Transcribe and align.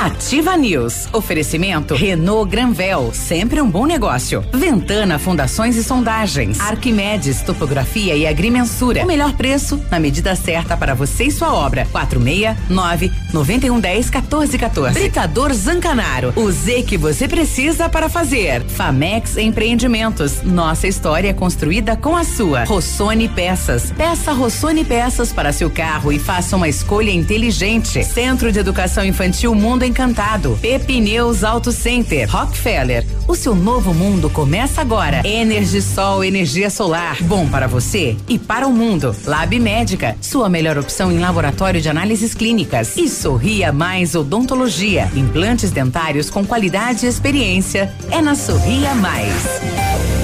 Ativa 0.00 0.56
News. 0.56 1.08
Oferecimento 1.12 1.96
Renault 1.96 2.48
Granvel, 2.48 3.10
sempre 3.12 3.60
um 3.60 3.68
bom 3.68 3.84
negócio. 3.84 4.44
Ventana 4.54 5.18
Fundações 5.18 5.74
e 5.74 5.82
Sondagens. 5.82 6.60
Arquimedes 6.60 7.42
Topografia 7.42 8.14
e 8.14 8.24
Agrimensura. 8.24 9.02
O 9.02 9.06
melhor 9.08 9.32
preço 9.32 9.84
na 9.90 9.98
medida 9.98 10.36
certa 10.36 10.76
para 10.76 10.94
você 10.94 11.24
e 11.24 11.30
sua 11.32 11.52
obra. 11.52 11.84
469 11.90 13.10
9110 13.32 14.08
1414. 14.08 15.00
Britador 15.00 15.52
Zancanaro. 15.52 16.32
O 16.36 16.48
Z 16.48 16.84
que 16.84 16.96
você 16.96 17.26
precisa 17.26 17.88
para 17.88 18.08
fazer. 18.08 18.62
Famex 18.68 19.36
Empreendimentos. 19.36 20.44
Nossa 20.44 20.86
história 20.86 21.34
construída 21.34 21.96
com 21.96 22.14
a 22.14 22.22
sua. 22.22 22.62
Rossoni 22.62 23.28
Peças. 23.28 23.92
Peça 23.96 24.30
Rossoni 24.32 24.84
Peças 24.84 25.32
para 25.32 25.52
seu 25.52 25.68
carro 25.68 26.12
e 26.12 26.20
faça 26.20 26.54
uma 26.54 26.68
escolha 26.68 27.10
inteligente. 27.10 28.04
Centro 28.04 28.52
de 28.52 28.60
Educação 28.60 29.04
Infantil 29.04 29.52
Mundo 29.56 29.87
Encantado. 29.88 30.58
Pepineus 30.60 31.42
Auto 31.42 31.72
Center. 31.72 32.28
Rockefeller. 32.30 33.06
O 33.26 33.34
seu 33.34 33.54
novo 33.54 33.94
mundo 33.94 34.28
começa 34.28 34.80
agora. 34.80 35.26
Energisol 35.26 36.22
energia 36.22 36.70
solar. 36.70 37.22
Bom 37.22 37.48
para 37.48 37.66
você 37.66 38.16
e 38.28 38.38
para 38.38 38.66
o 38.66 38.72
mundo. 38.72 39.16
Lab 39.24 39.58
Médica. 39.58 40.16
Sua 40.20 40.48
melhor 40.48 40.78
opção 40.78 41.10
em 41.10 41.18
laboratório 41.18 41.80
de 41.80 41.88
análises 41.88 42.34
clínicas. 42.34 42.96
E 42.96 43.08
Sorria 43.08 43.72
Mais 43.72 44.14
Odontologia. 44.14 45.10
Implantes 45.14 45.70
dentários 45.70 46.28
com 46.28 46.44
qualidade 46.44 47.06
e 47.06 47.08
experiência. 47.08 47.92
É 48.10 48.20
na 48.20 48.34
Sorria 48.34 48.94
Mais. 48.94 50.17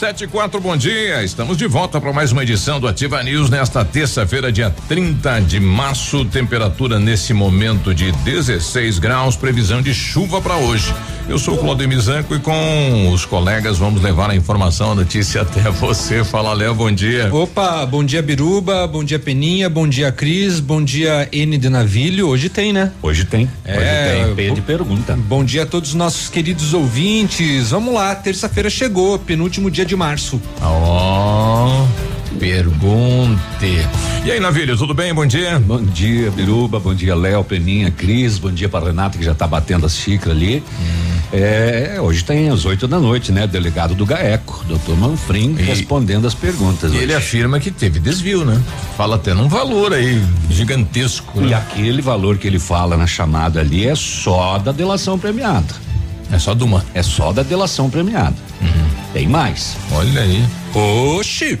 Sete 0.00 0.24
e 0.24 0.26
quatro, 0.26 0.58
bom 0.62 0.74
dia. 0.78 1.22
Estamos 1.22 1.58
de 1.58 1.66
volta 1.66 2.00
para 2.00 2.10
mais 2.10 2.32
uma 2.32 2.42
edição 2.42 2.80
do 2.80 2.88
Ativa 2.88 3.22
News 3.22 3.50
nesta 3.50 3.84
terça-feira, 3.84 4.50
dia 4.50 4.74
30 4.88 5.40
de 5.40 5.60
março. 5.60 6.24
Temperatura 6.24 6.98
nesse 6.98 7.34
momento 7.34 7.94
de 7.94 8.10
16 8.10 8.98
graus. 8.98 9.36
Previsão 9.36 9.82
de 9.82 9.92
chuva 9.92 10.40
para 10.40 10.56
hoje. 10.56 10.94
Eu 11.28 11.38
sou 11.38 11.54
o 11.54 11.58
Claudio 11.58 12.00
Zanco 12.00 12.34
e 12.34 12.40
com 12.40 13.12
os 13.12 13.26
colegas 13.26 13.78
vamos 13.78 14.02
levar 14.02 14.30
a 14.30 14.34
informação, 14.34 14.92
a 14.92 14.94
notícia 14.94 15.42
até 15.42 15.70
você. 15.70 16.24
Fala, 16.24 16.54
Léo, 16.54 16.74
bom 16.74 16.90
dia. 16.90 17.32
Opa, 17.32 17.84
bom 17.84 18.02
dia, 18.02 18.22
Biruba. 18.22 18.86
Bom 18.86 19.04
dia, 19.04 19.18
Peninha. 19.18 19.68
Bom 19.68 19.86
dia, 19.86 20.10
Cris. 20.10 20.60
Bom 20.60 20.82
dia, 20.82 21.28
N 21.30 21.58
de 21.58 21.68
Navilho. 21.68 22.26
Hoje 22.26 22.48
tem, 22.48 22.72
né? 22.72 22.90
Hoje 23.02 23.26
tem. 23.26 23.48
É, 23.66 23.76
Hoje 24.24 24.34
tem. 24.34 24.34
P 24.34 24.54
de 24.54 24.62
pergunta. 24.62 25.14
Bom 25.14 25.44
dia 25.44 25.64
a 25.64 25.66
todos 25.66 25.90
os 25.90 25.94
nossos 25.94 26.30
queridos 26.30 26.72
ouvintes. 26.72 27.70
Vamos 27.70 27.92
lá, 27.92 28.14
terça-feira 28.14 28.70
chegou, 28.70 29.18
penúltimo 29.18 29.70
dia 29.70 29.84
de 29.84 29.89
março. 29.96 30.40
Ó, 30.62 31.86
oh, 31.86 32.36
pergunte. 32.38 33.86
E 34.24 34.30
aí, 34.30 34.40
Navilho, 34.40 34.76
tudo 34.76 34.94
bem? 34.94 35.12
Bom 35.14 35.26
dia. 35.26 35.58
Bom 35.58 35.82
dia, 35.82 36.30
Biruba. 36.30 36.78
Bom 36.78 36.94
dia, 36.94 37.14
Léo, 37.14 37.42
Peninha, 37.44 37.90
Cris. 37.90 38.38
Bom 38.38 38.50
dia 38.50 38.68
para 38.68 38.86
Renata, 38.86 39.18
que 39.18 39.24
já 39.24 39.34
tá 39.34 39.46
batendo 39.46 39.86
as 39.86 39.94
xícaras 39.94 40.36
ali. 40.36 40.62
Hum. 40.80 41.10
É, 41.32 41.98
hoje 42.00 42.24
tem 42.24 42.50
às 42.50 42.64
oito 42.64 42.88
da 42.88 42.98
noite, 42.98 43.30
né? 43.30 43.46
Delegado 43.46 43.94
do 43.94 44.04
GAECO, 44.04 44.64
doutor 44.66 44.96
Manfrim, 44.96 45.54
e, 45.58 45.62
respondendo 45.62 46.26
as 46.26 46.34
perguntas. 46.34 46.92
E 46.92 46.96
ele 46.96 47.14
afirma 47.14 47.60
que 47.60 47.70
teve 47.70 48.00
desvio, 48.00 48.44
né? 48.44 48.60
Fala 48.96 49.14
até 49.14 49.32
num 49.32 49.48
valor 49.48 49.92
aí 49.92 50.20
gigantesco. 50.50 51.40
E 51.40 51.46
né? 51.46 51.54
aquele 51.54 52.02
valor 52.02 52.36
que 52.36 52.48
ele 52.48 52.58
fala 52.58 52.96
na 52.96 53.06
chamada 53.06 53.60
ali 53.60 53.86
é 53.86 53.94
só 53.94 54.58
da 54.58 54.72
delação 54.72 55.18
premiada. 55.18 55.89
É 56.32 56.38
só 56.38 56.54
de 56.54 56.62
uma? 56.62 56.84
É 56.94 57.02
só 57.02 57.32
da 57.32 57.42
delação 57.42 57.90
premiada. 57.90 58.36
Uhum. 58.60 58.90
Tem 59.12 59.26
mais. 59.26 59.76
Olha 59.92 60.22
aí. 60.22 60.44
Oxi! 60.74 61.58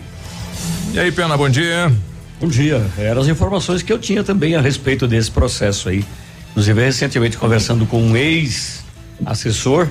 E 0.92 0.98
aí, 0.98 1.10
Pena, 1.10 1.36
bom 1.36 1.48
dia. 1.48 1.92
Bom 2.40 2.48
dia. 2.48 2.84
Eram 2.96 3.22
as 3.22 3.28
informações 3.28 3.82
que 3.82 3.92
eu 3.92 3.98
tinha 3.98 4.22
também 4.22 4.54
a 4.54 4.60
respeito 4.60 5.06
desse 5.06 5.30
processo 5.30 5.88
aí. 5.88 6.04
Inclusive, 6.50 6.82
recentemente 6.82 7.36
conversando 7.36 7.86
com 7.86 8.02
um 8.02 8.16
ex-assessor, 8.16 9.88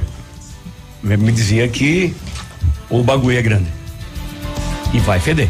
me 1.04 1.32
dizia 1.32 1.68
que 1.68 2.14
o 2.90 3.04
bagulho 3.04 3.38
é 3.38 3.42
grande. 3.42 3.68
E 4.94 5.00
vai 5.00 5.20
feder. 5.20 5.50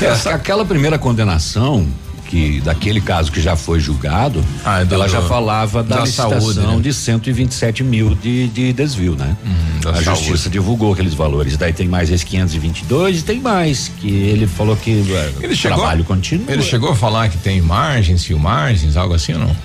Essa, 0.00 0.30
aquela 0.30 0.64
primeira 0.64 0.98
condenação 0.98 1.86
que 2.32 2.62
daquele 2.62 2.98
caso 2.98 3.30
que 3.30 3.42
já 3.42 3.56
foi 3.56 3.78
julgado, 3.78 4.42
ah, 4.64 4.80
é 4.80 4.86
do, 4.86 4.94
ela 4.94 5.06
já 5.06 5.20
falava 5.20 5.82
da, 5.82 5.96
da 5.96 6.00
licitação 6.00 6.40
saúde, 6.40 6.60
né? 6.60 6.80
de 6.80 6.90
127 6.90 7.84
mil 7.84 8.14
de, 8.14 8.48
de 8.48 8.72
desvio, 8.72 9.14
né? 9.14 9.36
Uhum, 9.44 9.90
a 9.90 10.02
saúde. 10.02 10.24
justiça 10.24 10.48
divulgou 10.48 10.94
aqueles 10.94 11.12
valores. 11.12 11.58
Daí 11.58 11.74
tem 11.74 11.86
mais 11.86 12.10
esse 12.10 12.24
522 12.24 13.18
e 13.18 13.22
tem 13.22 13.38
mais 13.38 13.88
que 13.98 14.08
ele 14.08 14.46
falou 14.46 14.74
que 14.74 15.04
ele 15.42 15.54
chegou, 15.54 15.76
trabalho 15.76 16.04
contínuo. 16.04 16.46
Ele 16.48 16.62
chegou 16.62 16.92
a 16.92 16.96
falar 16.96 17.28
que 17.28 17.36
tem 17.36 17.60
margens, 17.60 18.24
filmagens, 18.24 18.96
algo 18.96 19.12
assim 19.12 19.34
ou 19.34 19.40
não? 19.40 19.56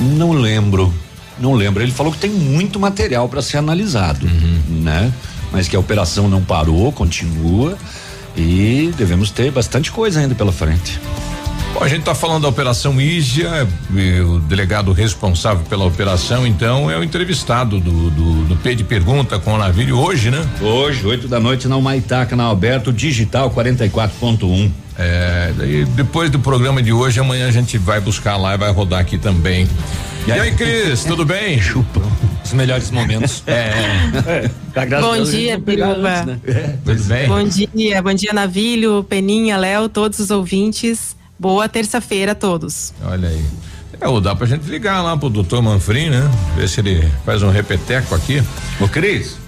Não 0.00 0.32
lembro, 0.32 0.92
não 1.38 1.54
lembro. 1.54 1.84
Ele 1.84 1.92
falou 1.92 2.10
que 2.10 2.18
tem 2.18 2.30
muito 2.30 2.80
material 2.80 3.28
para 3.28 3.40
ser 3.40 3.58
analisado, 3.58 4.26
uhum. 4.26 4.82
né? 4.82 5.12
Mas 5.52 5.68
que 5.68 5.76
a 5.76 5.78
operação 5.78 6.28
não 6.28 6.42
parou, 6.42 6.90
continua 6.90 7.78
e 8.36 8.92
devemos 8.96 9.30
ter 9.30 9.52
bastante 9.52 9.92
coisa 9.92 10.18
ainda 10.18 10.34
pela 10.34 10.50
frente. 10.50 10.98
Bom, 11.72 11.84
a 11.84 11.88
gente 11.88 12.00
está 12.00 12.14
falando 12.14 12.42
da 12.42 12.48
Operação 12.48 13.00
Ígia, 13.00 13.68
o 14.26 14.40
delegado 14.40 14.92
responsável 14.92 15.64
pela 15.68 15.84
operação, 15.84 16.44
então, 16.46 16.90
é 16.90 16.98
o 16.98 17.04
entrevistado 17.04 17.78
do, 17.78 18.10
do, 18.10 18.44
do 18.44 18.56
P 18.56 18.74
de 18.74 18.82
Pergunta 18.82 19.38
com 19.38 19.54
o 19.54 19.58
navio 19.58 19.96
hoje, 19.98 20.30
né? 20.30 20.44
Hoje, 20.60 21.06
8 21.06 21.28
da 21.28 21.38
noite, 21.38 21.68
na 21.68 21.76
Humaitá, 21.76 22.26
canal 22.26 22.50
aberto, 22.50 22.92
digital 22.92 23.50
44.1. 23.50 24.70
É, 24.98 25.52
daí 25.56 25.84
depois 25.84 26.28
do 26.28 26.40
programa 26.40 26.82
de 26.82 26.92
hoje, 26.92 27.20
amanhã 27.20 27.48
a 27.48 27.52
gente 27.52 27.78
vai 27.78 28.00
buscar 28.00 28.36
lá 28.36 28.54
e 28.54 28.58
vai 28.58 28.70
rodar 28.72 29.00
aqui 29.00 29.16
também. 29.16 29.68
E 30.26 30.32
aí, 30.32 30.52
Cris, 30.52 31.04
tudo 31.04 31.24
bem? 31.24 31.60
Chupa. 31.60 32.02
Os 32.44 32.52
melhores 32.52 32.90
momentos. 32.90 33.42
É. 33.46 34.50
é. 34.74 35.00
Bom 35.00 35.22
dia, 35.22 35.58
Piruba. 35.58 36.24
Né? 36.24 36.40
É, 36.46 36.74
tudo 36.84 37.04
bem? 37.04 37.28
Bom 37.28 37.44
dia, 37.44 38.02
bom 38.02 38.12
dia, 38.12 38.32
Navilho, 38.32 39.04
Peninha, 39.08 39.56
Léo, 39.56 39.88
todos 39.88 40.18
os 40.18 40.30
ouvintes. 40.30 41.16
Boa 41.40 41.70
terça-feira 41.70 42.32
a 42.32 42.34
todos. 42.34 42.92
Olha 43.02 43.30
aí. 43.30 43.42
É, 43.98 44.06
ou 44.06 44.20
dá 44.20 44.36
pra 44.36 44.46
gente 44.46 44.68
ligar 44.68 45.02
lá 45.02 45.16
pro 45.16 45.30
doutor 45.30 45.62
Manfrim, 45.62 46.10
né? 46.10 46.30
Ver 46.54 46.68
se 46.68 46.80
ele 46.80 47.10
faz 47.24 47.42
um 47.42 47.48
repeteco 47.48 48.14
aqui. 48.14 48.42
Ô, 48.78 48.86
Cris. 48.86 49.38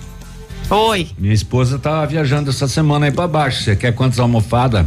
Oi. 0.70 1.10
Minha 1.18 1.34
esposa 1.34 1.78
tá 1.78 2.06
viajando 2.06 2.48
essa 2.48 2.66
semana 2.66 3.04
aí 3.04 3.12
pra 3.12 3.28
baixo. 3.28 3.62
Você 3.62 3.76
quer 3.76 3.92
quantas 3.92 4.18
almofadas? 4.18 4.86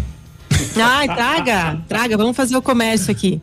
Ai, 0.76 1.06
traga, 1.06 1.78
traga. 1.88 2.18
Vamos 2.18 2.36
fazer 2.36 2.58
o 2.58 2.62
comércio 2.62 3.12
aqui. 3.12 3.40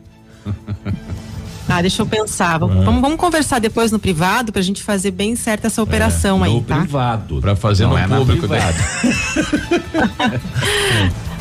Ah, 1.69 1.79
deixa 1.79 2.01
eu 2.01 2.05
pensar. 2.05 2.57
Vamos, 2.57 2.81
ah. 2.81 2.83
vamos, 2.83 3.01
vamos, 3.01 3.17
conversar 3.17 3.59
depois 3.59 3.93
no 3.93 3.97
privado 3.97 4.51
pra 4.51 4.61
gente 4.61 4.83
fazer 4.83 5.11
bem 5.11 5.37
certa 5.37 5.67
essa 5.67 5.81
operação 5.81 6.43
é, 6.43 6.49
aí, 6.49 6.53
no 6.53 6.61
tá? 6.61 6.75
No 6.75 6.81
privado. 6.81 7.39
Pra 7.39 7.55
fazer 7.55 7.85
Não 7.85 7.91
no 7.91 7.97
é 7.97 8.07
público. 8.09 8.45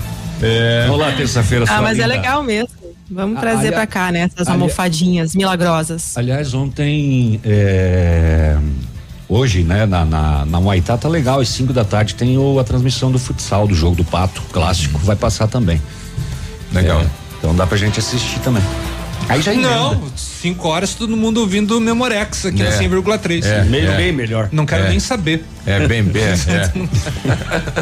É. 0.42 0.84
Vamos 0.86 1.00
lá, 1.00 1.12
terça-feira. 1.12 1.64
Ah, 1.68 1.80
mas 1.80 1.98
é 1.98 2.02
linda. 2.02 2.14
é 2.14 2.16
legal 2.18 2.42
mesmo. 2.42 2.68
Vamos 3.10 3.40
trazer 3.40 3.72
para 3.72 3.86
cá, 3.86 4.10
né? 4.10 4.20
Essas 4.22 4.48
ali, 4.48 4.56
almofadinhas 4.56 5.34
milagrosas. 5.34 6.16
Aliás, 6.16 6.52
ontem. 6.54 7.40
É, 7.44 8.56
hoje, 9.28 9.62
né, 9.62 9.86
na, 9.86 10.04
na, 10.04 10.44
na 10.46 10.58
Huaitá 10.58 10.96
tá 10.96 11.08
legal, 11.08 11.40
às 11.40 11.48
5 11.48 11.72
da 11.72 11.84
tarde 11.84 12.14
tem 12.14 12.36
o, 12.36 12.58
a 12.58 12.64
transmissão 12.64 13.10
do 13.10 13.18
futsal, 13.18 13.66
do 13.66 13.74
jogo 13.74 13.96
do 13.96 14.04
Pato, 14.04 14.42
clássico, 14.52 14.98
vai 14.98 15.16
passar 15.16 15.46
também. 15.46 15.80
Legal. 16.72 17.00
É, 17.00 17.06
então 17.38 17.54
dá 17.54 17.66
pra 17.66 17.76
gente 17.76 17.98
assistir 17.98 18.40
também. 18.40 18.62
Aí 19.28 19.40
já 19.40 19.52
Não, 19.54 20.02
5 20.16 20.68
horas 20.68 20.94
todo 20.94 21.16
mundo 21.16 21.40
ouvindo 21.40 21.76
o 21.76 21.80
Memorex 21.80 22.46
aqui 22.46 22.62
é. 22.62 22.70
na 22.70 22.78
100,3. 22.78 23.44
É, 23.44 23.64
meio 23.64 23.90
é. 23.90 23.96
bem 23.96 24.12
melhor. 24.12 24.48
Não 24.52 24.66
quero 24.66 24.84
é. 24.84 24.88
nem 24.90 25.00
saber. 25.00 25.44
É 25.64 25.86
bem 25.86 26.02
bem. 26.02 26.22
É. 26.22 26.72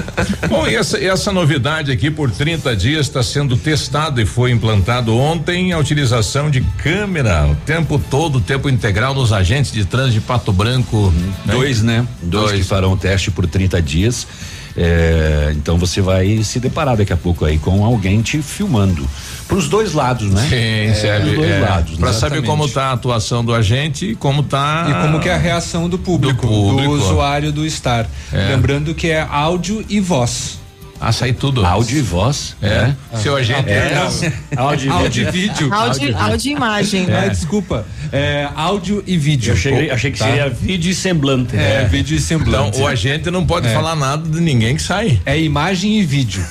Bom, 0.49 0.67
e 0.67 0.75
essa, 0.77 0.99
essa 1.03 1.33
novidade 1.33 1.91
aqui 1.91 2.11
por 2.11 2.31
30 2.31 2.77
dias 2.77 3.07
está 3.07 3.23
sendo 3.23 3.57
testado 3.57 4.21
e 4.21 4.27
foi 4.27 4.51
implantado 4.51 5.17
ontem 5.17 5.73
a 5.73 5.79
utilização 5.79 6.51
de 6.51 6.61
câmera 6.79 7.47
o 7.47 7.55
tempo 7.55 8.01
todo, 8.11 8.37
o 8.37 8.41
tempo 8.41 8.69
integral 8.69 9.15
nos 9.15 9.33
agentes 9.33 9.73
de 9.73 9.85
trânsito 9.85 10.21
de 10.21 10.21
Pato 10.21 10.53
Branco. 10.53 11.13
Né? 11.47 11.55
Dois, 11.55 11.83
né? 11.83 12.07
Dois, 12.23 12.51
Dois 12.51 12.63
que 12.63 12.69
farão 12.69 12.93
o 12.93 12.97
teste 12.97 13.31
por 13.31 13.47
30 13.47 13.81
dias. 13.81 14.27
É, 14.83 15.53
então 15.55 15.77
você 15.77 16.01
vai 16.01 16.43
se 16.43 16.59
deparar 16.59 16.97
daqui 16.97 17.13
a 17.13 17.17
pouco 17.17 17.45
aí 17.45 17.59
com 17.59 17.85
alguém 17.85 18.23
te 18.23 18.41
filmando. 18.41 19.07
Para 19.47 19.59
os 19.59 19.69
dois 19.69 19.93
lados, 19.93 20.31
né? 20.31 20.47
Sim, 20.49 20.91
é, 20.91 20.95
serve. 20.95 21.37
dois 21.37 21.51
é, 21.51 21.61
lados. 21.61 21.99
Para 21.99 22.15
saber 22.15 22.43
como 22.43 22.65
está 22.65 22.85
a 22.85 22.93
atuação 22.93 23.45
do 23.45 23.53
agente 23.53 24.13
e 24.13 24.15
como 24.15 24.41
está. 24.41 24.87
E 24.89 25.03
como 25.03 25.21
que 25.21 25.29
é 25.29 25.35
a 25.35 25.37
reação 25.37 25.87
do 25.87 25.99
público, 25.99 26.47
do, 26.47 26.49
público. 26.49 26.97
do 26.97 27.03
usuário 27.03 27.53
do 27.53 27.69
Star. 27.69 28.09
É. 28.33 28.55
Lembrando 28.55 28.95
que 28.95 29.11
é 29.11 29.21
áudio 29.21 29.85
e 29.87 30.01
voz. 30.01 30.60
Ah, 31.01 31.13
sai 31.13 31.33
tudo. 31.33 31.65
Áudio 31.65 31.99
e 31.99 32.03
voz. 32.03 32.55
É. 32.61 32.93
é. 33.13 33.17
Seu 33.17 33.35
agente. 33.35 33.71
É. 33.71 33.95
Áudio, 34.55 34.93
áudio 34.93 35.29
e 35.29 35.31
vídeo. 35.31 35.73
Áudio, 35.73 36.19
áudio 36.19 36.51
e 36.51 36.55
imagem. 36.55 37.07
É. 37.09 37.19
Ah, 37.19 37.29
desculpa. 37.29 37.87
É, 38.13 38.49
áudio 38.55 39.03
e 39.07 39.17
vídeo. 39.17 39.51
Eu 39.51 39.55
achei, 39.55 39.91
achei 39.91 40.11
que 40.11 40.19
tá. 40.19 40.27
seria 40.27 40.51
vídeo 40.51 40.91
e 40.91 40.95
semblante. 40.95 41.57
É, 41.57 41.85
vídeo 41.85 42.17
e 42.17 42.21
semblante. 42.21 42.77
Então, 42.77 42.83
o 42.83 42.87
agente 42.87 43.31
não 43.31 43.47
pode 43.47 43.69
falar 43.73 43.97
nada 43.97 44.29
de 44.29 44.41
ninguém 44.41 44.77
que 44.77 44.83
sai. 44.83 45.21
É 45.25 45.41
imagem 45.41 45.99
e 45.99 46.05
vídeo. 46.05 46.45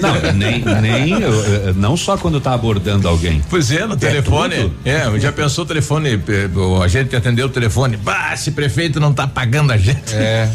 Não, 0.00 0.32
nem, 0.32 0.64
nem 0.80 1.14
não 1.74 1.96
só 1.96 2.16
quando 2.16 2.38
está 2.38 2.54
abordando 2.54 3.08
alguém. 3.08 3.42
Pois 3.48 3.70
é, 3.70 3.86
no 3.86 3.94
é 3.94 3.96
telefone. 3.96 4.72
É, 4.84 5.18
já 5.18 5.32
pensou 5.32 5.64
o 5.64 5.66
telefone, 5.66 6.20
a 6.82 6.88
gente 6.88 7.08
que 7.08 7.16
atendeu 7.16 7.46
o 7.46 7.50
telefone, 7.50 7.96
bah, 7.96 8.32
esse 8.34 8.50
prefeito 8.50 9.00
não 9.00 9.10
está 9.10 9.26
pagando 9.26 9.72
a 9.72 9.76
gente. 9.76 10.14
É. 10.14 10.48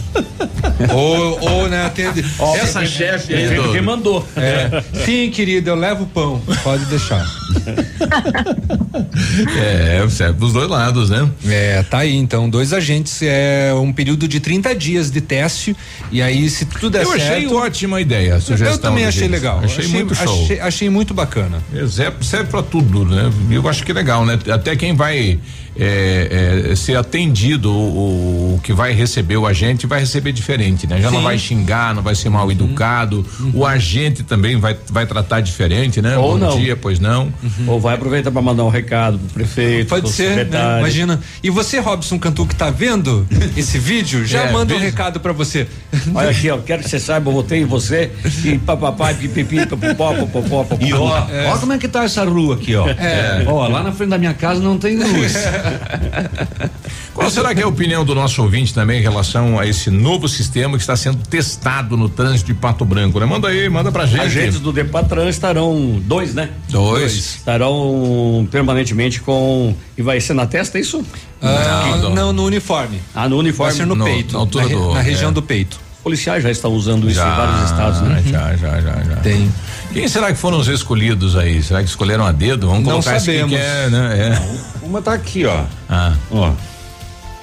ou, 0.94 1.40
ou, 1.42 1.70
né, 1.70 1.86
atende. 1.86 2.26
Oh, 2.40 2.56
essa 2.56 2.86
chefe 2.86 3.34
aí. 3.34 3.56
Do... 3.56 3.72
Quem 3.72 3.82
mandou. 3.82 4.28
É. 4.36 4.84
Sim, 5.06 5.30
querido, 5.30 5.70
eu 5.70 5.76
levo 5.76 6.06
pão. 6.08 6.42
Pode 6.64 6.86
deixar. 6.86 7.26
é, 9.60 10.08
serve 10.10 10.40
dos 10.40 10.54
dois 10.54 10.70
lados, 10.70 11.10
né? 11.10 11.30
É, 11.48 11.84
tá 11.84 12.00
aí, 12.00 12.16
então, 12.16 12.50
dois 12.50 12.74
agentes, 12.74 13.22
é 13.22 13.74
um 13.74 13.94
período 13.94 14.28
de 14.28 14.40
30 14.40 14.76
dias 14.76 15.12
de 15.12 15.22
teste, 15.22 15.76
e 16.12 16.22
aí, 16.22 16.50
se 16.50 16.66
tudo 16.66 16.90
der 16.90 17.04
eu 17.04 17.12
certo. 17.12 17.22
Eu 17.22 17.34
achei 17.34 17.48
ótima 17.48 18.02
ideia, 18.02 18.36
a 18.36 18.42
sugestão. 18.42 18.74
Eu 18.74 18.78
também 18.78 19.06
achei 19.18 19.28
legal. 19.28 19.60
Achei, 19.64 19.86
achei 19.86 19.94
muito 19.94 20.16
show. 20.16 20.44
Achei, 20.44 20.60
achei 20.60 20.90
muito 20.90 21.14
bacana. 21.14 21.62
Serve, 21.90 22.24
serve 22.24 22.50
para 22.50 22.64
tudo, 22.64 23.06
né? 23.06 23.32
Eu 23.50 23.68
acho 23.68 23.84
que 23.84 23.92
é 23.92 23.94
legal, 23.94 24.26
né? 24.26 24.40
Até 24.52 24.76
quem 24.76 24.96
vai 24.96 25.40
é, 25.78 26.70
é, 26.72 26.76
ser 26.76 26.98
atendido, 26.98 27.72
o, 27.72 28.56
o, 28.56 28.60
que 28.62 28.74
vai 28.74 28.92
receber 28.92 29.38
o 29.38 29.46
agente 29.46 29.88
vai 29.88 30.02
receber 30.02 30.32
diferente, 30.32 30.86
né? 30.86 31.02
Já 31.02 31.10
Sim. 31.10 31.16
não 31.16 31.24
vai 31.24 31.38
xingar, 31.38 31.96
não 31.96 32.02
vai 32.02 32.16
ser 32.16 32.30
mal 32.30 32.46
uhum. 32.46 32.52
educado. 32.52 33.26
Uhum. 33.40 33.52
O 33.56 33.66
agente 33.66 34.24
também 34.24 34.58
vai, 34.58 34.76
vai 34.90 35.06
tratar 35.06 35.42
diferente, 35.42 36.02
né? 36.02 36.18
Ou 36.18 36.34
Bom 36.34 36.38
não. 36.38 36.60
dia, 36.60 36.76
pois 36.76 37.00
não. 37.00 37.34
Uhum. 37.42 37.66
Ou 37.68 37.80
vai 37.80 37.96
aproveitar 37.96 38.32
para 38.32 38.42
mandar 38.42 38.64
um 38.64 38.70
recado 38.70 39.18
pro 39.18 39.30
prefeito. 39.30 39.90
Pode 39.90 40.10
ser, 40.10 40.46
né? 40.46 40.80
imagina. 40.80 41.20
E 41.42 41.50
você, 41.50 41.80
Robson 41.80 42.20
Cantu, 42.20 42.46
que 42.46 42.56
tá 42.56 42.70
vendo 42.70 43.26
esse 43.56 43.80
vídeo, 43.80 44.26
já 44.26 44.44
é, 44.44 44.52
manda 44.52 44.74
um 44.74 44.80
recado 44.80 45.20
para 45.20 45.32
você. 45.32 45.68
Olha 46.14 46.30
aqui, 46.30 46.50
ó, 46.50 46.58
quero 46.58 46.84
que 46.84 46.90
você 46.90 47.00
saiba, 47.00 47.30
eu 47.30 47.34
votei 47.34 47.62
em 47.62 47.66
você 47.66 48.12
e 48.44 48.58
papapá, 48.58 49.14
pipipi, 49.14 49.66
papopó, 49.66 50.14
papopó. 50.14 50.68
E 50.80 50.94
ó, 50.94 51.18
é. 51.30 51.48
ó 51.48 51.58
como 51.58 51.74
é 51.74 51.78
que 51.78 51.88
tá 51.88 52.04
essa 52.04 52.24
rua 52.24 52.56
aqui, 52.56 52.76
ó. 52.76 52.88
É. 52.88 53.46
Ó, 53.48 53.68
lá 53.68 53.84
na 53.84 53.92
frente 53.92 54.10
da 54.10 54.18
minha 54.18 54.34
casa 54.34 54.60
não 54.60 54.78
tem 54.78 54.98
luz. 54.98 55.34
Qual 57.14 57.30
será 57.30 57.54
que 57.54 57.62
é 57.62 57.64
a 57.64 57.68
opinião 57.68 58.06
do 58.06 58.16
nosso 58.16 58.42
ouvinte 58.42 58.74
também 58.74 59.00
em 59.00 59.02
relação 59.02 59.60
a 59.60 59.68
esse 59.68 59.90
novo 59.90 60.28
sistema 60.28 60.78
que 60.78 60.84
está 60.84 60.96
sendo 60.96 61.18
testado 61.28 61.98
no 61.98 62.08
trânsito 62.08 62.48
de 62.48 62.54
Pato 62.54 62.86
Branco, 62.86 63.20
né? 63.20 63.26
Manda 63.26 63.50
aí, 63.50 63.70
manda 63.70 63.92
pra 63.92 64.06
gente. 64.06 64.22
Agentes 64.22 64.60
do 64.60 64.72
Depatran 64.72 65.28
estarão 65.30 66.02
dois, 66.04 66.34
né? 66.34 66.50
Dois. 66.70 67.14
Estarão 67.14 68.48
permanentemente 68.50 69.22
com 69.22 69.76
e 69.98 70.02
vai 70.02 70.20
ser 70.22 70.34
na 70.34 70.46
testa 70.46 70.78
é 70.78 70.82
isso? 70.82 71.04
Ah, 71.42 71.98
não, 72.02 72.16
não, 72.16 72.34
no 72.34 72.46
uniforme. 72.46 73.02
Ah, 73.14 73.28
no 73.28 73.38
uniforme. 73.38 73.72
Vai 73.72 73.78
ser 73.78 73.86
no, 73.86 73.96
no 73.96 74.06
peito, 74.06 74.34
na, 74.34 74.40
na, 74.40 74.46
do, 74.46 74.94
na 74.94 75.02
região 75.02 75.32
é. 75.32 75.34
do 75.34 75.42
peito 75.42 75.80
policiais 76.04 76.44
já 76.44 76.52
estão 76.52 76.72
usando 76.74 77.08
isso 77.08 77.18
já, 77.18 77.28
em 77.28 77.36
vários 77.36 77.64
estados, 77.70 78.02
né? 78.02 78.24
Já, 78.26 78.56
já, 78.56 78.82
já, 78.82 79.04
já. 79.04 79.16
Tem. 79.18 79.52
Quem 79.94 80.08
será 80.08 80.32
que 80.32 80.38
foram 80.38 80.58
os 80.58 80.68
escolhidos 80.68 81.36
aí? 81.36 81.62
Será 81.62 81.82
que 81.84 81.90
escolheram 81.90 82.26
a 82.26 82.32
dedo? 82.32 82.68
Vamos 82.68 82.84
Não 82.84 82.92
colocar 82.92 83.20
sabemos. 83.20 83.52
Que 83.52 83.58
é, 83.58 83.90
né? 83.90 84.38
É. 84.38 84.86
Uma 84.86 85.02
tá 85.02 85.14
aqui, 85.14 85.46
ó. 85.46 85.66
Ah. 85.90 86.16
Ó. 86.32 86.52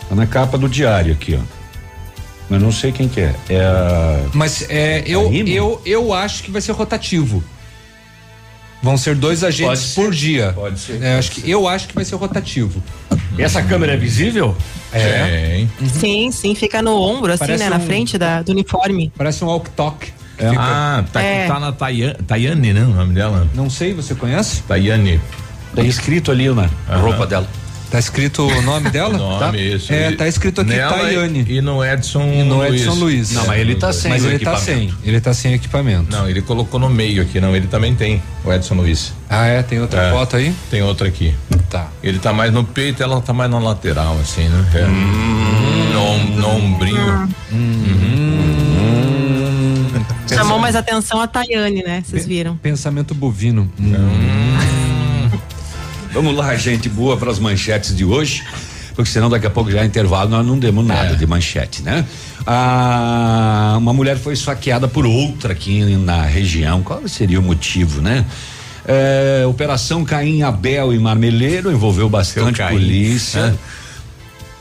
Tá 0.09 0.15
na 0.15 0.27
capa 0.27 0.57
do 0.57 0.69
diário 0.69 1.13
aqui, 1.13 1.39
ó. 1.41 1.59
Mas 2.49 2.63
não 2.63 2.73
sei 2.73 2.93
quem 2.93 3.09
que 3.09 3.21
é. 3.21 3.35
É 3.51 3.61
a... 3.61 4.23
Mas 4.33 4.65
é, 4.71 5.05
eu, 5.07 5.31
eu, 5.33 5.83
eu 5.85 6.13
acho 6.15 6.43
que 6.43 6.51
vai 6.51 6.63
ser 6.63 6.73
rotativo. 6.73 7.45
Vão 8.83 8.97
ser 8.97 9.15
dois 9.17 9.45
agentes 9.45 9.95
por 9.95 10.11
dia. 10.13 10.53
Pode 10.55 10.79
ser. 10.79 11.03
É, 11.03 11.19
acho 11.19 11.33
que, 11.33 11.51
eu 11.51 11.69
acho 11.69 11.89
que 11.89 11.95
vai 11.95 12.05
ser 12.05 12.15
rotativo. 12.15 12.83
E 13.37 13.43
essa 13.43 13.63
câmera 13.63 13.93
é 13.93 13.97
visível? 13.97 14.57
É. 14.93 15.67
Uhum. 15.81 15.89
Sim, 15.89 16.31
sim, 16.31 16.55
fica 16.55 16.81
no 16.81 16.93
ombro, 16.93 17.33
assim, 17.33 17.41
Parece 17.41 17.65
né? 17.65 17.67
Um, 17.69 17.71
na 17.71 17.81
frente 17.81 18.17
da, 18.17 18.41
do 18.41 18.53
uniforme. 18.53 19.13
Parece 19.17 19.45
um 19.45 19.49
walk-talk. 19.49 20.13
É. 20.39 20.49
Ah, 20.57 21.05
tá, 21.13 21.21
é. 21.21 21.47
tá 21.47 21.59
na 21.59 21.73
Tayane, 21.73 22.73
né? 22.73 22.83
O 22.83 22.95
nome 22.95 23.15
dela? 23.15 23.47
Não 23.55 23.69
sei, 23.69 23.93
você 23.93 24.15
conhece? 24.15 24.63
Tayane. 24.63 25.21
Tá 25.75 25.83
escrito 25.83 26.31
ali 26.31 26.49
na 26.49 26.63
uhum. 26.63 27.01
roupa 27.01 27.27
dela. 27.27 27.47
Tá 27.91 27.99
escrito 27.99 28.47
o 28.47 28.63
nome 28.63 28.91
dela? 28.91 29.15
o 29.17 29.19
nome, 29.19 29.39
tá? 29.39 29.57
isso. 29.57 29.93
É, 29.93 30.13
tá 30.13 30.29
escrito 30.29 30.61
aqui 30.61 30.73
Tayane. 30.73 31.47
E 31.49 31.61
no 31.61 31.85
Edson 31.85 32.23
e 32.23 32.43
no 32.43 32.59
Luiz. 32.59 32.83
Edson 32.83 32.95
Luiz. 32.95 33.31
Não, 33.33 33.47
mas 33.47 33.61
ele 33.61 33.75
tá 33.77 33.93
sem 33.93 34.11
Mas 34.11 34.25
ele 34.25 34.39
tá 34.39 34.57
sem. 34.57 34.95
Ele 35.03 35.21
tá 35.21 35.35
sem 35.35 35.55
equipamento. 35.55 36.11
Não, 36.11 36.29
ele 36.29 36.43
colocou 36.43 36.79
no 36.79 36.91
meio 36.91 37.23
aqui, 37.23 37.41
não. 37.41 37.57
Ele 37.57 37.67
também 37.67 37.95
tem, 37.95 38.23
o 38.45 38.53
Edson 38.53 38.75
Luiz. 38.75 39.15
Ah, 39.29 39.47
é? 39.47 39.63
Tem 39.63 39.81
outra 39.81 40.03
é, 40.03 40.11
foto 40.11 40.37
aí? 40.37 40.55
Tem 40.71 40.83
outra 40.83 41.09
aqui. 41.09 41.35
Tá. 41.71 41.89
Ele 42.03 42.19
tá 42.19 42.33
mais 42.33 42.53
no 42.53 42.65
peito, 42.65 43.03
ela 43.03 43.21
tá 43.21 43.33
mais 43.33 43.51
na 43.51 43.59
lateral, 43.59 44.19
assim, 44.21 44.49
né? 44.49 44.67
É. 44.75 44.85
Hum, 44.85 45.93
no, 45.93 46.41
no 46.41 46.49
ombrinho. 46.57 47.29
Hum. 47.53 47.57
Hum. 47.57 48.28
Chamou 50.35 50.59
mais 50.59 50.77
atenção 50.77 51.21
a 51.21 51.27
Tayane, 51.27 51.83
né? 51.83 52.03
Vocês 52.05 52.27
viram. 52.27 52.57
Pensamento 52.57 53.15
bovino. 53.15 53.71
Hum. 53.79 54.59
Vamos 56.13 56.35
lá, 56.35 56.57
gente 56.57 56.89
boa, 56.89 57.17
para 57.17 57.31
as 57.31 57.39
manchetes 57.39 57.95
de 57.95 58.05
hoje. 58.05 58.43
Porque 58.95 59.11
senão 59.11 59.31
daqui 59.31 59.47
a 59.47 59.51
pouco 59.51 59.71
já 59.71 59.83
é 59.83 59.85
intervalo, 59.85 60.29
nós 60.29 60.45
não 60.45 60.59
demos 60.59 60.85
nada 60.85 61.13
é. 61.13 61.15
de 61.15 61.25
manchete, 61.25 61.83
né? 61.83 62.05
Ah, 62.45 63.77
uma 63.79 63.93
mulher 63.93 64.17
foi 64.17 64.33
esfaqueada 64.33 64.89
por 64.89 65.07
outra 65.07 65.53
aqui 65.53 65.85
na 65.97 66.23
região. 66.23 66.83
Qual 66.83 67.07
seria 67.07 67.39
o 67.39 67.43
motivo, 67.43 68.01
né? 68.01 68.25
É, 68.85 69.45
Operação 69.47 70.05
Caim 70.05 70.43
Abel 70.43 70.93
e 70.93 70.99
Marmeleiro 70.99 71.71
envolveu 71.71 72.09
bastante 72.09 72.61
polícia. 72.63 73.39
É. 73.39 73.55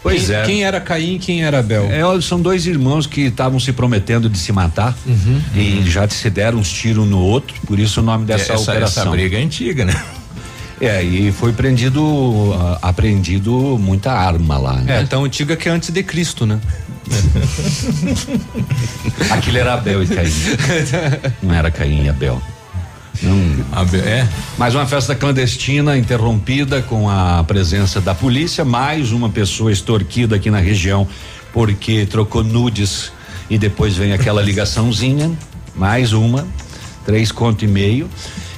Pois 0.04 0.28
quem, 0.28 0.36
é. 0.36 0.44
Quem 0.44 0.64
era 0.64 0.80
Caim 0.80 1.16
e 1.16 1.20
quem 1.20 1.44
era 1.44 1.60
Abel? 1.60 1.90
É, 1.92 2.22
são 2.22 2.40
dois 2.40 2.66
irmãos 2.66 3.08
que 3.08 3.22
estavam 3.22 3.60
se 3.60 3.74
prometendo 3.74 4.30
de 4.30 4.38
se 4.38 4.52
matar 4.52 4.96
uhum, 5.06 5.42
e 5.56 5.78
uhum. 5.78 5.86
já 5.86 6.08
se 6.08 6.30
deram 6.30 6.60
uns 6.60 6.72
tiros 6.72 7.08
no 7.08 7.20
outro, 7.20 7.56
por 7.66 7.80
isso 7.80 8.00
o 8.00 8.04
nome 8.04 8.26
dessa 8.26 8.54
essa, 8.54 8.72
operação. 8.72 9.04
Essa 9.04 9.12
briga 9.12 9.38
é 9.38 9.44
antiga, 9.44 9.86
né? 9.86 10.04
É, 10.80 11.02
e 11.02 11.32
foi 11.32 11.54
prendido, 11.54 12.04
uh, 12.04 12.78
apreendido 12.82 13.52
muita 13.80 14.12
arma 14.12 14.60
lá, 14.60 14.74
né? 14.74 15.02
É, 15.02 15.06
tão 15.06 15.24
antiga 15.24 15.56
que 15.56 15.68
é 15.68 15.72
antes 15.72 15.90
de 15.90 16.04
Cristo, 16.04 16.46
né? 16.46 16.60
Aquilo 19.32 19.58
era 19.58 19.74
Abel 19.74 20.04
e 20.04 20.08
Caim. 20.08 20.32
Não 21.42 21.56
era 21.56 21.72
Caim 21.72 22.04
e 22.04 22.10
Abel. 22.10 22.40
Abel, 23.72 24.02
é? 24.02 24.28
Mais 24.58 24.76
uma 24.76 24.86
festa 24.86 25.16
clandestina 25.16 25.98
interrompida 25.98 26.82
com 26.82 27.10
a 27.10 27.44
presença 27.44 28.00
da 28.00 28.14
polícia, 28.14 28.64
mais 28.64 29.12
uma 29.12 29.30
pessoa 29.30 29.72
extorquida 29.72 30.36
aqui 30.36 30.50
na 30.50 30.60
região 30.60 31.08
porque 31.54 32.06
trocou 32.06 32.44
nudes 32.44 33.12
e 33.50 33.58
depois 33.58 33.96
vem 33.96 34.14
aquela 34.14 34.42
ligaçãozinha, 34.42 35.32
mais 35.76 36.14
uma, 36.14 36.48
três 37.06 37.32
conto 37.32 37.66
e 37.66 37.68
meio. 37.68 38.10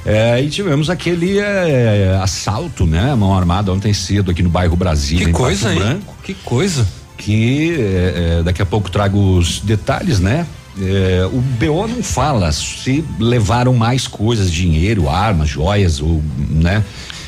É, 0.04 0.42
e 0.42 0.48
tivemos 0.48 0.90
aquele 0.90 1.38
é, 1.38 2.18
assalto, 2.22 2.86
né? 2.86 3.14
Mão 3.14 3.36
armada 3.36 3.72
ontem 3.72 3.92
cedo 3.92 4.30
aqui 4.30 4.42
no 4.42 4.48
bairro 4.48 4.76
Brasil. 4.76 5.18
Que 5.18 5.32
coisa, 5.32 5.72
hein? 5.72 6.00
Que 6.22 6.34
coisa. 6.34 6.86
Que 7.16 7.76
é, 7.78 8.38
é 8.38 8.42
daqui 8.42 8.62
a 8.62 8.66
pouco 8.66 8.90
trago 8.90 9.36
os 9.36 9.60
detalhes, 9.60 10.20
né? 10.20 10.46
É, 10.80 11.26
o 11.26 11.40
BO 11.40 11.86
não 11.86 12.02
fala 12.02 12.50
se 12.52 13.04
levaram 13.18 13.74
mais 13.74 14.06
coisas, 14.06 14.50
dinheiro, 14.50 15.08
armas, 15.08 15.48
joias, 15.48 16.00
ou, 16.00 16.22
né? 16.38 16.82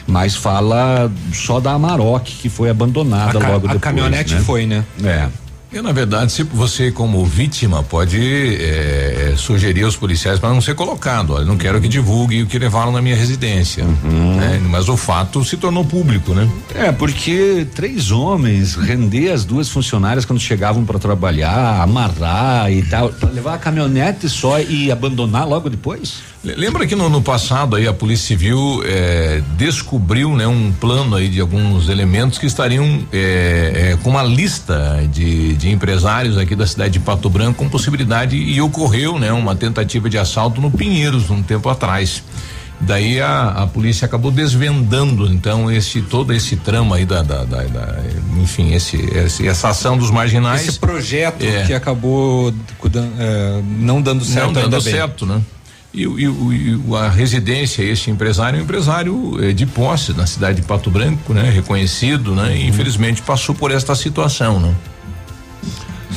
Mas 0.06 0.34
fala 0.34 1.10
só 1.32 1.60
da 1.60 1.72
Amarok 1.72 2.24
que 2.24 2.48
foi 2.48 2.70
abandonada 2.70 3.38
a 3.38 3.48
logo 3.48 3.68
depois. 3.68 3.76
A 3.76 3.80
caminhonete 3.80 4.34
né? 4.34 4.40
foi, 4.40 4.66
né? 4.66 4.84
É. 5.04 5.28
Eu, 5.72 5.82
na 5.82 5.90
verdade, 5.90 6.30
se 6.30 6.42
você 6.42 6.92
como 6.92 7.24
vítima 7.24 7.82
pode 7.82 8.20
é, 8.20 9.32
sugerir 9.38 9.84
aos 9.84 9.96
policiais 9.96 10.38
para 10.38 10.50
não 10.50 10.60
ser 10.60 10.74
colocado. 10.74 11.32
Olha, 11.32 11.46
não 11.46 11.56
quero 11.56 11.80
que 11.80 11.88
divulgue 11.88 12.42
o 12.42 12.46
que 12.46 12.58
levaram 12.58 12.92
na 12.92 13.00
minha 13.00 13.16
residência. 13.16 13.82
Uhum. 13.82 14.36
Né? 14.36 14.60
Mas 14.68 14.90
o 14.90 14.98
fato 14.98 15.42
se 15.42 15.56
tornou 15.56 15.82
público, 15.82 16.34
né? 16.34 16.46
É, 16.74 16.92
porque 16.92 17.66
três 17.74 18.10
homens 18.10 18.74
render 18.74 19.32
as 19.32 19.46
duas 19.46 19.70
funcionárias 19.70 20.26
quando 20.26 20.40
chegavam 20.40 20.84
para 20.84 20.98
trabalhar, 20.98 21.80
amarrar 21.80 22.70
e 22.70 22.82
tal, 22.82 23.08
pra 23.08 23.30
levar 23.30 23.54
a 23.54 23.58
caminhonete 23.58 24.28
só 24.28 24.60
e 24.60 24.92
abandonar 24.92 25.48
logo 25.48 25.70
depois? 25.70 26.32
Lembra 26.44 26.84
que 26.88 26.96
no, 26.96 27.08
no, 27.08 27.22
passado 27.22 27.76
aí 27.76 27.86
a 27.86 27.94
Polícia 27.94 28.26
Civil 28.26 28.82
eh, 28.84 29.40
descobriu 29.56 30.34
né, 30.34 30.44
um 30.44 30.72
plano 30.72 31.14
aí 31.14 31.28
de 31.28 31.40
alguns 31.40 31.88
elementos 31.88 32.36
que 32.36 32.46
estariam 32.46 32.84
eh, 33.12 33.92
eh, 33.92 33.98
com 34.02 34.10
uma 34.10 34.24
lista 34.24 35.08
de, 35.12 35.54
de 35.62 35.70
empresários 35.70 36.36
aqui 36.36 36.56
da 36.56 36.66
cidade 36.66 36.94
de 36.94 37.00
Pato 37.00 37.30
Branco 37.30 37.58
com 37.58 37.68
possibilidade 37.68 38.36
e 38.36 38.60
ocorreu 38.60 39.18
né 39.18 39.32
uma 39.32 39.54
tentativa 39.54 40.10
de 40.10 40.18
assalto 40.18 40.60
no 40.60 40.70
Pinheiros 40.70 41.30
um 41.30 41.42
tempo 41.42 41.68
atrás. 41.68 42.22
Daí 42.80 43.20
a, 43.20 43.50
a 43.50 43.66
polícia 43.68 44.06
acabou 44.06 44.32
desvendando 44.32 45.32
então 45.32 45.70
esse 45.70 46.02
todo 46.02 46.32
esse 46.32 46.56
trama 46.56 46.96
aí 46.96 47.04
da, 47.04 47.22
da, 47.22 47.44
da, 47.44 47.62
da 47.62 47.98
enfim 48.40 48.72
esse, 48.72 48.96
esse, 48.96 49.46
essa 49.46 49.68
ação 49.68 49.96
dos 49.96 50.10
marginais. 50.10 50.66
Esse 50.66 50.80
projeto 50.80 51.44
é. 51.44 51.64
que 51.64 51.72
acabou 51.72 52.52
é, 53.20 53.62
não 53.78 54.02
dando 54.02 54.24
certo 54.24 54.46
não 54.46 54.52
dando 54.52 54.80
certo, 54.80 55.24
né? 55.24 55.40
E, 55.94 56.04
e, 56.04 56.24
e, 56.24 56.96
a 56.96 57.08
residência, 57.10 57.82
este 57.82 58.10
empresário, 58.10 58.56
é 58.56 58.60
um 58.60 58.64
empresário 58.64 59.44
eh, 59.44 59.52
de 59.52 59.66
posse 59.66 60.14
na 60.14 60.26
cidade 60.26 60.62
de 60.62 60.66
Pato 60.66 60.90
Branco, 60.90 61.34
né? 61.34 61.50
Reconhecido, 61.50 62.34
né? 62.34 62.56
E 62.56 62.66
infelizmente 62.66 63.20
passou 63.20 63.54
por 63.54 63.70
esta 63.70 63.94
situação, 63.94 64.58
né? 64.58 64.74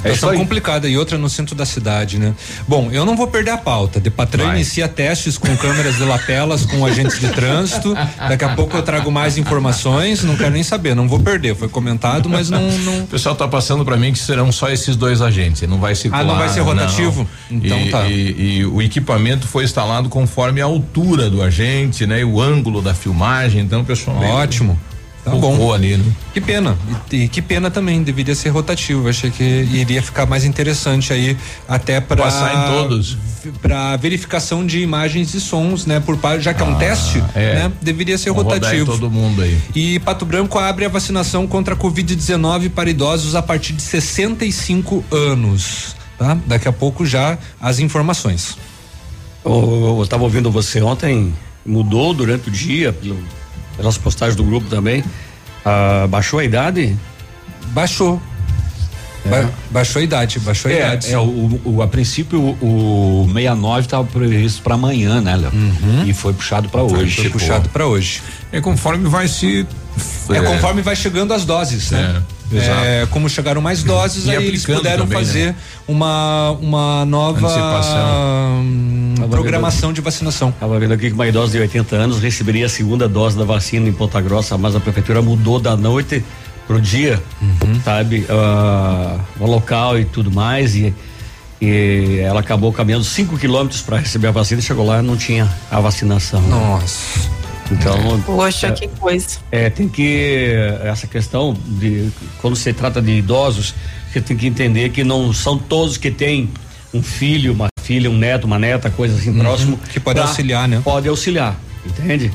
É 0.06 0.14
situação 0.14 0.38
complicada 0.38 0.88
e 0.88 0.98
outra 0.98 1.18
no 1.18 1.30
centro 1.30 1.56
da 1.56 1.66
cidade, 1.66 2.20
né? 2.20 2.34
Bom, 2.68 2.90
eu 2.92 3.06
não 3.06 3.16
vou 3.16 3.28
perder 3.28 3.52
a 3.52 3.58
pauta. 3.58 4.00
Depatran 4.00 4.54
inicia 4.56 4.88
testes 4.88 5.38
com 5.38 5.56
câmeras 5.58 5.96
de 5.96 6.04
lapelas 6.04 6.66
com 6.66 6.86
agentes 6.86 7.20
de 7.20 7.28
trânsito. 7.30 7.96
Daqui 8.18 8.46
a 8.46 8.50
pouco 8.50 8.78
eu 8.78 8.84
trago 8.84 9.12
mais 9.12 9.38
informações. 9.38 10.24
Não 10.24 10.36
quero 10.36 10.52
nem 10.52 10.64
saber, 10.64 10.96
não 10.96 11.08
vou 11.08 11.20
perder. 11.20 11.56
Foi 11.56 11.68
comentado, 11.68 12.30
mas 12.30 12.50
não. 12.50 12.62
não... 12.62 13.04
O 13.04 13.08
pessoal 13.08 13.34
está 13.34 13.48
passando 13.48 13.84
para 13.84 13.98
mim 13.98 14.14
que 14.14 14.20
serão 14.20 14.52
só 14.52 14.70
esses 14.70 14.96
dois 14.96 15.22
agentes. 15.22 15.68
Não 15.68 15.80
vai 15.80 15.96
circular. 15.96 16.24
Ah, 16.24 16.26
não 16.26 16.36
vai 16.38 16.50
ser 16.50 16.62
rotativo? 16.62 17.28
Não. 17.50 17.58
Então 17.58 17.80
e, 17.80 17.90
tá. 17.90 18.08
E, 18.08 18.58
e, 18.60 18.66
o 18.66 18.82
equipamento 18.82 19.48
foi 19.48 19.64
instalado 19.64 20.10
conforme 20.10 20.62
a 20.62 20.66
altura 20.66 21.30
do 21.30 21.42
agente, 21.42 22.06
né? 22.06 22.22
E 22.22 22.24
o 22.24 22.40
ângulo 22.40 22.82
da 22.82 22.94
filmagem. 22.94 23.62
Então, 23.62 23.84
pessoal. 23.84 24.18
Ótimo. 24.18 24.74
Meio, 24.74 24.95
Tá 25.26 25.32
bom. 25.32 25.74
ali, 25.74 25.98
né? 25.98 26.06
Que 26.36 26.40
pena. 26.40 26.78
E, 27.12 27.24
e, 27.24 27.28
que 27.28 27.42
pena 27.42 27.72
também, 27.72 28.04
deveria 28.04 28.36
ser 28.36 28.50
rotativo. 28.50 29.10
Achei 29.10 29.32
que 29.32 29.44
iria 29.44 30.02
ficar 30.02 30.28
mais 30.28 30.46
interessante 30.46 31.12
aí 31.12 31.36
até 31.68 32.00
para 32.00 32.24
passar 32.24 32.54
em 32.54 32.74
todos. 32.74 33.18
Para 33.60 33.98
verificação 33.98 34.64
de 34.64 34.80
imagens 34.82 35.34
e 35.34 35.42
sons, 35.42 35.88
né? 35.88 36.00
Por 36.00 36.20
já 36.40 36.54
que 36.54 36.62
ah, 36.62 36.66
é 36.66 36.70
um 36.70 36.76
ah, 36.76 36.80
teste, 36.80 37.24
é. 37.34 37.56
né? 37.56 37.72
Deveria 37.82 38.20
ser 38.20 38.30
Vamos 38.32 38.54
rotativo. 38.54 38.92
todo 38.92 39.10
mundo 39.10 39.42
aí. 39.42 39.58
E 39.74 40.00
Pato 40.00 40.26
Branco 40.26 40.60
abre 40.60 40.86
a 40.86 40.90
vacinação 40.90 41.48
contra 41.48 41.74
a 41.74 41.78
Covid-19 41.78 42.70
para 42.70 42.88
idosos 42.88 43.34
a 43.34 43.42
partir 43.42 43.74
de 43.74 43.82
65 43.82 45.04
anos. 45.12 45.96
Tá? 46.20 46.38
Daqui 46.46 46.68
a 46.68 46.72
pouco 46.72 47.04
já 47.04 47.38
as 47.60 47.80
informações. 47.80 48.58
Eu 49.44 50.02
estava 50.04 50.24
ouvindo 50.24 50.52
você 50.52 50.82
ontem, 50.82 51.34
mudou 51.66 52.14
durante 52.14 52.50
o 52.50 52.52
dia, 52.52 52.94
pelo 52.94 53.18
pelas 53.76 53.98
postagens 53.98 54.36
do 54.36 54.44
grupo 54.44 54.68
também. 54.70 55.04
Ah, 55.64 56.08
baixou 56.08 56.40
a 56.40 56.44
idade? 56.44 56.96
Baixou. 57.68 58.22
É. 59.26 59.48
baixou 59.72 60.00
a 60.00 60.04
idade, 60.04 60.40
baixou 60.40 60.70
a 60.70 60.74
é, 60.74 60.78
idade. 60.78 61.12
É, 61.12 61.18
o, 61.18 61.60
o, 61.66 61.82
a 61.82 61.88
princípio 61.88 62.40
o, 62.40 63.24
o 63.24 63.34
69 63.34 63.82
estava 63.82 64.04
previsto 64.04 64.62
para 64.62 64.76
amanhã, 64.76 65.20
né, 65.20 65.36
Léo? 65.36 65.52
Uhum. 65.52 66.04
E 66.06 66.14
foi 66.14 66.32
puxado 66.32 66.70
para 66.70 66.84
hoje. 66.84 67.16
Foi 67.16 67.30
puxado 67.32 67.68
para 67.70 67.88
hoje. 67.88 68.22
É 68.52 68.62
conforme 68.62 69.10
vai 69.10 69.28
se. 69.28 69.66
É, 70.30 70.38
é 70.38 70.42
conforme 70.42 70.84
vai 70.84 70.96
chegando 70.96 71.34
as 71.34 71.44
doses, 71.44 71.90
né? 71.90 72.22
É. 72.22 73.02
É, 73.02 73.08
como 73.10 73.28
chegaram 73.28 73.60
mais 73.60 73.84
doses, 73.84 74.28
e 74.28 74.32
aí 74.32 74.46
eles 74.46 74.64
puderam 74.64 75.06
também, 75.06 75.18
fazer 75.18 75.48
né? 75.48 75.56
uma, 75.88 76.52
uma 76.52 77.06
nova 77.06 77.48
hum, 78.62 79.05
programação 79.28 79.94
de 79.94 80.02
vacinação. 80.02 80.50
Estava 80.50 80.80
vendo 80.80 80.94
aqui 80.94 81.08
que 81.08 81.14
uma 81.14 81.28
idosa 81.28 81.54
de 81.54 81.60
80 81.60 81.96
anos 81.96 82.20
receberia 82.20 82.66
a 82.66 82.70
segunda 82.70 83.08
dose 83.08 83.38
da 83.38 83.44
vacina 83.44 83.88
em 83.88 83.94
Ponta 83.94 84.22
Grossa, 84.22 84.58
mas 84.58 84.76
a 84.76 84.80
prefeitura 84.80 85.22
mudou 85.22 85.60
da 85.60 85.76
noite 85.76 86.24
pro 86.68 86.82
dia, 86.82 87.22
uhum. 87.42 87.82
sabe? 87.84 88.26
Uh, 88.30 89.20
o 89.40 89.46
local 89.46 90.00
e 90.00 90.06
tudo 90.06 90.32
mais. 90.32 90.76
E, 90.76 90.94
e 91.62 92.20
ela 92.24 92.40
acabou 92.40 92.72
caminhando 92.74 93.04
5 93.04 93.38
quilômetros 93.38 93.82
para 93.82 93.98
receber 93.98 94.28
a 94.28 94.32
vacina, 94.32 94.62
chegou 94.62 94.86
lá 94.86 95.00
e 95.00 95.02
não 95.02 95.16
tinha 95.16 95.50
a 95.72 95.80
vacinação. 95.80 96.42
Nossa. 96.42 97.36
Então, 97.72 98.22
poxa, 98.22 98.68
é, 98.68 98.72
que 98.72 98.88
coisa. 98.88 99.40
É, 99.52 99.70
tem 99.70 99.88
que 99.88 100.54
essa 100.84 101.08
questão 101.08 101.56
de 101.66 102.10
quando 102.40 102.56
se 102.56 102.72
trata 102.74 103.02
de 103.02 103.12
idosos, 103.12 103.74
você 104.12 104.22
tem 104.22 104.38
que 104.38 104.48
entender 104.48 104.90
que 104.90 105.04
não 105.04 105.34
são 105.34 105.58
todos 105.58 105.98
que 105.98 106.12
têm 106.12 106.50
um 106.94 107.02
filho, 107.02 107.54
uma 107.54 107.68
filha, 107.86 108.10
um 108.10 108.18
neto, 108.18 108.46
uma 108.46 108.58
neta, 108.58 108.90
coisa 108.90 109.16
assim 109.16 109.30
uhum, 109.30 109.40
próximo 109.40 109.80
que 109.92 110.00
pode 110.00 110.20
auxiliar, 110.20 110.68
né? 110.68 110.82
Pode 110.84 111.08
auxiliar, 111.08 111.56
entende? 111.86 112.32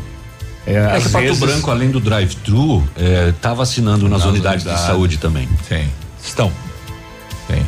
É, 0.66 0.74
é 0.96 1.00
que 1.00 1.08
Pato 1.08 1.34
Branco, 1.36 1.70
além 1.70 1.90
do 1.90 1.98
drive-thru, 1.98 2.86
é, 2.96 3.32
tá 3.40 3.52
vacinando 3.52 4.08
nas, 4.08 4.20
nas 4.20 4.28
unidades, 4.30 4.64
unidades 4.64 4.86
de 4.86 4.86
saúde 4.86 5.18
também. 5.18 5.48
Tem. 5.68 5.88
Estão. 6.22 6.52
Tem. 7.48 7.66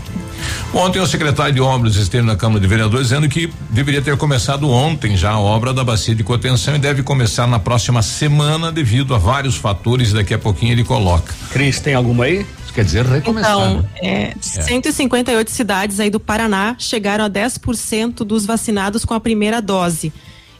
Ontem 0.72 1.00
o 1.00 1.06
secretário 1.06 1.52
de 1.52 1.60
Obras 1.60 1.96
esteve 1.96 2.24
na 2.24 2.36
Câmara 2.36 2.60
de 2.60 2.66
Vereadores 2.66 3.08
dizendo 3.08 3.28
que 3.28 3.52
deveria 3.70 4.00
ter 4.00 4.16
começado 4.16 4.70
ontem 4.70 5.16
já 5.16 5.30
a 5.30 5.40
obra 5.40 5.72
da 5.72 5.82
bacia 5.82 6.14
de 6.14 6.22
contenção 6.22 6.76
e 6.76 6.78
deve 6.78 7.02
começar 7.02 7.46
na 7.46 7.58
próxima 7.58 8.02
semana 8.02 8.70
devido 8.70 9.14
a 9.14 9.18
vários 9.18 9.56
fatores. 9.56 10.12
Daqui 10.12 10.34
a 10.34 10.38
pouquinho 10.38 10.72
ele 10.72 10.84
coloca. 10.84 11.34
Cris, 11.50 11.80
tem 11.80 11.94
alguma 11.94 12.24
aí? 12.24 12.46
Quer 12.72 12.84
dizer 12.84 13.04
recomeçar. 13.04 13.52
Então, 13.52 13.82
né? 13.82 13.88
é, 14.02 14.22
é. 14.30 14.34
158 14.40 15.50
cidades 15.50 16.00
aí 16.00 16.10
do 16.10 16.20
Paraná 16.20 16.76
chegaram 16.78 17.24
a 17.24 17.30
10% 17.30 18.24
dos 18.24 18.46
vacinados 18.46 19.04
com 19.04 19.14
a 19.14 19.20
primeira 19.20 19.60
dose. 19.60 20.12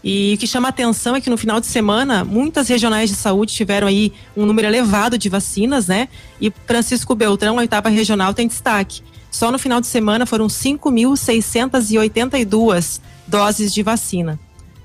E 0.04 0.34
o 0.34 0.38
que 0.38 0.46
chama 0.46 0.68
atenção 0.68 1.14
é 1.14 1.20
que 1.20 1.28
no 1.30 1.36
final 1.36 1.60
de 1.60 1.66
semana, 1.66 2.24
muitas 2.24 2.68
regionais 2.68 3.08
de 3.08 3.14
saúde 3.14 3.54
tiveram 3.54 3.86
aí 3.86 4.12
um 4.36 4.44
número 4.44 4.66
elevado 4.66 5.16
de 5.16 5.28
vacinas, 5.28 5.86
né? 5.86 6.08
E 6.40 6.52
Francisco 6.66 7.14
Beltrão, 7.14 7.56
a 7.56 7.60
oitava 7.60 7.88
regional, 7.88 8.34
tem 8.34 8.48
destaque. 8.48 9.00
Só 9.30 9.52
no 9.52 9.58
final 9.58 9.80
de 9.80 9.86
semana 9.86 10.26
foram 10.26 10.48
5.682 10.48 13.00
doses 13.26 13.72
de 13.72 13.82
vacina. 13.82 14.38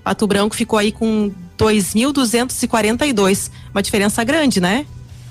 Pato 0.03 0.27
Branco 0.27 0.55
ficou 0.55 0.79
aí 0.79 0.91
com 0.91 1.31
2.242, 1.57 3.49
uma 3.73 3.81
diferença 3.81 4.23
grande, 4.23 4.61
né? 4.61 4.85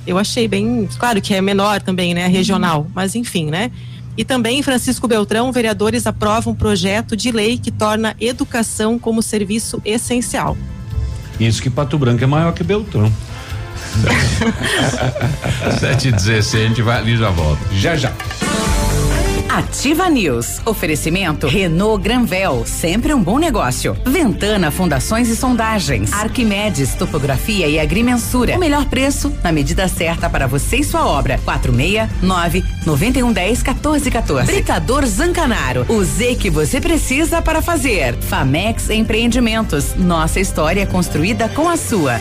Eu 0.07 0.19
achei 0.19 0.47
bem, 0.47 0.89
claro 0.99 1.21
que 1.21 1.35
é 1.35 1.41
menor 1.41 1.83
também, 1.83 2.15
né, 2.15 2.27
regional, 2.27 2.87
mas 2.95 3.15
enfim, 3.15 3.47
né? 3.47 3.71
E 4.17 4.25
também 4.25 4.63
Francisco 4.63 5.07
Beltrão, 5.07 5.53
vereadores 5.53 6.07
aprovam 6.07 6.53
um 6.53 6.57
projeto 6.57 7.17
de 7.17 7.31
lei 7.31 7.59
que 7.59 7.71
torna 7.71 8.17
educação 8.21 8.99
como 8.99 9.21
serviço 9.23 9.81
essencial. 9.85 10.57
Isso 11.39 11.61
que 11.61 11.69
Pato 11.69 11.99
Branco 11.99 12.25
é 12.25 12.27
maior 12.27 12.53
que 12.53 12.65
Beltrão. 12.65 13.13
7 15.79 16.09
e 16.09 16.13
16, 16.13 16.65
a 16.65 16.69
gente 16.69 16.83
vai 16.83 16.99
ali 16.99 17.13
e 17.13 17.17
já 17.17 17.31
volta. 17.31 17.61
Já 17.75 17.97
já. 17.97 18.13
Ativa 19.57 20.11
News. 20.11 20.61
Oferecimento 20.67 21.47
Renault 21.47 22.05
Granvel, 22.05 22.67
sempre 22.67 23.15
um 23.15 23.23
bom 23.23 23.39
negócio. 23.39 23.97
Ventana 24.05 24.71
Fundações 24.71 25.31
e 25.31 25.35
Sondagens. 25.35 26.13
Arquimedes 26.13 26.95
Topografia 26.95 27.67
e 27.67 27.81
Agrimensura. 27.81 28.55
O 28.55 28.59
melhor 28.59 28.85
preço 28.85 29.33
na 29.43 29.51
medida 29.51 29.89
certa 29.89 30.29
para 30.29 30.47
você 30.47 30.77
e 30.77 30.85
sua 30.85 31.07
obra. 31.07 31.41
469 31.43 32.63
9110 32.85 33.63
1414. 33.63 34.53
Britador 34.53 35.07
Zancanaro. 35.07 35.87
O 35.89 36.05
Z 36.05 36.35
que 36.35 36.51
você 36.51 36.79
precisa 36.79 37.41
para 37.41 37.63
fazer. 37.63 38.15
Famex 38.15 38.91
Empreendimentos. 38.91 39.95
Nossa 39.95 40.39
história 40.39 40.87
construída 40.87 41.49
com 41.49 41.67
a 41.67 41.79
sua. 41.79 42.21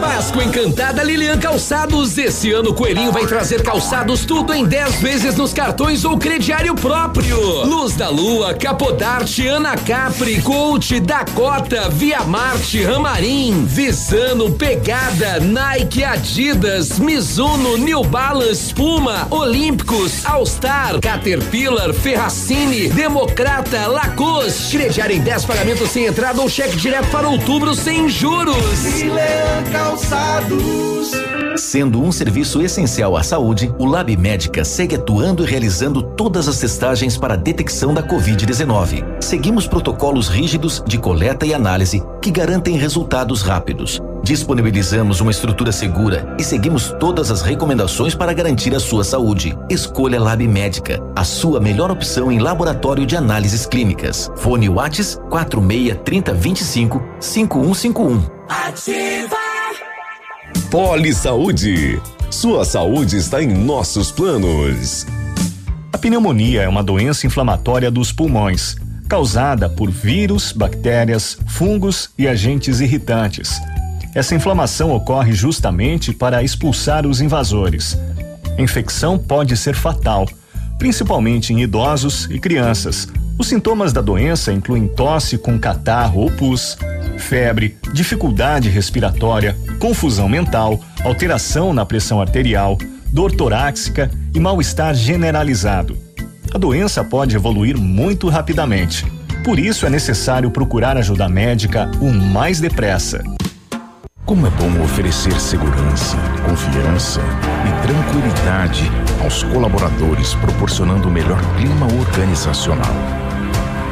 Páscoa 0.00 0.44
Encantada 0.44 1.02
Lilian 1.02 1.38
Calçados. 1.38 2.16
Esse 2.16 2.52
ano 2.52 2.70
o 2.70 2.74
Coelhinho 2.74 3.10
vai 3.10 3.26
trazer 3.26 3.62
calçados 3.62 4.24
tudo 4.24 4.54
em 4.54 4.64
10 4.64 5.00
vezes 5.00 5.34
nos 5.34 5.52
cartões 5.52 6.04
ou 6.04 6.16
crediário 6.16 6.74
próprio. 6.74 7.64
Luz 7.64 7.94
da 7.96 8.08
Lua, 8.08 8.54
Capodarte, 8.54 9.46
Ana 9.46 9.76
Capri, 9.76 10.40
Coach, 10.40 11.00
Dakota, 11.00 11.88
Via 11.90 12.20
Marte, 12.22 12.82
Ramarim, 12.82 13.64
Visano, 13.64 14.52
Pegada, 14.52 15.40
Nike, 15.40 16.04
Adidas, 16.04 16.98
Mizuno, 16.98 17.76
New 17.76 18.04
Balance, 18.04 18.72
Puma, 18.72 19.26
Olímpicos, 19.30 20.24
All 20.24 20.46
Star, 20.46 21.00
Caterpillar, 21.00 21.92
Ferracini, 21.92 22.88
Democrata, 22.88 23.88
Lacoste. 23.88 24.76
Crediário 24.76 25.16
em 25.16 25.20
10 25.20 25.44
pagamentos 25.44 25.90
sem 25.90 26.06
entrada 26.06 26.40
ou 26.40 26.48
cheque 26.48 26.76
direto 26.76 27.08
para 27.08 27.28
outubro 27.28 27.74
sem 27.74 28.08
juros. 28.08 28.83
Calçados. 29.72 31.10
Sendo 31.56 32.02
um 32.02 32.12
serviço 32.12 32.60
essencial 32.60 33.16
à 33.16 33.22
saúde, 33.22 33.72
o 33.78 33.84
Lab 33.84 34.16
Médica 34.16 34.64
segue 34.64 34.96
atuando 34.96 35.44
e 35.44 35.46
realizando 35.46 36.02
todas 36.02 36.48
as 36.48 36.58
testagens 36.58 37.16
para 37.16 37.34
a 37.34 37.36
detecção 37.36 37.94
da 37.94 38.02
Covid-19. 38.02 39.22
Seguimos 39.22 39.66
protocolos 39.66 40.28
rígidos 40.28 40.82
de 40.86 40.98
coleta 40.98 41.46
e 41.46 41.54
análise 41.54 42.02
que 42.20 42.30
garantem 42.30 42.76
resultados 42.76 43.42
rápidos. 43.42 44.00
Disponibilizamos 44.22 45.20
uma 45.20 45.30
estrutura 45.30 45.70
segura 45.70 46.34
e 46.38 46.42
seguimos 46.42 46.94
todas 46.98 47.30
as 47.30 47.42
recomendações 47.42 48.14
para 48.14 48.32
garantir 48.32 48.74
a 48.74 48.80
sua 48.80 49.04
saúde. 49.04 49.56
Escolha 49.70 50.20
Lab 50.20 50.46
Médica, 50.48 51.00
a 51.14 51.24
sua 51.24 51.60
melhor 51.60 51.90
opção 51.90 52.32
em 52.32 52.38
laboratório 52.38 53.06
de 53.06 53.16
análises 53.16 53.66
clínicas. 53.66 54.30
Fone 54.36 54.68
Whats 54.68 55.20
46 55.30 55.98
30 56.04 56.34
25 56.34 57.02
5151. 57.20 58.33
Ativa! 58.48 59.36
Poli 60.70 61.14
Saúde. 61.14 62.00
Sua 62.30 62.64
saúde 62.64 63.16
está 63.16 63.42
em 63.42 63.46
nossos 63.46 64.10
planos. 64.10 65.06
A 65.92 65.98
pneumonia 65.98 66.62
é 66.62 66.68
uma 66.68 66.82
doença 66.82 67.26
inflamatória 67.26 67.90
dos 67.90 68.12
pulmões 68.12 68.76
causada 69.08 69.68
por 69.68 69.90
vírus, 69.90 70.52
bactérias, 70.52 71.38
fungos 71.46 72.10
e 72.18 72.26
agentes 72.26 72.80
irritantes. 72.80 73.60
Essa 74.14 74.34
inflamação 74.34 74.92
ocorre 74.92 75.32
justamente 75.32 76.12
para 76.12 76.42
expulsar 76.42 77.06
os 77.06 77.20
invasores. 77.20 77.98
A 78.56 78.62
infecção 78.62 79.18
pode 79.18 79.56
ser 79.56 79.74
fatal, 79.74 80.28
principalmente 80.78 81.52
em 81.52 81.62
idosos 81.62 82.28
e 82.30 82.38
crianças. 82.38 83.08
Os 83.36 83.48
sintomas 83.48 83.92
da 83.92 84.00
doença 84.00 84.52
incluem 84.52 84.86
tosse 84.86 85.36
com 85.36 85.58
catarro 85.58 86.22
ou 86.22 86.30
pus, 86.30 86.78
febre, 87.18 87.76
dificuldade 87.92 88.68
respiratória, 88.68 89.56
confusão 89.80 90.28
mental, 90.28 90.80
alteração 91.04 91.72
na 91.72 91.84
pressão 91.84 92.20
arterial, 92.20 92.78
dor 93.12 93.32
torácica 93.32 94.10
e 94.32 94.38
mal-estar 94.38 94.94
generalizado. 94.94 95.98
A 96.54 96.58
doença 96.58 97.02
pode 97.02 97.34
evoluir 97.34 97.76
muito 97.76 98.28
rapidamente. 98.28 99.04
Por 99.44 99.58
isso 99.58 99.84
é 99.84 99.90
necessário 99.90 100.50
procurar 100.50 100.96
ajuda 100.96 101.28
médica 101.28 101.90
o 102.00 102.12
mais 102.12 102.60
depressa. 102.60 103.22
Como 104.24 104.46
é 104.46 104.50
bom 104.50 104.82
oferecer 104.82 105.38
segurança, 105.38 106.16
confiança 106.46 107.20
e 107.66 107.86
tranquilidade 107.86 108.90
aos 109.22 109.42
colaboradores, 109.42 110.34
proporcionando 110.34 111.08
o 111.08 111.10
melhor 111.10 111.40
clima 111.56 111.86
organizacional. 111.86 113.23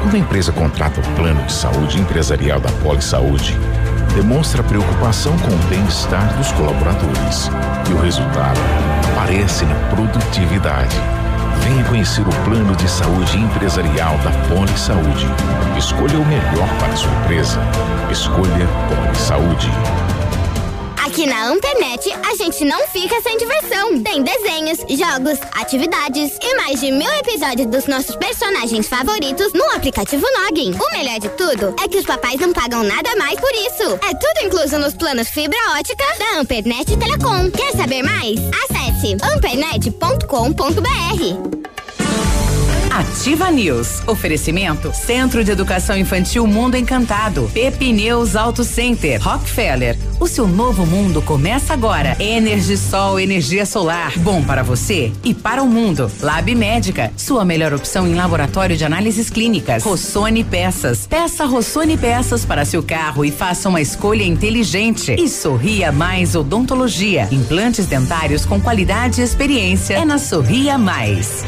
Quando 0.03 0.17
a 0.17 0.19
empresa 0.19 0.51
contrata 0.51 1.01
o 1.01 1.15
plano 1.15 1.41
de 1.47 1.53
saúde 1.53 2.01
empresarial 2.01 2.59
da 2.59 2.71
Poli 2.83 3.01
Saúde, 3.01 3.57
demonstra 4.17 4.61
preocupação 4.61 5.39
com 5.39 5.55
o 5.55 5.69
bem-estar 5.69 6.37
dos 6.37 6.51
colaboradores 6.53 7.49
e 7.89 7.93
o 7.93 8.01
resultado 8.01 8.59
aparece 9.13 9.65
na 9.65 9.77
produtividade. 9.91 10.97
Venha 11.63 11.85
conhecer 11.85 12.23
o 12.23 12.45
plano 12.45 12.75
de 12.75 12.91
saúde 12.91 13.39
empresarial 13.39 14.19
da 14.19 14.33
Poli 14.49 14.77
Saúde. 14.77 15.25
Escolha 15.79 16.19
o 16.19 16.27
melhor 16.27 16.69
para 16.81 16.97
sua 16.97 17.13
empresa. 17.23 17.61
Escolha 18.11 18.67
Poli 18.89 19.17
Saúde. 19.17 19.71
Aqui 21.13 21.27
na 21.27 21.49
Ampernet, 21.49 22.11
a 22.11 22.35
gente 22.37 22.65
não 22.65 22.89
fica 22.89 23.21
sem 23.21 23.37
diversão. 23.37 24.03
Tem 24.03 24.23
desenhos, 24.23 24.79
jogos, 24.79 25.39
atividades 25.61 26.39
e 26.41 26.57
mais 26.57 26.81
de 26.81 26.91
mil 26.91 27.13
episódios 27.17 27.67
dos 27.67 27.87
nossos 27.87 28.17
personagens 28.17 28.89
favoritos 28.89 29.53
no 29.53 29.63
aplicativo 29.73 30.25
Login. 30.39 30.73
O 30.73 30.91
melhor 30.97 31.21
de 31.21 31.29
tudo 31.37 31.77
é 31.85 31.87
que 31.87 31.99
os 31.99 32.07
papais 32.07 32.41
não 32.41 32.55
pagam 32.55 32.83
nada 32.83 33.15
mais 33.17 33.39
por 33.39 33.53
isso. 33.53 33.99
É 34.09 34.15
tudo 34.15 34.47
incluso 34.47 34.79
nos 34.79 34.95
planos 34.95 35.29
fibra 35.29 35.59
ótica 35.79 36.03
da 36.19 36.41
Ampernet 36.41 36.97
Telecom. 36.97 37.51
Quer 37.51 37.73
saber 37.73 38.03
mais? 38.03 38.39
Acesse 38.65 39.15
ampernet.com.br. 39.37 41.62
Ativa 42.93 43.51
News. 43.51 44.07
Oferecimento 44.07 44.93
Centro 44.93 45.43
de 45.43 45.51
Educação 45.51 45.97
Infantil 45.97 46.47
Mundo 46.47 46.77
Encantado. 46.77 47.51
Pepineus 47.55 48.37
Auto 48.37 48.63
Center. 48.65 49.19
Rockefeller. 49.19 49.99
O 50.21 50.29
seu 50.29 50.47
novo 50.47 50.85
mundo 50.85 51.23
começa 51.23 51.73
agora. 51.73 52.15
Energisol, 52.23 53.19
energia 53.19 53.65
solar. 53.65 54.13
Bom 54.19 54.45
para 54.45 54.63
você 54.63 55.11
e 55.25 55.33
para 55.33 55.63
o 55.63 55.67
mundo. 55.67 56.13
Lab 56.21 56.55
Médica. 56.55 57.11
Sua 57.17 57.47
melhor 57.47 57.73
opção 57.73 58.07
em 58.07 58.15
laboratório 58.15 58.77
de 58.77 58.85
análises 58.85 59.31
clínicas. 59.31 59.83
Rossoni 59.83 60.45
Peças. 60.45 61.07
Peça 61.07 61.47
Rossoni 61.47 61.97
Peças 61.97 62.45
para 62.45 62.67
seu 62.67 62.83
carro 62.83 63.25
e 63.25 63.31
faça 63.31 63.71
uma 63.71 63.81
escolha 63.81 64.23
inteligente. 64.23 65.17
E 65.19 65.31
Sorria 65.31 65.91
Mais 65.91 66.35
Odontologia. 66.35 67.27
Implantes 67.33 67.87
dentários 67.87 68.45
com 68.45 68.61
qualidade 68.61 69.23
e 69.23 69.25
experiência. 69.25 69.95
É 69.95 70.05
na 70.05 70.19
Sorria 70.19 70.77
Mais. 70.77 71.43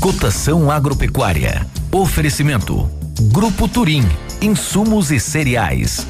Cotação 0.00 0.70
agropecuária. 0.70 1.66
Oferecimento. 1.92 2.90
Grupo 3.30 3.68
Turim. 3.68 4.02
Insumos 4.40 5.10
e 5.10 5.20
cereais. 5.20 6.06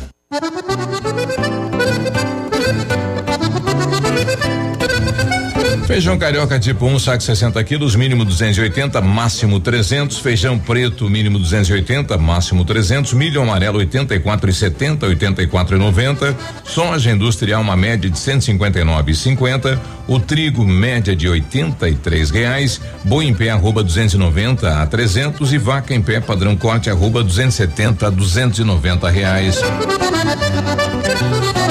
Feijão 5.91 6.17
carioca 6.17 6.57
tipo 6.57 6.87
1, 6.87 6.95
um, 6.95 6.99
saco 7.01 7.21
60 7.21 7.65
quilos, 7.65 7.97
mínimo 7.97 8.25
280, 8.25 9.01
máximo 9.01 9.59
300. 9.59 10.21
Feijão 10.21 10.57
preto, 10.57 11.11
mínimo 11.11 11.37
280, 11.37 12.17
máximo 12.17 12.65
300. 12.65 13.13
Milho 13.13 13.43
amarelo 13.43 13.81
84,70, 13.81 14.99
84,90. 15.01 16.37
Soja 16.63 17.11
industrial 17.11 17.61
uma 17.61 17.77
média 17.77 18.09
de 18.09 18.17
159,50. 18.17 19.81
O 20.07 20.21
trigo 20.21 20.65
média 20.65 21.17
de 21.17 21.29
83 21.29 22.31
reais. 22.31 22.81
Boi 23.03 23.27
em 23.27 23.35
pé 23.35 23.51
arroba 23.51 23.83
290 23.83 24.83
a 24.83 24.87
300 24.87 25.53
e 25.53 25.59
vaca 25.59 25.93
em 25.93 26.01
pé 26.01 26.21
padrão 26.21 26.55
corte 26.55 26.89
arroba 26.89 27.25
270 27.25 28.07
a 28.07 28.11
290 28.11 29.11
reais. 29.11 29.61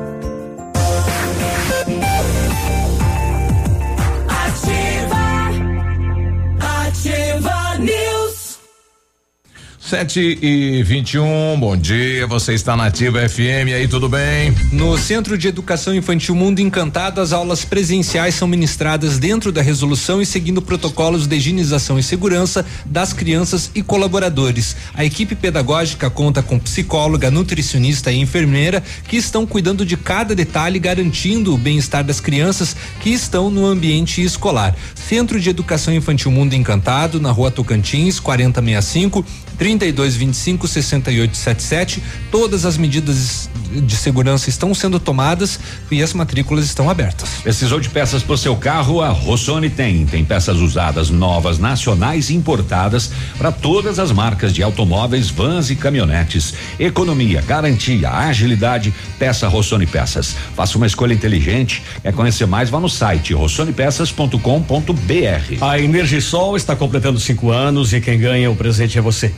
Sete 9.86 10.38
e 10.40 10.82
vinte 10.82 11.12
e 11.12 11.18
um, 11.18 11.60
bom 11.60 11.76
dia, 11.76 12.26
você 12.26 12.54
está 12.54 12.74
na 12.74 12.86
Ativa 12.86 13.28
FM, 13.28 13.68
aí 13.76 13.86
tudo 13.86 14.08
bem? 14.08 14.50
No 14.72 14.96
Centro 14.96 15.36
de 15.36 15.46
Educação 15.46 15.94
Infantil 15.94 16.34
Mundo 16.34 16.60
Encantado, 16.60 17.20
as 17.20 17.34
aulas 17.34 17.66
presenciais 17.66 18.34
são 18.34 18.48
ministradas 18.48 19.18
dentro 19.18 19.52
da 19.52 19.60
resolução 19.60 20.22
e 20.22 20.26
seguindo 20.26 20.62
protocolos 20.62 21.26
de 21.26 21.36
higienização 21.36 21.98
e 21.98 22.02
segurança 22.02 22.64
das 22.86 23.12
crianças 23.12 23.70
e 23.74 23.82
colaboradores. 23.82 24.74
A 24.94 25.04
equipe 25.04 25.34
pedagógica 25.34 26.08
conta 26.08 26.42
com 26.42 26.58
psicóloga, 26.58 27.30
nutricionista 27.30 28.10
e 28.10 28.18
enfermeira 28.18 28.82
que 29.06 29.18
estão 29.18 29.46
cuidando 29.46 29.84
de 29.84 29.98
cada 29.98 30.34
detalhe, 30.34 30.78
garantindo 30.78 31.54
o 31.54 31.58
bem-estar 31.58 32.02
das 32.02 32.20
crianças 32.20 32.74
que 33.00 33.10
estão 33.10 33.50
no 33.50 33.66
ambiente 33.66 34.22
escolar. 34.22 34.74
Centro 34.94 35.38
de 35.38 35.50
Educação 35.50 35.92
Infantil 35.92 36.30
Mundo 36.30 36.54
Encantado, 36.54 37.20
na 37.20 37.30
rua 37.30 37.50
Tocantins, 37.50 38.18
4065 38.18 39.22
3225 39.58 40.68
6877. 40.68 42.02
Todas 42.30 42.64
as 42.64 42.76
medidas 42.76 43.48
de 43.70 43.96
segurança 43.96 44.48
estão 44.48 44.74
sendo 44.74 45.00
tomadas 45.00 45.58
e 45.90 46.02
as 46.02 46.12
matrículas 46.12 46.64
estão 46.64 46.88
abertas. 46.88 47.28
Precisou 47.42 47.80
de 47.80 47.88
peças 47.88 48.22
para 48.22 48.34
o 48.34 48.38
seu 48.38 48.56
carro? 48.56 49.00
A 49.00 49.08
Rossoni 49.08 49.70
tem. 49.70 50.06
Tem 50.06 50.24
peças 50.24 50.58
usadas, 50.58 51.10
novas, 51.10 51.58
nacionais 51.58 52.30
e 52.30 52.34
importadas 52.34 53.10
para 53.38 53.50
todas 53.50 53.98
as 53.98 54.12
marcas 54.12 54.52
de 54.52 54.62
automóveis, 54.62 55.30
vans 55.30 55.70
e 55.70 55.76
caminhonetes. 55.76 56.54
Economia, 56.78 57.42
garantia, 57.42 58.10
agilidade. 58.10 58.94
Peça 59.18 59.48
Rossoni 59.48 59.86
Peças. 59.86 60.36
Faça 60.54 60.76
uma 60.76 60.86
escolha 60.86 61.14
inteligente. 61.14 61.82
Quer 62.02 62.12
conhecer 62.12 62.46
mais? 62.46 62.70
Vá 62.70 62.80
no 62.80 62.88
site 62.88 63.34
rossonepeças.com.br. 63.34 65.58
A 65.60 65.78
Energisol 65.78 66.56
está 66.56 66.76
completando 66.76 67.18
cinco 67.18 67.50
anos 67.50 67.92
e 67.92 68.00
quem 68.00 68.18
ganha 68.18 68.50
o 68.50 68.56
presente 68.56 68.98
é 68.98 69.00
você. 69.00 69.32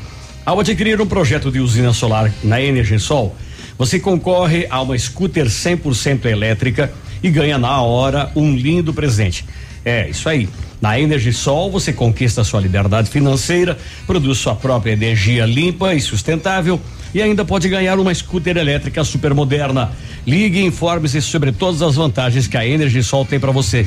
Ao 0.47 0.61
adquirir 0.61 1.01
um 1.01 1.07
projeto 1.07 1.51
de 1.51 1.59
usina 1.59 1.93
solar 1.93 2.33
na 2.45 2.63
Energisol, 2.63 3.35
você 3.77 3.99
concorre 3.99 4.65
a 4.71 4.81
uma 4.81 4.97
scooter 4.97 5.47
100% 5.47 6.25
elétrica 6.27 6.93
e 7.21 7.29
ganha 7.29 7.59
na 7.59 7.83
hora 7.83 8.31
um 8.37 8.55
lindo 8.55 8.95
presente. 8.95 9.45
É, 9.85 10.09
isso 10.09 10.29
aí. 10.29 10.49
Na 10.81 11.01
Energisol 11.01 11.69
você 11.69 11.93
conquista 11.93 12.45
sua 12.45 12.61
liberdade 12.61 13.11
financeira, 13.11 13.77
produz 14.07 14.39
sua 14.39 14.55
própria 14.55 14.93
energia 14.93 15.45
limpa 15.45 15.93
e 15.95 16.01
sustentável 16.01 16.81
e 17.13 17.21
ainda 17.21 17.45
pode 17.45 17.69
ganhar 17.69 17.99
uma 17.99 18.15
scooter 18.15 18.57
elétrica 18.57 19.03
super 19.03 19.35
moderna. 19.35 19.91
Ligue 20.25 20.61
e 20.61 20.65
informe-se 20.65 21.21
sobre 21.23 21.51
todas 21.51 21.83
as 21.83 21.97
vantagens 21.97 22.47
que 22.47 22.57
a 22.57 22.65
Energisol 22.65 23.25
tem 23.25 23.41
para 23.41 23.51
você. 23.51 23.85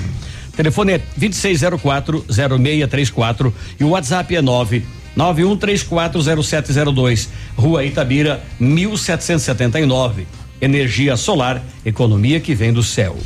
Telefone 0.58 0.92
é 0.92 1.02
2604 1.16 2.26
0634 2.28 3.56
e 3.80 3.84
o 3.86 3.92
WhatsApp 3.92 4.36
é 4.36 4.42
9 4.42 4.99
91340702, 5.20 7.28
Rua 7.58 7.84
Itabira, 7.84 8.42
1779. 8.58 10.26
Energia 10.62 11.18
solar, 11.18 11.62
economia 11.86 12.40
que 12.40 12.56
vem 12.56 12.72
do 12.72 12.82
céu. 12.82 13.18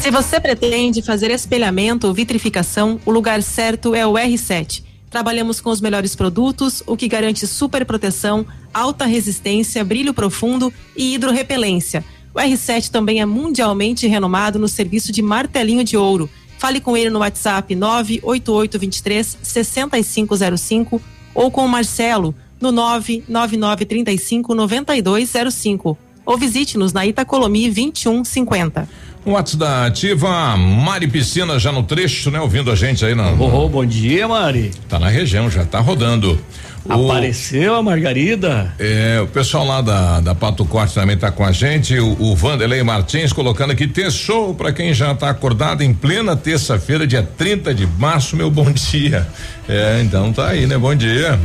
Se 0.00 0.10
você 0.10 0.38
pretende 0.38 1.02
fazer 1.02 1.30
espelhamento 1.30 2.06
ou 2.06 2.14
vitrificação, 2.14 3.00
o 3.04 3.10
lugar 3.10 3.42
certo 3.42 3.94
é 3.94 4.06
o 4.06 4.12
R7. 4.12 4.82
Trabalhamos 5.10 5.60
com 5.60 5.70
os 5.70 5.80
melhores 5.80 6.14
produtos, 6.14 6.82
o 6.86 6.96
que 6.96 7.08
garante 7.08 7.46
super 7.46 7.86
proteção, 7.86 8.46
alta 8.72 9.06
resistência, 9.06 9.84
brilho 9.84 10.12
profundo 10.12 10.72
e 10.96 11.14
hidrorrepelência. 11.14 12.04
O 12.34 12.38
R7 12.38 12.90
também 12.90 13.20
é 13.20 13.26
mundialmente 13.26 14.08
renomado 14.08 14.58
no 14.58 14.66
serviço 14.66 15.12
de 15.12 15.22
martelinho 15.22 15.84
de 15.84 15.96
ouro. 15.96 16.28
Fale 16.64 16.80
com 16.80 16.96
ele 16.96 17.10
no 17.10 17.18
WhatsApp 17.18 17.74
98823 17.74 19.38
6505 19.42 20.98
ou 21.34 21.50
com 21.50 21.62
o 21.66 21.68
Marcelo 21.68 22.34
no 22.58 22.72
99935 22.72 24.54
9205 24.54 25.98
ou 26.24 26.38
visite-nos 26.38 26.94
na 26.94 27.04
Itacolomi 27.04 27.68
2150. 27.68 28.88
O 29.26 29.32
WhatsApp 29.32 29.58
da 29.58 29.84
Ativa, 29.84 30.56
Mari 30.56 31.06
Piscina 31.06 31.58
já 31.58 31.70
no 31.70 31.82
trecho, 31.82 32.30
né? 32.30 32.40
Ouvindo 32.40 32.70
a 32.70 32.74
gente 32.74 33.04
aí 33.04 33.14
na. 33.14 33.32
Oh, 33.32 33.68
bom 33.68 33.84
dia, 33.84 34.26
Mari. 34.26 34.70
Tá 34.88 34.98
na 34.98 35.10
região, 35.10 35.50
já 35.50 35.66
tá 35.66 35.80
rodando. 35.80 36.40
Apareceu 36.88 37.74
a 37.74 37.82
Margarida? 37.82 38.74
É, 38.78 39.18
o 39.22 39.26
pessoal 39.26 39.66
lá 39.66 39.80
da, 39.80 40.20
da 40.20 40.34
Pato 40.34 40.64
Corte 40.66 40.94
também 40.94 41.16
tá 41.16 41.30
com 41.30 41.44
a 41.44 41.50
gente. 41.50 41.98
O, 41.98 42.16
o 42.20 42.36
Vanderlei 42.36 42.82
Martins 42.82 43.32
colocando 43.32 43.70
aqui 43.70 43.90
show 44.10 44.54
para 44.54 44.72
quem 44.72 44.92
já 44.92 45.14
tá 45.14 45.30
acordado 45.30 45.82
em 45.82 45.94
plena 45.94 46.36
terça-feira, 46.36 47.06
dia 47.06 47.22
30 47.22 47.74
de 47.74 47.86
março, 47.86 48.36
meu 48.36 48.50
bom 48.50 48.70
dia. 48.70 49.26
É, 49.68 50.02
então 50.04 50.32
tá 50.32 50.48
aí, 50.48 50.66
né? 50.66 50.76
Bom 50.76 50.94
dia. 50.94 51.40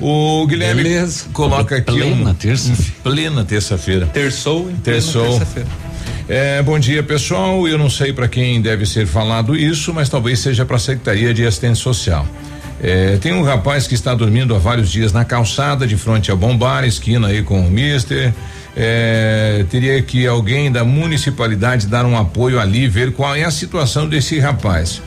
O 0.00 0.44
Guilherme 0.48 0.82
Beleza. 0.82 1.26
coloca 1.32 1.76
aqui 1.76 1.92
plena 1.92 2.30
um, 2.30 2.34
terça-feira. 2.34 2.92
Plena 3.04 3.44
terça-feira. 3.44 4.06
Terçou, 4.06 4.68
em 4.68 4.76
terçou. 4.76 5.38
Terça-feira. 5.38 5.68
É, 6.28 6.60
bom 6.62 6.78
dia, 6.78 7.02
pessoal. 7.02 7.68
Eu 7.68 7.78
não 7.78 7.88
sei 7.88 8.12
para 8.12 8.26
quem 8.26 8.60
deve 8.60 8.84
ser 8.84 9.06
falado 9.06 9.54
isso, 9.54 9.94
mas 9.94 10.08
talvez 10.08 10.40
seja 10.40 10.64
para 10.64 10.76
a 10.76 10.80
Secretaria 10.80 11.32
de 11.32 11.46
Assistência 11.46 11.82
Social. 11.84 12.26
É, 12.82 13.16
tem 13.18 13.32
um 13.32 13.42
rapaz 13.42 13.86
que 13.86 13.94
está 13.94 14.12
dormindo 14.12 14.56
há 14.56 14.58
vários 14.58 14.90
dias 14.90 15.12
na 15.12 15.24
calçada, 15.24 15.86
de 15.86 15.96
frente 15.96 16.32
ao 16.32 16.36
bombar, 16.36 16.84
esquina 16.84 17.28
aí 17.28 17.42
com 17.42 17.60
o 17.60 17.70
Mister. 17.70 18.34
É, 18.76 19.64
teria 19.70 20.02
que 20.02 20.26
alguém 20.26 20.72
da 20.72 20.82
municipalidade 20.82 21.86
dar 21.86 22.04
um 22.04 22.16
apoio 22.16 22.58
ali, 22.58 22.88
ver 22.88 23.12
qual 23.12 23.36
é 23.36 23.44
a 23.44 23.50
situação 23.50 24.08
desse 24.08 24.38
rapaz. 24.40 25.00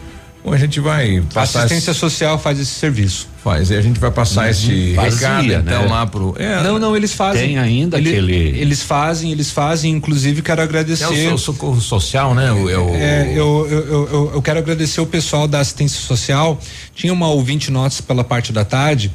Bom, 0.45 0.53
a 0.53 0.57
gente 0.57 0.79
vai 0.79 1.23
passar. 1.33 1.61
A 1.61 1.63
assistência 1.63 1.89
esse... 1.89 1.99
social 1.99 2.37
faz 2.37 2.59
esse 2.59 2.75
serviço. 2.75 3.27
Faz, 3.43 3.71
e 3.71 3.75
a 3.75 3.81
gente 3.81 3.99
vai 3.99 4.11
passar 4.11 4.43
uhum. 4.43 4.51
esse 4.51 4.93
Fazia, 4.93 5.37
recado 5.39 5.53
então 5.53 5.81
né? 5.81 5.87
lá 5.87 6.05
pro. 6.05 6.35
É, 6.37 6.61
não, 6.61 6.77
não, 6.77 6.95
eles 6.95 7.13
fazem. 7.13 7.47
Tem 7.47 7.57
ainda 7.57 7.97
Ele, 7.97 8.09
aquele. 8.09 8.33
Eles 8.33 8.83
fazem, 8.83 9.31
eles 9.31 9.49
fazem, 9.49 9.91
inclusive 9.91 10.43
quero 10.43 10.61
agradecer. 10.61 11.25
É 11.25 11.33
o 11.33 11.37
socorro 11.37 11.81
social, 11.81 12.35
né? 12.35 12.51
O, 12.51 12.69
é, 12.69 12.77
o, 12.77 12.95
é 12.95 13.31
eu, 13.31 13.67
eu, 13.69 13.87
eu, 13.89 14.31
eu, 14.35 14.41
quero 14.41 14.59
agradecer 14.59 15.01
o 15.01 15.05
pessoal 15.07 15.47
da 15.47 15.59
assistência 15.59 15.99
social. 15.99 16.59
Tinha 16.93 17.11
uma 17.11 17.27
ouvinte 17.27 17.71
notas 17.71 17.99
pela 17.99 18.23
parte 18.23 18.53
da 18.53 18.63
tarde 18.63 19.11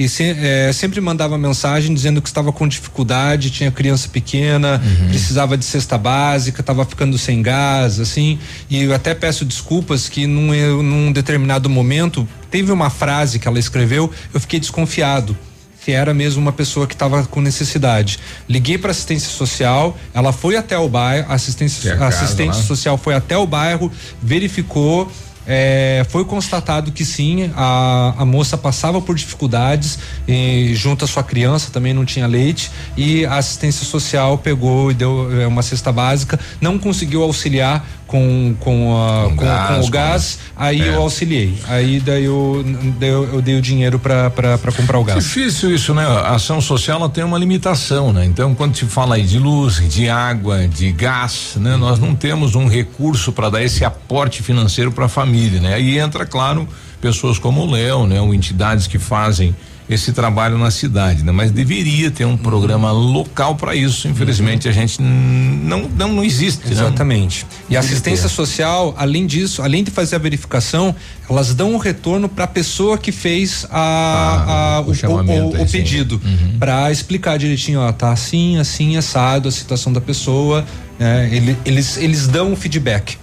que 0.00 0.08
se, 0.08 0.24
é, 0.30 0.72
sempre 0.72 0.98
mandava 0.98 1.36
mensagem 1.36 1.92
dizendo 1.92 2.22
que 2.22 2.28
estava 2.30 2.50
com 2.50 2.66
dificuldade, 2.66 3.50
tinha 3.50 3.70
criança 3.70 4.08
pequena, 4.08 4.80
uhum. 4.82 5.08
precisava 5.08 5.58
de 5.58 5.64
cesta 5.66 5.98
básica, 5.98 6.62
estava 6.62 6.86
ficando 6.86 7.18
sem 7.18 7.42
gás, 7.42 8.00
assim. 8.00 8.38
E 8.70 8.82
eu 8.82 8.94
até 8.94 9.14
peço 9.14 9.44
desculpas 9.44 10.08
que 10.08 10.26
num, 10.26 10.82
num 10.82 11.12
determinado 11.12 11.68
momento 11.68 12.26
teve 12.50 12.72
uma 12.72 12.88
frase 12.88 13.38
que 13.38 13.46
ela 13.46 13.58
escreveu, 13.58 14.10
eu 14.32 14.40
fiquei 14.40 14.58
desconfiado 14.58 15.36
que 15.84 15.92
era 15.92 16.14
mesmo 16.14 16.40
uma 16.40 16.52
pessoa 16.52 16.86
que 16.86 16.94
estava 16.94 17.24
com 17.24 17.40
necessidade. 17.42 18.18
Liguei 18.48 18.78
para 18.78 18.90
assistência 18.90 19.30
social, 19.30 19.98
ela 20.14 20.32
foi 20.32 20.56
até 20.56 20.78
o 20.78 20.88
bairro, 20.88 21.30
assistência, 21.30 21.96
a 21.96 22.08
assistente 22.08 22.56
social 22.56 22.96
foi 22.96 23.14
até 23.14 23.36
o 23.36 23.46
bairro, 23.46 23.90
verificou 24.22 25.10
é, 25.52 26.06
foi 26.08 26.24
constatado 26.24 26.92
que 26.92 27.04
sim, 27.04 27.50
a, 27.56 28.14
a 28.18 28.24
moça 28.24 28.56
passava 28.56 29.02
por 29.02 29.16
dificuldades 29.16 29.98
e, 30.28 30.72
junto 30.76 31.04
à 31.04 31.08
sua 31.08 31.24
criança 31.24 31.72
também 31.72 31.92
não 31.92 32.04
tinha 32.04 32.24
leite 32.24 32.70
e 32.96 33.26
a 33.26 33.34
assistência 33.34 33.84
social 33.84 34.38
pegou 34.38 34.92
e 34.92 34.94
deu 34.94 35.42
é, 35.42 35.48
uma 35.48 35.62
cesta 35.62 35.90
básica, 35.90 36.38
não 36.60 36.78
conseguiu 36.78 37.24
auxiliar 37.24 37.84
com, 38.10 38.56
com, 38.58 38.96
a, 39.00 39.28
com, 39.28 39.36
gás, 39.36 39.68
com, 39.68 39.86
o 39.86 39.90
gás, 39.90 40.38
aí 40.56 40.82
é. 40.82 40.88
eu 40.88 41.02
auxiliei. 41.02 41.56
Aí 41.68 42.00
daí 42.00 42.24
eu, 42.24 42.64
daí 42.98 43.08
eu, 43.08 43.34
eu 43.34 43.40
dei 43.40 43.56
o 43.56 43.62
dinheiro 43.62 44.00
para 44.00 44.58
comprar 44.76 44.98
o 44.98 45.04
gás. 45.04 45.22
Difícil 45.22 45.72
isso, 45.72 45.94
né? 45.94 46.04
A 46.04 46.34
ação 46.34 46.60
social 46.60 46.98
ela 46.98 47.08
tem 47.08 47.22
uma 47.22 47.38
limitação, 47.38 48.12
né? 48.12 48.24
Então, 48.24 48.52
quando 48.52 48.76
se 48.76 48.84
fala 48.86 49.14
aí 49.14 49.22
de 49.22 49.38
luz, 49.38 49.76
de 49.88 50.08
água, 50.08 50.66
de 50.66 50.90
gás, 50.90 51.52
né? 51.56 51.76
Nós 51.76 52.00
não 52.00 52.12
temos 52.16 52.56
um 52.56 52.66
recurso 52.66 53.30
para 53.30 53.48
dar 53.48 53.62
esse 53.62 53.84
aporte 53.84 54.42
financeiro 54.42 54.90
para 54.90 55.04
a 55.04 55.08
família, 55.08 55.60
né? 55.60 55.74
Aí 55.74 55.96
entra, 55.96 56.26
claro, 56.26 56.68
pessoas 57.00 57.38
como 57.38 57.60
o 57.60 57.70
Léo, 57.70 58.08
né? 58.08 58.20
Ou 58.20 58.34
entidades 58.34 58.88
que 58.88 58.98
fazem 58.98 59.54
esse 59.90 60.12
trabalho 60.12 60.56
na 60.56 60.70
cidade, 60.70 61.24
né? 61.24 61.32
Mas 61.32 61.50
deveria 61.50 62.12
ter 62.12 62.24
um 62.24 62.36
programa 62.36 62.92
local 62.92 63.56
para 63.56 63.74
isso. 63.74 64.06
Infelizmente 64.06 64.68
uhum. 64.68 64.70
a 64.70 64.74
gente 64.74 65.02
não 65.02 65.88
não, 65.96 66.08
não 66.14 66.24
existe. 66.24 66.64
Né? 66.66 66.72
Exatamente. 66.72 67.44
Né? 67.44 67.50
E 67.70 67.76
a 67.76 67.80
assistência 67.80 68.28
ter. 68.28 68.34
social, 68.34 68.94
além 68.96 69.26
disso, 69.26 69.62
além 69.62 69.82
de 69.82 69.90
fazer 69.90 70.14
a 70.14 70.18
verificação, 70.20 70.94
elas 71.28 71.52
dão 71.54 71.74
um 71.74 71.76
retorno 71.76 72.28
para 72.28 72.44
a 72.44 72.48
pessoa 72.48 72.96
que 72.96 73.10
fez 73.10 73.66
a, 73.68 73.78
ah, 73.78 74.76
a 74.76 74.80
o, 74.80 74.92
o, 74.92 75.58
o, 75.58 75.62
o 75.62 75.66
pedido 75.66 76.20
uhum. 76.24 76.58
para 76.58 76.92
explicar 76.92 77.36
direitinho, 77.36 77.80
ó, 77.80 77.90
tá 77.90 78.12
assim, 78.12 78.58
assim, 78.58 78.96
assado 78.96 79.48
a 79.48 79.52
situação 79.52 79.92
da 79.92 80.00
pessoa. 80.00 80.64
Né? 81.00 81.28
Ele, 81.32 81.56
eles 81.64 81.96
eles 81.96 82.28
dão 82.28 82.52
um 82.52 82.56
feedback. 82.56 83.18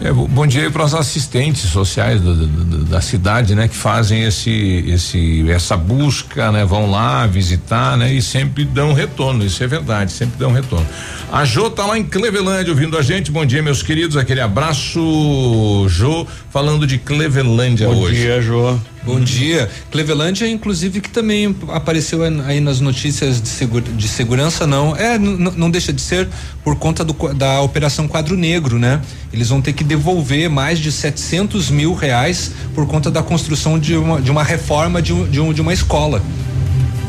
É, 0.00 0.12
bom 0.12 0.46
dia 0.46 0.70
para 0.70 0.84
os 0.84 0.94
assistentes 0.94 1.70
sociais 1.70 2.20
do, 2.20 2.34
do, 2.34 2.46
do, 2.46 2.84
da 2.84 3.00
cidade, 3.00 3.54
né? 3.54 3.68
Que 3.68 3.76
fazem 3.76 4.24
esse, 4.24 4.84
esse, 4.88 5.50
essa 5.50 5.76
busca, 5.76 6.50
né? 6.50 6.64
Vão 6.64 6.90
lá 6.90 7.26
visitar, 7.26 7.96
né? 7.96 8.12
E 8.12 8.22
sempre 8.22 8.64
dão 8.64 8.92
retorno, 8.92 9.44
isso 9.44 9.62
é 9.62 9.66
verdade, 9.66 10.12
sempre 10.12 10.38
dão 10.38 10.52
retorno. 10.52 10.86
A 11.30 11.44
Jô 11.44 11.70
tá 11.70 11.86
lá 11.86 11.98
em 11.98 12.04
Clevelândia 12.04 12.72
ouvindo 12.72 12.96
a 12.96 13.02
gente, 13.02 13.30
bom 13.30 13.44
dia 13.44 13.62
meus 13.62 13.82
queridos, 13.82 14.16
aquele 14.16 14.40
abraço, 14.40 15.86
Jô, 15.88 16.26
falando 16.50 16.86
de 16.86 16.98
Clevelândia 16.98 17.88
bom 17.88 17.96
hoje. 17.96 18.16
Bom 18.16 18.22
dia, 18.22 18.42
Jô. 18.42 18.78
Bom 19.04 19.18
dia. 19.18 19.68
Clevelândia, 19.90 20.48
inclusive, 20.48 21.00
que 21.00 21.10
também 21.10 21.56
apareceu 21.68 22.20
aí 22.22 22.60
nas 22.60 22.78
notícias 22.80 23.42
de, 23.42 23.48
segura, 23.48 23.84
de 23.84 24.06
segurança, 24.06 24.64
não. 24.64 24.94
É, 24.94 25.18
não 25.18 25.68
deixa 25.68 25.92
de 25.92 26.00
ser 26.00 26.28
por 26.62 26.76
conta 26.76 27.04
do, 27.04 27.12
da 27.34 27.60
Operação 27.62 28.06
Quadro 28.06 28.36
Negro, 28.36 28.78
né? 28.78 29.00
Eles 29.32 29.48
vão 29.48 29.60
ter 29.60 29.72
que 29.72 29.82
devolver 29.82 30.48
mais 30.48 30.78
de 30.78 30.92
700 30.92 31.68
mil 31.68 31.94
reais 31.94 32.52
por 32.76 32.86
conta 32.86 33.10
da 33.10 33.24
construção 33.24 33.76
de 33.76 33.96
uma, 33.96 34.20
de 34.20 34.30
uma 34.30 34.44
reforma 34.44 35.02
de, 35.02 35.12
um, 35.12 35.28
de, 35.28 35.40
um, 35.40 35.52
de 35.52 35.60
uma 35.60 35.72
escola. 35.72 36.22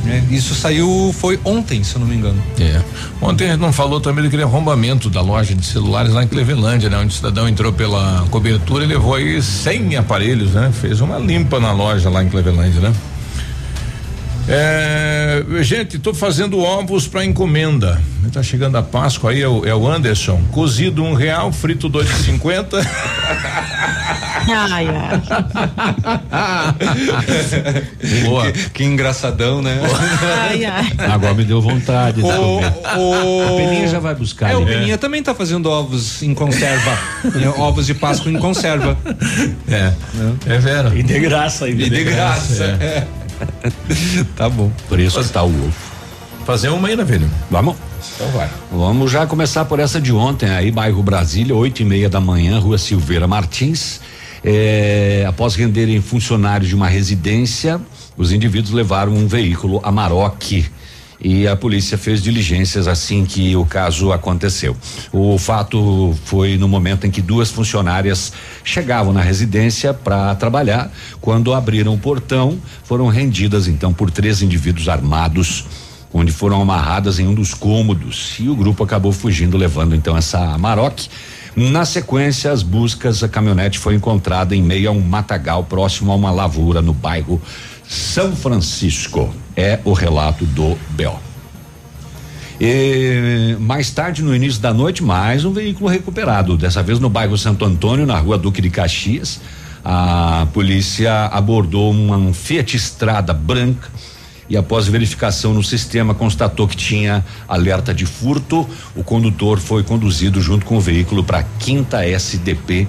É, 0.06 0.22
isso 0.30 0.54
saiu, 0.54 1.16
foi 1.18 1.39
ontem, 1.46 1.84
se 1.84 1.96
eu 1.96 2.02
não 2.02 2.08
me 2.08 2.16
engano. 2.16 2.42
É. 2.60 2.82
Ontem 3.22 3.46
a 3.46 3.52
gente 3.52 3.62
não 3.62 3.72
falou 3.72 4.02
também 4.02 4.24
daquele 4.24 4.44
arrombamento 4.44 5.10
da 5.10 5.22
loja 5.22 5.56
de 5.56 5.66
celulares 5.66 6.12
lá 6.12 6.24
em 6.24 6.28
Clevelândia, 6.28 6.89
né? 6.89 6.98
Onde 6.98 7.13
o 7.13 7.16
cidadão 7.16 7.48
entrou 7.48 7.72
pela 7.72 8.26
cobertura 8.30 8.84
e 8.84 8.88
levou 8.88 9.16
aí 9.16 9.42
100 9.42 9.96
aparelhos, 9.98 10.52
né? 10.52 10.72
Fez 10.74 11.00
uma 11.00 11.18
limpa 11.18 11.60
na 11.60 11.72
loja 11.72 12.10
lá 12.10 12.24
em 12.24 12.30
Clevelândia, 12.30 12.82
né? 12.82 12.94
É, 14.48 15.42
gente, 15.62 15.96
estou 15.96 16.13
fazendo 16.13 16.60
ovos 16.60 17.08
para 17.08 17.24
encomenda. 17.24 18.02
Tá 18.32 18.44
chegando 18.44 18.78
a 18.78 18.84
Páscoa 18.84 19.32
aí, 19.32 19.42
é 19.42 19.48
o, 19.48 19.66
é 19.66 19.74
o 19.74 19.88
Anderson. 19.88 20.42
Cozido 20.52 21.04
um 21.04 21.13
real, 21.13 21.52
frito 21.52 21.88
dois 21.88 22.10
e 22.10 22.24
cinquenta. 22.24 22.82
ai, 24.49 24.88
ai. 24.88 25.21
Boa. 28.23 28.51
Que, 28.51 28.69
que, 28.69 28.84
engraçadão, 28.84 29.62
né? 29.62 29.79
Ai, 30.41 30.65
ai. 30.65 30.91
Agora 31.12 31.34
me 31.34 31.43
deu 31.43 31.62
vontade. 31.62 32.21
O, 32.21 32.27
o, 32.27 33.53
o 33.53 33.58
Peninha 33.58 33.88
já 33.88 33.99
vai 33.99 34.15
buscar. 34.15 34.51
É, 34.51 34.58
o 34.58 34.65
Peninha 34.65 34.97
também 34.97 35.21
tá 35.21 35.34
fazendo 35.34 35.69
ovos 35.69 36.21
em 36.21 36.34
conserva. 36.34 36.97
ovos 37.58 37.86
de 37.86 37.93
Páscoa 37.93 38.32
em 38.32 38.38
conserva. 38.38 38.97
É. 39.69 39.93
É, 40.47 40.56
é 40.56 40.58
vera. 40.60 40.91
E 40.95 41.03
de 41.03 41.19
graça. 41.19 41.69
E 41.69 41.73
de, 41.73 41.89
de 41.89 42.03
graça. 42.03 42.65
graça. 42.65 42.84
É. 42.84 43.08
tá 44.36 44.49
bom. 44.49 44.71
Por 44.88 44.99
isso 44.99 45.15
Faz, 45.15 45.29
tá 45.29 45.43
o 45.43 45.47
ovo. 45.47 45.73
Fazer 46.45 46.69
uma 46.69 46.88
aí, 46.88 46.95
né, 46.95 47.06
filho? 47.06 47.29
Vamos. 47.49 47.75
Então 48.15 48.27
vai. 48.29 48.49
Vamos 48.71 49.12
já 49.12 49.25
começar 49.25 49.65
por 49.65 49.79
essa 49.79 49.99
de 49.99 50.12
ontem 50.12 50.49
aí, 50.49 50.71
bairro 50.71 51.01
Brasília, 51.01 51.56
oito 51.56 51.82
e 51.82 51.86
meia 51.86 52.10
da 52.10 52.19
manhã, 52.19 52.60
rua 52.60 52.77
Silveira 52.77 53.27
Martins. 53.27 54.01
É, 54.43 55.25
após 55.27 55.56
renderem 55.56 56.01
funcionários 56.01 56.69
de 56.69 56.75
uma 56.75 56.88
residência, 56.88 57.79
os 58.17 58.32
indivíduos 58.32 58.73
levaram 58.73 59.13
um 59.13 59.27
veículo 59.27 59.79
Amarok 59.84 60.65
e 61.23 61.47
a 61.47 61.56
polícia 61.56 61.97
fez 61.97 62.21
diligências 62.21 62.86
assim 62.86 63.25
que 63.25 63.56
o 63.56 63.65
caso 63.65 64.12
aconteceu. 64.12 64.75
O 65.13 65.38
fato 65.38 66.13
foi 66.25 66.58
no 66.58 66.67
momento 66.67 67.08
em 67.08 67.12
que 67.12 67.21
duas 67.21 67.49
funcionárias 67.49 68.34
chegavam 68.63 69.13
na 69.13 69.21
residência 69.21 69.93
para 69.93 70.36
trabalhar. 70.36 70.91
Quando 71.21 71.53
abriram 71.53 71.93
o 71.93 71.97
portão, 71.97 72.60
foram 72.84 73.08
rendidas 73.08 73.69
então 73.69 73.93
por 73.93 74.12
três 74.12 74.41
indivíduos 74.41 74.89
armados 74.89 75.65
onde 76.13 76.32
foram 76.32 76.62
amarradas 76.62 77.17
em 77.17 77.25
um 77.25 77.34
dos 77.34 77.53
cômodos 77.53 78.36
e 78.39 78.47
o 78.47 78.56
grupo 78.56 78.84
acabou 78.84 79.12
fugindo 79.12 79.58
levando 79.58 79.95
então 79.95 80.15
essa 80.15 80.58
Maroc 80.60 81.08
Na 81.56 81.86
sequência, 81.86 82.52
as 82.52 82.63
buscas, 82.63 83.24
a 83.24 83.30
caminhonete 83.30 83.78
foi 83.78 83.94
encontrada 83.94 84.56
em 84.56 84.62
meio 84.62 84.89
a 84.89 84.92
um 84.92 85.00
matagal 85.00 85.63
próximo 85.63 86.12
a 86.12 86.16
uma 86.16 86.32
lavoura 86.32 86.82
no 86.82 86.94
bairro 86.94 87.39
São 87.88 88.36
Francisco. 88.36 89.34
É 89.56 89.80
o 89.86 89.94
relato 89.94 90.46
do 90.46 90.76
BO. 90.89 91.20
E 92.60 93.56
mais 93.60 93.92
tarde, 93.92 94.24
no 94.24 94.36
início 94.36 94.62
da 94.62 94.74
noite, 94.74 95.04
mais 95.04 95.46
um 95.46 95.54
veículo 95.54 95.89
recuperado. 95.89 96.58
Dessa 96.58 96.82
vez 96.82 97.00
no 97.00 97.10
bairro 97.10 97.38
Santo 97.38 97.66
Antônio, 97.66 98.06
na 98.06 98.18
rua 98.18 98.38
Duque 98.38 98.62
de 98.62 98.72
Caxias. 98.72 99.39
A 99.86 100.48
polícia 100.54 101.26
abordou 101.26 101.92
uma 101.92 102.34
Fiat 102.34 102.78
Estrada 102.78 103.34
branca 103.34 103.89
e 104.49 104.58
após 104.58 104.88
verificação 104.88 105.53
no 105.53 105.63
sistema 105.63 106.13
constatou 106.13 106.67
que 106.67 106.75
tinha 106.75 107.25
alerta 107.47 107.93
de 107.93 108.06
furto. 108.06 108.67
O 108.95 109.03
condutor 109.03 109.60
foi 109.60 109.84
conduzido 109.84 110.41
junto 110.41 110.65
com 110.65 110.77
o 110.77 110.82
veículo 110.82 111.23
para 111.23 111.39
a 111.39 111.43
quinta 111.43 112.06
SDP 112.06 112.88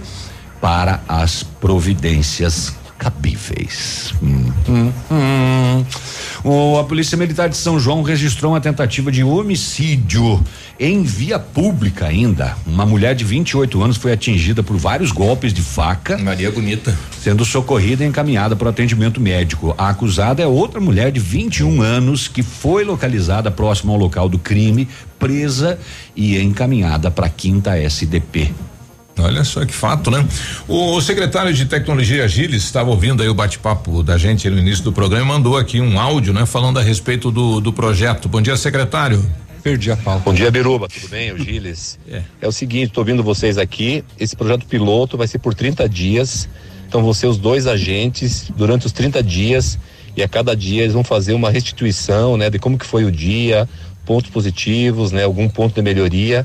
para 0.61 1.03
as 1.09 1.43
providências 1.43 2.75
cabíveis. 3.05 4.15
Hum, 4.23 4.51
hum, 4.67 4.93
hum. 5.11 5.85
O, 6.43 6.79
a 6.79 6.85
Polícia 6.85 7.19
Militar 7.19 7.51
de 7.51 7.57
São 7.57 7.79
João 7.79 8.01
registrou 8.03 8.53
uma 8.53 8.63
tentativa 8.63 9.13
de 9.13 9.23
homicídio 9.23 10.43
em 10.81 11.03
via 11.03 11.39
pública 11.39 12.07
ainda. 12.07 12.57
Uma 12.67 12.87
mulher 12.87 13.15
de 13.15 13.23
28 13.23 13.83
anos 13.83 13.99
foi 13.99 14.13
atingida 14.13 14.63
por 14.63 14.79
vários 14.79 15.13
golpes 15.13 15.53
de 15.53 15.61
faca. 15.61 16.17
Maria 16.17 16.51
Bonita. 16.51 16.97
Sendo 17.21 17.45
socorrida 17.45 18.03
e 18.03 18.07
encaminhada 18.07 18.57
para 18.57 18.69
o 18.69 18.71
atendimento 18.71 19.21
médico. 19.21 19.75
A 19.77 19.91
acusada 19.91 20.43
é 20.43 20.47
outra 20.47 20.81
mulher 20.81 21.13
de 21.13 21.21
21 21.21 21.83
anos 21.83 22.27
que 22.27 22.43
foi 22.43 22.85
localizada 22.85 23.51
próximo 23.51 23.93
ao 23.93 23.99
local 23.99 24.31
do 24.31 24.39
crime, 24.39 24.89
presa 25.19 25.79
e 26.17 26.39
encaminhada 26.41 27.11
para 27.11 27.27
a 27.27 27.31
quinta 27.31 27.77
SDP. 27.77 28.51
Olha 29.19 29.45
só 29.45 29.65
que 29.65 29.73
fato, 29.73 30.11
né? 30.11 30.27
O 30.67 31.01
secretário 31.01 31.53
de 31.55 31.67
Tecnologia 31.67 32.27
Giles 32.27 32.65
estava 32.65 32.91
ouvindo 32.91 33.23
aí 33.23 33.29
o 33.29 33.35
bate-papo 33.35 34.03
da 34.03 34.19
gente 34.19 34.51
no 34.51 34.59
início 34.59 34.83
do 34.83 34.93
programa 34.93 35.25
e 35.25 35.29
mandou 35.29 35.57
aqui 35.57 35.81
um 35.81 36.01
áudio, 36.01 36.33
né? 36.33 36.45
Falando 36.47 36.79
a 36.79 36.83
respeito 36.83 37.31
do, 37.31 37.61
do 37.61 37.73
projeto. 37.73 38.29
Bom 38.29 38.43
dia, 38.43 38.57
secretário. 38.57 39.25
Perdi 39.63 39.91
a 39.91 39.97
pauta. 39.97 40.25
Bom 40.25 40.35
dia, 40.35 40.51
Biruba. 40.51 40.89
Tudo 40.89 41.09
bem? 41.09 41.33
O 41.33 41.39
Giles. 41.39 41.99
é. 42.11 42.23
é 42.43 42.49
o 42.49 42.53
seguinte, 42.53 42.89
estou 42.89 43.03
ouvindo 43.03 43.23
vocês 43.23 43.57
aqui. 43.57 44.05
Esse 44.19 44.35
projeto 44.35 44.67
piloto 44.67 45.17
vai 45.17 45.29
ser 45.29 45.39
por 45.39 45.55
30 45.55 45.89
dias. 45.89 46.49
Então, 46.89 47.03
vão 47.03 47.15
ser 47.15 47.29
os 47.29 47.39
dois 47.39 47.67
agentes 47.67 48.51
durante 48.57 48.85
os 48.85 48.93
30 48.93 49.23
dias 49.23 49.79
e 50.17 50.23
a 50.23 50.29
cada 50.29 50.55
dia 50.57 50.83
eles 50.83 50.93
vão 50.93 51.05
fazer 51.05 51.35
uma 51.35 51.51
restituição, 51.51 52.37
né? 52.37 52.51
De 52.51 52.59
como 52.59 52.77
que 52.77 52.85
foi 52.85 53.05
o 53.05 53.13
dia, 53.13 53.69
pontos 54.05 54.31
positivos, 54.31 55.13
né? 55.13 55.23
Algum 55.23 55.49
ponto 55.49 55.75
de 55.75 55.83
melhoria 55.83 56.45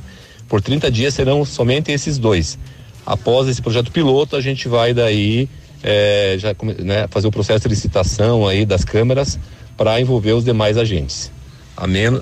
por 0.49 0.61
30 0.61 0.91
dias 0.91 1.13
serão 1.13 1.45
somente 1.45 1.91
esses 1.91 2.17
dois. 2.17 2.57
Após 3.05 3.47
esse 3.47 3.61
projeto 3.61 3.91
piloto, 3.91 4.35
a 4.35 4.41
gente 4.41 4.67
vai 4.67 4.93
daí 4.93 5.47
é, 5.83 6.35
já 6.37 6.55
né, 6.83 7.07
fazer 7.09 7.27
o 7.27 7.31
processo 7.31 7.61
de 7.61 7.69
licitação 7.69 8.47
aí 8.47 8.65
das 8.65 8.83
câmeras 8.83 9.39
para 9.77 10.01
envolver 10.01 10.33
os 10.33 10.43
demais 10.43 10.75
agentes. 10.77 11.31
A 11.77 11.87
menos, 11.87 12.21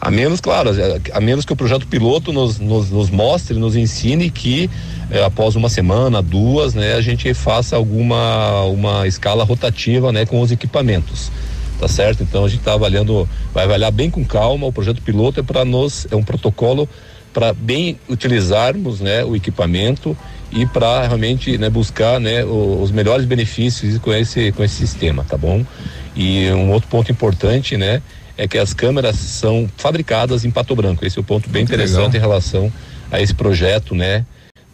a 0.00 0.10
menos, 0.10 0.40
claro, 0.40 0.70
a 1.12 1.20
menos 1.20 1.44
que 1.44 1.52
o 1.52 1.56
projeto 1.56 1.86
piloto 1.86 2.32
nos, 2.32 2.58
nos, 2.58 2.90
nos 2.90 3.10
mostre, 3.10 3.58
nos 3.58 3.76
ensine 3.76 4.30
que 4.30 4.70
é, 5.10 5.22
após 5.22 5.56
uma 5.56 5.68
semana, 5.68 6.22
duas, 6.22 6.74
né, 6.74 6.94
a 6.94 7.00
gente 7.00 7.34
faça 7.34 7.76
alguma 7.76 8.62
uma 8.62 9.06
escala 9.06 9.44
rotativa, 9.44 10.12
né, 10.12 10.24
com 10.24 10.40
os 10.40 10.50
equipamentos 10.50 11.30
tá 11.78 11.88
certo? 11.88 12.22
Então 12.22 12.44
a 12.44 12.48
gente 12.48 12.60
está 12.60 12.74
avaliando, 12.74 13.28
vai 13.52 13.64
avaliar 13.64 13.90
bem 13.90 14.08
com 14.08 14.24
calma. 14.24 14.66
O 14.66 14.72
projeto 14.72 15.02
piloto 15.02 15.40
é 15.40 15.42
para 15.42 15.64
nós, 15.64 16.06
é 16.10 16.16
um 16.16 16.22
protocolo 16.22 16.88
para 17.34 17.52
bem 17.52 17.98
utilizarmos 18.08 19.00
né, 19.00 19.24
o 19.24 19.34
equipamento 19.34 20.16
e 20.52 20.64
para 20.64 21.02
realmente 21.02 21.58
né, 21.58 21.68
buscar 21.68 22.20
né, 22.20 22.44
os 22.44 22.92
melhores 22.92 23.26
benefícios 23.26 23.98
com 23.98 24.14
esse, 24.14 24.52
com 24.52 24.62
esse 24.62 24.76
sistema, 24.76 25.24
tá 25.24 25.36
bom? 25.36 25.66
E 26.14 26.48
um 26.52 26.70
outro 26.70 26.88
ponto 26.88 27.10
importante, 27.10 27.76
né, 27.76 28.00
é 28.38 28.46
que 28.46 28.56
as 28.56 28.72
câmeras 28.72 29.16
são 29.16 29.68
fabricadas 29.76 30.44
em 30.44 30.50
Pato 30.50 30.76
Branco. 30.76 31.04
Esse 31.04 31.18
é 31.18 31.20
o 31.20 31.22
um 31.22 31.26
ponto 31.26 31.50
bem 31.50 31.62
Muito 31.62 31.74
interessante 31.74 32.12
legal. 32.12 32.16
em 32.16 32.20
relação 32.20 32.72
a 33.10 33.20
esse 33.20 33.34
projeto, 33.34 33.96
né, 33.96 34.24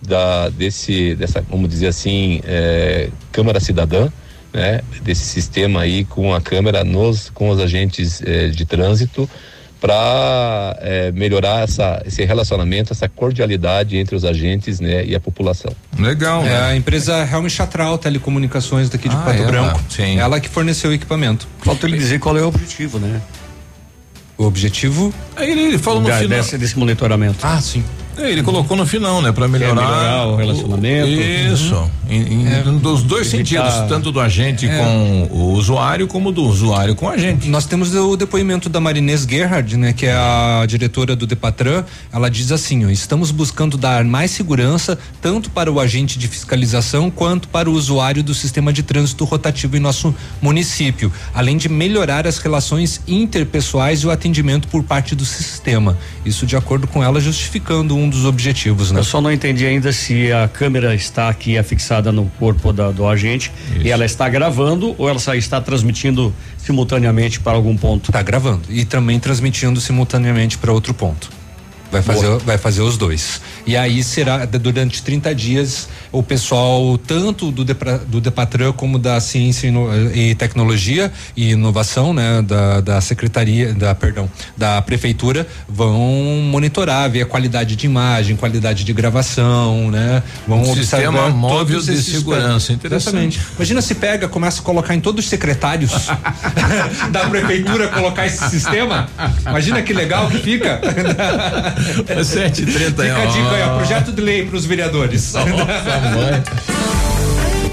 da 0.03 0.51
desse 0.51 1.15
dessa, 1.15 1.43
vamos 1.49 1.69
dizer 1.69 1.89
assim, 1.89 2.43
é, 2.45 3.09
câmara 3.33 3.59
cidadã, 3.59 4.09
né, 4.53 4.83
desse 5.03 5.25
sistema 5.25 5.81
aí 5.81 6.05
com 6.05 6.35
a 6.35 6.41
câmera 6.41 6.85
nos 6.85 7.31
com 7.31 7.49
os 7.49 7.59
agentes 7.59 8.23
é, 8.23 8.49
de 8.49 8.67
trânsito 8.67 9.29
para 9.81 10.77
é, 10.81 11.11
melhorar 11.13 11.65
essa, 11.65 12.03
esse 12.05 12.25
relacionamento, 12.25 12.93
essa 12.93 13.09
cordialidade 13.09 13.97
entre 13.97 14.15
os 14.15 14.25
agentes 14.25 14.79
né, 14.79 15.05
e 15.05 15.15
a 15.15 15.21
população. 15.21 15.73
Legal. 15.99 16.43
É 16.43 16.49
né? 16.49 16.61
a 16.63 16.77
empresa 16.77 17.17
Helm 17.25 17.49
Chatral 17.49 17.97
Telecomunicações 17.97 18.91
daqui 18.91 19.09
de 19.09 19.17
ah, 19.17 19.21
Pato 19.21 19.39
ela, 19.39 19.51
Branco. 19.51 19.81
Sim. 19.89 20.19
Ela 20.19 20.39
que 20.39 20.49
forneceu 20.49 20.91
o 20.91 20.93
equipamento. 20.93 21.49
Falta 21.63 21.87
ele 21.87 21.97
dizer 21.97 22.19
qual 22.19 22.37
é 22.37 22.43
o 22.43 22.49
objetivo, 22.49 22.99
né? 22.99 23.21
O 24.37 24.45
objetivo? 24.45 25.13
Aí 25.35 25.51
ele, 25.51 25.61
ele 25.63 25.79
falou 25.79 26.01
no 26.01 26.09
final. 26.09 26.29
Desse, 26.29 26.59
desse 26.59 26.79
monitoramento. 26.79 27.39
Ah, 27.43 27.61
sim. 27.61 27.83
É, 28.17 28.31
ele 28.31 28.43
colocou 28.43 28.77
no 28.77 28.87
final, 28.87 29.23
né? 29.23 29.33
Para 29.33 29.49
melhorar, 29.49 29.75
melhorar, 29.75 30.27
o 30.27 30.37
relacionamento. 30.37 31.09
Isso. 31.09 31.75
Uhum. 31.75 31.91
Em, 32.09 32.33
em, 32.33 32.47
é, 32.49 32.63
dos 32.63 33.03
dois 33.05 33.29
sentidos, 33.29 33.73
tanto 33.89 34.11
do 34.11 34.19
agente 34.21 34.67
é. 34.67 34.79
com 34.79 35.29
o 35.31 35.53
usuário 35.53 36.09
como 36.09 36.33
do 36.33 36.43
usuário 36.43 36.95
com 36.97 37.09
a 37.09 37.17
gente. 37.17 37.49
Nós 37.49 37.67
temos 37.67 37.95
o 37.95 38.17
depoimento 38.17 38.69
da 38.69 38.81
Marinês 38.81 39.23
Gerhard, 39.23 39.77
né? 39.77 39.93
Que 39.93 40.07
é 40.07 40.13
a 40.13 40.65
diretora 40.67 41.15
do 41.15 41.27
Depatran. 41.27 41.85
Ela 42.13 42.29
diz 42.29 42.51
assim: 42.51 42.85
ó, 42.85 42.91
estamos 42.91 43.31
buscando 43.31 43.77
dar 43.77 44.05
mais 44.05 44.33
segurança 44.33 44.99
tanto 45.23 45.51
para 45.51 45.71
o 45.71 45.79
agente 45.79 46.19
de 46.19 46.27
fiscalização 46.27 47.11
quanto 47.11 47.49
para 47.49 47.71
o 47.71 47.73
usuário 47.73 48.23
do 48.23 48.35
sistema 48.35 48.73
de 48.73 48.83
trânsito 48.83 49.25
rotativo 49.25 49.77
em 49.77 49.81
nosso 49.81 50.15
município, 50.43 51.13
além 51.33 51.57
de 51.57 51.69
melhorar 51.69 52.27
as 52.27 52.39
relações 52.39 53.01
interpessoais 53.07 54.01
e 54.01 54.07
o 54.07 54.11
atendimento 54.11 54.67
por 54.69 54.83
parte 54.83 55.15
do 55.15 55.25
sistema. 55.25 55.97
Isso 56.25 56.45
de 56.45 56.57
acordo 56.57 56.87
com 56.87 57.03
ela 57.03 57.21
justificando 57.21 57.97
um 57.97 58.10
dos 58.11 58.25
objetivos, 58.25 58.91
né? 58.91 59.01
Eu 59.01 59.05
só 59.05 59.21
não 59.21 59.33
entendi 59.33 59.65
ainda 59.65 59.93
se 59.93 60.33
a 60.33 60.49
câmera 60.49 60.95
está 60.95 61.29
aqui 61.29 61.57
afixada 61.57 62.13
no 62.13 62.27
corpo 62.39 62.73
da, 62.73 62.91
do 62.91 63.07
agente 63.07 63.51
Isso. 63.71 63.87
e 63.87 63.91
ela 63.91 64.05
está 64.05 64.29
gravando 64.29 64.95
ou 64.99 65.09
ela 65.09 65.19
só 65.19 65.35
está 65.35 65.61
transmitindo 65.61 66.35
simultaneamente 66.59 67.41
para 67.41 67.53
algum 67.57 67.77
ponto? 67.77 68.11
Está 68.11 68.23
gravando 68.23 68.63
e 68.69 68.85
também 68.85 69.19
transmitindo 69.19 69.81
simultaneamente 69.81 70.59
para 70.59 70.73
outro 70.73 70.93
ponto. 70.93 71.31
Vai 71.91 72.03
fazer, 72.03 72.39
vai 72.39 72.59
fazer 72.59 72.83
os 72.83 72.97
dois. 72.97 73.41
E 73.71 73.77
aí 73.77 74.03
será 74.03 74.47
durante 74.47 75.01
30 75.01 75.33
dias 75.33 75.89
o 76.11 76.25
pessoal 76.25 76.99
tanto 76.99 77.53
do 77.53 77.65
Depra, 77.65 77.99
do 77.99 78.21
Depatran 78.21 78.73
como 78.73 78.99
da 78.99 79.21
ciência 79.21 79.73
e, 80.13 80.35
tecnologia 80.35 81.13
e 81.37 81.53
inovação, 81.53 82.13
né, 82.13 82.43
da, 82.43 82.81
da 82.81 83.01
secretaria, 83.01 83.73
da 83.73 83.95
perdão, 83.95 84.29
da 84.57 84.83
prefeitura 84.83 85.47
vão 85.69 86.01
monitorar, 86.51 87.09
ver 87.09 87.23
a 87.23 87.27
qualidade 87.27 87.77
de 87.77 87.87
imagem, 87.87 88.35
qualidade 88.35 88.83
de 88.83 88.93
gravação, 88.93 89.89
né? 89.89 90.21
Vão 90.49 90.63
um 90.63 90.75
sistema 90.75 91.29
móvel 91.29 91.81
de 91.81 92.03
segurança, 92.03 92.73
interessante. 92.73 93.41
Imagina 93.55 93.81
se 93.81 93.95
pega, 93.95 94.27
começa 94.27 94.63
a 94.63 94.65
colocar 94.65 94.97
em 94.97 95.01
todos 95.01 95.25
os 95.25 95.31
secretários 95.31 95.93
da 97.13 97.21
prefeitura 97.29 97.87
colocar 97.87 98.27
esse 98.27 98.51
sistema. 98.51 99.09
Imagina 99.47 99.81
que 99.81 99.93
legal 99.93 100.29
que 100.29 100.39
fica. 100.39 100.81
É 102.09 102.17
7h30 102.17 102.91
Fica 102.91 103.23
a 103.23 103.27
dica 103.27 103.60
aí, 103.61 103.77
projeto 103.77 104.13
de 104.13 104.21
lei 104.21 104.47
para 104.47 104.57
os 104.57 104.65
vereadores. 104.65 105.33
Nossa. 105.33 106.43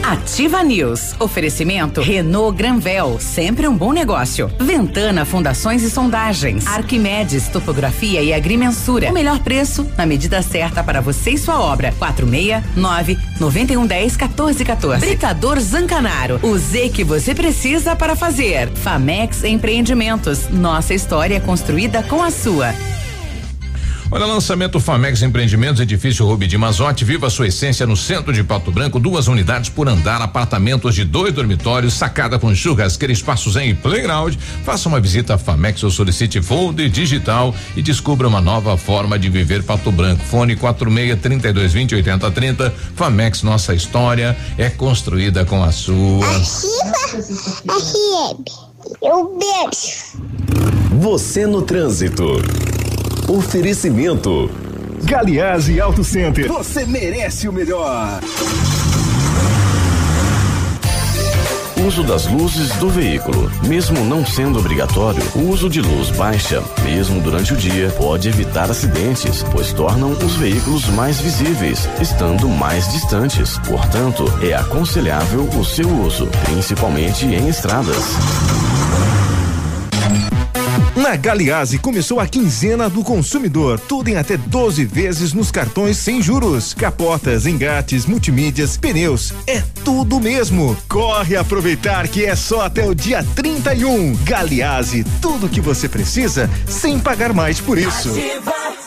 Ativa 0.08 0.64
News. 0.64 1.14
Oferecimento 1.20 2.00
Renault 2.00 2.58
Granvel, 2.58 3.18
sempre 3.20 3.68
um 3.68 3.76
bom 3.76 3.92
negócio. 3.92 4.50
Ventana 4.58 5.26
Fundações 5.26 5.84
e 5.84 5.90
Sondagens. 5.90 6.66
Arquimedes 6.66 7.50
Topografia 7.50 8.22
e 8.22 8.34
Agrimensura. 8.34 9.10
O 9.10 9.14
melhor 9.14 9.40
preço 9.40 9.86
na 9.98 10.06
medida 10.06 10.42
certa 10.42 10.82
para 10.82 11.02
você 11.02 11.32
e 11.32 11.38
sua 11.38 11.60
obra. 11.60 11.94
469 12.00 13.18
9110 13.38 14.16
1414. 14.16 15.06
Britador 15.06 15.60
Zancanaro. 15.60 16.40
O 16.42 16.58
Z 16.58 16.88
que 16.88 17.04
você 17.04 17.36
precisa 17.36 17.94
para 17.94 18.16
fazer. 18.16 18.70
Famex 18.76 19.44
Empreendimentos. 19.44 20.48
Nossa 20.50 20.94
história 20.94 21.42
construída 21.42 22.02
com 22.02 22.24
a 22.24 22.32
sua. 22.32 22.74
Olha, 24.10 24.26
lançamento 24.26 24.80
Famex 24.80 25.22
Empreendimentos, 25.22 25.82
edifício 25.82 26.26
Rubi 26.26 26.48
de 26.48 26.58
Mazote, 26.58 27.04
viva 27.04 27.30
sua 27.30 27.48
essência 27.48 27.86
no 27.86 27.98
centro 27.98 28.32
de 28.32 28.42
Pato 28.42 28.72
Branco, 28.72 29.02
duas 29.02 29.28
unidades 29.28 29.70
por 29.70 29.90
andar, 29.90 30.22
apartamentos 30.22 30.96
de 30.96 31.04
dois 31.04 31.34
dormitórios, 31.34 31.94
sacada 31.94 32.40
com 32.40 32.56
churrasqueira, 32.56 33.12
espaços 33.12 33.58
em 33.58 33.76
playground. 33.76 34.36
Faça 34.64 34.88
uma 34.88 35.02
visita 35.02 35.34
a 35.34 35.38
Famex 35.38 35.84
ou 35.84 35.92
solicite 35.92 36.42
folder 36.42 36.90
digital 36.90 37.54
e 37.76 37.82
descubra 37.82 38.30
uma 38.30 38.40
nova 38.40 38.78
forma 38.78 39.20
de 39.20 39.30
viver 39.30 39.62
Pato 39.64 39.92
Branco. 39.92 40.24
Fone 40.24 40.56
46 40.56 41.20
32 41.20 41.74
20 41.74 41.96
80 41.96 42.32
30. 42.32 42.74
Famex, 42.96 43.44
nossa 43.44 43.76
história 43.76 44.38
é 44.58 44.70
construída 44.70 45.44
com 45.44 45.62
a 45.62 45.72
sua. 45.74 46.26
Ativa 46.26 47.28
FM. 47.68 48.68
Eu 49.04 49.38
beijo. 49.38 50.18
Você 50.92 51.46
no 51.46 51.62
trânsito. 51.62 52.42
Oferecimento. 53.28 54.50
Galiase 55.04 55.82
Auto 55.82 56.02
Center. 56.02 56.48
Você 56.48 56.86
merece 56.86 57.50
o 57.50 57.52
melhor. 57.52 58.22
Uso 61.86 62.04
das 62.04 62.26
luzes 62.26 62.72
do 62.78 62.90
veículo. 62.90 63.52
Mesmo 63.68 64.06
não 64.06 64.26
sendo 64.26 64.60
obrigatório, 64.60 65.22
o 65.36 65.50
uso 65.50 65.70
de 65.70 65.82
luz 65.82 66.10
baixa, 66.12 66.64
mesmo 66.86 67.20
durante 67.20 67.54
o 67.54 67.58
dia, 67.58 67.90
pode 67.98 68.30
evitar 68.30 68.72
acidentes, 68.72 69.44
pois 69.52 69.74
tornam 69.74 70.12
os 70.12 70.38
veículos 70.38 70.88
mais 70.92 71.20
visíveis, 71.20 71.88
estando 72.02 72.48
mais 72.48 72.90
distantes. 72.94 73.58
Portanto, 73.68 74.24
é 74.42 74.54
aconselhável 74.54 75.44
o 75.50 75.66
seu 75.66 75.90
uso, 75.90 76.28
principalmente 76.46 77.26
em 77.26 77.50
estradas. 77.50 78.16
Na 81.08 81.16
Galiase 81.16 81.78
começou 81.78 82.20
a 82.20 82.28
quinzena 82.28 82.90
do 82.90 83.02
consumidor, 83.02 83.80
tudo 83.80 84.10
em 84.10 84.18
até 84.18 84.36
12 84.36 84.84
vezes 84.84 85.32
nos 85.32 85.50
cartões 85.50 85.96
sem 85.96 86.22
juros. 86.22 86.74
Capotas, 86.74 87.46
engates, 87.46 88.06
multimídias, 88.06 88.76
pneus, 88.76 89.34
é 89.48 89.64
tudo 89.86 90.20
mesmo. 90.20 90.76
Corre 90.90 91.38
aproveitar 91.38 92.10
que 92.10 92.26
é 92.26 92.36
só 92.36 92.66
até 92.66 92.86
o 92.86 92.94
dia 92.94 93.26
31. 93.38 94.18
Galiase, 94.26 95.06
tudo 95.22 95.48
que 95.48 95.62
você 95.62 95.88
precisa 95.88 96.50
sem 96.68 97.00
pagar 97.00 97.32
mais 97.32 97.62
por 97.62 97.78
isso. 97.78 98.10
Ativa. 98.10 98.87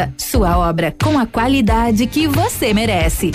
Sua 0.17 0.57
obra 0.57 0.95
com 1.01 1.17
a 1.19 1.25
qualidade 1.25 2.07
que 2.07 2.27
você 2.27 2.73
merece. 2.73 3.31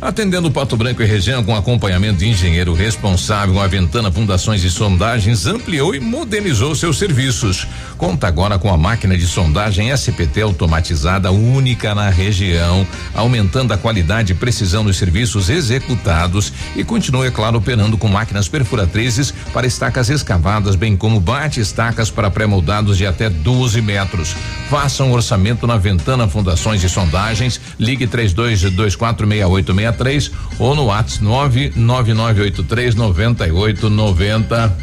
Atendendo 0.00 0.50
Pato 0.50 0.76
Branco 0.76 1.02
e 1.02 1.06
região 1.06 1.42
com 1.42 1.56
acompanhamento 1.56 2.18
de 2.18 2.28
engenheiro 2.28 2.74
responsável, 2.74 3.58
a 3.60 3.66
Ventana 3.66 4.12
Fundações 4.12 4.62
e 4.62 4.70
Sondagens 4.70 5.46
ampliou 5.46 5.94
e 5.94 6.00
modernizou 6.00 6.74
seus 6.74 6.98
serviços. 6.98 7.66
Conta 7.96 8.26
agora 8.26 8.58
com 8.58 8.72
a 8.72 8.76
máquina 8.76 9.16
de 9.16 9.26
sondagem 9.26 9.90
SPT 9.90 10.42
automatizada 10.42 11.30
única 11.30 11.94
na 11.94 12.10
região, 12.10 12.86
aumentando 13.14 13.72
a 13.72 13.78
qualidade 13.78 14.32
e 14.32 14.34
precisão 14.34 14.84
dos 14.84 14.96
serviços 14.96 15.48
executados 15.48 16.52
e 16.76 16.84
continua, 16.84 17.26
é 17.26 17.30
claro, 17.30 17.56
operando 17.56 17.96
com 17.96 18.08
máquinas 18.08 18.48
perfuratrizes 18.48 19.32
para 19.52 19.66
estacas 19.66 20.10
escavadas, 20.10 20.76
bem 20.76 20.96
como 20.96 21.18
bate-estacas 21.18 22.10
para 22.10 22.30
pré-moldados 22.30 22.98
de 22.98 23.06
até 23.06 23.30
12 23.30 23.80
metros. 23.80 24.36
Faça 24.68 25.02
um 25.04 25.12
orçamento 25.12 25.66
na 25.66 25.76
Ventana 25.78 26.28
Fundações 26.28 26.82
e 26.82 26.88
Sondagens, 26.88 27.60
ligue 27.78 28.06
32246863 28.06 29.93
três 29.94 30.30
ou 30.58 30.74
no 30.74 30.86
WhatsApp 30.86 31.24
nove 31.24 31.72
nove 31.76 32.12
nove 32.12 32.40
oito 32.42 32.62
três 32.62 32.94
noventa 32.94 33.46
e 33.46 33.52
oito 33.52 33.88
noventa. 33.88 34.76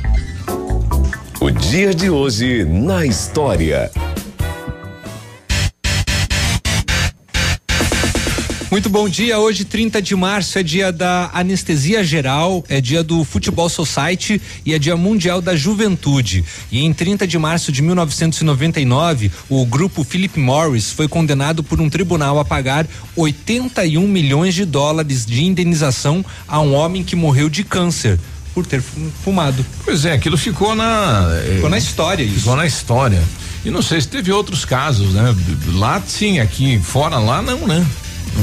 O 1.39 1.49
dia 1.49 1.93
de 1.93 2.09
hoje 2.09 2.63
na 2.63 3.05
história. 3.05 3.91
Muito 8.71 8.89
bom 8.89 9.09
dia. 9.09 9.37
Hoje, 9.37 9.65
30 9.65 10.01
de 10.01 10.15
março, 10.15 10.57
é 10.57 10.63
dia 10.63 10.93
da 10.93 11.29
anestesia 11.33 12.05
geral, 12.05 12.63
é 12.69 12.79
dia 12.79 13.03
do 13.03 13.25
Futebol 13.25 13.67
Society 13.67 14.41
e 14.65 14.73
é 14.73 14.79
dia 14.79 14.95
mundial 14.95 15.41
da 15.41 15.57
juventude. 15.57 16.45
E 16.71 16.79
em 16.79 16.93
30 16.93 17.27
de 17.27 17.37
março 17.37 17.69
de 17.69 17.81
1999, 17.81 19.29
o 19.49 19.65
grupo 19.65 20.05
Philip 20.05 20.39
Morris 20.39 20.89
foi 20.89 21.09
condenado 21.09 21.61
por 21.61 21.81
um 21.81 21.89
tribunal 21.89 22.39
a 22.39 22.45
pagar 22.45 22.87
81 23.17 24.07
milhões 24.07 24.55
de 24.55 24.63
dólares 24.63 25.25
de 25.25 25.43
indenização 25.43 26.23
a 26.47 26.61
um 26.61 26.73
homem 26.73 27.03
que 27.03 27.13
morreu 27.13 27.49
de 27.49 27.65
câncer 27.65 28.17
por 28.53 28.65
ter 28.65 28.81
fumado. 29.21 29.65
Pois 29.83 30.05
é, 30.05 30.13
aquilo 30.13 30.37
ficou 30.37 30.75
na. 30.75 31.27
Ficou 31.55 31.69
na 31.69 31.77
história 31.77 32.23
isso. 32.23 32.39
Ficou 32.39 32.55
na 32.55 32.65
história. 32.65 33.21
E 33.65 33.69
não 33.69 33.81
sei 33.81 33.99
se 33.99 34.07
teve 34.07 34.31
outros 34.31 34.63
casos, 34.63 35.13
né? 35.13 35.35
Lá 35.73 36.01
sim, 36.07 36.39
aqui 36.39 36.79
fora 36.79 37.19
lá 37.19 37.41
não, 37.41 37.67
né? 37.67 37.85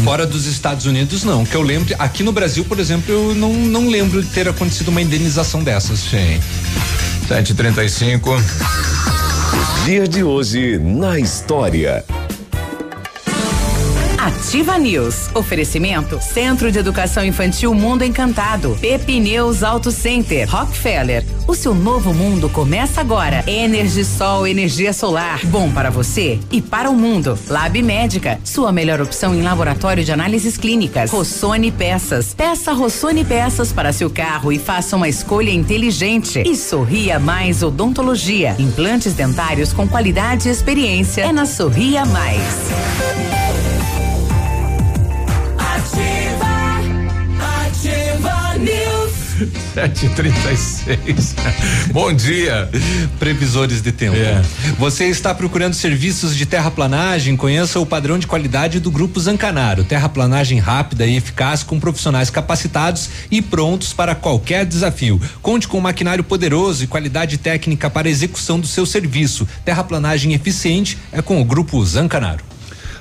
Fora 0.05 0.27
dos 0.27 0.47
Estados 0.47 0.87
Unidos, 0.87 1.25
não. 1.25 1.45
Que 1.45 1.57
eu 1.57 1.63
lembro, 1.63 1.95
aqui 1.99 2.23
no 2.23 2.33
Brasil, 2.33 2.65
por 2.65 2.79
exemplo, 2.79 3.13
eu 3.13 3.35
não, 3.35 3.53
não 3.53 3.89
lembro 3.89 4.23
de 4.23 4.29
ter 4.31 4.49
acontecido 4.49 4.89
uma 4.89 5.03
indenização 5.03 5.63
dessas. 5.63 6.01
Sim. 6.01 6.41
735. 7.27 8.43
Dia 9.85 10.07
de 10.07 10.23
hoje 10.23 10.79
na 10.79 11.19
história. 11.19 12.05
Ativa 14.29 14.77
News. 14.77 15.31
Oferecimento 15.35 16.21
Centro 16.21 16.71
de 16.71 16.79
Educação 16.79 17.25
Infantil 17.25 17.73
Mundo 17.73 18.05
Encantado. 18.05 18.77
Pepineus 18.79 19.63
Auto 19.63 19.91
Center. 19.91 20.47
Rockefeller. 20.47 21.25
O 21.47 21.55
seu 21.55 21.75
novo 21.75 22.13
mundo 22.13 22.51
começa 22.51 23.01
agora. 23.01 23.43
Energisol, 23.47 24.47
energia 24.47 24.93
solar. 24.93 25.41
Bom 25.47 25.71
para 25.73 25.89
você 25.89 26.39
e 26.53 26.61
para 26.61 26.91
o 26.91 26.95
mundo. 26.95 27.39
Lab 27.49 27.83
Médica. 27.83 28.39
Sua 28.45 28.71
melhor 28.71 29.01
opção 29.01 29.35
em 29.35 29.41
laboratório 29.41 30.05
de 30.05 30.13
análises 30.13 30.59
clínicas. 30.59 31.11
Rossoni 31.11 31.73
Peças. 31.73 32.35
Peça 32.35 32.75
Rossoni 32.75 33.25
Peças 33.25 33.73
para 33.73 33.95
seu 33.95 34.11
carro 34.11 34.53
e 34.53 34.59
faça 34.59 34.95
uma 34.95 35.09
escolha 35.09 35.51
inteligente. 35.51 36.43
E 36.47 36.55
Sorria 36.55 37.19
Mais 37.19 37.63
Odontologia. 37.63 38.55
Implantes 38.59 39.15
dentários 39.15 39.73
com 39.73 39.89
qualidade 39.89 40.51
e 40.51 40.53
experiência. 40.53 41.23
É 41.23 41.33
na 41.33 41.47
Sorria 41.47 42.05
Mais. 42.05 43.48
Sete 49.75 50.09
trinta 50.11 50.53
e 50.53 50.57
seis. 50.57 51.35
Bom 51.93 52.13
dia. 52.13 52.69
Previsores 53.19 53.83
de 53.83 53.93
tempo. 53.93 54.17
É. 54.17 54.43
Você 54.79 55.07
está 55.07 55.35
procurando 55.35 55.75
serviços 55.75 56.37
de 56.37 56.47
terraplanagem? 56.47 57.37
Conheça 57.37 57.79
o 57.79 57.87
padrão 57.87 58.19
de 58.19 58.27
qualidade 58.27 58.81
do 58.81 58.91
Grupo 58.91 59.21
Zancanaro. 59.21 59.85
Terraplanagem 59.85 60.59
rápida 60.59 61.07
e 61.07 61.17
eficaz 61.17 61.63
com 61.63 61.79
profissionais 61.79 62.31
capacitados 62.31 63.09
e 63.31 63.41
prontos 63.41 63.93
para 63.93 64.15
qualquer 64.15 64.65
desafio. 64.65 65.21
Conte 65.41 65.69
com 65.69 65.79
um 65.79 65.83
maquinário 65.83 66.25
poderoso 66.25 66.85
e 66.85 66.87
qualidade 66.87 67.39
técnica 67.39 67.89
para 67.89 68.09
execução 68.09 68.59
do 68.59 68.67
seu 68.67 68.85
serviço. 68.85 69.47
Terraplanagem 69.65 70.33
eficiente 70.33 70.99
é 71.13 71.23
com 71.23 71.41
o 71.41 71.45
Grupo 71.45 71.85
Zancanaro. 71.85 72.58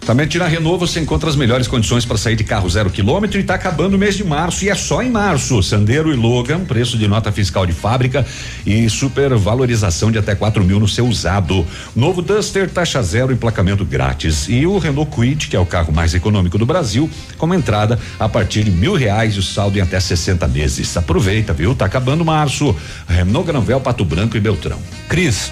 Também 0.08 0.26
tirar 0.26 0.48
Renault 0.48 0.80
você 0.80 1.02
encontra 1.02 1.30
as 1.30 1.36
melhores 1.36 1.68
condições 1.68 2.06
para 2.06 2.18
sair 2.18 2.38
de 2.38 2.44
carro 2.46 2.70
zero 2.70 2.90
quilômetro 2.90 3.38
e 3.38 3.42
está 3.42 3.56
acabando 3.56 3.96
o 3.96 3.98
mês 3.98 4.16
de 4.16 4.24
março 4.24 4.64
e 4.64 4.70
é 4.70 4.74
só 4.74 5.04
em 5.04 5.12
março. 5.12 5.62
Sandero 5.62 6.14
e 6.14 6.16
Logan, 6.16 6.62
preço 6.62 6.98
de 6.98 7.10
nota 7.10 7.30
fiscal 7.30 7.66
de 7.66 7.74
fábrica 7.74 8.26
e 8.66 8.90
supervalorização 8.90 10.10
de 10.10 10.18
até 10.18 10.34
4 10.34 10.64
mil 10.64 10.80
no 10.80 10.88
seu 10.88 11.06
usado. 11.06 11.68
Novo 11.94 12.22
Duster, 12.22 12.70
taxa 12.70 13.04
zero 13.04 13.34
e 13.34 13.36
emplacamento 13.36 13.84
grátis. 13.84 14.48
E 14.48 14.66
o 14.66 14.78
Renault 14.78 15.12
Kwid, 15.12 15.50
que 15.50 15.58
é 15.58 15.60
o 15.60 15.66
carro 15.66 15.92
mais 15.92 16.14
econômico 16.14 16.58
do 16.58 16.66
Brasil, 16.66 17.10
com 17.38 17.54
entrada 17.54 18.00
a 18.18 18.30
partir 18.30 18.64
de 18.64 18.72
mil 18.72 18.94
reais 18.94 19.36
e 19.36 19.40
o 19.40 19.44
saldo 19.44 19.78
em 19.78 19.82
até 19.82 20.00
60 20.00 20.48
meses. 20.48 20.96
Aproveita, 20.96 21.52
viu? 21.52 21.76
Tá 21.76 21.84
acabando 21.84 22.24
março. 22.24 22.74
Renault 23.10 23.46
Granvel, 23.46 23.82
Pato 23.82 24.06
Branco 24.06 24.38
e 24.38 24.40
Beltrão. 24.40 24.80
Cris. 25.10 25.52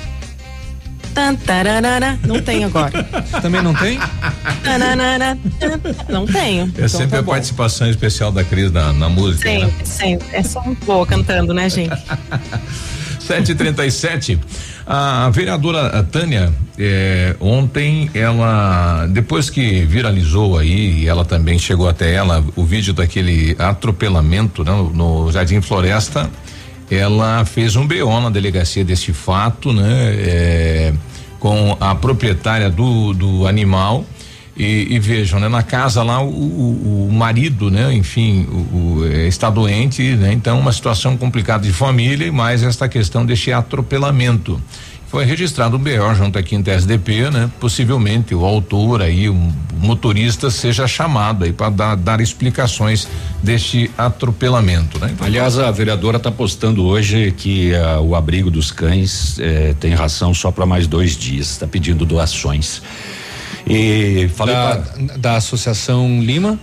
Não 2.28 2.42
tem 2.42 2.64
agora. 2.64 3.04
Também 3.42 3.62
não 3.62 3.74
tem? 3.74 3.98
Não 6.10 6.26
tenho. 6.26 6.64
É 6.64 6.68
então 6.68 6.90
sempre 6.90 7.12
tá 7.12 7.20
a 7.20 7.22
bom. 7.22 7.32
participação 7.32 7.90
especial 7.90 8.32
da 8.32 8.44
Cris 8.44 8.72
na, 8.72 8.92
na 8.94 9.10
música. 9.10 9.50
Sim, 9.50 9.66
né? 9.66 9.74
sim. 9.84 10.20
É 10.34 10.44
só 10.44 10.60
um 10.60 10.76
pouco 10.76 11.06
cantando, 11.06 11.54
né, 11.54 11.70
gente? 11.70 11.96
737. 13.26 14.40
A 14.86 15.30
vereadora 15.32 16.04
Tânia, 16.04 16.54
eh, 16.78 17.36
ontem, 17.40 18.10
ela, 18.14 19.08
depois 19.08 19.50
que 19.50 19.84
viralizou 19.84 20.60
aí, 20.60 21.08
ela 21.08 21.26
também 21.26 21.58
chegou 21.58 21.90
até 21.90 22.14
ela, 22.14 22.44
o 22.56 22.64
vídeo 22.64 22.94
daquele 22.94 23.56
atropelamento 23.58 24.64
né, 24.64 24.72
no 24.94 25.32
Jardim 25.32 25.60
Floresta, 25.60 26.30
ela 26.90 27.46
fez 27.46 27.76
um 27.76 27.88
BO 27.88 28.20
na 28.22 28.30
delegacia 28.30 28.84
desse 28.84 29.12
fato, 29.14 29.74
né? 29.74 30.16
É, 30.18 30.94
com 31.40 31.78
a 31.80 31.96
proprietária 31.96 32.70
do, 32.70 33.14
do 33.14 33.48
animal. 33.48 34.06
E, 34.58 34.88
e, 34.96 35.00
vejam, 35.00 35.38
né? 35.38 35.50
Na 35.50 35.64
casa 35.64 36.02
lá 36.02 36.22
o, 36.22 36.30
o, 36.30 37.08
o 37.10 37.12
marido, 37.12 37.70
né? 37.70 37.94
Enfim, 37.94 38.48
o, 38.50 39.06
é, 39.06 39.28
está 39.28 39.50
doente, 39.50 40.16
né? 40.16 40.32
Então 40.32 40.58
uma 40.58 40.72
situação 40.72 41.18
complicada 41.18 41.66
de 41.66 41.74
família 41.74 42.26
e 42.26 42.32
mais 42.32 42.64
esta 42.64 42.88
questão 42.88 43.26
deste 43.26 43.52
atropelamento. 43.52 44.62
Foi 45.08 45.24
registrado 45.24 45.78
um 45.78 45.80
BO 45.80 46.16
junto 46.16 46.38
aqui 46.38 46.56
em 46.56 46.64
TSDP, 46.64 47.30
né? 47.30 47.50
Possivelmente 47.60 48.34
o 48.34 48.44
autor 48.46 49.02
aí, 49.02 49.30
o 49.30 49.54
motorista 49.78 50.50
seja 50.50 50.88
chamado 50.88 51.46
aí 51.46 51.54
para 51.54 51.70
dar, 51.70 51.96
dar, 51.96 52.22
explicações 52.22 53.08
deste 53.42 53.90
atropelamento, 53.98 55.00
né? 55.00 55.12
Então, 55.14 55.26
Aliás, 55.26 55.60
a 55.60 55.70
vereadora 55.72 56.18
está 56.18 56.32
postando 56.32 56.84
hoje 56.86 57.34
que 57.38 57.72
uh, 57.74 58.02
o 58.02 58.16
abrigo 58.16 58.50
dos 58.50 58.72
cães 58.72 59.38
eh, 59.40 59.76
tem 59.80 59.94
ração 59.94 60.34
só 60.34 60.52
para 60.52 60.66
mais 60.66 60.88
dois 60.88 61.16
dias, 61.16 61.52
está 61.52 61.68
pedindo 61.68 62.06
doações. 62.06 62.82
E 63.68 64.30
falei 64.36 64.56
da, 64.56 64.78
pra, 64.78 65.18
da 65.18 65.36
Associação 65.38 66.22
Lima? 66.22 66.60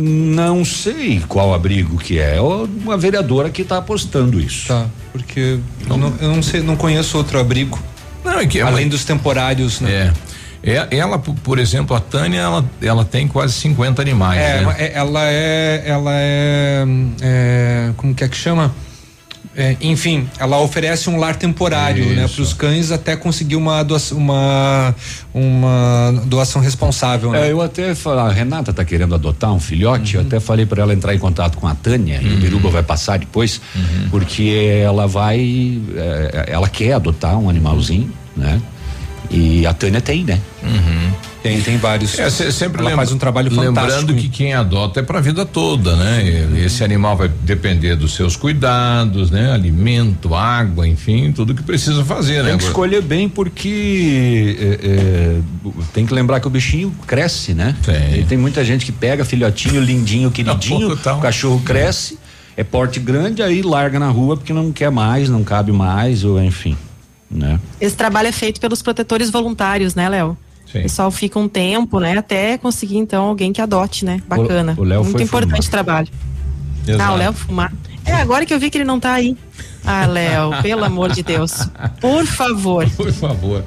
Não 0.00 0.64
sei 0.64 1.22
qual 1.28 1.54
abrigo 1.54 1.98
que 1.98 2.18
é. 2.18 2.36
É 2.36 2.40
uma 2.40 2.96
vereadora 2.96 3.48
que 3.48 3.62
está 3.62 3.78
apostando 3.78 4.40
isso. 4.40 4.68
Tá, 4.68 4.86
porque 5.12 5.58
não, 5.86 5.96
eu, 5.96 5.98
não, 5.98 6.14
eu 6.20 6.28
não 6.34 6.42
sei, 6.42 6.60
não 6.60 6.76
conheço 6.76 7.16
outro 7.16 7.38
abrigo. 7.38 7.78
Não, 8.24 8.40
é 8.40 8.46
que 8.46 8.60
Além 8.60 8.88
dos 8.88 9.04
temporários, 9.04 9.80
né? 9.80 10.12
É. 10.62 10.72
é. 10.72 10.88
Ela, 10.98 11.18
por 11.18 11.58
exemplo, 11.58 11.94
a 11.94 12.00
Tânia, 12.00 12.40
ela, 12.40 12.64
ela 12.82 13.04
tem 13.04 13.28
quase 13.28 13.54
50 13.54 14.02
animais. 14.02 14.40
É, 14.40 14.64
né? 14.64 14.90
ela 14.94 15.30
é, 15.30 15.82
ela 15.86 16.12
é, 16.12 16.84
é, 17.20 17.90
como 17.96 18.14
que 18.14 18.24
é 18.24 18.28
que 18.28 18.36
chama? 18.36 18.74
É, 19.56 19.76
enfim, 19.80 20.28
ela 20.38 20.58
oferece 20.58 21.08
um 21.08 21.16
lar 21.16 21.36
temporário, 21.36 22.04
né, 22.04 22.12
Isso. 22.12 22.20
né, 22.20 22.28
para 22.28 22.42
os 22.42 22.52
cães 22.52 22.90
até 22.90 23.14
conseguir 23.16 23.54
uma 23.54 23.82
doação, 23.84 24.18
uma, 24.18 24.94
uma 25.32 26.22
doação 26.26 26.60
responsável. 26.60 27.30
Né? 27.30 27.48
É, 27.48 27.52
eu 27.52 27.62
até 27.62 27.94
falei, 27.94 28.24
a 28.24 28.30
Renata 28.30 28.72
está 28.72 28.84
querendo 28.84 29.14
adotar 29.14 29.52
um 29.52 29.60
filhote, 29.60 30.16
uhum. 30.16 30.22
eu 30.22 30.26
até 30.26 30.40
falei 30.40 30.66
para 30.66 30.82
ela 30.82 30.92
entrar 30.92 31.14
em 31.14 31.18
contato 31.18 31.56
com 31.56 31.68
a 31.68 31.74
Tânia, 31.74 32.20
uhum. 32.20 32.26
e 32.26 32.34
o 32.34 32.36
Biruba 32.38 32.68
vai 32.68 32.82
passar 32.82 33.18
depois, 33.18 33.60
uhum. 33.76 34.08
porque 34.10 34.80
ela 34.82 35.06
vai, 35.06 35.80
é, 35.94 36.46
ela 36.48 36.68
quer 36.68 36.94
adotar 36.94 37.38
um 37.38 37.48
animalzinho, 37.48 38.12
né? 38.36 38.60
E 39.34 39.66
a 39.66 39.74
Tânia 39.74 40.00
tem, 40.00 40.22
né? 40.22 40.40
Uhum. 40.62 41.10
Tem, 41.42 41.60
tem 41.60 41.76
vários. 41.76 42.16
É, 42.18 42.30
sempre 42.30 42.80
Ela 42.80 42.92
faz 42.92 43.10
um 43.10 43.18
trabalho 43.18 43.50
fantástico. 43.50 43.80
Lembrando 43.80 44.14
que 44.14 44.28
quem 44.28 44.54
adota 44.54 45.00
é 45.00 45.02
para 45.02 45.18
a 45.18 45.20
vida 45.20 45.44
toda, 45.44 45.96
né? 45.96 46.48
Esse 46.64 46.84
animal 46.84 47.16
vai 47.16 47.28
depender 47.42 47.96
dos 47.96 48.14
seus 48.14 48.36
cuidados, 48.36 49.30
né? 49.30 49.52
Alimento, 49.52 50.34
água, 50.34 50.86
enfim, 50.86 51.32
tudo 51.32 51.52
que 51.52 51.62
precisa 51.64 52.04
fazer, 52.04 52.44
né? 52.44 52.50
Tem 52.50 52.58
que 52.58 52.64
escolher 52.64 53.02
bem 53.02 53.28
porque 53.28 54.56
é, 54.58 54.86
é, 54.86 55.40
tem 55.92 56.06
que 56.06 56.14
lembrar 56.14 56.38
que 56.38 56.46
o 56.46 56.50
bichinho 56.50 56.94
cresce, 57.06 57.52
né? 57.52 57.76
Tem. 57.84 58.20
E 58.20 58.24
tem 58.24 58.38
muita 58.38 58.64
gente 58.64 58.86
que 58.86 58.92
pega 58.92 59.24
filhotinho 59.24 59.82
lindinho, 59.82 60.30
queridinho, 60.32 60.92
o 60.92 61.20
cachorro 61.20 61.60
cresce, 61.60 62.18
é 62.56 62.62
porte 62.62 63.00
grande, 63.00 63.42
aí 63.42 63.60
larga 63.60 63.98
na 63.98 64.08
rua 64.08 64.36
porque 64.36 64.52
não 64.52 64.70
quer 64.72 64.90
mais, 64.90 65.28
não 65.28 65.42
cabe 65.42 65.72
mais, 65.72 66.24
ou 66.24 66.42
enfim. 66.42 66.76
Né? 67.34 67.58
Esse 67.80 67.96
trabalho 67.96 68.28
é 68.28 68.32
feito 68.32 68.60
pelos 68.60 68.80
protetores 68.80 69.28
voluntários, 69.28 69.96
né, 69.96 70.08
Léo? 70.08 70.38
Sim. 70.70 70.78
O 70.78 70.82
pessoal 70.82 71.10
fica 71.10 71.38
um 71.38 71.48
tempo, 71.48 71.98
né? 71.98 72.16
Até 72.16 72.56
conseguir, 72.56 72.96
então, 72.96 73.26
alguém 73.26 73.52
que 73.52 73.60
adote, 73.60 74.04
né? 74.04 74.22
Bacana. 74.26 74.74
O, 74.78 74.82
o 74.82 74.84
Léo 74.84 75.04
Muito 75.04 75.22
importante 75.22 75.66
fumar. 75.66 75.70
trabalho. 75.70 76.08
Exato. 76.86 77.02
Ah, 77.02 77.14
o 77.14 77.16
Léo 77.16 77.32
fumar. 77.32 77.72
É, 78.04 78.12
agora 78.12 78.46
que 78.46 78.54
eu 78.54 78.58
vi 78.60 78.70
que 78.70 78.78
ele 78.78 78.84
não 78.84 79.00
tá 79.00 79.12
aí. 79.12 79.36
Ah, 79.84 80.06
Léo, 80.06 80.50
pelo 80.62 80.84
amor 80.84 81.12
de 81.12 81.22
Deus. 81.22 81.68
Por 82.00 82.24
favor. 82.26 82.88
Por 82.90 83.12
favor. 83.12 83.64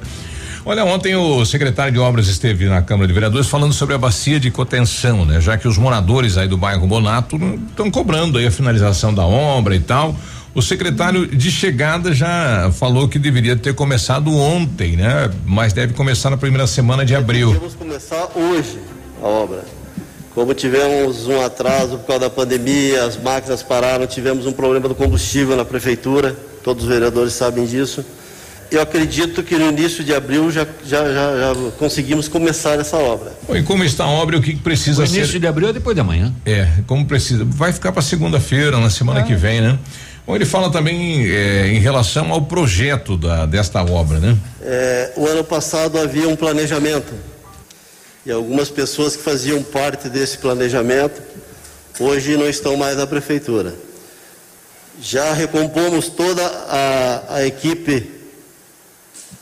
Olha, 0.64 0.84
ontem 0.84 1.16
o 1.16 1.44
secretário 1.46 1.92
de 1.92 1.98
Obras 1.98 2.28
esteve 2.28 2.66
na 2.66 2.82
Câmara 2.82 3.06
de 3.06 3.12
Vereadores 3.12 3.48
falando 3.48 3.72
sobre 3.72 3.94
a 3.94 3.98
bacia 3.98 4.38
de 4.38 4.50
contenção, 4.50 5.24
né? 5.24 5.40
Já 5.40 5.56
que 5.56 5.66
os 5.66 5.78
moradores 5.78 6.36
aí 6.36 6.46
do 6.46 6.58
bairro 6.58 6.86
Bonato 6.86 7.36
estão 7.70 7.90
cobrando 7.90 8.38
aí 8.38 8.46
a 8.46 8.50
finalização 8.50 9.14
da 9.14 9.24
obra 9.24 9.74
e 9.74 9.80
tal. 9.80 10.14
O 10.54 10.62
secretário 10.62 11.26
de 11.26 11.50
chegada 11.50 12.12
já 12.12 12.70
falou 12.72 13.08
que 13.08 13.18
deveria 13.18 13.56
ter 13.56 13.74
começado 13.74 14.34
ontem, 14.34 14.96
né? 14.96 15.30
Mas 15.46 15.72
deve 15.72 15.92
começar 15.94 16.30
na 16.30 16.36
primeira 16.36 16.66
semana 16.66 17.04
de 17.04 17.14
abril. 17.14 17.52
Vamos 17.52 17.74
começar 17.74 18.28
hoje 18.34 18.78
a 19.22 19.26
obra. 19.26 19.64
Como 20.34 20.54
tivemos 20.54 21.26
um 21.26 21.44
atraso 21.44 21.98
por 21.98 22.06
causa 22.06 22.20
da 22.20 22.30
pandemia, 22.30 23.04
as 23.04 23.20
máquinas 23.20 23.62
pararam, 23.62 24.06
tivemos 24.06 24.46
um 24.46 24.52
problema 24.52 24.88
do 24.88 24.94
combustível 24.94 25.56
na 25.56 25.64
prefeitura, 25.64 26.36
todos 26.62 26.84
os 26.84 26.88
vereadores 26.88 27.32
sabem 27.32 27.66
disso. 27.66 28.04
Eu 28.70 28.82
acredito 28.82 29.42
que 29.42 29.56
no 29.56 29.68
início 29.68 30.04
de 30.04 30.14
abril 30.14 30.50
já, 30.50 30.66
já, 30.84 31.04
já, 31.10 31.36
já 31.38 31.70
conseguimos 31.78 32.28
começar 32.28 32.78
essa 32.78 32.98
obra. 32.98 33.32
Bom, 33.48 33.56
e 33.56 33.62
como 33.62 33.82
está 33.82 34.04
a 34.04 34.10
obra, 34.10 34.36
o 34.36 34.42
que 34.42 34.54
precisa 34.56 35.02
o 35.02 35.06
ser? 35.06 35.16
início 35.16 35.40
de 35.40 35.46
abril 35.46 35.70
é 35.70 35.72
depois 35.72 35.96
da 35.96 36.04
manhã. 36.04 36.32
É, 36.44 36.68
como 36.86 37.06
precisa. 37.06 37.44
Vai 37.44 37.72
ficar 37.72 37.92
para 37.92 38.02
segunda-feira, 38.02 38.78
na 38.78 38.90
semana 38.90 39.20
é. 39.20 39.22
que 39.22 39.34
vem, 39.34 39.62
né? 39.62 39.78
Bom, 40.28 40.36
ele 40.36 40.44
fala 40.44 40.70
também 40.70 41.26
é, 41.26 41.68
em 41.68 41.78
relação 41.78 42.30
ao 42.30 42.42
projeto 42.42 43.16
da, 43.16 43.46
desta 43.46 43.82
obra, 43.82 44.18
né? 44.18 44.36
É, 44.60 45.12
o 45.16 45.26
ano 45.26 45.42
passado 45.42 45.98
havia 45.98 46.28
um 46.28 46.36
planejamento 46.36 47.14
e 48.26 48.30
algumas 48.30 48.68
pessoas 48.68 49.16
que 49.16 49.22
faziam 49.22 49.62
parte 49.62 50.10
desse 50.10 50.36
planejamento 50.36 51.22
hoje 51.98 52.36
não 52.36 52.46
estão 52.46 52.76
mais 52.76 52.94
na 52.98 53.06
prefeitura. 53.06 53.74
Já 55.00 55.32
recompomos 55.32 56.10
toda 56.10 56.46
a, 56.46 57.36
a 57.36 57.46
equipe 57.46 58.12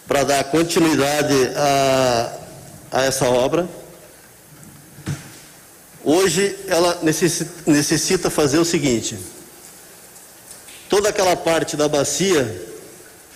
para 0.06 0.22
dar 0.22 0.44
continuidade 0.44 1.34
a, 1.56 2.32
a 2.92 3.02
essa 3.02 3.28
obra. 3.28 3.66
Hoje 6.04 6.56
ela 6.68 7.00
necessita, 7.02 7.50
necessita 7.66 8.30
fazer 8.30 8.60
o 8.60 8.64
seguinte 8.64 9.18
toda 10.88 11.08
aquela 11.08 11.36
parte 11.36 11.76
da 11.76 11.88
bacia, 11.88 12.64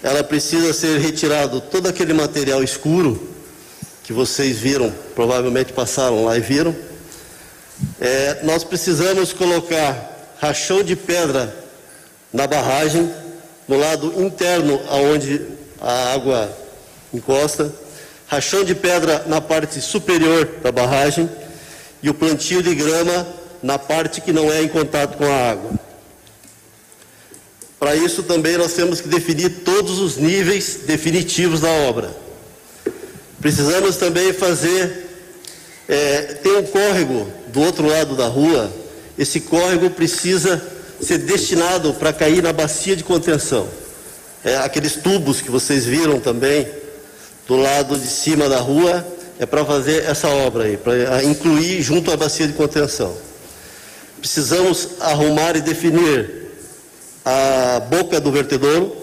ela 0.03 0.25
precisa 0.25 0.73
ser 0.73 0.99
retirado 0.99 1.61
todo 1.61 1.89
aquele 1.89 2.13
material 2.13 2.63
escuro 2.63 3.29
que 4.03 4.13
vocês 4.13 4.59
viram, 4.59 4.93
provavelmente 5.15 5.73
passaram 5.73 6.25
lá 6.25 6.37
e 6.37 6.41
viram. 6.41 6.75
É, 8.01 8.41
nós 8.43 8.65
precisamos 8.65 9.33
colocar 9.33 10.35
rachão 10.41 10.83
de 10.83 10.97
pedra 10.97 11.55
na 12.33 12.47
barragem, 12.47 13.11
no 13.69 13.79
lado 13.79 14.21
interno 14.23 14.81
aonde 14.89 15.47
a 15.81 16.13
água 16.13 16.51
encosta, 17.13 17.73
rachão 18.27 18.65
de 18.65 18.75
pedra 18.75 19.25
na 19.27 19.41
parte 19.41 19.81
superior 19.81 20.47
da 20.63 20.73
barragem 20.73 21.29
e 22.03 22.09
o 22.09 22.15
plantio 22.15 22.63
de 22.63 22.75
grama 22.75 23.27
na 23.63 23.79
parte 23.79 24.21
que 24.21 24.33
não 24.33 24.51
é 24.51 24.63
em 24.63 24.69
contato 24.69 25.17
com 25.19 25.25
a 25.25 25.51
água. 25.51 25.90
Para 27.81 27.97
isso 27.97 28.23
também 28.23 28.59
nós 28.59 28.75
temos 28.75 29.01
que 29.01 29.09
definir 29.09 29.49
todos 29.65 29.99
os 30.01 30.19
níveis 30.19 30.81
definitivos 30.87 31.61
da 31.61 31.71
obra. 31.71 32.15
Precisamos 33.41 33.97
também 33.97 34.35
fazer. 34.35 35.09
É, 35.89 36.21
tem 36.43 36.59
um 36.59 36.63
córrego 36.65 37.27
do 37.49 37.63
outro 37.63 37.87
lado 37.89 38.15
da 38.15 38.27
rua. 38.27 38.71
Esse 39.19 39.41
córrego 39.41 39.89
precisa 39.89 40.63
ser 41.01 41.19
destinado 41.19 41.95
para 41.95 42.13
cair 42.13 42.43
na 42.43 42.53
bacia 42.53 42.95
de 42.95 43.03
contenção. 43.03 43.67
É, 44.45 44.59
aqueles 44.59 44.97
tubos 44.97 45.41
que 45.41 45.51
vocês 45.51 45.87
viram 45.87 46.21
também 46.21 46.69
do 47.49 47.57
lado 47.57 47.99
de 47.99 48.07
cima 48.07 48.47
da 48.47 48.59
rua 48.59 49.07
é 49.39 49.47
para 49.47 49.65
fazer 49.65 50.05
essa 50.05 50.29
obra 50.29 50.65
aí, 50.65 50.77
para 50.77 51.25
incluir 51.25 51.81
junto 51.81 52.13
à 52.13 52.17
bacia 52.17 52.47
de 52.47 52.53
contenção. 52.53 53.17
Precisamos 54.21 54.91
arrumar 55.01 55.57
e 55.57 55.63
definir 55.63 56.40
a 57.31 57.81
boca 57.81 58.21
do 58.21 58.33
vertedouro. 58.33 58.97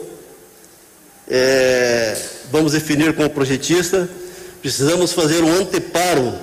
É, 1.30 2.18
vamos 2.52 2.74
definir 2.74 3.14
com 3.14 3.26
o 3.26 3.30
projetista. 3.30 4.10
Precisamos 4.62 5.14
fazer 5.14 5.44
um 5.44 5.54
anteparo 5.54 6.34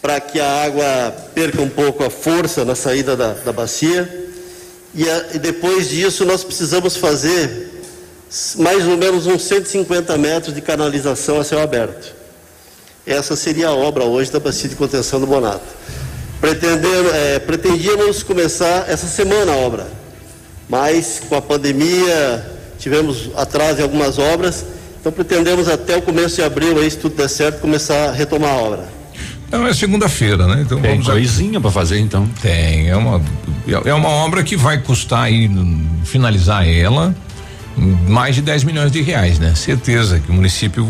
para 0.00 0.20
que 0.20 0.38
a 0.38 0.64
água 0.64 1.10
perca 1.34 1.60
um 1.60 1.68
pouco 1.68 2.04
a 2.04 2.10
força 2.10 2.64
na 2.64 2.74
saída 2.74 3.16
da, 3.16 3.32
da 3.32 3.52
bacia. 3.52 4.28
E, 4.94 5.08
a, 5.08 5.26
e 5.34 5.38
depois 5.38 5.88
disso, 5.88 6.24
nós 6.24 6.44
precisamos 6.44 6.96
fazer 6.96 7.68
mais 8.56 8.86
ou 8.86 8.96
menos 8.96 9.26
uns 9.26 9.42
150 9.44 10.16
metros 10.16 10.54
de 10.54 10.60
canalização 10.60 11.40
a 11.40 11.44
céu 11.44 11.60
aberto. 11.60 12.14
Essa 13.06 13.34
seria 13.34 13.68
a 13.68 13.74
obra 13.74 14.04
hoje 14.04 14.30
da 14.30 14.38
bacia 14.38 14.68
de 14.68 14.76
contenção 14.76 15.18
do 15.18 15.26
Bonato. 15.26 15.64
É, 17.14 17.38
pretendíamos 17.40 18.22
começar 18.22 18.88
essa 18.88 19.06
semana 19.08 19.52
a 19.52 19.56
obra 19.56 20.07
mas 20.68 21.22
com 21.28 21.34
a 21.34 21.42
pandemia 21.42 22.46
tivemos 22.78 23.30
atraso 23.36 23.80
em 23.80 23.82
algumas 23.82 24.18
obras, 24.18 24.64
então 25.00 25.10
pretendemos 25.10 25.68
até 25.68 25.96
o 25.96 26.02
começo 26.02 26.36
de 26.36 26.42
abril, 26.42 26.78
aí, 26.78 26.90
se 26.90 26.98
tudo 26.98 27.16
der 27.16 27.28
certo, 27.28 27.60
começar 27.60 28.10
a 28.10 28.12
retomar 28.12 28.50
a 28.50 28.56
obra. 28.56 28.98
Não, 29.50 29.66
é 29.66 29.72
segunda-feira, 29.72 30.46
né? 30.46 30.62
Então 30.62 30.80
Tem 30.80 31.02
coisinha 31.02 31.60
para 31.60 31.70
fazer 31.70 31.98
então. 31.98 32.28
Tem, 32.42 32.88
é 32.88 32.96
uma 32.96 33.22
é 33.84 33.94
uma 33.94 34.08
obra 34.08 34.42
que 34.42 34.56
vai 34.56 34.78
custar 34.78 35.24
aí 35.24 35.50
finalizar 36.04 36.66
ela 36.68 37.14
mais 37.76 38.34
de 38.34 38.42
10 38.42 38.64
milhões 38.64 38.90
de 38.90 39.00
reais, 39.00 39.38
né? 39.38 39.54
Certeza 39.54 40.18
que 40.18 40.30
o 40.30 40.34
município 40.34 40.86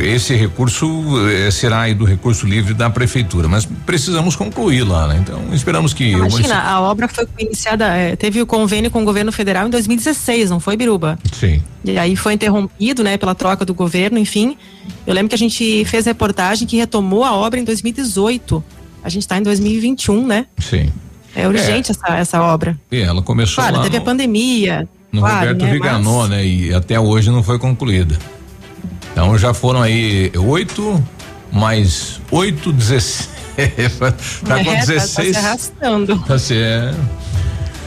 esse 0.00 0.34
recurso 0.34 0.86
eh, 1.28 1.50
será 1.50 1.82
aí 1.82 1.94
do 1.94 2.04
recurso 2.04 2.46
livre 2.46 2.74
da 2.74 2.90
prefeitura, 2.90 3.48
mas 3.48 3.64
precisamos 3.64 4.36
concluir 4.36 4.82
lá, 4.82 5.06
né? 5.08 5.18
Então 5.22 5.40
esperamos 5.52 5.94
que. 5.94 6.10
Imagina, 6.10 6.60
a 6.60 6.80
obra 6.80 7.08
foi 7.08 7.26
iniciada, 7.38 7.86
é, 7.86 8.14
teve 8.16 8.42
o 8.42 8.46
convênio 8.46 8.90
com 8.90 9.02
o 9.02 9.04
governo 9.04 9.32
federal 9.32 9.66
em 9.66 9.70
2016, 9.70 10.50
não 10.50 10.60
foi, 10.60 10.76
Biruba? 10.76 11.18
Sim. 11.32 11.62
E 11.84 11.98
aí 11.98 12.16
foi 12.16 12.34
interrompido, 12.34 13.02
né, 13.02 13.16
pela 13.16 13.34
troca 13.34 13.64
do 13.64 13.72
governo, 13.72 14.18
enfim. 14.18 14.56
Eu 15.06 15.14
lembro 15.14 15.28
que 15.28 15.34
a 15.34 15.38
gente 15.38 15.84
fez 15.84 16.06
reportagem 16.06 16.66
que 16.66 16.76
retomou 16.76 17.24
a 17.24 17.34
obra 17.34 17.58
em 17.58 17.64
2018. 17.64 18.62
A 19.02 19.08
gente 19.08 19.22
está 19.22 19.38
em 19.38 19.42
2021, 19.42 20.26
né? 20.26 20.46
Sim. 20.58 20.90
É 21.34 21.46
urgente 21.46 21.90
é. 21.90 21.94
Essa, 21.94 22.18
essa 22.18 22.42
obra. 22.42 22.78
E 22.90 23.00
ela 23.00 23.22
começou 23.22 23.62
claro, 23.62 23.82
teve 23.82 23.96
no, 23.96 24.02
a 24.02 24.04
pandemia. 24.04 24.88
No 25.12 25.20
claro, 25.20 25.50
Roberto 25.52 25.62
né, 25.62 25.98
mas... 26.02 26.28
né? 26.28 26.46
E 26.46 26.74
até 26.74 26.98
hoje 26.98 27.30
não 27.30 27.42
foi 27.42 27.58
concluída. 27.58 28.18
Então 29.18 29.36
já 29.36 29.52
foram 29.52 29.82
aí 29.82 30.30
oito, 30.36 31.04
mais 31.50 32.20
oito, 32.30 32.72
dezesseis. 32.72 33.28
tá 34.46 34.62
com 34.62 34.70
é, 34.70 34.76
16. 34.76 34.86
Tá, 34.86 34.92
tá 34.92 35.08
se 35.10 35.36
arrastando. 35.36 36.18
Tá 36.20 36.38
se, 36.38 36.54
é. 36.56 36.94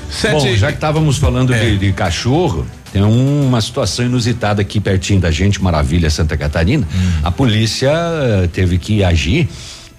Sete... 0.09 0.33
Bom, 0.33 0.55
já 0.57 0.67
que 0.67 0.73
estávamos 0.73 1.17
falando 1.17 1.53
é. 1.53 1.59
de, 1.61 1.77
de, 1.77 1.93
cachorro, 1.93 2.67
tem 2.91 3.01
uma 3.01 3.61
situação 3.61 4.03
inusitada 4.03 4.61
aqui 4.61 4.81
pertinho 4.81 5.21
da 5.21 5.31
gente, 5.31 5.63
Maravilha, 5.63 6.09
Santa 6.09 6.35
Catarina. 6.35 6.85
Hum. 6.93 7.11
A 7.23 7.31
polícia 7.31 7.93
eh, 7.93 8.49
teve 8.51 8.77
que 8.77 9.01
agir 9.01 9.47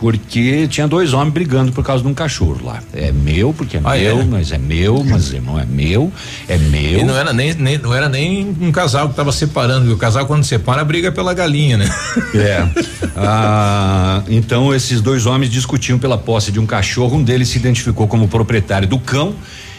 porque 0.02 0.66
tinha 0.66 0.88
dois 0.88 1.12
homens 1.12 1.32
brigando 1.32 1.70
por 1.70 1.84
causa 1.84 2.02
de 2.02 2.08
um 2.08 2.12
cachorro 2.12 2.58
lá. 2.64 2.82
É 2.92 3.12
meu, 3.12 3.54
porque 3.54 3.76
é 3.76 3.80
ah, 3.84 3.94
meu, 3.94 4.18
é? 4.18 4.24
mas 4.24 4.50
é 4.50 4.58
meu, 4.58 5.04
mas 5.04 5.32
não 5.34 5.60
é 5.60 5.64
meu, 5.64 6.12
é 6.48 6.58
meu. 6.58 6.98
E 6.98 7.04
não 7.04 7.16
era 7.16 7.32
nem, 7.32 7.54
nem 7.54 7.78
não 7.78 7.94
era 7.94 8.08
nem 8.08 8.52
um 8.60 8.72
casal 8.72 9.06
que 9.06 9.12
estava 9.12 9.30
separando, 9.30 9.94
o 9.94 9.96
casal 9.96 10.26
quando 10.26 10.42
separa 10.42 10.84
briga 10.84 11.12
pela 11.12 11.32
galinha, 11.32 11.76
né? 11.76 11.88
É. 12.34 12.66
ah, 13.14 14.22
então 14.28 14.74
esses 14.74 15.00
dois 15.00 15.24
homens 15.24 15.52
discutiam 15.52 15.98
pela 15.98 16.18
posse 16.18 16.50
de 16.50 16.58
um 16.58 16.66
cachorro, 16.66 17.18
um 17.18 17.22
deles 17.22 17.48
se 17.48 17.58
identificou 17.58 18.08
como 18.08 18.26
proprietário 18.26 18.88
do 18.88 18.98
cão 18.98 19.36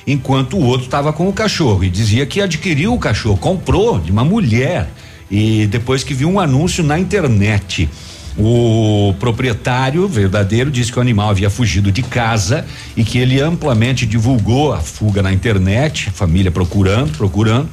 enquanto 0.07 0.55
o 0.55 0.63
outro 0.63 0.85
estava 0.85 1.11
com 1.11 1.27
o 1.27 1.33
cachorro 1.33 1.83
e 1.83 1.89
dizia 1.89 2.25
que 2.25 2.39
adquiriu 2.39 2.93
o 2.93 2.99
cachorro, 2.99 3.37
comprou 3.37 3.99
de 3.99 4.11
uma 4.11 4.23
mulher 4.23 4.87
e 5.29 5.67
depois 5.67 6.01
que 6.01 6.13
viu 6.13 6.29
um 6.29 6.39
anúncio 6.39 6.81
na 6.81 6.97
internet. 6.97 7.89
O 8.37 9.13
proprietário 9.19 10.07
verdadeiro 10.07 10.71
disse 10.71 10.91
que 10.91 10.97
o 10.97 11.01
animal 11.01 11.29
havia 11.29 11.51
fugido 11.51 11.91
de 11.91 12.01
casa 12.01 12.65
e 12.97 13.03
que 13.03 13.19
ele 13.19 13.39
amplamente 13.39 14.07
divulgou 14.07 14.73
a 14.73 14.79
fuga 14.79 15.21
na 15.21 15.31
internet, 15.31 16.09
a 16.09 16.11
família 16.11 16.49
procurando, 16.49 17.15
procurando. 17.15 17.69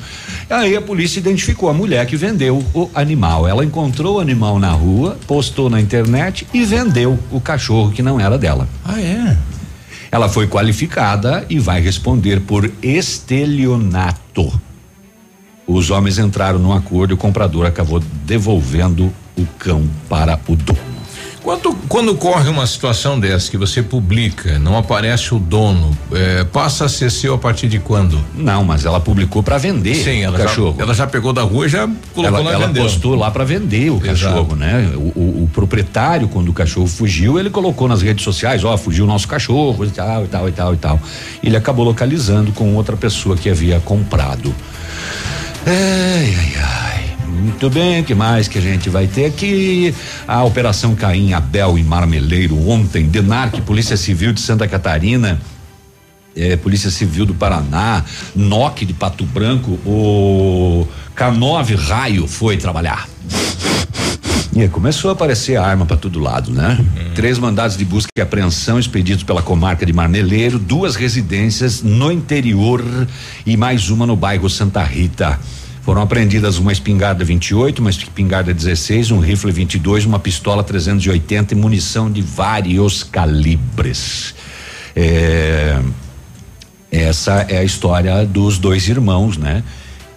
Aí 0.50 0.76
a 0.76 0.82
polícia 0.82 1.18
identificou 1.18 1.70
a 1.70 1.72
mulher 1.72 2.04
que 2.06 2.16
vendeu 2.16 2.62
o 2.74 2.90
animal. 2.94 3.48
Ela 3.48 3.64
encontrou 3.64 4.16
o 4.16 4.20
animal 4.20 4.58
na 4.58 4.70
rua, 4.70 5.16
postou 5.26 5.70
na 5.70 5.80
internet 5.80 6.46
e 6.52 6.62
vendeu 6.64 7.18
o 7.30 7.40
cachorro 7.40 7.90
que 7.90 8.02
não 8.02 8.20
era 8.20 8.36
dela. 8.36 8.68
Ah, 8.84 9.00
é? 9.00 9.36
Ela 10.12 10.28
foi 10.28 10.46
qualificada 10.46 11.46
e 11.48 11.58
vai 11.58 11.80
responder 11.80 12.40
por 12.40 12.70
estelionato. 12.82 14.60
Os 15.66 15.88
homens 15.88 16.18
entraram 16.18 16.58
num 16.58 16.72
acordo 16.72 17.12
e 17.12 17.14
o 17.14 17.16
comprador 17.16 17.64
acabou 17.64 18.02
devolvendo 18.24 19.12
o 19.36 19.46
cão 19.58 19.88
para 20.08 20.38
o 20.48 20.56
dono. 20.56 21.00
Quando, 21.42 21.74
quando 21.88 22.12
ocorre 22.12 22.50
uma 22.50 22.66
situação 22.66 23.18
dessa 23.18 23.50
que 23.50 23.56
você 23.56 23.82
publica, 23.82 24.58
não 24.58 24.76
aparece 24.76 25.34
o 25.34 25.38
dono, 25.38 25.96
é, 26.12 26.44
passa 26.44 26.84
a 26.84 26.88
ser 26.88 27.10
seu 27.10 27.34
a 27.34 27.38
partir 27.38 27.66
de 27.66 27.78
quando? 27.78 28.22
Não, 28.34 28.62
mas 28.62 28.84
ela 28.84 29.00
publicou 29.00 29.42
para 29.42 29.56
vender 29.56 29.94
Sim, 29.94 30.22
ela 30.22 30.36
cachorro. 30.36 30.76
Já, 30.76 30.82
ela 30.82 30.94
já 30.94 31.06
pegou 31.06 31.32
da 31.32 31.42
rua 31.42 31.64
e 31.64 31.68
já 31.70 31.88
colocou 32.14 32.40
ela, 32.40 32.50
lá 32.50 32.52
ela 32.52 32.68
postou 32.68 33.14
lá 33.14 33.30
para 33.30 33.44
vender 33.44 33.90
o 33.90 33.96
Exato. 33.96 34.34
cachorro, 34.34 34.54
né? 34.54 34.92
O, 34.94 34.98
o, 35.18 35.44
o, 35.44 35.50
proprietário, 35.50 36.28
quando 36.28 36.50
o 36.50 36.52
cachorro 36.52 36.86
fugiu, 36.86 37.38
ele 37.38 37.48
colocou 37.48 37.88
nas 37.88 38.02
redes 38.02 38.22
sociais, 38.22 38.62
ó, 38.62 38.76
fugiu 38.76 39.04
o 39.04 39.08
nosso 39.08 39.26
cachorro 39.26 39.84
e 39.86 39.90
tal, 39.90 40.24
e 40.24 40.28
tal, 40.28 40.48
e 40.48 40.52
tal, 40.52 40.74
e 40.74 40.76
tal. 40.76 41.00
Ele 41.42 41.56
acabou 41.56 41.86
localizando 41.86 42.52
com 42.52 42.74
outra 42.74 42.96
pessoa 42.98 43.34
que 43.34 43.48
havia 43.48 43.80
comprado. 43.80 44.54
Ai, 45.66 46.34
ai, 46.38 46.52
ai. 46.58 46.89
Muito 47.30 47.70
bem, 47.70 48.02
que 48.02 48.14
mais 48.14 48.48
que 48.48 48.58
a 48.58 48.60
gente 48.60 48.90
vai 48.90 49.06
ter 49.06 49.26
aqui? 49.26 49.94
A 50.26 50.42
Operação 50.44 50.94
Caim, 50.94 51.32
Abel 51.32 51.78
e 51.78 51.82
Marmeleiro 51.82 52.68
ontem, 52.68 53.06
DENARC, 53.06 53.60
Polícia 53.62 53.96
Civil 53.96 54.32
de 54.32 54.40
Santa 54.40 54.66
Catarina, 54.66 55.40
é, 56.36 56.56
Polícia 56.56 56.90
Civil 56.90 57.24
do 57.24 57.34
Paraná, 57.34 58.04
NOC 58.34 58.84
de 58.84 58.92
Pato 58.92 59.24
Branco, 59.24 59.72
o 59.86 60.86
K9 61.16 61.76
Raio 61.76 62.26
foi 62.26 62.56
trabalhar. 62.56 63.08
E 64.54 64.66
começou 64.68 65.10
a 65.10 65.12
aparecer 65.12 65.56
arma 65.56 65.86
para 65.86 65.96
todo 65.96 66.18
lado, 66.18 66.50
né? 66.50 66.76
Uhum. 66.78 67.14
Três 67.14 67.38
mandados 67.38 67.76
de 67.76 67.84
busca 67.84 68.08
e 68.16 68.20
apreensão 68.20 68.80
expedidos 68.80 69.22
pela 69.22 69.42
comarca 69.42 69.86
de 69.86 69.92
Marmeleiro, 69.92 70.58
duas 70.58 70.96
residências 70.96 71.82
no 71.82 72.10
interior 72.10 72.84
e 73.46 73.56
mais 73.56 73.90
uma 73.90 74.04
no 74.06 74.16
bairro 74.16 74.50
Santa 74.50 74.82
Rita. 74.82 75.38
Foram 75.90 76.02
apreendidas 76.02 76.56
uma 76.56 76.70
espingarda 76.70 77.24
28, 77.24 77.80
uma 77.80 77.90
espingarda 77.90 78.54
16, 78.54 79.10
um 79.10 79.18
rifle 79.18 79.50
22, 79.50 80.04
uma 80.04 80.20
pistola 80.20 80.62
380 80.62 81.52
e 81.52 81.56
munição 81.56 82.08
de 82.08 82.22
vários 82.22 83.02
calibres. 83.02 84.32
É, 84.94 85.80
essa 86.92 87.44
é 87.48 87.58
a 87.58 87.64
história 87.64 88.24
dos 88.24 88.56
dois 88.56 88.86
irmãos, 88.86 89.36
né? 89.36 89.64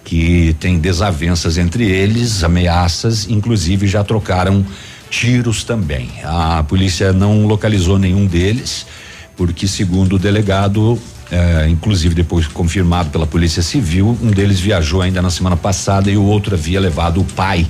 Que 0.04 0.54
tem 0.60 0.78
desavenças 0.78 1.58
entre 1.58 1.82
eles, 1.90 2.44
ameaças, 2.44 3.28
inclusive 3.28 3.88
já 3.88 4.04
trocaram 4.04 4.64
tiros 5.10 5.64
também. 5.64 6.08
A 6.22 6.62
polícia 6.62 7.12
não 7.12 7.48
localizou 7.48 7.98
nenhum 7.98 8.26
deles, 8.26 8.86
porque 9.36 9.66
segundo 9.66 10.14
o 10.14 10.18
delegado, 10.20 10.96
é, 11.34 11.68
inclusive 11.68 12.14
depois 12.14 12.46
confirmado 12.46 13.10
pela 13.10 13.26
Polícia 13.26 13.60
Civil, 13.60 14.16
um 14.22 14.30
deles 14.30 14.60
viajou 14.60 15.02
ainda 15.02 15.20
na 15.20 15.30
semana 15.30 15.56
passada 15.56 16.08
e 16.08 16.16
o 16.16 16.22
outro 16.22 16.54
havia 16.54 16.78
levado 16.78 17.20
o 17.20 17.24
pai 17.24 17.66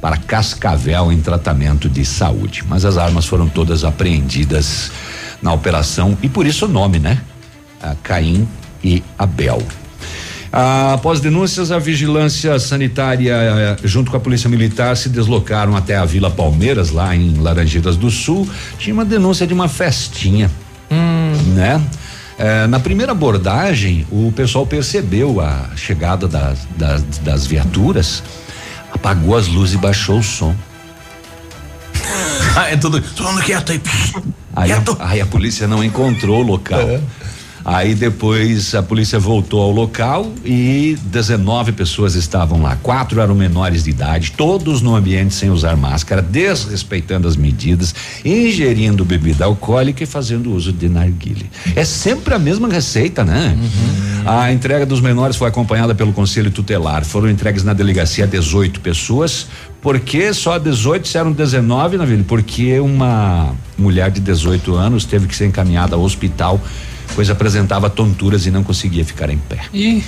para 0.00 0.16
Cascavel 0.16 1.12
em 1.12 1.20
tratamento 1.20 1.88
de 1.88 2.04
saúde. 2.04 2.64
Mas 2.68 2.84
as 2.84 2.98
armas 2.98 3.24
foram 3.24 3.48
todas 3.48 3.84
apreendidas 3.84 4.90
na 5.40 5.52
operação 5.52 6.18
e 6.22 6.28
por 6.28 6.44
isso 6.44 6.66
o 6.66 6.68
nome, 6.68 6.98
né? 6.98 7.20
A 7.80 7.94
Caim 8.02 8.48
e 8.82 9.00
Abel. 9.16 9.62
Ah, 10.52 10.94
após 10.94 11.20
denúncias, 11.20 11.70
a 11.70 11.78
vigilância 11.78 12.58
sanitária, 12.58 13.32
eh, 13.32 13.76
junto 13.84 14.10
com 14.10 14.16
a 14.16 14.20
polícia 14.20 14.48
militar, 14.48 14.96
se 14.96 15.08
deslocaram 15.08 15.76
até 15.76 15.96
a 15.96 16.04
Vila 16.04 16.30
Palmeiras, 16.30 16.90
lá 16.90 17.14
em 17.14 17.34
Laranjeiras 17.38 17.96
do 17.96 18.10
Sul. 18.10 18.48
Tinha 18.78 18.94
uma 18.94 19.04
denúncia 19.04 19.46
de 19.46 19.54
uma 19.54 19.68
festinha, 19.68 20.50
hum. 20.90 21.54
né? 21.54 21.80
É, 22.38 22.66
na 22.66 22.80
primeira 22.80 23.12
abordagem, 23.12 24.06
o 24.10 24.32
pessoal 24.32 24.66
percebeu 24.66 25.40
a 25.40 25.70
chegada 25.76 26.26
das, 26.26 26.66
das, 26.76 27.02
das 27.18 27.46
viaturas, 27.46 28.22
apagou 28.92 29.36
as 29.36 29.46
luzes 29.46 29.74
e 29.74 29.78
baixou 29.78 30.18
o 30.18 30.22
som. 30.22 30.54
ah, 32.56 32.68
é 32.70 32.76
tudo, 32.76 33.00
todo 33.00 33.28
mundo 33.28 33.42
quieto 33.42 33.72
aí. 33.72 33.80
Aí, 34.56 34.68
quieto. 34.68 34.96
A, 34.98 35.10
aí 35.10 35.20
a 35.20 35.26
polícia 35.26 35.68
não 35.68 35.82
encontrou 35.82 36.40
o 36.40 36.46
local. 36.46 36.80
É. 36.80 37.00
Aí 37.64 37.94
depois 37.94 38.74
a 38.74 38.82
polícia 38.82 39.18
voltou 39.18 39.62
ao 39.62 39.70
local 39.70 40.30
e 40.44 40.98
19 41.04 41.72
pessoas 41.72 42.14
estavam 42.14 42.60
lá. 42.60 42.76
Quatro 42.82 43.20
eram 43.22 43.34
menores 43.34 43.84
de 43.84 43.90
idade, 43.90 44.32
todos 44.32 44.82
no 44.82 44.94
ambiente 44.94 45.32
sem 45.32 45.50
usar 45.50 45.74
máscara, 45.74 46.20
desrespeitando 46.20 47.26
as 47.26 47.36
medidas, 47.36 47.94
ingerindo 48.22 49.02
bebida 49.02 49.46
alcoólica 49.46 50.02
e 50.02 50.06
fazendo 50.06 50.52
uso 50.52 50.72
de 50.72 50.90
narguile. 50.90 51.50
É 51.74 51.84
sempre 51.86 52.34
a 52.34 52.38
mesma 52.38 52.68
receita, 52.68 53.24
né? 53.24 53.56
Uhum. 53.56 54.28
A 54.30 54.52
entrega 54.52 54.84
dos 54.84 55.00
menores 55.00 55.36
foi 55.36 55.48
acompanhada 55.48 55.94
pelo 55.94 56.12
conselho 56.12 56.50
tutelar. 56.50 57.02
Foram 57.04 57.30
entregues 57.30 57.64
na 57.64 57.72
delegacia 57.72 58.26
18 58.26 58.80
pessoas. 58.80 59.46
Por 59.80 60.00
que 60.00 60.32
só 60.34 60.58
18 60.58 61.08
se 61.08 61.16
eram 61.16 61.32
19, 61.32 61.96
Navilho? 61.96 62.24
Porque 62.24 62.78
uma 62.78 63.54
mulher 63.76 64.10
de 64.10 64.20
18 64.20 64.74
anos 64.74 65.04
teve 65.04 65.26
que 65.26 65.36
ser 65.36 65.46
encaminhada 65.46 65.94
ao 65.94 66.02
hospital 66.02 66.60
pois 67.14 67.30
apresentava 67.30 67.90
tonturas 67.90 68.46
e 68.46 68.50
não 68.50 68.62
conseguia 68.62 69.04
ficar 69.04 69.30
em 69.30 69.38
pé. 69.38 69.60
E 69.72 70.02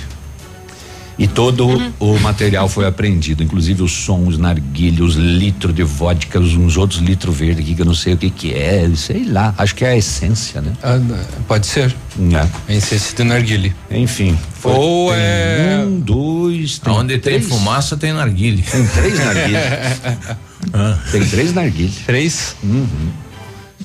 e 1.19 1.27
todo 1.27 1.65
uhum. 1.65 1.91
o 1.99 2.19
material 2.19 2.69
foi 2.69 2.85
apreendido, 2.85 3.43
inclusive 3.43 3.81
os 3.81 3.91
sons, 3.91 4.37
narguilhos, 4.37 5.15
litro 5.15 5.73
de 5.73 5.81
vodka, 5.81 6.39
uns 6.39 6.77
outros 6.77 6.99
litros 6.99 7.35
verdes 7.35 7.63
aqui 7.63 7.73
que 7.73 7.81
eu 7.81 7.85
não 7.85 7.95
sei 7.95 8.13
o 8.13 8.17
que 8.17 8.29
que 8.29 8.53
é, 8.53 8.87
sei 8.95 9.23
lá, 9.23 9.53
acho 9.57 9.73
que 9.73 9.83
é 9.83 9.89
a 9.89 9.97
essência, 9.97 10.61
né? 10.61 10.73
Ah, 10.83 10.99
pode 11.47 11.65
ser. 11.65 11.95
É. 12.31 12.71
A 12.71 12.75
essência 12.75 13.15
do 13.15 13.25
narguile. 13.25 13.73
Enfim. 13.89 14.37
Foi, 14.59 14.71
Ou 14.73 15.13
é. 15.13 15.83
Um, 15.83 15.99
dois, 15.99 16.77
tem 16.77 16.93
Onde 16.93 17.17
três. 17.17 17.47
tem 17.47 17.57
fumaça 17.57 17.97
tem 17.97 18.13
narguile. 18.13 18.61
Tem 18.61 18.85
três 18.85 19.17
narguilhos. 19.17 19.63
ah. 20.73 20.97
Tem 21.11 21.25
três 21.25 21.53
narguilhos. 21.53 21.95
Três? 22.05 22.55
Uhum. 22.63 22.87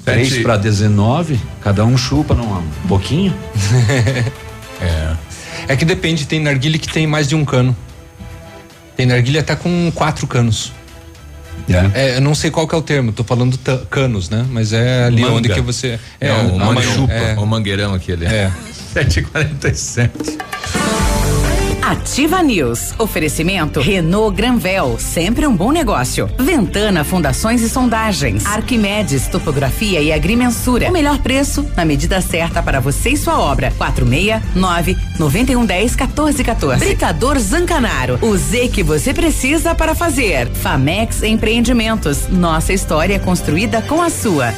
Três 0.04 0.38
para 0.38 0.56
19, 0.56 1.38
cada 1.60 1.84
um 1.84 1.96
chupa 1.96 2.34
num, 2.34 2.58
um 2.58 2.88
pouquinho. 2.88 3.34
é. 4.80 5.16
É 5.68 5.76
que 5.76 5.84
depende, 5.84 6.26
tem 6.26 6.40
narguilha 6.40 6.78
que 6.78 6.88
tem 6.88 7.06
mais 7.06 7.28
de 7.28 7.36
um 7.36 7.44
cano. 7.44 7.76
Tem 8.96 9.06
narguilha 9.06 9.40
até 9.40 9.54
com 9.54 9.92
quatro 9.94 10.26
canos. 10.26 10.72
É. 11.68 12.00
é. 12.10 12.16
eu 12.16 12.20
não 12.20 12.34
sei 12.34 12.50
qual 12.50 12.66
que 12.66 12.74
é 12.74 12.78
o 12.78 12.82
termo, 12.82 13.12
tô 13.12 13.22
falando 13.22 13.56
canos, 13.88 14.28
né? 14.28 14.44
Mas 14.50 14.72
é 14.72 15.04
ali 15.04 15.22
Manga. 15.22 15.34
onde 15.34 15.48
que 15.48 15.60
você. 15.60 15.98
É, 16.20 16.28
é 16.28 16.34
o, 16.34 16.58
manchupa, 16.58 17.12
é. 17.12 17.34
o 17.38 17.46
mangueirão 17.46 17.94
aquele. 17.94 18.26
É. 18.26 18.50
747. 18.92 20.38
Ativa 21.82 22.40
News. 22.44 22.94
Oferecimento 22.96 23.80
Renault 23.80 24.36
Granvel, 24.36 24.96
sempre 25.00 25.48
um 25.48 25.56
bom 25.56 25.72
negócio. 25.72 26.30
Ventana 26.38 27.02
Fundações 27.02 27.60
e 27.60 27.68
Sondagens. 27.68 28.46
Arquimedes 28.46 29.26
Topografia 29.26 30.00
e 30.00 30.12
Agrimensura. 30.12 30.88
O 30.88 30.92
melhor 30.92 31.18
preço 31.18 31.68
na 31.76 31.84
medida 31.84 32.20
certa 32.20 32.62
para 32.62 32.78
você 32.78 33.10
e 33.10 33.16
sua 33.16 33.36
obra. 33.36 33.72
469 33.76 34.96
9110 35.18 35.96
1414. 35.96 36.84
Britador 36.84 37.36
Zancanaro. 37.40 38.16
O 38.22 38.36
Z 38.36 38.68
que 38.68 38.84
você 38.84 39.12
precisa 39.12 39.74
para 39.74 39.92
fazer. 39.92 40.48
Famex 40.52 41.24
Empreendimentos. 41.24 42.28
Nossa 42.28 42.72
história 42.72 43.16
é 43.16 43.18
construída 43.18 43.82
com 43.82 44.00
a 44.00 44.08
sua. 44.08 44.54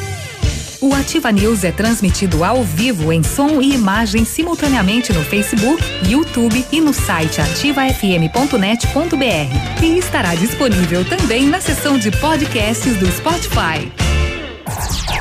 O 0.84 0.92
Ativa 0.92 1.32
News 1.32 1.64
é 1.64 1.72
transmitido 1.72 2.44
ao 2.44 2.62
vivo 2.62 3.10
em 3.10 3.22
som 3.22 3.62
e 3.62 3.72
imagem 3.72 4.22
simultaneamente 4.22 5.14
no 5.14 5.24
Facebook, 5.24 5.82
YouTube 6.06 6.62
e 6.70 6.78
no 6.78 6.92
site 6.92 7.40
ativafm.net.br. 7.40 9.82
E 9.82 9.98
estará 9.98 10.34
disponível 10.34 11.02
também 11.02 11.46
na 11.46 11.58
seção 11.58 11.96
de 11.96 12.10
podcasts 12.10 12.98
do 12.98 13.06
Spotify. 13.06 13.90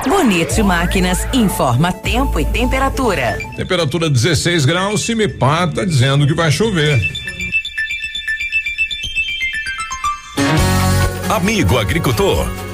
Bonito 0.06 0.66
Máquinas 0.66 1.26
informa 1.32 1.94
tempo 1.94 2.42
e 2.42 2.44
temperatura. 2.44 3.38
Temperatura 3.56 4.10
16 4.10 4.66
graus, 4.66 5.06
Cimepar 5.06 5.72
tá 5.72 5.86
dizendo 5.86 6.28
que 6.28 6.34
vai 6.34 6.52
chover. 6.52 7.00
Amigo 11.30 11.78
agricultor 11.78 12.73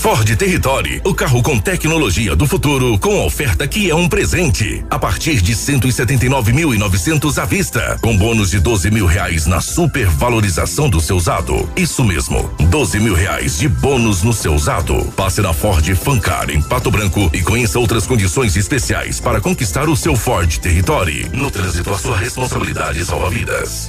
Ford 0.00 0.36
Territory, 0.36 1.00
o 1.04 1.12
carro 1.12 1.42
com 1.42 1.58
tecnologia 1.58 2.36
do 2.36 2.46
futuro, 2.46 2.98
com 2.98 3.26
oferta 3.26 3.66
que 3.66 3.90
é 3.90 3.94
um 3.94 4.08
presente. 4.08 4.84
A 4.88 4.98
partir 4.98 5.40
de 5.40 5.54
179.900 5.54 7.42
à 7.42 7.44
vista, 7.44 7.98
com 8.00 8.16
bônus 8.16 8.50
de 8.50 8.60
12 8.60 8.90
mil 8.90 9.06
reais 9.06 9.46
na 9.46 9.60
supervalorização 9.60 10.88
do 10.88 11.00
seu 11.00 11.16
usado. 11.16 11.68
Isso 11.76 12.04
mesmo, 12.04 12.48
12 12.70 13.00
mil 13.00 13.14
reais 13.14 13.58
de 13.58 13.68
bônus 13.68 14.22
no 14.22 14.32
seu 14.32 14.54
usado. 14.54 14.94
Passe 15.16 15.40
na 15.40 15.52
Ford 15.52 15.84
Fancar 15.96 16.48
em 16.48 16.62
Pato 16.62 16.90
Branco 16.90 17.28
e 17.32 17.42
conheça 17.42 17.78
outras 17.78 18.06
condições 18.06 18.56
especiais 18.56 19.20
para 19.20 19.40
conquistar 19.40 19.88
o 19.88 19.96
seu 19.96 20.14
Ford 20.14 20.58
Territory. 20.58 21.28
No 21.32 21.50
trânsito, 21.50 21.92
a 21.92 21.98
sua 21.98 22.16
responsabilidade 22.16 23.04
salva 23.04 23.30
vidas. 23.30 23.88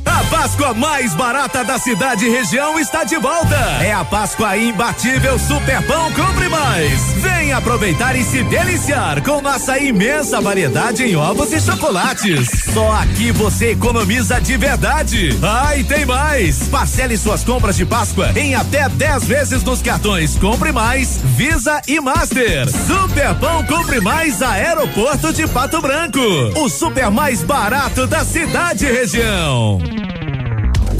a 0.06 0.24
Páscoa 0.26 0.74
mais 0.74 1.14
barata 1.16 1.64
da 1.64 1.78
cidade 1.78 2.26
e 2.26 2.30
região 2.30 2.80
está 2.80 3.04
de 3.04 3.18
volta. 3.18 3.56
É 3.82 3.92
a 3.92 4.06
Páscoa 4.06 4.56
imbatível 4.58 5.38
Super 5.40 5.82
Pão 5.86 6.12
Compre 6.14 6.48
Mais. 6.48 7.02
Vem 7.18 7.52
aproveitar 7.52 8.16
e 8.16 8.24
se 8.24 8.44
deliciar 8.44 9.22
com 9.24 9.42
nossa 9.42 9.78
imensa 9.80 10.40
variedade 10.40 11.04
em 11.04 11.16
ovos 11.16 11.52
e 11.52 11.60
chocolates. 11.60 12.50
Só 12.74 12.92
aqui 12.94 13.32
você 13.32 13.72
economiza 13.72 14.40
de 14.40 14.56
verdade. 14.56 15.38
Ah, 15.42 15.76
e 15.76 15.84
tem 15.84 16.06
mais. 16.06 16.68
Parcele 16.68 17.18
suas 17.18 17.44
compras 17.44 17.76
de 17.76 17.86
Páscoa 17.86 18.32
em 18.36 18.56
até 18.56 18.88
10 18.88 19.26
vezes 19.26 19.64
nos 19.64 19.82
cartões 19.82 20.36
Compre 20.38 20.72
Mais, 20.72 21.20
Visa 21.24 21.82
e 21.88 22.00
Master. 22.00 22.70
Super 22.70 23.36
Pão 23.36 23.64
Compre 23.66 24.00
Mais 24.00 24.42
Aeroporto 24.42 25.34
de 25.34 25.48
Pato 25.48 25.82
Branco. 25.82 26.20
O 26.56 26.70
super 26.70 27.10
mais 27.10 27.44
barato 27.44 28.08
da 28.08 28.24
cidade 28.24 28.86
e 28.86 28.92
região. 28.92 29.80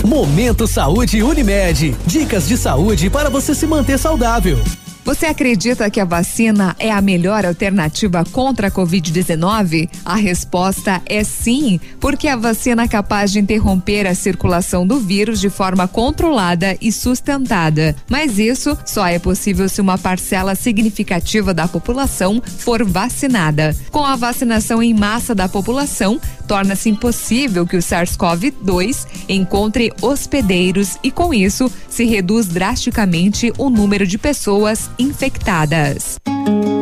Momento 0.06 0.68
Saúde 0.68 1.24
Unimed. 1.24 1.96
Dicas 2.06 2.48
de 2.48 2.58
saúde 2.58 3.10
para 3.10 3.28
você 3.28 3.56
se 3.56 3.66
manter 3.66 3.98
saudável. 3.98 4.60
Você 5.06 5.28
acredita 5.28 5.88
que 5.88 6.00
a 6.00 6.06
vacina 6.06 6.76
é 6.80 6.92
a 6.92 7.00
melhor 7.00 7.46
alternativa 7.46 8.24
contra 8.32 8.70
a 8.70 8.72
Covid-19? 8.72 9.88
A 10.04 10.16
resposta 10.16 11.00
é 11.06 11.24
sim, 11.24 11.80
porque 12.00 12.28
a 12.28 12.36
vacina 12.36 12.82
é 12.82 12.88
capaz 12.88 13.32
de 13.32 13.40
interromper 13.40 14.08
a 14.08 14.16
circulação 14.16 14.86
do 14.86 15.00
vírus 15.00 15.40
de 15.40 15.48
forma 15.48 15.88
controlada 15.88 16.76
e 16.82 16.92
sustentada. 16.92 17.96
Mas 18.10 18.40
isso 18.40 18.76
só 18.84 19.06
é 19.06 19.20
possível 19.20 19.70
se 19.70 19.80
uma 19.80 19.96
parcela 19.96 20.56
significativa 20.56 21.54
da 21.54 21.68
população 21.68 22.42
for 22.58 22.84
vacinada. 22.84 23.78
Com 23.92 24.04
a 24.04 24.16
vacinação 24.16 24.82
em 24.82 24.92
massa 24.96 25.36
da 25.36 25.48
população, 25.48 26.20
torna-se 26.46 26.90
impossível 26.90 27.66
que 27.66 27.76
o 27.76 27.82
SARS-CoV-2 27.82 29.08
encontre 29.28 29.92
hospedeiros 30.02 30.98
e, 31.04 31.12
com 31.12 31.34
isso, 31.34 31.72
se 31.90 32.06
reduz 32.06 32.48
drasticamente 32.48 33.52
o 33.58 33.70
número 33.70 34.08
de 34.08 34.18
pessoas 34.18 34.90
infectadas. 34.98 36.18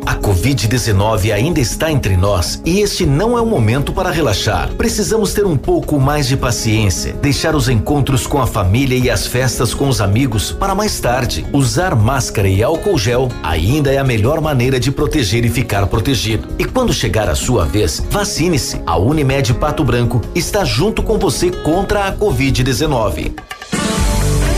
A 0.06 0.16
Covid-19 0.16 1.34
ainda 1.34 1.60
está 1.60 1.92
entre 1.92 2.18
nós 2.18 2.62
e 2.66 2.82
este 2.82 3.06
não 3.06 3.38
é 3.38 3.42
o 3.42 3.46
momento 3.46 3.94
para 3.94 4.12
relaxar. 4.12 4.70
Precisamos 4.76 5.34
ter 5.34 5.46
um 5.46 5.56
pouco 5.56 6.00
mais 6.00 6.28
de 6.28 6.36
paciência, 6.36 7.14
deixar 7.14 7.56
os 7.56 7.70
encontros 7.70 8.28
com 8.28 8.42
a 8.42 8.48
família 8.48 8.98
e 8.98 9.10
as 9.10 9.26
festas 9.26 9.74
com 9.74 9.88
os 9.88 10.02
amigos 10.02 10.52
para 10.52 10.76
mais 10.76 11.00
tarde. 11.00 11.46
Usar 11.54 11.96
máscara 11.96 12.48
e 12.48 12.62
álcool 12.62 12.98
gel 12.98 13.30
ainda 13.42 13.92
é 13.94 13.98
a 13.98 14.04
melhor 14.04 14.42
maneira 14.42 14.80
de 14.80 14.92
proteger 14.92 15.46
e 15.46 15.50
ficar 15.50 15.88
protegido. 15.88 16.50
E 16.60 16.66
quando 16.66 16.94
chegar 16.94 17.30
a 17.30 17.36
sua 17.36 17.66
vez, 17.66 18.02
vacine-se. 18.10 18.82
A 18.86 18.98
Unimed 18.98 19.54
Pato 19.54 19.84
Branco 19.84 20.22
está 20.36 20.66
junto 20.66 21.02
com 21.02 21.18
você 21.18 21.50
contra 21.50 22.08
a 22.08 22.14
Covid-19. 22.14 23.32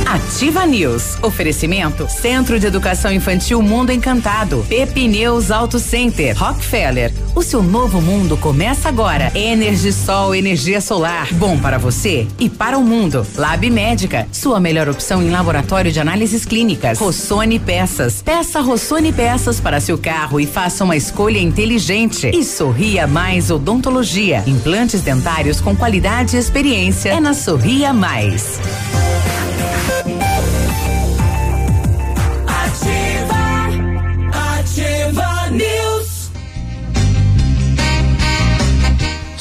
Ativa 0.05 0.67
News. 0.67 1.17
Oferecimento 1.23 2.07
Centro 2.07 2.59
de 2.59 2.67
Educação 2.67 3.11
Infantil 3.11 3.59
Mundo 3.61 3.91
Encantado. 3.91 4.63
Pepineus 4.69 5.49
Auto 5.49 5.79
Center. 5.79 6.37
Rockefeller. 6.37 7.11
O 7.33 7.41
seu 7.41 7.63
novo 7.63 7.99
mundo 7.99 8.37
começa 8.37 8.87
agora. 8.87 9.31
Energisol, 9.35 10.35
energia 10.35 10.79
solar. 10.79 11.33
Bom 11.33 11.57
para 11.57 11.79
você 11.79 12.27
e 12.39 12.49
para 12.49 12.77
o 12.77 12.83
mundo. 12.83 13.25
Lab 13.35 13.67
Médica. 13.69 14.27
Sua 14.31 14.59
melhor 14.59 14.87
opção 14.87 15.23
em 15.23 15.31
laboratório 15.31 15.91
de 15.91 15.99
análises 15.99 16.45
clínicas. 16.45 16.99
Rossoni 16.99 17.57
Peças. 17.57 18.21
Peça 18.21 18.61
Rossoni 18.61 19.11
Peças 19.11 19.59
para 19.59 19.79
seu 19.79 19.97
carro 19.97 20.39
e 20.39 20.45
faça 20.45 20.83
uma 20.83 20.95
escolha 20.95 21.39
inteligente. 21.39 22.29
E 22.31 22.43
Sorria 22.43 23.07
Mais 23.07 23.49
Odontologia. 23.49 24.43
Implantes 24.45 25.01
dentários 25.01 25.59
com 25.59 25.75
qualidade 25.75 26.35
e 26.35 26.39
experiência. 26.39 27.09
É 27.09 27.19
na 27.19 27.33
Sorria 27.33 27.91
Mais. 27.91 28.59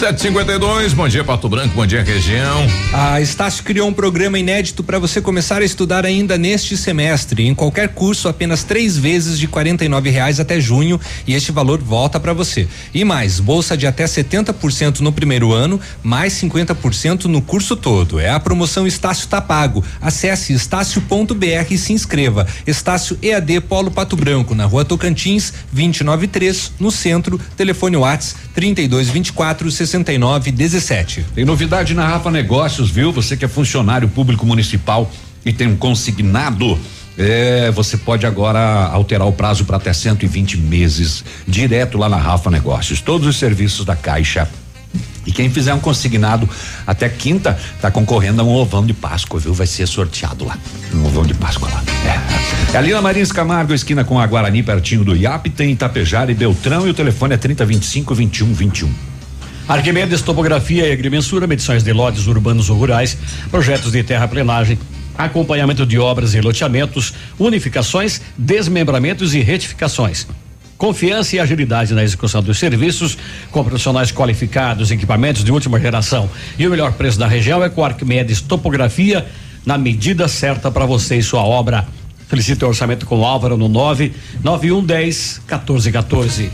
752, 0.04 0.92
bom 0.92 1.08
dia 1.08 1.24
Pato 1.24 1.48
Branco, 1.48 1.74
bom 1.74 1.86
dia 1.86 2.02
região. 2.02 2.66
A 2.92 3.22
Estácio 3.22 3.64
criou 3.64 3.88
um 3.88 3.92
programa 3.92 4.38
inédito 4.38 4.84
para 4.84 4.98
você 4.98 5.18
começar 5.18 5.62
a 5.62 5.64
estudar 5.64 6.04
ainda 6.04 6.36
neste 6.36 6.76
semestre. 6.76 7.46
Em 7.46 7.54
qualquer 7.54 7.88
curso, 7.88 8.28
apenas 8.28 8.64
três 8.64 8.98
vezes 8.98 9.38
de 9.38 9.46
R$ 9.46 10.10
reais 10.10 10.38
até 10.38 10.60
junho 10.60 11.00
e 11.26 11.32
este 11.32 11.50
valor 11.50 11.82
volta 11.82 12.20
para 12.20 12.34
você. 12.34 12.68
E 12.92 13.02
mais, 13.02 13.40
bolsa 13.40 13.78
de 13.78 13.86
até 13.86 14.04
70% 14.04 15.00
no 15.00 15.10
primeiro 15.10 15.54
ano, 15.54 15.80
mais 16.02 16.34
50% 16.34 17.24
no 17.24 17.40
curso 17.40 17.74
todo. 17.74 18.20
É 18.20 18.28
a 18.28 18.38
promoção 18.38 18.86
Estácio 18.86 19.26
tá 19.26 19.40
pago. 19.40 19.82
Acesse 20.02 20.52
estácio.br 20.52 21.66
e 21.70 21.78
se 21.78 21.94
inscreva. 21.94 22.46
Estácio 22.66 23.18
EAD 23.22 23.62
Polo 23.62 23.90
Pato 23.90 24.16
Branco, 24.16 24.54
na 24.54 24.66
rua 24.66 24.84
Tocantins, 24.84 25.50
293, 25.72 26.72
no 26.78 26.90
centro, 26.90 27.40
telefone 27.56 27.96
WhatsApp 27.96 28.44
3224 28.54 29.70
6917. 30.02 31.26
Tem 31.34 31.44
novidade 31.44 31.94
na 31.94 32.06
Rafa 32.06 32.30
Negócios, 32.30 32.90
viu? 32.90 33.12
Você 33.12 33.36
que 33.36 33.44
é 33.44 33.48
funcionário 33.48 34.08
público 34.08 34.46
municipal 34.46 35.10
e 35.44 35.52
tem 35.52 35.68
um 35.68 35.76
consignado. 35.76 36.78
É, 37.16 37.70
você 37.70 37.96
pode 37.96 38.26
agora 38.26 38.86
alterar 38.86 39.28
o 39.28 39.32
prazo 39.32 39.64
para 39.64 39.76
até 39.76 39.92
120 39.92 40.56
meses, 40.56 41.24
direto 41.46 41.96
lá 41.96 42.08
na 42.08 42.16
Rafa 42.16 42.50
Negócios. 42.50 43.00
Todos 43.00 43.28
os 43.28 43.36
serviços 43.36 43.84
da 43.84 43.94
Caixa 43.94 44.48
e 45.26 45.32
quem 45.32 45.50
fizer 45.50 45.72
um 45.72 45.80
consignado 45.80 46.48
até 46.86 47.08
quinta 47.08 47.58
tá 47.80 47.90
concorrendo 47.90 48.42
a 48.42 48.44
um 48.44 48.54
ovão 48.54 48.84
de 48.84 48.92
Páscoa, 48.92 49.40
viu? 49.40 49.54
Vai 49.54 49.66
ser 49.66 49.86
sorteado 49.86 50.44
lá. 50.44 50.58
Um 50.92 51.04
ovão 51.06 51.24
de 51.24 51.34
Páscoa 51.34 51.68
lá. 51.70 51.82
É. 52.04 52.74
é 52.74 52.78
ali 52.78 52.92
na 52.92 53.00
Marins 53.00 53.32
Camargo, 53.32 53.72
esquina 53.72 54.04
com 54.04 54.18
a 54.18 54.26
Guarani, 54.26 54.62
pertinho 54.62 55.04
do 55.04 55.16
IAP, 55.16 55.50
tem 55.50 55.70
Itapejara 55.70 56.30
e 56.30 56.34
Beltrão 56.34 56.86
e 56.86 56.90
o 56.90 56.94
telefone 56.94 57.34
é 57.34 57.36
3025 57.36 58.14
2121. 58.14 59.13
Arquimedes 59.66 60.20
Topografia 60.20 60.86
e 60.86 60.92
Agrimensura, 60.92 61.46
medições 61.46 61.82
de 61.82 61.92
lotes 61.92 62.26
urbanos 62.26 62.68
ou 62.68 62.76
rurais, 62.76 63.16
projetos 63.50 63.92
de 63.92 64.02
terraplenagem, 64.02 64.78
acompanhamento 65.16 65.86
de 65.86 65.98
obras 65.98 66.34
e 66.34 66.40
loteamentos, 66.40 67.14
unificações, 67.38 68.20
desmembramentos 68.36 69.34
e 69.34 69.40
retificações. 69.40 70.26
Confiança 70.76 71.36
e 71.36 71.40
agilidade 71.40 71.94
na 71.94 72.04
execução 72.04 72.42
dos 72.42 72.58
serviços, 72.58 73.16
com 73.50 73.64
profissionais 73.64 74.12
qualificados, 74.12 74.90
equipamentos 74.90 75.42
de 75.42 75.50
última 75.50 75.80
geração. 75.80 76.28
E 76.58 76.66
o 76.66 76.70
melhor 76.70 76.92
preço 76.92 77.18
da 77.18 77.26
região 77.26 77.64
é 77.64 77.70
com 77.70 77.82
Arquimedes 77.82 78.42
Topografia, 78.42 79.24
na 79.64 79.78
medida 79.78 80.28
certa 80.28 80.70
para 80.70 80.84
você 80.84 81.16
e 81.16 81.22
sua 81.22 81.42
obra. 81.42 81.86
Felicite 82.28 82.64
o 82.64 82.68
orçamento 82.68 83.06
com 83.06 83.20
o 83.20 83.24
Álvaro 83.24 83.56
no 83.56 83.68
9 83.68 84.12
9110 84.42 85.40
1414. 85.46 86.50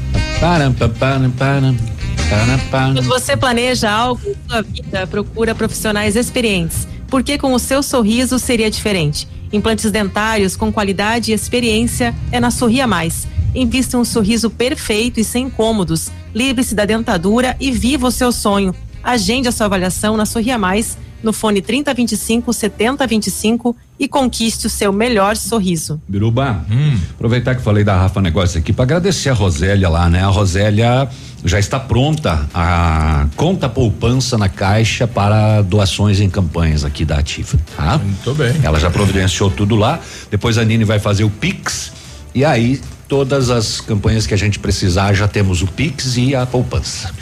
Quando 2.70 3.02
você 3.02 3.36
planeja 3.36 3.90
algo 3.90 4.20
em 4.24 4.36
sua 4.48 4.62
vida, 4.62 5.06
procura 5.06 5.52
profissionais 5.52 6.14
experientes. 6.14 6.86
Porque 7.08 7.36
com 7.36 7.52
o 7.52 7.58
seu 7.58 7.82
sorriso 7.82 8.38
seria 8.38 8.70
diferente. 8.70 9.26
Implantes 9.52 9.90
dentários 9.90 10.54
com 10.54 10.72
qualidade 10.72 11.32
e 11.32 11.34
experiência 11.34 12.14
é 12.30 12.38
na 12.38 12.52
Sorria 12.52 12.86
Mais. 12.86 13.26
Invista 13.52 13.98
um 13.98 14.04
sorriso 14.04 14.48
perfeito 14.48 15.18
e 15.18 15.24
sem 15.24 15.46
incômodos. 15.46 16.08
Livre-se 16.32 16.72
da 16.72 16.84
dentadura 16.84 17.56
e 17.58 17.72
viva 17.72 18.06
o 18.06 18.12
seu 18.12 18.30
sonho. 18.30 18.72
Agende 19.02 19.48
a 19.48 19.52
sua 19.52 19.66
avaliação 19.66 20.16
na 20.16 20.24
Sorria 20.24 20.56
Mais, 20.56 20.96
no 21.22 21.32
fone 21.32 21.60
3025 21.60 22.52
7025 22.52 23.76
e 23.98 24.08
conquiste 24.08 24.66
o 24.66 24.70
seu 24.70 24.92
melhor 24.92 25.36
sorriso. 25.36 26.00
Biruba, 26.08 26.64
hum. 26.70 26.98
aproveitar 27.14 27.54
que 27.54 27.62
falei 27.62 27.84
da 27.84 27.96
Rafa 27.96 28.20
Negócio 28.20 28.58
aqui 28.58 28.72
para 28.72 28.84
agradecer 28.84 29.28
a 29.28 29.34
Rosélia 29.34 29.88
lá, 29.88 30.08
né? 30.08 30.22
A 30.22 30.28
Rosélia 30.28 31.08
já 31.44 31.58
está 31.58 31.78
pronta 31.78 32.48
a 32.52 33.26
conta 33.36 33.68
poupança 33.68 34.36
na 34.36 34.48
caixa 34.48 35.06
para 35.06 35.62
doações 35.62 36.20
em 36.20 36.28
campanhas 36.28 36.84
aqui 36.84 37.04
da 37.04 37.18
Ativa, 37.18 37.58
tá? 37.76 37.98
Muito 37.98 38.34
bem. 38.34 38.54
Ela 38.62 38.78
já 38.78 38.90
providenciou 38.90 39.50
tudo 39.50 39.76
lá. 39.76 40.00
Depois 40.30 40.58
a 40.58 40.64
Nini 40.64 40.84
vai 40.84 40.98
fazer 40.98 41.24
o 41.24 41.30
Pix 41.30 41.92
e 42.34 42.44
aí 42.44 42.80
todas 43.08 43.50
as 43.50 43.80
campanhas 43.80 44.26
que 44.26 44.32
a 44.32 44.36
gente 44.36 44.58
precisar, 44.58 45.12
já 45.14 45.26
temos 45.26 45.62
o 45.62 45.66
Pix 45.66 46.16
e 46.16 46.34
a 46.34 46.46
poupança. 46.46 47.12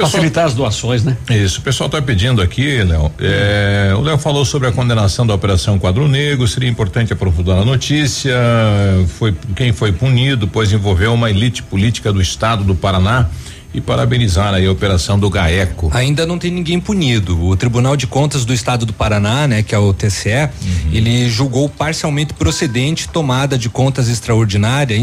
Facilitar 0.00 0.46
as 0.46 0.54
doações, 0.54 1.04
né? 1.04 1.16
Isso, 1.30 1.60
o 1.60 1.62
pessoal 1.62 1.86
está 1.86 2.00
pedindo 2.00 2.40
aqui, 2.40 2.82
Léo. 2.82 3.12
É, 3.18 3.92
o 3.96 4.00
Léo 4.00 4.18
falou 4.18 4.44
sobre 4.44 4.68
a 4.68 4.72
condenação 4.72 5.26
da 5.26 5.34
Operação 5.34 5.78
Quadro 5.78 6.08
Negro, 6.08 6.46
seria 6.48 6.68
importante 6.68 7.12
aprofundar 7.12 7.58
a 7.58 7.64
notícia. 7.64 8.34
Foi 9.18 9.34
quem 9.54 9.72
foi 9.72 9.92
punido, 9.92 10.48
pois 10.48 10.72
envolveu 10.72 11.12
uma 11.12 11.30
elite 11.30 11.62
política 11.62 12.12
do 12.12 12.20
estado 12.20 12.64
do 12.64 12.74
Paraná 12.74 13.28
e 13.72 13.80
parabenizar 13.80 14.52
aí 14.52 14.66
a 14.66 14.72
operação 14.72 15.18
do 15.18 15.30
GAECO. 15.30 15.90
Ainda 15.94 16.26
não 16.26 16.38
tem 16.38 16.50
ninguém 16.50 16.80
punido. 16.80 17.40
O 17.44 17.56
Tribunal 17.56 17.96
de 17.96 18.06
Contas 18.06 18.44
do 18.44 18.52
Estado 18.52 18.84
do 18.84 18.92
Paraná, 18.92 19.46
né, 19.46 19.62
que 19.62 19.74
é 19.74 19.78
o 19.78 19.92
TCE, 19.92 20.30
uhum. 20.30 20.90
ele 20.92 21.28
julgou 21.28 21.68
parcialmente 21.68 22.34
procedente 22.34 23.08
tomada 23.08 23.56
de 23.56 23.68
contas 23.68 24.08
extraordinária 24.08 24.96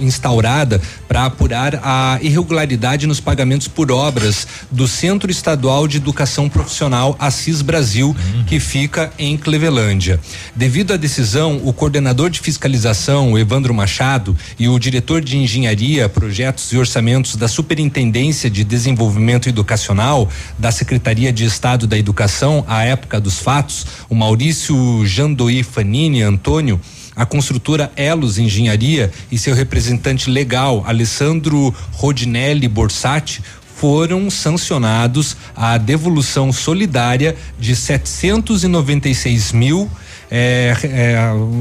instaurada 0.00 0.80
para 1.08 1.24
apurar 1.24 1.80
a 1.82 2.18
irregularidade 2.22 3.06
nos 3.06 3.20
pagamentos 3.20 3.66
por 3.66 3.90
obras 3.90 4.46
do 4.70 4.86
Centro 4.86 5.30
Estadual 5.30 5.88
de 5.88 5.96
Educação 5.96 6.48
Profissional 6.48 7.16
Assis 7.18 7.62
Brasil, 7.62 8.08
uhum. 8.08 8.44
que 8.44 8.60
fica 8.60 9.12
em 9.18 9.36
Clevelândia. 9.36 10.20
Devido 10.54 10.92
à 10.92 10.96
decisão, 10.96 11.60
o 11.64 11.72
coordenador 11.72 12.30
de 12.30 12.38
fiscalização, 12.38 13.36
Evandro 13.36 13.74
Machado, 13.74 14.36
e 14.58 14.68
o 14.68 14.78
diretor 14.78 15.20
de 15.20 15.36
engenharia, 15.36 16.08
projetos 16.08 16.72
e 16.72 16.78
orçamentos 16.78 17.36
da 17.36 17.48
Superintendência 17.48 18.03
Superintendência 18.04 18.50
de 18.50 18.64
Desenvolvimento 18.64 19.48
Educacional 19.48 20.28
da 20.58 20.70
Secretaria 20.70 21.32
de 21.32 21.46
Estado 21.46 21.86
da 21.86 21.96
Educação, 21.96 22.62
à 22.68 22.84
época 22.84 23.18
dos 23.18 23.38
fatos, 23.38 23.86
o 24.10 24.14
Maurício 24.14 25.06
Jandoí 25.06 25.62
Fanini 25.62 26.20
Antônio, 26.20 26.78
a 27.16 27.24
construtora 27.24 27.90
Elos 27.96 28.36
Engenharia 28.36 29.10
e 29.32 29.38
seu 29.38 29.54
representante 29.54 30.28
legal, 30.28 30.84
Alessandro 30.86 31.74
Rodinelli 31.92 32.68
Borsatti, 32.68 33.42
foram 33.76 34.28
sancionados 34.28 35.34
a 35.56 35.78
devolução 35.78 36.52
solidária 36.52 37.34
de 37.58 37.74
796 37.74 39.52
mil 39.52 39.90
é, 40.36 40.76
é, 40.82 41.16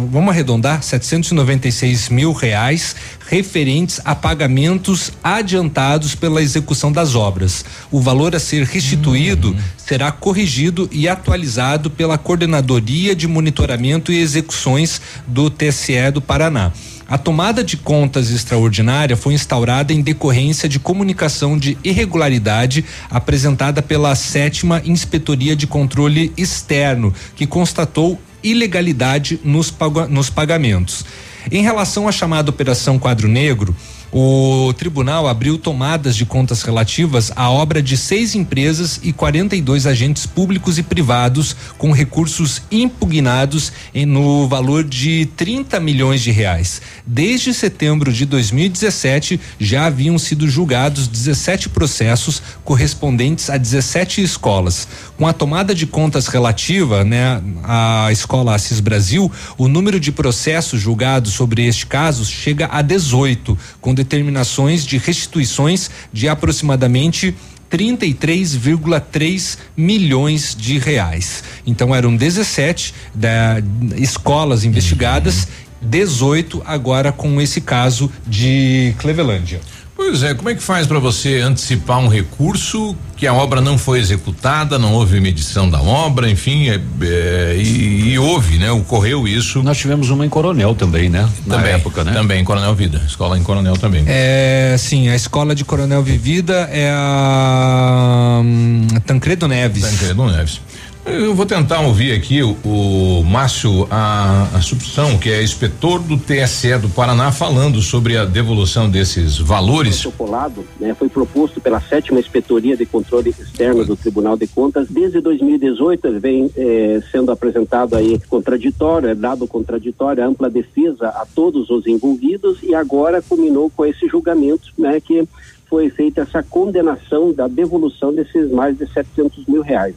vamos 0.09 0.32
arredondar, 0.32 0.82
796 0.82 2.09
mil 2.09 2.32
reais 2.32 2.95
referentes 3.28 4.01
a 4.03 4.15
pagamentos 4.15 5.11
adiantados 5.24 6.15
pela 6.15 6.41
execução 6.41 6.91
das 6.91 7.13
obras. 7.13 7.63
O 7.91 8.01
valor 8.01 8.36
a 8.36 8.39
ser 8.39 8.63
restituído 8.65 9.49
uhum. 9.49 9.59
será 9.78 10.11
corrigido 10.11 10.89
e 10.91 11.07
atualizado 11.07 11.91
pela 11.91 12.17
Coordenadoria 12.17 13.15
de 13.15 13.28
Monitoramento 13.28 14.11
e 14.11 14.19
Execuções 14.19 14.99
do 15.28 15.51
TSE 15.51 16.09
do 16.11 16.19
Paraná. 16.19 16.71
A 17.07 17.17
tomada 17.19 17.63
de 17.63 17.78
contas 17.78 18.32
extraordinária 18.32 19.15
foi 19.15 19.36
instaurada 19.36 19.93
em 19.93 20.01
decorrência 20.01 20.67
de 20.67 20.80
comunicação 20.80 21.59
de 21.59 21.78
irregularidade 21.84 22.84
apresentada 23.07 23.84
pela 23.84 24.15
sétima 24.15 24.82
Inspetoria 24.84 25.55
de 25.55 25.67
Controle 25.67 26.34
Externo, 26.36 27.13
que 27.36 27.45
constatou 27.45 28.19
ilegalidade 28.44 29.39
nos, 29.44 29.74
nos 30.10 30.30
pagamentos. 30.30 31.06
Em 31.52 31.62
relação 31.62 32.08
à 32.08 32.12
chamada 32.12 32.50
Operação 32.50 32.98
Quadro 32.98 33.28
Negro, 33.28 33.76
o 34.16 34.72
tribunal 34.74 35.28
abriu 35.28 35.58
tomadas 35.58 36.16
de 36.16 36.24
contas 36.24 36.62
relativas 36.62 37.32
à 37.36 37.50
obra 37.50 37.82
de 37.82 37.98
seis 37.98 38.36
empresas 38.36 39.00
e 39.02 39.12
42 39.12 39.88
agentes 39.88 40.28
públicos 40.28 40.78
e 40.78 40.84
privados 40.84 41.56
com 41.80 41.91
recursos 41.91 42.62
impugnados 42.72 43.74
em, 43.91 44.06
no 44.06 44.48
valor 44.48 44.84
de 44.84 45.26
30 45.36 45.80
milhões 45.80 46.22
de 46.22 46.30
reais. 46.30 46.80
Desde 47.08 47.56
setembro 47.56 48.14
de 48.14 48.28
2017 48.28 49.41
já 49.60 49.88
haviam 49.88 50.20
sido 50.20 50.48
julgados 50.48 51.08
17 51.08 51.70
processos 51.70 52.39
correspondentes 52.64 53.50
a 53.50 53.58
17 53.58 54.22
escolas. 54.22 54.88
Com 55.18 55.28
a 55.28 55.34
tomada 55.34 55.76
de 55.76 55.86
contas 55.86 56.28
relativa, 56.28 57.03
né, 57.03 57.41
à 57.64 58.09
escola 58.11 58.55
Assis 58.55 58.80
Brasil, 58.80 59.32
o 59.57 59.68
número 59.68 59.99
de 59.99 60.11
processos 60.11 60.82
julgados 60.82 61.34
sobre 61.34 61.66
este 61.66 61.86
caso 61.86 62.26
chega 62.26 62.68
a 62.72 62.82
18, 62.82 63.57
com 63.80 63.93
determinações 63.93 64.84
de 64.86 64.97
restituições 64.97 65.89
de 66.11 66.28
aproximadamente 66.28 67.36
33,3 67.72 69.57
milhões 69.78 70.55
de 70.57 70.78
reais. 70.78 71.43
Então 71.66 71.93
eram 71.93 72.16
17 72.16 72.93
da, 73.14 73.57
escolas 73.95 74.64
investigadas, 74.64 75.47
18 75.82 76.61
agora 76.66 77.11
com 77.11 77.41
esse 77.41 77.61
caso 77.61 78.11
de 78.26 78.93
Clevelândia. 78.97 79.61
Pois 79.96 80.24
é, 80.24 80.34
como 80.34 80.50
é 80.50 80.56
que 80.56 80.64
faz 80.64 80.88
para 80.88 81.00
você 81.00 81.39
antecipar 81.39 82.00
um 82.00 82.08
recurso 82.08 82.96
que 83.16 83.28
a 83.28 83.34
obra 83.34 83.62
não 83.62 83.78
foi 83.78 84.00
executada, 84.00 84.78
não 84.80 84.94
houve 84.94 85.20
medição 85.20 85.70
da 85.70 85.82
obra, 85.82 86.30
enfim, 86.30 86.68
é, 86.68 86.82
é, 87.02 87.56
e, 87.58 88.10
e, 88.10 88.20
houve, 88.20 88.58
né? 88.58 88.72
Ocorreu 88.72 89.28
isso. 89.28 89.62
Nós 89.64 89.78
tivemos 89.78 90.10
uma 90.10 90.26
em 90.26 90.30
Coronel 90.30 90.76
também, 90.76 91.10
né? 91.10 91.30
Na 91.46 91.58
também, 91.58 91.74
época, 91.74 92.04
né? 92.04 92.12
Também, 92.12 92.41
em 92.41 92.44
Coronel 92.44 92.74
Vida, 92.74 93.02
escola 93.08 93.38
em 93.38 93.44
Coronel 93.44 93.78
também. 93.78 94.04
É, 94.08 94.76
sim, 94.78 95.08
a 95.10 95.16
escola 95.16 95.54
de 95.56 95.64
Coronel 95.64 96.02
Vivida 96.04 96.70
é 96.72 96.91
a 96.91 98.41
um, 98.44 98.88
Tancredo 99.06 99.48
Neves. 99.48 99.84
Tancredo 99.84 100.26
Neves. 100.26 100.60
Eu 101.06 101.36
vou 101.36 101.45
tentar 101.45 101.82
ouvir 101.82 102.14
aqui 102.14 102.41
o, 102.41 102.56
o 102.64 103.24
Márcio 103.26 103.86
a, 103.91 104.47
Assunção, 104.56 105.18
que 105.18 105.30
é 105.30 105.43
inspetor 105.43 105.99
do 105.99 106.18
TSE 106.18 106.78
do 106.78 106.88
Paraná, 106.88 107.30
falando 107.30 107.82
sobre 107.82 108.18
a 108.18 108.24
devolução 108.24 108.89
desses 108.89 109.38
valores. 109.38 110.06
O 110.06 110.12
protocolo 110.14 110.66
né, 110.80 110.93
foi 110.93 111.10
proposto 111.10 111.60
pela 111.60 111.82
sétima 111.82 112.22
inspetoria 112.22 112.78
de 112.78 112.86
controle 112.86 113.32
externo 113.32 113.84
do 113.84 113.97
Tribunal 113.97 114.38
de 114.38 114.47
Contas. 114.47 114.88
Desde 114.89 115.20
2018 115.20 116.20
vem 116.22 116.49
eh, 116.56 117.01
sendo 117.12 117.34
apresentado 117.34 117.97
aí 117.97 118.18
contraditório, 118.30 119.10
é 119.10 119.16
dado 119.16 119.45
contraditório, 119.45 120.26
ampla 120.26 120.49
defesa 120.49 121.10
a 121.10 121.26
todos 121.36 121.70
os 121.70 121.86
envolvidos 121.86 122.60
e 122.64 122.74
agora 122.74 123.22
culminou 123.22 123.70
com 123.70 123.86
esse 123.86 124.08
julgamento, 124.08 124.70
né, 124.78 125.01
que 125.01 125.28
foi 125.70 125.89
feita 125.89 126.22
essa 126.22 126.41
condenação 126.41 127.34
da 127.34 127.47
devolução 127.47 128.14
desses 128.14 128.49
mais 128.51 128.78
de 128.78 128.88
700 128.93 129.45
mil 129.47 129.62
reais. 129.62 129.95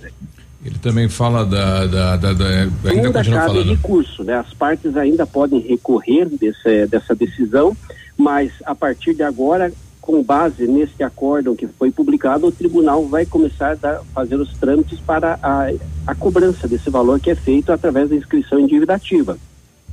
Ele 0.67 0.79
também 0.81 1.09
fala 1.09 1.47
da. 1.47 1.87
da, 1.87 2.17
da, 2.17 2.33
da 2.33 2.45
ainda, 2.45 3.13
continua 3.13 3.13
cabe 3.13 3.31
falando. 3.31 3.69
recurso, 3.71 4.25
né? 4.25 4.35
As 4.35 4.53
partes 4.53 4.97
ainda 4.97 5.25
podem 5.25 5.61
recorrer 5.61 6.29
desse, 6.29 6.87
dessa 6.87 7.15
decisão, 7.15 7.77
mas 8.19 8.51
a 8.65 8.75
partir 8.75 9.15
de 9.15 9.23
agora, 9.23 9.73
com 10.01 10.23
base 10.25 10.67
nesse 10.67 11.05
acórdão 11.05 11.55
que 11.55 11.69
foi 11.69 11.93
publicado, 11.93 12.49
o 12.49 12.53
tribunal 12.53 13.07
vai 13.07 13.25
começar 13.25 13.79
a 13.81 14.01
fazer 14.13 14.35
os 14.37 14.53
trâmites 14.55 14.99
para 14.99 15.39
a, 15.41 15.71
a 16.05 16.15
cobrança 16.17 16.67
desse 16.67 16.91
valor 16.91 17.21
que 17.21 17.31
é 17.31 17.37
feito 17.37 17.71
através 17.71 18.09
da 18.09 18.17
inscrição 18.17 18.59
endividativa. 18.59 19.39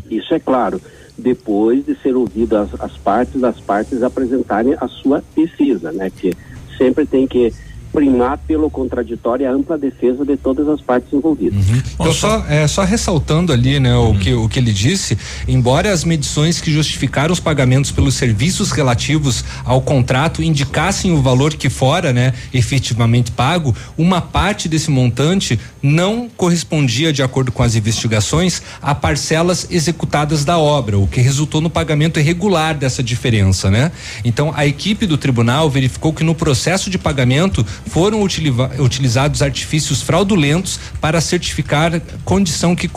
Isso 0.10 0.34
é 0.34 0.40
claro, 0.40 0.82
depois 1.16 1.86
de 1.86 1.96
ser 2.02 2.16
ouvido 2.16 2.58
as, 2.58 2.70
as 2.82 2.98
partes, 2.98 3.44
as 3.44 3.60
partes 3.60 4.02
apresentarem 4.02 4.76
a 4.82 4.88
sua 4.88 5.24
defesa, 5.36 5.92
né? 5.92 6.10
Que 6.10 6.34
sempre 6.80 7.06
tem 7.06 7.28
que 7.28 7.54
primar 7.94 8.40
pelo 8.40 8.70
contraditório 8.72 9.44
e 9.44 9.48
a 9.48 9.52
ampla 9.52 9.78
defesa 9.78 10.26
de 10.26 10.36
todas 10.36 10.68
as 10.68 10.82
partes 10.82 11.14
envolvidas. 11.14 11.70
Uhum. 11.70 11.82
Então, 11.94 12.12
só, 12.12 12.44
é, 12.50 12.68
só 12.68 12.84
ressaltando 12.84 13.54
ali, 13.54 13.80
né, 13.80 13.96
uhum. 13.96 14.12
o, 14.12 14.20
que, 14.20 14.34
o 14.34 14.50
que 14.50 14.60
ele 14.60 14.74
disse, 14.74 15.18
embora 15.48 15.94
as 15.94 16.04
medições 16.04 16.60
que 16.60 16.72
justificaram 16.72 17.32
os 17.32 17.40
pagamentos 17.40 17.92
pelos 17.92 18.16
serviços 18.16 18.72
relativos 18.72 19.46
ao 19.64 19.80
contrato 19.80 20.42
indicassem 20.42 21.14
o 21.14 21.22
valor 21.22 21.54
que 21.54 21.70
fora, 21.70 22.12
né, 22.12 22.34
efetivamente 22.52 23.32
pago, 23.32 23.76
uma 23.96 24.20
parte 24.20 24.68
desse 24.68 24.90
montante 24.90 25.60
não 25.82 26.28
correspondia, 26.36 27.14
de 27.14 27.22
acordo 27.22 27.52
com 27.52 27.62
as 27.62 27.76
investigações, 27.76 28.62
a 28.82 28.96
parcelas 28.96 29.68
executadas 29.70 30.44
da 30.44 30.58
obra, 30.58 30.98
o 30.98 31.06
que 31.06 31.22
resultou 31.22 31.62
no 31.62 31.70
pagamento 31.70 32.20
irregular 32.20 32.76
dessa 32.76 33.04
diferença, 33.04 33.70
né? 33.70 33.92
Então, 34.24 34.52
a 34.56 34.66
equipe 34.66 35.06
do 35.06 35.18
tribunal 35.18 35.70
verificou 35.70 36.14
que 36.14 36.24
no 36.24 36.34
processo 36.34 36.90
de 36.90 36.98
pagamento 36.98 37.66
foram 37.88 38.22
utilizados 38.22 39.42
artifícios 39.42 40.02
fraudulentos 40.02 40.80
para 41.00 41.22
certificar 41.22 42.02
condição 42.24 42.76
que, 42.76 42.90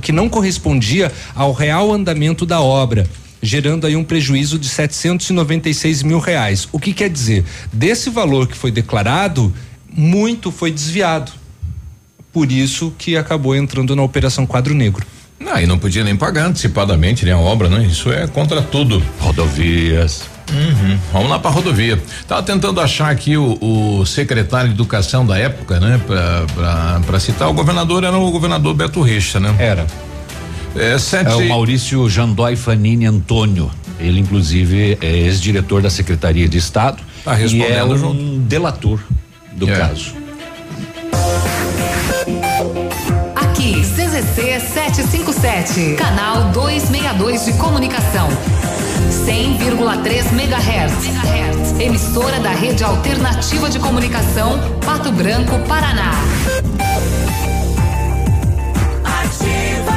que 0.00 0.12
não 0.12 0.28
correspondia 0.28 1.10
ao 1.34 1.52
real 1.52 1.92
andamento 1.92 2.46
da 2.46 2.60
obra 2.60 3.08
gerando 3.44 3.86
aí 3.86 3.94
um 3.94 4.02
prejuízo 4.02 4.58
de 4.58 4.66
796 4.66 6.02
mil 6.02 6.18
reais. 6.18 6.66
O 6.72 6.80
que 6.80 6.94
quer 6.94 7.10
dizer? 7.10 7.44
Desse 7.70 8.08
valor 8.08 8.48
que 8.48 8.56
foi 8.56 8.70
declarado, 8.70 9.52
muito 9.94 10.50
foi 10.50 10.72
desviado. 10.72 11.30
Por 12.32 12.50
isso 12.50 12.92
que 12.98 13.16
acabou 13.16 13.54
entrando 13.54 13.94
na 13.94 14.02
Operação 14.02 14.46
Quadro 14.46 14.74
Negro. 14.74 15.06
Não, 15.38 15.60
e 15.60 15.66
não 15.66 15.78
podia 15.78 16.02
nem 16.02 16.16
pagar 16.16 16.46
antecipadamente, 16.46 17.24
né? 17.26 17.32
A 17.32 17.38
obra, 17.38 17.68
né? 17.68 17.86
Isso 17.86 18.10
é 18.10 18.26
contra 18.26 18.62
tudo. 18.62 19.02
Rodovias. 19.20 20.33
Uhum. 20.52 20.98
Vamos 21.12 21.30
lá 21.30 21.38
para 21.38 21.50
rodovia. 21.50 22.00
Tava 22.28 22.42
tentando 22.42 22.80
achar 22.80 23.10
aqui 23.10 23.36
o, 23.36 23.58
o, 23.60 24.06
secretário 24.06 24.68
de 24.68 24.74
educação 24.74 25.24
da 25.26 25.38
época, 25.38 25.80
né? 25.80 26.00
Para 27.04 27.20
citar, 27.20 27.48
o 27.48 27.52
governador 27.54 28.04
era 28.04 28.16
o 28.16 28.30
governador 28.30 28.74
Beto 28.74 29.00
Reixa, 29.02 29.40
né? 29.40 29.54
Era. 29.58 29.86
É, 30.76 30.98
sete... 30.98 31.30
é 31.30 31.34
o 31.34 31.48
Maurício 31.48 32.08
Jandói 32.08 32.56
Fanini 32.56 33.06
Antônio. 33.06 33.70
Ele, 33.98 34.20
inclusive, 34.20 34.98
é 35.00 35.06
ex-diretor 35.06 35.80
da 35.80 35.88
Secretaria 35.88 36.48
de 36.48 36.58
Estado. 36.58 37.02
Tá 37.24 37.32
respondendo 37.32 37.70
e 37.70 37.72
é 37.72 37.84
um 37.84 37.96
junto. 37.96 38.38
delator 38.40 39.00
do 39.52 39.68
é. 39.70 39.78
caso. 39.78 40.23
CZC 44.32 44.64
757, 44.74 45.94
canal 45.96 46.50
262 46.50 47.44
de 47.44 47.52
comunicação. 47.54 48.28
100,3 49.26 50.32
MHz. 50.32 51.80
Emissora 51.80 52.40
da 52.40 52.50
Rede 52.50 52.82
Alternativa 52.82 53.68
de 53.68 53.78
Comunicação, 53.78 54.58
Pato 54.84 55.12
Branco, 55.12 55.58
Paraná. 55.68 56.12
Ativa. 59.04 59.94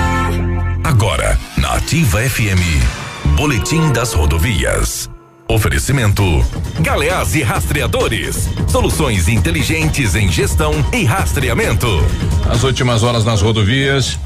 Agora, 0.83 1.39
na 1.57 1.75
Ativa 1.75 2.19
FM, 2.19 3.35
Boletim 3.35 3.91
das 3.91 4.13
Rodovias. 4.13 5.09
Oferecimento: 5.49 6.23
Galeás 6.81 7.33
e 7.35 7.41
Rastreadores. 7.41 8.49
Soluções 8.67 9.27
inteligentes 9.27 10.13
em 10.15 10.29
gestão 10.29 10.73
e 10.93 11.03
rastreamento. 11.03 11.87
As 12.49 12.63
últimas 12.63 13.01
horas 13.01 13.23
nas 13.23 13.41
rodovias. 13.41 14.19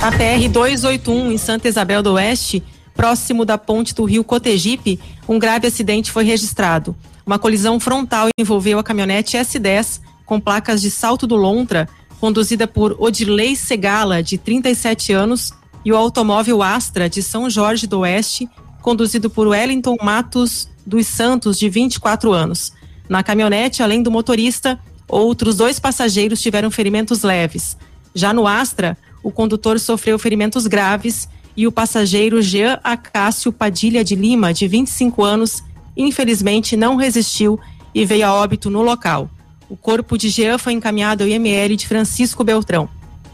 A 0.00 0.12
PR 0.12 0.48
281 0.48 1.32
em 1.32 1.38
Santa 1.38 1.68
Isabel 1.68 2.02
do 2.02 2.12
Oeste 2.12 2.62
próximo 2.98 3.44
da 3.44 3.56
ponte 3.56 3.94
do 3.94 4.04
rio 4.04 4.24
Cotegipe, 4.24 4.98
um 5.28 5.38
grave 5.38 5.68
acidente 5.68 6.10
foi 6.10 6.24
registrado. 6.24 6.96
Uma 7.24 7.38
colisão 7.38 7.78
frontal 7.78 8.28
envolveu 8.36 8.76
a 8.76 8.82
caminhonete 8.82 9.36
S10 9.36 10.00
com 10.26 10.40
placas 10.40 10.80
de 10.80 10.90
Salto 10.90 11.24
do 11.24 11.36
Lontra, 11.36 11.88
conduzida 12.20 12.66
por 12.66 12.96
Odilei 12.98 13.54
Segala, 13.54 14.20
de 14.20 14.36
37 14.36 15.12
anos, 15.12 15.52
e 15.84 15.92
o 15.92 15.96
automóvel 15.96 16.60
Astra 16.60 17.08
de 17.08 17.22
São 17.22 17.48
Jorge 17.48 17.86
do 17.86 18.00
Oeste, 18.00 18.48
conduzido 18.88 19.28
por 19.28 19.46
Wellington 19.46 19.98
Matos 20.02 20.66
dos 20.86 21.06
Santos, 21.06 21.58
de 21.58 21.68
24 21.68 22.32
anos. 22.32 22.72
Na 23.06 23.22
caminhonete, 23.22 23.82
além 23.82 24.02
do 24.02 24.10
motorista, 24.10 24.80
outros 25.06 25.56
dois 25.56 25.78
passageiros 25.78 26.40
tiveram 26.40 26.70
ferimentos 26.70 27.22
leves. 27.22 27.76
Já 28.14 28.32
no 28.32 28.46
Astra, 28.46 28.96
o 29.22 29.30
condutor 29.30 29.78
sofreu 29.78 30.18
ferimentos 30.18 30.66
graves 30.66 31.28
e 31.54 31.66
o 31.66 31.72
passageiro 31.72 32.40
Jean 32.40 32.80
Acácio 32.82 33.52
Padilha 33.52 34.02
de 34.02 34.14
Lima, 34.14 34.54
de 34.54 34.66
25 34.66 35.22
anos, 35.22 35.62
infelizmente 35.94 36.74
não 36.74 36.96
resistiu 36.96 37.60
e 37.94 38.06
veio 38.06 38.24
a 38.24 38.32
óbito 38.32 38.70
no 38.70 38.80
local. 38.80 39.28
O 39.68 39.76
corpo 39.76 40.16
de 40.16 40.30
Jean 40.30 40.56
foi 40.56 40.72
encaminhado 40.72 41.24
ao 41.24 41.28
IML 41.28 41.76
de 41.76 41.86
Francisco 41.86 42.42
Beltrão. 42.42 42.88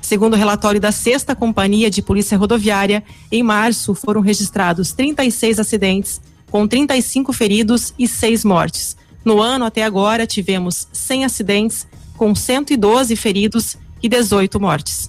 Segundo 0.05 0.35
o 0.35 0.37
relatório 0.37 0.79
da 0.79 0.93
Sexta 0.93 1.35
Companhia 1.35 1.91
de 1.91 2.03
Polícia 2.03 2.37
Rodoviária, 2.37 3.03
em 3.33 3.43
março 3.43 3.95
foram 3.95 4.21
registrados 4.21 4.93
36 4.93 5.59
acidentes, 5.59 6.21
com 6.51 6.69
35 6.69 7.33
feridos 7.33 7.95
e 7.99 8.07
6 8.07 8.45
mortes. 8.45 8.99
No 9.25 9.41
ano 9.41 9.65
até 9.65 9.83
agora, 9.83 10.27
tivemos 10.27 10.87
100 10.93 11.25
acidentes, 11.25 11.87
com 12.19 12.35
112 12.35 13.17
feridos 13.17 13.79
e 14.03 14.07
18 14.07 14.61
mortes. 14.61 15.09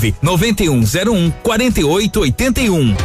9101 0.21 1.31
4881. 1.43 2.95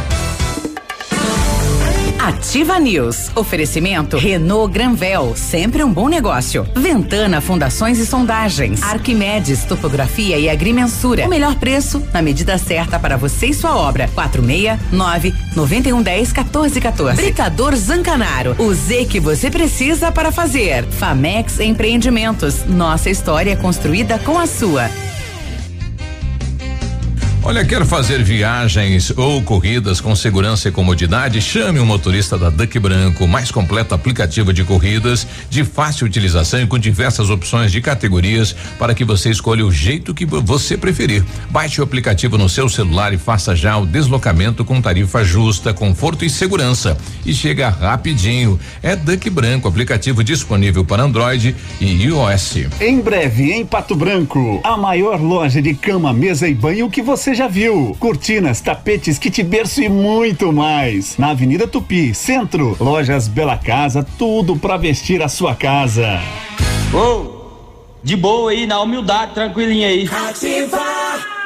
Ativa 2.27 2.77
News. 2.77 3.31
Oferecimento 3.35 4.17
Renault 4.17 4.73
Granvel, 4.73 5.33
sempre 5.33 5.81
um 5.81 5.93
bom 5.93 6.09
negócio. 6.09 6.67
Ventana 6.75 7.39
Fundações 7.39 7.99
e 7.99 8.05
Sondagens. 8.05 8.83
Arquimedes 8.83 9.63
Topografia 9.63 10.37
e 10.37 10.49
Agrimensura. 10.49 11.25
O 11.25 11.29
melhor 11.29 11.55
preço 11.55 12.03
na 12.11 12.21
medida 12.21 12.57
certa 12.57 12.99
para 12.99 13.15
você 13.15 13.47
e 13.47 13.53
sua 13.53 13.77
obra. 13.77 14.09
469 14.13 15.33
9110 15.55 16.33
1414. 16.33 17.21
Britador 17.21 17.75
Zancanaro. 17.77 18.55
O 18.59 18.73
Z 18.73 19.05
que 19.05 19.21
você 19.21 19.49
precisa 19.49 20.11
para 20.11 20.29
fazer. 20.29 20.83
Famex 20.85 21.61
Empreendimentos. 21.61 22.65
Nossa 22.65 23.09
história 23.09 23.51
é 23.51 23.55
construída 23.55 24.19
com 24.19 24.37
a 24.37 24.45
sua. 24.45 24.89
Olha, 27.47 27.63
quer 27.63 27.85
fazer 27.85 28.21
viagens 28.21 29.09
ou 29.15 29.41
corridas 29.41 30.01
com 30.01 30.13
segurança 30.13 30.67
e 30.67 30.71
comodidade? 30.71 31.41
Chame 31.41 31.79
o 31.79 31.83
um 31.83 31.85
motorista 31.85 32.37
da 32.37 32.49
Duck 32.49 32.77
Branco, 32.77 33.25
mais 33.25 33.51
completo 33.51 33.95
aplicativo 33.95 34.51
de 34.51 34.65
corridas, 34.65 35.25
de 35.49 35.63
fácil 35.63 36.05
utilização 36.05 36.61
e 36.61 36.67
com 36.67 36.77
diversas 36.77 37.29
opções 37.29 37.71
de 37.71 37.79
categorias 37.79 38.53
para 38.77 38.93
que 38.93 39.05
você 39.05 39.29
escolha 39.29 39.65
o 39.65 39.71
jeito 39.71 40.13
que 40.13 40.25
você 40.25 40.75
preferir. 40.75 41.23
Baixe 41.49 41.79
o 41.79 41.85
aplicativo 41.85 42.37
no 42.37 42.49
seu 42.49 42.67
celular 42.67 43.13
e 43.13 43.17
faça 43.17 43.55
já 43.55 43.77
o 43.77 43.85
deslocamento 43.85 44.65
com 44.65 44.81
tarifa 44.81 45.23
justa, 45.23 45.73
conforto 45.73 46.25
e 46.25 46.29
segurança. 46.29 46.97
E 47.25 47.33
chega 47.33 47.69
rapidinho. 47.69 48.59
É 48.83 48.93
Duck 48.93 49.29
Branco, 49.29 49.69
aplicativo 49.69 50.21
disponível 50.21 50.83
para 50.83 51.03
Android 51.03 51.55
e 51.79 51.85
iOS. 51.85 52.57
Em 52.81 52.99
breve, 52.99 53.53
em 53.53 53.65
Pato 53.65 53.95
Branco, 53.95 54.59
a 54.65 54.75
maior 54.75 55.21
loja 55.21 55.61
de 55.61 55.73
cama, 55.73 56.11
mesa 56.11 56.45
e 56.45 56.53
banho 56.53 56.89
que 56.89 57.01
você 57.01 57.36
já 57.37 57.47
viu. 57.47 57.95
Cortinas, 57.99 58.59
tapetes, 58.59 59.19
kit 59.19 59.43
berço 59.43 59.81
e 59.81 59.87
muito 59.87 60.51
mais. 60.51 61.17
Na 61.17 61.29
Avenida 61.29 61.67
Tupi, 61.67 62.13
Centro. 62.13 62.75
Lojas 62.79 63.27
Bela 63.27 63.55
Casa, 63.55 64.05
tudo 64.17 64.57
para 64.57 64.75
vestir 64.75 65.21
a 65.21 65.27
sua 65.27 65.53
casa. 65.53 66.19
Ô, 66.91 66.97
oh, 66.97 67.37
de 68.03 68.15
boa 68.15 68.49
aí, 68.49 68.65
na 68.65 68.81
humildade, 68.81 69.35
tranquilinha 69.35 69.87
aí. 69.87 70.09
Ativa! 70.09 71.36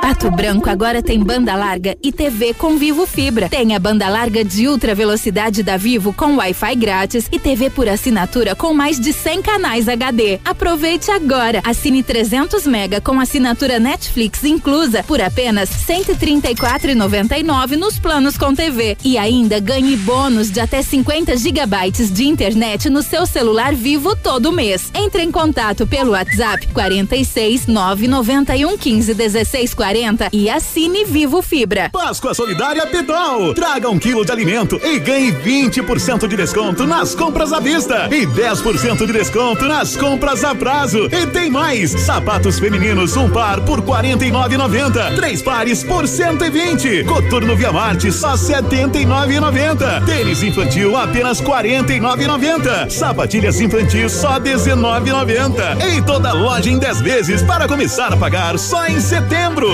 Pato 0.00 0.30
Branco 0.30 0.68
agora 0.68 1.02
tem 1.02 1.22
banda 1.22 1.54
larga 1.54 1.96
e 2.02 2.12
TV 2.12 2.54
com 2.54 2.76
Vivo 2.76 3.06
Fibra. 3.06 3.48
Tem 3.48 3.74
a 3.74 3.78
banda 3.78 4.08
larga 4.08 4.44
de 4.44 4.68
ultra 4.68 4.94
velocidade 4.94 5.62
da 5.62 5.76
Vivo 5.76 6.12
com 6.12 6.36
Wi-Fi 6.36 6.74
grátis 6.74 7.28
e 7.30 7.38
TV 7.38 7.70
por 7.70 7.88
assinatura 7.88 8.54
com 8.54 8.74
mais 8.74 8.98
de 8.98 9.12
100 9.12 9.42
canais 9.42 9.88
HD. 9.88 10.40
Aproveite 10.44 11.10
agora. 11.10 11.60
Assine 11.64 12.02
300 12.02 12.66
mega 12.66 13.00
com 13.00 13.20
assinatura 13.20 13.78
Netflix 13.78 14.44
inclusa 14.44 15.02
por 15.04 15.20
apenas 15.20 15.70
134,99 15.70 17.76
nos 17.76 17.98
planos 17.98 18.36
com 18.36 18.54
TV 18.54 18.96
e 19.04 19.16
ainda 19.16 19.60
ganhe 19.60 19.96
bônus 19.96 20.50
de 20.50 20.60
até 20.60 20.82
50 20.82 21.36
gigabytes 21.36 22.12
de 22.12 22.24
internet 22.24 22.90
no 22.90 23.02
seu 23.02 23.26
celular 23.26 23.74
Vivo 23.74 24.16
todo 24.16 24.52
mês. 24.52 24.90
Entre 24.94 25.22
em 25.22 25.30
contato 25.30 25.86
pelo 25.86 26.12
WhatsApp 26.12 26.66
46 26.68 27.66
991 27.66 28.76
15 28.76 29.14
16 29.14 29.74
40 29.74 29.83
e 30.32 30.48
assine 30.48 31.04
Vivo 31.04 31.42
Fibra. 31.42 31.90
Páscoa 31.92 32.32
Solidária 32.32 32.86
Pitol. 32.86 33.52
Traga 33.52 33.90
um 33.90 33.98
quilo 33.98 34.24
de 34.24 34.32
alimento 34.32 34.80
e 34.82 34.98
ganhe 34.98 35.30
20% 35.30 36.26
de 36.26 36.36
desconto 36.36 36.86
nas 36.86 37.14
compras 37.14 37.52
à 37.52 37.60
vista 37.60 38.08
e 38.10 38.26
10% 38.26 39.06
de 39.06 39.12
desconto 39.12 39.66
nas 39.66 39.94
compras 39.94 40.42
a 40.42 40.54
prazo. 40.54 41.06
E 41.12 41.26
tem 41.26 41.50
mais: 41.50 41.90
sapatos 41.90 42.58
femininos, 42.58 43.14
um 43.14 43.28
par 43.28 43.60
por 43.60 43.80
R$ 43.80 43.86
49,90. 43.86 45.16
Três 45.16 45.42
pares 45.42 45.84
por 45.84 46.08
120. 46.08 47.04
Coturno 47.04 47.54
Via 47.54 47.70
Marte, 47.70 48.10
só 48.10 48.30
R$ 48.30 48.38
79,90. 48.38 50.06
Tênis 50.06 50.42
infantil, 50.42 50.96
apenas 50.96 51.40
R$ 51.40 51.46
49,90. 51.46 52.88
Sapatilhas 52.88 53.60
infantis, 53.60 54.12
só 54.12 54.38
R$ 54.38 54.40
19,90. 54.40 55.94
Em 55.94 56.02
toda 56.02 56.32
loja 56.32 56.70
em 56.70 56.78
10 56.78 57.02
vezes 57.02 57.42
para 57.42 57.68
começar 57.68 58.14
a 58.14 58.16
pagar 58.16 58.58
só 58.58 58.86
em 58.86 58.98
setembro. 58.98 59.73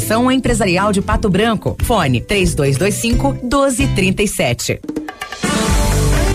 Associação 0.00 0.32
Empresarial 0.32 0.92
de 0.92 1.02
Pato 1.02 1.28
Branco. 1.28 1.76
Fone 1.82 2.22
3225 2.22 3.32
1237. 3.42 4.80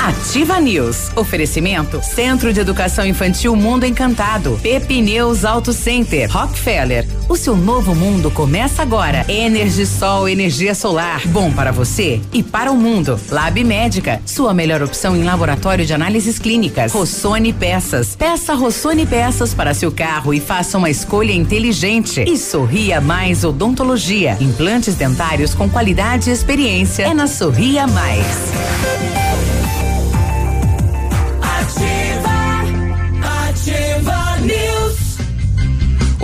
Ativa 0.05 0.61
News. 0.61 1.09
Oferecimento 1.15 1.99
Centro 2.03 2.53
de 2.53 2.59
Educação 2.59 3.07
Infantil 3.07 3.55
Mundo 3.55 3.87
Encantado. 3.87 4.59
Pepineus 4.61 5.43
Auto 5.43 5.73
Center. 5.73 6.29
Rockefeller. 6.31 7.07
O 7.27 7.35
seu 7.35 7.57
novo 7.57 7.95
mundo 7.95 8.29
começa 8.29 8.83
agora. 8.83 9.25
Energisol 9.27 10.29
energia 10.29 10.75
solar. 10.75 11.25
Bom 11.29 11.51
para 11.51 11.71
você 11.71 12.21
e 12.31 12.43
para 12.43 12.71
o 12.71 12.77
mundo. 12.77 13.19
Lab 13.31 13.63
Médica. 13.63 14.21
Sua 14.27 14.53
melhor 14.53 14.83
opção 14.83 15.15
em 15.15 15.23
laboratório 15.23 15.83
de 15.83 15.93
análises 15.95 16.37
clínicas. 16.37 16.91
Rossoni 16.91 17.51
Peças. 17.51 18.15
Peça 18.15 18.53
Rossoni 18.53 19.07
Peças 19.07 19.55
para 19.55 19.73
seu 19.73 19.91
carro 19.91 20.35
e 20.35 20.39
faça 20.39 20.77
uma 20.77 20.91
escolha 20.91 21.33
inteligente. 21.33 22.23
E 22.27 22.37
Sorria 22.37 23.01
Mais 23.01 23.43
Odontologia. 23.43 24.37
Implantes 24.39 24.93
dentários 24.93 25.55
com 25.55 25.67
qualidade 25.67 26.29
e 26.29 26.33
experiência. 26.33 27.07
É 27.07 27.13
na 27.15 27.25
Sorria 27.25 27.87
Mais. 27.87 29.24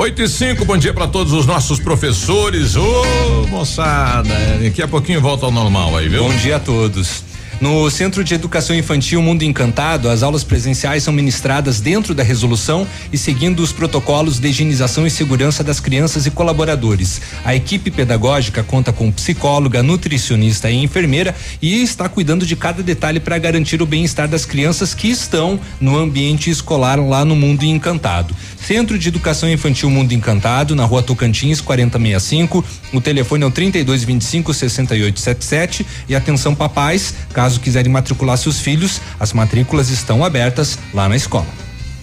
8 0.01 0.19
e 0.19 0.27
5, 0.27 0.65
bom 0.65 0.77
dia 0.77 0.91
para 0.95 1.07
todos 1.07 1.31
os 1.31 1.45
nossos 1.45 1.79
professores. 1.79 2.75
Ô, 2.75 3.45
moçada, 3.47 4.33
daqui 4.59 4.81
a 4.81 4.87
pouquinho 4.87 5.21
volta 5.21 5.45
ao 5.45 5.51
normal 5.51 5.95
aí, 5.95 6.09
viu? 6.09 6.23
Bom 6.23 6.35
dia 6.37 6.55
a 6.55 6.59
todos. 6.59 7.23
No 7.61 7.87
Centro 7.91 8.23
de 8.23 8.33
Educação 8.33 8.75
Infantil 8.75 9.21
Mundo 9.21 9.43
Encantado, 9.43 10.09
as 10.09 10.23
aulas 10.23 10.43
presenciais 10.43 11.03
são 11.03 11.13
ministradas 11.13 11.79
dentro 11.79 12.15
da 12.15 12.23
resolução 12.23 12.87
e 13.13 13.17
seguindo 13.19 13.59
os 13.59 13.71
protocolos 13.71 14.39
de 14.39 14.47
higienização 14.47 15.05
e 15.05 15.11
segurança 15.11 15.63
das 15.63 15.79
crianças 15.79 16.25
e 16.25 16.31
colaboradores. 16.31 17.21
A 17.45 17.53
equipe 17.53 17.91
pedagógica 17.91 18.63
conta 18.63 18.91
com 18.91 19.11
psicóloga, 19.11 19.83
nutricionista 19.83 20.71
e 20.71 20.83
enfermeira 20.83 21.35
e 21.61 21.83
está 21.83 22.09
cuidando 22.09 22.47
de 22.47 22.55
cada 22.55 22.81
detalhe 22.81 23.19
para 23.19 23.37
garantir 23.37 23.79
o 23.79 23.85
bem-estar 23.85 24.27
das 24.27 24.43
crianças 24.43 24.95
que 24.95 25.11
estão 25.11 25.59
no 25.79 25.95
ambiente 25.95 26.49
escolar 26.49 26.99
lá 26.99 27.23
no 27.23 27.35
Mundo 27.35 27.63
Encantado. 27.63 28.35
Centro 28.65 28.97
de 28.97 29.07
Educação 29.07 29.49
Infantil 29.49 29.89
Mundo 29.89 30.13
Encantado, 30.13 30.75
na 30.75 30.85
rua 30.85 31.01
Tocantins, 31.01 31.59
4065. 31.59 32.63
O 32.93 33.01
telefone 33.01 33.43
é 33.43 33.47
o 33.47 33.51
3225 33.51 34.53
6877. 34.53 35.85
E 36.07 36.15
atenção, 36.15 36.53
papais, 36.53 37.13
caso 37.33 37.59
quiserem 37.59 37.91
matricular 37.91 38.37
seus 38.37 38.59
filhos, 38.59 39.01
as 39.19 39.33
matrículas 39.33 39.89
estão 39.89 40.23
abertas 40.23 40.77
lá 40.93 41.09
na 41.09 41.15
escola. 41.15 41.47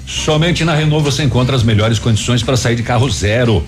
Somente 0.06 0.64
na 0.64 0.74
Renault 0.74 1.04
você 1.04 1.22
encontra 1.22 1.54
as 1.54 1.62
melhores 1.62 1.98
condições 1.98 2.42
para 2.42 2.56
sair 2.56 2.76
de 2.76 2.82
carro 2.82 3.09
zero. 3.11 3.62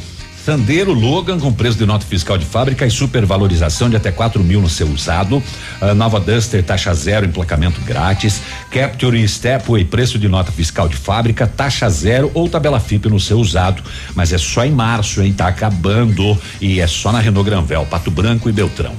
Sandero 0.44 0.94
Logan 0.94 1.38
com 1.38 1.52
preço 1.52 1.76
de 1.76 1.84
nota 1.84 2.06
fiscal 2.06 2.38
de 2.38 2.46
fábrica 2.46 2.86
e 2.86 2.90
supervalorização 2.90 3.90
de 3.90 3.96
até 3.96 4.10
4 4.10 4.42
mil 4.42 4.60
no 4.60 4.70
seu 4.70 4.86
usado. 4.88 5.42
A 5.80 5.94
nova 5.94 6.18
Duster 6.18 6.62
taxa 6.64 6.94
zero, 6.94 7.26
emplacamento 7.26 7.80
grátis. 7.82 8.40
Capture 8.70 9.28
Stepway 9.28 9.84
preço 9.84 10.18
de 10.18 10.28
nota 10.28 10.50
fiscal 10.50 10.88
de 10.88 10.96
fábrica, 10.96 11.46
taxa 11.46 11.88
zero 11.90 12.30
ou 12.32 12.48
tabela 12.48 12.80
FIP 12.80 13.08
no 13.08 13.20
seu 13.20 13.38
usado. 13.38 13.82
Mas 14.14 14.32
é 14.32 14.38
só 14.38 14.64
em 14.64 14.70
março, 14.70 15.22
hein? 15.22 15.32
Tá 15.32 15.48
acabando 15.48 16.36
e 16.60 16.80
é 16.80 16.86
só 16.86 17.12
na 17.12 17.20
Renault 17.20 17.48
Granvel, 17.48 17.84
Pato 17.84 18.10
Branco 18.10 18.48
e 18.48 18.52
Beltrão. 18.52 18.94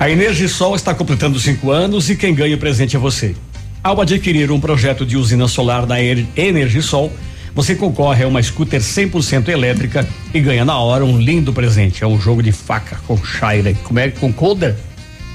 A 0.00 0.08
Energisol 0.08 0.74
está 0.74 0.94
completando 0.94 1.38
cinco 1.38 1.70
anos 1.70 2.08
e 2.08 2.16
quem 2.16 2.34
ganha 2.34 2.56
o 2.56 2.58
presente 2.58 2.96
é 2.96 2.98
você. 2.98 3.36
Ao 3.82 4.00
adquirir 4.00 4.50
um 4.50 4.58
projeto 4.58 5.04
de 5.04 5.16
usina 5.16 5.46
solar 5.48 5.86
da 5.86 5.96
Energisol, 6.02 7.12
você 7.58 7.74
concorre 7.74 8.22
a 8.22 8.28
uma 8.28 8.40
scooter 8.40 8.80
100% 8.80 9.48
elétrica 9.48 10.08
e 10.32 10.38
ganha 10.38 10.64
na 10.64 10.78
hora 10.78 11.04
um 11.04 11.18
lindo 11.18 11.52
presente. 11.52 12.04
É 12.04 12.06
um 12.06 12.16
jogo 12.16 12.40
de 12.40 12.52
faca 12.52 13.00
com 13.04 13.16
Shire. 13.16 13.74
Como 13.82 13.98
é? 13.98 14.10
Com 14.10 14.32
Colder? 14.32 14.76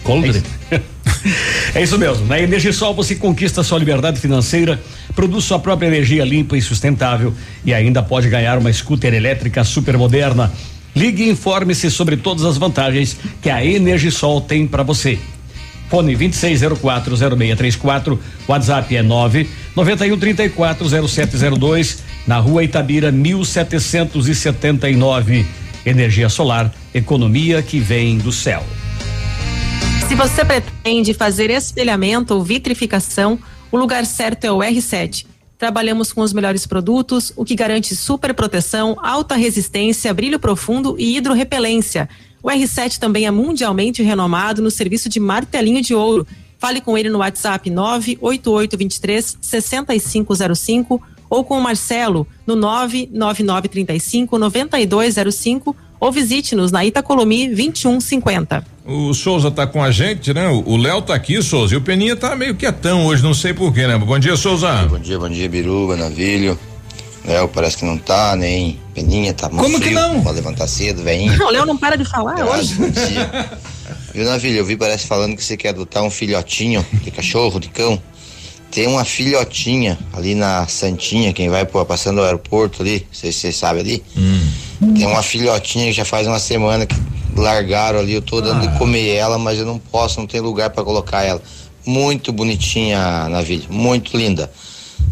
Colder? 0.04 0.42
É 0.72 0.76
isso, 0.78 0.84
é 1.76 1.84
isso 1.84 2.00
mesmo. 2.00 2.26
Na 2.26 2.40
Energisol 2.40 2.94
você 2.94 3.16
conquista 3.16 3.62
sua 3.62 3.78
liberdade 3.78 4.22
financeira, 4.22 4.82
produz 5.14 5.44
sua 5.44 5.60
própria 5.60 5.88
energia 5.88 6.24
limpa 6.24 6.56
e 6.56 6.62
sustentável 6.62 7.34
e 7.66 7.74
ainda 7.74 8.02
pode 8.02 8.30
ganhar 8.30 8.58
uma 8.58 8.72
scooter 8.72 9.14
elétrica 9.14 9.62
super 9.66 9.98
moderna. 9.98 10.50
Ligue 10.96 11.24
e 11.24 11.30
informe-se 11.30 11.92
sobre 11.92 12.16
todas 12.16 12.46
as 12.46 12.58
vantagens 12.58 13.18
que 13.42 13.50
a 13.50 13.66
Energisol 13.66 14.40
tem 14.40 14.66
para 14.66 14.82
você. 14.82 15.20
Fone 15.94 16.18
26040634, 16.18 18.18
WhatsApp 18.48 18.96
é 18.96 19.04
9 19.04 19.48
91340702, 19.76 22.00
na 22.26 22.40
Rua 22.40 22.64
Itabira 22.64 23.12
1779. 23.12 25.46
Energia 25.86 26.30
solar, 26.30 26.74
economia 26.96 27.62
que 27.62 27.80
vem 27.80 28.18
do 28.18 28.32
céu. 28.32 28.64
Se 30.08 30.16
você 30.16 30.44
pretende 30.44 31.14
fazer 31.14 31.52
espelhamento 31.52 32.34
ou 32.34 32.44
vitrificação, 32.44 33.38
o 33.72 33.78
lugar 33.78 34.04
certo 34.08 34.46
é 34.46 34.52
o 34.52 34.58
R7. 34.58 35.28
Trabalhamos 35.64 36.12
com 36.12 36.20
os 36.20 36.34
melhores 36.34 36.68
produtos, 36.68 37.32
o 37.38 37.46
que 37.46 37.56
garante 37.56 37.96
super 37.96 38.34
proteção, 38.34 38.98
alta 39.02 39.34
resistência, 39.36 40.14
brilho 40.14 40.38
profundo 40.38 40.98
e 41.00 41.16
hidrorrepelência. 41.16 42.10
O 42.44 42.50
R7 42.50 43.00
também 43.00 43.26
é 43.26 43.32
mundialmente 43.32 44.04
renomado 44.04 44.62
no 44.62 44.70
serviço 44.70 45.08
de 45.08 45.22
martelinho 45.22 45.82
de 45.82 45.96
ouro. 45.96 46.28
Fale 46.60 46.82
com 46.82 46.98
ele 46.98 47.10
no 47.10 47.20
WhatsApp 47.20 47.70
98823 47.70 49.38
6505 49.40 51.02
ou 51.30 51.46
com 51.46 51.58
o 51.58 51.62
Marcelo 51.62 52.28
no 52.46 52.58
99935 52.58 54.38
9205 54.38 55.74
ou 56.04 56.12
visite-nos 56.12 56.70
na 56.70 56.84
Itacolomi 56.84 57.48
2150. 57.48 58.62
O 58.86 59.14
Souza 59.14 59.50
tá 59.50 59.66
com 59.66 59.82
a 59.82 59.90
gente, 59.90 60.34
né? 60.34 60.50
O 60.50 60.76
Léo 60.76 61.02
tá 61.02 61.16
aqui, 61.16 61.42
Souza, 61.42 61.74
e 61.74 61.78
o 61.78 61.82
Peninha 61.82 62.14
tá 62.14 62.36
meio 62.36 62.56
quietão 62.56 63.06
hoje, 63.06 63.24
não 63.24 63.34
sei 63.34 63.54
porquê, 63.54 63.88
né? 63.88 63.98
Bom 63.98 64.20
dia, 64.20 64.36
Souza. 64.36 64.86
Bom 64.90 65.00
dia, 65.00 65.18
bom 65.18 65.30
dia, 65.30 65.48
Biruba, 65.48 65.96
Navilho. 65.96 66.60
Léo 67.24 67.48
parece 67.48 67.78
que 67.78 67.86
não 67.86 67.98
tá, 67.98 68.36
nem 68.36 68.78
Peninha 68.94 69.34
tá 69.34 69.48
muito 69.48 69.64
Como 69.64 69.78
frio, 69.78 69.88
que 69.88 69.96
não? 69.96 70.22
Pode 70.22 70.36
levantar 70.36 70.68
cedo, 70.68 71.02
velhinho. 71.02 71.38
Não, 71.38 71.48
o 71.48 71.52
Léo 71.52 71.66
não 71.66 71.78
para 71.78 71.96
de 71.96 72.04
falar 72.04 72.36
hoje. 72.48 72.74
Bom 72.74 72.90
dia. 72.90 73.60
Viu, 74.14 74.26
Navilho, 74.26 74.58
eu 74.58 74.66
vi 74.66 74.76
parece 74.76 75.08
falando 75.08 75.38
que 75.38 75.44
você 75.44 75.56
quer 75.56 75.70
adotar 75.70 76.04
um 76.04 76.10
filhotinho 76.10 76.86
de 77.02 77.12
cachorro, 77.12 77.62
de 77.62 77.70
cão. 77.70 77.98
Tem 78.74 78.88
uma 78.88 79.06
filhotinha 79.06 80.00
ali 80.12 80.34
na 80.34 80.66
Santinha, 80.68 81.32
quem 81.32 81.48
vai 81.48 81.64
pô, 81.64 81.86
passando 81.86 82.20
o 82.20 82.24
aeroporto 82.24 82.82
ali, 82.82 83.06
não 83.08 83.14
sei 83.14 83.32
se 83.32 83.40
você 83.40 83.52
sabe 83.52 83.82
ali. 83.82 84.04
Tem 84.98 85.06
uma 85.06 85.22
filhotinha 85.22 85.86
que 85.86 85.94
já 85.94 86.04
faz 86.04 86.26
uma 86.26 86.40
semana 86.40 86.86
que 86.86 86.96
largaram 87.36 88.00
ali, 88.00 88.14
eu 88.14 88.22
tô 88.22 88.42
dando 88.42 88.68
de 88.68 88.78
comer 88.80 89.10
ela, 89.16 89.38
mas 89.38 89.60
eu 89.60 89.66
não 89.66 89.78
posso, 89.78 90.20
não 90.20 90.28
tem 90.28 90.42
lugar 90.42 90.72
para 90.72 90.84
colocar 90.84 91.24
ela. 91.24 91.42
Muito 91.86 92.32
bonitinha, 92.34 93.30
Navilho, 93.30 93.66
muito 93.70 94.18
linda. 94.18 94.52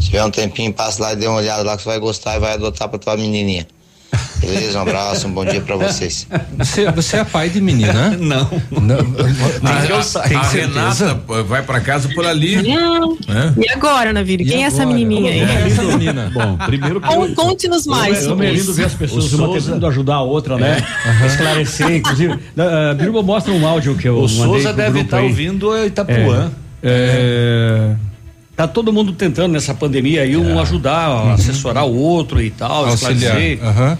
Se 0.00 0.06
tiver 0.06 0.24
um 0.24 0.30
tempinho, 0.30 0.72
passa 0.72 1.00
lá 1.02 1.12
e 1.12 1.16
dê 1.16 1.26
uma 1.28 1.36
olhada 1.36 1.62
lá 1.62 1.76
que 1.76 1.82
você 1.82 1.88
vai 1.90 1.98
gostar 2.00 2.36
e 2.36 2.40
vai 2.40 2.54
adotar 2.54 2.88
pra 2.88 2.98
tua 2.98 3.16
menininha. 3.16 3.66
Beleza? 4.40 4.78
Um 4.78 4.82
abraço, 4.82 5.28
um 5.28 5.32
bom 5.32 5.44
dia 5.44 5.60
pra 5.60 5.76
vocês. 5.76 6.26
Você, 6.58 6.90
você 6.90 7.16
é 7.18 7.24
pai 7.24 7.48
de 7.48 7.60
menina? 7.60 8.10
Não. 8.18 8.50
Não. 8.70 8.98
A, 9.62 10.28
Tem 10.28 10.36
a 10.36 10.42
certeza? 10.44 11.06
Renata 11.06 11.14
pô, 11.26 11.44
vai 11.44 11.62
pra 11.62 11.80
casa 11.80 12.08
por 12.14 12.26
ali. 12.26 12.58
Hum, 12.58 13.16
É? 13.28 13.64
E 13.64 13.70
agora, 13.70 14.12
Navírio? 14.12 14.44
E 14.44 14.50
Quem 14.50 14.64
é 14.64 14.66
essa 14.66 14.82
agora? 14.82 14.96
menininha 14.98 15.30
aí? 15.32 15.40
É 15.40 15.66
essa 15.68 15.82
menina? 15.96 16.30
Bom, 16.34 16.56
primeiro 16.58 17.00
que 17.00 17.06
Con- 17.08 17.34
Conte-nos 17.34 17.86
mais 17.86 18.26
É 18.26 18.34
lindo 18.34 18.72
ver 18.74 18.86
as 18.86 18.94
pessoas 18.94 19.32
O 19.32 19.36
uma 19.36 19.46
Souza- 19.46 19.66
tentando 19.68 19.86
ajudar 19.86 20.14
a 20.16 20.22
outra, 20.22 20.56
né? 20.58 20.76
Esclarecer, 21.26 21.90
inclusive. 21.96 22.32
Uh, 22.62 22.94
Biruba 22.94 23.22
mostra 23.22 23.52
um 23.52 23.66
áudio 23.66 23.96
que 23.96 24.06
eu 24.08 24.18
o 24.18 24.28
Souza 24.28 24.72
deve 24.72 25.00
estar 25.00 25.18
aí. 25.18 25.26
ouvindo 25.28 25.70
a 25.72 25.86
Itapuã. 25.86 26.50
É, 26.82 27.94
tá 28.56 28.68
todo 28.68 28.92
mundo 28.92 29.12
tentando 29.12 29.52
nessa 29.52 29.74
pandemia 29.74 30.22
aí 30.22 30.36
um 30.36 30.58
ajudar, 30.60 31.32
assessorar 31.32 31.86
o 31.86 31.96
outro 31.96 32.40
e 32.40 32.50
tal, 32.50 32.86
Auxiliar. 32.86 33.40
esclarecer. 33.40 33.64
Aham. 33.64 33.98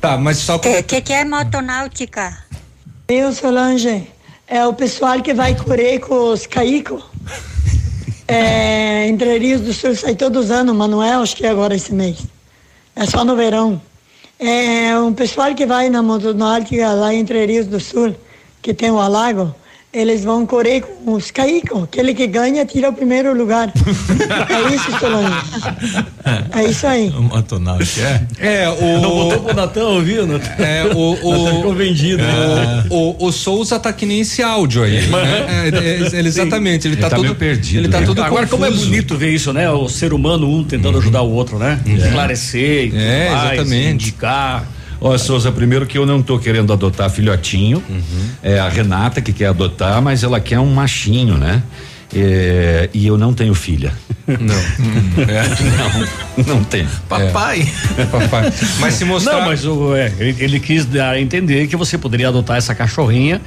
Tá, 0.00 0.16
mas 0.16 0.38
só 0.38 0.56
O 0.56 0.60
que, 0.60 0.82
que, 0.82 1.00
que 1.00 1.12
é 1.12 1.24
motonáutica? 1.24 2.36
Eu, 3.08 3.32
Solange, 3.32 4.06
é 4.46 4.66
o 4.66 4.72
pessoal 4.72 5.20
que 5.22 5.32
vai 5.32 5.54
correr 5.54 5.98
com 6.00 6.32
os 6.32 6.46
caicos. 6.46 7.02
É, 8.28 9.06
Entre 9.06 9.38
Rios 9.38 9.60
do 9.60 9.72
Sul 9.72 9.94
sai 9.94 10.16
todos 10.16 10.46
os 10.46 10.50
anos, 10.50 10.74
mas 10.74 10.90
não 10.90 11.02
é 11.02 11.14
acho 11.14 11.36
que 11.36 11.46
é 11.46 11.50
agora 11.50 11.74
esse 11.74 11.94
mês. 11.94 12.18
É 12.94 13.06
só 13.06 13.24
no 13.24 13.36
verão. 13.36 13.80
É 14.38 14.98
um 14.98 15.12
pessoal 15.12 15.54
que 15.54 15.64
vai 15.64 15.88
na 15.88 16.02
motonáutica 16.02 16.92
lá 16.92 17.14
em 17.14 17.20
Entre 17.20 17.46
Rios 17.46 17.66
do 17.66 17.78
Sul, 17.78 18.14
que 18.60 18.74
tem 18.74 18.90
o 18.90 18.98
alago, 18.98 19.54
eles 19.98 20.22
vão 20.24 20.44
correr 20.44 20.82
com 20.82 21.14
os 21.14 21.30
caicos. 21.30 21.84
Aquele 21.84 22.12
que 22.14 22.26
ganha 22.26 22.64
tira 22.66 22.90
o 22.90 22.92
primeiro 22.92 23.34
lugar. 23.36 23.72
é 24.48 24.74
isso, 24.74 24.98
Solange. 24.98 25.34
É 26.54 26.64
isso 26.64 26.86
aí. 26.86 27.08
O 27.10 27.22
Motonauta, 27.22 27.84
é? 28.40 28.62
É, 28.64 28.68
o. 28.68 29.00
Não 29.00 29.10
botou 29.10 29.40
pro 29.44 29.54
Natan 29.54 29.84
ouvir, 29.88 30.26
Natan? 30.26 30.62
É, 30.62 30.84
o. 30.94 31.30
Natan 31.30 31.56
ficou 31.56 31.70
o 31.72 31.74
vendido. 31.74 32.22
né? 32.22 32.84
o, 32.90 33.26
o 33.26 33.32
Souza 33.32 33.78
tá 33.78 33.92
que 33.92 34.04
nem 34.06 34.20
esse 34.20 34.42
áudio 34.42 34.82
aí. 34.82 35.06
né? 35.06 35.08
É, 35.48 35.68
é, 35.68 36.18
é, 36.18 36.20
exatamente, 36.26 36.86
ele, 36.86 36.94
Ele 36.94 37.02
tá, 37.02 37.10
tá 37.10 37.16
todo 37.16 37.34
perdido, 37.34 37.78
Ele 37.80 37.88
tá 37.88 38.00
né? 38.00 38.06
todo 38.06 38.22
Agora, 38.22 38.46
como 38.46 38.64
é 38.64 38.68
confuso. 38.68 38.86
bonito 38.90 39.16
ver 39.16 39.30
isso, 39.30 39.52
né? 39.52 39.70
O 39.70 39.88
ser 39.88 40.12
humano, 40.12 40.48
um 40.50 40.62
tentando 40.64 40.98
ajudar 40.98 41.22
o 41.22 41.30
outro, 41.32 41.58
né? 41.58 41.80
Esclarecer 41.86 42.86
e 42.86 42.90
tudo 42.90 43.00
É, 43.00 43.30
mais, 43.30 43.52
exatamente. 43.54 43.92
indicar. 44.06 44.68
Ó, 45.00 45.16
Souza, 45.18 45.52
primeiro 45.52 45.86
que 45.86 45.98
eu 45.98 46.06
não 46.06 46.22
tô 46.22 46.38
querendo 46.38 46.72
adotar 46.72 47.10
filhotinho. 47.10 47.82
É 48.42 48.58
a 48.58 48.68
Renata 48.68 49.20
que 49.20 49.32
quer 49.32 49.46
adotar, 49.46 50.00
mas 50.00 50.22
ela 50.22 50.40
quer 50.40 50.58
um 50.58 50.72
machinho, 50.72 51.36
né? 51.36 51.62
É, 52.14 52.88
e 52.94 53.06
eu 53.06 53.18
não 53.18 53.34
tenho 53.34 53.54
filha. 53.54 53.92
Não. 54.26 54.36
não, 56.46 56.56
não 56.56 56.64
tenho. 56.64 56.88
Papai. 57.08 57.70
Papai. 58.10 58.52
Mas 58.78 58.94
se 58.94 59.04
mostrar. 59.04 59.40
Não, 59.40 59.46
mas 59.46 59.64
o, 59.64 59.94
é, 59.94 60.12
ele, 60.18 60.36
ele 60.38 60.60
quis 60.60 60.86
dar 60.86 61.12
a 61.12 61.20
entender 61.20 61.66
que 61.66 61.76
você 61.76 61.98
poderia 61.98 62.28
adotar 62.28 62.56
essa 62.56 62.74
cachorrinha 62.74 63.40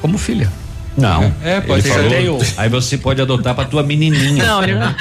como 0.00 0.18
filha. 0.18 0.50
Não. 0.96 1.32
É, 1.42 1.60
pode 1.60 1.86
Ele 1.86 1.94
ser. 1.94 2.24
falou, 2.24 2.42
Aí 2.58 2.68
você 2.68 2.98
pode 2.98 3.20
adotar 3.22 3.54
pra 3.54 3.64
tua 3.64 3.82
menininha. 3.82 4.44
Não, 4.44 4.62
ele 4.62 4.74
não, 4.74 4.94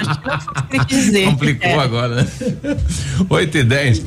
dizer. 0.87 1.25
Complicou 1.25 1.69
É. 1.69 1.79
agora, 1.79 2.15
né? 2.15 2.27
8 3.29 3.57
e 3.57 3.63
10. 3.63 3.99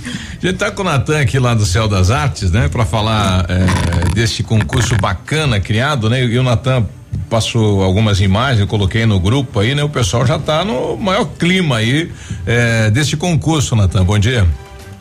A 0.42 0.46
gente 0.46 0.56
tá 0.58 0.70
com 0.70 0.82
o 0.82 0.84
Natan 0.84 1.20
aqui 1.20 1.38
lá 1.38 1.54
do 1.54 1.66
Céu 1.66 1.86
das 1.86 2.10
Artes, 2.10 2.50
né? 2.50 2.68
Pra 2.68 2.86
falar 2.86 3.46
é, 3.48 4.14
desse 4.14 4.42
concurso 4.42 4.96
bacana 5.00 5.60
criado, 5.60 6.08
né? 6.08 6.24
E 6.24 6.38
o 6.38 6.42
Natan 6.42 6.86
passou 7.28 7.82
algumas 7.82 8.20
imagens, 8.20 8.60
eu 8.60 8.66
coloquei 8.66 9.04
no 9.06 9.20
grupo 9.20 9.60
aí, 9.60 9.74
né? 9.74 9.82
O 9.84 9.88
pessoal 9.88 10.26
já 10.26 10.38
tá 10.38 10.64
no 10.64 10.96
maior 10.96 11.26
clima 11.38 11.76
aí 11.76 12.10
é, 12.46 12.90
desse 12.90 13.16
concurso, 13.16 13.76
Natan. 13.76 14.04
Bom 14.04 14.18
dia. 14.18 14.46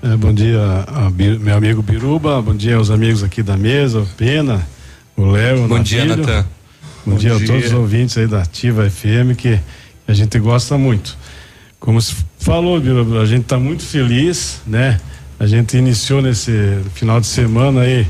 É, 0.04 0.18
bom 0.18 0.34
dia, 0.34 0.60
a 0.88 1.10
Bi- 1.10 1.40
meu 1.40 1.56
amigo 1.56 1.82
Biruba, 1.82 2.42
bom 2.42 2.54
dia 2.54 2.76
aos 2.76 2.92
amigos 2.92 3.24
aqui 3.24 3.42
da 3.42 3.56
mesa, 3.56 4.00
o 4.00 4.06
Pena, 4.18 4.62
o 5.16 5.26
Léo, 5.32 5.64
o 5.64 5.68
Bom 5.70 5.80
dia. 5.80 6.04
Natan. 6.04 6.46
Bom, 7.06 7.14
Bom 7.14 7.18
dia, 7.18 7.36
dia. 7.36 7.44
a 7.44 7.48
todos 7.48 7.66
os 7.66 7.74
ouvintes 7.74 8.18
aí 8.18 8.28
da 8.28 8.42
Ativa 8.42 8.90
FM, 8.90 9.36
que 9.38 9.60
a 10.08 10.14
gente 10.14 10.40
gosta 10.40 10.78
muito. 10.78 11.18
Como 11.80 12.02
se 12.02 12.16
falou, 12.40 12.82
a 13.22 13.26
gente 13.26 13.42
está 13.42 13.60
muito 13.60 13.84
feliz, 13.84 14.62
né? 14.66 15.00
A 15.38 15.46
gente 15.46 15.78
iniciou 15.78 16.22
nesse 16.22 16.52
final 16.94 17.20
de 17.20 17.28
semana 17.28 17.82
aí 17.82 18.08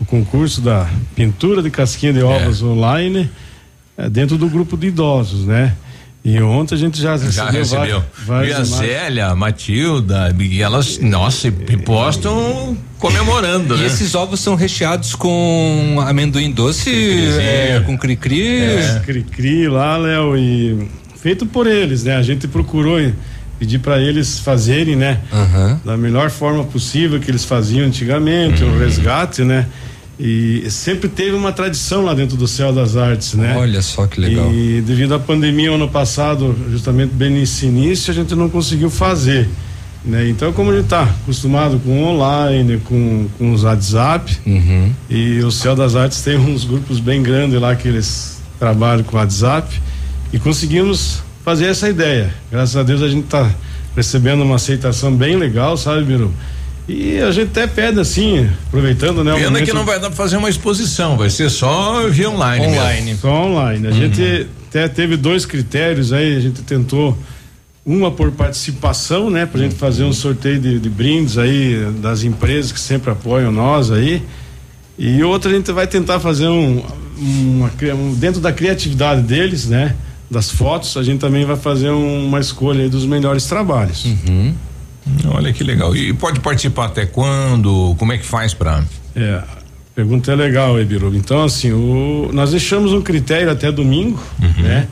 o 0.00 0.04
concurso 0.04 0.60
da 0.60 0.90
pintura 1.14 1.62
de 1.62 1.70
casquinha 1.70 2.12
de 2.12 2.22
ovos 2.22 2.60
online 2.60 3.30
é, 3.96 4.10
dentro 4.10 4.36
do 4.36 4.48
grupo 4.48 4.76
de 4.76 4.88
idosos, 4.88 5.46
né? 5.46 5.76
E 6.24 6.40
ontem 6.40 6.74
a 6.74 6.78
gente 6.78 7.00
já 7.02 7.12
recebeu, 7.12 7.32
Já 7.32 7.50
recebeu. 7.50 8.02
várias, 8.02 8.02
E 8.18 8.22
a 8.22 8.24
várias 8.24 8.68
imagens. 8.68 8.76
Zélia, 8.90 9.26
a 9.26 9.34
Matilda, 9.36 10.34
e 10.40 10.62
elas, 10.62 10.98
nossa, 10.98 11.48
e 11.48 11.76
postam 11.76 12.74
comemorando, 12.98 13.74
E 13.76 13.80
né? 13.80 13.86
esses 13.86 14.14
ovos 14.14 14.40
são 14.40 14.54
recheados 14.54 15.14
com 15.14 16.02
amendoim 16.06 16.50
doce, 16.50 16.90
é, 16.90 17.82
com 17.84 17.98
cri-cri. 17.98 18.58
É. 18.58 19.02
Cri-cri 19.04 19.68
lá, 19.68 19.98
Léo, 19.98 20.34
e 20.38 20.88
feito 21.20 21.44
por 21.44 21.66
eles, 21.66 22.04
né? 22.04 22.16
A 22.16 22.22
gente 22.22 22.48
procurou 22.48 22.98
pedir 23.58 23.78
para 23.80 24.00
eles 24.00 24.38
fazerem, 24.38 24.96
né? 24.96 25.20
Aham. 25.30 25.80
Da 25.84 25.96
melhor 25.96 26.30
forma 26.30 26.64
possível 26.64 27.20
que 27.20 27.30
eles 27.30 27.44
faziam 27.44 27.86
antigamente, 27.86 28.64
Uhum. 28.64 28.74
o 28.74 28.78
resgate, 28.78 29.42
né? 29.44 29.66
E 30.18 30.64
sempre 30.70 31.08
teve 31.08 31.32
uma 31.32 31.50
tradição 31.52 32.04
lá 32.04 32.14
dentro 32.14 32.36
do 32.36 32.46
Céu 32.46 32.72
das 32.72 32.96
Artes, 32.96 33.34
né? 33.34 33.56
Olha 33.56 33.82
só 33.82 34.06
que 34.06 34.20
legal. 34.20 34.52
E 34.52 34.80
devido 34.80 35.12
à 35.14 35.18
pandemia 35.18 35.72
ano 35.72 35.88
passado, 35.88 36.54
justamente 36.70 37.12
bem 37.12 37.30
nesse 37.30 37.66
início, 37.66 38.12
a 38.12 38.14
gente 38.14 38.34
não 38.34 38.48
conseguiu 38.48 38.88
fazer. 38.90 39.48
Né? 40.04 40.28
Então, 40.28 40.52
como 40.52 40.70
a 40.70 40.74
gente 40.74 40.84
está 40.84 41.02
acostumado 41.02 41.80
com 41.80 42.04
online, 42.04 42.78
com, 42.84 43.26
com 43.38 43.52
os 43.52 43.64
WhatsApp, 43.64 44.36
Uhum. 44.46 44.92
e 45.10 45.40
o 45.40 45.50
Céu 45.50 45.74
das 45.74 45.96
Artes 45.96 46.20
tem 46.20 46.36
uns 46.36 46.64
grupos 46.64 47.00
bem 47.00 47.22
grandes 47.22 47.58
lá 47.60 47.74
que 47.74 47.88
eles 47.88 48.38
trabalham 48.58 49.02
com 49.02 49.16
WhatsApp, 49.16 49.80
e 50.32 50.38
conseguimos 50.38 51.22
fazer 51.44 51.66
essa 51.66 51.88
ideia. 51.88 52.32
Graças 52.52 52.76
a 52.76 52.82
Deus 52.82 53.02
a 53.02 53.08
gente 53.08 53.24
está 53.24 53.50
recebendo 53.96 54.42
uma 54.42 54.56
aceitação 54.56 55.12
bem 55.14 55.36
legal, 55.36 55.76
sabe, 55.76 56.04
Biru? 56.04 56.32
E 56.86 57.18
a 57.18 57.30
gente 57.30 57.48
até 57.48 57.66
pede 57.66 57.98
assim, 57.98 58.48
aproveitando, 58.66 59.24
né? 59.24 59.34
Pena 59.34 59.50
momento... 59.50 59.64
que 59.64 59.72
não 59.72 59.84
vai 59.84 59.98
dar 59.98 60.08
pra 60.08 60.16
fazer 60.16 60.36
uma 60.36 60.50
exposição, 60.50 61.16
vai 61.16 61.30
ser 61.30 61.48
só 61.50 62.06
via 62.08 62.28
online. 62.28 62.66
Online. 62.66 63.06
Mesmo. 63.06 63.20
Só 63.20 63.46
online. 63.46 63.86
A 63.86 63.90
uhum. 63.90 63.96
gente 63.96 64.46
até 64.68 64.86
teve 64.88 65.16
dois 65.16 65.46
critérios 65.46 66.12
aí, 66.12 66.36
a 66.36 66.40
gente 66.40 66.62
tentou 66.62 67.16
uma 67.86 68.10
por 68.10 68.30
participação, 68.32 69.30
né? 69.30 69.46
Pra 69.46 69.60
gente 69.60 69.74
fazer 69.74 70.04
um 70.04 70.12
sorteio 70.12 70.58
de, 70.58 70.78
de 70.78 70.90
brindes 70.90 71.38
aí 71.38 71.90
das 72.00 72.22
empresas 72.22 72.70
que 72.70 72.80
sempre 72.80 73.10
apoiam 73.10 73.50
nós 73.50 73.90
aí. 73.90 74.22
E 74.98 75.22
outra 75.22 75.50
a 75.50 75.54
gente 75.54 75.70
vai 75.72 75.86
tentar 75.86 76.20
fazer 76.20 76.48
um, 76.48 76.82
uma, 77.18 77.70
um 77.94 78.14
dentro 78.14 78.40
da 78.40 78.52
criatividade 78.52 79.22
deles, 79.22 79.66
né? 79.66 79.94
Das 80.30 80.50
fotos, 80.50 80.96
a 80.96 81.02
gente 81.02 81.20
também 81.20 81.44
vai 81.44 81.56
fazer 81.56 81.90
um, 81.90 82.26
uma 82.26 82.40
escolha 82.40 82.88
dos 82.88 83.06
melhores 83.06 83.46
trabalhos. 83.46 84.04
Uhum. 84.04 84.54
Olha 85.26 85.52
que 85.52 85.62
legal. 85.62 85.94
E 85.94 86.12
pode 86.12 86.40
participar 86.40 86.86
até 86.86 87.06
quando? 87.06 87.94
Como 87.98 88.12
é 88.12 88.18
que 88.18 88.24
faz 88.24 88.54
para? 88.54 88.84
É, 89.14 89.42
pergunta 89.94 90.32
é 90.32 90.34
legal, 90.34 90.80
Ebiru. 90.80 91.14
Então, 91.14 91.44
assim, 91.44 91.72
o, 91.72 92.30
nós 92.32 92.50
deixamos 92.50 92.92
um 92.92 93.02
critério 93.02 93.50
até 93.50 93.70
domingo, 93.70 94.20
uhum. 94.40 94.62
né? 94.62 94.88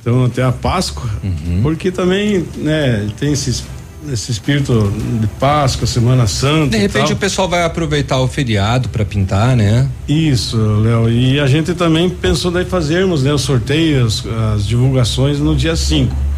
Então, 0.00 0.24
até 0.24 0.42
a 0.42 0.50
Páscoa, 0.50 1.08
uhum. 1.22 1.60
porque 1.62 1.92
também, 1.92 2.44
né, 2.56 3.08
tem 3.18 3.32
esses 3.32 3.64
esse 4.10 4.32
espírito 4.32 4.92
de 5.20 5.28
Páscoa, 5.38 5.86
Semana 5.86 6.26
Santa. 6.26 6.70
De 6.70 6.76
repente 6.76 7.12
o 7.12 7.16
pessoal 7.16 7.48
vai 7.48 7.62
aproveitar 7.62 8.18
o 8.18 8.26
feriado 8.26 8.88
para 8.88 9.04
pintar, 9.04 9.56
né? 9.56 9.88
Isso, 10.08 10.56
Léo. 10.56 11.08
E 11.08 11.38
a 11.38 11.46
gente 11.46 11.72
também 11.72 12.10
pensou 12.10 12.50
daí 12.50 12.64
fazermos 12.64 13.22
né, 13.22 13.32
os 13.32 13.42
sorteios, 13.42 14.24
as 14.52 14.66
divulgações 14.66 15.38
no 15.38 15.54
dia 15.54 15.76
5 15.76 16.31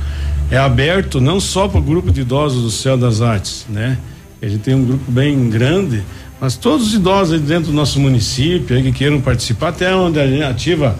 é 0.50 0.56
aberto 0.56 1.20
não 1.20 1.40
só 1.40 1.68
para 1.68 1.78
o 1.78 1.82
grupo 1.82 2.10
de 2.10 2.20
idosos 2.20 2.62
do 2.62 2.70
Céu 2.70 2.96
das 2.96 3.20
Artes, 3.20 3.66
né? 3.68 3.98
A 4.40 4.46
gente 4.46 4.60
tem 4.60 4.74
um 4.74 4.84
grupo 4.84 5.10
bem 5.10 5.48
grande, 5.48 6.02
mas 6.40 6.56
todos 6.56 6.88
os 6.88 6.94
idosos 6.94 7.40
dentro 7.40 7.70
do 7.70 7.72
nosso 7.72 7.98
município 7.98 8.76
aí 8.76 8.82
que 8.82 8.92
queiram 8.92 9.20
participar, 9.20 9.68
até 9.68 9.94
onde 9.94 10.20
a 10.20 10.26
gente 10.26 10.42
ativa 10.42 10.98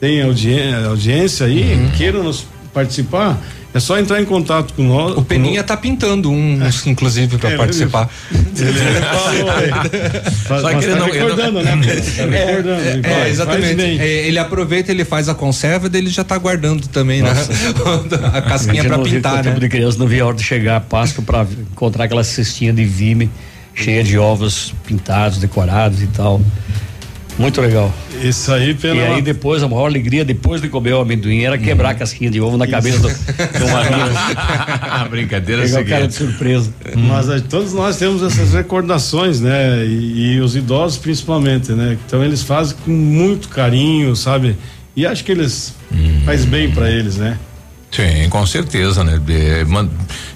tem 0.00 0.22
audiência, 0.22 0.86
audiência 0.86 1.46
aí, 1.46 1.74
uhum. 1.74 1.90
queiram 1.96 2.22
nos 2.22 2.46
participar, 2.72 3.38
é 3.76 3.80
só 3.80 3.98
entrar 3.98 4.22
em 4.22 4.24
contato 4.24 4.72
com 4.72 4.82
nós. 4.82 5.16
O 5.18 5.22
Peninha 5.22 5.60
está 5.60 5.76
pintando 5.76 6.30
uns, 6.30 6.86
é. 6.86 6.90
inclusive, 6.90 7.36
para 7.36 7.50
é, 7.50 7.56
participar. 7.58 8.08
Ele, 8.32 8.68
ele 8.70 10.20
falou, 10.44 10.62
só 10.62 10.68
que 10.70 10.84
ele 10.84 10.92
tá 10.94 10.98
não. 10.98 11.06
Recordando, 11.06 11.62
né? 11.62 11.80
Tá 12.16 12.22
é, 12.22 12.44
recordando, 12.46 12.80
é, 12.80 13.00
é, 13.04 13.22
é 13.24 13.28
exatamente. 13.28 13.82
É, 13.82 14.26
ele 14.26 14.38
aproveita, 14.38 14.90
ele 14.90 15.04
faz 15.04 15.28
a 15.28 15.34
conserva, 15.34 15.90
dele 15.90 16.08
já 16.08 16.22
está 16.22 16.38
guardando 16.38 16.88
também, 16.88 17.20
né? 17.20 17.30
a 18.32 18.40
casquinha 18.40 18.82
para 18.84 18.98
pintar, 18.98 19.34
né? 19.36 19.42
tempo 19.42 19.60
de 19.60 19.68
criança 19.68 19.98
não 19.98 20.06
via 20.06 20.22
a 20.22 20.26
hora 20.26 20.36
de 20.36 20.42
chegar 20.42 20.76
a 20.76 20.80
Páscoa 20.80 21.22
para 21.22 21.46
encontrar 21.72 22.04
aquela 22.04 22.24
cestinha 22.24 22.72
de 22.72 22.84
vime 22.84 23.30
cheia 23.74 24.02
de 24.02 24.16
ovos 24.16 24.72
pintados, 24.86 25.36
decorados 25.36 26.02
e 26.02 26.06
tal. 26.06 26.40
Muito 27.38 27.60
legal. 27.60 27.92
Isso 28.22 28.50
aí 28.50 28.74
pela. 28.74 28.96
E 28.96 29.00
aí 29.00 29.22
depois, 29.22 29.62
a 29.62 29.68
maior 29.68 29.86
alegria, 29.86 30.24
depois 30.24 30.62
de 30.62 30.68
comer 30.68 30.94
o 30.94 31.00
amendoim, 31.00 31.42
era 31.42 31.58
quebrar 31.58 31.90
uhum. 31.90 31.94
a 31.94 31.98
casquinha 31.98 32.30
de 32.30 32.40
ovo 32.40 32.56
na 32.56 32.66
cabeça 32.66 32.98
do, 32.98 33.08
do 33.08 33.72
marido. 33.72 35.10
brincadeira 35.10 35.62
Pegar 35.62 35.80
o 35.80 35.84
cara 35.86 36.08
de 36.08 36.14
surpresa. 36.14 36.72
Mas 36.96 37.28
uhum. 37.28 37.40
todos 37.42 37.74
nós 37.74 37.96
temos 37.96 38.22
essas 38.22 38.54
recordações, 38.54 39.40
né? 39.40 39.84
E, 39.84 40.36
e, 40.36 40.40
os 40.40 40.56
idosos 40.56 40.98
principalmente, 40.98 41.72
né? 41.72 41.98
Então 42.06 42.24
eles 42.24 42.42
fazem 42.42 42.76
com 42.84 42.90
muito 42.90 43.48
carinho, 43.48 44.16
sabe? 44.16 44.56
E 44.94 45.06
acho 45.06 45.22
que 45.22 45.32
eles 45.32 45.74
uhum. 45.92 46.22
faz 46.24 46.46
bem 46.46 46.70
para 46.70 46.90
eles, 46.90 47.16
né? 47.16 47.38
Sim, 47.90 48.28
com 48.28 48.44
certeza, 48.46 49.04
né? 49.04 49.20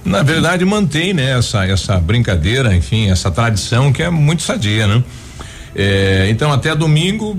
na 0.05 0.23
verdade, 0.23 0.65
mantém, 0.65 1.13
né? 1.13 1.39
Essa, 1.39 1.65
essa 1.65 1.99
brincadeira, 1.99 2.75
enfim, 2.75 3.11
essa 3.11 3.31
tradição 3.31 3.93
que 3.93 4.03
é 4.03 4.09
muito 4.11 4.43
sadia, 4.43 4.87
né? 4.87 5.03
É, 5.75 6.27
então 6.31 6.53
até 6.53 6.75
domingo, 6.75 7.39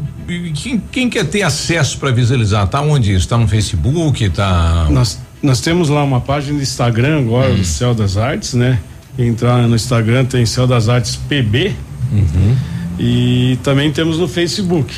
quem, 0.55 0.81
quem 0.91 1.09
quer 1.09 1.25
ter 1.25 1.43
acesso 1.43 1.97
para 1.97 2.11
visualizar, 2.11 2.67
tá 2.67 2.81
onde 2.81 3.13
isso? 3.13 3.27
Tá 3.27 3.37
no 3.37 3.47
Facebook, 3.47 4.29
tá? 4.29 4.87
Nós, 4.89 5.19
nós 5.43 5.59
temos 5.59 5.89
lá 5.89 6.03
uma 6.03 6.21
página 6.21 6.57
do 6.57 6.63
Instagram 6.63 7.19
agora 7.19 7.51
hum. 7.51 7.57
do 7.57 7.63
Céu 7.65 7.93
das 7.93 8.17
Artes, 8.17 8.53
né? 8.53 8.79
Entrar 9.19 9.67
no 9.67 9.75
Instagram 9.75 10.25
tem 10.25 10.45
Céu 10.45 10.65
das 10.65 10.87
Artes 10.87 11.15
PB. 11.15 11.75
Uhum. 12.11 12.55
E 12.97 13.57
também 13.63 13.91
temos 13.91 14.17
no 14.17 14.27
Facebook. 14.27 14.93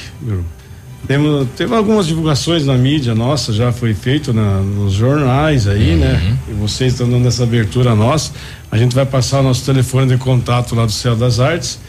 Temos, 1.08 1.48
teve 1.58 1.76
algumas 1.76 2.06
divulgações 2.06 2.66
na 2.66 2.76
mídia 2.76 3.14
nossa, 3.14 3.52
já 3.52 3.72
foi 3.72 3.94
feito 3.94 4.34
na, 4.34 4.60
nos 4.60 4.94
jornais 4.94 5.68
aí, 5.68 5.96
né? 5.96 6.14
uhum. 6.14 6.30
né? 6.30 6.38
E 6.50 6.54
vocês 6.54 6.94
estão 6.94 7.10
dando 7.10 7.28
essa 7.28 7.44
abertura 7.44 7.96
nossa. 7.96 8.32
A 8.72 8.78
gente 8.78 8.94
vai 8.94 9.06
passar 9.06 9.40
o 9.40 9.44
nosso 9.44 9.66
telefone 9.66 10.08
de 10.08 10.18
contato 10.18 10.76
lá 10.76 10.86
do 10.86 10.92
Céu 10.92 11.16
das 11.16 11.40
Artes 11.40 11.80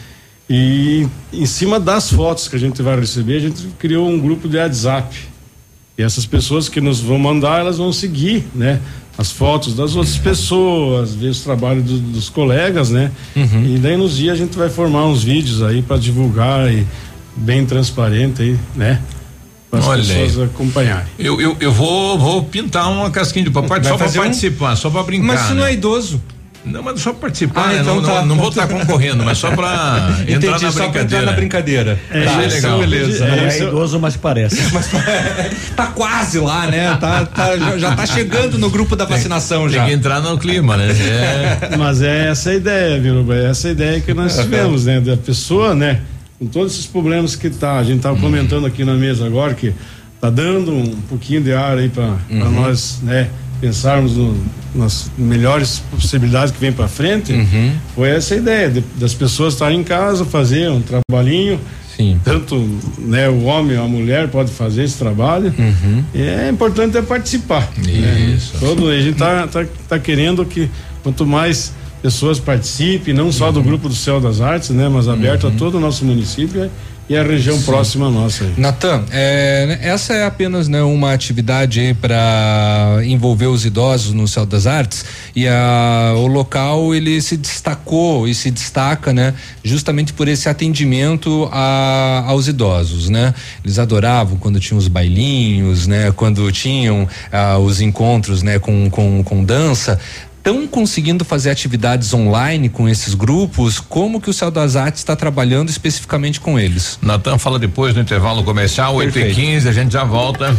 e 0.49 1.07
em 1.33 1.47
cima 1.47 1.81
das 1.81 2.11
fotos 2.11 2.49
que 2.49 2.57
a 2.57 2.59
gente 2.59 2.83
vai 2.83 2.99
receber, 2.99 3.37
a 3.37 3.41
gente 3.41 3.67
criou 3.79 4.09
um 4.09 4.21
grupo 4.21 4.49
de 4.49 4.57
WhatsApp. 4.57 5.17
E 5.97 6.03
essas 6.03 6.27
pessoas 6.27 6.69
que 6.69 6.81
nos 6.81 7.01
vão 7.01 7.19
mandar, 7.19 7.61
elas 7.61 7.79
vão 7.79 7.93
seguir, 7.93 8.45
né? 8.55 8.81
As 9.17 9.31
fotos 9.31 9.75
das 9.75 9.95
outras 9.95 10.19
pessoas, 10.19 11.15
ver 11.15 11.29
os 11.29 11.41
trabalhos 11.41 11.85
do, 11.85 11.99
dos 11.99 12.29
colegas, 12.29 12.91
né? 12.91 13.13
Uhum. 13.37 13.75
E 13.75 13.79
daí 13.79 13.97
nos 13.97 14.17
dias 14.17 14.35
a 14.35 14.37
gente 14.37 14.59
vai 14.59 14.69
formar 14.69 15.07
uns 15.07 15.23
vídeos 15.23 15.63
aí 15.63 15.83
para 15.83 15.97
divulgar 15.97 16.71
e 16.71 16.85
bem 17.37 17.65
transparente 17.65 18.43
aí, 18.43 18.59
né? 18.75 19.01
Para 19.71 19.95
as 19.95 20.07
pessoas 20.07 20.51
acompanharem. 20.51 21.07
Eu, 21.19 21.41
eu, 21.41 21.57
eu 21.61 21.73
vou, 21.73 22.19
vou 22.19 22.45
pintar 22.45 22.91
uma 22.91 23.11
casquinha 23.11 23.45
de 23.45 23.51
papai 23.51 23.83
só 23.83 23.97
para 23.97 24.11
participar, 24.11 24.73
um... 24.73 24.77
só 24.77 24.91
para 24.91 25.03
brincar. 25.05 25.27
Mas 25.27 25.41
se 25.43 25.55
não 25.55 25.63
é 25.63 25.67
né? 25.67 25.75
idoso. 25.75 26.21
Não, 26.65 26.83
mas 26.83 27.01
só 27.01 27.13
participar, 27.13 27.67
ah, 27.67 27.73
né? 27.75 27.81
então 27.83 27.97
não, 27.97 28.03
tá. 28.03 28.21
não, 28.21 28.27
não, 28.27 28.37
vou 28.37 28.49
estar 28.49 28.67
tá 28.67 28.75
concorrendo, 28.75 29.23
mas 29.23 29.37
só 29.37 29.51
para 29.55 30.17
entrar 30.27 30.59
na 30.59 30.73
só 30.73 30.85
entrar 30.87 31.23
na 31.23 31.33
brincadeira. 31.33 31.99
É, 32.11 32.25
tá, 32.25 32.39
legal. 32.39 32.79
Beleza. 32.79 33.27
Não 33.27 33.35
é, 33.35 33.49
é 33.49 33.63
idoso, 33.63 34.01
mas 34.01 34.17
parece. 34.17 34.63
Mas, 34.73 34.91
tá 35.77 35.87
quase 35.89 36.39
lá, 36.39 36.67
né? 36.67 36.97
Tá, 37.01 37.27
tá, 37.27 37.57
já, 37.57 37.79
já 37.79 37.97
tá 37.97 38.07
chegando 38.07 38.59
no 38.59 38.71
grupo 38.71 38.97
da 38.97 39.05
vacinação 39.05 39.63
tem, 39.63 39.71
já. 39.71 39.81
Tem 39.81 39.89
que 39.89 39.95
entrar 39.95 40.21
no 40.21 40.39
clima, 40.39 40.77
né? 40.77 40.89
É. 41.05 41.77
Mas 41.77 42.01
é 42.03 42.29
essa 42.29 42.51
a 42.51 42.55
ideia, 42.55 43.01
viu? 43.01 43.31
É 43.33 43.51
essa 43.51 43.69
a 43.69 43.71
ideia 43.71 44.01
que 44.01 44.15
nós 44.15 44.37
tivemos, 44.37 44.87
né? 44.87 45.01
Da 45.01 45.17
pessoa, 45.17 45.75
né? 45.75 46.01
Com 46.39 46.47
todos 46.47 46.73
esses 46.73 46.87
problemas 46.87 47.37
que 47.37 47.51
tá, 47.51 47.79
a 47.79 47.85
gente 47.85 48.01
tava 48.01 48.17
hum. 48.17 48.21
comentando 48.21 48.67
aqui 48.67 48.85
na 48.85 48.95
mesa 48.95 49.27
agora 49.27 49.55
que 49.55 49.73
tá 50.21 50.31
dando 50.31 50.73
um 50.73 50.97
pouquinho 51.09 51.43
de 51.43 51.53
ar 51.53 51.77
aí 51.77 51.89
para 51.89 52.17
uhum. 52.31 52.51
nós, 52.51 53.01
né? 53.03 53.29
Pensarmos 53.65 54.15
no, 54.15 54.37
nas 54.75 55.11
melhores 55.17 55.83
possibilidades 55.91 56.53
que 56.53 56.61
vem 56.61 56.71
para 56.71 56.87
frente, 56.87 57.33
uhum. 57.33 57.73
foi 57.95 58.11
essa 58.11 58.35
ideia 58.35 58.69
de, 58.69 58.85
das 58.99 59.15
pessoas 59.15 59.55
estarem 59.55 59.81
em 59.81 59.83
casa, 59.83 60.23
fazer 60.27 60.71
um 60.71 60.83
trabalhinho. 60.83 61.59
Sim. 61.97 62.21
Tanto 62.23 62.57
né, 62.99 63.27
o 63.31 63.45
homem 63.45 63.79
ou 63.79 63.85
a 63.85 63.89
mulher 63.89 64.29
pode 64.29 64.51
fazer 64.51 64.83
esse 64.83 64.99
trabalho. 64.99 65.55
Uhum. 65.59 66.05
E 66.13 66.21
é 66.21 66.51
importante 66.51 66.99
é 66.99 67.03
participar. 67.03 67.71
Né? 67.79 68.35
Isso. 68.37 68.53
Né? 68.55 68.61
Todo, 68.61 68.91
a 68.91 69.01
gente 69.01 69.13
está 69.13 69.47
tá, 69.47 69.65
tá 69.89 69.99
querendo 69.99 70.45
que 70.45 70.69
quanto 71.03 71.25
mais 71.25 71.73
pessoas 72.03 72.39
participem, 72.39 73.15
não 73.15 73.33
só 73.33 73.51
do 73.51 73.61
uhum. 73.61 73.65
grupo 73.65 73.89
do 73.89 73.95
Céu 73.95 74.21
das 74.21 74.43
Artes, 74.43 74.69
né, 74.71 74.91
mas 74.91 75.09
aberto 75.09 75.47
a 75.47 75.49
uhum. 75.49 75.57
todo 75.57 75.79
o 75.79 75.81
nosso 75.81 76.05
município 76.05 76.71
e 77.09 77.17
a 77.17 77.23
região 77.23 77.59
Sim. 77.59 77.65
próxima 77.65 78.11
nossa. 78.11 78.45
Natan, 78.57 79.05
é, 79.11 79.79
essa 79.83 80.15
é 80.15 80.25
apenas 80.25 80.69
né, 80.69 80.83
uma 80.83 81.13
atividade 81.13 81.97
para 82.01 83.01
envolver 83.05 83.47
os 83.47 83.65
idosos 83.65 84.13
no 84.13 84.27
Céu 84.27 84.47
das 84.47 84.67
Artes 84.67 85.05
e 85.35 85.47
a, 85.47 86.15
o 86.17 86.27
local 86.27 86.95
ele 86.95 87.21
se 87.21 87.37
destacou 87.37 88.27
e 88.27 88.35
se 88.35 88.51
destaca, 88.51 89.13
né, 89.13 89.35
justamente 89.63 90.13
por 90.13 90.29
esse 90.29 90.49
atendimento 90.49 91.49
a, 91.53 92.25
aos 92.27 92.49
idosos, 92.49 93.09
né? 93.09 93.35
Eles 93.65 93.79
adoravam 93.79 94.37
quando 94.37 94.61
tinham 94.61 94.79
os 94.79 94.89
bailinhos, 94.89 95.87
né? 95.87 96.13
Quando 96.13 96.51
tinham 96.53 97.09
ah, 97.33 97.59
os 97.59 97.81
encontros, 97.81 98.43
né? 98.43 98.59
Com, 98.59 98.89
com, 98.91 99.23
com 99.23 99.45
dança 99.45 99.99
estão 100.45 100.67
conseguindo 100.67 101.25
fazer 101.25 101.51
atividades 101.51 102.13
online 102.13 102.69
com 102.69 102.87
esses 102.87 103.15
grupos? 103.15 103.81
Como 103.81 104.21
que 104.21 104.29
o 104.29 104.33
Céu 104.33 104.51
das 104.51 104.77
Artes 104.77 105.01
está 105.01 105.17
trabalhando 105.17 105.71
especificamente 105.71 106.39
com 106.39 106.61
eles? 106.61 106.99
Natan 107.01 107.39
fala 107.39 107.59
depois 107.59 107.95
no 107.95 108.03
intervalo 108.03 108.45
comercial, 108.45 108.95
8 108.95 109.19
e 109.19 109.35
15 109.35 109.69
a 109.69 109.73
gente 109.73 109.93
já 109.93 110.05
volta. 110.05 110.55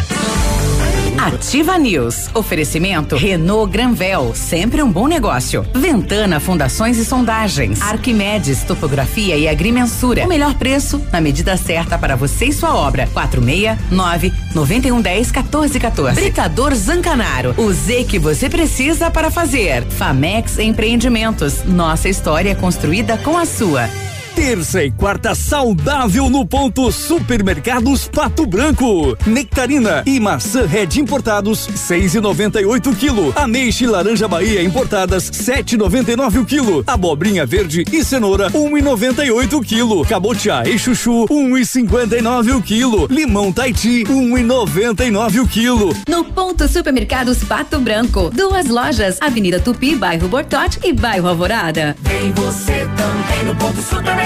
Ativa 1.18 1.78
News. 1.78 2.30
Oferecimento 2.34 3.16
Renault 3.16 3.72
Granvel, 3.72 4.34
sempre 4.36 4.82
um 4.82 4.92
bom 4.92 5.08
negócio. 5.08 5.66
Ventana 5.74 6.40
Fundações 6.40 6.98
e 6.98 7.06
Sondagens. 7.06 7.82
Arquimedes 7.82 8.64
Topografia 8.64 9.38
e 9.38 9.48
Agrimensura. 9.48 10.26
O 10.26 10.28
melhor 10.28 10.54
preço 10.56 11.02
na 11.12 11.22
medida 11.22 11.56
certa 11.58 11.98
para 11.98 12.16
você 12.16 12.46
e 12.46 12.54
sua 12.54 12.76
obra. 12.76 13.08
469 13.14 14.34
9110 14.54 15.32
1414. 15.32 16.22
Britador 16.22 16.74
Zancanaro. 16.76 17.54
O 17.58 17.72
Z 17.72 18.04
que 18.06 18.20
você 18.20 18.50
precisa 18.50 19.10
para 19.10 19.32
fazer. 19.32 19.84
Famex 19.84 20.60
Empreendimentos. 20.60 21.64
Nossa 21.64 22.10
história 22.10 22.52
é 22.52 22.56
construída 22.56 23.18
com 23.18 23.38
a 23.38 23.46
sua. 23.46 23.90
Terça 24.36 24.84
e 24.84 24.91
quarta 24.91 25.34
saudável 25.34 26.30
no 26.30 26.45
ponto 26.45 26.91
Supermercados 26.91 28.10
Pato 28.10 28.45
Branco. 28.45 29.18
Nectarina 29.26 30.03
e 30.06 30.20
maçã 30.20 30.68
Red 30.68 30.99
importados, 30.99 31.70
seis 31.74 32.16
e 32.16 32.20
noventa 32.20 32.60
e 32.60 32.66
oito 32.66 32.94
quilo. 32.94 33.32
Ameixe 33.34 33.86
e 33.86 33.88
laranja 33.88 34.28
Bahia 34.28 34.62
importadas, 34.62 35.30
sete 35.32 35.76
e 35.76 35.78
noventa 35.78 36.12
e 36.12 36.18
nove 36.18 36.38
o 36.38 36.45
quilo. 36.45 36.84
Abobrinha 36.86 37.45
verde 37.45 37.86
e 37.90 38.03
cenoura, 38.03 38.52
um 38.53 38.78
e 38.78 38.82
noventa 38.82 39.24
e 39.24 39.32
oito 39.32 39.62
quilo. 39.62 40.03
Cabotiá 40.06 40.64
e 40.68 40.78
chuchu, 40.78 41.26
um 41.32 41.57
e 41.57 41.66
cinquenta 41.66 42.18
e 42.18 42.22
nove 42.22 42.52
o 42.52 42.62
quilo. 42.62 43.07
Limão 43.10 43.53
Taiti, 43.53 44.03
um 44.10 44.38
e 44.38 44.44
noventa 44.44 45.06
e 45.06 45.12
nove 45.12 45.40
o 45.40 45.48
quilo. 45.48 45.95
No 46.10 46.26
ponto 46.26 46.68
Supermercados 46.68 47.41
Pato 47.45 47.80
Branco, 47.80 48.30
duas 48.32 48.68
lojas, 48.68 49.18
Avenida 49.22 49.62
Tupi, 49.62 49.95
bairro 49.95 50.28
Bortote 50.28 50.78
e 50.84 50.91
bairro 50.91 51.30
Alvorada. 51.30 51.95
Vem 52.02 52.34
você 52.34 52.86
também 52.98 53.45
no 53.45 53.56
ponto 53.56 53.82
Supermercados. 53.82 54.24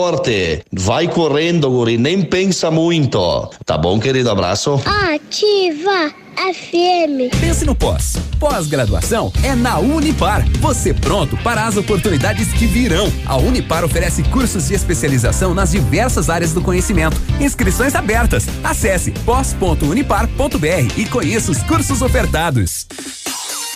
forte. 0.01 0.63
Vai 0.71 1.07
correndo, 1.07 1.69
guri, 1.69 1.95
nem 1.95 2.23
pensa 2.23 2.71
muito. 2.71 3.51
Tá 3.63 3.77
bom, 3.77 3.99
querido? 3.99 4.31
Abraço. 4.31 4.81
Ativa. 5.13 6.11
FM. 6.31 7.29
Pense 7.39 7.65
no 7.65 7.75
pós. 7.75 8.15
Pós-graduação 8.39 9.31
é 9.43 9.53
na 9.53 9.77
Unipar. 9.77 10.43
Você 10.59 10.91
pronto 10.91 11.37
para 11.43 11.65
as 11.65 11.77
oportunidades 11.77 12.51
que 12.53 12.65
virão. 12.65 13.11
A 13.27 13.37
Unipar 13.37 13.83
oferece 13.83 14.23
cursos 14.23 14.69
de 14.69 14.73
especialização 14.73 15.53
nas 15.53 15.71
diversas 15.71 16.29
áreas 16.31 16.51
do 16.51 16.61
conhecimento. 16.61 17.21
Inscrições 17.39 17.93
abertas. 17.93 18.47
Acesse 18.63 19.11
pós.unipar.br 19.23 20.97
e 20.97 21.05
conheça 21.05 21.51
os 21.51 21.61
cursos 21.61 22.01
ofertados. 22.01 22.87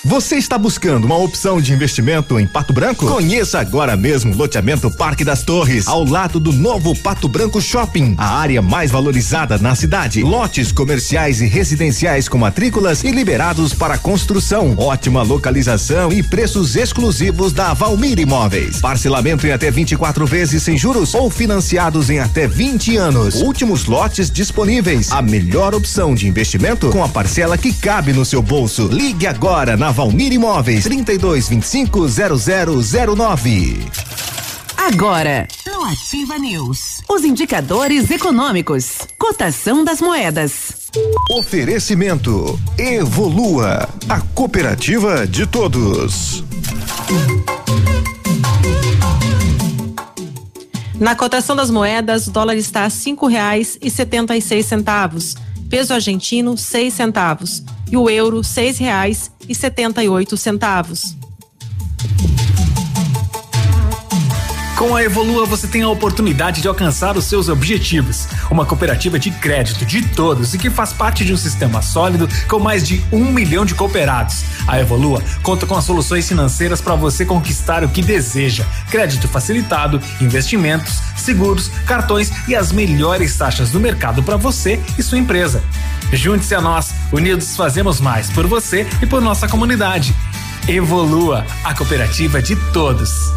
Você 0.06 0.36
está 0.36 0.56
buscando 0.56 1.06
uma 1.06 1.18
opção 1.18 1.60
de 1.60 1.74
investimento 1.74 2.40
em 2.40 2.46
Pato 2.46 2.72
Branco? 2.72 3.08
Conheça 3.08 3.60
agora 3.60 3.98
mesmo 3.98 4.36
o 4.36 4.38
loteamento 4.38 4.92
Parque 4.92 5.26
das 5.26 5.42
Torres, 5.42 5.88
ao 5.88 6.06
lado 6.06 6.40
do 6.40 6.54
novo 6.54 6.96
Pato 6.96 7.28
Branco 7.28 7.60
Shopping, 7.60 8.14
a 8.16 8.38
área 8.38 8.62
mais 8.62 8.92
valorizada 8.92 9.58
na 9.58 9.74
cidade. 9.74 10.22
Lotes 10.22 10.72
comerciais 10.72 11.42
e 11.42 11.48
residenciais 11.48 12.30
com 12.30 12.38
matrículas 12.38 13.04
e 13.04 13.10
liberados 13.10 13.74
para 13.74 13.98
construção. 13.98 14.76
Ótima 14.78 15.24
localização 15.24 16.14
e 16.14 16.22
preços 16.22 16.76
exclusivos 16.76 17.52
da 17.52 17.74
Valmir 17.74 18.20
Imóveis. 18.20 18.80
Parcelamento 18.80 19.48
em 19.48 19.54
até 19.54 19.72
24 19.72 20.24
vezes 20.28 20.62
sem 20.62 20.78
juros 20.78 21.16
ou 21.16 21.32
financiados 21.32 22.12
em 22.12 22.20
até 22.20 22.48
20 22.48 22.96
anos. 22.96 23.42
Últimos 23.42 23.86
lotes 23.86 24.30
disponíveis. 24.30 25.12
A 25.12 25.24
melhor 25.24 25.74
opção 25.74 26.14
de 26.14 26.28
investimento 26.28 26.92
com 26.92 27.04
a 27.04 27.10
parcela 27.10 27.58
que 27.58 27.74
cabe 27.74 28.14
no 28.14 28.24
seu 28.24 28.44
bolso. 28.44 28.88
Ligue 28.88 29.26
agora 29.26 29.76
na 29.76 29.95
Valmir 29.96 30.34
Imóveis, 30.34 30.84
32 30.84 31.48
25 31.48 32.06
0009. 33.16 33.80
Agora, 34.76 35.48
no 35.66 35.86
Ativa 35.86 36.38
News, 36.38 37.02
os 37.10 37.24
indicadores 37.24 38.12
econômicos, 38.12 39.08
cotação 39.18 39.86
das 39.86 40.02
moedas. 40.02 40.92
Oferecimento 41.32 42.60
Evolua, 42.78 43.88
a 44.10 44.20
cooperativa 44.20 45.26
de 45.26 45.48
todos. 45.48 46.44
Na 51.00 51.16
cotação 51.16 51.56
das 51.56 51.72
moedas, 51.72 52.28
o 52.28 52.32
dólar 52.32 52.58
está 52.58 52.84
a 52.84 52.90
cinco 52.90 53.28
reais 53.28 53.78
e 53.82 53.90
setenta 53.90 54.36
e 54.36 54.42
seis 54.42 54.66
centavos, 54.66 55.36
peso 55.70 55.94
argentino 55.94 56.58
seis 56.58 56.94
centavos 56.94 57.64
e 57.90 57.96
o 57.96 58.10
euro 58.10 58.44
seis 58.44 58.78
reais 58.78 59.32
e 59.48 59.56
setenta 59.56 60.04
e 60.04 60.10
oito 60.10 60.38
centavos. 60.38 61.16
Com 64.86 64.96
a 64.96 65.04
Evolua 65.04 65.48
você 65.48 65.68
tem 65.68 65.82
a 65.82 65.90
oportunidade 65.90 66.62
de 66.62 66.68
alcançar 66.68 67.18
os 67.18 67.26
seus 67.26 67.50
objetivos. 67.50 68.28
Uma 68.52 68.68
cooperativa 68.68 69.18
de 69.18 69.32
crédito 69.32 69.84
de 69.84 70.04
todos 70.10 70.54
e 70.54 70.60
que 70.60 70.70
faz 70.70 70.94
parte 70.94 71.26
de 71.26 71.34
um 71.34 71.38
sistema 71.38 71.82
sólido 71.82 72.30
com 72.48 72.60
mais 72.60 72.88
de 72.88 73.04
um 73.12 73.32
milhão 73.32 73.66
de 73.66 73.74
cooperados. 73.74 74.44
A 74.68 74.80
Evolua 74.80 75.24
conta 75.42 75.66
com 75.66 75.76
as 75.76 75.86
soluções 75.86 76.28
financeiras 76.28 76.82
para 76.82 76.94
você 76.94 77.26
conquistar 77.26 77.84
o 77.84 77.90
que 77.90 78.04
deseja: 78.04 78.64
crédito 78.92 79.28
facilitado, 79.28 80.00
investimentos, 80.22 81.00
seguros, 81.18 81.70
cartões 81.88 82.32
e 82.48 82.56
as 82.56 82.72
melhores 82.72 83.36
taxas 83.36 83.72
do 83.72 83.80
mercado 83.80 84.22
para 84.22 84.38
você 84.38 84.80
e 85.00 85.02
sua 85.02 85.18
empresa. 85.18 85.64
Junte-se 86.14 86.54
a 86.54 86.62
nós, 86.62 86.94
unidos 87.12 87.56
fazemos 87.56 88.00
mais 88.00 88.30
por 88.30 88.46
você 88.46 88.86
e 89.02 89.08
por 89.08 89.20
nossa 89.20 89.48
comunidade. 89.48 90.16
Evolua, 90.68 91.44
a 91.64 91.74
cooperativa 91.74 92.40
de 92.40 92.56
todos. 92.72 93.34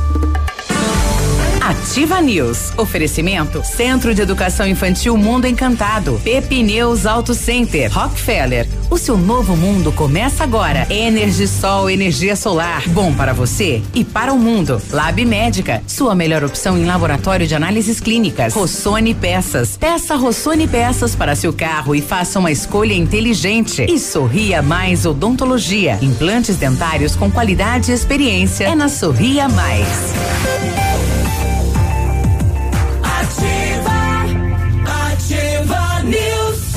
Ativa 1.68 2.18
News. 2.22 2.72
Oferecimento 2.78 3.62
Centro 3.62 4.14
de 4.14 4.22
Educação 4.22 4.66
Infantil 4.66 5.14
Mundo 5.18 5.46
Encantado. 5.46 6.18
Pepineus 6.24 7.04
Auto 7.04 7.34
Center. 7.34 7.92
Rockefeller. 7.92 8.66
O 8.88 8.96
seu 8.96 9.18
novo 9.18 9.54
mundo 9.54 9.92
começa 9.92 10.42
agora. 10.42 10.86
Energisol, 10.88 11.90
energia 11.90 12.34
solar. 12.36 12.88
Bom 12.88 13.12
para 13.12 13.34
você 13.34 13.82
e 13.94 14.02
para 14.02 14.32
o 14.32 14.38
mundo. 14.38 14.80
Lab 14.90 15.22
Médica. 15.26 15.82
Sua 15.86 16.14
melhor 16.14 16.42
opção 16.42 16.78
em 16.78 16.86
laboratório 16.86 17.46
de 17.46 17.54
análises 17.54 18.00
clínicas. 18.00 18.54
Rossoni 18.54 19.12
Peças. 19.12 19.76
Peça 19.76 20.16
Rossoni 20.16 20.66
Peças 20.66 21.14
para 21.14 21.36
seu 21.36 21.52
carro 21.52 21.94
e 21.94 22.00
faça 22.00 22.38
uma 22.38 22.50
escolha 22.50 22.94
inteligente. 22.94 23.84
E 23.86 23.98
Sorria 23.98 24.62
Mais 24.62 25.04
Odontologia. 25.04 25.98
Implantes 26.00 26.56
dentários 26.56 27.14
com 27.14 27.30
qualidade 27.30 27.90
e 27.90 27.94
experiência. 27.94 28.64
É 28.64 28.74
na 28.74 28.88
Sorria 28.88 29.50
Mais. 29.50 30.87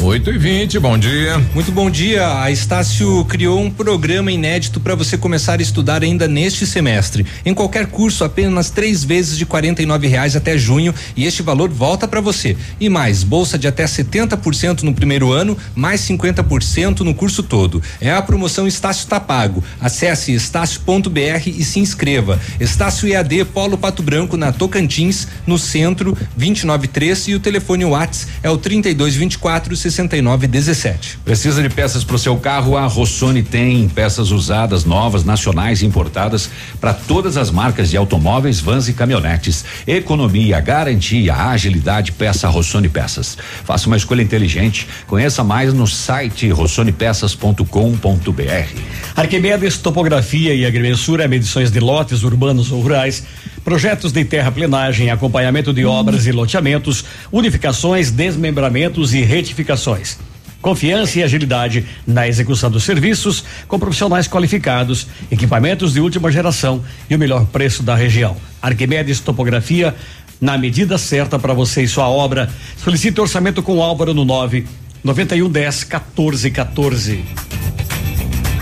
8 0.04 0.32
e 0.32 0.38
20 0.40 0.80
bom 0.80 0.98
dia. 0.98 1.38
Muito 1.54 1.72
bom 1.72 1.88
dia. 1.88 2.42
A 2.42 2.50
Estácio 2.50 3.24
criou 3.26 3.60
um 3.60 3.70
programa 3.70 4.32
inédito 4.32 4.80
para 4.80 4.96
você 4.96 5.16
começar 5.16 5.60
a 5.60 5.62
estudar 5.62 6.02
ainda 6.02 6.28
neste 6.28 6.66
semestre. 6.66 7.24
Em 7.46 7.54
qualquer 7.54 7.86
curso, 7.86 8.24
apenas 8.24 8.72
três 8.72 9.04
vezes 9.04 9.38
de 9.38 9.44
R$ 9.44 10.08
reais 10.08 10.36
até 10.36 10.58
junho 10.58 10.94
e 11.16 11.26
este 11.26 11.44
valor 11.44 11.70
volta 11.70 12.08
para 12.08 12.20
você. 12.20 12.58
E 12.80 12.90
mais, 12.90 13.24
bolsa 13.24 13.60
de 13.60 13.68
até 13.68 13.86
70% 13.86 14.82
no 14.82 14.92
primeiro 14.92 15.32
ano, 15.32 15.56
mais 15.76 16.02
50% 16.02 17.02
no 17.02 17.14
curso 17.14 17.44
todo. 17.44 17.82
É 18.02 18.12
a 18.12 18.24
promoção 18.24 18.68
Estácio 18.68 19.08
tá 19.08 19.20
pago. 19.20 19.64
Acesse 19.80 20.34
estácio.br 20.34 21.46
e 21.46 21.64
se 21.64 21.80
inscreva. 21.80 22.40
Estácio 22.60 23.08
EAD 23.08 23.46
Polo 23.46 23.78
Pato 23.78 24.02
Branco 24.02 24.36
na 24.36 24.52
Tocantins, 24.52 25.28
no 25.46 25.60
centro, 25.60 26.18
293 26.36 27.28
e 27.28 27.36
o 27.36 27.40
telefone 27.40 27.86
Whats 27.86 28.28
é 28.42 28.50
o 28.50 28.58
3224 28.58 29.76
6917. 29.92 31.20
Precisa 31.24 31.62
de 31.62 31.70
peças 31.70 32.04
para 32.04 32.16
o 32.16 32.20
seu 32.20 32.38
carro? 32.38 32.78
A 32.78 32.86
Rossoni 32.86 33.44
tem 33.44 33.88
peças 33.90 34.32
usadas, 34.32 34.86
novas, 34.86 35.24
nacionais 35.24 35.82
e 35.82 35.86
importadas 35.86 36.50
para 36.80 36.94
todas 36.94 37.38
as 37.38 37.52
marcas 37.52 37.90
de 37.90 37.98
automóveis, 37.98 38.60
vans 38.60 38.88
e 38.88 38.94
caminhonetes. 38.94 39.64
Economia, 39.86 40.60
garantia, 40.60 41.36
agilidade, 41.36 42.12
peça 42.12 42.48
Rossoni 42.48 42.90
Peças. 42.90 43.38
Faça 43.64 43.88
uma 43.88 43.98
escolha 43.98 44.22
inteligente. 44.22 44.88
Conheça 45.08 45.44
mais 45.44 45.74
no 45.74 45.86
site 45.86 46.50
rossonepeças.com.br. 46.50 48.82
Arquimedes 49.16 49.78
Topografia 49.78 50.54
e 50.54 50.66
Agrimensura, 50.66 51.28
medições 51.28 51.70
de 51.70 51.80
lotes 51.80 52.24
urbanos 52.24 52.72
ou 52.72 52.82
rurais 52.82 53.24
projetos 53.64 54.12
de 54.12 54.24
terraplenagem, 54.26 55.10
acompanhamento 55.10 55.74
de 55.74 55.86
obras 55.86 56.26
e 56.26 56.32
loteamentos, 56.32 57.06
unificações, 57.32 58.12
desmembramentos 58.12 59.14
e 59.14 59.22
retificações. 59.22 60.18
Confiança 60.62 61.18
e 61.18 61.24
agilidade 61.24 61.86
na 62.06 62.28
execução 62.28 62.70
dos 62.70 62.84
serviços, 62.84 63.44
com 63.68 63.80
profissionais 63.80 64.28
qualificados, 64.28 65.08
equipamentos 65.32 65.94
de 65.94 66.00
última 66.00 66.32
geração 66.32 66.84
e 67.10 67.16
o 67.16 67.20
melhor 67.20 67.46
preço 67.48 67.82
da 67.82 67.96
região. 67.96 68.38
Arquimedes 68.62 69.20
Topografia, 69.20 69.96
na 70.40 70.58
medida 70.58 70.98
certa 71.00 71.40
para 71.40 71.54
você 71.54 71.84
e 71.84 71.88
sua 71.88 72.08
obra. 72.08 72.50
Solicite 72.78 73.20
orçamento 73.20 73.64
com 73.64 73.82
Álvaro 73.82 74.14
no 74.14 74.24
9 74.24 74.66
9110 75.04 75.84
1414. 75.84 77.24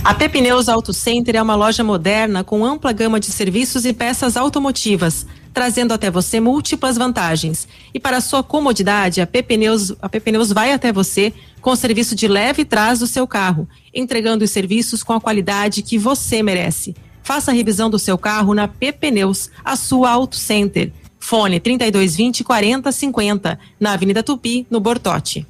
A 0.09 0.13
Pepneus 0.15 0.67
Auto 0.67 0.91
Center 0.91 1.35
é 1.35 1.41
uma 1.41 1.53
loja 1.53 1.83
moderna 1.83 2.43
com 2.43 2.65
ampla 2.65 2.91
gama 2.91 3.19
de 3.19 3.27
serviços 3.27 3.85
e 3.85 3.93
peças 3.93 4.35
automotivas, 4.35 5.23
trazendo 5.53 5.93
até 5.93 6.09
você 6.09 6.39
múltiplas 6.39 6.97
vantagens. 6.97 7.67
E 7.93 7.99
para 7.99 8.19
sua 8.19 8.41
comodidade, 8.41 9.21
a 9.21 9.27
Pepneus, 9.27 9.93
a 10.01 10.09
Pepneus 10.09 10.51
vai 10.51 10.73
até 10.73 10.91
você 10.91 11.31
com 11.61 11.69
o 11.69 11.75
serviço 11.75 12.15
de 12.15 12.27
leve 12.27 12.65
trás 12.65 12.97
do 12.97 13.05
seu 13.05 13.27
carro, 13.27 13.69
entregando 13.93 14.43
os 14.43 14.49
serviços 14.49 15.03
com 15.03 15.13
a 15.13 15.21
qualidade 15.21 15.83
que 15.83 15.95
você 15.95 16.41
merece. 16.41 16.95
Faça 17.21 17.51
a 17.51 17.53
revisão 17.53 17.87
do 17.87 17.99
seu 17.99 18.17
carro 18.17 18.55
na 18.55 18.67
Pepneus, 18.67 19.51
a 19.63 19.75
sua 19.75 20.09
Auto 20.09 20.37
Center. 20.37 20.91
Fone 21.19 21.59
3220 21.59 22.43
4050, 22.43 23.59
na 23.79 23.93
Avenida 23.93 24.23
Tupi, 24.23 24.65
no 24.71 24.79
Bortote. 24.79 25.45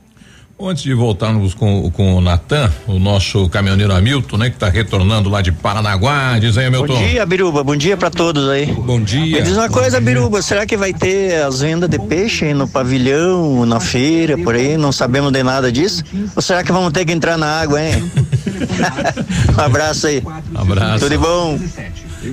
Antes 0.62 0.84
de 0.84 0.94
voltarmos 0.94 1.54
com, 1.54 1.90
com 1.92 2.16
o 2.16 2.20
Natan, 2.20 2.70
o 2.86 3.00
nosso 3.00 3.48
caminhoneiro 3.48 3.94
Hamilton, 3.94 4.36
né, 4.36 4.50
que 4.50 4.58
está 4.58 4.68
retornando 4.68 5.30
lá 5.30 5.42
de 5.42 5.54
Paranaguá, 5.54 6.38
diz 6.38 6.58
aí, 6.58 6.66
Hamilton. 6.66 6.96
Bom 6.96 7.08
dia, 7.08 7.26
Biruba, 7.26 7.64
bom 7.64 7.78
dia 7.78 7.96
para 7.96 8.10
todos 8.10 8.50
aí. 8.50 8.66
Bom 8.66 9.02
dia. 9.02 9.38
Me 9.38 9.42
diz 9.42 9.56
uma 9.56 9.70
coisa, 9.70 10.02
Biruba, 10.02 10.42
será 10.42 10.66
que 10.66 10.76
vai 10.76 10.92
ter 10.92 11.44
as 11.44 11.62
vendas 11.62 11.90
de 11.90 11.98
peixe 11.98 12.54
no 12.54 12.68
pavilhão, 12.68 13.66
na 13.66 13.80
feira, 13.80 14.38
por 14.38 14.54
aí? 14.54 14.76
Não 14.76 14.92
sabemos 14.92 15.32
de 15.32 15.42
nada 15.44 15.72
disso? 15.72 16.04
Ou 16.36 16.42
será 16.42 16.62
que 16.62 16.74
vamos 16.74 16.92
ter 16.92 17.06
que 17.06 17.14
entrar 17.14 17.38
na 17.38 17.62
água, 17.62 17.82
hein? 17.82 18.12
um 19.58 19.62
abraço 19.62 20.08
aí. 20.08 20.22
Um 20.54 20.60
abraço. 20.60 21.00
Tudo 21.06 21.10
de 21.10 21.18
bom. 21.18 21.58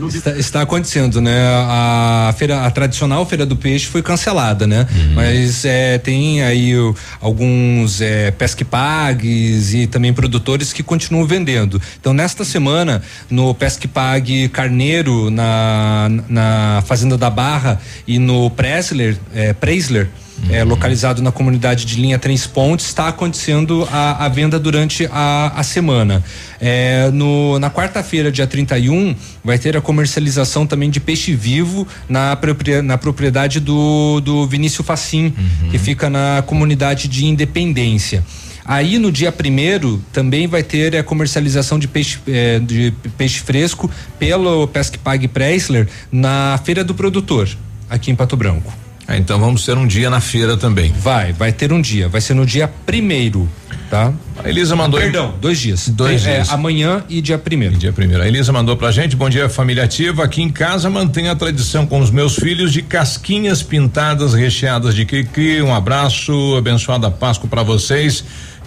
Está, 0.09 0.31
está, 0.33 0.63
acontecendo, 0.63 1.21
né? 1.21 1.47
A, 1.69 2.35
feira, 2.37 2.67
a 2.67 2.71
tradicional 2.71 3.25
feira 3.25 3.47
do 3.47 3.57
peixe 3.57 3.87
foi 3.87 4.03
cancelada, 4.03 4.67
né? 4.67 4.87
Uhum. 4.91 5.15
Mas 5.15 5.65
é, 5.65 5.99
tem 5.99 6.43
aí 6.43 6.77
o, 6.77 6.95
alguns 7.21 8.01
é, 8.01 8.31
pesque-pagues 8.33 9.75
e 9.75 9.87
também 9.87 10.13
produtores 10.13 10.73
que 10.73 10.83
continuam 10.83 11.25
vendendo. 11.25 11.81
Então, 12.01 12.13
nesta 12.13 12.45
semana, 12.45 13.03
no 13.31 13.55
pesque-pague 13.55 14.49
Carneiro, 14.49 15.31
na, 15.31 16.11
na 16.29 16.83
Fazenda 16.87 17.17
da 17.17 17.31
Barra 17.31 17.81
e 18.07 18.19
no 18.19 18.51
Presler, 18.51 19.17
é, 19.35 19.53
Presler, 19.53 20.09
é, 20.51 20.63
localizado 20.65 21.23
na 21.23 21.33
comunidade 21.33 21.85
de 21.85 22.01
linha 22.01 22.19
Três 22.19 22.47
Pontes, 22.47 22.87
está 22.87 23.09
acontecendo 23.09 23.87
a, 23.91 24.25
a, 24.25 24.29
venda 24.29 24.59
durante 24.59 25.09
a, 25.11 25.53
a 25.57 25.63
semana. 25.63 26.23
É, 26.61 27.11
no, 27.11 27.59
na 27.59 27.71
quarta-feira, 27.71 28.31
dia 28.31 28.47
31, 28.47 29.15
vai 29.45 29.59
ter 29.59 29.77
a 29.77 29.81
comercialização 29.81 30.67
também 30.67 30.91
de 30.91 31.01
peixe 31.01 31.35
vivo 31.35 31.87
na, 32.09 32.39
na 32.85 32.99
propriedade 32.99 33.61
do, 33.61 34.21
do 34.21 34.47
Vinícius 34.47 34.87
Facim, 34.87 35.35
uhum. 35.37 35.71
que 35.71 35.79
fica 35.79 36.09
na 36.09 36.43
comunidade 36.47 37.09
de 37.09 37.27
Independência. 37.27 38.23
Aí 38.65 38.99
no 38.99 39.13
dia 39.13 39.31
primeiro 39.31 40.03
também 40.13 40.49
vai 40.49 40.63
ter 40.63 40.97
a 40.97 41.05
comercialização 41.05 41.79
de 41.79 41.87
peixe, 41.87 42.19
eh, 42.27 42.59
de 42.59 42.93
peixe 43.17 43.39
fresco 43.39 43.89
pelo 44.19 44.67
Pesque 44.67 44.99
Pague 44.99 45.29
Preisler 45.29 45.87
na 46.11 46.61
Feira 46.65 46.83
do 46.83 46.93
Produtor, 46.93 47.49
aqui 47.89 48.11
em 48.11 48.17
Pato 48.17 48.37
Branco. 48.37 48.86
Ah, 49.09 49.17
então 49.17 49.39
vamos 49.39 49.65
ter 49.65 49.79
um 49.79 49.87
dia 49.87 50.11
na 50.11 50.21
feira 50.21 50.57
também. 50.57 50.93
Vai, 50.99 51.33
vai 51.33 51.53
ter 51.53 51.73
um 51.73 51.81
dia. 51.81 52.09
Vai 52.09 52.21
ser 52.21 52.35
no 52.35 52.45
dia 52.45 52.67
primeiro, 52.85 53.49
tá? 53.89 54.13
A 54.43 54.49
Elisa 54.49 54.75
mandou. 54.75 54.99
Perdão, 54.99 55.33
dois 55.41 55.61
dias. 55.61 55.89
Dois 55.89 56.25
Tem, 56.25 56.33
é, 56.33 56.35
dias. 56.37 56.49
É, 56.49 56.53
amanhã 56.53 57.05
e 57.09 57.21
dia 57.21 57.39
primeiro. 57.39 57.75
E 57.75 57.79
dia 57.79 57.93
primeiro. 57.93 58.25
A 58.25 58.27
Elisa 58.27 58.53
mandou 58.53 58.77
pra 58.77 58.91
gente. 58.91 59.15
Bom 59.15 59.31
dia, 59.31 59.49
família 59.49 59.85
ativa. 59.85 60.25
Aqui 60.25 60.43
em 60.43 60.51
casa 60.51 60.91
mantenho 60.91 61.31
a 61.31 61.37
tradição 61.37 61.87
com 61.87 62.01
os 62.01 62.11
meus 62.11 62.35
filhos 62.35 62.73
de 62.73 62.83
casquinhas 62.83 63.63
pintadas 63.63 64.35
recheadas 64.35 64.93
de 64.93 65.05
cri-cri. 65.05 65.63
Um 65.63 65.73
abraço, 65.73 66.57
abençoada 66.57 67.09
Páscoa 67.09 67.49
para 67.49 67.63
vocês. 67.63 68.25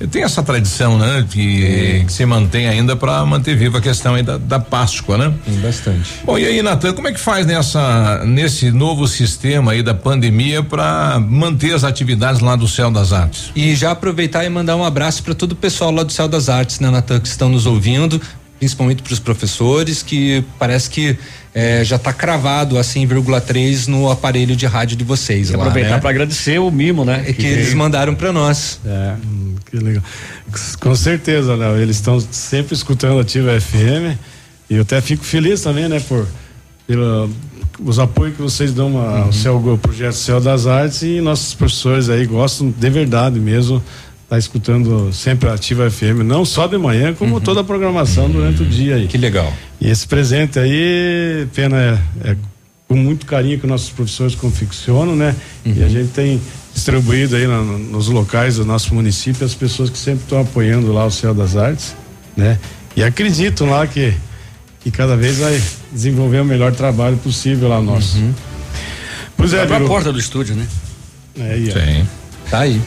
Tem 0.07 0.23
essa 0.23 0.41
tradição, 0.41 0.97
né? 0.97 1.26
Que, 1.30 2.03
que 2.05 2.13
se 2.13 2.26
mantém 2.26 2.67
ainda 2.67 2.95
para 2.95 3.26
manter 3.26 3.55
viva 3.55 3.80
a 3.80 3.81
questão 3.81 4.15
aí 4.15 4.23
da, 4.23 4.38
da 4.38 4.59
Páscoa, 4.59 5.17
né? 5.17 5.34
Tem 5.45 5.55
bastante. 5.55 6.11
Bom, 6.23 6.38
e 6.38 6.45
aí, 6.45 6.61
Natan, 6.61 6.93
como 6.93 7.07
é 7.07 7.11
que 7.11 7.19
faz 7.19 7.45
nessa, 7.45 8.23
nesse 8.26 8.71
novo 8.71 9.07
sistema 9.07 9.73
aí 9.73 9.84
da 9.84 9.93
pandemia 9.93 10.63
para 10.63 11.19
manter 11.19 11.73
as 11.73 11.84
atividades 11.84 12.41
lá 12.41 12.55
do 12.55 12.67
Céu 12.67 12.89
das 12.89 13.11
Artes? 13.11 13.51
E 13.55 13.76
já 13.76 13.91
aproveitar 13.91 14.45
e 14.45 14.49
mandar 14.49 14.76
um 14.76 14.84
abraço 14.84 15.21
para 15.23 15.35
todo 15.35 15.51
o 15.51 15.55
pessoal 15.55 15.91
lá 15.91 16.03
do 16.03 16.11
Céu 16.11 16.27
das 16.27 16.49
Artes, 16.49 16.80
né, 16.80 16.89
Natan, 16.89 17.19
que 17.19 17.27
estão 17.27 17.49
nos 17.49 17.65
ouvindo 17.65 18.21
principalmente 18.59 19.01
para 19.01 19.13
os 19.13 19.19
professores, 19.19 20.03
que 20.03 20.43
parece 20.59 20.89
que 20.89 21.17
é, 21.53 21.84
já 21.84 21.95
está 21.95 22.13
cravado 22.13 22.77
a 22.77 22.81
100,3 22.81 23.88
no 23.88 24.09
aparelho 24.09 24.55
de 24.55 24.65
rádio 24.65 24.95
de 24.95 25.03
vocês. 25.03 25.49
Lá, 25.49 25.57
aproveitar 25.57 25.95
né? 25.95 25.99
para 25.99 26.09
agradecer 26.09 26.59
o 26.59 26.69
mimo, 26.69 27.03
né? 27.03 27.23
Que, 27.23 27.34
que 27.34 27.45
eles 27.45 27.73
mandaram 27.73 28.13
para 28.15 28.31
nós. 28.31 28.80
É, 28.85 29.15
hum, 29.26 29.55
que 29.69 29.77
legal. 29.77 30.03
Com 30.80 30.95
certeza, 30.95 31.55
Léo, 31.55 31.77
eles 31.77 31.95
estão 31.95 32.19
sempre 32.19 32.76
escutando 32.76 33.17
a 33.17 33.21
Ativa 33.21 33.59
FM 33.59 34.17
e 34.69 34.76
eu 34.76 34.81
até 34.84 35.01
fico 35.01 35.23
feliz 35.23 35.61
também, 35.61 35.88
né, 35.88 35.99
por 35.99 36.27
pelo, 36.85 37.30
os 37.85 37.99
apoios 37.99 38.35
que 38.35 38.41
vocês 38.41 38.73
dão 38.73 38.97
ao 38.97 39.26
uhum. 39.26 39.31
Céu, 39.31 39.80
projeto 39.81 40.13
Céu 40.13 40.41
das 40.41 40.65
Artes 40.65 41.03
e 41.03 41.21
nossos 41.21 41.53
professores 41.53 42.09
aí 42.09 42.26
gostam 42.26 42.71
de 42.71 42.89
verdade 42.89 43.39
mesmo 43.39 43.81
tá 44.30 44.38
escutando 44.38 45.11
sempre 45.11 45.49
a 45.49 45.53
Ativa 45.53 45.89
FM, 45.89 46.22
não 46.23 46.45
só 46.45 46.68
de 46.68 46.77
manhã, 46.77 47.14
como 47.14 47.35
uhum. 47.35 47.41
toda 47.41 47.61
a 47.61 47.64
programação 47.64 48.26
uhum. 48.26 48.31
durante 48.31 48.61
o 48.61 48.65
dia 48.65 48.95
aí. 48.95 49.07
Que 49.07 49.18
legal. 49.18 49.51
E 49.81 49.89
esse 49.89 50.07
presente 50.07 50.60
aí, 50.60 51.47
pena 51.53 51.77
é, 52.23 52.31
é 52.31 52.35
com 52.88 52.95
muito 52.95 53.26
carinho 53.26 53.60
que 53.60 53.65
nossos 53.65 53.89
professores 53.89 54.35
confeccionam, 54.35 55.15
né? 55.15 55.35
Uhum. 55.65 55.73
E 55.77 55.84
a 55.84 55.89
gente 55.89 56.10
tem 56.10 56.39
distribuído 56.73 57.35
aí 57.35 57.47
na, 57.47 57.61
nos 57.61 58.07
locais 58.07 58.57
do 58.57 58.65
nosso 58.65 58.93
município 58.93 59.45
as 59.45 59.56
pessoas 59.56 59.89
que 59.89 59.97
sempre 59.97 60.23
estão 60.23 60.41
apoiando 60.41 60.93
lá 60.93 61.06
o 61.06 61.11
Céu 61.11 61.34
das 61.34 61.56
Artes, 61.56 61.95
né? 62.38 62.60
E 62.95 63.03
acreditam 63.03 63.69
lá 63.69 63.85
que 63.88 64.14
que 64.81 64.91
cada 64.91 65.15
vez 65.18 65.39
vai 65.39 65.61
desenvolver 65.91 66.39
o 66.39 66.45
melhor 66.45 66.72
trabalho 66.72 67.18
possível 67.18 67.68
lá 67.68 67.81
nosso. 67.81 68.18
Uhum. 68.18 68.34
Pois 69.35 69.53
é, 69.53 69.64
a 69.64 69.80
porta 69.81 70.11
do 70.11 70.19
estúdio, 70.19 70.56
né? 70.56 70.65
É, 71.38 71.53
aí, 71.53 71.72
Sim. 71.72 72.07
Tá 72.49 72.60
aí. 72.60 72.81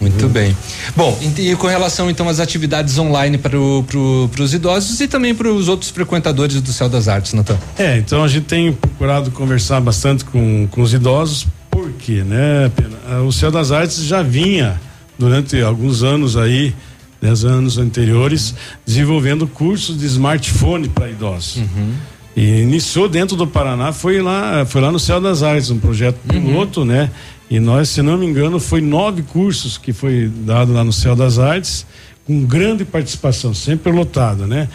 Muito 0.00 0.24
uhum. 0.24 0.32
bem. 0.32 0.56
Bom, 0.96 1.18
e, 1.20 1.50
e, 1.50 1.56
com 1.56 1.66
relação 1.66 2.08
então 2.08 2.28
às 2.28 2.40
atividades 2.40 2.96
online 2.98 3.36
para 3.36 3.50
pro, 3.86 4.30
os 4.38 4.54
idosos 4.54 4.98
e 5.00 5.06
também 5.06 5.34
para 5.34 5.52
os 5.52 5.68
outros 5.68 5.90
frequentadores 5.90 6.60
do 6.60 6.72
Céu 6.72 6.88
das 6.88 7.06
Artes, 7.06 7.34
Natan? 7.34 7.58
É, 7.78 7.98
então 7.98 8.24
a 8.24 8.28
gente 8.28 8.46
tem 8.46 8.72
procurado 8.72 9.30
conversar 9.30 9.80
bastante 9.80 10.24
com, 10.24 10.66
com 10.70 10.80
os 10.80 10.94
idosos, 10.94 11.46
porque, 11.70 12.22
né, 12.22 12.70
Pena? 12.74 13.20
O 13.20 13.32
Céu 13.32 13.50
das 13.50 13.70
Artes 13.70 14.02
já 14.04 14.22
vinha 14.22 14.80
durante 15.18 15.60
alguns 15.60 16.02
anos 16.02 16.34
aí, 16.34 16.74
dez 17.20 17.44
anos 17.44 17.76
anteriores, 17.76 18.54
desenvolvendo 18.86 19.46
cursos 19.46 19.98
de 19.98 20.06
smartphone 20.06 20.88
para 20.88 21.10
idosos. 21.10 21.56
Uhum. 21.56 21.92
E 22.34 22.62
iniciou 22.62 23.06
dentro 23.06 23.36
do 23.36 23.46
Paraná, 23.46 23.92
foi 23.92 24.22
lá, 24.22 24.64
foi 24.64 24.80
lá 24.80 24.90
no 24.90 24.98
Céu 24.98 25.20
das 25.20 25.42
Artes, 25.42 25.68
um 25.70 25.78
projeto 25.78 26.16
uhum. 26.32 26.40
piloto, 26.40 26.84
né? 26.86 27.10
E 27.50 27.58
nós, 27.58 27.88
se 27.88 28.00
não 28.00 28.16
me 28.16 28.24
engano, 28.24 28.60
foi 28.60 28.80
nove 28.80 29.22
cursos 29.22 29.76
que 29.76 29.92
foi 29.92 30.30
dado 30.46 30.72
lá 30.72 30.84
no 30.84 30.92
Céu 30.92 31.16
das 31.16 31.36
Artes, 31.36 31.84
com 32.24 32.44
grande 32.44 32.84
participação, 32.84 33.52
sempre 33.52 33.90
lotado, 33.90 34.46
né? 34.46 34.68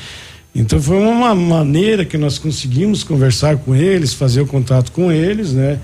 Então 0.53 0.81
foi 0.81 0.97
uma 0.97 1.33
maneira 1.33 2.03
que 2.03 2.17
nós 2.17 2.37
conseguimos 2.37 3.01
conversar 3.01 3.57
com 3.57 3.73
eles, 3.73 4.13
fazer 4.13 4.41
o 4.41 4.45
contato 4.45 4.91
com 4.91 5.09
eles, 5.09 5.53
né? 5.53 5.79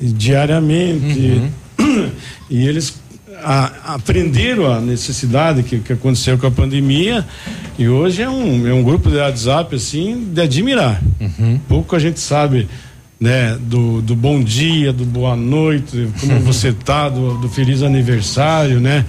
Diariamente. 0.00 1.42
Uhum. 1.78 2.10
E 2.50 2.66
eles 2.66 3.00
a, 3.42 3.94
aprenderam 3.94 4.72
a 4.72 4.80
necessidade 4.80 5.62
que, 5.62 5.78
que 5.78 5.92
aconteceu 5.92 6.36
com 6.36 6.48
a 6.48 6.50
pandemia 6.50 7.24
e 7.78 7.88
hoje 7.88 8.22
é 8.22 8.28
um, 8.28 8.66
é 8.66 8.74
um 8.74 8.82
grupo 8.82 9.08
de 9.08 9.16
WhatsApp 9.16 9.76
assim 9.76 10.32
de 10.32 10.40
admirar. 10.40 11.00
Uhum. 11.20 11.60
Pouco 11.68 11.94
a 11.94 11.98
gente 11.98 12.18
sabe 12.18 12.68
né, 13.20 13.58
do, 13.60 14.00
do 14.00 14.16
bom 14.16 14.42
dia, 14.42 14.92
do 14.92 15.04
boa 15.04 15.36
noite, 15.36 16.08
como 16.20 16.40
você 16.40 16.72
tá, 16.72 17.08
do, 17.08 17.36
do 17.38 17.48
feliz 17.48 17.82
aniversário, 17.82 18.80
né? 18.80 19.04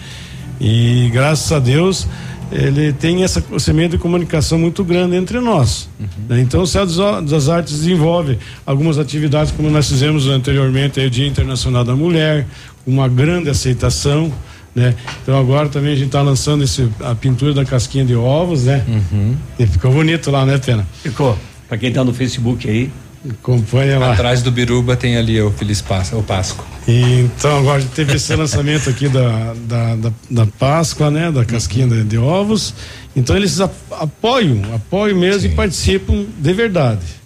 E 0.60 1.10
graças 1.12 1.52
a 1.52 1.60
Deus 1.60 2.08
ele 2.52 2.92
tem 2.92 3.24
essa 3.24 3.42
semente 3.58 3.92
de 3.92 3.98
comunicação 3.98 4.60
muito 4.60 4.84
grande 4.84 5.16
entre 5.16 5.40
nós. 5.40 5.90
Uhum. 6.00 6.08
Né? 6.28 6.42
Então 6.42 6.62
o 6.62 6.68
Céu 6.68 6.86
das 7.22 7.48
Artes 7.48 7.74
desenvolve 7.74 8.38
algumas 8.66 9.00
atividades 9.00 9.54
como 9.54 9.70
nós 9.70 9.88
fizemos 9.88 10.28
anteriormente, 10.28 11.00
aí, 11.00 11.08
o 11.08 11.10
Dia 11.10 11.26
Internacional 11.26 11.86
da 11.86 11.96
Mulher, 11.96 12.46
uma 12.86 13.08
grande 13.08 13.50
aceitação, 13.50 14.32
né? 14.76 14.96
Então 15.22 15.38
agora 15.38 15.70
também 15.70 15.94
a 15.94 15.96
gente 15.96 16.08
está 16.08 16.22
lançando 16.22 16.64
esse, 16.64 16.90
a 17.02 17.16
pintura 17.16 17.54
da 17.54 17.64
casquinha 17.64 18.04
de 18.04 18.16
ovos, 18.16 18.66
né? 18.66 18.84
Uhum. 18.88 19.36
E 19.58 19.66
ficou 19.66 19.92
bonito 19.92 20.30
lá, 20.30 20.46
né, 20.46 20.58
Pena? 20.58 20.86
Ficou. 21.02 21.38
Para 21.68 21.78
quem 21.78 21.90
está 21.90 22.04
no 22.04 22.14
Facebook 22.14 22.70
aí. 22.70 22.92
Acompanha 23.30 24.00
lá. 24.00 24.14
Atrás 24.14 24.42
do 24.42 24.52
Biruba 24.52 24.96
tem 24.96 25.18
ali 25.18 25.40
o 25.42 25.52
Feliz 25.52 25.82
Páscoa, 25.82 26.20
o 26.20 26.24
Páscoa. 26.24 26.66
E, 26.88 27.22
então 27.22 27.60
agora 27.60 27.84
teve 27.96 28.16
esse 28.16 28.36
lançamento 28.36 28.90
aqui 28.90 29.08
da, 29.08 29.54
da, 29.68 29.96
da, 29.96 30.12
da, 30.30 30.46
Páscoa, 30.48 31.12
né? 31.12 31.32
Da 31.32 31.46
casquinha 31.46 31.88
de, 31.88 32.04
de, 32.04 32.18
ovos. 32.18 32.74
Então 33.16 33.36
eles 33.36 33.60
apoiam, 33.60 34.62
apoiam 34.74 35.20
mesmo 35.20 35.42
Sim. 35.42 35.50
e 35.50 35.52
participam 35.52 36.26
de 36.38 36.54
verdade. 36.54 37.22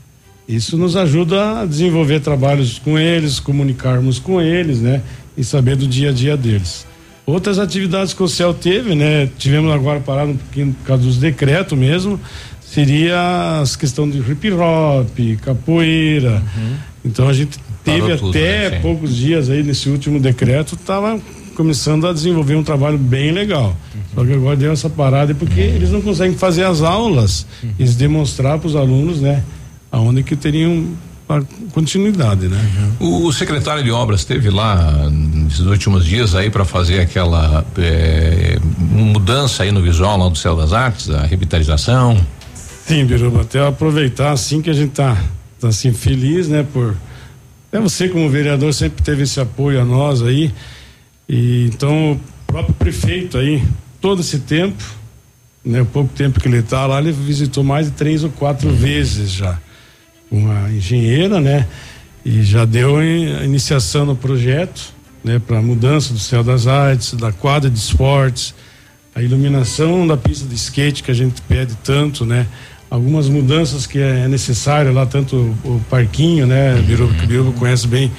Isso 0.48 0.78
nos 0.78 0.96
ajuda 0.96 1.62
a 1.62 1.66
desenvolver 1.66 2.20
trabalhos 2.20 2.78
com 2.78 3.00
eles, 3.00 3.40
comunicarmos 3.40 4.20
com 4.20 4.42
eles, 4.42 4.80
né? 4.80 5.02
e 5.38 5.44
saber 5.44 5.76
do 5.76 5.88
dia 5.88 6.10
a 6.10 6.14
dia 6.14 6.38
deles. 6.38 6.86
Outras 7.26 7.58
atividades 7.58 8.14
que 8.14 8.22
o 8.22 8.28
CEL 8.28 8.54
teve, 8.54 8.94
né? 8.94 9.28
Tivemos 9.38 9.74
agora 9.74 10.00
parado 10.00 10.32
um 10.32 10.38
pouquinho 10.38 10.74
por 10.74 10.86
causa 10.86 11.04
dos 11.04 11.18
decretos 11.18 11.78
mesmo, 11.78 12.20
seria 12.76 13.62
as 13.62 13.78
questões 13.78 14.12
de 14.12 14.20
hip 14.20 14.52
hop, 14.52 15.18
capoeira. 15.42 16.44
Uhum. 16.58 16.76
Então 17.06 17.30
a 17.30 17.34
gente 17.34 17.58
teve 17.86 18.02
Parou 18.02 18.30
até 18.30 18.64
tudo, 18.64 18.74
né? 18.76 18.80
poucos 18.82 19.16
dias 19.16 19.50
aí 19.50 19.64
nesse 19.64 19.88
último 19.88 20.20
decreto, 20.20 20.76
estava 20.76 21.18
começando 21.56 22.06
a 22.06 22.12
desenvolver 22.12 22.56
um 22.56 22.64
trabalho 22.64 22.98
bem 22.98 23.32
legal. 23.32 23.78
Uhum. 23.96 24.02
Só 24.14 24.26
que 24.26 24.34
agora 24.34 24.58
deu 24.58 24.74
essa 24.74 24.90
parada 24.90 25.34
porque 25.34 25.62
uhum. 25.62 25.68
eles 25.68 25.90
não 25.90 26.02
conseguem 26.02 26.38
fazer 26.38 26.66
as 26.66 26.82
aulas, 26.82 27.48
uhum. 27.64 27.70
eles 27.80 27.96
demonstrar 27.96 28.60
para 28.60 28.68
os 28.68 28.76
alunos, 28.76 29.22
né, 29.22 29.42
aonde 29.90 30.22
que 30.22 30.36
teriam 30.36 30.86
continuidade, 31.72 32.48
né? 32.48 32.72
Uhum. 33.00 33.28
O 33.28 33.34
secretário 33.34 33.84
de 33.84 33.90
obras 33.90 34.20
esteve 34.20 34.52
lá 34.52 35.10
nesses 35.10 35.62
últimos 35.62 36.06
dias 36.06 36.36
aí 36.36 36.52
para 36.52 36.64
fazer 36.64 37.00
aquela 37.00 37.66
é, 37.80 38.60
mudança 38.80 39.64
aí 39.64 39.72
no 39.72 39.82
visual 39.82 40.20
lá 40.20 40.30
do 40.30 40.38
Céu 40.38 40.56
das 40.56 40.72
Artes, 40.72 41.10
a 41.10 41.26
revitalização. 41.26 42.16
Sim, 42.88 43.04
Biruba, 43.06 43.42
até 43.42 43.66
aproveitar 43.66 44.32
assim 44.32 44.62
que 44.62 44.70
a 44.70 44.74
gente 44.74 44.92
tá, 44.92 45.18
tá 45.60 45.70
assim 45.70 45.92
feliz, 45.92 46.48
né, 46.48 46.66
por 46.72 46.96
até 47.68 47.80
você 47.82 48.08
como 48.08 48.30
vereador 48.30 48.74
sempre 48.74 49.04
teve 49.04 49.24
esse 49.24 49.40
apoio 49.40 49.82
a 49.82 49.84
nós 49.84 50.22
aí. 50.22 50.54
E 51.28 51.66
então 51.66 52.14
o 52.14 52.20
próprio 52.46 52.76
prefeito 52.76 53.38
aí, 53.38 53.62
todo 54.00 54.22
esse 54.22 54.40
tempo, 54.40 54.82
né, 55.66 55.82
o 55.82 55.86
pouco 55.86 56.14
tempo 56.14 56.40
que 56.40 56.48
ele 56.48 56.60
está 56.60 56.86
lá, 56.86 57.00
ele 57.00 57.12
visitou 57.12 57.64
mais 57.64 57.88
de 57.88 57.94
três 57.94 58.24
ou 58.24 58.30
quatro 58.30 58.70
uhum. 58.70 58.76
vezes 58.76 59.32
já 59.32 59.60
uma 60.32 60.72
engenheira, 60.72 61.42
né? 61.42 61.68
E 62.24 62.44
já 62.44 62.66
deu 62.66 62.98
a 62.98 63.04
iniciação 63.44 64.06
no 64.06 64.16
projeto, 64.16 64.94
né? 65.24 65.40
Para 65.40 65.62
mudança 65.62 66.14
do 66.14 66.20
céu 66.20 66.44
das 66.44 66.68
artes, 66.68 67.14
da 67.14 67.32
quadra 67.32 67.70
de 67.70 67.78
esportes, 67.78 68.54
a 69.14 69.22
iluminação 69.22 70.06
da 70.06 70.16
pista 70.16 70.48
de 70.48 70.56
skate 70.56 71.04
que 71.04 71.12
a 71.12 71.14
gente 71.16 71.42
pede 71.42 71.76
tanto, 71.84 72.26
né? 72.26 72.48
Algumas 72.96 73.28
mudanças 73.28 73.86
que 73.86 74.00
é 74.00 74.26
necessário 74.26 74.94
lá, 74.94 75.06
tanto 75.06 75.36
o, 75.66 75.82
parquinho, 75.90 76.48
né? 76.48 76.82
Biruba, 76.82 77.14
que 77.14 77.28
Biruba 77.28 77.52
conhece 77.52 77.86
bem 77.88 78.10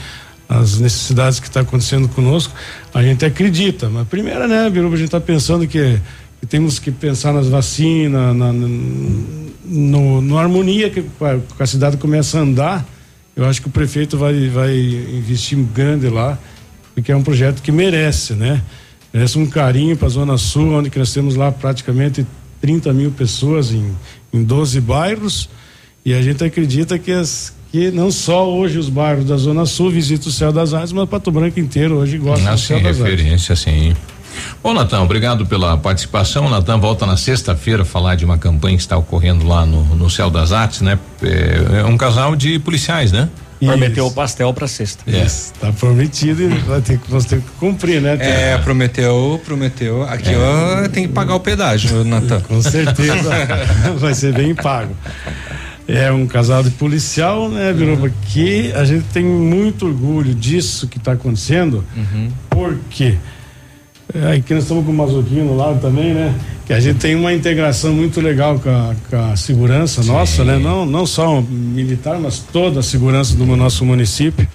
as 0.46 0.78
necessidades 0.78 1.40
que 1.40 1.46
está 1.48 1.60
acontecendo 1.60 2.06
conosco, 2.08 2.54
a 2.92 3.02
gente 3.02 3.24
acredita. 3.24 3.88
Mas 3.88 4.06
primeiro, 4.06 4.46
né, 4.46 4.68
Biruba, 4.68 4.94
a 4.94 4.98
gente 4.98 5.08
está 5.08 5.18
pensando 5.18 5.66
que, 5.66 5.98
que, 6.40 6.46
temos 6.46 6.78
que 6.78 6.90
pensar 6.90 7.32
nas 7.32 7.48
vacinas, 7.48 8.36
na, 8.36 8.52
na 8.52 8.68
no, 9.64 10.20
no 10.20 10.38
harmonia 10.38 10.90
que 10.90 11.02
a 11.58 11.66
cidade 11.66 11.96
começa 11.96 12.38
a 12.38 12.42
andar, 12.42 12.86
eu 13.34 13.46
acho 13.46 13.62
que 13.62 13.68
o 13.68 13.70
prefeito 13.70 14.18
vai, 14.18 14.48
vai 14.50 14.76
investir 14.76 15.58
grande 15.58 16.10
lá, 16.10 16.38
porque 16.94 17.10
é 17.10 17.16
um 17.16 17.22
projeto 17.22 17.62
que 17.62 17.72
merece, 17.72 18.34
né? 18.34 18.62
Merece 19.10 19.38
um 19.38 19.46
carinho 19.46 19.96
para 19.96 20.06
a 20.06 20.10
Zona 20.10 20.36
Sul, 20.36 20.74
onde 20.74 20.90
nós 20.94 21.14
temos 21.14 21.34
lá 21.34 21.50
praticamente 21.50 22.26
30 22.60 22.92
mil 22.92 23.10
pessoas 23.10 23.72
em, 23.72 23.90
em 24.36 24.44
12 24.44 24.80
bairros, 24.80 25.48
e 26.04 26.14
a 26.14 26.22
gente 26.22 26.44
acredita 26.44 26.98
que, 26.98 27.10
as, 27.10 27.54
que 27.72 27.90
não 27.90 28.10
só 28.10 28.48
hoje 28.48 28.78
os 28.78 28.88
bairros 28.88 29.24
da 29.24 29.36
Zona 29.36 29.66
Sul 29.66 29.90
visitam 29.90 30.28
o 30.28 30.32
Céu 30.32 30.52
das 30.52 30.72
Artes, 30.72 30.92
mas 30.92 31.08
Pato 31.08 31.30
Branco 31.32 31.58
inteiro 31.58 31.96
hoje 31.96 32.18
gosta 32.18 32.50
do 32.50 32.58
Céu 32.58 32.80
das 32.80 33.00
Artes. 33.00 33.02
referência, 33.02 33.56
sim. 33.56 33.94
Bom, 34.62 34.74
Natan, 34.74 35.02
obrigado 35.02 35.46
pela 35.46 35.76
participação. 35.76 36.48
Natan 36.48 36.78
volta 36.78 37.06
na 37.06 37.16
sexta-feira 37.16 37.84
falar 37.84 38.14
de 38.14 38.24
uma 38.24 38.38
campanha 38.38 38.76
que 38.76 38.82
está 38.82 38.96
ocorrendo 38.96 39.46
lá 39.46 39.64
no, 39.64 39.82
no 39.96 40.10
Céu 40.10 40.30
das 40.30 40.52
Artes, 40.52 40.80
né? 40.80 40.98
É, 41.22 41.80
é 41.80 41.84
um 41.84 41.96
casal 41.96 42.36
de 42.36 42.58
policiais, 42.58 43.12
né? 43.12 43.28
Prometeu 43.58 44.06
o 44.06 44.12
pastel 44.12 44.52
para 44.52 44.68
sexta. 44.68 45.02
É. 45.06 45.24
Isso, 45.24 45.52
tá 45.60 45.72
prometido 45.72 46.42
e 46.42 46.48
vai 46.48 46.80
ter 46.80 46.98
que, 46.98 47.10
nós 47.10 47.24
temos 47.24 47.44
que 47.44 47.50
cumprir, 47.52 48.02
né? 48.02 48.16
É, 48.20 48.58
prometeu, 48.58 49.40
prometeu. 49.44 50.02
Aqui 50.02 50.34
é. 50.34 50.38
ó, 50.38 50.88
tem 50.88 51.06
que 51.06 51.12
pagar 51.12 51.34
o 51.36 51.40
pedágio, 51.40 52.04
Natan. 52.04 52.40
Com 52.40 52.60
certeza 52.60 53.30
vai 53.96 54.14
ser 54.14 54.34
bem 54.34 54.54
pago. 54.54 54.94
É 55.88 56.10
um 56.10 56.26
casal 56.26 56.62
de 56.64 56.70
policial, 56.70 57.48
né, 57.48 57.72
Biruba? 57.72 58.06
Uhum. 58.06 58.12
Que 58.28 58.72
a 58.72 58.84
gente 58.84 59.04
tem 59.12 59.24
muito 59.24 59.86
orgulho 59.86 60.34
disso 60.34 60.88
que 60.88 60.98
está 60.98 61.12
acontecendo, 61.12 61.84
uhum. 61.96 62.28
porque 62.50 63.12
quê? 63.12 63.18
É, 64.22 64.36
aqui 64.36 64.54
nós 64.54 64.62
estamos 64.62 64.84
com 64.84 64.92
o 64.92 64.94
Mazuquinho 64.94 65.44
no 65.44 65.56
lado 65.56 65.78
também, 65.80 66.14
né? 66.14 66.34
Que 66.64 66.72
a 66.72 66.80
gente 66.80 66.98
tem 66.98 67.14
uma 67.14 67.32
integração 67.34 67.92
muito 67.92 68.20
legal 68.20 68.58
com 68.58 68.70
a, 68.70 68.94
com 69.10 69.16
a 69.16 69.36
segurança 69.36 70.02
Sim. 70.02 70.08
nossa, 70.08 70.42
né? 70.42 70.58
Não, 70.58 70.86
não 70.86 71.04
só 71.04 71.40
militar, 71.42 72.18
mas 72.18 72.38
toda 72.38 72.80
a 72.80 72.82
segurança 72.82 73.36
do 73.36 73.44
nosso 73.44 73.84
município. 73.84 74.48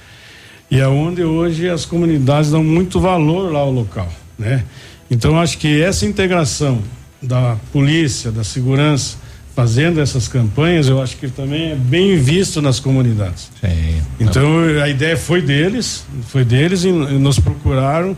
E 0.70 0.80
é 0.80 0.88
onde 0.88 1.24
hoje 1.24 1.70
as 1.70 1.86
comunidades 1.86 2.50
dão 2.50 2.64
muito 2.64 3.00
valor 3.00 3.52
lá 3.52 3.60
ao 3.60 3.72
local, 3.72 4.12
né? 4.40 4.64
Então 5.12 5.40
acho 5.40 5.58
que 5.58 5.82
essa 5.82 6.06
integração 6.06 6.80
da 7.22 7.58
polícia, 7.72 8.32
da 8.32 8.44
segurança, 8.44 9.18
fazendo 9.56 10.00
essas 10.00 10.28
campanhas, 10.28 10.88
eu 10.88 11.02
acho 11.02 11.18
que 11.18 11.28
também 11.28 11.72
é 11.72 11.76
bem 11.76 12.18
visto 12.18 12.62
nas 12.62 12.80
comunidades. 12.80 13.52
Sim. 13.60 14.02
Então 14.20 14.60
a 14.82 14.90
ideia 14.90 15.18
foi 15.18 15.42
deles, 15.42 16.06
foi 16.30 16.44
deles 16.44 16.84
e 16.84 16.92
nos 16.92 17.38
procuraram 17.38 18.16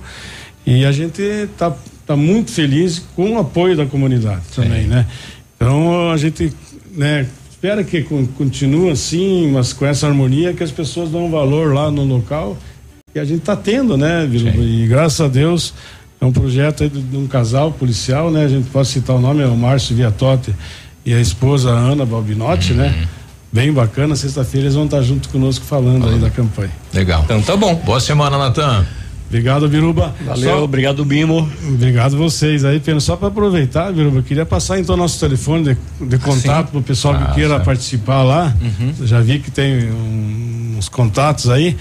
e 0.65 0.85
a 0.85 0.91
gente 0.91 1.22
está 1.22 1.76
tá 2.06 2.15
muito 2.15 2.52
feliz 2.52 2.99
com 3.15 3.34
o 3.34 3.40
apoio 3.40 3.76
da 3.76 3.85
comunidade 3.85 4.41
Sim. 4.52 4.64
também, 4.64 4.84
né? 4.85 5.06
Então 5.56 6.11
a 6.11 6.18
gente, 6.18 6.52
né, 6.95 7.26
espera 7.49 7.84
que 7.84 8.03
continue 8.38 8.90
assim, 8.90 9.52
mas 9.52 9.72
com 9.72 9.85
essa 9.85 10.07
harmonia 10.07 10.53
que 10.53 10.64
as 10.64 10.72
pessoas 10.72 11.10
dão 11.10 11.30
valor 11.30 11.73
lá 11.73 11.90
no 11.90 12.03
local 12.03 12.57
e 13.15 13.19
a 13.19 13.26
gente 13.26 13.40
está 13.40 13.56
tendo, 13.56 13.95
né, 13.95 14.27
E 14.27 14.88
graças 14.88 15.22
a 15.22 15.27
Deus 15.27 15.73
é 16.19 16.26
um 16.26 16.31
projeto 16.31 16.90
de, 16.90 17.02
de, 17.02 17.18
um 17.18 17.27
casal 17.27 17.72
policial, 17.72 18.31
né? 18.31 18.45
A 18.45 18.48
gente 18.48 18.69
pode 18.69 18.88
citar 18.88 19.15
o 19.15 19.19
nome, 19.19 19.44
é 19.44 19.45
o 19.45 19.56
Márcio 19.56 19.95
Viatotti 19.95 20.53
e 21.06 21.14
a 21.14 21.19
esposa 21.19 21.69
Ana 21.69 22.06
Balbinotti, 22.06 22.73
né? 22.73 22.88
uhum. 22.88 23.02
né? 23.02 23.07
Bem 23.52 23.72
bacana, 23.72 24.15
sexta-feira 24.15 24.65
eles 24.65 24.73
vão 24.73 24.85
estar 24.85 25.02
junto 25.03 25.30
conosco 25.30 25.64
falando 25.64 26.10
aí 26.10 26.18
da 26.18 26.31
campanha. 26.31 26.72
Legal. 26.91 27.22
Então 27.23 27.40
tá 27.41 27.56
bom. 27.56 27.76
Boa 27.76 27.99
semana, 27.99 28.35
Natan. 28.35 28.84
Obrigado, 29.28 29.68
Biruba. 29.68 30.14
Valeu, 30.26 30.58
só, 30.58 30.64
obrigado, 30.64 31.04
Bimo. 31.04 31.50
Obrigado 31.68 32.16
vocês 32.18 32.64
aí, 32.64 32.80
Pena. 32.80 33.00
Só 33.00 33.16
para 33.16 33.30
aproveitar, 33.30 33.91
Biruba, 33.91 34.22
queria 34.22 34.45
passar 34.45 34.80
então 34.80 34.95
nosso 34.95 35.20
telefone 35.20 35.76
de, 36.00 36.08
de 36.08 36.18
contato 36.20 36.70
para 36.70 36.80
o 36.80 36.84
pessoal 36.84 37.16
ah, 37.16 37.26
que 37.26 37.36
queira 37.36 37.56
certo. 37.56 37.66
participar 37.66 38.22
lá. 38.24 38.56
Uhum. 38.62 39.08
Já 39.08 39.22
vi 39.22 39.40
que 39.40 39.50
tem 39.50 39.91
um, 39.91 40.76
uns 40.78 40.88
contatos 40.88 41.50
aí. 41.50 41.76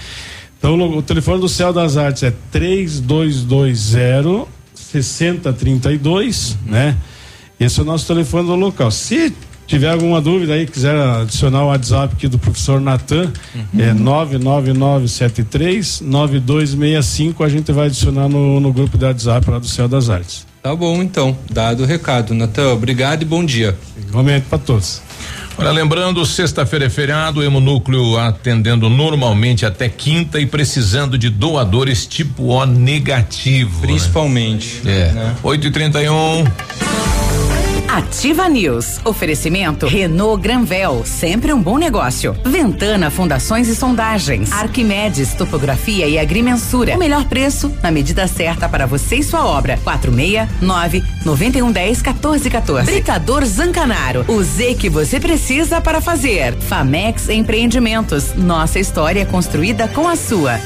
Então, 0.57 0.75
o, 0.79 0.97
o 0.97 1.01
telefone 1.01 1.41
do 1.41 1.49
Céu 1.49 1.71
das 1.71 1.95
Artes 1.97 2.23
é 2.23 2.33
3220 2.51 4.47
6032, 4.73 6.57
uhum. 6.65 6.71
né? 6.71 6.95
Esse 7.59 7.79
é 7.79 7.83
o 7.83 7.85
nosso 7.85 8.07
telefone 8.07 8.47
do 8.47 8.55
local. 8.55 8.91
Se 8.91 9.33
tiver 9.73 9.89
alguma 9.89 10.21
dúvida 10.21 10.53
aí, 10.53 10.67
quiser 10.67 10.95
adicionar 10.95 11.63
o 11.63 11.69
WhatsApp 11.69 12.13
aqui 12.15 12.27
do 12.27 12.37
professor 12.37 12.79
Natan, 12.79 13.33
uhum. 13.55 13.81
é 13.81 13.91
99973 13.91 16.01
9265, 16.01 17.43
a 17.43 17.49
gente 17.49 17.71
vai 17.71 17.87
adicionar 17.87 18.29
no, 18.29 18.59
no 18.59 18.71
grupo 18.71 18.99
de 18.99 19.05
WhatsApp 19.05 19.49
lá 19.49 19.57
do 19.57 19.67
Céu 19.67 19.87
das 19.87 20.11
Artes. 20.11 20.45
Tá 20.61 20.75
bom, 20.75 21.01
então. 21.01 21.35
Dado 21.51 21.81
o 21.81 21.87
recado. 21.87 22.35
Natan, 22.35 22.71
obrigado 22.71 23.23
e 23.23 23.25
bom 23.25 23.43
dia. 23.43 23.75
Igualmente 23.97 24.45
para 24.47 24.59
todos. 24.59 25.01
Olha, 25.57 25.71
lembrando, 25.71 26.23
sexta-feira 26.25 26.85
é 26.85 26.89
feriado, 26.89 27.39
o 27.39 27.43
Hemonúcleo 27.43 28.17
atendendo 28.17 28.89
normalmente 28.89 29.65
até 29.65 29.89
quinta 29.89 30.39
e 30.39 30.45
precisando 30.45 31.17
de 31.17 31.29
doadores 31.29 32.05
tipo 32.05 32.45
O 32.45 32.65
negativo. 32.65 33.81
Né? 33.81 33.87
Principalmente. 33.87 34.81
Né? 34.83 35.09
É. 35.09 35.11
Né? 35.11 35.35
8 35.43 35.67
e 35.67 35.71
31 35.71 36.43
Ativa 37.93 38.49
News. 38.49 38.99
Oferecimento 39.05 39.85
Renault 39.85 40.41
Granvel, 40.41 41.03
sempre 41.05 41.53
um 41.53 41.61
bom 41.61 41.77
negócio. 41.77 42.35
Ventana 42.43 43.11
Fundações 43.11 43.67
e 43.67 43.75
Sondagens. 43.75 44.51
Arquimedes 44.51 45.35
Topografia 45.35 46.07
e 46.07 46.17
Agrimensura. 46.17 46.95
O 46.95 46.97
melhor 46.97 47.25
preço 47.25 47.71
na 47.83 47.91
medida 47.91 48.25
certa 48.25 48.67
para 48.67 48.87
você 48.87 49.17
e 49.17 49.23
sua 49.23 49.45
obra. 49.45 49.77
469 49.83 51.03
9110 51.23 52.01
1414. 52.01 52.91
Britador 52.91 53.45
Zancanaro. 53.45 54.25
O 54.27 54.41
Z 54.41 54.73
que 54.73 54.89
você 54.89 55.19
precisa 55.19 55.79
para 55.79 56.01
fazer. 56.01 56.55
Famex 56.61 57.29
Empreendimentos. 57.29 58.33
Nossa 58.33 58.79
história 58.79 59.23
construída 59.23 59.87
com 59.87 60.09
a 60.09 60.15
sua. 60.15 60.59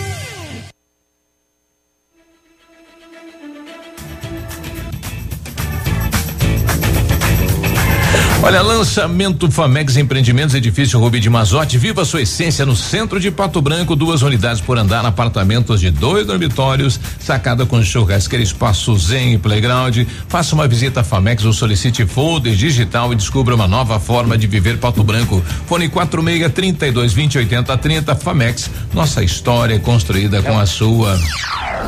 Olha, 8.48 8.62
lançamento 8.62 9.52
Famex 9.52 9.98
Empreendimentos, 9.98 10.56
edifício 10.56 10.98
Rubi 10.98 11.20
de 11.20 11.30
Mazote. 11.30 11.78
Viva 11.78 12.06
sua 12.06 12.22
essência 12.22 12.66
no 12.66 12.78
centro 12.78 13.20
de 13.20 13.30
Pato 13.30 13.62
Branco. 13.62 13.94
Duas 13.94 14.22
unidades 14.22 14.62
por 14.62 14.78
andar, 14.78 15.06
apartamentos 15.06 15.82
de 15.82 15.92
dois 15.92 16.26
dormitórios, 16.26 16.98
sacada 17.20 17.66
com 17.66 17.84
churrasqueira, 17.84 18.42
espaço 18.42 18.98
zen 18.98 19.34
e 19.34 19.38
playground. 19.38 19.98
Faça 20.30 20.56
uma 20.56 20.66
visita 20.66 21.02
a 21.02 21.04
Famex 21.04 21.44
ou 21.44 21.52
solicite 21.52 22.06
folder 22.06 22.56
digital 22.56 23.12
e 23.12 23.18
descubra 23.18 23.54
uma 23.54 23.68
nova 23.68 24.00
forma 24.00 24.38
de 24.38 24.48
viver 24.48 24.78
Pato 24.78 25.04
Branco. 25.04 25.44
Fone 25.66 25.90
46 25.90 26.50
32 26.54 27.12
20 27.12 27.40
80 27.40 27.78
30 27.78 28.16
Famex. 28.16 28.72
Nossa 28.94 29.22
história 29.26 29.76
é 29.76 29.80
construída 29.80 30.42
com 30.42 30.58
a 30.58 30.66
sua. 30.66 31.20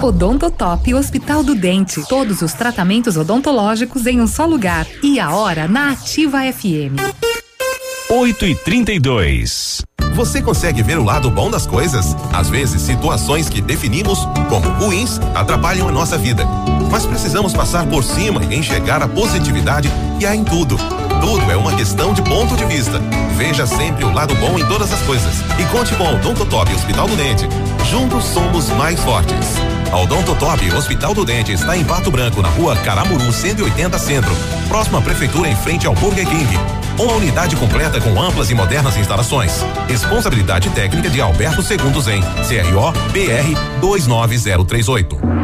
Odontotop 0.02 0.94
Hospital 0.94 1.44
do 1.44 1.56
Dente. 1.56 2.02
Todos 2.08 2.42
os 2.42 2.54
tratamentos 2.54 3.18
odontológicos 3.18 4.06
em 4.06 4.22
um 4.22 4.28
só 4.28 4.46
lugar. 4.46 4.88
E 5.04 5.20
a 5.20 5.32
hora 5.32 5.68
na 5.68 5.92
Ativa 5.92 6.49
FM. 6.52 6.98
8 8.10 8.46
e 8.48 8.56
32 8.56 9.84
Você 10.16 10.42
consegue 10.42 10.82
ver 10.82 10.98
o 10.98 11.04
lado 11.04 11.30
bom 11.30 11.52
das 11.52 11.68
coisas? 11.68 12.16
Às 12.34 12.50
vezes, 12.50 12.82
situações 12.82 13.48
que 13.48 13.62
definimos 13.62 14.20
como 14.50 14.68
ruins 14.84 15.20
atrapalham 15.36 15.88
a 15.88 15.92
nossa 15.92 16.18
vida. 16.18 16.44
Mas 16.92 17.06
precisamos 17.06 17.54
passar 17.54 17.88
por 17.88 18.04
cima 18.04 18.44
e 18.46 18.56
enxergar 18.56 19.04
a 19.04 19.08
positividade 19.08 19.90
que 20.18 20.26
há 20.26 20.36
em 20.36 20.44
tudo. 20.44 20.76
Tudo 21.22 21.52
é 21.52 21.56
uma 21.56 21.74
questão 21.76 22.14
de 22.14 22.22
ponto 22.22 22.56
de 22.56 22.66
vista. 22.66 23.00
Veja 23.36 23.68
sempre 23.68 24.06
o 24.06 24.14
lado 24.14 24.34
bom 24.36 24.58
em 24.58 24.66
todas 24.66 24.92
as 24.92 25.02
coisas. 25.02 25.42
E 25.60 25.66
conte 25.72 25.94
com 25.96 26.04
o 26.04 26.16
Odontotop 26.16 26.74
Hospital 26.74 27.08
do 27.08 27.16
Dente. 27.16 27.48
Juntos 27.90 28.24
somos 28.26 28.70
mais 28.70 29.00
fortes. 29.02 29.56
A 29.92 29.98
Odontotop 29.98 30.72
Hospital 30.74 31.14
do 31.14 31.26
Dente 31.26 31.52
está 31.52 31.76
em 31.76 31.84
Pato 31.84 32.12
Branco, 32.12 32.42
na 32.42 32.50
rua 32.50 32.76
Caramuru 32.78 33.32
180 33.32 33.98
Centro. 33.98 34.32
Próxima 34.68 35.02
prefeitura 35.02 35.50
em 35.50 35.56
frente 35.56 35.88
ao 35.88 35.94
Burger 35.96 36.28
King. 36.28 36.58
Uma 36.98 37.14
unidade 37.14 37.56
completa 37.56 38.00
com 38.02 38.22
amplas 38.22 38.50
e 38.50 38.54
modernas 38.54 38.98
instalações. 38.98 39.64
Responsabilidade 39.88 40.70
técnica 40.72 41.10
de 41.10 41.22
Alberto 41.22 41.62
Segundos 41.62 42.08
em 42.08 42.22
CRO 42.22 42.92
BR 43.12 43.80
29038. 43.80 45.39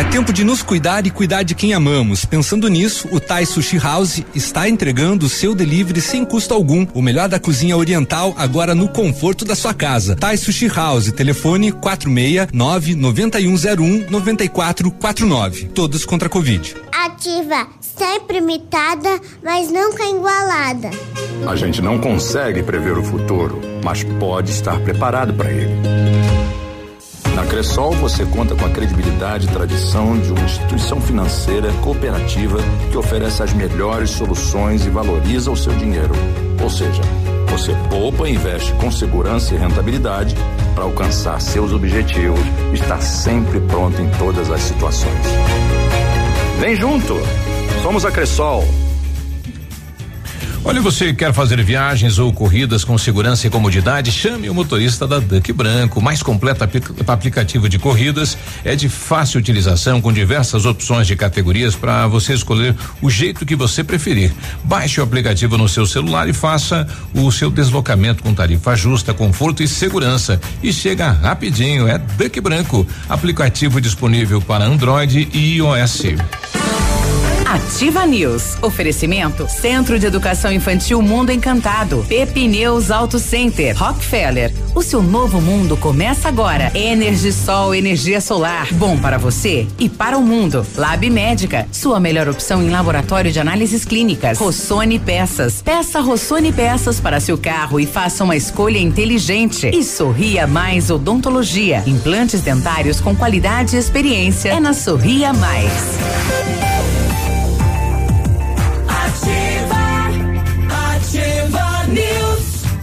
É 0.00 0.04
tempo 0.04 0.32
de 0.32 0.44
nos 0.44 0.62
cuidar 0.62 1.06
e 1.06 1.10
cuidar 1.10 1.42
de 1.42 1.54
quem 1.54 1.74
amamos. 1.74 2.24
Pensando 2.24 2.68
nisso, 2.68 3.06
o 3.12 3.20
Thai 3.20 3.44
Sushi 3.44 3.76
House 3.76 4.24
está 4.34 4.66
entregando 4.66 5.26
o 5.26 5.28
seu 5.28 5.54
delivery 5.54 6.00
sem 6.00 6.24
custo 6.24 6.54
algum. 6.54 6.86
O 6.94 7.02
melhor 7.02 7.28
da 7.28 7.38
cozinha 7.38 7.76
oriental 7.76 8.34
agora 8.38 8.74
no 8.74 8.88
conforto 8.88 9.44
da 9.44 9.54
sua 9.54 9.74
casa. 9.74 10.16
Thai 10.16 10.38
Sushi 10.38 10.68
House, 10.68 11.12
telefone 11.12 11.70
469 11.70 12.94
9101 12.94 14.06
9449. 14.10 15.68
Todos 15.74 16.06
contra 16.06 16.28
a 16.28 16.30
Covid. 16.30 16.74
Ativa, 17.04 17.68
sempre 17.78 18.38
imitada, 18.38 19.20
mas 19.44 19.70
nunca 19.70 20.02
igualada. 20.04 20.90
A 21.46 21.54
gente 21.56 21.82
não 21.82 21.98
consegue 21.98 22.62
prever 22.62 22.96
o 22.96 23.04
futuro, 23.04 23.60
mas 23.84 24.02
pode 24.18 24.50
estar 24.50 24.80
preparado 24.80 25.34
para 25.34 25.52
ele. 25.52 26.29
Na 27.34 27.46
Cressol 27.46 27.92
você 27.92 28.24
conta 28.26 28.54
com 28.54 28.64
a 28.64 28.70
credibilidade 28.70 29.46
e 29.46 29.50
tradição 29.50 30.18
de 30.18 30.32
uma 30.32 30.44
instituição 30.44 31.00
financeira 31.00 31.72
cooperativa 31.82 32.58
que 32.90 32.96
oferece 32.96 33.42
as 33.42 33.52
melhores 33.52 34.10
soluções 34.10 34.84
e 34.84 34.90
valoriza 34.90 35.50
o 35.50 35.56
seu 35.56 35.72
dinheiro. 35.74 36.14
Ou 36.62 36.68
seja, 36.68 37.02
você 37.48 37.74
poupa 37.88 38.28
e 38.28 38.34
investe 38.34 38.72
com 38.74 38.90
segurança 38.90 39.54
e 39.54 39.58
rentabilidade 39.58 40.34
para 40.74 40.84
alcançar 40.84 41.40
seus 41.40 41.72
objetivos 41.72 42.40
e 42.72 42.74
estar 42.74 43.00
sempre 43.00 43.60
pronto 43.60 44.00
em 44.00 44.08
todas 44.18 44.50
as 44.50 44.60
situações. 44.60 45.26
Vem 46.60 46.76
junto! 46.76 47.16
Somos 47.82 48.04
a 48.04 48.10
Cressol 48.10 48.64
Olha, 50.62 50.78
você 50.82 51.14
quer 51.14 51.32
fazer 51.32 51.62
viagens 51.64 52.18
ou 52.18 52.30
corridas 52.30 52.84
com 52.84 52.98
segurança 52.98 53.46
e 53.46 53.50
comodidade? 53.50 54.12
Chame 54.12 54.50
o 54.50 54.54
motorista 54.54 55.06
da 55.06 55.18
Duck 55.18 55.50
Branco, 55.54 56.02
mais 56.02 56.22
completo 56.22 56.62
aplicativo 57.06 57.66
de 57.66 57.78
corridas, 57.78 58.36
é 58.62 58.76
de 58.76 58.86
fácil 58.86 59.40
utilização 59.40 60.02
com 60.02 60.12
diversas 60.12 60.66
opções 60.66 61.06
de 61.06 61.16
categorias 61.16 61.74
para 61.74 62.06
você 62.06 62.34
escolher 62.34 62.76
o 63.00 63.08
jeito 63.08 63.46
que 63.46 63.56
você 63.56 63.82
preferir. 63.82 64.32
Baixe 64.62 65.00
o 65.00 65.04
aplicativo 65.04 65.56
no 65.56 65.66
seu 65.66 65.86
celular 65.86 66.28
e 66.28 66.34
faça 66.34 66.86
o 67.14 67.32
seu 67.32 67.50
deslocamento 67.50 68.22
com 68.22 68.34
tarifa 68.34 68.76
justa, 68.76 69.14
conforto 69.14 69.62
e 69.62 69.68
segurança 69.68 70.38
e 70.62 70.74
chega 70.74 71.10
rapidinho, 71.10 71.88
é 71.88 71.96
Duck 71.96 72.38
Branco, 72.38 72.86
aplicativo 73.08 73.80
disponível 73.80 74.42
para 74.42 74.66
Android 74.66 75.26
e 75.32 75.56
iOS. 75.56 76.02
Ativa 77.50 78.06
News. 78.06 78.56
Oferecimento 78.62 79.48
Centro 79.48 79.98
de 79.98 80.06
Educação 80.06 80.52
Infantil 80.52 81.02
Mundo 81.02 81.32
Encantado. 81.32 82.06
Pepineus 82.08 82.92
Auto 82.92 83.18
Center. 83.18 83.76
Rockefeller. 83.76 84.52
O 84.72 84.82
seu 84.82 85.02
novo 85.02 85.40
mundo 85.40 85.76
começa 85.76 86.28
agora. 86.28 86.70
Energisol, 86.76 87.74
energia 87.74 88.20
solar. 88.20 88.72
Bom 88.74 88.96
para 88.96 89.18
você 89.18 89.66
e 89.80 89.88
para 89.88 90.16
o 90.16 90.22
mundo. 90.22 90.64
Lab 90.76 91.10
Médica. 91.10 91.66
Sua 91.72 91.98
melhor 91.98 92.28
opção 92.28 92.62
em 92.62 92.70
laboratório 92.70 93.32
de 93.32 93.40
análises 93.40 93.84
clínicas. 93.84 94.38
Rossoni 94.38 95.00
Peças. 95.00 95.60
Peça 95.60 96.00
Rossoni 96.00 96.52
Peças 96.52 97.00
para 97.00 97.18
seu 97.18 97.36
carro 97.36 97.80
e 97.80 97.84
faça 97.84 98.22
uma 98.22 98.36
escolha 98.36 98.78
inteligente. 98.78 99.72
E 99.74 99.82
Sorria 99.82 100.46
Mais 100.46 100.88
Odontologia. 100.88 101.82
Implantes 101.84 102.42
dentários 102.42 103.00
com 103.00 103.16
qualidade 103.16 103.74
e 103.74 103.78
experiência. 103.80 104.50
É 104.50 104.60
na 104.60 104.72
Sorria 104.72 105.32
Mais. 105.32 106.69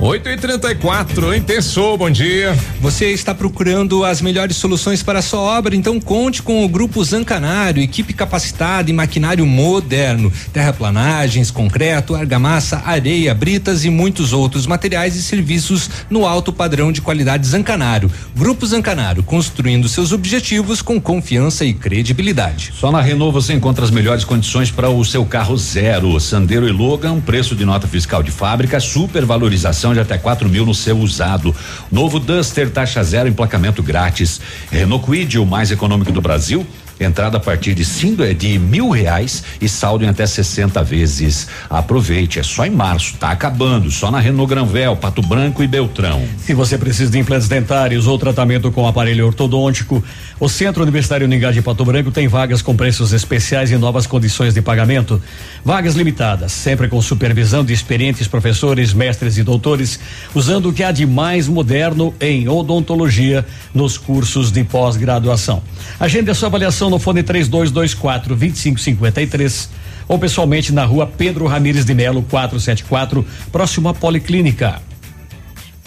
8 0.07 0.29
e 0.29 0.37
34 0.37 1.33
em 1.33 1.41
Tessou, 1.41 1.97
bom 1.97 2.09
dia. 2.09 2.57
Você 2.79 3.11
está 3.11 3.35
procurando 3.35 4.05
as 4.05 4.21
melhores 4.21 4.55
soluções 4.55 5.03
para 5.03 5.19
a 5.19 5.21
sua 5.21 5.41
obra? 5.41 5.75
Então 5.75 5.99
conte 5.99 6.41
com 6.41 6.63
o 6.63 6.69
Grupo 6.69 7.03
Zancanário, 7.03 7.83
equipe 7.83 8.13
capacitada 8.13 8.89
em 8.89 8.93
maquinário 8.93 9.45
moderno, 9.45 10.31
terraplanagens, 10.53 11.51
concreto, 11.51 12.15
argamassa, 12.15 12.81
areia, 12.85 13.33
britas 13.33 13.83
e 13.83 13.89
muitos 13.89 14.31
outros 14.31 14.65
materiais 14.65 15.17
e 15.17 15.21
serviços 15.21 15.89
no 16.09 16.25
alto 16.25 16.53
padrão 16.53 16.89
de 16.89 17.01
qualidade 17.01 17.45
Zancanário. 17.45 18.09
Grupo 18.33 18.65
Zancanário, 18.65 19.21
construindo 19.23 19.89
seus 19.89 20.13
objetivos 20.13 20.81
com 20.81 21.01
confiança 21.01 21.65
e 21.65 21.73
credibilidade. 21.73 22.71
Só 22.79 22.93
na 22.93 23.01
Renault 23.01 23.33
você 23.33 23.51
encontra 23.51 23.83
as 23.83 23.91
melhores 23.91 24.23
condições 24.23 24.71
para 24.71 24.89
o 24.89 25.03
seu 25.03 25.25
carro 25.25 25.57
zero, 25.57 26.17
Sandero 26.17 26.65
e 26.65 26.71
Logan, 26.71 27.19
preço 27.19 27.53
de 27.57 27.65
nota 27.65 27.89
fiscal 27.89 28.23
de 28.23 28.31
fábrica, 28.31 28.79
supervalorização 28.79 29.96
de 29.97 30.01
até 30.01 30.17
4 30.17 30.47
mil 30.47 30.65
no 30.65 30.73
seu 30.73 30.97
usado. 30.97 31.55
Novo 31.91 32.19
Duster, 32.19 32.69
taxa 32.69 33.03
zero, 33.03 33.27
emplacamento 33.27 33.81
grátis. 33.81 34.39
Renault 34.71 35.05
Quid, 35.05 35.39
o 35.39 35.45
mais 35.45 35.71
econômico 35.71 36.11
do 36.11 36.21
Brasil. 36.21 36.65
Entrada 36.99 37.37
a 37.37 37.39
partir 37.39 37.75
de 37.75 37.85
cinco, 37.85 38.23
é, 38.23 38.33
de 38.33 38.57
mil 38.57 38.89
reais 38.89 39.43
e 39.61 39.69
saldo 39.69 40.03
em 40.03 40.07
até 40.07 40.25
60 40.25 40.83
vezes. 40.83 41.47
Aproveite, 41.69 42.39
é 42.39 42.43
só 42.43 42.65
em 42.65 42.71
março, 42.71 43.17
tá 43.17 43.29
acabando, 43.29 43.91
só 43.91 44.09
na 44.09 44.19
Renault 44.19 44.49
Granvel, 44.49 44.95
Pato 44.95 45.21
Branco 45.21 45.61
e 45.61 45.67
Beltrão. 45.67 46.23
Se 46.39 46.55
você 46.55 46.75
precisa 46.75 47.11
de 47.11 47.19
implantes 47.19 47.47
dentários 47.47 48.07
ou 48.07 48.17
tratamento 48.17 48.71
com 48.71 48.87
aparelho 48.87 49.27
ortodôntico, 49.27 50.03
o 50.39 50.47
Centro 50.47 50.83
Universitário 50.83 51.25
Uningá 51.25 51.51
de 51.51 51.61
Pato 51.61 51.83
Branco 51.83 52.11
tem 52.11 52.27
vagas 52.27 52.61
com 52.61 52.75
preços 52.75 53.11
especiais 53.11 53.71
e 53.71 53.77
novas 53.77 54.05
condições 54.05 54.53
de 54.53 54.61
pagamento. 54.61 55.21
Vagas 55.65 55.95
limitadas, 55.95 56.51
sempre 56.51 56.87
com 56.87 57.01
supervisão 57.01 57.65
de 57.65 57.73
experientes 57.73 58.27
professores, 58.27 58.93
mestres 58.93 59.37
e 59.37 59.43
doutores, 59.43 59.99
usando 60.35 60.69
o 60.69 60.73
que 60.73 60.83
há 60.83 60.91
de 60.91 61.07
mais 61.07 61.47
moderno 61.47 62.13
em 62.21 62.47
odontologia 62.47 63.45
nos 63.73 63.97
cursos 63.97 64.51
de 64.51 64.63
pós-graduação. 64.63 65.63
Agende 65.99 66.29
a 66.29 66.35
sua 66.35 66.49
avaliação 66.49 66.89
no 66.89 66.99
fone 66.99 67.23
3224 67.23 68.35
2553 68.35 69.69
ou 70.07 70.19
pessoalmente 70.19 70.71
na 70.71 70.85
rua 70.85 71.07
Pedro 71.07 71.47
Ramires 71.47 71.83
de 71.83 71.93
Melo 71.93 72.21
474, 72.21 73.25
próximo 73.51 73.89
à 73.89 73.93
Policlínica. 73.93 74.81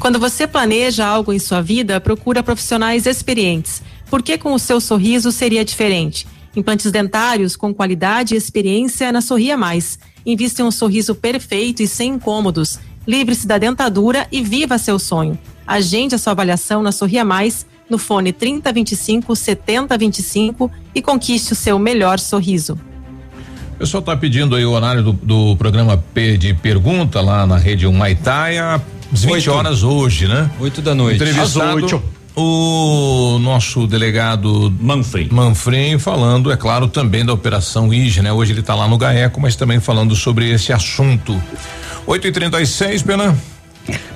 Quando 0.00 0.18
você 0.18 0.46
planeja 0.46 1.06
algo 1.06 1.30
em 1.30 1.38
sua 1.38 1.60
vida, 1.60 2.00
procura 2.00 2.42
profissionais 2.42 3.04
experientes. 3.04 3.82
Porque 4.10 4.36
com 4.36 4.52
o 4.52 4.58
seu 4.58 4.80
sorriso 4.80 5.30
seria 5.30 5.64
diferente? 5.64 6.26
Implantes 6.54 6.90
dentários 6.90 7.54
com 7.54 7.72
qualidade 7.72 8.34
e 8.34 8.36
experiência 8.36 9.12
na 9.12 9.20
Sorria 9.20 9.56
Mais. 9.56 9.98
Invista 10.26 10.62
em 10.62 10.64
um 10.64 10.70
sorriso 10.70 11.14
perfeito 11.14 11.80
e 11.80 11.86
sem 11.86 12.14
incômodos. 12.14 12.80
Livre-se 13.06 13.46
da 13.46 13.56
dentadura 13.56 14.26
e 14.32 14.42
viva 14.42 14.76
seu 14.76 14.98
sonho. 14.98 15.38
Agende 15.66 16.16
a 16.16 16.18
sua 16.18 16.32
avaliação 16.32 16.82
na 16.82 16.90
Sorria 16.90 17.24
Mais 17.24 17.64
no 17.88 17.98
fone 17.98 18.32
3025 18.32 19.34
7025 19.34 20.70
e 20.94 21.00
conquiste 21.00 21.52
o 21.52 21.56
seu 21.56 21.78
melhor 21.78 22.18
sorriso. 22.18 22.78
O 23.74 23.78
pessoal 23.78 24.00
está 24.00 24.16
pedindo 24.16 24.54
aí 24.56 24.64
o 24.64 24.72
horário 24.72 25.02
do, 25.02 25.12
do, 25.12 25.56
programa 25.56 25.96
P 25.96 26.36
de 26.36 26.52
pergunta 26.52 27.20
lá 27.20 27.46
na 27.46 27.56
rede 27.56 27.86
Humaitaia, 27.86 28.82
às 29.12 29.24
20 29.24 29.32
Oito. 29.32 29.50
horas 29.52 29.82
hoje, 29.82 30.28
né? 30.28 30.50
8 30.60 30.82
da 30.82 30.94
noite. 30.94 31.16
Entrevistado 31.16 31.78
Às 31.78 31.92
8. 31.92 32.19
O 32.42 33.38
nosso 33.38 33.86
delegado 33.86 34.74
Manfrim. 34.80 35.28
Manfrim 35.30 35.98
falando, 35.98 36.50
é 36.50 36.56
claro, 36.56 36.88
também 36.88 37.24
da 37.24 37.32
operação 37.32 37.92
IG, 37.92 38.22
né? 38.22 38.32
Hoje 38.32 38.52
ele 38.52 38.60
está 38.60 38.74
lá 38.74 38.88
no 38.88 38.96
GAECO, 38.96 39.40
mas 39.40 39.56
também 39.56 39.80
falando 39.80 40.16
sobre 40.16 40.50
esse 40.50 40.72
assunto. 40.72 41.40
8 42.06 42.26
e 42.26 42.32
36 42.32 43.02
Pena. 43.02 43.36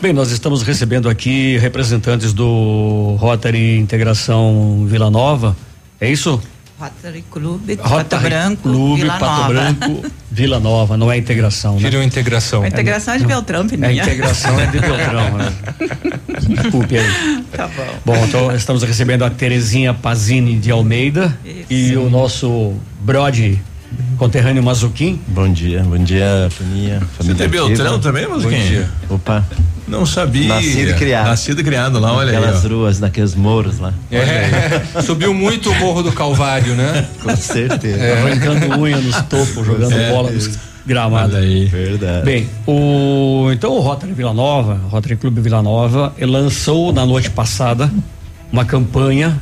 Bem, 0.00 0.12
nós 0.12 0.30
estamos 0.30 0.62
recebendo 0.62 1.08
aqui 1.08 1.56
representantes 1.58 2.32
do 2.32 3.16
Rotary 3.18 3.78
Integração 3.78 4.86
Vila 4.86 5.10
Nova. 5.10 5.56
É 6.00 6.10
isso? 6.10 6.40
Rotary 6.78 7.24
Clube 7.30 7.74
Rotary 7.76 8.04
Pato 8.04 8.18
Branco, 8.20 8.62
Clube 8.62 9.00
Vila 9.02 9.18
Pato 9.18 9.24
Nova. 9.24 9.48
Branco, 9.48 10.12
Vila 10.30 10.60
Nova, 10.60 10.96
não 10.96 11.10
é 11.10 11.16
integração, 11.16 11.74
né? 11.76 11.80
Virou 11.80 12.02
integração. 12.02 12.62
A 12.62 12.68
integração 12.68 13.14
é, 13.14 13.18
de 13.18 13.26
Beltrão, 13.26 13.66
Pininha. 13.66 13.88
A 13.88 13.92
integração 13.92 14.58
é 14.58 14.66
de 14.66 14.80
Beltrão, 14.80 15.38
né? 15.38 15.52
Desculpe 16.62 16.98
aí. 16.98 17.44
Tá 17.52 17.68
bom. 17.68 17.98
Bom, 18.04 18.24
então 18.24 18.54
estamos 18.54 18.82
recebendo 18.82 19.24
a 19.24 19.30
Terezinha 19.30 19.94
Pazini 19.94 20.58
de 20.58 20.70
Almeida 20.70 21.38
Isso. 21.44 21.72
e 21.72 21.96
o 21.96 22.10
nosso 22.10 22.74
Brode 23.00 23.62
conterrâneo 24.16 24.62
Mazuquim. 24.62 25.20
Bom 25.28 25.52
dia, 25.52 25.82
bom 25.82 25.98
dia, 25.98 26.48
Toninha. 26.56 27.00
Você 27.18 27.34
tem 27.34 27.48
Beltrão 27.48 27.98
também, 27.98 28.28
Mazuquim? 28.28 28.56
Bom 28.56 28.68
dia. 28.68 28.90
Opa. 29.08 29.44
Não 29.86 30.06
sabia. 30.06 30.48
Nascido 30.48 30.90
e 30.90 30.94
criado. 30.94 31.26
Nascido 31.26 31.60
e 31.60 31.64
criado 31.64 32.00
lá, 32.00 32.12
olha 32.12 32.30
Aquelas 32.30 32.44
aí. 32.44 32.56
Aquelas 32.56 32.72
ruas, 32.72 33.00
naqueles 33.00 33.34
morros 33.34 33.78
lá. 33.78 33.92
É, 34.10 35.00
subiu 35.02 35.34
muito 35.34 35.70
o 35.70 35.74
Morro 35.74 36.02
do 36.02 36.12
Calvário, 36.12 36.74
né? 36.74 37.06
Com 37.22 37.36
certeza. 37.36 37.98
É. 37.98 38.22
Arrancando 38.22 38.80
unha 38.80 38.96
nos 38.96 39.20
topos, 39.22 39.66
jogando 39.66 39.92
é, 39.92 40.10
bola 40.10 40.30
nos 40.30 40.58
gramados. 40.86 41.34
aí. 41.36 41.66
Verdade. 41.66 42.24
Bem, 42.24 42.48
o, 42.66 43.50
então 43.52 43.72
o 43.72 43.80
Rotary 43.80 44.12
Vila 44.12 44.32
Nova, 44.32 44.80
Rotary 44.88 45.16
Clube 45.16 45.40
Vila 45.40 45.62
Nova, 45.62 46.14
lançou 46.20 46.92
na 46.92 47.04
noite 47.04 47.30
passada 47.30 47.90
uma 48.50 48.64
campanha 48.64 49.40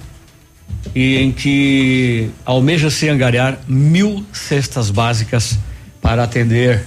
em 0.94 1.32
que 1.32 2.30
almeja-se 2.44 3.08
angariar 3.08 3.58
mil 3.66 4.24
cestas 4.32 4.90
básicas 4.90 5.58
para 6.00 6.24
atender 6.24 6.84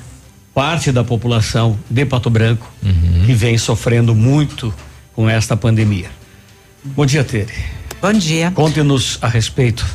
parte 0.53 0.91
da 0.91 1.03
população 1.03 1.77
de 1.89 2.05
Pato 2.05 2.29
Branco 2.29 2.71
uhum. 2.83 3.23
que 3.25 3.33
vem 3.33 3.57
sofrendo 3.57 4.15
muito 4.15 4.73
com 5.13 5.29
esta 5.29 5.57
pandemia. 5.57 6.09
Bom 6.83 7.05
dia, 7.05 7.23
Tere. 7.23 7.53
Bom 8.01 8.13
dia. 8.13 8.51
Conte-nos 8.51 9.17
a 9.21 9.27
respeito. 9.27 9.85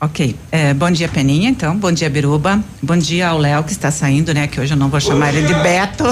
Ok. 0.00 0.36
É, 0.52 0.72
bom 0.72 0.90
dia, 0.90 1.08
Peninha, 1.08 1.50
então. 1.50 1.76
Bom 1.76 1.90
dia, 1.90 2.08
Biruba. 2.08 2.62
Bom 2.80 2.96
dia 2.96 3.28
ao 3.28 3.38
Léo, 3.38 3.64
que 3.64 3.72
está 3.72 3.90
saindo, 3.90 4.32
né? 4.32 4.46
Que 4.46 4.60
hoje 4.60 4.72
eu 4.72 4.76
não 4.76 4.88
vou 4.88 5.00
chamar 5.00 5.34
ele 5.34 5.46
de 5.46 5.54
Beto. 5.54 6.04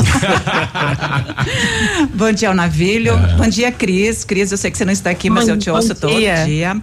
bom 2.13 2.33
dia 2.33 2.49
ao 2.49 2.55
Navilho. 2.55 3.15
É. 3.15 3.35
Bom 3.37 3.49
dia, 3.49 3.71
Cris. 3.71 4.25
Cris, 4.25 4.51
eu 4.51 4.59
sei 4.59 4.73
que 4.73 4.77
você 4.77 4.85
não 4.85 4.93
está 4.93 5.11
aqui, 5.11 5.31
mas 5.31 5.47
bom, 5.47 5.53
eu 5.53 5.59
te 5.59 5.71
ouço 5.71 5.95
todo 5.95 6.17
dia. 6.17 6.83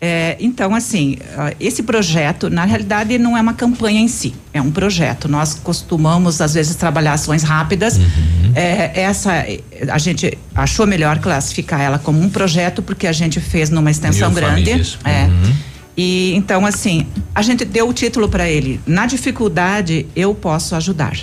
É, 0.00 0.36
então, 0.38 0.74
assim, 0.74 1.16
esse 1.58 1.82
projeto, 1.82 2.48
na 2.48 2.64
realidade, 2.64 3.18
não 3.18 3.36
é 3.36 3.40
uma 3.40 3.54
campanha 3.54 4.00
em 4.00 4.06
si, 4.06 4.32
é 4.52 4.62
um 4.62 4.70
projeto. 4.70 5.28
Nós 5.28 5.54
costumamos, 5.54 6.40
às 6.40 6.54
vezes, 6.54 6.76
trabalhar 6.76 7.14
ações 7.14 7.42
rápidas. 7.42 7.96
Uhum. 7.96 8.52
É, 8.54 9.00
essa, 9.00 9.44
a 9.90 9.98
gente 9.98 10.38
achou 10.54 10.86
melhor 10.86 11.18
classificar 11.18 11.80
ela 11.80 11.98
como 11.98 12.20
um 12.20 12.28
projeto, 12.28 12.80
porque 12.80 13.08
a 13.08 13.12
gente 13.12 13.40
fez 13.40 13.70
numa 13.70 13.90
extensão 13.90 14.32
grande. 14.32 14.70
É. 15.04 15.24
Uhum. 15.24 15.54
E 15.96 16.32
então, 16.36 16.64
assim, 16.64 17.08
a 17.34 17.42
gente 17.42 17.64
deu 17.64 17.88
o 17.88 17.92
título 17.92 18.28
para 18.28 18.48
ele. 18.48 18.80
Na 18.86 19.04
dificuldade, 19.04 20.06
eu 20.14 20.32
posso 20.32 20.76
ajudar. 20.76 21.18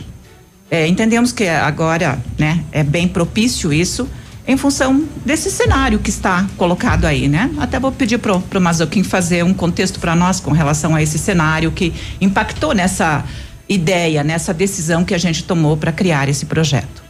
É, 0.70 0.86
entendemos 0.86 1.32
que 1.32 1.48
agora, 1.48 2.20
né, 2.38 2.62
é 2.74 2.84
bem 2.84 3.08
propício 3.08 3.72
isso 3.72 4.06
em 4.48 4.58
função 4.58 5.04
desse 5.26 5.50
cenário 5.50 6.00
que 6.00 6.10
está 6.10 6.48
colocado 6.58 7.06
aí, 7.06 7.28
né? 7.28 7.52
Até 7.58 7.80
vou 7.80 7.92
pedir 7.92 8.20
pro, 8.20 8.40
pro 8.42 8.62
Mazoquim 8.62 9.04
fazer 9.04 9.44
um 9.44 9.54
contexto 9.54 10.00
para 10.00 10.16
nós 10.16 10.40
com 10.40 10.52
relação 10.52 10.96
a 10.96 11.02
esse 11.02 11.18
cenário 11.18 11.72
que 11.72 11.94
impactou 12.22 12.74
nessa 12.74 13.26
ideia, 13.68 14.24
nessa 14.24 14.54
decisão 14.54 15.04
que 15.04 15.14
a 15.14 15.18
gente 15.18 15.44
tomou 15.44 15.76
para 15.76 15.92
criar 15.92 16.30
esse 16.30 16.46
projeto. 16.46 17.04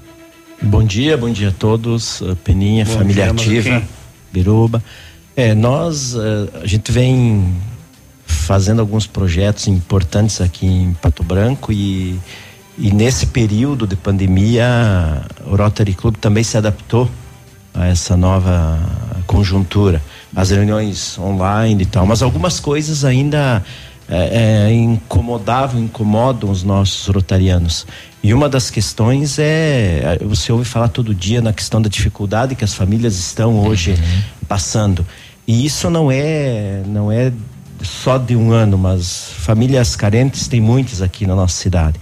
Bom 0.61 0.83
dia, 0.83 1.17
bom 1.17 1.29
dia 1.29 1.49
a 1.49 1.51
todos, 1.51 2.21
uh, 2.21 2.35
Peninha, 2.37 2.85
bom 2.85 2.93
família 2.93 3.33
dia, 3.33 3.59
ativa, 3.59 3.83
Biruba. 4.31 4.81
É, 5.35 5.53
nós, 5.53 6.15
uh, 6.15 6.49
a 6.63 6.65
gente 6.65 6.89
vem 6.93 7.53
fazendo 8.25 8.79
alguns 8.79 9.05
projetos 9.05 9.67
importantes 9.67 10.39
aqui 10.39 10.65
em 10.65 10.93
Pato 10.93 11.23
Branco 11.23 11.73
e 11.73 12.17
e 12.77 12.91
nesse 12.91 13.27
período 13.27 13.87
de 13.87 13.95
pandemia, 13.95 14.65
o 15.45 15.55
Rotary 15.55 15.93
Club 15.93 16.17
também 16.17 16.43
se 16.43 16.57
adaptou 16.57 17.09
a 17.75 17.87
essa 17.87 18.15
nova 18.15 18.79
conjuntura, 19.27 20.01
as 20.35 20.49
reuniões 20.49 21.17
online 21.19 21.83
e 21.83 21.85
tal, 21.85 22.05
mas 22.05 22.21
algumas 22.21 22.59
coisas 22.59 23.03
ainda 23.03 23.63
é, 24.07 24.67
é, 24.67 24.73
incomodavam, 24.73 25.81
incomodam 25.81 26.49
os 26.49 26.63
nossos 26.63 27.07
rotarianos. 27.07 27.85
E 28.23 28.33
uma 28.33 28.47
das 28.47 28.69
questões 28.69 29.37
é, 29.37 30.17
você 30.23 30.51
ouve 30.51 30.65
falar 30.65 30.87
todo 30.87 31.13
dia 31.13 31.41
na 31.41 31.53
questão 31.53 31.81
da 31.81 31.89
dificuldade 31.89 32.55
que 32.55 32.63
as 32.63 32.73
famílias 32.73 33.17
estão 33.17 33.65
hoje 33.65 33.91
uhum. 33.91 34.21
passando. 34.47 35.05
E 35.47 35.65
isso 35.65 35.89
não 35.89 36.11
é, 36.11 36.81
não 36.87 37.11
é 37.11 37.31
só 37.81 38.17
de 38.17 38.35
um 38.35 38.51
ano, 38.51 38.77
mas 38.77 39.29
famílias 39.37 39.95
carentes 39.95 40.47
tem 40.47 40.59
muitas 40.61 41.01
aqui 41.01 41.27
na 41.27 41.35
nossa 41.35 41.55
cidade. 41.55 41.99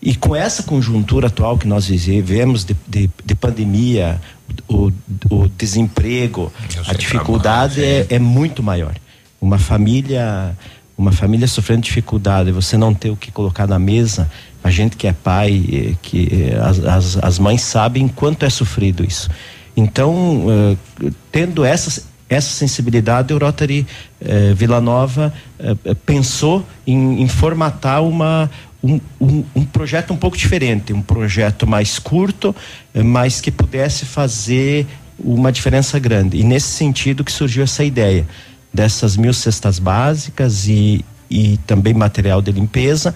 E 0.00 0.16
com 0.16 0.34
essa 0.34 0.64
conjuntura 0.64 1.28
atual 1.28 1.56
que 1.56 1.66
nós 1.66 1.86
vivemos 1.86 2.64
de, 2.64 2.76
de, 2.88 3.08
de 3.24 3.34
pandemia, 3.34 4.20
o, 4.68 4.92
o 5.30 5.48
desemprego, 5.48 6.52
a 6.86 6.94
dificuldade 6.94 7.82
é, 7.82 8.06
é, 8.10 8.18
muito 8.18 8.62
maior. 8.62 8.94
Uma 9.40 9.58
família, 9.58 10.56
uma 10.96 11.12
família 11.12 11.46
sofrendo 11.46 11.82
dificuldade, 11.82 12.52
você 12.52 12.76
não 12.76 12.94
ter 12.94 13.10
o 13.10 13.16
que 13.16 13.30
colocar 13.30 13.66
na 13.66 13.78
mesa, 13.78 14.30
a 14.62 14.70
gente 14.70 14.96
que 14.96 15.06
é 15.06 15.12
pai, 15.12 15.64
eh, 15.72 15.94
que 16.00 16.28
eh, 16.30 16.56
as, 16.60 16.78
as, 16.84 17.16
as 17.16 17.38
mães 17.38 17.62
sabem 17.62 18.06
quanto 18.06 18.44
é 18.44 18.50
sofrido 18.50 19.04
isso. 19.04 19.28
Então, 19.76 20.46
uh, 20.46 21.12
tendo 21.32 21.64
essa, 21.64 22.02
essa 22.28 22.50
sensibilidade, 22.50 23.32
o 23.32 23.38
Rotary 23.38 23.86
uh, 24.20 24.54
Vila 24.54 24.80
Nova 24.80 25.32
uh, 25.58 25.94
pensou 26.06 26.64
em, 26.86 27.22
em 27.22 27.28
formatar 27.28 28.02
uma 28.02 28.50
um, 28.82 29.00
um, 29.20 29.44
um, 29.54 29.64
projeto 29.64 30.12
um 30.12 30.16
pouco 30.16 30.36
diferente, 30.36 30.92
um 30.92 31.02
projeto 31.02 31.66
mais 31.66 31.98
curto, 31.98 32.54
eh, 32.92 33.02
mas 33.02 33.40
que 33.40 33.50
pudesse 33.50 34.04
fazer 34.04 34.86
uma 35.18 35.52
diferença 35.52 35.98
grande. 35.98 36.38
E 36.38 36.42
nesse 36.42 36.68
sentido 36.68 37.22
que 37.22 37.30
surgiu 37.30 37.62
essa 37.62 37.84
ideia 37.84 38.26
dessas 38.72 39.16
mil 39.16 39.32
cestas 39.32 39.78
básicas 39.78 40.66
e, 40.66 41.04
e 41.30 41.58
também 41.58 41.94
material 41.94 42.42
de 42.42 42.50
limpeza 42.50 43.14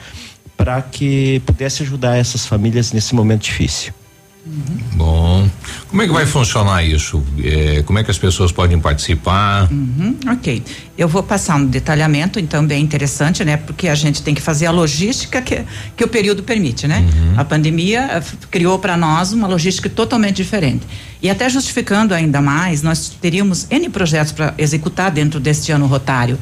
para 0.56 0.80
que 0.80 1.40
pudesse 1.44 1.82
ajudar 1.82 2.16
essas 2.16 2.46
famílias 2.46 2.92
nesse 2.92 3.14
momento 3.14 3.42
difícil. 3.42 3.92
Uhum. 4.46 4.78
Bom, 4.94 5.50
como 5.88 6.02
é 6.02 6.06
que 6.06 6.12
vai 6.12 6.24
funcionar 6.24 6.84
isso? 6.84 7.22
É, 7.42 7.82
como 7.82 7.98
é 7.98 8.04
que 8.04 8.10
as 8.12 8.18
pessoas 8.18 8.52
podem 8.52 8.78
participar? 8.78 9.68
Uhum, 9.72 10.16
ok, 10.28 10.62
eu 10.96 11.08
vou 11.08 11.22
passar 11.22 11.56
um 11.56 11.66
detalhamento, 11.66 12.38
então 12.38 12.64
bem 12.64 12.82
interessante, 12.82 13.44
né? 13.44 13.56
Porque 13.56 13.88
a 13.88 13.94
gente 13.94 14.22
tem 14.22 14.34
que 14.34 14.40
fazer 14.40 14.66
a 14.66 14.70
logística 14.70 15.42
que, 15.42 15.64
que 15.96 16.04
o 16.04 16.08
período 16.08 16.44
permite, 16.44 16.86
né? 16.86 17.00
Uhum. 17.00 17.40
A 17.40 17.44
pandemia 17.44 18.02
eh, 18.02 18.22
criou 18.48 18.78
para 18.78 18.96
nós 18.96 19.32
uma 19.32 19.48
logística 19.48 19.88
totalmente 19.88 20.36
diferente. 20.36 20.86
E 21.20 21.28
até 21.28 21.48
justificando 21.48 22.14
ainda 22.14 22.40
mais, 22.40 22.82
nós 22.82 23.08
teríamos 23.20 23.66
N 23.68 23.88
projetos 23.88 24.32
para 24.32 24.54
executar 24.56 25.10
dentro 25.10 25.40
deste 25.40 25.72
ano 25.72 25.86
rotário. 25.86 26.38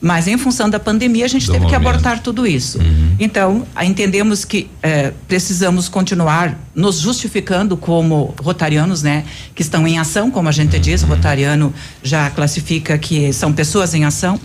Mas 0.00 0.28
em 0.28 0.38
função 0.38 0.70
da 0.70 0.78
pandemia 0.78 1.24
a 1.24 1.28
gente 1.28 1.46
Do 1.46 1.52
teve 1.52 1.64
momento. 1.64 1.80
que 1.80 1.88
abortar 1.88 2.22
tudo 2.22 2.46
isso. 2.46 2.78
Uhum. 2.78 3.16
Então, 3.18 3.66
entendemos 3.82 4.44
que 4.44 4.70
eh, 4.80 5.12
precisamos 5.26 5.88
continuar 5.88 6.56
nos 6.72 7.00
justificando 7.00 7.76
como 7.76 8.32
rotarianos, 8.40 9.02
né? 9.02 9.24
Que 9.56 9.62
estão 9.62 9.88
em 9.88 9.98
ação, 9.98 10.30
como 10.30 10.48
a 10.48 10.52
gente 10.52 10.76
uhum. 10.76 10.82
diz, 10.82 11.02
rotariano 11.02 11.74
já 12.00 12.30
classifica 12.30 12.96
que 12.96 13.32
são 13.32 13.52
pessoas 13.52 13.92
em 13.92 14.04
ação. 14.04 14.38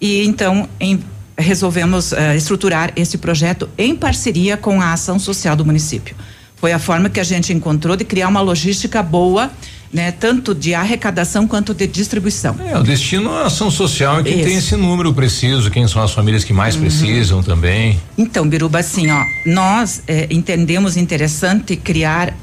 E 0.00 0.24
então, 0.26 0.68
em, 0.80 0.98
resolvemos 1.38 2.12
uh, 2.12 2.34
estruturar 2.36 2.92
esse 2.96 3.16
projeto 3.18 3.68
em 3.78 3.94
parceria 3.94 4.56
com 4.56 4.80
a 4.80 4.92
ação 4.92 5.18
social 5.18 5.54
do 5.54 5.64
município. 5.64 6.16
Foi 6.56 6.72
a 6.72 6.78
forma 6.78 7.10
que 7.10 7.20
a 7.20 7.24
gente 7.24 7.52
encontrou 7.52 7.96
de 7.96 8.04
criar 8.04 8.28
uma 8.28 8.40
logística 8.40 9.02
boa 9.02 9.50
né? 9.92 10.12
Tanto 10.12 10.54
de 10.54 10.74
arrecadação 10.74 11.46
quanto 11.46 11.74
de 11.74 11.86
distribuição. 11.86 12.56
É, 12.64 12.78
o 12.78 12.82
destino 12.82 13.30
é 13.30 13.42
a 13.42 13.46
ação 13.46 13.70
social 13.70 14.20
é 14.20 14.22
que 14.22 14.42
tem 14.42 14.56
esse 14.56 14.76
número 14.76 15.12
preciso, 15.12 15.70
quem 15.70 15.86
são 15.86 16.02
as 16.02 16.12
famílias 16.12 16.44
que 16.44 16.52
mais 16.52 16.74
uhum. 16.74 16.82
precisam 16.82 17.42
também. 17.42 18.00
Então, 18.16 18.48
Biruba, 18.48 18.78
assim, 18.78 19.10
ó, 19.10 19.24
nós 19.44 20.02
é, 20.06 20.26
entendemos 20.30 20.96
interessante 20.96 21.76
criar, 21.76 22.34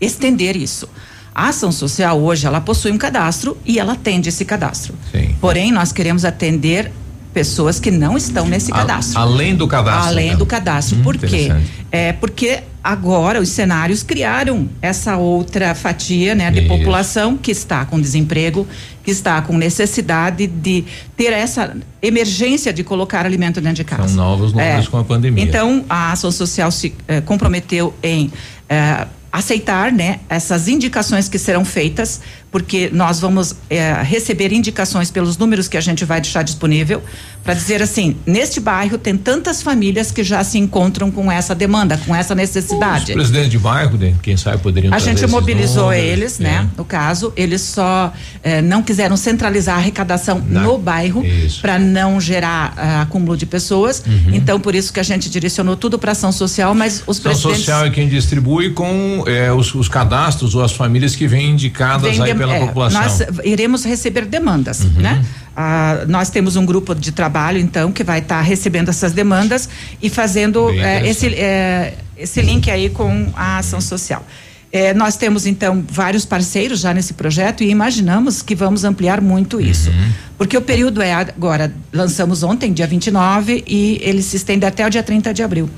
estender 0.00 0.56
isso. 0.56 0.88
A 1.34 1.48
ação 1.48 1.72
social 1.72 2.20
hoje, 2.20 2.46
ela 2.46 2.60
possui 2.60 2.92
um 2.92 2.98
cadastro 2.98 3.56
e 3.64 3.78
ela 3.78 3.94
atende 3.94 4.28
esse 4.28 4.44
cadastro. 4.44 4.94
Sim. 5.10 5.34
Porém, 5.40 5.72
nós 5.72 5.90
queremos 5.90 6.24
atender 6.24 6.92
pessoas 7.32 7.80
que 7.80 7.90
não 7.90 8.16
estão 8.16 8.46
nesse 8.46 8.70
cadastro. 8.70 9.18
além 9.18 9.54
do 9.56 9.66
cadastro. 9.66 10.08
Além 10.08 10.26
então. 10.26 10.38
do 10.38 10.46
cadastro. 10.46 10.98
Hum, 10.98 11.02
Por 11.02 11.16
quê? 11.16 11.50
É 11.90 12.12
porque 12.12 12.62
agora 12.82 13.40
os 13.40 13.50
cenários 13.50 14.02
criaram 14.02 14.68
essa 14.80 15.16
outra 15.16 15.74
fatia, 15.74 16.34
né, 16.34 16.50
de 16.50 16.60
Isso. 16.60 16.68
população 16.68 17.36
que 17.36 17.50
está 17.50 17.84
com 17.84 18.00
desemprego, 18.00 18.66
que 19.04 19.10
está 19.10 19.40
com 19.42 19.56
necessidade 19.56 20.46
de 20.46 20.84
ter 21.16 21.32
essa 21.32 21.76
emergência 22.00 22.72
de 22.72 22.82
colocar 22.82 23.24
alimento 23.24 23.60
dentro 23.60 23.76
de 23.76 23.84
casa. 23.84 24.08
São 24.08 24.16
novos 24.16 24.52
números 24.52 24.86
é. 24.86 24.90
com 24.90 24.98
a 24.98 25.04
pandemia. 25.04 25.44
Então, 25.44 25.84
a 25.88 26.12
ação 26.12 26.30
social 26.30 26.70
se 26.70 26.94
eh, 27.06 27.20
comprometeu 27.20 27.94
em 28.02 28.32
eh, 28.68 29.06
aceitar 29.32 29.90
né, 29.90 30.20
essas 30.28 30.68
indicações 30.68 31.28
que 31.28 31.38
serão 31.38 31.64
feitas, 31.64 32.20
porque 32.52 32.90
nós 32.92 33.18
vamos 33.18 33.56
é, 33.70 33.94
receber 34.02 34.52
indicações 34.52 35.10
pelos 35.10 35.38
números 35.38 35.68
que 35.68 35.76
a 35.78 35.80
gente 35.80 36.04
vai 36.04 36.20
deixar 36.20 36.42
disponível, 36.42 37.02
para 37.42 37.54
dizer 37.54 37.82
assim: 37.82 38.14
neste 38.26 38.60
bairro 38.60 38.98
tem 38.98 39.16
tantas 39.16 39.62
famílias 39.62 40.10
que 40.12 40.22
já 40.22 40.44
se 40.44 40.58
encontram 40.58 41.10
com 41.10 41.32
essa 41.32 41.54
demanda, 41.54 41.98
com 42.06 42.14
essa 42.14 42.34
necessidade. 42.34 43.12
Os 43.12 43.14
presidentes 43.14 43.50
de 43.50 43.58
bairro, 43.58 43.98
quem 44.22 44.36
sabe, 44.36 44.58
poderiam 44.58 44.92
A 44.92 44.98
gente 44.98 45.26
mobilizou 45.26 45.84
números, 45.84 46.04
eles, 46.04 46.38
né, 46.38 46.50
é. 46.50 46.52
né? 46.62 46.70
No 46.76 46.84
caso, 46.84 47.32
eles 47.34 47.62
só 47.62 48.12
é, 48.42 48.60
não 48.60 48.82
quiseram 48.82 49.16
centralizar 49.16 49.76
a 49.76 49.78
arrecadação 49.78 50.38
no 50.38 50.76
bairro 50.76 51.24
para 51.62 51.78
não 51.78 52.20
gerar 52.20 52.74
uh, 52.76 53.02
acúmulo 53.02 53.34
de 53.34 53.46
pessoas. 53.46 54.02
Uhum. 54.06 54.34
Então, 54.34 54.60
por 54.60 54.74
isso 54.74 54.92
que 54.92 55.00
a 55.00 55.02
gente 55.02 55.30
direcionou 55.30 55.74
tudo 55.74 55.98
para 55.98 56.12
ação 56.12 56.30
social, 56.30 56.74
mas 56.74 57.02
os 57.06 57.18
ação 57.18 57.22
presidentes. 57.22 57.60
social 57.60 57.86
é 57.86 57.90
quem 57.90 58.08
distribui 58.08 58.70
com 58.70 59.24
é, 59.26 59.50
os, 59.50 59.74
os, 59.74 59.88
cadastros 59.88 60.54
ou 60.54 60.62
as 60.62 60.72
famílias 60.72 61.16
que 61.16 61.26
vêm 61.26 61.50
indicadas 61.50 62.18
vem 62.18 62.22
aí 62.22 62.34
pela 62.46 62.56
é, 62.56 62.66
população. 62.66 63.02
Nós 63.02 63.22
iremos 63.44 63.84
receber 63.84 64.26
demandas, 64.26 64.80
uhum. 64.80 64.90
né? 65.00 65.24
Ah, 65.56 66.04
nós 66.08 66.30
temos 66.30 66.56
um 66.56 66.64
grupo 66.64 66.94
de 66.94 67.12
trabalho, 67.12 67.58
então, 67.58 67.92
que 67.92 68.02
vai 68.02 68.20
estar 68.20 68.36
tá 68.36 68.42
recebendo 68.42 68.88
essas 68.88 69.12
demandas 69.12 69.68
e 70.00 70.08
fazendo 70.08 70.70
é, 70.70 71.06
esse, 71.06 71.26
é, 71.34 71.94
esse 72.16 72.40
link 72.40 72.70
aí 72.70 72.88
com 72.88 73.30
a 73.36 73.58
ação 73.58 73.80
social. 73.80 74.24
É, 74.72 74.94
nós 74.94 75.16
temos, 75.18 75.44
então, 75.44 75.84
vários 75.86 76.24
parceiros 76.24 76.80
já 76.80 76.94
nesse 76.94 77.12
projeto 77.12 77.62
e 77.62 77.68
imaginamos 77.68 78.40
que 78.40 78.54
vamos 78.54 78.84
ampliar 78.84 79.20
muito 79.20 79.60
isso. 79.60 79.90
Uhum. 79.90 80.12
Porque 80.38 80.56
o 80.56 80.62
período 80.62 81.02
é 81.02 81.12
agora, 81.12 81.70
lançamos 81.92 82.42
ontem, 82.42 82.72
dia 82.72 82.86
29, 82.86 83.62
e 83.66 84.00
ele 84.02 84.22
se 84.22 84.36
estende 84.36 84.64
até 84.64 84.86
o 84.86 84.88
dia 84.88 85.02
30 85.02 85.34
de 85.34 85.42
abril. 85.42 85.68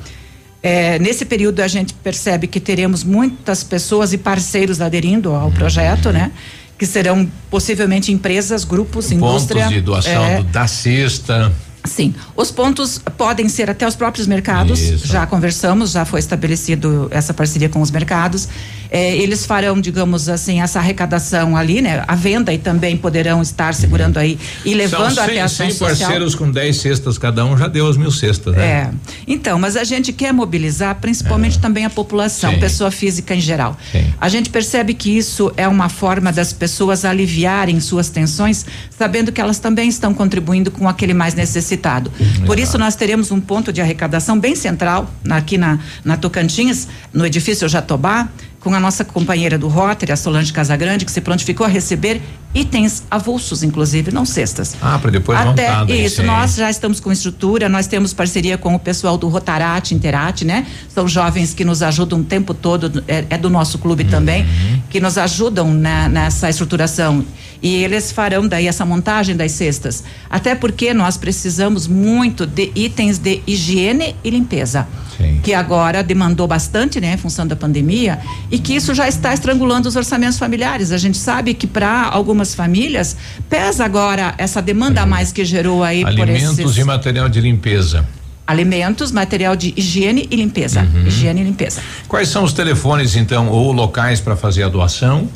É, 0.66 0.98
nesse 0.98 1.26
período 1.26 1.60
a 1.60 1.68
gente 1.68 1.92
percebe 1.92 2.46
que 2.46 2.58
teremos 2.58 3.04
muitas 3.04 3.62
pessoas 3.62 4.14
e 4.14 4.18
parceiros 4.18 4.80
aderindo 4.80 5.34
ao 5.34 5.50
projeto, 5.50 6.10
né? 6.10 6.32
Que 6.78 6.86
serão 6.86 7.30
possivelmente 7.50 8.10
empresas, 8.10 8.64
grupos, 8.64 9.08
Pontos 9.08 9.12
indústria. 9.12 9.68
de 9.68 9.82
doação 9.82 10.24
é, 10.24 10.42
da 10.42 10.66
cesta. 10.66 11.52
Sim, 11.86 12.14
os 12.34 12.50
pontos 12.50 12.98
podem 13.18 13.46
ser 13.46 13.68
até 13.68 13.86
os 13.86 13.94
próprios 13.94 14.26
mercados. 14.26 14.80
Isso. 14.80 15.06
Já 15.06 15.26
conversamos, 15.26 15.90
já 15.90 16.06
foi 16.06 16.18
estabelecido 16.18 17.08
essa 17.10 17.34
parceria 17.34 17.68
com 17.68 17.82
os 17.82 17.90
mercados. 17.90 18.48
É, 18.90 19.14
eles 19.16 19.44
farão, 19.44 19.78
digamos 19.78 20.28
assim, 20.28 20.62
essa 20.62 20.78
arrecadação 20.78 21.56
ali, 21.56 21.82
né? 21.82 22.02
A 22.08 22.14
venda 22.14 22.52
e 22.54 22.58
também 22.58 22.96
poderão 22.96 23.42
estar 23.42 23.74
segurando 23.74 24.18
aí 24.18 24.38
e 24.64 24.72
levando 24.72 25.14
São 25.14 25.24
até 25.24 25.40
a 25.40 25.44
ação 25.44 25.68
100 25.68 25.78
parceiros 25.78 26.34
com 26.34 26.50
10 26.50 26.76
cestas 26.76 27.18
cada 27.18 27.44
um 27.44 27.56
já 27.58 27.66
deu 27.66 27.86
as 27.86 27.96
mil 27.96 28.10
cestas, 28.10 28.54
né? 28.54 28.64
É. 28.64 28.90
Então, 29.26 29.58
mas 29.58 29.76
a 29.76 29.84
gente 29.84 30.12
quer 30.12 30.32
mobilizar 30.32 30.94
principalmente 31.00 31.58
é. 31.58 31.60
também 31.60 31.84
a 31.84 31.90
população, 31.90 32.52
Sim. 32.52 32.60
pessoa 32.60 32.90
física 32.90 33.34
em 33.34 33.40
geral. 33.40 33.76
Sim. 33.92 34.06
A 34.18 34.28
gente 34.28 34.48
percebe 34.48 34.94
que 34.94 35.14
isso 35.14 35.52
é 35.56 35.68
uma 35.68 35.88
forma 35.88 36.32
das 36.32 36.52
pessoas 36.52 37.04
aliviarem 37.04 37.78
suas 37.80 38.08
tensões, 38.08 38.64
sabendo 38.96 39.32
que 39.32 39.40
elas 39.40 39.58
também 39.58 39.88
estão 39.88 40.14
contribuindo 40.14 40.70
com 40.70 40.88
aquele 40.88 41.12
mais 41.12 41.34
necessitado 41.34 41.73
necessitado. 41.74 42.10
Por 42.46 42.58
isso 42.58 42.78
nós 42.78 42.96
teremos 42.96 43.30
um 43.30 43.40
ponto 43.40 43.72
de 43.72 43.80
arrecadação 43.80 44.38
bem 44.38 44.54
central 44.54 45.10
aqui 45.28 45.58
na, 45.58 45.78
na 46.04 46.16
Tocantins, 46.16 46.88
no 47.12 47.26
edifício 47.26 47.68
Jatobá, 47.68 48.28
com 48.60 48.72
a 48.72 48.80
nossa 48.80 49.04
companheira 49.04 49.58
do 49.58 49.68
Rotary, 49.68 50.10
a 50.10 50.16
Solange 50.16 50.50
Casagrande, 50.50 51.04
que 51.04 51.12
se 51.12 51.20
prontificou 51.20 51.66
a 51.66 51.68
receber 51.68 52.22
itens 52.54 53.02
avulsos, 53.10 53.62
inclusive, 53.62 54.10
não 54.10 54.24
cestas. 54.24 54.74
Ah, 54.80 54.98
para 54.98 55.10
depois 55.10 55.38
Até 55.38 55.68
montar, 55.70 55.90
isso, 55.90 56.22
nós 56.22 56.54
já 56.54 56.70
estamos 56.70 56.98
com 56.98 57.12
estrutura, 57.12 57.68
nós 57.68 57.86
temos 57.86 58.14
parceria 58.14 58.56
com 58.56 58.74
o 58.74 58.78
pessoal 58.78 59.18
do 59.18 59.28
Rotarate, 59.28 59.94
Interate, 59.94 60.46
né? 60.46 60.66
São 60.88 61.06
jovens 61.06 61.52
que 61.52 61.62
nos 61.62 61.82
ajudam 61.82 62.20
o 62.20 62.24
tempo 62.24 62.54
todo, 62.54 63.04
é, 63.06 63.26
é 63.28 63.36
do 63.36 63.50
nosso 63.50 63.76
clube 63.76 64.04
uhum. 64.04 64.10
também, 64.10 64.46
que 64.88 64.98
nos 64.98 65.18
ajudam 65.18 65.74
na, 65.74 66.08
nessa 66.08 66.48
estruturação. 66.48 67.22
E 67.64 67.82
eles 67.82 68.12
farão 68.12 68.46
daí 68.46 68.68
essa 68.68 68.84
montagem 68.84 69.34
das 69.34 69.52
cestas. 69.52 70.04
Até 70.28 70.54
porque 70.54 70.92
nós 70.92 71.16
precisamos 71.16 71.86
muito 71.86 72.46
de 72.46 72.70
itens 72.74 73.16
de 73.16 73.40
higiene 73.46 74.14
e 74.22 74.28
limpeza. 74.28 74.86
Sim. 75.16 75.40
Que 75.42 75.54
agora 75.54 76.02
demandou 76.02 76.46
bastante, 76.46 77.00
né, 77.00 77.14
em 77.14 77.16
função 77.16 77.46
da 77.46 77.56
pandemia, 77.56 78.18
e 78.50 78.58
que 78.58 78.74
isso 78.74 78.94
já 78.94 79.08
está 79.08 79.32
estrangulando 79.32 79.88
os 79.88 79.96
orçamentos 79.96 80.38
familiares. 80.38 80.92
A 80.92 80.98
gente 80.98 81.16
sabe 81.16 81.54
que 81.54 81.66
para 81.66 82.02
algumas 82.02 82.54
famílias 82.54 83.16
pesa 83.48 83.82
agora 83.82 84.34
essa 84.36 84.60
demanda 84.60 85.00
a 85.00 85.06
mais 85.06 85.32
que 85.32 85.42
gerou 85.42 85.82
aí 85.82 86.04
Alimentos 86.04 86.56
por 86.56 86.64
esses... 86.64 86.76
e 86.76 86.84
material 86.84 87.30
de 87.30 87.40
limpeza 87.40 88.06
alimentos, 88.46 89.10
material 89.10 89.56
de 89.56 89.72
higiene 89.76 90.28
e 90.30 90.36
limpeza. 90.36 90.82
Uhum. 90.82 91.06
Higiene 91.06 91.40
e 91.40 91.44
limpeza. 91.44 91.80
Quais 92.06 92.28
são 92.28 92.44
os 92.44 92.52
telefones, 92.52 93.16
então, 93.16 93.48
ou 93.48 93.72
locais 93.72 94.20
para 94.20 94.36
fazer 94.36 94.62
a 94.62 94.68
doação? 94.68 95.28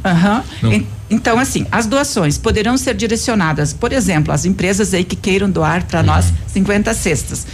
Uhum. 0.63 0.85
Então, 1.11 1.39
assim, 1.39 1.67
as 1.73 1.87
doações 1.87 2.37
poderão 2.37 2.77
ser 2.77 2.95
direcionadas, 2.95 3.73
por 3.73 3.93
exemplo, 3.93 4.33
as 4.33 4.45
empresas 4.45 4.93
aí 4.93 5.05
que 5.05 5.17
queiram 5.17 5.49
doar 5.49 5.87
para 5.87 6.01
uhum. 6.01 6.07
nós 6.07 6.33
50 6.49 6.93
cestas. 6.93 7.47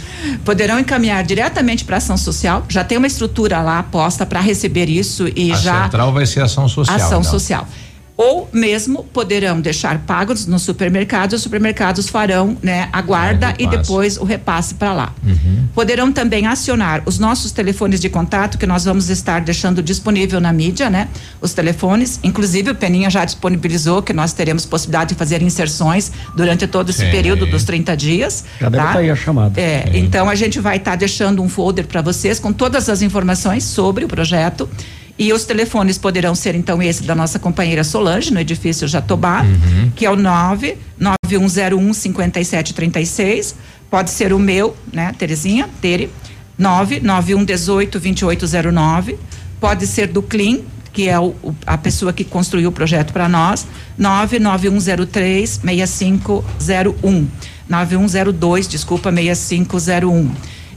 Poderão 0.43 0.77
encaminhar 0.77 1.23
diretamente 1.23 1.85
para 1.85 1.97
ação 1.97 2.17
social, 2.17 2.65
já 2.67 2.83
tem 2.83 2.97
uma 2.97 3.07
estrutura 3.07 3.61
lá 3.61 3.81
posta 3.83 4.25
para 4.25 4.41
receber 4.41 4.89
isso 4.89 5.29
e 5.35 5.53
a 5.53 5.55
já. 5.55 5.79
A 5.79 5.83
central 5.83 6.11
vai 6.11 6.25
ser 6.25 6.41
ação 6.41 6.67
social. 6.67 6.97
Ação 6.97 7.19
então. 7.19 7.23
social 7.23 7.67
ou 8.17 8.49
mesmo 8.53 9.03
poderão 9.03 9.59
deixar 9.59 9.99
pagos 9.99 10.45
no 10.45 10.57
supermercado, 10.57 11.33
os 11.33 11.41
supermercados 11.41 12.07
farão 12.07 12.57
né, 12.61 12.87
a 12.93 13.01
guarda 13.01 13.49
é, 13.49 13.63
e 13.63 13.67
depois 13.67 14.17
o 14.17 14.23
repasse 14.23 14.75
para 14.75 14.93
lá. 14.93 15.13
Uhum. 15.23 15.67
Poderão 15.73 16.11
também 16.11 16.47
acionar 16.47 17.03
os 17.05 17.19
nossos 17.19 17.51
telefones 17.51 17.99
de 17.99 18.07
contato 18.09 18.57
que 18.57 18.65
nós 18.65 18.85
vamos 18.85 19.09
estar 19.09 19.41
deixando 19.41 19.83
disponível 19.83 20.39
na 20.39 20.53
mídia, 20.53 20.89
né? 20.89 21.09
Os 21.41 21.53
telefones, 21.53 22.19
inclusive 22.23 22.71
o 22.71 22.75
Peninha 22.75 23.09
já 23.09 23.25
disponibilizou 23.25 24.01
que 24.01 24.13
nós 24.13 24.31
teremos 24.31 24.65
possibilidade 24.65 25.09
de 25.09 25.15
fazer 25.15 25.41
inserções 25.41 26.11
durante 26.35 26.65
todo 26.67 26.89
esse 26.89 27.05
Sim. 27.05 27.11
período 27.11 27.45
dos 27.45 27.65
30 27.65 27.97
dias. 27.97 28.45
Já 28.59 28.65
tá? 28.65 28.69
deve 28.69 28.87
estar 28.87 28.99
aí 28.99 29.09
a 29.09 29.15
chamada. 29.15 29.59
É, 29.59 29.91
então 29.93 30.29
a 30.29 30.35
gente 30.35 30.59
vai 30.59 30.77
estar 30.77 30.91
tá 30.91 30.97
deixando 30.97 31.41
um 31.41 31.49
folder 31.49 31.85
para 31.85 32.01
vocês 32.01 32.39
com 32.39 32.53
todas 32.53 32.87
as 32.87 33.01
informações 33.01 33.65
sobre 33.65 34.05
o 34.05 34.07
projeto 34.07 34.69
e 35.17 35.31
os 35.31 35.45
telefones 35.45 35.97
poderão 35.97 36.35
ser, 36.35 36.55
então, 36.55 36.81
esse 36.81 37.03
da 37.03 37.15
nossa 37.15 37.39
companheira 37.39 37.83
Solange, 37.83 38.33
no 38.33 38.39
edifício 38.39 38.87
Jatobá, 38.87 39.43
uhum. 39.43 39.91
que 39.95 40.05
é 40.05 40.11
o 40.11 40.15
99101 40.15 41.93
5736. 41.93 43.55
Pode 43.89 44.09
ser 44.09 44.33
o 44.33 44.39
meu, 44.39 44.75
né, 44.91 45.13
Terezinha, 45.17 45.69
Tere, 45.81 46.09
99118 46.57 47.99
2809. 47.99 49.17
Pode 49.59 49.87
ser 49.87 50.07
do 50.07 50.21
Clean, 50.21 50.59
que 50.91 51.07
é 51.07 51.17
o, 51.17 51.33
a 51.65 51.77
pessoa 51.77 52.11
que 52.11 52.25
construiu 52.25 52.69
o 52.69 52.71
projeto 52.71 53.13
para 53.13 53.29
nós, 53.29 53.65
99103 53.97 55.61
6501. 55.63 57.27
9102, 57.69 58.67
desculpa, 58.67 59.11
6501. 59.11 60.31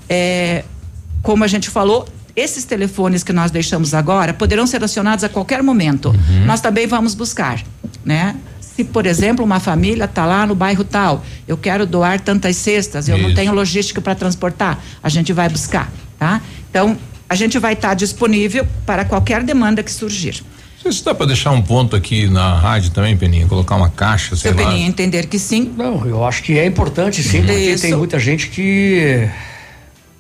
É, 0.09 0.65
como 1.23 1.43
a 1.43 1.47
gente 1.47 1.69
falou, 1.69 2.09
esses 2.39 2.65
telefones 2.65 3.23
que 3.23 3.33
nós 3.33 3.51
deixamos 3.51 3.95
agora 3.95 4.33
poderão 4.33 4.67
ser 4.67 4.83
acionados 4.83 5.25
a 5.25 5.29
qualquer 5.29 5.63
momento. 5.63 6.11
Uhum. 6.11 6.47
Nós 6.47 6.61
também 6.61 6.87
vamos 6.87 7.15
buscar, 7.15 7.63
né? 8.05 8.37
Se, 8.61 8.85
por 8.85 9.07
exemplo, 9.07 9.45
uma 9.45 9.59
família 9.59 10.05
está 10.05 10.25
lá 10.25 10.47
no 10.47 10.55
bairro 10.55 10.85
tal, 10.85 11.25
eu 11.49 11.57
quero 11.57 11.85
doar 11.85 12.21
tantas 12.21 12.57
cestas, 12.57 13.09
eu 13.09 13.17
Isso. 13.17 13.29
não 13.29 13.35
tenho 13.35 13.53
logística 13.53 14.01
para 14.01 14.15
transportar, 14.15 14.79
a 15.03 15.09
gente 15.09 15.33
vai 15.33 15.49
buscar, 15.49 15.91
tá? 16.17 16.41
Então, 16.71 16.97
a 17.29 17.35
gente 17.35 17.59
vai 17.59 17.73
estar 17.73 17.89
tá 17.89 17.95
disponível 17.95 18.67
para 18.87 19.05
qualquer 19.05 19.43
demanda 19.43 19.83
que 19.83 19.91
surgir. 19.91 20.43
Se 20.91 21.05
dá 21.05 21.15
para 21.15 21.27
deixar 21.27 21.51
um 21.51 21.61
ponto 21.61 21.97
aqui 21.97 22.29
na 22.29 22.55
rádio 22.55 22.91
também, 22.91 23.17
Peninha, 23.17 23.47
colocar 23.47 23.75
uma 23.75 23.91
caixa, 23.91 24.37
sei 24.37 24.53
Se 24.53 24.57
lá. 24.57 24.71
Peninha 24.71 24.87
entender 24.87 25.27
que 25.27 25.39
sim. 25.39 25.73
Não, 25.77 26.07
eu 26.07 26.25
acho 26.25 26.43
que 26.43 26.57
é 26.57 26.65
importante 26.65 27.23
sim, 27.23 27.43
porque 27.43 27.53
Isso. 27.53 27.83
tem 27.83 27.95
muita 27.95 28.19
gente 28.19 28.49
que 28.49 29.29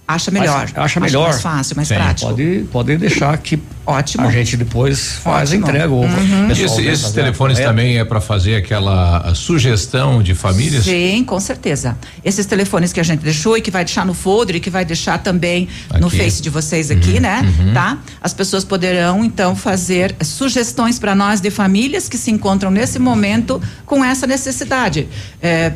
acha 0.09 0.30
melhor. 0.30 0.64
Acha, 0.64 0.80
acha 0.80 1.01
melhor. 1.01 1.28
mais 1.28 1.43
fácil, 1.43 1.76
mais 1.76 1.89
Sim. 1.89 1.94
prático. 1.97 2.30
Pode, 2.30 2.68
pode 2.72 2.97
deixar 2.97 3.36
que 3.36 3.60
Ótimo. 3.85 4.26
a 4.26 4.30
gente 4.30 4.56
depois 4.56 5.18
faz 5.22 5.51
Ótimo. 5.51 5.66
a 5.66 5.68
entrega. 5.68 5.93
Uhum. 5.93 6.51
Esse, 6.51 6.86
esses 6.86 7.12
telefones 7.12 7.59
também 7.59 7.98
é 7.98 8.05
para 8.05 8.20
fazer 8.20 8.56
aquela 8.56 9.35
sugestão 9.35 10.22
de 10.22 10.35
famílias? 10.35 10.85
Sim, 10.85 11.22
com 11.24 11.39
certeza. 11.39 11.97
Esses 12.24 12.47
telefones 12.47 12.90
que 12.90 13.01
a 13.01 13.02
gente 13.02 13.20
deixou 13.20 13.56
e 13.59 13.60
que 13.60 13.70
vai 13.70 13.85
deixar 13.85 14.06
no 14.06 14.14
folder 14.14 14.56
e 14.56 14.60
que 14.60 14.70
vai 14.70 14.85
deixar 14.85 15.18
também 15.18 15.68
aqui. 15.90 16.01
no 16.01 16.09
Face 16.09 16.40
de 16.40 16.48
vocês 16.48 16.90
aqui, 16.90 17.14
uhum. 17.14 17.20
né? 17.20 17.55
Uhum. 17.60 17.74
Tá? 17.74 17.98
As 18.20 18.32
pessoas 18.32 18.64
poderão 18.64 19.22
então 19.22 19.55
fazer 19.55 20.16
sugestões 20.22 20.98
para 20.98 21.14
nós 21.14 21.40
de 21.40 21.51
famílias 21.51 22.09
que 22.09 22.16
se 22.16 22.30
encontram 22.30 22.70
nesse 22.70 22.98
momento 22.98 23.60
com 23.85 24.02
essa 24.02 24.26
necessidade. 24.26 25.06
É, 25.43 25.72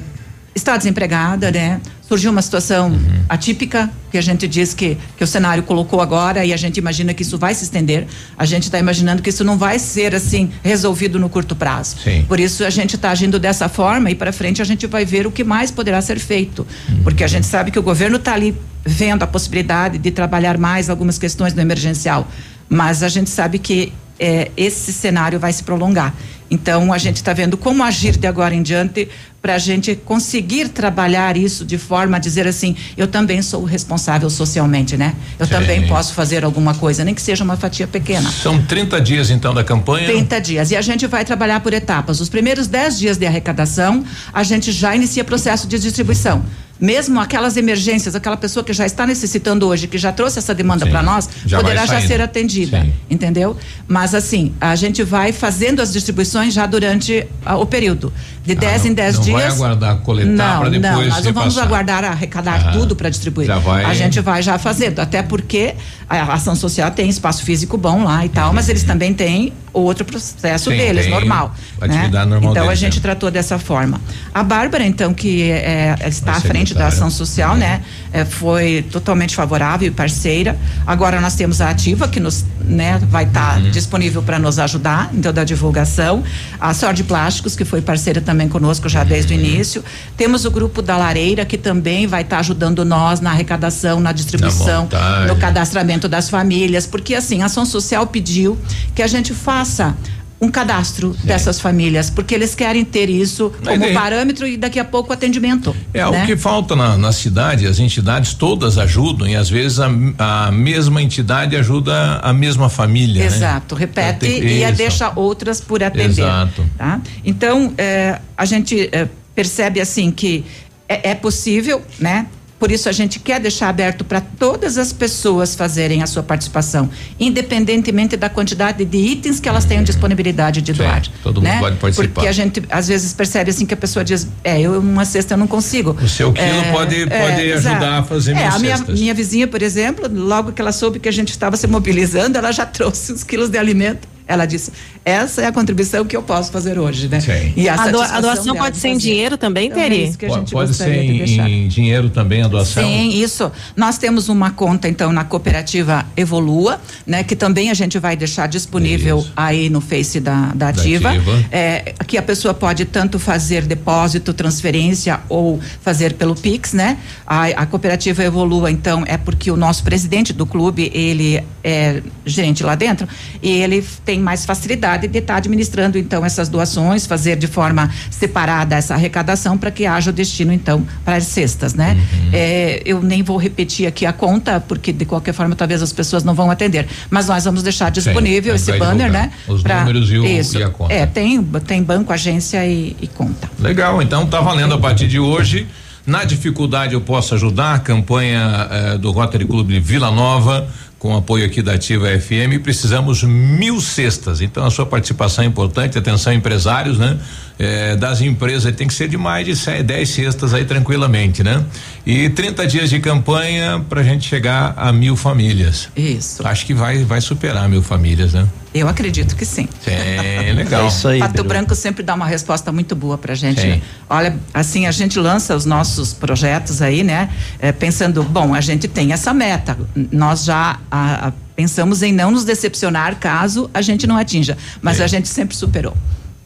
está 0.54 0.76
desempregada, 0.76 1.50
né? 1.50 1.80
Surgiu 2.06 2.30
uma 2.30 2.42
situação 2.42 2.90
uhum. 2.90 3.24
atípica 3.28 3.90
que 4.10 4.18
a 4.18 4.20
gente 4.20 4.46
diz 4.46 4.74
que, 4.74 4.98
que 5.16 5.24
o 5.24 5.26
cenário 5.26 5.62
colocou 5.62 6.00
agora 6.00 6.44
e 6.44 6.52
a 6.52 6.56
gente 6.56 6.76
imagina 6.76 7.14
que 7.14 7.22
isso 7.22 7.38
vai 7.38 7.54
se 7.54 7.64
estender. 7.64 8.06
A 8.36 8.44
gente 8.44 8.64
está 8.64 8.78
imaginando 8.78 9.22
que 9.22 9.30
isso 9.30 9.44
não 9.44 9.56
vai 9.56 9.78
ser 9.78 10.14
assim 10.14 10.50
resolvido 10.62 11.18
no 11.18 11.30
curto 11.30 11.56
prazo. 11.56 11.96
Sim. 12.04 12.24
Por 12.28 12.38
isso 12.38 12.64
a 12.64 12.70
gente 12.70 12.96
está 12.96 13.10
agindo 13.10 13.38
dessa 13.38 13.68
forma 13.68 14.10
e 14.10 14.14
para 14.14 14.30
frente 14.32 14.60
a 14.60 14.64
gente 14.64 14.86
vai 14.86 15.06
ver 15.06 15.26
o 15.26 15.30
que 15.30 15.42
mais 15.42 15.70
poderá 15.70 16.02
ser 16.02 16.18
feito, 16.18 16.66
uhum. 16.88 17.02
porque 17.02 17.24
a 17.24 17.28
gente 17.28 17.46
sabe 17.46 17.70
que 17.70 17.78
o 17.78 17.82
governo 17.82 18.16
está 18.16 18.34
ali 18.34 18.54
vendo 18.84 19.22
a 19.22 19.26
possibilidade 19.26 19.96
de 19.96 20.10
trabalhar 20.10 20.58
mais 20.58 20.90
algumas 20.90 21.16
questões 21.16 21.54
no 21.54 21.62
emergencial, 21.62 22.28
mas 22.68 23.02
a 23.02 23.08
gente 23.08 23.30
sabe 23.30 23.58
que 23.58 23.92
é, 24.18 24.50
esse 24.56 24.92
cenário 24.92 25.38
vai 25.38 25.52
se 25.52 25.62
prolongar. 25.62 26.14
Então, 26.50 26.92
a 26.92 26.98
gente 26.98 27.16
está 27.16 27.32
vendo 27.32 27.56
como 27.56 27.82
agir 27.82 28.16
de 28.16 28.26
agora 28.26 28.54
em 28.54 28.62
diante 28.62 29.08
para 29.42 29.56
a 29.56 29.58
gente 29.58 29.96
conseguir 29.96 30.68
trabalhar 30.68 31.36
isso 31.36 31.64
de 31.64 31.76
forma 31.76 32.16
a 32.16 32.20
dizer 32.20 32.46
assim: 32.46 32.76
eu 32.96 33.08
também 33.08 33.42
sou 33.42 33.64
responsável 33.64 34.30
socialmente, 34.30 34.96
né? 34.96 35.16
Eu 35.36 35.46
Sim. 35.46 35.52
também 35.52 35.88
posso 35.88 36.14
fazer 36.14 36.44
alguma 36.44 36.74
coisa, 36.74 37.04
nem 37.04 37.12
que 37.12 37.20
seja 37.20 37.42
uma 37.42 37.56
fatia 37.56 37.88
pequena. 37.88 38.30
São 38.30 38.62
30 38.62 39.00
dias 39.00 39.30
então 39.30 39.52
da 39.52 39.64
campanha? 39.64 40.06
30 40.06 40.40
dias. 40.40 40.70
E 40.70 40.76
a 40.76 40.80
gente 40.80 41.08
vai 41.08 41.24
trabalhar 41.24 41.58
por 41.58 41.74
etapas. 41.74 42.20
Os 42.20 42.28
primeiros 42.28 42.68
10 42.68 42.98
dias 42.98 43.18
de 43.18 43.26
arrecadação, 43.26 44.04
a 44.32 44.44
gente 44.44 44.70
já 44.70 44.94
inicia 44.94 45.24
processo 45.24 45.66
de 45.66 45.76
distribuição 45.78 46.44
mesmo 46.82 47.20
aquelas 47.20 47.56
emergências, 47.56 48.16
aquela 48.16 48.36
pessoa 48.36 48.64
que 48.64 48.72
já 48.72 48.84
está 48.84 49.06
necessitando 49.06 49.68
hoje, 49.68 49.86
que 49.86 49.96
já 49.96 50.10
trouxe 50.10 50.40
essa 50.40 50.52
demanda 50.52 50.84
para 50.84 51.00
nós, 51.00 51.28
já 51.46 51.60
poderá 51.60 51.86
já 51.86 52.00
ser 52.00 52.20
atendida, 52.20 52.82
Sim. 52.82 52.92
entendeu? 53.08 53.56
Mas 53.86 54.16
assim, 54.16 54.52
a 54.60 54.74
gente 54.74 55.04
vai 55.04 55.30
fazendo 55.30 55.80
as 55.80 55.92
distribuições 55.92 56.52
já 56.52 56.66
durante 56.66 57.24
uh, 57.46 57.54
o 57.54 57.64
período, 57.64 58.12
de 58.44 58.56
10 58.56 58.84
ah, 58.84 58.88
em 58.88 58.94
10 58.94 59.20
dias. 59.20 59.31
Não 59.32 59.40
vai 59.40 59.48
aguardar 59.48 59.96
coletar 59.98 60.60
para 60.60 60.68
depois 60.68 60.92
Não, 60.92 61.04
nós 61.08 61.24
não 61.24 61.32
vamos 61.32 61.58
aguardar 61.58 62.04
arrecadar 62.04 62.68
ah, 62.68 62.72
tudo 62.72 62.96
para 62.96 63.08
distribuir. 63.08 63.48
Vai... 63.60 63.84
A 63.84 63.94
gente 63.94 64.20
vai 64.20 64.42
já 64.42 64.58
fazendo, 64.58 65.00
até 65.00 65.22
porque 65.22 65.74
a 66.08 66.34
ação 66.34 66.54
social 66.54 66.90
tem 66.90 67.08
espaço 67.08 67.42
físico 67.42 67.76
bom 67.76 68.04
lá 68.04 68.24
e 68.24 68.28
tal, 68.28 68.48
uhum. 68.48 68.54
mas 68.54 68.68
eles 68.68 68.82
também 68.82 69.14
têm 69.14 69.52
outro 69.72 70.04
processo 70.04 70.70
Sim, 70.70 70.76
deles, 70.76 71.08
normal. 71.08 71.54
Né? 71.80 72.08
Normal 72.08 72.50
então 72.50 72.52
deles, 72.52 72.68
a 72.68 72.74
gente 72.74 72.98
é. 72.98 73.00
tratou 73.00 73.30
dessa 73.30 73.58
forma. 73.58 74.00
A 74.34 74.42
Bárbara, 74.42 74.84
então, 74.84 75.14
que 75.14 75.50
é, 75.50 75.96
está 76.06 76.32
à 76.32 76.40
frente 76.40 76.74
da 76.74 76.88
ação 76.88 77.10
social, 77.10 77.56
né? 77.56 77.82
É, 78.12 78.24
foi 78.24 78.84
totalmente 78.90 79.34
favorável 79.34 79.88
e 79.88 79.90
parceira. 79.90 80.58
Agora 80.86 81.20
nós 81.20 81.34
temos 81.34 81.60
a 81.60 81.70
Ativa, 81.70 82.06
que 82.06 82.20
nos 82.20 82.44
né, 82.60 83.00
vai 83.08 83.24
estar 83.24 83.54
tá 83.54 83.58
uhum. 83.58 83.70
disponível 83.70 84.22
para 84.22 84.38
nos 84.38 84.58
ajudar 84.58 85.10
em 85.14 85.20
toda 85.20 85.40
a 85.40 85.44
divulgação. 85.44 86.22
A 86.60 86.74
Sorte 86.74 87.02
Plásticos, 87.02 87.56
que 87.56 87.64
foi 87.64 87.80
parceira 87.80 88.20
também 88.20 88.48
conosco 88.48 88.88
já 88.88 89.02
desde 89.02 89.21
o 89.30 89.34
uhum. 89.34 89.40
início. 89.40 89.84
Temos 90.16 90.44
o 90.44 90.50
grupo 90.50 90.82
da 90.82 90.96
Lareira, 90.96 91.44
que 91.44 91.58
também 91.58 92.06
vai 92.06 92.22
estar 92.22 92.36
tá 92.36 92.40
ajudando 92.40 92.84
nós 92.84 93.20
na 93.20 93.30
arrecadação, 93.30 94.00
na 94.00 94.12
distribuição, 94.12 94.88
no 95.28 95.36
cadastramento 95.36 96.08
das 96.08 96.28
famílias, 96.28 96.86
porque 96.86 97.14
assim, 97.14 97.42
a 97.42 97.46
ação 97.46 97.64
social 97.64 98.06
pediu 98.06 98.58
que 98.94 99.02
a 99.02 99.06
gente 99.06 99.34
faça 99.34 99.96
um 100.42 100.48
cadastro 100.48 101.16
dessas 101.22 101.60
famílias, 101.60 102.10
porque 102.10 102.34
eles 102.34 102.52
querem 102.52 102.84
ter 102.84 103.08
isso 103.08 103.52
Mas 103.64 103.78
como 103.78 103.94
parâmetro 103.94 104.44
e 104.44 104.56
daqui 104.56 104.80
a 104.80 104.84
pouco 104.84 105.12
atendimento. 105.12 105.74
É 105.94 105.98
né? 106.00 106.24
o 106.24 106.26
que 106.26 106.36
falta 106.36 106.74
na, 106.74 106.98
na, 106.98 107.12
cidade, 107.12 107.64
as 107.64 107.78
entidades 107.78 108.34
todas 108.34 108.76
ajudam 108.76 109.28
e 109.28 109.36
às 109.36 109.48
vezes 109.48 109.78
a, 109.78 109.88
a 110.18 110.50
mesma 110.50 111.00
entidade 111.00 111.54
ajuda 111.54 112.18
a 112.18 112.32
mesma 112.32 112.68
família. 112.68 113.20
Né? 113.20 113.26
Exato, 113.26 113.76
né? 113.76 113.80
repete 113.82 114.26
e 114.26 114.64
a 114.64 114.72
deixa 114.72 115.12
outras 115.14 115.60
por 115.60 115.80
atender. 115.80 116.22
Exato. 116.22 116.64
Tá? 116.76 117.00
Então, 117.24 117.72
é, 117.78 118.18
a 118.36 118.44
gente 118.44 118.88
é, 118.90 119.08
percebe 119.36 119.80
assim 119.80 120.10
que 120.10 120.44
é, 120.88 121.10
é 121.10 121.14
possível, 121.14 121.80
né? 122.00 122.26
Por 122.62 122.70
isso 122.70 122.88
a 122.88 122.92
gente 122.92 123.18
quer 123.18 123.40
deixar 123.40 123.68
aberto 123.70 124.04
para 124.04 124.20
todas 124.20 124.78
as 124.78 124.92
pessoas 124.92 125.52
fazerem 125.52 126.00
a 126.00 126.06
sua 126.06 126.22
participação, 126.22 126.88
independentemente 127.18 128.16
da 128.16 128.28
quantidade 128.28 128.84
de 128.84 128.98
itens 128.98 129.40
que 129.40 129.48
elas 129.48 129.64
tenham 129.64 129.82
disponibilidade 129.82 130.62
de 130.62 130.70
Sim, 130.70 130.78
doar. 130.78 131.02
Todo 131.24 131.42
né? 131.42 131.54
mundo 131.54 131.60
pode 131.62 131.76
participar. 131.78 132.14
Porque 132.14 132.28
a 132.28 132.30
gente 132.30 132.62
às 132.70 132.86
vezes 132.86 133.12
percebe 133.12 133.50
assim 133.50 133.66
que 133.66 133.74
a 133.74 133.76
pessoa 133.76 134.04
diz, 134.04 134.28
é, 134.44 134.60
eu 134.60 134.78
uma 134.78 135.04
cesta 135.04 135.34
eu 135.34 135.38
não 135.38 135.48
consigo. 135.48 135.98
O 136.00 136.08
seu 136.08 136.32
quilo 136.32 136.46
é, 136.46 136.70
pode, 136.70 137.02
é, 137.02 137.06
pode 137.06 137.50
é, 137.50 137.54
ajudar 137.54 137.98
a 137.98 138.02
fazer 138.04 138.36
é, 138.36 138.46
a 138.46 138.56
minha, 138.60 138.78
minha 138.78 139.12
vizinha, 139.12 139.48
por 139.48 139.60
exemplo, 139.60 140.08
logo 140.08 140.52
que 140.52 140.62
ela 140.62 140.70
soube 140.70 141.00
que 141.00 141.08
a 141.08 141.12
gente 141.12 141.30
estava 141.30 141.56
se 141.56 141.66
mobilizando, 141.66 142.38
ela 142.38 142.52
já 142.52 142.62
trouxe 142.64 143.12
os 143.12 143.24
quilos 143.24 143.50
de 143.50 143.58
alimento 143.58 144.06
ela 144.32 144.46
disse: 144.46 144.72
essa 145.04 145.42
é 145.42 145.46
a 145.46 145.52
contribuição 145.52 146.04
que 146.04 146.16
eu 146.16 146.22
posso 146.22 146.50
fazer 146.52 146.78
hoje, 146.78 147.08
né? 147.08 147.20
Sim. 147.20 147.52
E 147.56 147.68
a, 147.68 147.74
a, 147.74 147.88
do, 147.88 148.00
a 148.00 148.20
doação 148.20 148.54
pode 148.54 148.76
ser 148.76 148.88
em 148.88 148.96
dinheiro 148.96 149.36
também, 149.36 149.66
então, 149.66 149.78
Teri? 149.78 150.12
É 150.20 150.26
pode, 150.26 150.52
pode 150.52 150.74
ser 150.74 150.94
em, 150.94 151.64
em, 151.64 151.68
dinheiro 151.68 152.08
também 152.08 152.42
a 152.42 152.48
doação? 152.48 152.82
Sim, 152.82 153.10
isso. 153.10 153.50
Nós 153.76 153.98
temos 153.98 154.28
uma 154.28 154.50
conta, 154.50 154.88
então, 154.88 155.12
na 155.12 155.24
cooperativa 155.24 156.06
Evolua, 156.16 156.80
né? 157.06 157.24
Que 157.24 157.34
também 157.34 157.70
a 157.70 157.74
gente 157.74 157.98
vai 157.98 158.16
deixar 158.16 158.46
disponível 158.46 159.18
isso. 159.18 159.32
aí 159.36 159.68
no 159.68 159.80
Face 159.80 160.20
da, 160.20 160.52
da 160.54 160.68
Ativa. 160.68 161.10
Da 161.10 161.16
Ativa. 161.16 161.44
É, 161.50 161.94
que 162.06 162.16
a 162.16 162.22
pessoa 162.22 162.54
pode 162.54 162.84
tanto 162.84 163.18
fazer 163.18 163.62
depósito, 163.62 164.32
transferência 164.32 165.20
ou 165.28 165.60
fazer 165.80 166.14
pelo 166.14 166.34
Pix, 166.34 166.72
né? 166.72 166.98
A, 167.26 167.46
a 167.46 167.66
cooperativa 167.66 168.22
Evolua, 168.22 168.70
então, 168.70 169.02
é 169.06 169.16
porque 169.16 169.50
o 169.50 169.56
nosso 169.56 169.82
presidente 169.82 170.32
do 170.32 170.46
clube, 170.46 170.90
ele 170.94 171.42
é 171.64 172.02
gerente 172.24 172.62
lá 172.62 172.74
dentro, 172.74 173.08
e 173.42 173.50
ele 173.50 173.84
tem 174.04 174.20
mais 174.22 174.44
facilidade 174.44 175.08
de 175.08 175.18
estar 175.18 175.34
tá 175.34 175.38
administrando 175.38 175.98
então 175.98 176.24
essas 176.24 176.48
doações, 176.48 177.06
fazer 177.06 177.36
de 177.36 177.46
forma 177.46 177.90
separada 178.10 178.76
essa 178.76 178.94
arrecadação 178.94 179.58
para 179.58 179.70
que 179.70 179.84
haja 179.86 180.10
o 180.10 180.12
destino 180.12 180.52
então 180.52 180.86
para 181.04 181.16
as 181.16 181.24
cestas, 181.24 181.74
né? 181.74 181.94
Uhum. 181.94 182.30
É, 182.32 182.82
eu 182.84 183.02
nem 183.02 183.22
vou 183.22 183.36
repetir 183.36 183.86
aqui 183.86 184.06
a 184.06 184.12
conta 184.12 184.60
porque 184.60 184.92
de 184.92 185.04
qualquer 185.04 185.32
forma 185.32 185.54
talvez 185.54 185.82
as 185.82 185.92
pessoas 185.92 186.24
não 186.24 186.34
vão 186.34 186.50
atender, 186.50 186.86
mas 187.10 187.26
nós 187.28 187.44
vamos 187.44 187.62
deixar 187.62 187.90
disponível 187.90 188.56
Sim, 188.56 188.70
esse 188.70 188.78
banner, 188.78 189.06
divulgar. 189.06 189.26
né? 189.28 189.32
Os 189.48 189.62
pra, 189.62 189.80
números 189.80 190.10
e, 190.10 190.18
o, 190.18 190.24
isso, 190.24 190.58
e 190.58 190.62
a 190.62 190.70
conta. 190.70 190.92
É, 190.92 191.06
tem 191.06 191.42
tem 191.66 191.82
banco, 191.82 192.12
agência 192.12 192.64
e, 192.66 192.96
e 193.00 193.06
conta. 193.06 193.50
Legal, 193.58 194.00
então 194.02 194.26
tá 194.26 194.40
valendo 194.40 194.74
a 194.74 194.78
partir 194.78 195.08
de 195.08 195.18
hoje. 195.18 195.66
Na 196.04 196.24
dificuldade 196.24 196.94
eu 196.94 197.00
posso 197.00 197.34
ajudar, 197.34 197.74
a 197.74 197.78
campanha 197.78 198.68
eh, 198.70 198.98
do 198.98 199.12
Rotary 199.12 199.44
Clube 199.44 199.74
de 199.74 199.80
Vila 199.80 200.10
Nova 200.10 200.68
com 201.02 201.16
apoio 201.16 201.44
aqui 201.44 201.60
da 201.60 201.72
Ativa 201.72 202.06
FM, 202.16 202.62
precisamos 202.62 203.24
mil 203.24 203.80
cestas. 203.80 204.40
Então 204.40 204.64
a 204.64 204.70
sua 204.70 204.86
participação 204.86 205.42
é 205.42 205.48
importante, 205.48 205.98
atenção 205.98 206.32
empresários, 206.32 206.96
né? 206.96 207.18
É, 207.58 207.96
das 207.96 208.20
empresas 208.20 208.72
tem 208.76 208.86
que 208.86 208.94
ser 208.94 209.08
de 209.08 209.16
mais 209.16 209.44
de 209.44 209.82
10 209.82 210.08
cestas 210.08 210.54
aí 210.54 210.64
tranquilamente, 210.64 211.42
né? 211.42 211.64
E 212.06 212.30
30 212.30 212.68
dias 212.68 212.88
de 212.88 213.00
campanha 213.00 213.84
para 213.88 214.00
a 214.00 214.04
gente 214.04 214.28
chegar 214.28 214.74
a 214.76 214.92
mil 214.92 215.16
famílias. 215.16 215.88
Isso. 215.96 216.46
Acho 216.46 216.64
que 216.64 216.72
vai 216.72 217.02
vai 217.02 217.20
superar 217.20 217.68
mil 217.68 217.82
famílias, 217.82 218.32
né? 218.32 218.46
Eu 218.74 218.88
acredito 218.88 219.36
que 219.36 219.44
sim. 219.44 219.68
É 219.86 220.52
legal. 220.54 220.84
É 220.84 220.88
isso 220.88 221.08
aí. 221.08 221.18
Pato 221.18 221.44
Branco 221.44 221.74
sempre 221.74 222.02
dá 222.02 222.14
uma 222.14 222.26
resposta 222.26 222.72
muito 222.72 222.96
boa 222.96 223.18
pra 223.18 223.34
gente. 223.34 223.60
Sim. 223.60 223.82
Olha, 224.08 224.36
assim, 224.54 224.86
a 224.86 224.90
gente 224.90 225.18
lança 225.18 225.54
os 225.54 225.66
nossos 225.66 226.14
projetos 226.14 226.80
aí, 226.80 227.02
né? 227.02 227.28
É, 227.58 227.70
pensando, 227.70 228.22
bom, 228.22 228.54
a 228.54 228.60
gente 228.60 228.88
tem 228.88 229.12
essa 229.12 229.34
meta. 229.34 229.76
Nós 230.10 230.44
já 230.44 230.78
a, 230.90 231.28
a 231.28 231.32
Pensamos 231.54 232.02
em 232.02 232.12
não 232.12 232.30
nos 232.30 232.44
decepcionar 232.44 233.16
caso 233.18 233.70
a 233.74 233.82
gente 233.82 234.06
não 234.06 234.16
atinja, 234.16 234.56
mas 234.80 235.00
é. 235.00 235.04
a 235.04 235.06
gente 235.06 235.28
sempre 235.28 235.54
superou. 235.54 235.94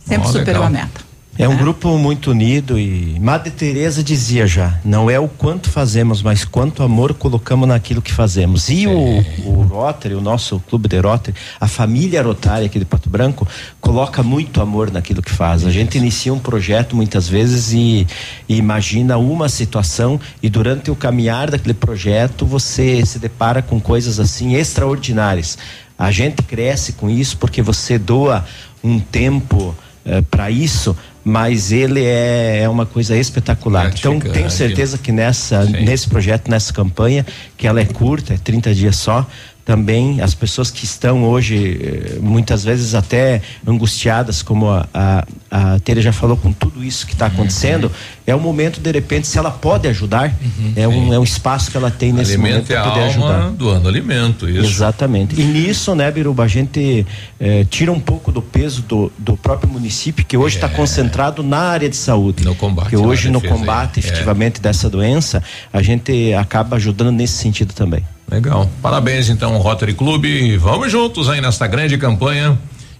Sempre 0.05 0.28
oh, 0.28 0.32
superou 0.32 0.62
legal. 0.62 0.66
a 0.66 0.70
meta. 0.70 1.06
É 1.39 1.47
um 1.47 1.53
é. 1.53 1.57
grupo 1.57 1.99
muito 1.99 2.31
unido 2.31 2.79
e 2.79 3.19
Madre 3.21 3.51
Teresa 3.51 4.03
dizia 4.03 4.47
já, 4.47 4.79
não 4.83 5.11
é 5.11 5.21
o 5.21 5.29
quanto 5.29 5.69
fazemos, 5.69 6.23
mas 6.23 6.47
quanto 6.47 6.83
amor 6.83 7.13
colocamos 7.13 7.69
naquilo 7.69 8.01
que 8.01 8.13
fazemos. 8.13 8.71
E 8.71 8.87
o, 8.87 9.19
o 9.45 9.63
Rotary, 9.63 10.15
o 10.15 10.21
nosso 10.21 10.59
clube 10.61 10.89
de 10.89 10.99
Rotary, 10.99 11.37
a 11.61 11.69
família 11.69 12.23
Rotária 12.23 12.65
aqui 12.65 12.79
de 12.79 12.87
Pato 12.87 13.11
Branco, 13.11 13.47
coloca 13.81 14.23
muito 14.23 14.63
amor 14.63 14.91
naquilo 14.91 15.21
que 15.21 15.31
faz. 15.31 15.67
A 15.67 15.71
gente 15.71 15.99
inicia 15.99 16.33
um 16.33 16.39
projeto 16.39 16.97
muitas 16.97 17.29
vezes 17.29 17.71
e, 17.73 18.07
e 18.49 18.57
imagina 18.57 19.19
uma 19.19 19.51
situação 19.51 20.19
e 20.43 20.49
durante 20.49 20.91
o 20.91 20.97
caminhar 20.97 21.51
daquele 21.51 21.75
projeto 21.75 22.47
você 22.47 23.05
se 23.05 23.19
depara 23.19 23.61
com 23.61 23.79
coisas 23.79 24.19
assim 24.19 24.55
extraordinárias. 24.55 25.59
A 25.99 26.11
gente 26.11 26.43
cresce 26.43 26.95
com 26.95 27.11
isso 27.11 27.37
porque 27.37 27.61
você 27.61 27.99
doa 27.99 28.45
um 28.83 28.99
tempo 28.99 29.75
eh, 30.05 30.23
para 30.23 30.51
isso, 30.51 30.97
mas 31.28 31.73
ele 31.73 32.05
é, 32.05 32.61
é 32.62 32.69
uma 32.69 32.86
coisa 32.86 33.16
espetacular. 33.16 33.93
Então 33.98 34.20
tenho 34.20 34.48
certeza 34.48 34.97
que 34.97 35.11
nessa 35.11 35.65
nesse 35.65 36.09
projeto, 36.09 36.48
nessa 36.48 36.73
campanha, 36.73 37.27
que 37.57 37.66
ela 37.66 37.81
é 37.81 37.85
curta, 37.85 38.35
é 38.35 38.39
30 38.39 38.73
dias 38.73 38.94
só, 38.94 39.27
também 39.65 40.20
as 40.20 40.32
pessoas 40.32 40.70
que 40.70 40.85
estão 40.85 41.24
hoje 41.24 41.81
eh, 41.82 42.19
muitas 42.20 42.62
vezes 42.62 42.94
até 42.94 43.43
angustiadas, 43.66 44.40
como 44.40 44.70
a, 44.70 44.86
a, 44.94 45.27
a 45.51 45.81
Tere 45.81 46.01
já 46.01 46.12
falou, 46.12 46.36
com 46.36 46.53
tudo 46.53 46.85
isso 46.85 47.05
que 47.05 47.15
está 47.15 47.27
acontecendo, 47.27 47.86
uhum. 47.86 47.90
É 48.27 48.35
o 48.35 48.40
momento 48.40 48.81
de 48.81 48.90
repente 48.90 49.27
se 49.27 49.39
ela 49.39 49.51
pode 49.51 49.86
ajudar, 49.86 50.35
uhum, 50.43 50.73
é 50.74 50.89
um 50.89 51.15
é 51.15 51.19
um 51.19 51.23
espaço 51.23 51.70
que 51.70 51.77
ela 51.77 51.90
tem 51.90 52.12
nesse 52.12 52.36
momento 52.36 52.66
para 52.66 52.82
poder 52.82 53.03
ajudar. 53.05 53.51
Doando 53.51 53.89
alimento, 53.89 54.48
isso. 54.48 54.66
Exatamente. 54.66 55.40
E 55.40 55.44
nisso, 55.44 55.94
né, 55.94 56.11
Biruba, 56.11 56.43
a 56.43 56.48
gente 56.48 57.07
eh, 57.39 57.65
tira 57.70 57.93
um 57.93 58.01
pouco 58.01 58.32
do 58.32 58.43
peso 58.43 58.82
do, 58.82 59.12
do 59.16 59.36
próprio 59.36 59.70
município 59.70 60.24
que 60.24 60.36
hoje 60.36 60.57
está 60.57 60.66
é. 60.66 60.70
concentrado 60.70 61.43
na 61.43 61.59
área 61.59 61.89
de 61.89 61.97
saúde. 61.97 62.44
No 62.44 62.55
combate. 62.55 62.90
Que 62.90 62.97
hoje 62.97 63.31
no 63.31 63.40
combate 63.40 64.01
é. 64.01 64.01
efetivamente 64.01 64.61
dessa 64.61 64.90
doença, 64.90 65.43
a 65.73 65.81
gente 65.81 66.35
acaba 66.35 66.77
ajudando 66.77 67.12
nesse 67.12 67.35
sentido 67.35 67.73
também. 67.73 68.03
Legal. 68.28 68.69
Parabéns 68.82 69.28
então, 69.28 69.57
Rotary 69.59 69.94
Clube. 69.94 70.57
Vamos 70.57 70.90
juntos 70.90 71.28
aí 71.28 71.40
nesta 71.40 71.66
grande 71.66 71.97
campanha. 71.97 72.59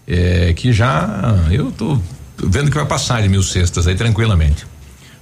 É, 0.09 0.53
que 0.55 0.73
já 0.73 1.35
eu 1.51 1.73
tô 1.73 1.99
vendo 2.39 2.71
que 2.71 2.77
vai 2.77 2.87
passar 2.87 3.21
de 3.23 3.29
mil 3.29 3.43
cestas 3.43 3.89
aí 3.89 3.97
tranquilamente. 3.97 4.65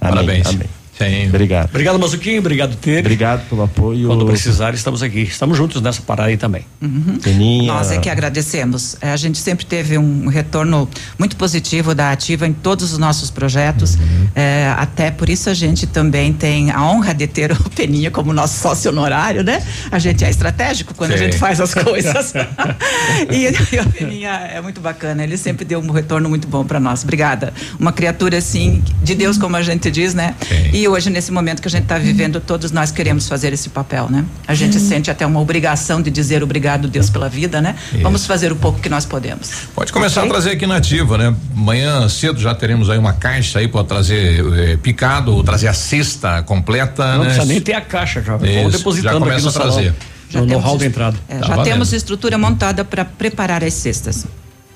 Amém, 0.07 0.25
Parabéns. 0.25 0.47
Amém. 0.47 0.74
Sim. 0.97 1.27
Obrigado. 1.27 1.69
Obrigado, 1.69 1.99
Mazuquinho. 1.99 2.39
Obrigado, 2.39 2.75
Tere. 2.77 2.99
Obrigado 2.99 3.47
pelo 3.49 3.63
apoio. 3.63 4.07
Quando 4.07 4.25
precisar, 4.25 4.73
estamos 4.73 5.03
aqui. 5.03 5.21
Estamos 5.21 5.57
juntos 5.57 5.81
nessa 5.81 6.01
parada 6.01 6.29
aí 6.29 6.37
também. 6.37 6.65
Uhum. 6.81 7.19
Nós 7.65 7.91
é 7.91 7.99
que 7.99 8.09
agradecemos. 8.09 8.95
É, 9.01 9.11
a 9.11 9.17
gente 9.17 9.37
sempre 9.37 9.65
teve 9.65 9.97
um 9.97 10.27
retorno 10.27 10.89
muito 11.19 11.35
positivo 11.35 11.93
da 11.93 12.11
Ativa 12.11 12.47
em 12.47 12.53
todos 12.53 12.93
os 12.93 12.97
nossos 12.97 13.29
projetos. 13.29 13.95
Uhum. 13.95 14.27
É, 14.35 14.73
até 14.77 15.11
por 15.11 15.29
isso 15.29 15.49
a 15.49 15.53
gente 15.53 15.85
também 15.85 16.31
tem 16.31 16.71
a 16.71 16.81
honra 16.83 17.13
de 17.13 17.27
ter 17.27 17.51
o 17.51 17.69
Peninha 17.69 18.09
como 18.09 18.31
nosso 18.31 18.59
sócio 18.59 18.89
honorário, 18.89 19.43
né? 19.43 19.61
A 19.91 19.99
gente 19.99 20.23
é 20.23 20.29
estratégico 20.29 20.93
quando 20.93 21.11
Sim. 21.11 21.15
a 21.15 21.17
gente 21.17 21.37
faz 21.37 21.59
as 21.59 21.73
coisas. 21.73 22.33
e, 23.29 23.75
e 23.75 23.79
o 23.79 23.89
Peninha 23.89 24.31
é 24.31 24.61
muito 24.61 24.79
bacana. 24.79 25.23
Ele 25.23 25.37
sempre 25.37 25.65
deu 25.65 25.79
um 25.79 25.91
retorno 25.91 26.29
muito 26.29 26.47
bom 26.47 26.63
para 26.63 26.79
nós. 26.79 27.03
Obrigada. 27.03 27.53
Uma 27.77 27.91
criatura 27.91 28.37
assim, 28.37 28.81
de 29.03 29.13
Deus, 29.13 29.37
como 29.37 29.57
a 29.57 29.61
gente 29.61 29.91
diz, 29.91 30.13
né? 30.13 30.35
Sim. 30.47 30.69
E 30.73 30.84
hoje, 30.87 31.09
nesse 31.09 31.31
momento 31.31 31.61
que 31.61 31.67
a 31.67 31.71
gente 31.71 31.83
está 31.83 31.97
vivendo, 31.97 32.39
todos 32.39 32.71
nós 32.71 32.91
queremos 32.91 33.27
fazer 33.27 33.53
esse 33.53 33.69
papel, 33.69 34.07
né? 34.09 34.25
A 34.47 34.53
gente 34.53 34.77
uhum. 34.77 34.87
sente 34.87 35.11
até 35.11 35.25
uma 35.25 35.39
obrigação 35.39 36.01
de 36.01 36.09
dizer 36.09 36.43
obrigado, 36.43 36.87
Deus, 36.87 37.09
pela 37.09 37.29
vida, 37.29 37.61
né? 37.61 37.75
Isso. 37.91 38.01
Vamos 38.01 38.25
fazer 38.25 38.51
o 38.51 38.55
pouco 38.55 38.79
que 38.79 38.89
nós 38.89 39.05
podemos. 39.05 39.51
Pode 39.73 39.91
começar 39.91 40.21
okay? 40.21 40.29
a 40.29 40.33
trazer 40.33 40.51
aqui 40.51 40.67
na 40.67 40.77
ativa, 40.77 41.17
né? 41.17 41.35
Amanhã 41.55 42.07
cedo 42.09 42.39
já 42.39 42.53
teremos 42.53 42.89
aí 42.89 42.97
uma 42.97 43.13
caixa 43.13 43.59
aí 43.59 43.67
para 43.67 43.83
trazer 43.83 44.43
eh, 44.57 44.77
picado, 44.77 45.35
ou 45.35 45.43
trazer 45.43 45.67
a 45.67 45.73
cesta 45.73 46.43
completa. 46.43 47.13
Não 47.13 47.19
né? 47.19 47.25
precisa 47.25 47.45
nem 47.45 47.61
ter 47.61 47.73
a 47.73 47.81
caixa 47.81 48.21
já. 48.21 48.37
Vamos 48.37 48.73
depositando 48.73 49.13
já 49.13 49.19
começa 49.19 49.49
aqui 49.49 49.57
no 49.57 49.63
a 49.63 49.67
trazer. 49.67 49.95
Já 50.29 50.41
no 50.41 50.57
hall 50.57 50.77
da 50.77 50.85
entrada. 50.85 51.17
É, 51.27 51.37
tá 51.37 51.47
já 51.47 51.55
valendo. 51.55 51.71
temos 51.71 51.93
estrutura 51.93 52.37
montada 52.37 52.83
para 52.83 53.05
preparar 53.05 53.63
as 53.63 53.73
cestas. 53.73 54.25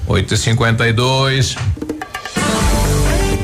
8 0.07 0.33
e 0.33 0.37
52 0.37 1.55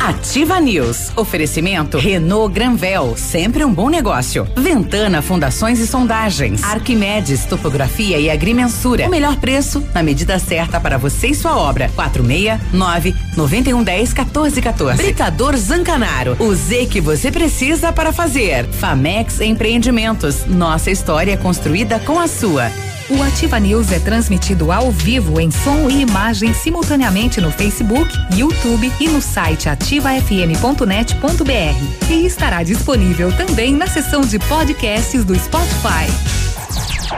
Ativa 0.06 0.60
News. 0.60 1.12
Oferecimento 1.16 1.98
Renault 1.98 2.54
Granvel, 2.54 3.16
sempre 3.18 3.66
um 3.66 3.74
bom 3.74 3.90
negócio. 3.90 4.48
Ventana 4.56 5.20
Fundações 5.20 5.80
e 5.80 5.88
Sondagens. 5.88 6.64
Arquimedes 6.64 7.46
Topografia 7.46 8.20
e 8.20 8.30
Agrimensura. 8.30 9.08
O 9.08 9.10
melhor 9.10 9.36
preço 9.38 9.84
na 9.96 10.04
medida 10.04 10.38
certa 10.38 10.80
para 10.80 11.00
você 11.00 11.30
e 11.30 11.34
sua 11.34 11.58
obra. 11.58 11.90
469 11.96 13.16
9110 13.36 14.14
1414. 14.14 15.02
Britador 15.02 15.58
Zancanaro. 15.58 16.38
O 16.40 16.54
Z 16.54 16.86
que 16.86 17.02
você 17.02 17.32
precisa 17.32 17.92
para 17.92 18.14
fazer. 18.14 18.68
Famex 18.68 19.42
Empreendimentos. 19.42 20.46
Nossa 20.46 20.92
história 20.92 21.36
construída 21.36 21.98
com 21.98 22.20
a 22.20 22.28
sua. 22.28 22.70
O 23.08 23.22
Ativa 23.22 23.60
News 23.60 23.92
é 23.92 24.00
transmitido 24.00 24.72
ao 24.72 24.90
vivo 24.90 25.40
em 25.40 25.52
som 25.52 25.88
e 25.88 26.02
imagem 26.02 26.56
simultaneamente 26.56 27.40
no 27.40 27.52
Facebook, 27.52 28.12
YouTube 28.36 28.92
e 29.00 29.08
no 29.08 29.22
site 29.22 29.70
ativafm.net.br. 29.70 32.10
E 32.10 32.26
estará 32.26 32.64
disponível 32.64 33.32
também 33.34 33.76
na 33.76 33.86
seção 33.86 34.22
de 34.22 34.40
podcasts 34.40 35.24
do 35.24 35.36
Spotify. 35.36 36.08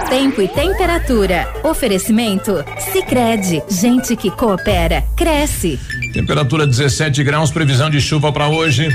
Tempo 0.09 0.41
e 0.41 0.49
temperatura. 0.49 1.47
Oferecimento? 1.64 2.65
Sicredi 2.91 3.64
Gente 3.69 4.18
que 4.18 4.30
coopera, 4.30 5.05
cresce. 5.15 5.80
Temperatura 6.11 6.68
17 6.68 7.23
graus, 7.23 7.49
previsão 7.49 7.89
de 7.89 8.01
chuva 8.01 8.34
para 8.34 8.49
hoje. 8.49 8.89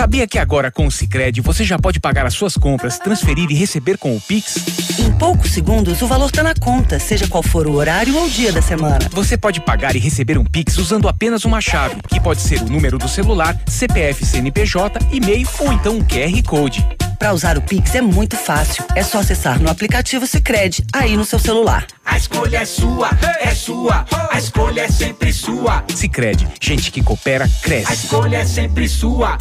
Sabia 0.00 0.26
que 0.26 0.38
agora 0.38 0.70
com 0.70 0.86
o 0.86 0.90
Sicredi 0.90 1.42
você 1.42 1.62
já 1.62 1.78
pode 1.78 2.00
pagar 2.00 2.24
as 2.24 2.32
suas 2.32 2.54
compras, 2.54 2.98
transferir 2.98 3.50
e 3.50 3.54
receber 3.54 3.98
com 3.98 4.16
o 4.16 4.20
Pix? 4.22 4.56
Em 4.98 5.12
poucos 5.18 5.50
segundos 5.50 6.00
o 6.00 6.06
valor 6.06 6.24
está 6.24 6.42
na 6.42 6.54
conta, 6.54 6.98
seja 6.98 7.28
qual 7.28 7.42
for 7.42 7.66
o 7.66 7.74
horário 7.74 8.16
ou 8.16 8.24
o 8.24 8.30
dia 8.30 8.50
da 8.50 8.62
semana. 8.62 9.10
Você 9.10 9.36
pode 9.36 9.60
pagar 9.60 9.94
e 9.94 9.98
receber 9.98 10.38
um 10.38 10.44
Pix 10.44 10.78
usando 10.78 11.06
apenas 11.06 11.44
uma 11.44 11.60
chave, 11.60 11.96
que 12.08 12.18
pode 12.18 12.40
ser 12.40 12.62
o 12.62 12.70
número 12.70 12.96
do 12.96 13.10
celular, 13.10 13.54
CPF, 13.66 14.24
CNPJ, 14.24 15.00
e-mail 15.12 15.46
ou 15.58 15.70
então 15.70 15.98
um 15.98 16.02
QR 16.02 16.42
Code. 16.46 16.82
Para 17.20 17.34
usar 17.34 17.58
o 17.58 17.60
Pix 17.60 17.94
é 17.94 18.00
muito 18.00 18.34
fácil. 18.34 18.82
É 18.96 19.02
só 19.02 19.18
acessar 19.18 19.60
no 19.60 19.68
aplicativo 19.68 20.26
Sicredi 20.26 20.82
aí 20.90 21.18
no 21.18 21.24
seu 21.26 21.38
celular. 21.38 21.86
A 22.02 22.16
escolha 22.16 22.56
é 22.56 22.64
sua, 22.64 23.10
é 23.38 23.54
sua. 23.54 24.06
A 24.30 24.38
escolha 24.38 24.80
é 24.80 24.88
sempre 24.88 25.30
sua. 25.30 25.84
Sicredi, 25.94 26.48
gente 26.58 26.90
que 26.90 27.02
coopera 27.02 27.46
cresce. 27.62 27.92
A 27.92 27.94
escolha 27.94 28.38
é 28.38 28.46
sempre 28.46 28.88
sua. 28.88 29.36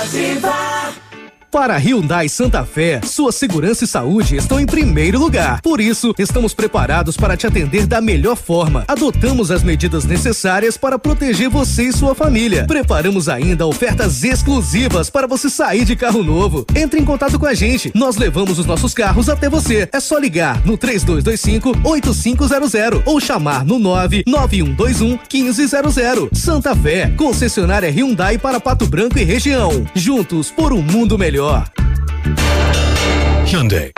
Ativa. 0.00 1.09
Para 1.50 1.76
Hyundai 1.78 2.28
Santa 2.28 2.64
Fé, 2.64 3.00
sua 3.02 3.32
segurança 3.32 3.82
e 3.82 3.86
saúde 3.86 4.36
estão 4.36 4.60
em 4.60 4.66
primeiro 4.66 5.18
lugar. 5.18 5.60
Por 5.60 5.80
isso, 5.80 6.14
estamos 6.16 6.54
preparados 6.54 7.16
para 7.16 7.36
te 7.36 7.44
atender 7.44 7.88
da 7.88 8.00
melhor 8.00 8.36
forma. 8.36 8.84
Adotamos 8.86 9.50
as 9.50 9.64
medidas 9.64 10.04
necessárias 10.04 10.76
para 10.76 10.96
proteger 10.96 11.48
você 11.48 11.88
e 11.88 11.92
sua 11.92 12.14
família. 12.14 12.66
Preparamos 12.68 13.28
ainda 13.28 13.66
ofertas 13.66 14.22
exclusivas 14.22 15.10
para 15.10 15.26
você 15.26 15.50
sair 15.50 15.84
de 15.84 15.96
carro 15.96 16.22
novo. 16.22 16.64
Entre 16.72 17.00
em 17.00 17.04
contato 17.04 17.36
com 17.36 17.46
a 17.46 17.54
gente. 17.54 17.90
Nós 17.96 18.16
levamos 18.16 18.60
os 18.60 18.66
nossos 18.66 18.94
carros 18.94 19.28
até 19.28 19.50
você. 19.50 19.88
É 19.92 19.98
só 19.98 20.18
ligar 20.18 20.64
no 20.64 20.78
3225 20.78 21.80
8500 21.82 23.02
ou 23.04 23.18
chamar 23.18 23.64
no 23.64 23.80
99121 23.80 25.18
1500. 25.28 26.30
Santa 26.32 26.76
Fé, 26.76 27.12
concessionária 27.16 27.90
Hyundai 27.90 28.38
para 28.38 28.60
Pato 28.60 28.86
Branco 28.86 29.18
e 29.18 29.24
região. 29.24 29.84
Juntos 29.96 30.52
por 30.52 30.72
um 30.72 30.80
mundo 30.80 31.18
melhor 31.18 31.39
melhor. 31.40 31.64
Hyundai. 33.46 33.92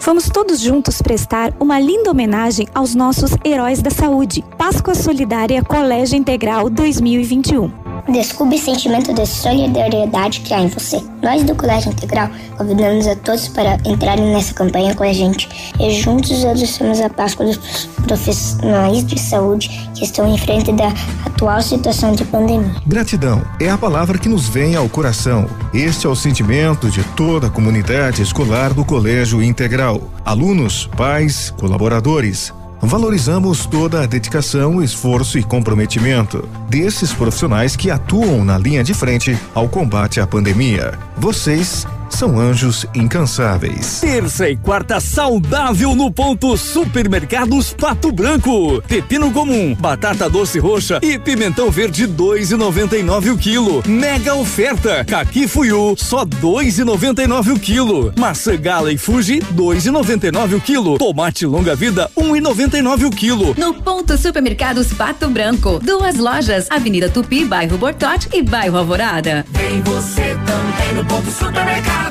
Vamos 0.00 0.28
todos 0.28 0.60
juntos 0.60 1.00
prestar 1.00 1.54
uma 1.60 1.78
linda 1.78 2.10
homenagem 2.10 2.66
aos 2.74 2.94
nossos 2.94 3.32
heróis 3.44 3.80
da 3.80 3.90
saúde. 3.90 4.42
Páscoa 4.58 4.94
Solidária 4.94 5.62
Colégio 5.62 6.16
Integral 6.16 6.68
2021. 6.70 7.83
Descubra 8.08 8.54
o 8.54 8.58
sentimento 8.58 9.14
de 9.14 9.26
solidariedade 9.26 10.40
que 10.40 10.52
há 10.52 10.60
em 10.60 10.68
você. 10.68 11.02
Nós 11.22 11.42
do 11.42 11.54
Colégio 11.54 11.90
Integral 11.90 12.28
convidamos 12.56 13.06
a 13.06 13.16
todos 13.16 13.48
para 13.48 13.78
entrarem 13.86 14.26
nessa 14.26 14.52
campanha 14.52 14.94
com 14.94 15.04
a 15.04 15.12
gente 15.12 15.72
e 15.80 15.90
juntos 15.90 16.44
adoçamos 16.44 17.00
a 17.00 17.08
Páscoa 17.08 17.46
dos 17.46 17.86
profissionais 18.06 19.06
de 19.06 19.18
saúde 19.18 19.70
que 19.94 20.04
estão 20.04 20.32
em 20.32 20.36
frente 20.36 20.70
da 20.72 20.92
atual 21.24 21.62
situação 21.62 22.12
de 22.12 22.24
pandemia. 22.26 22.74
Gratidão 22.86 23.42
é 23.58 23.70
a 23.70 23.78
palavra 23.78 24.18
que 24.18 24.28
nos 24.28 24.48
vem 24.48 24.76
ao 24.76 24.88
coração. 24.88 25.46
Este 25.72 26.06
é 26.06 26.10
o 26.10 26.14
sentimento 26.14 26.90
de 26.90 27.02
toda 27.16 27.46
a 27.46 27.50
comunidade 27.50 28.20
escolar 28.20 28.74
do 28.74 28.84
Colégio 28.84 29.42
Integral. 29.42 30.02
Alunos, 30.24 30.86
pais, 30.94 31.50
colaboradores 31.58 32.52
Valorizamos 32.86 33.64
toda 33.64 34.02
a 34.02 34.06
dedicação, 34.06 34.82
esforço 34.82 35.38
e 35.38 35.42
comprometimento 35.42 36.46
desses 36.68 37.12
profissionais 37.12 37.74
que 37.74 37.90
atuam 37.90 38.44
na 38.44 38.58
linha 38.58 38.84
de 38.84 38.92
frente 38.92 39.36
ao 39.54 39.68
combate 39.68 40.20
à 40.20 40.26
pandemia. 40.26 40.98
Vocês 41.16 41.86
são 42.14 42.38
anjos 42.38 42.86
incansáveis. 42.94 44.00
Terça 44.00 44.48
e 44.48 44.56
quarta 44.56 45.00
saudável 45.00 45.94
no 45.96 46.12
ponto 46.12 46.56
Supermercados 46.56 47.74
Pato 47.74 48.12
Branco. 48.12 48.80
Pepino 48.86 49.32
comum, 49.32 49.74
batata 49.74 50.30
doce 50.30 50.58
roxa 50.58 51.00
e 51.02 51.18
pimentão 51.18 51.70
verde 51.70 52.06
2,99 52.06 53.32
o 53.32 53.36
quilo. 53.36 53.82
Mega 53.86 54.34
oferta. 54.34 55.04
Caqui 55.04 55.48
fuiu 55.48 55.94
só 55.98 56.24
2,99 56.24 57.54
o 57.54 57.58
quilo. 57.58 58.12
Maçã 58.16 58.56
gala 58.56 58.92
e 58.92 58.98
Fuji 58.98 59.40
2,99 59.54 60.56
o 60.56 60.60
quilo. 60.60 60.98
Tomate 60.98 61.44
longa 61.46 61.74
vida 61.74 62.08
1,99 62.16 63.06
o 63.06 63.10
quilo. 63.10 63.54
No 63.58 63.74
ponto 63.74 64.16
Supermercados 64.16 64.92
Pato 64.92 65.28
Branco, 65.28 65.80
duas 65.82 66.16
lojas, 66.16 66.68
Avenida 66.70 67.08
Tupi, 67.08 67.44
bairro 67.44 67.76
Bortote 67.76 68.28
e 68.32 68.42
bairro 68.42 68.78
Alvorada. 68.78 69.44
Vem 69.50 69.82
você 69.82 70.36
também 70.46 70.94
no 70.94 71.04
ponto 71.04 71.30
Supermercados. 71.30 72.03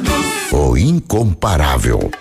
O 0.51 0.77
incomparável. 0.77 2.11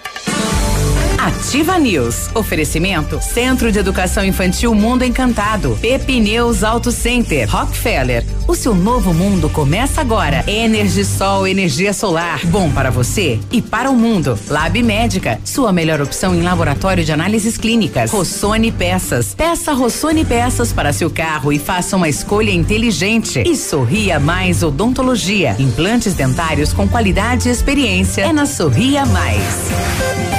Ativa 1.22 1.78
News. 1.78 2.30
Oferecimento 2.34 3.22
Centro 3.22 3.70
de 3.70 3.78
Educação 3.78 4.24
Infantil 4.24 4.74
Mundo 4.74 5.04
Encantado. 5.04 5.78
Pepineus 5.80 6.64
Auto 6.64 6.90
Center. 6.90 7.48
Rockefeller. 7.48 8.24
O 8.48 8.56
seu 8.56 8.74
novo 8.74 9.14
mundo 9.14 9.48
começa 9.48 10.00
agora. 10.00 10.42
Energisol, 10.48 11.46
energia 11.46 11.92
solar. 11.92 12.44
Bom 12.46 12.72
para 12.72 12.90
você 12.90 13.38
e 13.52 13.62
para 13.62 13.88
o 13.88 13.94
mundo. 13.94 14.36
Lab 14.48 14.82
Médica. 14.82 15.38
Sua 15.44 15.72
melhor 15.72 16.00
opção 16.00 16.34
em 16.34 16.42
laboratório 16.42 17.04
de 17.04 17.12
análises 17.12 17.56
clínicas. 17.56 18.10
Rossoni 18.10 18.72
Peças. 18.72 19.32
Peça 19.32 19.72
Rossoni 19.72 20.24
Peças 20.24 20.72
para 20.72 20.92
seu 20.92 21.08
carro 21.08 21.52
e 21.52 21.58
faça 21.60 21.96
uma 21.96 22.08
escolha 22.08 22.50
inteligente. 22.50 23.44
E 23.46 23.54
Sorria 23.54 24.18
Mais 24.18 24.64
Odontologia. 24.64 25.54
Implantes 25.60 26.14
dentários 26.14 26.72
com 26.72 26.88
qualidade 26.88 27.48
e 27.48 27.52
experiência. 27.52 28.22
É 28.22 28.32
na 28.32 28.44
Sorria 28.44 29.06
Mais. 29.06 30.31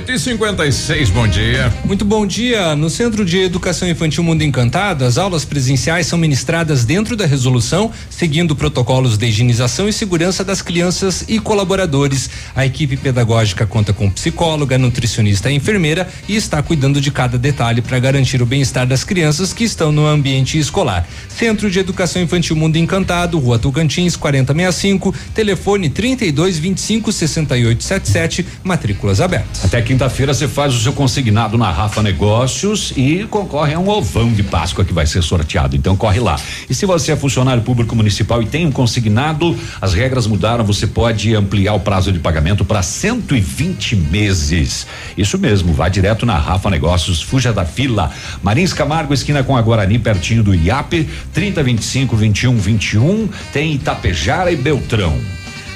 8 0.00 0.12
e 0.12 0.18
56 0.18 1.10
bom 1.10 1.28
dia. 1.28 1.70
Muito 1.84 2.06
bom 2.06 2.26
dia. 2.26 2.74
No 2.74 2.88
Centro 2.88 3.22
de 3.22 3.38
Educação 3.38 3.86
Infantil 3.86 4.24
Mundo 4.24 4.42
Encantado, 4.42 5.04
as 5.04 5.18
aulas 5.18 5.44
presenciais 5.44 6.06
são 6.06 6.18
ministradas 6.18 6.86
dentro 6.86 7.14
da 7.14 7.26
resolução, 7.26 7.92
seguindo 8.08 8.56
protocolos 8.56 9.18
de 9.18 9.26
higienização 9.26 9.86
e 9.90 9.92
segurança 9.92 10.42
das 10.42 10.62
crianças 10.62 11.26
e 11.28 11.38
colaboradores. 11.38 12.30
A 12.56 12.64
equipe 12.64 12.96
pedagógica 12.96 13.66
conta 13.66 13.92
com 13.92 14.10
psicóloga, 14.10 14.78
nutricionista 14.78 15.50
e 15.50 15.56
enfermeira 15.56 16.08
e 16.26 16.34
está 16.34 16.62
cuidando 16.62 16.98
de 16.98 17.10
cada 17.10 17.36
detalhe 17.36 17.82
para 17.82 17.98
garantir 17.98 18.40
o 18.40 18.46
bem-estar 18.46 18.86
das 18.86 19.04
crianças 19.04 19.52
que 19.52 19.64
estão 19.64 19.92
no 19.92 20.06
ambiente 20.06 20.58
escolar. 20.58 21.06
Centro 21.28 21.70
de 21.70 21.78
Educação 21.78 22.22
Infantil 22.22 22.56
Mundo 22.56 22.76
Encantado, 22.76 23.38
Rua 23.38 23.58
Tocantins, 23.58 24.16
4065, 24.16 25.14
telefone 25.34 25.90
32 25.90 26.58
25 26.58 27.12
68 27.12 27.84
77, 27.84 28.46
matrículas 28.64 29.20
abertas. 29.20 29.62
Até 29.62 29.89
quinta-feira 29.90 30.32
você 30.32 30.46
faz 30.46 30.72
o 30.72 30.78
seu 30.78 30.92
consignado 30.92 31.58
na 31.58 31.68
Rafa 31.68 32.00
Negócios 32.00 32.92
e 32.96 33.26
concorre 33.28 33.74
a 33.74 33.78
um 33.80 33.88
ovão 33.88 34.32
de 34.32 34.44
Páscoa 34.44 34.84
que 34.84 34.92
vai 34.92 35.04
ser 35.04 35.20
sorteado. 35.20 35.74
Então 35.74 35.96
corre 35.96 36.20
lá. 36.20 36.38
E 36.68 36.74
se 36.74 36.86
você 36.86 37.10
é 37.10 37.16
funcionário 37.16 37.60
público 37.60 37.96
municipal 37.96 38.40
e 38.40 38.46
tem 38.46 38.64
um 38.64 38.70
consignado, 38.70 39.58
as 39.80 39.92
regras 39.92 40.28
mudaram, 40.28 40.62
você 40.62 40.86
pode 40.86 41.34
ampliar 41.34 41.74
o 41.74 41.80
prazo 41.80 42.12
de 42.12 42.20
pagamento 42.20 42.64
para 42.64 42.84
120 42.84 43.96
meses. 43.96 44.86
Isso 45.18 45.36
mesmo, 45.36 45.72
vá 45.72 45.88
direto 45.88 46.24
na 46.24 46.38
Rafa 46.38 46.70
Negócios, 46.70 47.20
fuja 47.20 47.52
da 47.52 47.64
fila. 47.64 48.12
Marins 48.44 48.72
Camargo, 48.72 49.12
esquina 49.12 49.42
com 49.42 49.56
a 49.56 49.60
Guarani, 49.60 49.98
pertinho 49.98 50.44
do 50.44 50.54
IAP, 50.54 51.08
30 51.32 51.64
25 51.64 52.16
21 52.16 52.56
21, 52.58 53.28
tem 53.52 53.72
Itapejara 53.72 54.52
e 54.52 54.56
Beltrão. 54.56 55.18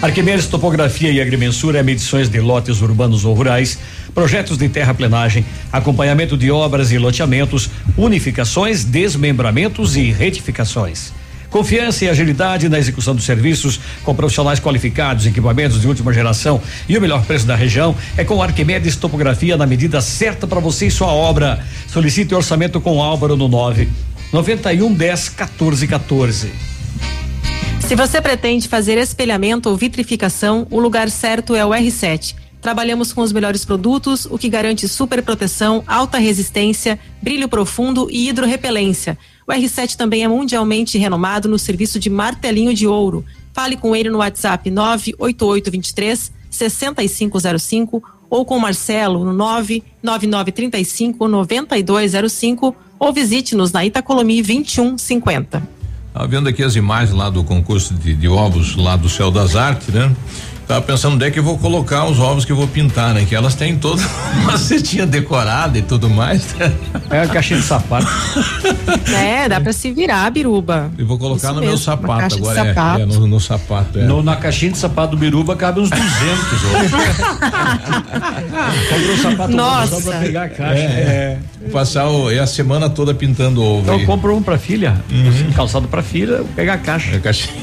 Arquimedes 0.04 0.46
Topografia 0.48 1.10
e 1.10 1.18
Agrimensura 1.18 1.78
é 1.78 1.82
medições 1.82 2.28
de 2.28 2.38
lotes 2.38 2.82
urbanos 2.82 3.24
ou 3.24 3.32
rurais, 3.32 3.78
projetos 4.14 4.56
de 4.56 4.68
terraplenagem, 4.68 5.44
acompanhamento 5.72 6.36
de 6.36 6.50
obras 6.50 6.92
e 6.92 6.98
loteamentos, 6.98 7.68
unificações, 7.96 8.84
desmembramentos 8.84 9.96
e 9.96 10.10
retificações. 10.10 11.12
Confiança 11.54 12.04
e 12.04 12.08
agilidade 12.08 12.68
na 12.68 12.80
execução 12.80 13.14
dos 13.14 13.24
serviços 13.24 13.78
com 14.02 14.12
profissionais 14.12 14.58
qualificados, 14.58 15.24
equipamentos 15.24 15.80
de 15.80 15.86
última 15.86 16.12
geração 16.12 16.60
e 16.88 16.98
o 16.98 17.00
melhor 17.00 17.24
preço 17.24 17.46
da 17.46 17.54
região 17.54 17.94
é 18.16 18.24
com 18.24 18.42
Arquimedes 18.42 18.96
Topografia 18.96 19.56
na 19.56 19.64
medida 19.64 20.00
certa 20.00 20.48
para 20.48 20.58
você 20.58 20.86
e 20.86 20.90
sua 20.90 21.12
obra. 21.12 21.64
Solicite 21.86 22.34
orçamento 22.34 22.80
com 22.80 23.00
Álvaro 23.00 23.36
no 23.36 23.46
9 23.46 23.88
91 24.32 24.92
10 24.92 25.28
14 25.28 25.86
14. 25.86 26.52
Se 27.86 27.94
você 27.94 28.20
pretende 28.20 28.66
fazer 28.66 28.98
espelhamento 28.98 29.68
ou 29.68 29.76
vitrificação, 29.76 30.66
o 30.72 30.80
lugar 30.80 31.08
certo 31.08 31.54
é 31.54 31.64
o 31.64 31.68
R7. 31.68 32.34
Trabalhamos 32.64 33.12
com 33.12 33.20
os 33.20 33.30
melhores 33.30 33.62
produtos, 33.62 34.24
o 34.24 34.38
que 34.38 34.48
garante 34.48 34.88
super 34.88 35.22
proteção, 35.22 35.84
alta 35.86 36.16
resistência, 36.16 36.98
brilho 37.20 37.46
profundo 37.46 38.08
e 38.10 38.26
hidrorrepelência. 38.30 39.18
O 39.46 39.52
R7 39.52 39.96
também 39.96 40.24
é 40.24 40.28
mundialmente 40.28 40.96
renomado 40.96 41.46
no 41.46 41.58
serviço 41.58 41.98
de 42.00 42.08
martelinho 42.08 42.72
de 42.72 42.86
ouro. 42.86 43.22
Fale 43.52 43.76
com 43.76 43.94
ele 43.94 44.08
no 44.08 44.16
WhatsApp 44.16 44.70
98823 44.70 46.32
6505 46.48 48.02
ou 48.30 48.46
com 48.46 48.58
Marcelo 48.58 49.26
no 49.26 49.34
99935 49.34 51.28
9205 51.28 52.74
ou 52.98 53.12
visite-nos 53.12 53.72
na 53.72 53.84
Itacolomi 53.84 54.40
2150. 54.40 55.68
Tá 56.14 56.26
vendo 56.26 56.48
aqui 56.48 56.62
as 56.62 56.76
imagens 56.76 57.14
lá 57.14 57.28
do 57.28 57.44
concurso 57.44 57.92
de, 57.92 58.14
de 58.14 58.28
ovos 58.28 58.74
lá 58.74 58.96
do 58.96 59.10
Céu 59.10 59.30
das 59.30 59.54
Artes, 59.54 59.88
né? 59.88 60.16
Tava 60.66 60.80
pensando 60.80 61.14
onde 61.14 61.26
é 61.26 61.30
que 61.30 61.38
eu 61.38 61.42
vou 61.42 61.58
colocar 61.58 62.06
os 62.06 62.18
ovos 62.18 62.44
que 62.44 62.52
eu 62.52 62.56
vou 62.56 62.66
pintar, 62.66 63.12
né? 63.12 63.26
Que 63.28 63.34
elas 63.34 63.54
têm 63.54 63.76
toda 63.76 64.02
uma 64.42 64.56
cestinha 64.56 65.06
decorada 65.06 65.78
e 65.78 65.82
tudo 65.82 66.08
mais. 66.08 66.54
É 67.10 67.20
a 67.20 67.28
caixinha 67.28 67.60
de 67.60 67.66
sapato. 67.66 68.06
É, 69.14 69.48
dá 69.48 69.60
pra 69.60 69.72
se 69.72 69.90
virar, 69.92 70.30
biruba. 70.30 70.90
Eu 70.98 71.06
vou 71.06 71.18
colocar 71.18 71.48
Isso 71.48 71.54
no 71.54 71.60
mesmo, 71.60 71.68
meu 71.68 71.78
sapato 71.78 72.34
agora. 72.34 72.60
É, 72.60 72.74
sapato. 72.74 73.00
é, 73.00 73.06
no, 73.06 73.26
no, 73.26 73.40
sapato. 73.40 73.98
É. 73.98 74.02
No, 74.02 74.22
na 74.22 74.36
caixinha 74.36 74.72
de 74.72 74.78
sapato 74.78 75.12
do 75.12 75.16
biruba 75.16 75.54
cabe 75.56 75.80
uns 75.80 75.90
200 75.90 76.04
ovos. 76.64 76.90
Comprou 78.88 79.14
o 79.14 79.18
sapato 79.18 79.52
Nossa. 79.52 80.00
só 80.00 80.10
pra 80.10 80.20
pegar 80.20 80.44
a 80.44 80.48
caixa. 80.48 80.82
É, 80.82 81.38
é. 81.64 81.68
Passar 81.70 82.08
o, 82.08 82.30
é 82.30 82.38
a 82.38 82.46
semana 82.46 82.90
toda 82.90 83.14
pintando 83.14 83.62
ovo. 83.62 83.82
Então 83.82 83.96
aí. 83.96 84.06
compro 84.06 84.36
um 84.36 84.42
pra 84.42 84.58
filha, 84.58 85.02
uhum. 85.10 85.52
calçado 85.52 85.88
pra 85.88 86.02
filha, 86.02 86.44
pegar 86.54 86.74
a 86.74 86.78
caixa. 86.78 87.16
A 87.16 87.20
caixinha. 87.20 87.54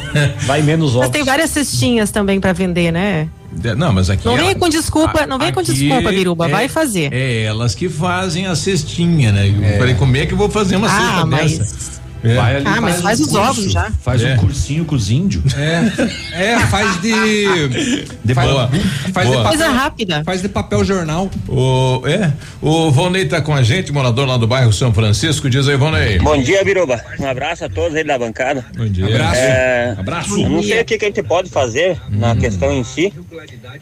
Vai 0.42 0.62
menos 0.62 0.92
ovos. 0.92 1.02
Mas 1.02 1.10
tem 1.10 1.24
várias 1.24 1.50
cestinhas 1.50 2.12
também 2.12 2.40
pra 2.40 2.54
vender, 2.54 2.91
né? 2.92 3.30
Não, 3.78 3.92
mas 3.92 4.10
aqui. 4.10 4.26
Não 4.26 4.38
vem 4.38 4.56
com 4.56 4.70
desculpa, 4.70 5.26
não 5.26 5.38
vem 5.38 5.52
com 5.52 5.62
desculpa, 5.62 6.10
Biruba, 6.10 6.48
é, 6.48 6.50
vai 6.50 6.68
fazer. 6.70 7.12
É 7.14 7.44
elas 7.44 7.76
que 7.76 7.90
fazem 7.90 8.48
a 8.48 8.56
cestinha, 8.56 9.32
né? 9.32 9.50
Eu 9.50 9.64
é. 9.64 9.78
falei, 9.78 9.96
como 9.96 10.16
é 10.16 10.26
que 10.26 10.34
eu 10.34 10.38
vou 10.38 10.50
fazer 10.50 10.78
uma 10.78 10.88
ah, 10.88 10.90
cesta 10.90 11.26
mas... 11.26 11.58
dessa? 11.58 12.01
É. 12.24 12.36
Vai 12.36 12.56
ali, 12.58 12.68
ah, 12.68 12.72
faz 12.74 12.82
mas 12.82 13.02
faz 13.02 13.20
um 13.20 13.24
os 13.24 13.30
curso, 13.30 13.50
ovos 13.50 13.72
já. 13.72 13.92
Faz 14.02 14.22
é. 14.22 14.34
um 14.34 14.38
cursinho 14.38 14.86
com 14.86 14.96
os 14.96 15.10
índios. 15.10 15.54
É. 15.56 16.54
É, 16.54 16.60
faz 16.68 17.02
de. 17.02 18.06
de 18.24 18.34
faz, 18.34 18.50
boa. 18.50 18.70
Faz 19.12 19.28
boa. 19.28 19.42
de 19.42 19.48
coisa 19.50 19.70
rápida. 19.70 20.24
Faz 20.24 20.42
de 20.42 20.50
papel 20.50 20.84
jornal. 20.86 21.30
O, 21.48 22.02
é. 22.06 22.32
O 22.62 22.92
Vonei 22.92 23.26
tá 23.26 23.42
com 23.42 23.54
a 23.54 23.64
gente, 23.64 23.92
morador 23.92 24.28
lá 24.28 24.38
do 24.38 24.48
bairro 24.48 24.72
São 24.72 24.94
Francisco. 24.94 25.50
Diz 25.50 25.68
aí, 25.68 25.76
Vonei. 25.76 26.20
Bom 26.20 26.42
dia, 26.42 26.64
Biruba. 26.64 27.04
Um 27.20 27.28
abraço 27.28 27.66
a 27.66 27.70
todos 27.70 27.96
aí 27.96 28.04
da 28.04 28.18
bancada. 28.20 28.64
Bom 28.78 28.86
dia. 28.86 29.08
Abraço. 29.08 29.40
É, 29.40 29.96
Abraço. 29.98 30.38
Não 30.38 30.62
sei 30.62 30.82
o 30.82 30.86
que, 30.86 30.98
que 30.98 31.06
a 31.06 31.08
gente 31.08 31.24
pode 31.24 31.50
fazer 31.50 32.00
hum. 32.10 32.20
na 32.20 32.36
questão 32.36 32.72
em 32.72 32.84
si, 32.84 33.12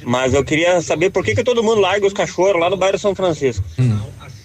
mas 0.05 0.33
eu 0.33 0.43
queria 0.43 0.81
saber 0.81 1.09
por 1.09 1.23
que, 1.23 1.35
que 1.35 1.43
todo 1.43 1.61
mundo 1.61 1.81
larga 1.81 2.07
os 2.07 2.13
cachorros 2.13 2.59
lá 2.59 2.69
no 2.69 2.77
bairro 2.77 2.97
São 2.97 3.13
Francisco. 3.13 3.65
Hum. 3.77 3.97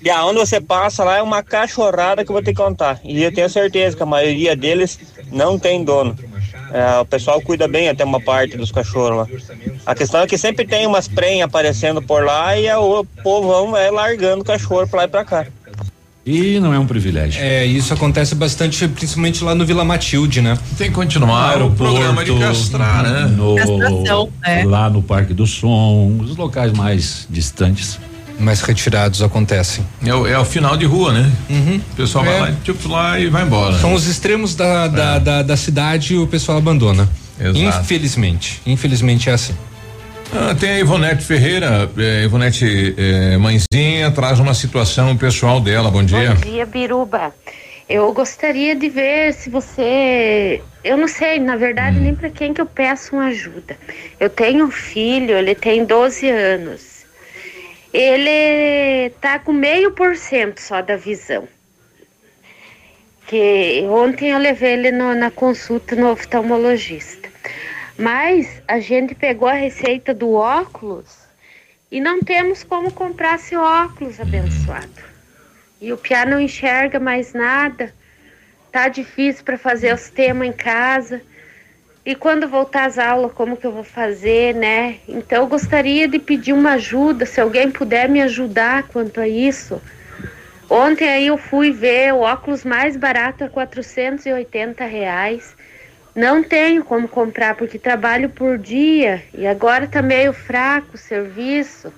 E 0.05 0.11
aonde 0.11 0.39
você 0.39 0.61
passa 0.61 1.03
lá 1.03 1.17
é 1.17 1.23
uma 1.23 1.43
cachorrada 1.43 2.23
que 2.23 2.31
eu 2.31 2.35
vou 2.35 2.43
ter 2.43 2.53
que 2.53 2.63
contar. 2.63 3.01
E 3.03 3.23
eu 3.23 3.33
tenho 3.33 3.49
certeza 3.49 3.97
que 3.97 4.03
a 4.03 4.07
maioria 4.07 4.55
deles 4.55 4.99
não 5.33 5.59
tem 5.59 5.83
dono. 5.83 6.15
É, 6.71 6.99
o 6.99 7.07
pessoal 7.07 7.41
cuida 7.41 7.67
bem 7.67 7.89
até 7.89 8.05
uma 8.05 8.21
parte 8.21 8.55
dos 8.55 8.71
cachorros 8.71 9.17
lá. 9.17 9.27
A 9.87 9.95
questão 9.95 10.21
é 10.21 10.27
que 10.27 10.37
sempre 10.37 10.67
tem 10.67 10.87
umas 10.87 11.09
prenhas 11.09 11.47
aparecendo 11.47 12.03
por 12.03 12.23
lá 12.23 12.55
e 12.59 12.71
o 12.75 13.03
povão 13.23 13.71
vai 13.71 13.91
largando 13.91 14.43
o 14.43 14.45
cachorro 14.45 14.87
pra 14.87 14.99
lá 14.99 15.05
e 15.05 15.09
pra 15.09 15.25
cá. 15.25 15.47
E 16.27 16.61
não 16.61 16.75
é 16.75 16.79
um 16.79 16.87
privilégio. 16.87 17.43
É, 17.43 17.65
isso 17.65 17.95
acontece 17.95 18.35
bastante, 18.35 18.87
principalmente 18.89 19.43
lá 19.43 19.55
no 19.55 19.65
Vila 19.65 19.85
Matilde, 19.85 20.43
né? 20.43 20.59
Tem 20.77 20.89
que 20.89 20.95
continuar 20.95 21.63
o 21.63 21.71
programa 21.71 22.23
de 22.23 22.39
castrar, 22.39 23.03
né? 23.03 23.27
No, 23.27 23.57
Castração, 23.57 24.31
é. 24.43 24.65
Lá 24.65 24.91
no 24.91 25.03
Parque 25.03 25.33
do 25.33 25.47
Som, 25.47 26.19
os 26.21 26.37
locais 26.37 26.73
mais 26.73 27.27
distantes 27.31 27.99
mais 28.39 28.61
retirados 28.61 29.23
acontecem. 29.23 29.87
É 30.05 30.15
o, 30.15 30.27
é 30.27 30.39
o 30.39 30.45
final 30.45 30.77
de 30.77 30.85
rua, 30.85 31.13
né? 31.13 31.31
Uhum. 31.49 31.81
O 31.93 31.97
pessoal 31.97 32.25
é. 32.25 32.29
vai 32.29 32.41
lá, 32.41 32.57
tipo, 32.63 32.89
lá 32.89 33.19
e 33.19 33.29
vai 33.29 33.43
embora. 33.43 33.79
São 33.79 33.95
os 33.95 34.07
extremos 34.07 34.55
da, 34.55 34.89
da, 34.89 35.15
é. 35.15 35.21
da, 35.21 35.43
da, 35.43 35.57
cidade 35.57 36.15
e 36.15 36.19
o 36.19 36.27
pessoal 36.27 36.59
abandona. 36.59 37.09
Exato. 37.39 37.59
Infelizmente. 37.59 38.61
Infelizmente 38.67 39.31
é 39.31 39.33
assim. 39.33 39.55
Ah, 40.33 40.55
tem 40.55 40.71
a 40.71 40.79
Ivonete 40.81 41.23
Ferreira, 41.23 41.89
eh, 41.97 42.25
Ivonete 42.25 42.95
eh, 42.97 43.37
mãezinha, 43.37 44.11
traz 44.11 44.41
uma 44.41 44.55
situação 44.55 45.17
pessoal 45.17 45.61
dela. 45.61 45.91
Bom 45.91 46.03
dia. 46.03 46.35
Bom 46.35 46.51
dia, 46.51 46.67
Biruba. 46.67 47.33
Eu 47.89 48.13
gostaria 48.13 48.75
de 48.75 48.89
ver 48.89 49.35
se 49.35 49.51
você. 49.51 50.63
Eu 50.83 50.97
não 50.97 51.07
sei, 51.07 51.39
na 51.39 51.57
verdade, 51.57 52.01
nem 52.01 52.15
para 52.15 52.31
quem 52.31 52.55
que 52.55 52.61
eu 52.61 52.67
peço 52.67 53.15
uma 53.15 53.27
ajuda. 53.27 53.77
Eu 54.19 54.31
tenho 54.31 54.65
um 54.65 54.71
filho, 54.71 55.37
ele 55.37 55.55
tem 55.55 55.85
12 55.85 56.29
anos. 56.31 56.94
Ele 57.95 59.11
tá 59.21 59.39
com 59.39 59.53
meio 59.53 59.93
por 59.93 60.17
cento 60.17 60.59
só 60.61 60.83
da 60.83 60.97
visão. 60.97 61.47
Que 63.29 63.85
ontem 63.89 64.31
eu 64.33 64.39
levei 64.39 64.73
ele 64.73 64.91
no, 64.91 65.15
na 65.15 65.31
consulta 65.31 65.95
no 65.95 66.11
oftalmologista. 66.11 67.29
Mas 67.97 68.61
a 68.67 68.81
gente 68.81 69.15
pegou 69.15 69.47
a 69.47 69.53
receita 69.53 70.13
do 70.13 70.33
óculos 70.33 71.17
e 71.89 72.01
não 72.01 72.19
temos 72.21 72.65
como 72.65 72.91
comprar 72.91 73.37
esse 73.37 73.55
óculos 73.55 74.19
abençoado. 74.19 75.05
E 75.81 75.93
o 75.93 75.97
Piá 75.97 76.27
não 76.27 76.41
enxerga 76.41 76.99
mais 76.99 77.33
nada. 77.33 77.95
Tá 78.73 78.89
difícil 78.89 79.45
para 79.45 79.57
fazer 79.57 79.95
os 79.95 80.11
temas 80.11 80.49
em 80.49 80.53
casa. 80.53 81.23
E 82.07 82.15
quando 82.15 82.47
voltar 82.47 82.85
às 82.85 82.99
aulas, 82.99 83.33
como 83.33 83.57
que 83.57 83.67
eu 83.67 83.73
vou 83.73 83.83
fazer, 83.83 84.55
né? 84.55 84.97
Então 85.09 85.45
eu 85.45 85.47
gostaria 85.47 86.07
de 86.07 86.19
pedir 86.19 86.53
uma 86.53 86.73
ajuda, 86.73 87.25
se 87.25 87.41
alguém 87.41 87.71
puder 87.71 88.11
me 88.11 88.21
ajudar 88.21 88.83
quanto 88.83 89.21
a 89.23 89.27
isso. 89.27 89.81
Ontem 90.69 91.09
aí 91.09 91.29
eu 91.29 91.39
fui 91.39 91.71
ver 91.73 92.13
o 92.13 92.21
óculos 92.21 92.63
mais 92.63 92.95
barato 92.95 93.45
a 93.45 93.49
480 93.49 94.85
reais. 94.85 95.57
Não 96.15 96.43
tenho 96.43 96.85
como 96.85 97.09
comprar 97.09 97.55
porque 97.55 97.79
trabalho 97.79 98.29
por 98.29 98.59
dia 98.59 99.23
e 99.33 99.47
agora 99.47 99.87
tá 99.87 100.03
meio 100.03 100.35
fraco 100.35 100.97
o 100.97 100.99
serviço. 100.99 101.91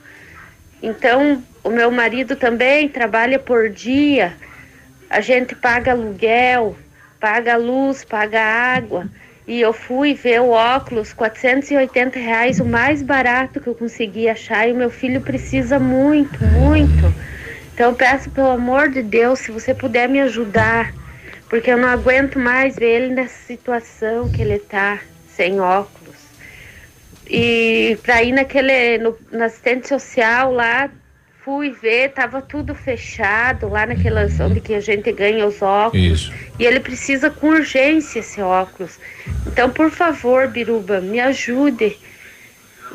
Então, 0.81 1.43
o 1.65 1.71
meu 1.71 1.91
marido 1.91 2.37
também 2.37 2.89
trabalha 2.89 3.41
por 3.41 3.69
dia. 3.69 4.37
A 5.11 5.21
gente 5.21 5.53
paga 5.57 5.91
aluguel, 5.91 6.77
paga 7.19 7.57
luz, 7.57 8.05
paga 8.05 8.41
água. 8.41 9.09
E 9.47 9.61
eu 9.61 9.73
fui 9.73 10.15
ver 10.15 10.41
o 10.41 10.51
óculos, 10.51 11.13
480 11.13 12.19
reais, 12.19 12.59
o 12.59 12.65
mais 12.65 13.03
barato 13.03 13.61
que 13.61 13.69
eu 13.69 13.75
consegui 13.75 14.29
achar. 14.29 14.69
E 14.69 14.73
o 14.73 14.77
meu 14.77 14.91
filho 14.91 15.21
precisa 15.21 15.79
muito, 15.79 16.43
muito. 16.45 17.15
Então 17.73 17.91
eu 17.91 17.95
peço 17.95 18.31
pelo 18.31 18.51
amor 18.51 18.89
de 18.89 19.03
Deus, 19.03 19.41
se 19.41 19.51
você 19.53 19.73
puder 19.73 20.09
me 20.09 20.21
ajudar 20.21 20.93
porque 21.49 21.71
eu 21.71 21.77
não 21.77 21.89
aguento 21.89 22.39
mais 22.39 22.77
ver 22.77 23.03
ele 23.03 23.15
nessa 23.15 23.47
situação 23.47 24.31
que 24.31 24.43
ele 24.43 24.59
tá, 24.59 25.01
sem 25.29 25.61
óculos. 25.61 26.17
E 27.29 27.99
para 28.03 28.23
ir 28.23 28.33
naquele, 28.33 28.99
no, 28.99 29.17
na 29.31 29.47
assistente 29.47 29.89
social 29.89 30.53
lá, 30.53 30.91
fui 31.47 31.71
ver, 31.71 32.11
tava 32.11 32.43
tudo 32.43 32.75
fechado 32.75 33.69
lá 33.69 33.87
naquela 33.87 34.27
onde 34.41 34.61
que 34.61 34.75
a 34.75 34.81
gente 34.81 35.13
ganha 35.13 35.47
os 35.47 35.63
óculos. 35.63 36.05
Isso. 36.05 36.33
E 36.59 36.65
ele 36.65 36.81
precisa 36.81 37.31
com 37.31 37.51
urgência 37.51 38.19
esse 38.19 38.43
óculos. 38.43 38.99
Então, 39.47 39.71
por 39.71 39.89
favor, 39.89 40.49
Biruba, 40.49 41.01
me 41.01 41.21
ajude. 41.21 41.97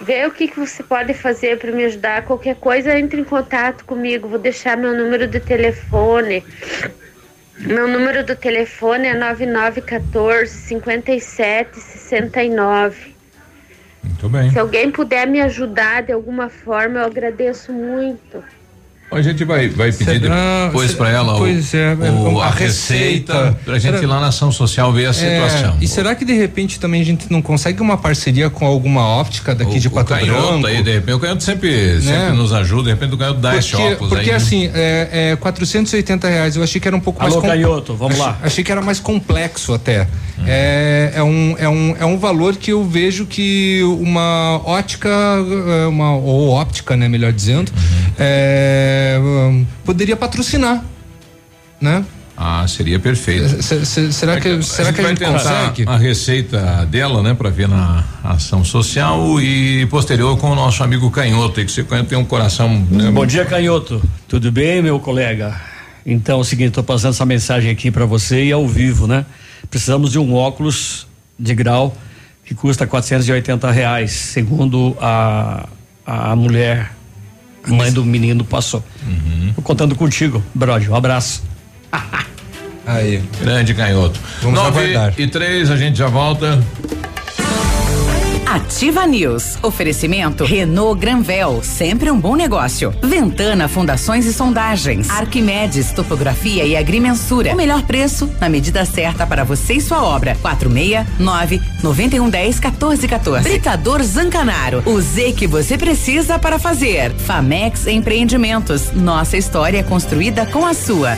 Vê 0.01 0.25
o 0.25 0.31
que, 0.31 0.49
que 0.49 0.59
você 0.59 0.83
pode 0.83 1.13
fazer 1.13 1.59
para 1.59 1.71
me 1.71 1.85
ajudar. 1.85 2.25
Qualquer 2.25 2.55
coisa, 2.55 2.99
entre 2.99 3.21
em 3.21 3.23
contato 3.23 3.85
comigo. 3.85 4.27
Vou 4.27 4.37
deixar 4.37 4.75
meu 4.75 4.93
número 4.93 5.27
de 5.27 5.39
telefone. 5.39 6.43
Meu 7.57 7.87
número 7.87 8.25
do 8.25 8.35
telefone 8.35 9.07
é 9.07 9.13
9914 9.13 10.57
5769. 10.57 13.15
Muito 14.03 14.29
bem. 14.29 14.51
Se 14.51 14.59
alguém 14.59 14.91
puder 14.91 15.27
me 15.27 15.41
ajudar 15.41 16.03
de 16.03 16.11
alguma 16.11 16.49
forma, 16.49 16.99
eu 16.99 17.05
agradeço 17.05 17.71
muito. 17.71 18.43
A 19.11 19.21
gente 19.21 19.43
vai, 19.43 19.67
vai 19.67 19.91
pedir 19.91 20.21
será, 20.21 20.67
depois 20.67 20.93
para 20.93 21.09
ela 21.09 21.37
o, 21.37 21.45
é, 21.45 22.11
o, 22.11 22.39
a, 22.39 22.45
a 22.45 22.49
receita, 22.49 23.57
para 23.65 23.73
a 23.73 23.79
gente 23.79 23.91
será, 23.91 24.03
ir 24.03 24.07
lá 24.07 24.21
na 24.21 24.27
ação 24.27 24.53
social 24.53 24.93
ver 24.93 25.07
a 25.07 25.09
é, 25.09 25.13
situação. 25.13 25.77
E 25.81 25.87
será 25.87 26.15
que 26.15 26.23
de 26.23 26.31
repente 26.31 26.79
também 26.79 27.01
a 27.01 27.03
gente 27.03 27.29
não 27.29 27.41
consegue 27.41 27.81
uma 27.81 27.97
parceria 27.97 28.49
com 28.49 28.65
alguma 28.65 29.05
óptica 29.05 29.53
daqui 29.53 29.75
o, 29.75 29.79
de 29.81 29.89
Pato 29.89 30.15
Branco? 30.15 30.65
Aí, 30.65 30.81
de 30.81 30.93
repente, 30.93 31.13
o 31.13 31.19
canhoto 31.19 31.43
sempre, 31.43 31.95
né? 31.95 32.01
sempre 32.01 32.37
nos 32.37 32.53
ajuda, 32.53 32.83
de 32.83 32.89
repente 32.91 33.13
o 33.13 33.17
canhoto 33.17 33.41
dá 33.41 33.57
esse 33.57 33.75
óculos 33.75 34.13
Porque 34.13 34.29
aí, 34.29 34.35
assim, 34.35 34.67
né? 34.69 34.73
é, 34.75 35.31
é 35.31 35.35
480 35.35 36.29
reais, 36.29 36.55
eu 36.55 36.63
achei 36.63 36.79
que 36.79 36.87
era 36.87 36.95
um 36.95 37.01
pouco 37.01 37.21
Alô, 37.21 37.41
mais... 37.41 37.43
Alô 37.43 37.53
canhoto, 37.53 37.93
vamos 37.93 38.13
achei, 38.13 38.25
lá. 38.25 38.37
Achei 38.41 38.63
que 38.63 38.71
era 38.71 38.81
mais 38.81 39.01
complexo 39.01 39.73
até. 39.73 40.07
Hum. 40.39 40.43
É, 40.47 41.11
é, 41.15 41.23
um, 41.23 41.55
é, 41.59 41.67
um, 41.67 41.95
é 41.99 42.05
um 42.05 42.17
valor 42.17 42.55
que 42.55 42.71
eu 42.71 42.85
vejo 42.85 43.25
que 43.25 43.81
uma 43.83 44.61
ótica, 44.63 45.09
é, 45.09 45.87
uma, 45.87 46.15
ou 46.15 46.49
óptica, 46.49 46.95
né, 46.95 47.09
melhor 47.09 47.33
dizendo, 47.33 47.71
uhum. 47.71 48.11
é, 48.17 49.00
poderia 49.83 50.15
patrocinar, 50.15 50.83
né? 51.79 52.03
Ah, 52.43 52.65
seria 52.67 52.99
perfeito. 52.99 53.61
C 53.61 54.11
será 54.11 54.39
que, 54.39 54.47
a, 54.47 54.61
será 54.63 54.89
a 54.89 54.93
que 54.93 55.01
a 55.01 55.07
gente 55.09 55.23
consegue? 55.23 55.83
A 55.85 55.95
receita 55.95 56.87
dela, 56.87 57.21
né, 57.21 57.35
para 57.35 57.51
ver 57.51 57.67
na 57.67 58.03
ação 58.23 58.63
social 58.63 59.39
e 59.39 59.85
posterior 59.87 60.35
com 60.37 60.49
o 60.49 60.55
nosso 60.55 60.83
amigo 60.83 61.11
Canhoto, 61.11 61.63
que 61.63 61.71
você 61.71 61.83
tem 61.83 62.17
um 62.17 62.25
coração. 62.25 62.83
Né, 62.89 63.11
Bom 63.11 63.27
dia, 63.27 63.45
Canhoto. 63.45 64.01
Tudo 64.27 64.51
bem, 64.51 64.81
meu 64.81 64.99
colega? 64.99 65.55
Então, 66.03 66.39
é 66.39 66.41
o 66.41 66.43
seguinte, 66.43 66.69
estou 66.69 66.83
passando 66.83 67.13
essa 67.13 67.25
mensagem 67.27 67.69
aqui 67.69 67.91
para 67.91 68.05
você 68.05 68.45
e 68.45 68.51
ao 68.51 68.67
vivo, 68.67 69.05
né? 69.05 69.23
Precisamos 69.69 70.11
de 70.11 70.17
um 70.17 70.33
óculos 70.33 71.05
de 71.37 71.53
grau 71.53 71.95
que 72.43 72.55
custa 72.55 72.87
480 72.87 73.69
reais, 73.69 74.11
segundo 74.13 74.97
a, 74.99 75.67
a 76.03 76.35
mulher 76.35 76.91
mãe 77.67 77.91
do 77.91 78.03
menino 78.03 78.43
passou. 78.43 78.83
Uhum. 79.05 79.53
Tô 79.55 79.61
contando 79.61 79.95
contigo, 79.95 80.43
brother. 80.53 80.91
Um 80.91 80.95
abraço. 80.95 81.43
Aí. 82.85 83.21
Grande 83.39 83.73
canhoto. 83.73 84.19
Vamos 84.41 84.59
Nove 84.59 84.79
aguardar. 84.79 85.13
e 85.17 85.27
três, 85.27 85.69
a 85.69 85.77
gente 85.77 85.97
já 85.97 86.07
volta. 86.07 86.61
Ativa 88.51 89.07
News. 89.07 89.57
Oferecimento 89.63 90.43
Renault 90.43 90.99
Granvel, 90.99 91.61
sempre 91.63 92.11
um 92.11 92.19
bom 92.19 92.35
negócio. 92.35 92.93
Ventana 93.01 93.69
Fundações 93.69 94.25
e 94.25 94.33
Sondagens. 94.33 95.09
Arquimedes 95.09 95.93
Topografia 95.93 96.65
e 96.65 96.75
Agrimensura. 96.75 97.53
O 97.53 97.55
melhor 97.55 97.81
preço 97.83 98.29
na 98.41 98.49
medida 98.49 98.83
certa 98.83 99.25
para 99.25 99.45
você 99.45 99.75
e 99.75 99.81
sua 99.81 100.03
obra. 100.03 100.35
469 100.41 101.61
9110 101.81 102.59
1414. 102.59 103.49
Britador 103.49 104.03
Zancanaro. 104.03 104.83
O 104.85 104.99
Z 104.99 105.31
que 105.31 105.47
você 105.47 105.77
precisa 105.77 106.37
para 106.37 106.59
fazer. 106.59 107.13
Famex 107.13 107.87
Empreendimentos. 107.87 108.91
Nossa 108.91 109.37
história 109.37 109.77
é 109.77 109.83
construída 109.83 110.45
com 110.45 110.65
a 110.65 110.73
sua. 110.73 111.17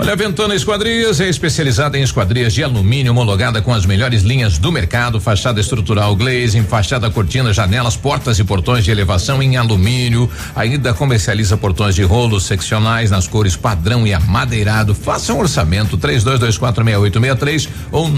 Olha, 0.00 0.12
a 0.12 0.16
Ventana 0.16 0.54
Esquadrias 0.54 1.20
é 1.20 1.28
especializada 1.28 1.98
em 1.98 2.02
esquadrias 2.02 2.54
de 2.54 2.62
alumínio 2.62 3.10
homologada 3.10 3.60
com 3.60 3.74
as 3.74 3.84
melhores 3.84 4.22
linhas 4.22 4.56
do 4.56 4.70
mercado, 4.70 5.20
fachada 5.20 5.60
estrutural 5.60 6.14
glazing, 6.14 6.62
fachada 6.62 7.10
cortina, 7.10 7.52
janelas, 7.52 7.96
portas 7.96 8.38
e 8.38 8.44
portões 8.44 8.84
de 8.84 8.92
elevação 8.92 9.42
em 9.42 9.56
alumínio. 9.56 10.30
Ainda 10.54 10.94
comercializa 10.94 11.56
portões 11.56 11.96
de 11.96 12.04
rolos 12.04 12.44
seccionais 12.44 13.10
nas 13.10 13.26
cores 13.26 13.56
padrão 13.56 14.06
e 14.06 14.14
amadeirado. 14.14 14.94
Faça 14.94 15.34
um 15.34 15.40
orçamento 15.40 15.98
32246863 15.98 17.68
ou 17.90 18.08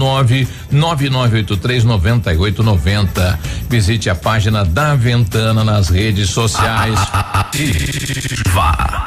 999839890. 0.71 3.39
Visite 3.67 4.07
a 4.07 4.13
página 4.13 4.63
da 4.63 4.93
Ventana 4.93 5.63
nas 5.63 5.89
redes 5.89 6.29
sociais. 6.29 6.99
Ativa. 7.33 9.01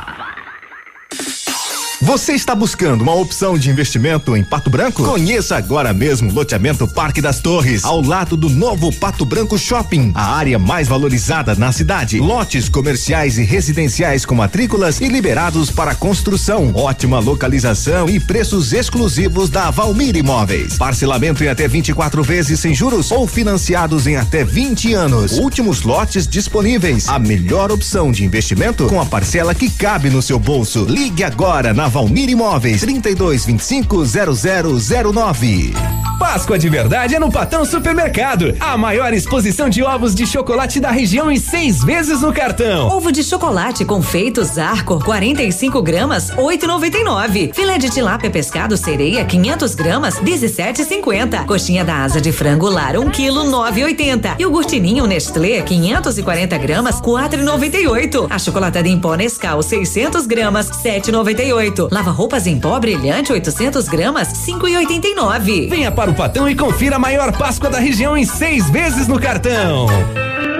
Você 2.04 2.34
está 2.34 2.54
buscando 2.54 3.00
uma 3.00 3.14
opção 3.14 3.56
de 3.56 3.70
investimento 3.70 4.36
em 4.36 4.44
Pato 4.44 4.68
Branco? 4.68 5.02
Conheça 5.02 5.56
agora 5.56 5.94
mesmo 5.94 6.30
o 6.30 6.34
loteamento 6.34 6.86
Parque 6.86 7.22
das 7.22 7.40
Torres, 7.40 7.82
ao 7.82 8.02
lado 8.02 8.36
do 8.36 8.50
novo 8.50 8.92
Pato 8.92 9.24
Branco 9.24 9.56
Shopping, 9.56 10.12
a 10.14 10.36
área 10.36 10.58
mais 10.58 10.86
valorizada 10.86 11.54
na 11.54 11.72
cidade. 11.72 12.20
Lotes 12.20 12.68
comerciais 12.68 13.38
e 13.38 13.42
residenciais 13.42 14.26
com 14.26 14.34
matrículas 14.34 15.00
e 15.00 15.08
liberados 15.08 15.70
para 15.70 15.94
construção. 15.94 16.72
Ótima 16.74 17.18
localização 17.20 18.06
e 18.06 18.20
preços 18.20 18.74
exclusivos 18.74 19.48
da 19.48 19.70
Valmir 19.70 20.14
Imóveis. 20.14 20.76
Parcelamento 20.76 21.42
em 21.42 21.48
até 21.48 21.66
24 21.66 22.22
vezes 22.22 22.60
sem 22.60 22.74
juros 22.74 23.10
ou 23.10 23.26
financiados 23.26 24.06
em 24.06 24.16
até 24.16 24.44
20 24.44 24.92
anos. 24.92 25.38
Últimos 25.38 25.80
lotes 25.80 26.28
disponíveis. 26.28 27.08
A 27.08 27.18
melhor 27.18 27.72
opção 27.72 28.12
de 28.12 28.26
investimento 28.26 28.88
com 28.88 29.00
a 29.00 29.06
parcela 29.06 29.54
que 29.54 29.70
cabe 29.70 30.10
no 30.10 30.20
seu 30.20 30.38
bolso. 30.38 30.84
Ligue 30.84 31.24
agora 31.24 31.72
na 31.72 31.93
Valmir 31.94 32.28
Imóveis, 32.28 32.80
32 32.80 33.46
25 33.46 34.02
0009. 34.04 35.72
Páscoa 36.18 36.58
de 36.58 36.68
verdade 36.68 37.14
é 37.14 37.18
no 37.18 37.30
Patão 37.30 37.64
Supermercado. 37.64 38.54
A 38.58 38.76
maior 38.76 39.12
exposição 39.12 39.68
de 39.68 39.82
ovos 39.82 40.14
de 40.14 40.26
chocolate 40.26 40.80
da 40.80 40.90
região 40.90 41.30
em 41.30 41.36
seis 41.36 41.84
vezes 41.84 42.22
no 42.22 42.32
cartão. 42.32 42.88
Ovo 42.88 43.12
de 43.12 43.22
chocolate 43.22 43.84
confeito 43.84 44.42
Zarco, 44.42 44.98
45 45.04 45.82
gramas, 45.82 46.30
8,99. 46.30 47.54
Filé 47.54 47.78
de 47.78 47.90
tilápia 47.90 48.30
pescado 48.30 48.76
sereia, 48.76 49.24
500 49.24 49.74
gramas, 49.74 50.14
17,50. 50.20 51.44
Coxinha 51.46 51.84
da 51.84 52.02
asa 52.02 52.20
de 52.20 52.32
frango 52.32 52.68
lar, 52.68 52.96
1 52.96 53.10
quilo, 53.10 53.44
9,80. 53.44 54.36
E 54.38 54.46
o 54.46 54.50
gurtininho 54.50 55.06
Nestlé, 55.06 55.62
540 55.62 56.58
gramas, 56.58 57.00
4,98. 57.00 58.26
A 58.30 58.38
chocolatada 58.38 58.88
em 58.88 58.98
pó 58.98 59.14
Nescau, 59.14 59.62
600 59.62 60.26
gramas, 60.26 60.70
7,98. 60.70 61.83
Lava 61.90 62.10
roupas 62.10 62.46
em 62.46 62.58
pó 62.58 62.78
brilhante, 62.78 63.32
800 63.32 63.88
gramas, 63.88 64.28
5,89. 64.46 65.68
Venha 65.68 65.90
para 65.90 66.10
o 66.10 66.14
Patão 66.14 66.48
e 66.48 66.54
confira 66.54 66.96
a 66.96 66.98
maior 66.98 67.36
Páscoa 67.36 67.70
da 67.70 67.78
região 67.78 68.16
em 68.16 68.24
seis 68.24 68.68
vezes 68.70 69.08
no 69.08 69.20
cartão. 69.20 69.86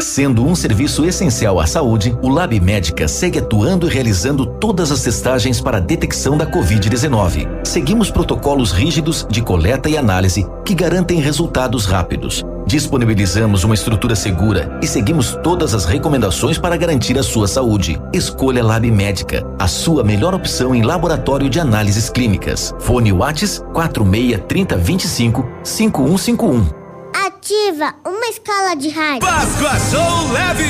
Sendo 0.00 0.44
um 0.46 0.54
serviço 0.54 1.04
essencial 1.04 1.58
à 1.60 1.66
saúde, 1.66 2.16
o 2.22 2.28
Lab 2.28 2.58
Médica 2.60 3.08
segue 3.08 3.38
atuando 3.38 3.86
e 3.86 3.90
realizando 3.90 4.46
todas 4.46 4.92
as 4.92 5.02
testagens 5.02 5.60
para 5.60 5.78
a 5.78 5.80
detecção 5.80 6.36
da 6.36 6.46
Covid-19. 6.46 7.64
Seguimos 7.64 8.10
protocolos 8.10 8.72
rígidos 8.72 9.26
de 9.30 9.42
coleta 9.42 9.88
e 9.88 9.96
análise 9.96 10.46
que 10.64 10.74
garantem 10.74 11.20
resultados 11.20 11.86
rápidos. 11.86 12.44
Disponibilizamos 12.66 13.62
uma 13.62 13.74
estrutura 13.74 14.16
segura 14.16 14.78
e 14.82 14.86
seguimos 14.86 15.38
todas 15.42 15.74
as 15.74 15.84
recomendações 15.84 16.58
para 16.58 16.76
garantir 16.76 17.18
a 17.18 17.22
sua 17.22 17.46
saúde. 17.46 18.00
Escolha 18.12 18.64
Lab 18.64 18.90
Médica, 18.90 19.46
a 19.58 19.68
sua 19.68 20.02
melhor 20.02 20.34
opção 20.34 20.74
em 20.74 20.82
laboratório 20.82 21.50
de 21.50 21.60
análises 21.60 22.08
clínicas. 22.08 22.74
Fone 22.80 23.12
Whats 23.12 23.62
46 23.72 24.40
30 24.48 24.76
25 24.76 25.46
5151. 25.62 26.83
Ativa 27.14 27.94
uma 28.04 28.26
escala 28.26 28.74
de 28.74 28.88
rádio. 28.88 29.20
Páscoa 29.20 29.78
Show 29.88 30.32
Leve! 30.32 30.64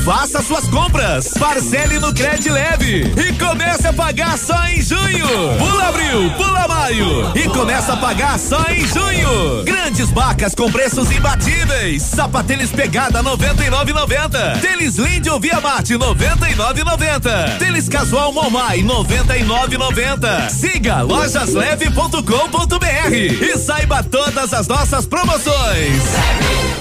Faça 0.02 0.42
suas 0.42 0.66
compras, 0.68 1.28
parcele 1.38 1.98
no 1.98 2.14
Cred 2.14 2.48
Leve 2.48 3.12
e 3.20 3.30
comece 3.34 3.86
a 3.86 3.92
pagar 3.92 4.38
só 4.38 4.64
em 4.68 4.80
junho. 4.80 5.26
Pula 5.58 5.88
abril, 5.88 6.30
pula 6.38 6.66
maio 6.66 7.32
e 7.36 7.46
começa 7.50 7.92
a 7.92 7.96
pagar 7.98 8.38
só 8.38 8.64
em 8.70 8.86
junho. 8.86 9.62
Grandes 9.64 10.10
marcas 10.10 10.54
com 10.54 10.72
preços 10.72 11.10
imbatíveis. 11.10 12.02
Sapatênis 12.02 12.70
Pegada 12.70 13.22
99,90. 13.22 14.60
Tênis 14.62 14.96
Lindy 14.96 15.28
Via 15.38 15.60
Mate 15.60 15.98
99,90. 15.98 17.58
Tênis 17.58 17.90
Casual 17.90 18.32
Momai 18.32 18.78
99,90. 18.82 20.48
Siga 20.48 21.02
lojasleve.com.br 21.02 23.12
e 23.12 23.58
saiba 23.58 24.02
todas 24.02 24.54
as 24.54 24.66
nossas 24.66 25.09
promoções. 25.10 26.02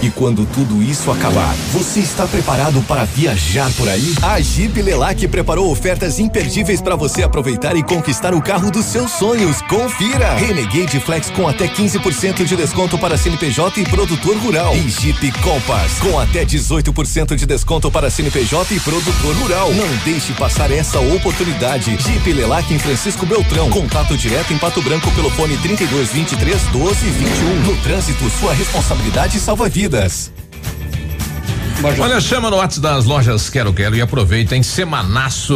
E 0.02 0.10
quando 0.12 0.46
tudo 0.46 0.82
isso 0.82 1.12
acabar, 1.12 1.54
você 1.74 2.00
está 2.00 2.26
preparado 2.26 2.82
para 2.84 3.04
viajar 3.04 3.70
por 3.74 3.90
aí? 3.90 4.16
A 4.22 4.40
Jeep 4.40 4.82
Lelac 4.82 5.28
preparou 5.28 5.70
ofertas 5.70 6.20
imperdíveis 6.20 6.80
para 6.80 6.96
você 6.96 7.22
aproveitar 7.22 7.76
e 7.76 7.84
conquistar 7.84 8.34
o 8.34 8.42
carro 8.42 8.72
dos 8.72 8.86
seus 8.86 9.12
sonhos. 9.12 9.62
Confira! 9.64 10.36
Renegade 10.36 11.00
Flex 11.02 11.30
com 11.32 11.50
até 11.50 11.68
15% 11.68 12.46
de 12.46 12.56
desconto 12.56 12.98
para 12.98 13.18
CNPJ 13.18 13.82
e 13.82 13.84
produtor 13.84 14.38
rural. 14.38 14.74
E 14.74 14.90
Jeep 14.90 15.32
Compass 15.42 16.00
com 16.00 16.18
até 16.18 16.46
18% 16.46 17.36
de 17.36 17.46
desconto 17.46 17.92
para 17.92 18.10
CNPJ 18.10 18.76
e 18.76 18.80
produtor 18.80 19.36
rural. 19.36 19.74
Não 19.74 19.88
deixe 20.06 20.32
passar 20.34 20.72
essa 20.72 21.00
oportunidade. 21.00 21.98
Jeep 22.00 22.32
Lelac 22.32 22.74
em 22.74 22.80
Francisco 22.80 23.26
Beltrão. 23.26 23.70
Contato 23.70 24.16
direto 24.16 24.54
em 24.54 24.58
Pato 24.58 24.82
Branco 24.82 25.12
pelo 25.12 25.30
fone 25.32 25.58
32 25.58 26.12
23 26.12 26.64
12 26.68 27.06
21. 27.06 27.56
No 27.64 27.78
trânsito, 27.82 28.19
sua 28.28 28.54
responsabilidade 28.54 29.40
salva 29.40 29.70
vidas. 29.70 30.32
Olha, 32.00 32.20
chama 32.20 32.50
no 32.50 32.58
WhatsApp 32.58 32.82
das 32.82 33.06
lojas 33.06 33.50
Quero 33.50 33.72
Quero 33.74 33.96
e 33.96 34.02
aproveita 34.02 34.56
em 34.56 34.62
semanaço. 34.62 35.56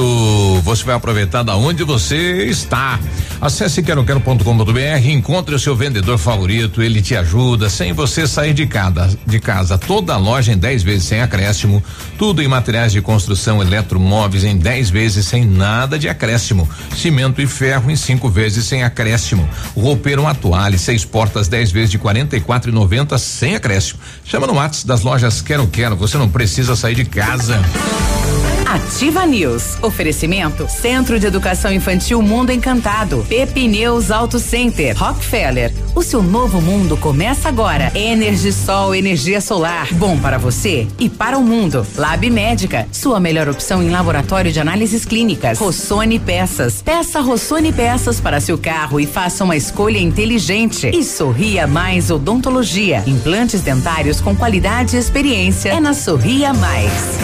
Você 0.64 0.84
vai 0.84 0.96
aproveitar 0.96 1.44
da 1.44 1.56
onde 1.56 1.84
você 1.84 2.46
está. 2.46 3.00
Acesse 3.42 3.84
queroquero.com.br, 3.84 5.10
encontre 5.10 5.54
o 5.54 5.60
seu 5.60 5.76
vendedor 5.76 6.18
favorito, 6.18 6.82
ele 6.82 7.02
te 7.02 7.14
ajuda 7.14 7.70
sem 7.70 7.92
você 7.92 8.26
sair 8.26 8.54
de 8.54 8.66
casa. 8.66 9.18
De 9.28 9.40
casa. 9.40 9.78
Toda 9.78 10.14
a 10.14 10.18
loja 10.18 10.54
em 10.54 10.58
10 10.58 10.84
vezes 10.84 11.04
sem 11.04 11.22
acréscimo, 11.22 11.84
tudo 12.18 12.42
em 12.42 12.48
materiais 12.48 12.94
de 12.94 13.02
construção, 13.02 13.62
eletromóveis 13.62 14.46
em 14.46 14.56
10 14.56 14.90
vezes 14.90 15.26
sem 15.26 15.46
nada 15.46 16.00
de 16.00 16.08
acréscimo. 16.08 16.70
Cimento 16.96 17.42
e 17.42 17.48
ferro 17.48 17.92
em 17.92 17.98
cinco 17.98 18.30
vezes 18.30 18.66
sem 18.66 18.84
acréscimo. 18.84 19.48
Roupeiro 19.76 20.22
uma 20.22 20.34
toalha, 20.34 20.78
seis 20.78 21.04
portas 21.04 21.50
10 21.50 21.72
vezes 21.72 21.92
de 21.92 22.00
44,90 22.00 23.18
sem 23.18 23.56
acréscimo. 23.56 24.00
Chama 24.24 24.48
no 24.48 24.54
WhatsApp 24.54 24.88
das 24.88 25.02
lojas 25.02 25.42
Quero 25.42 25.68
Quero. 25.68 26.03
Você 26.04 26.18
não 26.18 26.28
precisa 26.28 26.76
sair 26.76 26.96
de 26.96 27.06
casa. 27.06 27.62
Ativa 28.74 29.24
News. 29.24 29.78
Oferecimento 29.84 30.68
Centro 30.68 31.20
de 31.20 31.28
Educação 31.28 31.72
Infantil 31.72 32.20
Mundo 32.24 32.52
Encantado. 32.52 33.24
Pepineus 33.30 34.10
Auto 34.10 34.40
Center. 34.40 34.98
Rockefeller. 34.98 35.72
O 35.94 36.02
seu 36.02 36.24
novo 36.24 36.60
mundo 36.60 36.98
começa 36.98 37.48
agora. 37.48 37.92
Energisol, 37.94 38.96
energia 38.96 39.40
solar. 39.42 39.94
Bom 39.94 40.18
para 40.18 40.40
você 40.40 40.88
e 40.98 41.08
para 41.08 41.38
o 41.38 41.44
mundo. 41.44 41.86
Lab 41.96 42.28
Médica. 42.32 42.88
Sua 42.92 43.20
melhor 43.20 43.48
opção 43.48 43.84
em 43.84 43.92
laboratório 43.92 44.52
de 44.52 44.60
análises 44.60 45.06
clínicas. 45.06 45.60
Rossoni 45.60 46.18
Peças. 46.18 46.82
Peça 46.82 47.22
Rossoni 47.22 47.72
Peças 47.72 48.20
para 48.20 48.42
seu 48.42 48.58
carro 48.58 49.00
e 49.00 49.06
faça 49.06 49.44
uma 49.44 49.56
escolha 49.56 50.00
inteligente. 50.00 50.90
E 50.92 51.04
Sorria 51.04 51.68
Mais 51.68 52.10
Odontologia. 52.10 53.04
Implantes 53.06 53.62
dentários 53.62 54.20
com 54.20 54.36
qualidade 54.36 54.96
e 54.96 55.00
experiência. 55.00 55.70
É 55.70 55.80
na 55.80 55.94
Sorria 55.94 56.56
Mais. 56.56 57.20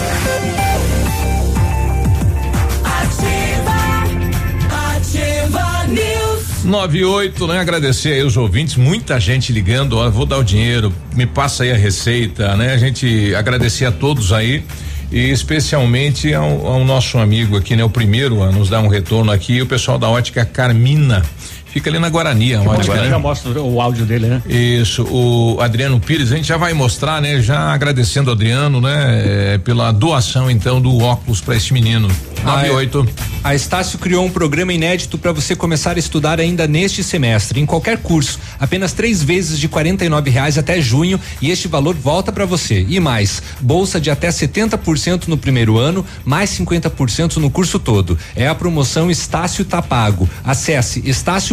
98, 6.64 7.48
né? 7.48 7.60
Agradecer 7.60 8.14
aí 8.14 8.24
os 8.24 8.36
ouvintes, 8.36 8.76
muita 8.76 9.20
gente 9.20 9.52
ligando, 9.52 9.98
ó, 9.98 10.10
vou 10.10 10.26
dar 10.26 10.38
o 10.38 10.44
dinheiro, 10.44 10.94
me 11.16 11.26
passa 11.26 11.64
aí 11.64 11.72
a 11.72 11.78
receita, 11.78 12.56
né? 12.56 12.74
A 12.74 12.78
gente 12.78 13.34
agradecer 13.36 13.86
a 13.86 13.92
todos 13.92 14.34
aí 14.34 14.64
e 15.12 15.32
especialmente 15.32 16.34
ao, 16.34 16.68
ao 16.68 16.84
nosso 16.84 17.18
amigo 17.18 17.58
aqui, 17.58 17.76
né? 17.76 17.84
O 17.84 17.90
primeiro 17.90 18.44
a 18.44 18.52
nos 18.52 18.70
dar 18.70 18.82
um 18.82 18.88
retorno 18.88 19.32
aqui, 19.32 19.62
o 19.62 19.66
pessoal 19.66 19.98
da 19.98 20.10
ótica 20.10 20.46
Carmina. 20.46 21.24
Fica 21.72 21.90
ali 21.90 22.00
na 22.00 22.10
Guarani, 22.10 22.56
a 22.56 22.62
ótica, 22.62 22.96
né? 22.96 23.10
Já 23.10 23.20
mostra 23.20 23.62
o 23.62 23.82
áudio 23.82 24.06
dele, 24.06 24.28
né? 24.28 24.42
Isso, 24.48 25.04
o 25.04 25.62
Adriano 25.62 26.00
Pires, 26.00 26.32
a 26.32 26.36
gente 26.36 26.48
já 26.48 26.58
vai 26.58 26.74
mostrar, 26.74 27.22
né? 27.22 27.42
Já 27.42 27.72
agradecendo 27.74 28.30
o 28.30 28.34
Adriano, 28.34 28.82
né? 28.82 29.54
É, 29.54 29.58
pela 29.60 29.92
doação, 29.92 30.50
então, 30.50 30.82
do 30.82 30.98
óculos 31.00 31.42
para 31.42 31.56
esse 31.56 31.74
menino. 31.74 32.10
98. 32.44 33.08
A 33.44 33.56
Estácio 33.56 33.98
criou 34.00 34.26
um 34.26 34.30
programa 34.30 34.74
inédito 34.74 35.18
para 35.18 35.32
você 35.32 35.56
começar 35.56 35.96
a 35.96 36.00
estudar 36.00 36.40
ainda 36.40 36.68
neste 36.68 37.04
semestre, 37.04 37.60
em 37.60 37.66
qualquer 37.66 37.98
curso. 37.98 38.40
Apenas 38.60 38.94
três 38.94 39.24
vezes 39.24 39.58
de 39.58 39.68
R$ 39.68 40.30
reais 40.30 40.58
até 40.58 40.82
junho 40.82 41.20
e 41.42 41.50
este 41.50 41.68
valor 41.68 41.96
volta 41.96 42.32
para 42.32 42.46
você. 42.46 42.86
E 42.88 43.00
mais, 43.00 43.42
bolsa 43.62 44.00
de 44.00 44.12
até 44.12 44.30
70% 44.30 45.28
no 45.28 45.38
primeiro 45.38 45.78
ano, 45.78 46.06
mais 46.26 46.50
50% 46.52 47.38
no 47.38 47.50
curso 47.50 47.80
todo. 47.80 48.18
É 48.36 48.48
a 48.48 48.56
promoção 48.56 49.10
Estácio 49.10 49.64
Tapago. 49.64 50.30
Acesse 50.44 51.02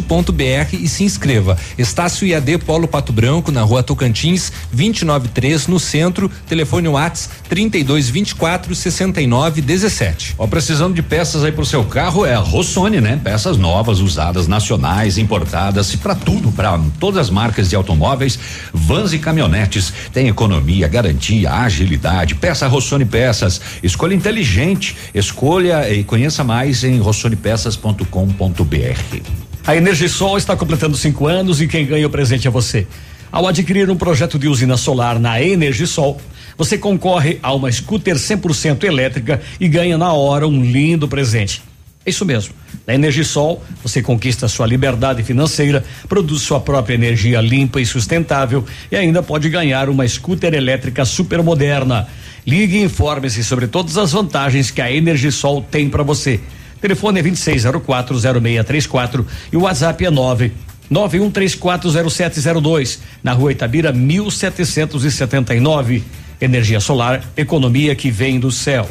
estácio.br 0.06 0.74
e 0.74 0.88
se 0.88 1.04
inscreva. 1.04 1.58
Estácio 1.76 2.26
IAD 2.26 2.56
Polo 2.58 2.88
Pato 2.88 3.12
Branco, 3.12 3.50
na 3.50 3.62
rua 3.62 3.82
Tocantins, 3.82 4.52
293, 4.72 5.66
no 5.66 5.80
centro. 5.80 6.30
Telefone 6.48 6.88
Whats 6.88 7.28
32 7.48 8.08
24 8.08 8.74
69 8.74 9.60
17. 9.60 10.36
Ó, 10.38 10.46
precisando 10.46 10.94
de 10.94 11.02
peças 11.02 11.44
aí 11.44 11.52
pro 11.52 11.66
seu 11.66 11.84
carro 11.84 12.24
é 12.24 12.34
a 12.34 12.38
Rossoni, 12.38 13.00
né? 13.00 13.20
Peças 13.22 13.56
novas, 13.56 14.00
usadas, 14.00 14.46
nacionais, 14.46 15.18
importadas 15.18 15.92
e 15.92 15.96
para 15.96 16.14
tudo, 16.14 16.52
para 16.52 16.78
todas 17.00 17.20
as 17.20 17.30
marcas 17.30 17.68
de 17.68 17.74
automóveis, 17.76 18.38
vans 18.72 19.12
e 19.12 19.18
caminhonetes. 19.18 19.92
Tem 20.12 20.28
economia, 20.28 20.86
garantia, 20.88 21.52
agilidade. 21.52 22.34
Peça 22.34 22.68
Rossoni 22.68 23.04
Peças. 23.04 23.60
Escolha 23.82 24.14
inteligente. 24.14 24.96
Escolha 25.14 25.92
e 25.92 26.04
conheça 26.04 26.44
mais 26.44 26.84
em 26.84 26.98
rossonepeças.com.br. 26.98 29.45
A 29.66 29.74
Energisol 29.74 30.38
está 30.38 30.56
completando 30.56 30.97
cinco 30.97 31.26
anos 31.26 31.60
e 31.60 31.66
quem 31.66 31.84
ganha 31.84 32.06
o 32.06 32.10
presente 32.10 32.47
é 32.47 32.51
você. 32.51 32.86
Ao 33.32 33.48
adquirir 33.48 33.90
um 33.90 33.97
projeto 33.97 34.38
de 34.38 34.47
usina 34.47 34.76
solar 34.76 35.18
na 35.18 35.43
Energisol, 35.43 36.20
você 36.56 36.78
concorre 36.78 37.40
a 37.43 37.52
uma 37.52 37.70
scooter 37.72 38.14
100% 38.14 38.84
elétrica 38.84 39.43
e 39.59 39.66
ganha 39.66 39.98
na 39.98 40.12
hora 40.12 40.47
um 40.47 40.62
lindo 40.62 41.09
presente. 41.09 41.64
É 42.05 42.10
isso 42.10 42.24
mesmo. 42.24 42.55
Na 42.86 42.94
Energisol, 42.94 43.60
você 43.82 44.01
conquista 44.01 44.47
sua 44.47 44.68
liberdade 44.68 45.24
financeira, 45.24 45.84
produz 46.09 46.43
sua 46.43 46.60
própria 46.60 46.94
energia 46.94 47.40
limpa 47.40 47.80
e 47.80 47.86
sustentável 47.86 48.64
e 48.88 48.94
ainda 48.94 49.20
pode 49.20 49.48
ganhar 49.48 49.88
uma 49.88 50.06
scooter 50.06 50.55
elétrica 50.55 51.05
super 51.05 51.43
moderna. 51.43 52.06
Ligue 52.47 52.76
e 52.76 52.84
informe-se 52.84 53.43
sobre 53.43 53.66
todas 53.66 53.98
as 53.98 54.12
vantagens 54.12 54.70
que 54.70 54.80
a 54.80 54.93
Energisol 54.93 55.60
tem 55.60 55.90
para 55.90 56.05
você. 56.05 56.38
Telefone 56.80 57.20
é 57.20 57.22
26040634 57.22 59.24
e 59.52 59.56
o 59.56 59.62
WhatsApp 59.62 60.04
é 60.04 60.10
9 60.10 60.52
91340702, 60.90 62.98
na 63.22 63.32
rua 63.32 63.52
Itabira 63.52 63.92
1779. 63.92 66.02
Energia 66.40 66.80
solar, 66.80 67.22
economia 67.36 67.94
que 67.94 68.10
vem 68.10 68.38
do 68.38 68.50
céu. 68.50 68.88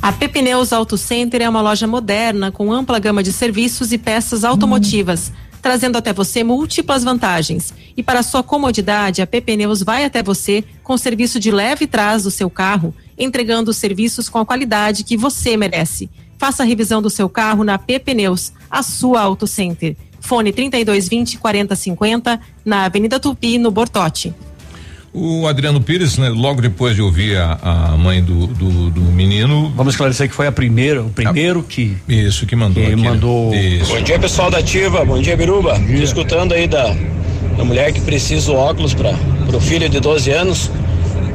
A 0.00 0.12
Pepineus 0.12 0.72
Auto 0.72 0.96
Center 0.96 1.42
é 1.42 1.48
uma 1.48 1.60
loja 1.60 1.86
moderna 1.86 2.52
com 2.52 2.72
ampla 2.72 2.98
gama 2.98 3.22
de 3.22 3.32
serviços 3.32 3.92
e 3.92 3.98
peças 3.98 4.44
automotivas, 4.44 5.28
hum. 5.28 5.32
trazendo 5.60 5.98
até 5.98 6.12
você 6.12 6.44
múltiplas 6.44 7.04
vantagens. 7.04 7.74
E 7.96 8.02
para 8.02 8.22
sua 8.22 8.42
comodidade, 8.42 9.20
a 9.20 9.26
Pepineus 9.26 9.82
vai 9.82 10.04
até 10.04 10.22
você 10.22 10.64
com 10.82 10.96
serviço 10.96 11.40
de 11.40 11.50
leve 11.50 11.86
trás 11.86 12.22
do 12.22 12.30
seu 12.30 12.48
carro, 12.48 12.94
entregando 13.18 13.72
os 13.72 13.76
serviços 13.76 14.28
com 14.28 14.38
a 14.38 14.46
qualidade 14.46 15.04
que 15.04 15.16
você 15.16 15.56
merece. 15.56 16.08
Faça 16.38 16.62
a 16.62 16.66
revisão 16.66 17.02
do 17.02 17.10
seu 17.10 17.28
carro 17.28 17.64
na 17.64 17.78
Pepineus, 17.78 18.52
a 18.70 18.82
sua 18.82 19.20
Auto 19.20 19.46
Center. 19.46 19.96
Fone 20.20 20.52
3220 20.52 21.38
4050 21.38 22.40
na 22.64 22.84
Avenida 22.84 23.18
Tupi, 23.18 23.58
no 23.58 23.70
Bortote. 23.70 24.32
O 25.12 25.48
Adriano 25.48 25.80
Pires, 25.80 26.18
né, 26.18 26.28
logo 26.28 26.60
depois 26.60 26.94
de 26.94 27.02
ouvir 27.02 27.36
a, 27.38 27.58
a 27.62 27.96
mãe 27.96 28.22
do, 28.22 28.46
do, 28.46 28.90
do, 28.90 29.00
menino. 29.00 29.72
Vamos 29.74 29.94
esclarecer 29.94 30.28
que 30.28 30.34
foi 30.34 30.46
a 30.46 30.52
primeira, 30.52 31.02
o 31.02 31.10
primeiro 31.10 31.60
a, 31.60 31.62
que. 31.64 31.96
Isso, 32.06 32.46
que 32.46 32.54
mandou. 32.54 32.84
Que 32.84 32.92
aqui, 32.92 33.02
né? 33.02 33.08
mandou. 33.08 33.50
Né? 33.50 33.80
Bom 33.88 34.02
dia, 34.02 34.18
pessoal 34.18 34.50
da 34.50 34.58
Ativa. 34.58 35.04
Bom 35.04 35.20
dia, 35.20 35.36
Biruba. 35.36 35.74
Bom 35.74 35.86
dia. 35.86 36.04
escutando 36.04 36.52
aí 36.52 36.68
da, 36.68 36.94
da 37.56 37.64
mulher 37.64 37.92
que 37.92 38.00
precisa 38.02 38.52
óculos 38.52 38.94
para 38.94 39.12
o 39.52 39.60
filho 39.60 39.88
de 39.88 39.98
12 39.98 40.30
anos. 40.30 40.70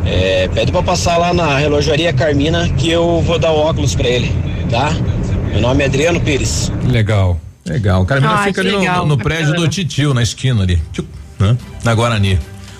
É, 0.05 0.47
pede 0.53 0.71
para 0.71 0.83
passar 0.83 1.17
lá 1.17 1.33
na 1.33 1.57
relojaria 1.57 2.13
Carmina 2.13 2.69
que 2.77 2.89
eu 2.89 3.21
vou 3.21 3.39
dar 3.39 3.51
o 3.51 3.57
óculos 3.57 3.95
para 3.95 4.07
ele, 4.07 4.31
tá? 4.73 4.89
Meu 5.51 5.61
nome 5.61 5.83
é 5.83 5.85
Adriano 5.85 6.19
Pires. 6.19 6.71
Legal. 6.83 7.39
Legal. 7.63 8.03
Carmina 8.05 8.39
fica 8.39 8.61
ali 8.61 8.71
no, 8.71 9.05
no, 9.05 9.17
prédio 9.19 9.53
do 9.53 9.67
Titio, 9.67 10.15
na 10.15 10.23
esquina 10.23 10.63
ali. 10.63 10.81
Né? 11.39 11.55
Na 11.83 11.93
Guarani 11.93 12.39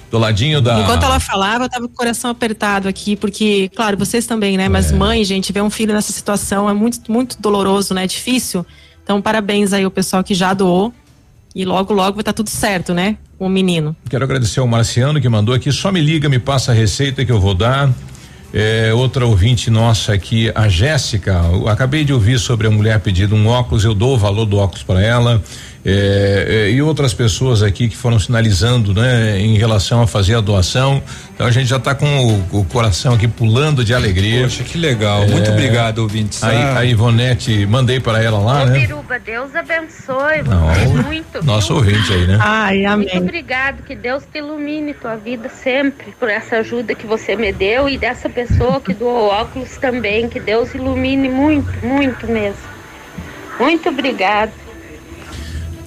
do 0.10 0.18
ladinho 0.18 0.60
da. 0.60 0.80
Enquanto 0.80 1.04
ela 1.04 1.20
falava, 1.20 1.66
eu 1.66 1.70
tava 1.70 1.88
com 1.88 1.94
o 1.94 1.96
coração 1.96 2.32
apertado 2.32 2.88
aqui, 2.88 3.16
porque, 3.16 3.70
claro, 3.76 3.96
vocês 3.96 4.26
também, 4.26 4.58
né? 4.58 4.68
Mas 4.68 4.92
é. 4.92 4.96
mãe, 4.96 5.24
gente, 5.24 5.54
ver 5.54 5.62
um 5.62 5.70
filho 5.70 5.94
nessa 5.94 6.12
situação 6.12 6.68
é 6.68 6.74
muito, 6.74 7.12
muito 7.12 7.40
doloroso, 7.40 7.94
né? 7.94 8.08
Difícil. 8.08 8.66
Então, 9.04 9.22
parabéns 9.22 9.72
aí 9.72 9.86
o 9.86 9.92
pessoal 9.92 10.24
que 10.24 10.34
já 10.34 10.54
doou. 10.54 10.92
E 11.56 11.64
logo, 11.64 11.94
logo 11.94 12.14
vai 12.14 12.22
estar 12.22 12.34
tá 12.34 12.38
tudo 12.38 12.50
certo, 12.50 12.94
né? 12.94 13.18
O 13.38 13.48
menino. 13.48 13.96
Quero 14.10 14.24
agradecer 14.24 14.60
ao 14.60 14.68
Marciano 14.68 15.22
que 15.22 15.30
mandou 15.30 15.54
aqui. 15.54 15.72
Só 15.72 15.92
me 15.92 16.02
liga, 16.02 16.28
me 16.28 16.40
passa 16.40 16.72
a 16.72 16.76
receita 16.76 17.24
que 17.24 17.32
eu 17.32 17.40
vou 17.40 17.54
dar. 17.54 17.92
É, 18.56 18.94
outra 18.94 19.26
ouvinte 19.26 19.72
nossa 19.72 20.14
aqui, 20.14 20.52
a 20.54 20.70
Jéssica. 20.70 21.42
Acabei 21.68 22.06
de 22.06 22.14
ouvir 22.14 22.38
sobre 22.38 22.68
a 22.68 22.70
mulher 22.70 23.00
pedindo 23.00 23.36
um 23.36 23.48
óculos, 23.48 23.84
eu 23.84 23.96
dou 23.96 24.14
o 24.14 24.18
valor 24.18 24.46
do 24.46 24.58
óculos 24.58 24.84
para 24.84 25.02
ela. 25.02 25.42
É, 25.86 26.46
é, 26.48 26.72
e 26.72 26.82
outras 26.82 27.14
pessoas 27.14 27.62
aqui 27.62 27.90
que 27.90 27.98
foram 27.98 28.18
sinalizando, 28.18 28.94
né, 28.94 29.38
em 29.38 29.58
relação 29.58 30.02
a 30.02 30.08
fazer 30.08 30.36
a 30.36 30.40
doação. 30.40 31.04
Então 31.34 31.46
a 31.46 31.52
gente 31.52 31.68
já 31.68 31.76
está 31.76 31.94
com 31.94 32.06
o, 32.06 32.60
o, 32.60 32.66
coração 32.66 33.14
aqui 33.14 33.28
pulando 33.28 33.84
de 33.84 33.94
alegria. 33.94 34.44
Poxa, 34.44 34.64
que 34.64 34.78
legal. 34.78 35.24
É, 35.24 35.28
Muito 35.28 35.52
obrigado, 35.52 36.00
ouvintes. 36.00 36.42
A, 36.42 36.48
a 36.48 36.78
ah. 36.80 36.86
Ivonete, 36.86 37.66
mandei 37.66 38.00
para 38.00 38.24
ela 38.24 38.40
lá, 38.40 38.64
Ô, 38.64 38.66
né? 38.66 38.80
Biruba, 38.80 39.20
Deus 39.20 39.54
abençoe 39.54 40.44
Não, 40.48 41.04
muito. 41.04 41.44
Nosso 41.44 41.80
viu? 41.80 41.92
ouvinte 41.92 42.14
aí, 42.14 42.28
né? 42.28 42.38
Ai, 42.40 42.86
amém. 42.86 43.10
Muito 43.10 43.24
obrigado, 43.24 43.84
que 43.84 43.94
Deus 43.96 44.24
te 44.32 44.38
ilumine 44.38 44.94
tua 44.94 45.18
vida 45.18 45.50
sempre 45.50 46.14
por 46.18 46.30
essa 46.30 46.58
ajuda 46.58 46.96
que 46.96 47.06
você 47.06 47.36
me 47.36 47.52
deu 47.52 47.90
e 47.90 47.98
dessa 47.98 48.30
pessoa 48.30 48.80
que 48.80 48.94
doou 48.94 49.28
óculos 49.28 49.76
também, 49.76 50.30
que 50.30 50.40
Deus 50.40 50.74
ilumine 50.74 51.28
muito, 51.28 51.86
muito 51.86 52.26
mesmo. 52.26 52.72
Muito 53.60 53.90
obrigado. 53.90 54.63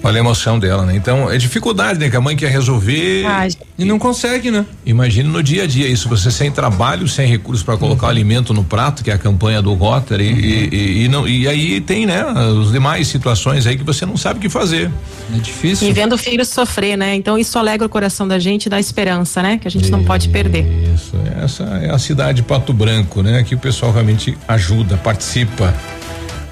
Olha 0.06 0.18
a 0.18 0.20
emoção 0.20 0.56
dela, 0.56 0.86
né? 0.86 0.94
Então, 0.94 1.28
é 1.28 1.36
dificuldade, 1.36 1.98
né? 1.98 2.08
Que 2.08 2.16
a 2.16 2.20
mãe 2.20 2.36
quer 2.36 2.48
resolver 2.48 3.24
Ai. 3.26 3.48
e 3.76 3.84
não 3.84 3.98
consegue, 3.98 4.52
né? 4.52 4.64
Imagina 4.84 5.28
no 5.28 5.42
dia 5.42 5.64
a 5.64 5.66
dia 5.66 5.88
isso, 5.88 6.08
você 6.08 6.30
sem 6.30 6.48
trabalho, 6.48 7.08
sem 7.08 7.28
recursos 7.28 7.64
para 7.64 7.76
colocar 7.76 8.06
uhum. 8.06 8.10
alimento 8.10 8.54
no 8.54 8.62
prato, 8.62 9.02
que 9.02 9.10
é 9.10 9.14
a 9.14 9.18
campanha 9.18 9.60
do 9.60 9.74
Rotary, 9.74 10.32
uhum. 10.32 10.38
e, 10.38 10.68
e, 10.68 11.04
e, 11.04 11.08
não, 11.08 11.26
e 11.26 11.48
aí 11.48 11.80
tem, 11.80 12.06
né? 12.06 12.20
As 12.22 12.70
demais 12.70 13.08
situações 13.08 13.66
aí 13.66 13.76
que 13.76 13.82
você 13.82 14.06
não 14.06 14.16
sabe 14.16 14.38
o 14.38 14.42
que 14.42 14.48
fazer. 14.48 14.92
É 15.34 15.38
difícil. 15.40 15.88
E 15.88 15.92
vendo 15.92 16.12
o 16.12 16.18
filho 16.18 16.44
sofrer, 16.44 16.96
né? 16.96 17.16
Então 17.16 17.36
isso 17.36 17.58
alegra 17.58 17.84
o 17.84 17.90
coração 17.90 18.28
da 18.28 18.38
gente 18.38 18.66
e 18.66 18.68
dá 18.68 18.78
esperança, 18.78 19.42
né? 19.42 19.58
Que 19.58 19.66
a 19.66 19.70
gente 19.70 19.90
não 19.90 20.04
pode 20.04 20.28
perder. 20.28 20.64
Isso, 20.94 21.16
essa 21.42 21.64
é 21.64 21.90
a 21.90 21.98
cidade 21.98 22.36
de 22.36 22.42
Pato 22.44 22.72
Branco, 22.72 23.22
né? 23.22 23.42
Que 23.42 23.56
o 23.56 23.58
pessoal 23.58 23.90
realmente 23.90 24.38
ajuda, 24.46 24.96
participa. 24.96 25.74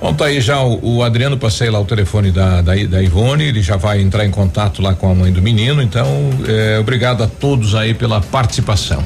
Bom, 0.01 0.12
tá 0.12 0.27
aí 0.27 0.41
já 0.41 0.61
o, 0.62 0.97
o 0.97 1.03
Adriano, 1.03 1.37
passei 1.39 1.71
lá 1.71 1.81
o 1.81 1.85
telefone 1.85 2.31
da, 2.31 2.61
da, 2.61 2.75
da, 2.75 3.03
Ivone, 3.03 3.45
ele 3.45 3.62
já 3.62 3.77
vai 3.77 4.01
entrar 4.01 4.25
em 4.25 4.31
contato 4.31 4.83
lá 4.83 4.95
com 4.95 5.11
a 5.11 5.15
mãe 5.15 5.33
do 5.33 5.41
menino, 5.41 5.81
então, 5.81 6.07
é, 6.47 6.79
obrigado 6.79 7.23
a 7.23 7.27
todos 7.27 7.75
aí 7.75 7.95
pela 7.95 8.21
participação. 8.21 9.03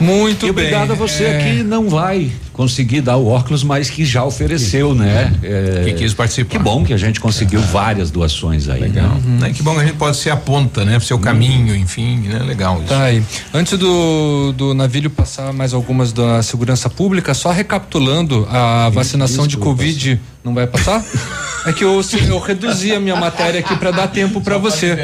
Muito 0.00 0.46
e 0.46 0.52
bem. 0.52 0.66
Obrigado 0.66 0.92
a 0.92 0.94
você 0.94 1.24
é... 1.24 1.38
que 1.38 1.62
não 1.62 1.88
vai 1.88 2.30
conseguir 2.60 3.00
dar 3.00 3.16
o 3.16 3.26
óculos, 3.26 3.64
mas 3.64 3.88
que 3.88 4.04
já 4.04 4.22
ofereceu, 4.22 4.94
né? 4.94 5.32
É, 5.42 5.82
que 5.82 5.94
quis 5.94 6.12
participar. 6.12 6.50
Que 6.50 6.58
bom 6.58 6.84
que 6.84 6.92
a 6.92 6.96
gente 6.98 7.18
conseguiu 7.18 7.58
várias 7.58 8.10
doações 8.10 8.68
aí. 8.68 8.82
Legal. 8.82 9.08
Né? 9.08 9.22
Uhum. 9.24 9.46
É, 9.46 9.50
que 9.50 9.62
bom 9.62 9.72
que 9.76 9.80
a 9.80 9.84
gente 9.84 9.96
pode 9.96 10.18
ser 10.18 10.28
a 10.28 10.36
ponta, 10.36 10.84
né? 10.84 11.00
Seu 11.00 11.18
caminho, 11.18 11.74
enfim, 11.74 12.18
né? 12.18 12.38
Legal 12.40 12.76
isso. 12.76 12.88
Tá 12.88 13.04
aí. 13.04 13.22
Antes 13.54 13.78
do, 13.78 14.52
do 14.52 14.74
navilho 14.74 15.08
passar 15.08 15.54
mais 15.54 15.72
algumas 15.72 16.12
da 16.12 16.42
segurança 16.42 16.90
pública, 16.90 17.32
só 17.32 17.50
recapitulando 17.50 18.46
a 18.50 18.90
vacinação 18.90 19.46
de 19.46 19.56
Covid. 19.56 20.20
Não 20.44 20.52
vai 20.52 20.66
passar? 20.66 21.02
É 21.66 21.72
que 21.72 21.84
eu, 21.84 22.00
eu 22.26 22.38
reduzi 22.38 22.94
a 22.94 22.98
minha 23.00 23.16
matéria 23.16 23.60
aqui 23.60 23.76
para 23.76 23.90
dar 23.90 24.08
tempo 24.08 24.40
para 24.40 24.56
você. 24.56 24.96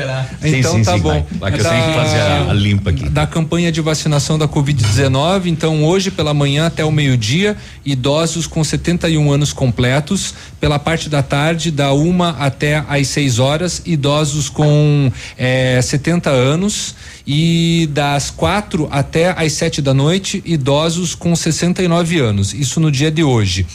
Então 0.43 0.73
sim, 0.73 0.79
sim, 0.79 0.83
tá 0.85 0.95
sim, 0.95 1.01
bom. 1.01 1.11
Vai. 1.11 1.51
Vai 1.51 1.53
que 1.53 1.61
eu 1.61 1.69
tenho 1.69 1.85
que 1.85 1.93
fazer 1.93 2.19
a, 2.19 2.51
a 2.51 2.53
limpa 2.55 2.91
aqui. 2.91 3.09
Da 3.11 3.27
campanha 3.27 3.71
de 3.71 3.81
vacinação 3.83 4.39
da 4.39 4.49
Covid-19, 4.49 5.47
então 5.47 5.85
hoje 5.85 6.11
pela 6.11 6.33
manhã 6.33 6.67
até 6.67 6.85
o 6.85 6.91
meio-dia, 6.91 7.46
idosos 7.85 8.47
com 8.47 8.65
71 8.65 9.31
anos 9.31 9.53
completos. 9.53 10.33
Pela 10.59 10.79
parte 10.79 11.11
da 11.11 11.23
tarde, 11.23 11.71
da 11.71 11.93
uma 11.93 12.31
até 12.31 12.83
às 12.89 13.09
6 13.09 13.39
horas, 13.39 13.83
idosos 13.85 14.49
com 14.49 15.13
eh, 15.37 15.81
70 15.83 16.31
anos. 16.31 16.95
E 17.27 17.89
das 17.93 18.31
quatro 18.31 18.89
até 18.91 19.31
às 19.31 19.53
sete 19.53 19.83
da 19.83 19.93
noite, 19.93 20.41
idosos 20.47 21.15
com 21.15 21.35
69 21.35 22.21
anos. 22.21 22.55
Isso 22.55 22.79
no 22.79 22.91
dia 22.91 23.11
de 23.11 23.25
hoje. 23.25 23.67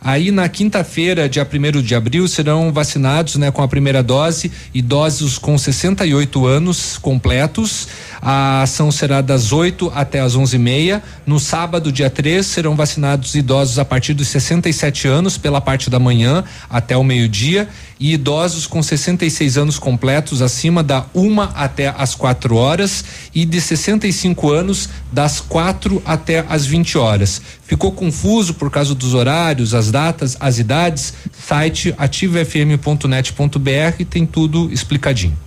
Aí 0.00 0.30
na 0.30 0.48
quinta-feira, 0.48 1.28
dia 1.28 1.44
1 1.44 1.82
de 1.82 1.94
abril, 1.94 2.28
serão 2.28 2.72
vacinados, 2.72 3.36
né, 3.36 3.50
com 3.50 3.62
a 3.62 3.68
primeira 3.68 4.02
dose 4.02 4.52
idosos 4.72 5.38
com 5.38 5.56
68 5.56 6.46
anos 6.46 6.98
completos. 6.98 7.88
A 8.20 8.62
ação 8.62 8.90
será 8.90 9.20
das 9.20 9.52
8 9.52 9.92
até 9.94 10.20
as 10.20 10.36
11h30. 10.36 11.02
No 11.26 11.38
sábado, 11.38 11.92
dia 11.92 12.10
3, 12.10 12.44
serão 12.44 12.74
vacinados 12.74 13.34
idosos 13.34 13.78
a 13.78 13.84
partir 13.84 14.14
dos 14.14 14.28
67 14.28 15.08
anos 15.08 15.38
pela 15.38 15.60
parte 15.60 15.90
da 15.90 15.98
manhã 15.98 16.44
até 16.68 16.96
o 16.96 17.04
meio-dia 17.04 17.68
e 17.98 18.12
idosos 18.12 18.66
com 18.66 18.82
66 18.82 19.56
anos 19.56 19.78
completos 19.78 20.42
acima 20.42 20.82
da 20.82 21.06
uma 21.14 21.52
até 21.54 21.94
as 21.96 22.14
4 22.14 22.56
horas 22.56 23.04
e 23.34 23.44
de 23.44 23.60
65 23.60 24.50
anos 24.50 24.88
das 25.12 25.40
4 25.40 26.02
até 26.04 26.44
as 26.48 26.66
20 26.66 26.98
horas. 26.98 27.40
Ficou 27.62 27.92
confuso 27.92 28.54
por 28.54 28.70
causa 28.70 28.94
dos 28.94 29.14
horários, 29.14 29.74
as 29.74 29.90
datas, 29.90 30.36
as 30.38 30.58
idades? 30.58 31.14
Site 31.32 31.94
ativofm.net.br 31.96 34.04
tem 34.08 34.26
tudo 34.26 34.70
explicadinho. 34.72 35.45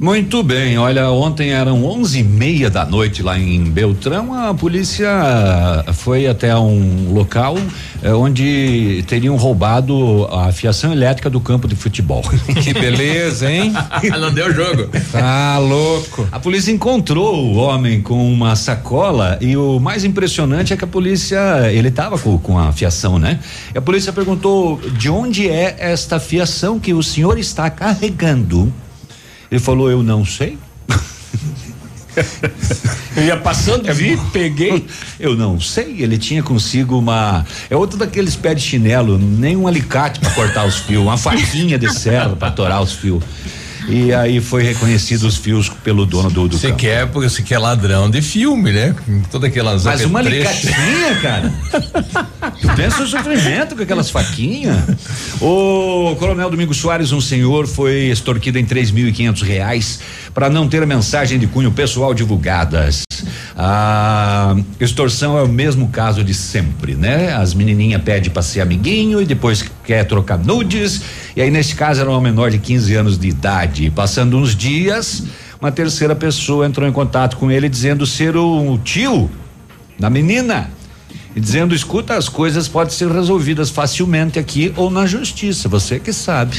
Muito 0.00 0.42
bem, 0.42 0.78
olha, 0.78 1.10
ontem 1.10 1.50
eram 1.50 1.84
onze 1.84 2.20
e 2.20 2.22
meia 2.22 2.70
da 2.70 2.84
noite 2.84 3.22
lá 3.22 3.36
em 3.36 3.64
Beltrão, 3.64 4.32
a 4.32 4.54
polícia 4.54 5.08
foi 5.92 6.28
até 6.28 6.56
um 6.56 7.12
local 7.12 7.56
eh, 8.00 8.12
onde 8.12 9.02
teriam 9.08 9.36
roubado 9.36 10.28
a 10.30 10.52
fiação 10.52 10.92
elétrica 10.92 11.28
do 11.28 11.40
campo 11.40 11.66
de 11.66 11.74
futebol. 11.74 12.22
Que 12.62 12.72
beleza, 12.72 13.50
hein? 13.50 13.72
Não 14.20 14.32
deu 14.32 14.52
jogo. 14.52 14.88
Tá 15.12 15.58
louco. 15.58 16.28
A 16.30 16.40
polícia 16.40 16.70
encontrou 16.70 17.34
o 17.36 17.56
homem 17.56 18.02
com 18.02 18.32
uma 18.32 18.56
sacola 18.56 19.38
e 19.40 19.56
o 19.56 19.78
mais 19.78 20.04
impressionante 20.04 20.72
é 20.72 20.76
que 20.76 20.84
a 20.84 20.88
polícia, 20.88 21.70
ele 21.72 21.90
tava 21.90 22.18
com, 22.18 22.38
com 22.38 22.58
a 22.58 22.72
fiação, 22.72 23.18
né? 23.18 23.38
E 23.74 23.78
a 23.78 23.82
polícia 23.82 24.12
perguntou 24.12 24.80
de 24.92 25.08
onde 25.08 25.48
é 25.48 25.76
esta 25.78 26.18
fiação 26.20 26.78
que 26.78 26.92
o 26.92 27.02
senhor 27.02 27.38
está 27.38 27.70
carregando. 27.70 28.72
Ele 29.50 29.60
falou: 29.60 29.90
Eu 29.90 30.02
não 30.02 30.24
sei. 30.24 30.58
Eu 33.16 33.24
ia 33.24 33.36
passando, 33.36 33.92
vi, 33.92 34.16
peguei. 34.32 34.86
Eu 35.18 35.36
não 35.36 35.60
sei, 35.60 36.02
ele 36.02 36.18
tinha 36.18 36.42
consigo 36.42 36.98
uma. 36.98 37.44
É 37.68 37.76
outro 37.76 37.98
daqueles 37.98 38.36
pés 38.36 38.56
de 38.56 38.62
chinelo, 38.62 39.18
nem 39.18 39.56
um 39.56 39.66
alicate 39.66 40.20
para 40.20 40.30
cortar 40.30 40.64
os 40.64 40.76
fios, 40.78 41.02
uma 41.02 41.16
faquinha 41.16 41.78
de 41.78 41.92
serra 41.92 42.36
para 42.36 42.50
torar 42.50 42.82
os 42.82 42.92
fios. 42.92 43.22
E 43.88 44.12
aí 44.12 44.38
foi 44.40 44.62
reconhecido 44.62 45.22
os 45.24 45.36
fios 45.36 45.70
pelo 45.70 46.04
dono 46.04 46.30
do, 46.30 46.46
do 46.46 46.58
Você 46.58 46.72
quer, 46.72 47.06
porque 47.06 47.28
você 47.30 47.42
quer 47.42 47.58
ladrão 47.58 48.10
de 48.10 48.20
filme, 48.20 48.70
né? 48.70 48.94
Com 49.06 49.22
todas 49.22 49.48
aquelas 49.48 49.84
Mas 49.84 50.04
uma 50.04 50.20
licatinha, 50.20 51.16
cara. 51.22 51.52
tu 52.60 52.68
pensa 52.76 53.02
o 53.02 53.06
sofrimento 53.06 53.74
com 53.74 53.82
aquelas 53.82 54.10
faquinhas. 54.10 54.76
O 55.40 56.14
Coronel 56.18 56.50
Domingos 56.50 56.76
Soares, 56.76 57.12
um 57.12 57.20
senhor, 57.20 57.66
foi 57.66 58.10
extorquido 58.10 58.58
em 58.58 58.64
três 58.64 58.90
mil 58.90 59.08
e 59.08 59.12
quinhentos 59.12 59.40
reais 59.40 60.00
para 60.34 60.50
não 60.50 60.68
ter 60.68 60.86
mensagem 60.86 61.38
de 61.38 61.46
cunho 61.46 61.72
pessoal 61.72 62.12
divulgadas. 62.12 63.07
A 63.56 64.56
extorsão 64.80 65.38
é 65.38 65.42
o 65.42 65.48
mesmo 65.48 65.88
caso 65.88 66.24
de 66.24 66.34
sempre, 66.34 66.94
né? 66.94 67.32
As 67.34 67.54
menininhas 67.54 68.02
pedem 68.02 68.30
para 68.30 68.42
ser 68.42 68.60
amiguinho 68.60 69.20
e 69.20 69.26
depois 69.26 69.64
quer 69.84 70.04
trocar 70.04 70.38
nudes. 70.38 71.02
E 71.36 71.42
aí, 71.42 71.50
nesse 71.50 71.74
caso, 71.74 72.00
era 72.00 72.10
uma 72.10 72.20
menor 72.20 72.50
de 72.50 72.58
15 72.58 72.94
anos 72.94 73.18
de 73.18 73.28
idade. 73.28 73.90
Passando 73.90 74.36
uns 74.36 74.54
dias, 74.54 75.24
uma 75.60 75.70
terceira 75.70 76.14
pessoa 76.14 76.66
entrou 76.66 76.88
em 76.88 76.92
contato 76.92 77.36
com 77.36 77.50
ele 77.50 77.68
dizendo 77.68 78.06
ser 78.06 78.36
o 78.36 78.78
tio 78.78 79.30
da 79.98 80.08
menina 80.08 80.70
e 81.34 81.40
dizendo: 81.40 81.74
escuta, 81.74 82.16
as 82.16 82.28
coisas 82.28 82.66
podem 82.66 82.92
ser 82.92 83.10
resolvidas 83.10 83.70
facilmente 83.70 84.38
aqui 84.38 84.72
ou 84.76 84.90
na 84.90 85.06
justiça, 85.06 85.68
você 85.68 85.98
que 85.98 86.12
sabe. 86.12 86.58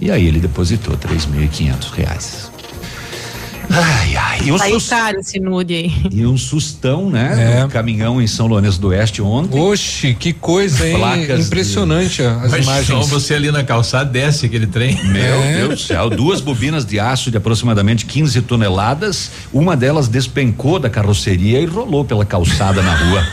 E 0.00 0.10
aí 0.10 0.26
ele 0.26 0.40
depositou 0.40 0.96
três 0.96 1.26
mil 1.26 1.42
e 1.42 1.48
quinhentos 1.48 1.90
reais. 1.90 2.51
Ai, 3.72 4.16
ai. 4.16 4.40
E 4.44 4.52
um 4.52 4.58
Saiu 4.58 4.78
sus... 4.78 4.88
caro 4.90 5.20
esse 5.20 5.40
nude 5.40 5.74
aí. 5.74 5.92
E 6.10 6.26
um 6.26 6.36
sustão, 6.36 7.08
né? 7.08 7.60
É. 7.60 7.64
Um 7.64 7.68
caminhão 7.68 8.20
em 8.20 8.26
São 8.26 8.46
Lourenço 8.46 8.80
do 8.80 8.88
Oeste 8.88 9.22
ontem. 9.22 9.58
Oxe, 9.58 10.14
que 10.14 10.32
coisa, 10.32 10.86
hein? 10.86 10.98
Placas 10.98 11.46
Impressionante 11.46 12.16
de... 12.16 12.26
as 12.26 12.50
Mas 12.50 12.64
imagens. 12.64 12.86
Só 12.86 13.00
você 13.02 13.34
ali 13.34 13.50
na 13.50 13.64
calçada 13.64 14.10
desce 14.10 14.46
aquele 14.46 14.66
trem. 14.66 15.02
Meu 15.04 15.42
é. 15.42 15.56
Deus 15.56 15.68
do 15.68 15.86
céu. 15.86 16.10
Duas 16.10 16.40
bobinas 16.40 16.84
de 16.84 17.00
aço 17.00 17.30
de 17.30 17.36
aproximadamente 17.38 18.04
15 18.04 18.42
toneladas. 18.42 19.30
Uma 19.52 19.76
delas 19.76 20.06
despencou 20.06 20.78
da 20.78 20.90
carroceria 20.90 21.58
e 21.60 21.64
rolou 21.64 22.04
pela 22.04 22.26
calçada 22.26 22.82
na 22.82 22.94
rua. 22.94 23.26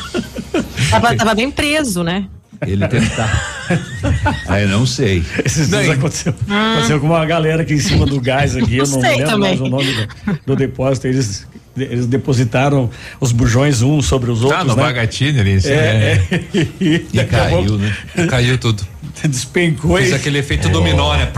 Tava, 0.90 1.16
tava 1.16 1.36
bem 1.36 1.52
preso, 1.52 2.03
né? 2.03 2.28
Ele 2.65 2.88
tentar. 2.88 3.68
Aí 4.48 4.68
não 4.68 4.86
sei. 4.86 5.23
Esses 5.45 5.69
dias 5.69 5.90
aconteceu, 5.90 6.34
ah. 6.49 6.73
aconteceu 6.73 6.99
com 6.99 7.07
uma 7.07 7.26
galera 7.26 7.61
aqui 7.61 7.73
em 7.73 7.80
cima 7.80 8.06
do 8.06 8.19
gás 8.19 8.56
aqui, 8.56 8.77
eu 8.77 8.86
não, 8.86 8.99
não 8.99 9.02
lembro 9.02 9.26
também. 9.26 9.40
mais 9.40 9.61
o 9.61 9.69
nome 9.69 9.94
do, 9.94 10.40
do 10.45 10.56
depósito. 10.56 11.07
Eles 11.07 11.48
eles 11.77 12.06
depositaram 12.06 12.90
os 13.19 13.31
bujões 13.31 13.81
uns 13.81 14.06
sobre 14.06 14.31
os 14.31 14.44
outros. 14.44 14.61
Ah, 14.61 14.64
no 14.64 14.76
né? 14.76 14.84
Bagatini 14.84 15.40
ali, 15.40 15.60
é, 15.64 15.69
é, 15.69 16.27
é, 16.31 16.44
e, 16.81 17.07
e 17.14 17.23
caiu, 17.23 17.77
né? 17.77 17.95
Caiu 18.30 18.57
tudo. 18.57 18.86
Despencou 19.23 19.98
Fez 19.98 20.14
aquele 20.14 20.40
efeito 20.40 20.68
oh. 20.68 20.72
dominó, 20.72 21.15
né? 21.15 21.31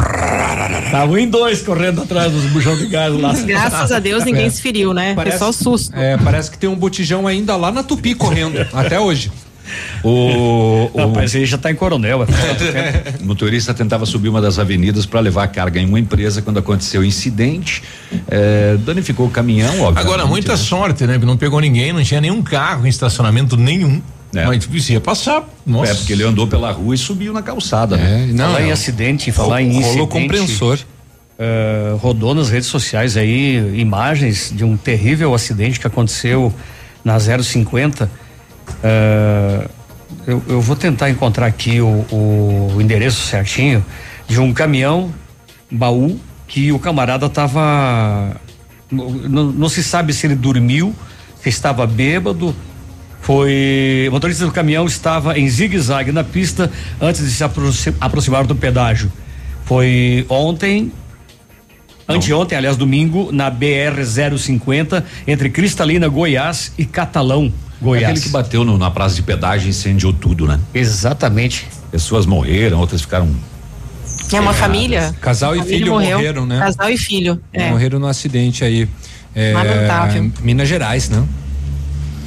Tava 0.92 1.20
em 1.20 1.28
dois 1.28 1.62
correndo 1.62 2.02
atrás 2.02 2.32
dos 2.32 2.46
bujões 2.46 2.80
de 2.80 2.88
gás 2.88 3.14
lá. 3.16 3.34
Graças 3.34 3.92
a 3.92 4.00
Deus 4.00 4.24
ninguém 4.24 4.46
é. 4.46 4.50
se 4.50 4.62
feriu, 4.62 4.94
né? 4.94 5.14
Parece, 5.14 5.38
Foi 5.38 5.48
só 5.48 5.52
susto. 5.52 5.96
É, 5.96 6.18
parece 6.18 6.52
que 6.52 6.58
tem 6.58 6.70
um 6.70 6.76
botijão 6.76 7.28
ainda 7.28 7.56
lá 7.56 7.72
na 7.72 7.84
Tupi 7.84 8.14
correndo, 8.16 8.66
até 8.74 9.00
hoje. 9.00 9.32
O, 10.04 10.90
o 10.94 10.98
Rapaz, 10.98 11.36
ele 11.36 11.46
já 11.46 11.56
está 11.56 11.72
em 11.72 11.76
Coronel. 11.76 12.26
o 13.20 13.26
motorista 13.26 13.74
tentava 13.74 14.06
subir 14.06 14.30
uma 14.30 14.42
das 14.42 14.60
avenidas 14.60 15.06
para 15.06 15.20
levar 15.20 15.48
carga 15.48 15.80
em 15.80 15.86
uma 15.86 16.00
empresa 16.00 16.42
quando 16.42 16.60
aconteceu 16.60 17.02
o 17.02 17.06
incidente. 17.06 17.84
É, 18.28 18.78
danificou 18.86 19.28
o 19.28 19.30
caminhão, 19.30 19.82
óbvio. 19.82 20.02
Agora, 20.02 20.26
muita 20.26 20.54
né? 20.54 20.58
sorte, 20.58 21.06
né? 21.06 21.18
Não 21.18 21.38
pegou 21.38 21.60
ninguém, 21.60 21.94
não 21.94 22.04
tinha 22.04 22.22
nenhum 22.22 22.42
carro 22.42 22.86
em 22.86 22.90
estacionamento 22.90 23.58
nenhum. 23.58 24.02
É. 24.34 24.46
Mas 24.46 24.68
isso 24.72 24.94
ia 24.94 25.02
passar. 25.02 25.48
Nossa. 25.66 25.92
É, 25.92 25.96
porque 25.96 26.14
ele 26.14 26.24
andou 26.24 26.48
pela 26.48 26.72
rua 26.72 26.96
e 26.96 26.98
subiu 26.98 27.34
na 27.34 27.42
calçada. 27.42 27.98
Né? 27.98 28.30
É, 28.30 28.34
não, 28.34 28.46
falar 28.46 28.60
não. 28.60 28.68
em 28.68 28.72
acidente, 28.72 29.32
falar 29.32 29.62
em 29.62 29.78
incidente. 29.78 30.08
compressor. 30.08 30.80
Uh, 31.38 31.98
rodou 31.98 32.36
nas 32.36 32.50
redes 32.50 32.70
sociais 32.70 33.18
aí 33.18 33.80
imagens 33.80 34.54
de 34.56 34.64
um 34.64 34.78
terrível 34.78 35.34
acidente 35.34 35.80
que 35.80 35.88
aconteceu 35.88 36.54
na 37.04 37.18
050 37.20 38.10
Uh, 38.84 39.70
eu, 40.28 40.44
eu, 40.48 40.62
vou 40.62 40.76
tentar 40.76 41.10
encontrar 41.10 41.46
aqui 41.46 41.82
o, 41.82 42.06
o, 42.12 42.78
endereço 42.80 43.22
certinho 43.22 43.84
de 44.28 44.40
um 44.40 44.54
caminhão 44.54 45.12
baú 45.70 46.20
que 46.48 46.72
o 46.72 46.80
camarada 46.80 47.26
estava 47.26 48.36
não, 48.92 49.10
não, 49.52 49.70
se 49.70 49.84
sabe 49.84 50.14
se 50.14 50.28
ele 50.28 50.36
dormiu, 50.36 50.94
se 51.42 51.50
estava 51.50 51.88
bêbado. 51.88 52.56
Foi 53.22 54.08
o 54.10 54.12
motorista 54.12 54.46
do 54.46 54.52
caminhão 54.52 54.86
estava 54.86 55.38
em 55.38 55.48
zigue-zague 55.48 56.12
na 56.12 56.24
pista 56.24 56.72
antes 57.00 57.24
de 57.24 57.32
se 57.32 57.94
aproximar 58.00 58.46
do 58.46 58.56
pedágio. 58.56 59.12
Foi 59.64 60.26
ontem, 60.28 60.92
anteontem, 62.08 62.58
aliás, 62.58 62.76
domingo, 62.76 63.32
na 63.32 63.50
BR 63.50 64.04
050 64.38 65.06
entre 65.28 65.50
Cristalina, 65.50 66.08
Goiás 66.08 66.74
e 66.78 66.86
Catalão. 66.86 67.54
Goiás. 67.82 68.12
Aquele 68.12 68.22
que 68.22 68.30
bateu 68.30 68.64
no, 68.64 68.78
na 68.78 68.92
praça 68.92 69.16
de 69.16 69.24
pedágio 69.24 69.68
e 69.68 69.70
incendiou 69.70 70.14
tudo, 70.14 70.46
né? 70.46 70.60
Exatamente. 70.74 71.68
Pessoas 71.92 72.26
morreram, 72.26 72.80
outras 72.80 73.02
ficaram. 73.02 73.30
É 74.32 74.40
uma 74.40 74.54
família. 74.54 75.14
Casal 75.20 75.56
e 75.56 75.64
filho 75.64 75.94
morreu. 75.94 76.18
morreram, 76.18 76.46
né? 76.46 76.60
Casal 76.60 76.90
e 76.90 76.98
filho. 76.98 77.42
É. 77.52 77.70
Morreram 77.70 78.00
no 78.00 78.08
acidente 78.08 78.64
aí. 78.64 78.88
É, 79.36 79.54
Lamentável. 79.54 80.32
Minas 80.42 80.70
Gerais, 80.70 81.10
né? 81.10 81.24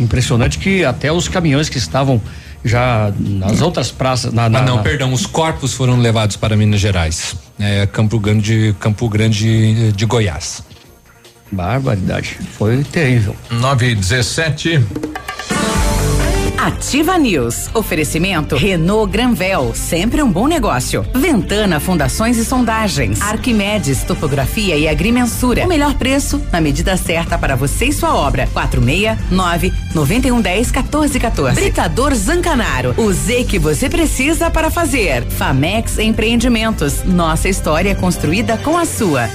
Impressionante 0.01 0.59
que 0.59 0.85
até 0.85 1.12
os 1.12 1.28
caminhões 1.28 1.68
que 1.68 1.78
estavam 1.78 2.20
já 2.64 3.12
nas 3.18 3.60
outras 3.60 3.90
praças. 3.90 4.32
Na, 4.32 4.48
na, 4.48 4.59
ah, 4.59 4.62
não, 4.62 4.76
na... 4.76 4.82
perdão, 4.82 5.12
os 5.12 5.26
corpos 5.26 5.74
foram 5.74 5.98
levados 5.98 6.36
para 6.36 6.56
Minas 6.56 6.81
Gerais. 6.81 7.36
É, 7.59 7.86
Campo 7.86 8.18
Grande, 8.18 8.74
Campo 8.81 9.09
Grande 9.09 9.93
de 9.93 10.05
Goiás. 10.05 10.62
Barbaridade. 11.52 12.36
Foi 12.59 12.82
terrível. 12.85 13.36
9 13.51 13.90
e 13.90 13.94
17. 13.94 14.85
Ativa 16.65 17.19
News. 17.19 17.69
Oferecimento 17.74 18.57
Renault 18.57 19.12
Granvel, 19.12 19.74
sempre 19.74 20.23
um 20.23 20.32
bom 20.32 20.47
negócio. 20.47 21.05
Ventana 21.15 21.78
Fundações 21.78 22.39
e 22.39 22.45
Sondagens. 22.45 23.20
Arquimedes 23.20 24.03
Topografia 24.03 24.74
e 24.74 24.89
Agrimensura. 24.89 25.62
O 25.66 25.69
melhor 25.69 25.93
preço 25.93 26.43
na 26.51 26.62
medida 26.62 26.97
certa 26.97 27.36
para 27.36 27.55
você 27.55 27.85
e 27.85 27.93
sua 27.93 28.15
obra. 28.15 28.49
469 28.51 29.74
9110 29.95 30.73
1414. 30.73 31.61
Britador 31.61 32.15
Zancanaro. 32.15 32.95
O 32.97 33.12
Z 33.12 33.45
que 33.45 33.59
você 33.59 33.91
precisa 33.91 34.49
para 34.49 34.70
fazer. 34.70 35.23
Famex 35.24 35.99
Empreendimentos. 35.99 37.05
Nossa 37.05 37.47
história 37.47 37.95
construída 37.95 38.57
com 38.57 38.78
a 38.78 38.86
sua. 38.86 39.28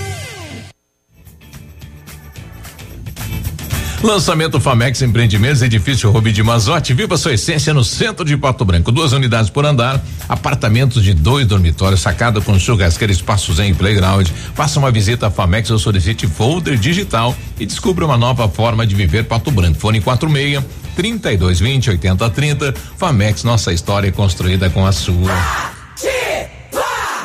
Lançamento 4.01 4.61
Famex 4.61 5.01
Empreendimentos, 5.01 5.61
edifício 5.61 6.09
Rubi 6.09 6.31
de 6.31 6.41
Mazote. 6.41 6.93
Viva 6.93 7.17
sua 7.17 7.33
essência 7.33 7.73
no 7.73 7.83
centro 7.83 8.23
de 8.23 8.37
Pato 8.37 8.63
Branco. 8.63 8.93
Duas 8.93 9.11
unidades 9.11 9.49
por 9.49 9.65
andar, 9.65 10.01
apartamentos 10.29 11.03
de 11.03 11.13
dois 11.13 11.45
dormitórios, 11.45 11.99
sacada 11.99 12.39
com 12.39 12.57
churrasqueira, 12.57 13.11
espaços 13.11 13.59
em 13.59 13.73
playground. 13.73 14.29
Faça 14.55 14.79
uma 14.79 14.89
visita 14.89 15.27
à 15.27 15.29
Famex 15.29 15.69
ou 15.69 15.77
solicite 15.77 16.27
folder 16.27 16.77
digital 16.77 17.35
e 17.59 17.65
descubra 17.65 18.05
uma 18.05 18.17
nova 18.17 18.47
forma 18.47 18.87
de 18.87 18.95
viver 18.95 19.25
Pato 19.25 19.51
Branco. 19.51 19.77
Fone 19.77 19.99
46 19.99 20.63
3220 20.95 21.89
8030. 21.89 22.73
Famex, 22.97 23.43
nossa 23.43 23.73
história 23.73 24.09
construída 24.13 24.69
com 24.69 24.85
a 24.85 24.93
sua. 24.93 25.29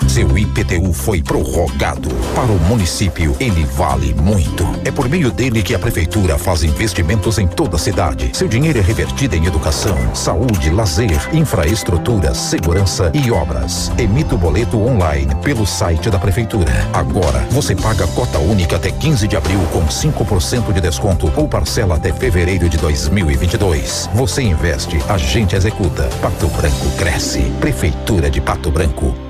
Seu 0.08 0.38
IPTU 0.38 0.92
foi 0.92 1.22
prorrogado. 1.22 2.08
Para 2.34 2.52
o 2.52 2.58
município, 2.68 3.34
ele 3.40 3.64
vale 3.64 4.14
muito. 4.14 4.64
É 4.84 4.90
por 4.90 5.08
meio 5.08 5.30
dele 5.30 5.62
que 5.62 5.74
a 5.74 5.78
prefeitura 5.78 6.38
faz 6.38 6.62
investimentos 6.62 7.38
em 7.38 7.46
toda 7.46 7.76
a 7.76 7.78
cidade. 7.78 8.30
Seu 8.32 8.46
dinheiro 8.46 8.78
é 8.78 8.82
revertido 8.82 9.34
em 9.34 9.46
educação, 9.46 9.96
saúde, 10.14 10.70
lazer, 10.70 11.18
infraestrutura, 11.34 12.34
segurança 12.34 13.10
e 13.12 13.30
obras. 13.30 13.90
Emita 13.98 14.34
o 14.34 14.38
boleto 14.38 14.78
online 14.78 15.34
pelo 15.42 15.66
site 15.66 16.10
da 16.10 16.18
prefeitura. 16.18 16.72
Agora, 16.92 17.40
você 17.50 17.74
paga 17.74 18.06
cota 18.08 18.38
única 18.38 18.76
até 18.76 18.90
15 18.90 19.26
de 19.26 19.36
abril 19.36 19.60
com 19.72 19.84
5% 19.86 20.72
de 20.72 20.80
desconto 20.80 21.32
ou 21.36 21.48
parcela 21.48 21.96
até 21.96 22.12
fevereiro 22.12 22.68
de 22.68 22.76
2022. 22.76 24.10
Você 24.14 24.42
investe, 24.42 24.98
a 25.08 25.18
gente 25.18 25.56
executa. 25.56 26.04
Pato 26.20 26.46
Branco 26.48 26.90
cresce. 26.96 27.40
Prefeitura 27.60 28.30
de 28.30 28.40
Pato 28.40 28.70
Branco. 28.70 29.23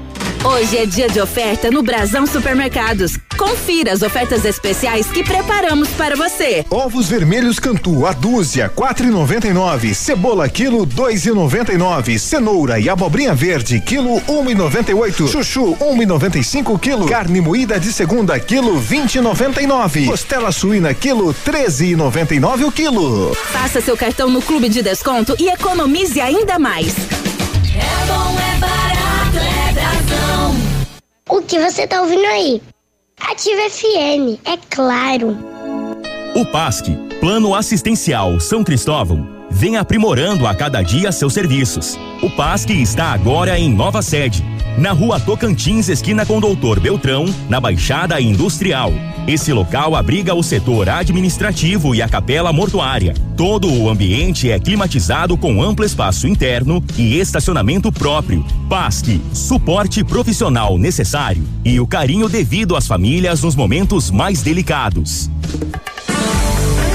Hoje 0.44 0.76
é 0.76 0.84
dia 0.84 1.08
de 1.08 1.18
oferta 1.18 1.70
no 1.70 1.82
Brasão 1.82 2.26
Supermercados. 2.26 3.18
Confira 3.34 3.94
as 3.94 4.02
ofertas 4.02 4.44
especiais 4.44 5.06
que 5.06 5.24
preparamos 5.24 5.88
para 5.88 6.14
você. 6.16 6.66
Ovos 6.68 7.08
vermelhos 7.08 7.58
Cantu, 7.58 8.04
a 8.04 8.12
dúzia, 8.12 8.68
quatro 8.68 9.06
e 9.06 9.10
noventa 9.10 9.48
e 9.48 9.54
nove. 9.54 9.94
Cebola, 9.94 10.46
quilo, 10.46 10.84
dois 10.84 11.24
e 11.24 11.30
noventa 11.30 11.72
e 11.72 11.78
nove. 11.78 12.18
Cenoura 12.18 12.78
e 12.78 12.90
abobrinha 12.90 13.34
verde, 13.34 13.80
quilo, 13.80 14.22
um 14.28 14.50
e 14.50 14.54
noventa 14.54 14.90
e 14.90 14.94
oito. 14.94 15.26
Chuchu, 15.26 15.78
um 15.80 16.02
e 16.02 16.04
noventa 16.04 16.38
e 16.38 16.44
cinco 16.44 16.78
quilo. 16.78 17.06
Carne 17.06 17.40
moída 17.40 17.80
de 17.80 17.90
segunda, 17.90 18.38
quilo, 18.38 18.78
vinte 18.78 19.14
e 19.14 19.22
noventa 19.22 19.62
e 19.62 19.66
nove. 19.66 20.04
Costela 20.04 20.52
suína, 20.52 20.92
quilo, 20.92 21.32
treze 21.32 21.92
e 21.92 21.96
noventa 21.96 22.34
e 22.34 22.38
nove 22.38 22.64
o 22.64 22.70
quilo. 22.70 23.34
Faça 23.50 23.80
seu 23.80 23.96
cartão 23.96 24.28
no 24.28 24.42
Clube 24.42 24.68
de 24.68 24.82
Desconto 24.82 25.34
e 25.38 25.48
economize 25.48 26.20
ainda 26.20 26.58
mais. 26.58 26.94
É 27.76 28.06
bom, 28.06 28.36
é 28.38 28.58
barato, 28.58 28.93
o 31.28 31.43
que 31.43 31.59
você 31.59 31.86
tá 31.86 32.01
ouvindo 32.01 32.27
aí? 32.27 32.61
Ativa 33.20 33.70
FM, 33.70 34.40
é 34.44 34.59
claro. 34.70 35.36
O 36.35 36.44
PASC, 36.47 36.86
Plano 37.20 37.55
Assistencial 37.55 38.40
São 38.40 38.64
Cristóvão, 38.64 39.27
vem 39.51 39.77
aprimorando 39.77 40.46
a 40.46 40.54
cada 40.54 40.82
dia 40.82 41.13
seus 41.13 41.32
serviços. 41.32 41.98
O 42.22 42.30
PASC 42.30 42.71
está 42.71 43.13
agora 43.13 43.59
em 43.59 43.71
nova 43.72 44.03
sede, 44.03 44.45
na 44.77 44.93
rua 44.93 45.21
Tocantins, 45.21 45.88
esquina 45.88 46.27
com 46.27 46.40
Doutor 46.40 46.80
Beltrão, 46.80 47.27
na 47.48 47.61
Baixada 47.61 48.21
Industrial. 48.21 48.93
Esse 49.27 49.54
local 49.54 49.96
abriga 49.96 50.35
o 50.35 50.43
setor 50.43 50.86
administrativo 50.86 51.94
e 51.94 52.03
a 52.03 52.09
capela 52.09 52.53
mortuária. 52.53 53.14
Todo 53.35 53.72
o 53.72 53.88
ambiente 53.88 54.51
é 54.51 54.61
climatizado 54.61 55.35
com 55.38 55.62
amplo 55.62 55.82
espaço 55.82 56.28
interno 56.28 56.85
e 56.98 57.19
estacionamento 57.19 57.90
próprio. 57.90 58.44
PASC, 58.69 59.19
suporte 59.32 60.04
profissional 60.04 60.77
necessário 60.77 61.43
e 61.64 61.80
o 61.80 61.86
carinho 61.86 62.28
devido 62.28 62.77
às 62.77 62.86
famílias 62.86 63.43
nos 63.43 63.56
momentos 63.56 64.11
mais 64.11 64.43
delicados. 64.43 65.30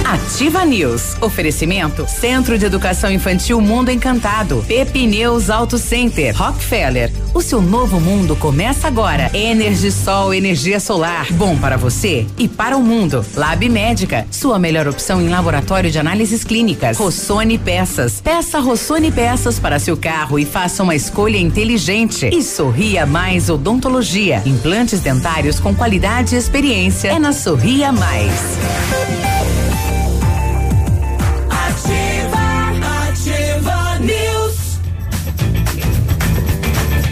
Ativa 0.09 0.65
News. 0.65 1.15
Oferecimento 1.21 2.07
Centro 2.07 2.57
de 2.57 2.65
Educação 2.65 3.11
Infantil 3.11 3.61
Mundo 3.61 3.91
Encantado. 3.91 4.65
Pepineus 4.67 5.51
Auto 5.51 5.77
Center. 5.77 6.35
Rockefeller. 6.35 7.11
O 7.31 7.43
seu 7.43 7.61
novo 7.61 7.99
mundo 7.99 8.35
começa 8.35 8.87
agora. 8.87 9.29
Energisol, 9.35 10.33
energia 10.33 10.79
solar. 10.79 11.31
Bom 11.33 11.55
para 11.55 11.77
você 11.77 12.25
e 12.39 12.47
para 12.47 12.75
o 12.75 12.81
mundo. 12.81 13.23
Lab 13.35 13.69
Médica. 13.69 14.25
Sua 14.31 14.57
melhor 14.57 14.87
opção 14.87 15.21
em 15.21 15.29
laboratório 15.29 15.91
de 15.91 15.99
análises 15.99 16.43
clínicas. 16.43 16.97
Rossoni 16.97 17.59
Peças. 17.59 18.19
Peça 18.19 18.59
Rossoni 18.59 19.11
Peças 19.11 19.59
para 19.59 19.77
seu 19.77 19.95
carro 19.95 20.39
e 20.39 20.45
faça 20.45 20.81
uma 20.81 20.95
escolha 20.95 21.37
inteligente. 21.37 22.31
E 22.33 22.41
Sorria 22.41 23.05
Mais 23.05 23.47
Odontologia. 23.47 24.41
Implantes 24.43 25.01
dentários 25.01 25.59
com 25.59 25.75
qualidade 25.75 26.33
e 26.33 26.39
experiência. 26.39 27.09
É 27.09 27.19
na 27.19 27.31
Sorria 27.31 27.91
Mais. 27.91 28.57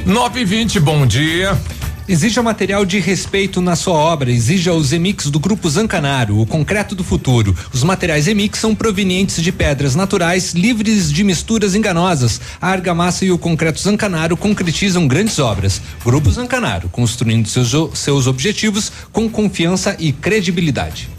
9 0.08 0.40
e 0.40 0.46
20 0.46 0.80
bom 0.80 1.06
dia. 1.06 1.60
Exija 2.08 2.42
material 2.42 2.86
de 2.86 2.98
respeito 2.98 3.60
na 3.60 3.76
sua 3.76 3.96
obra. 3.96 4.32
Exija 4.32 4.72
os 4.72 4.94
Emix 4.94 5.30
do 5.30 5.38
Grupo 5.38 5.70
Zancanaro, 5.70 6.40
o 6.40 6.46
concreto 6.46 6.96
do 6.96 7.04
futuro. 7.04 7.54
Os 7.74 7.84
materiais 7.84 8.26
Emix 8.26 8.58
são 8.58 8.74
provenientes 8.74 9.44
de 9.44 9.52
pedras 9.52 9.96
naturais, 9.96 10.54
livres 10.54 11.12
de 11.12 11.26
misturas 11.26 11.76
enganosas. 11.76 12.40
A 12.62 12.70
argamassa 12.70 13.26
e 13.26 13.32
o 13.32 13.38
concreto 13.38 13.82
Zancanaro 13.82 14.38
concretizam 14.38 15.10
grandes 15.10 15.40
obras. 15.40 15.82
Grupo 16.06 16.32
Zancanaro, 16.32 16.88
construindo 16.88 17.50
seus, 17.50 17.76
seus 17.94 18.28
objetivos 18.28 18.90
com 19.12 19.30
confiança 19.30 19.94
e 20.00 20.14
credibilidade. 20.14 21.10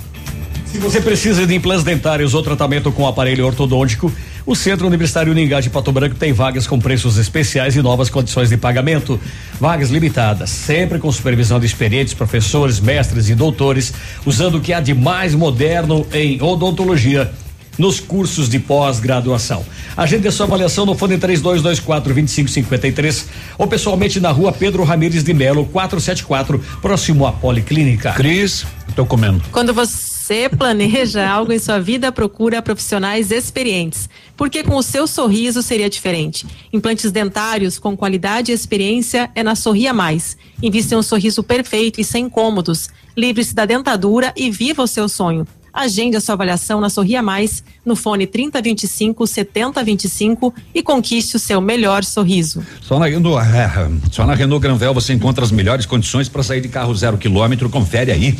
Se 0.65 0.79
você 0.79 0.99
precisa 0.99 1.47
de 1.47 1.55
implantes 1.55 1.85
dentários 1.85 2.33
ou 2.33 2.43
tratamento 2.43 2.91
com 2.91 3.07
aparelho 3.07 3.45
ortodôntico, 3.47 4.11
o 4.49 4.57
Centro 4.57 4.87
Universitário 4.87 5.31
Uningá 5.31 5.61
de 5.61 5.69
Pato 5.69 5.93
Branco 5.93 6.15
tem 6.15 6.33
vagas 6.33 6.67
com 6.67 6.81
preços 6.81 7.19
especiais 7.19 7.77
e 7.77 7.83
novas 7.83 8.09
condições 8.09 8.49
de 8.49 8.57
pagamento. 8.57 9.21
Vagas 9.61 9.91
limitadas, 9.91 10.49
sempre 10.49 10.99
com 10.99 11.13
supervisão 11.13 11.61
de 11.61 11.67
experientes 11.67 12.15
professores, 12.15 12.81
mestres 12.81 13.29
e 13.29 13.35
doutores, 13.35 13.93
usando 14.25 14.57
o 14.57 14.61
que 14.63 14.73
há 14.73 14.81
de 14.81 14.95
mais 14.95 15.35
moderno 15.35 16.07
em 16.15 16.41
odontologia 16.41 17.31
nos 17.77 18.01
cursos 18.01 18.49
de 18.49 18.59
pós-graduação. 18.59 19.67
Agende 19.95 20.27
a 20.27 20.33
sua 20.33 20.47
avaliação 20.47 20.87
no 20.87 20.95
fone 20.95 21.19
3224 21.19 22.15
2553 22.15 23.27
ou 23.59 23.67
pessoalmente 23.67 24.19
na 24.19 24.31
rua 24.31 24.51
Pedro 24.51 24.83
Ramires 24.83 25.23
de 25.23 25.35
Melo, 25.35 25.67
474, 25.67 26.59
próximo 26.81 27.27
à 27.27 27.33
Policlínica. 27.33 28.13
Cris, 28.13 28.65
estou 28.89 29.05
comendo. 29.05 29.43
Quando 29.53 29.75
você 29.75 30.08
você 30.29 30.47
planeja 30.47 31.25
algo 31.27 31.53
em 31.55 31.59
sua 31.59 31.81
vida, 31.81 32.13
procura 32.13 32.61
profissionais 32.61 33.31
experientes. 33.31 34.11
Porque 34.37 34.63
com 34.63 34.77
o 34.77 34.83
seu 34.83 35.07
sorriso 35.07 35.63
seria 35.63 35.89
diferente. 35.89 36.47
Implantes 36.71 37.11
dentários 37.11 37.79
com 37.79 37.97
qualidade 37.97 38.53
e 38.53 38.55
experiência 38.55 39.31
é 39.35 39.43
na 39.43 39.55
Sorria 39.55 39.95
Mais. 39.95 40.37
Invista 40.63 40.95
em 40.95 40.99
um 40.99 41.03
sorriso 41.03 41.43
perfeito 41.43 41.99
e 41.99 42.05
sem 42.05 42.27
incômodos. 42.27 42.91
Livre-se 43.17 43.55
da 43.55 43.65
dentadura 43.65 44.31
e 44.37 44.51
viva 44.51 44.83
o 44.83 44.87
seu 44.87 45.09
sonho. 45.09 45.47
Agende 45.73 46.17
a 46.17 46.21
sua 46.21 46.35
avaliação 46.35 46.79
na 46.81 46.91
Sorria 46.91 47.23
Mais, 47.23 47.65
no 47.85 47.97
fone 47.97 48.27
3025 48.27 49.27
7025 49.27 50.55
e 50.75 50.83
conquiste 50.83 51.37
o 51.37 51.39
seu 51.39 51.61
melhor 51.61 52.05
sorriso. 52.05 52.63
Só 52.83 52.99
na, 52.99 53.09
no, 53.09 53.39
é, 53.39 53.71
só 54.11 54.27
na 54.27 54.35
Renault 54.35 54.63
Granvel 54.63 54.93
você 54.93 55.15
encontra 55.15 55.43
as 55.43 55.51
melhores 55.51 55.87
condições 55.87 56.29
para 56.29 56.43
sair 56.43 56.61
de 56.61 56.69
carro 56.69 56.95
zero 56.95 57.17
quilômetro. 57.17 57.71
Confere 57.71 58.13
aí. 58.13 58.37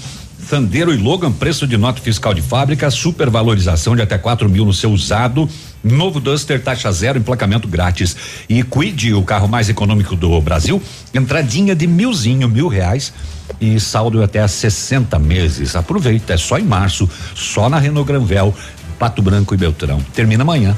Sandero 0.47 0.93
e 0.95 0.97
Logan, 0.97 1.33
preço 1.33 1.67
de 1.67 1.77
nota 1.77 2.01
fiscal 2.01 2.33
de 2.33 2.41
fábrica, 2.41 2.91
supervalorização 2.91 3.95
de 3.95 4.03
até 4.03 4.17
4 4.17 4.49
mil 4.49 4.65
no 4.65 4.73
seu 4.73 4.91
usado. 4.91 5.49
Novo 5.83 6.21
Duster, 6.21 6.63
taxa 6.63 6.91
zero, 6.91 7.19
emplacamento 7.19 7.69
grátis. 7.69 8.17
E 8.49 8.63
Quid, 8.63 9.15
o 9.15 9.23
carro 9.23 9.49
mais 9.49 9.69
econômico 9.69 10.17
do 10.17 10.41
Brasil, 10.41 10.81
entradinha 11.15 11.75
de 11.75 11.87
milzinho, 11.87 12.49
mil 12.49 12.69
reais 12.69 13.13
e 13.61 13.79
saldo 13.79 14.23
até 14.23 14.47
60 14.47 15.19
meses. 15.19 15.77
Aproveita, 15.77 16.35
é 16.35 16.37
só 16.37 16.59
em 16.59 16.65
março, 16.65 17.09
só 17.35 17.69
na 17.69 17.79
Renault 17.79 18.07
Granvel, 18.07 18.55
Pato 18.99 19.23
Branco 19.23 19.55
e 19.55 19.57
Beltrão. 19.57 20.01
Termina 20.15 20.43
amanhã. 20.43 20.77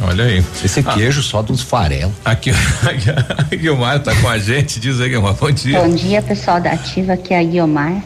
Olha 0.00 0.24
aí. 0.24 0.44
Esse 0.62 0.80
ah. 0.80 0.92
queijo 0.94 1.22
só 1.22 1.42
dos 1.42 1.62
farelo. 1.62 2.14
Aqui, 2.24 2.50
aqui 2.84 3.10
a 3.10 3.56
Guilmar 3.56 4.02
tá 4.02 4.14
com 4.16 4.28
a 4.28 4.38
gente, 4.38 4.78
diz 4.78 5.00
aí, 5.00 5.08
Guilmar, 5.08 5.34
bom 5.34 5.50
dia. 5.50 5.80
Bom 5.80 5.94
dia, 5.94 6.20
pessoal 6.22 6.60
da 6.60 6.72
Ativa, 6.72 7.14
aqui 7.14 7.32
é 7.32 7.40
a 7.40 7.44
Guilmar. 7.44 8.02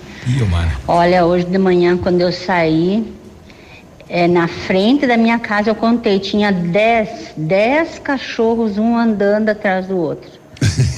Olha, 0.87 1.25
hoje 1.25 1.47
de 1.47 1.59
manhã, 1.59 1.97
quando 1.97 2.21
eu 2.21 2.33
saí, 2.33 3.13
é, 4.09 4.27
na 4.27 4.49
frente 4.49 5.07
da 5.07 5.17
minha 5.17 5.39
casa 5.39 5.71
eu 5.71 5.75
contei, 5.75 6.19
tinha 6.19 6.51
dez, 6.51 7.33
dez 7.37 7.99
cachorros, 7.99 8.77
um 8.77 8.97
andando 8.97 9.51
atrás 9.51 9.87
do 9.87 9.97
outro. 9.97 10.40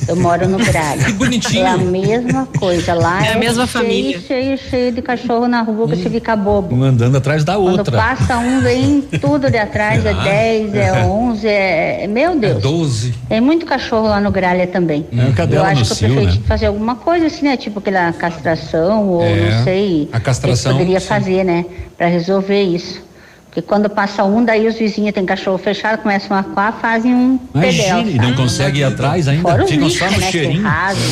Eu 0.08 0.16
moro 0.16 0.48
no 0.48 0.58
Braga. 0.58 1.04
que 1.04 1.12
bonitinho. 1.12 1.64
É 1.64 1.70
a 1.70 1.76
mesma 1.76 2.46
coisa. 2.58 2.94
Lá 2.94 3.24
é, 3.24 3.28
é 3.28 3.32
a 3.32 3.38
mesma 3.38 3.66
cheio, 3.66 3.84
família. 3.84 4.20
Cheio, 4.20 4.58
cheio 4.58 4.92
de 4.92 5.02
cachorro 5.02 5.46
na 5.46 5.62
rua 5.62 5.88
que 5.88 5.94
hum. 5.94 6.02
você 6.02 6.10
fica 6.10 6.34
bobo. 6.36 6.74
Um 6.74 6.82
andando 6.82 7.16
atrás 7.16 7.44
da 7.44 7.56
outra. 7.56 7.84
Quando 7.84 7.92
passa 7.92 8.38
um, 8.38 8.60
vem 8.60 9.00
tudo 9.20 9.50
de 9.50 9.58
atrás. 9.58 10.04
é 10.04 10.12
10, 10.12 10.74
é 10.74 11.04
11, 11.04 11.46
é, 11.46 12.04
é. 12.04 12.06
Meu 12.06 12.38
Deus. 12.38 12.56
É 12.56 12.60
12. 12.60 13.14
Tem 13.28 13.40
muito 13.40 13.64
cachorro 13.64 14.08
lá 14.08 14.20
no 14.20 14.30
Gralha 14.30 14.66
também. 14.66 15.06
É, 15.12 15.54
eu 15.54 15.62
acho 15.62 15.84
que 15.84 15.92
o 15.92 15.96
prefeito 15.96 16.34
né? 16.34 16.42
fazer 16.46 16.66
alguma 16.66 16.96
coisa 16.96 17.26
assim, 17.26 17.44
né? 17.44 17.56
Tipo 17.56 17.78
aquela 17.78 18.12
castração, 18.12 19.08
ou 19.08 19.22
é, 19.22 19.50
não 19.50 19.64
sei. 19.64 20.08
A 20.12 20.20
castração. 20.20 20.72
Que 20.72 20.78
poderia 20.78 21.00
sim. 21.00 21.06
fazer, 21.06 21.44
né? 21.44 21.64
Pra 21.96 22.08
resolver 22.08 22.62
isso. 22.62 23.11
Porque 23.52 23.60
quando 23.60 23.90
passa 23.90 24.24
um, 24.24 24.42
daí 24.42 24.66
os 24.66 24.76
vizinhos 24.76 25.12
têm 25.12 25.26
cachorro 25.26 25.58
fechado, 25.58 26.00
começam 26.00 26.34
a 26.34 26.42
coar, 26.42 26.72
fazem 26.80 27.14
um 27.14 27.38
Imagina, 27.54 28.08
e 28.08 28.16
não 28.16 28.34
consegue 28.34 28.80
ir 28.80 28.84
atrás 28.84 29.28
ainda, 29.28 29.42
Fora 29.42 29.66
ficam 29.66 29.88
lixo, 29.88 29.98
só 29.98 30.10
no 30.10 30.18
né, 30.18 30.30
cheirinho. 30.30 30.64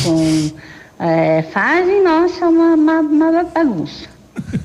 Com, 0.03 0.51
é, 1.05 1.43
fazem, 1.43 2.03
nossa, 2.03 2.47
uma, 2.47 2.73
uma, 2.73 2.99
uma 3.01 3.43
bagunça. 3.43 4.09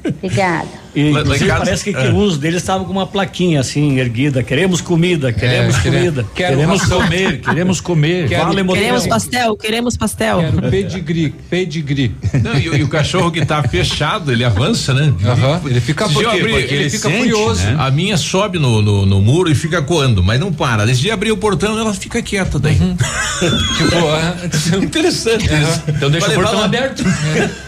Obrigada. 0.04 0.86
E, 0.96 1.10
inclusive, 1.10 1.46
parece 1.46 1.84
que, 1.84 1.92
que 1.92 2.08
uns 2.08 2.38
deles 2.38 2.62
estavam 2.62 2.86
com 2.86 2.92
uma 2.92 3.06
plaquinha 3.06 3.60
assim 3.60 3.98
erguida. 3.98 4.42
Queremos 4.42 4.80
comida, 4.80 5.30
queremos 5.30 5.76
é, 5.76 5.82
comida. 5.82 6.26
queremos 6.34 6.82
comer, 6.84 7.40
queremos 7.40 7.80
comer. 7.82 8.28
Quero, 8.28 8.44
vale 8.46 8.64
queremos 8.64 9.06
pastel, 9.06 9.56
queremos 9.56 9.96
pastel. 9.96 10.38
Quero 10.38 10.70
pedigree, 10.70 11.34
pedigree. 11.50 12.14
Não, 12.42 12.56
e, 12.56 12.78
e, 12.78 12.82
o 12.82 12.88
cachorro 12.88 13.30
que 13.30 13.40
está 13.40 13.62
fechado, 13.62 14.32
ele 14.32 14.42
avança, 14.42 14.94
né? 14.94 15.02
Uhum. 15.02 15.68
Ele 15.68 15.80
fica 15.82 16.08
por 16.08 16.26
abrir, 16.26 16.50
Porque 16.50 16.74
ele, 16.74 16.84
ele 16.84 16.90
fica 16.90 17.10
sente, 17.10 17.18
curioso. 17.18 17.62
Né? 17.62 17.76
A 17.78 17.90
minha 17.90 18.16
sobe 18.16 18.58
no, 18.58 18.80
no, 18.80 19.04
no, 19.04 19.20
muro 19.20 19.50
e 19.50 19.54
fica 19.54 19.82
coando, 19.82 20.24
mas 20.24 20.40
não 20.40 20.50
para. 20.50 20.86
Desde 20.86 21.02
de 21.02 21.10
abrir 21.10 21.30
o 21.30 21.36
portão, 21.36 21.78
ela 21.78 21.92
fica 21.92 22.22
quieta 22.22 22.58
daí. 22.58 22.78
Uhum. 22.80 22.96
tipo, 23.76 24.76
é, 24.78 24.80
interessante 24.82 25.50
uhum. 25.50 25.62
isso. 25.62 25.82
Então 25.88 26.10
deixa 26.10 26.30
o 26.30 26.34
portão 26.34 26.62
aberto. 26.62 27.04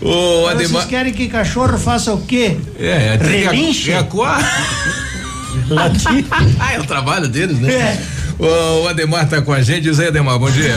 Ô, 0.00 0.46
Ademar... 0.46 0.68
Vocês 0.68 0.84
querem 0.86 1.12
que 1.12 1.28
cachorro 1.28 1.78
faça 1.78 2.12
o 2.12 2.20
quê? 2.20 2.56
É, 2.78 3.14
é 3.14 3.16
Relinche? 3.16 3.90
Reacuar. 3.90 4.40
ah, 6.60 6.72
é 6.74 6.80
o 6.80 6.84
trabalho 6.84 7.28
deles, 7.28 7.58
né? 7.58 7.72
É. 7.72 7.98
O 8.38 8.86
Ademar 8.86 9.26
tá 9.28 9.40
com 9.40 9.52
a 9.52 9.62
gente. 9.62 9.82
Diz 9.82 9.98
aí, 9.98 10.08
Ademar, 10.08 10.38
bom 10.38 10.50
dia. 10.50 10.76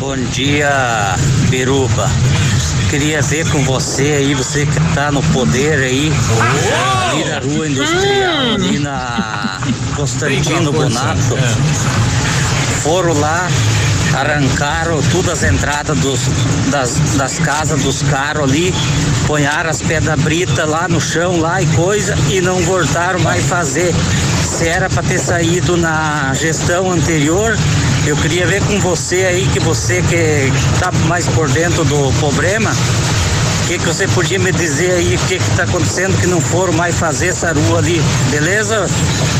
Bom 0.00 0.16
dia, 0.32 1.14
Peruba. 1.50 2.10
Queria 2.90 3.22
ver 3.22 3.48
com 3.50 3.62
você 3.64 4.02
aí, 4.02 4.34
você 4.34 4.66
que 4.66 4.94
tá 4.94 5.10
no 5.10 5.22
poder 5.24 5.78
aí, 5.78 6.12
oh! 6.12 7.10
ali 7.10 7.24
na 7.24 7.38
rua 7.40 7.68
industrial, 7.68 8.54
ali 8.54 8.78
na 8.78 9.60
Constantino 9.96 10.72
Bonato. 10.72 11.36
É. 11.36 12.82
Foram 12.82 13.12
lá 13.18 13.48
arrancaram 14.16 15.00
todas 15.12 15.44
as 15.44 15.52
entradas 15.52 15.98
dos, 15.98 16.20
das, 16.70 16.98
das 17.16 17.38
casas 17.38 17.82
dos 17.82 18.02
carros 18.02 18.44
ali, 18.44 18.74
ponharam 19.26 19.70
as 19.70 19.82
pedras 19.82 20.18
britas 20.20 20.68
lá 20.68 20.88
no 20.88 21.00
chão 21.00 21.38
lá 21.38 21.60
e 21.60 21.66
coisa 21.68 22.16
e 22.30 22.40
não 22.40 22.58
voltaram 22.60 23.20
mais 23.20 23.44
fazer. 23.44 23.94
Se 24.42 24.66
era 24.66 24.88
para 24.88 25.02
ter 25.02 25.18
saído 25.18 25.76
na 25.76 26.32
gestão 26.34 26.90
anterior, 26.90 27.56
Eu 28.06 28.16
queria 28.18 28.46
ver 28.46 28.62
com 28.62 28.78
você 28.78 29.24
aí, 29.24 29.48
que 29.48 29.58
você 29.58 30.00
que 30.00 30.14
está 30.74 30.92
mais 31.08 31.26
por 31.26 31.48
dentro 31.50 31.84
do 31.84 32.12
problema, 32.20 32.70
o 32.70 33.66
que, 33.66 33.78
que 33.78 33.84
você 33.84 34.06
podia 34.06 34.38
me 34.38 34.52
dizer 34.52 34.92
aí, 34.92 35.16
o 35.16 35.18
que 35.26 35.34
está 35.34 35.64
acontecendo 35.64 36.16
que 36.20 36.28
não 36.28 36.40
foram 36.40 36.72
mais 36.74 36.94
fazer 36.94 37.28
essa 37.28 37.52
rua 37.52 37.78
ali, 37.78 38.00
beleza? 38.30 38.86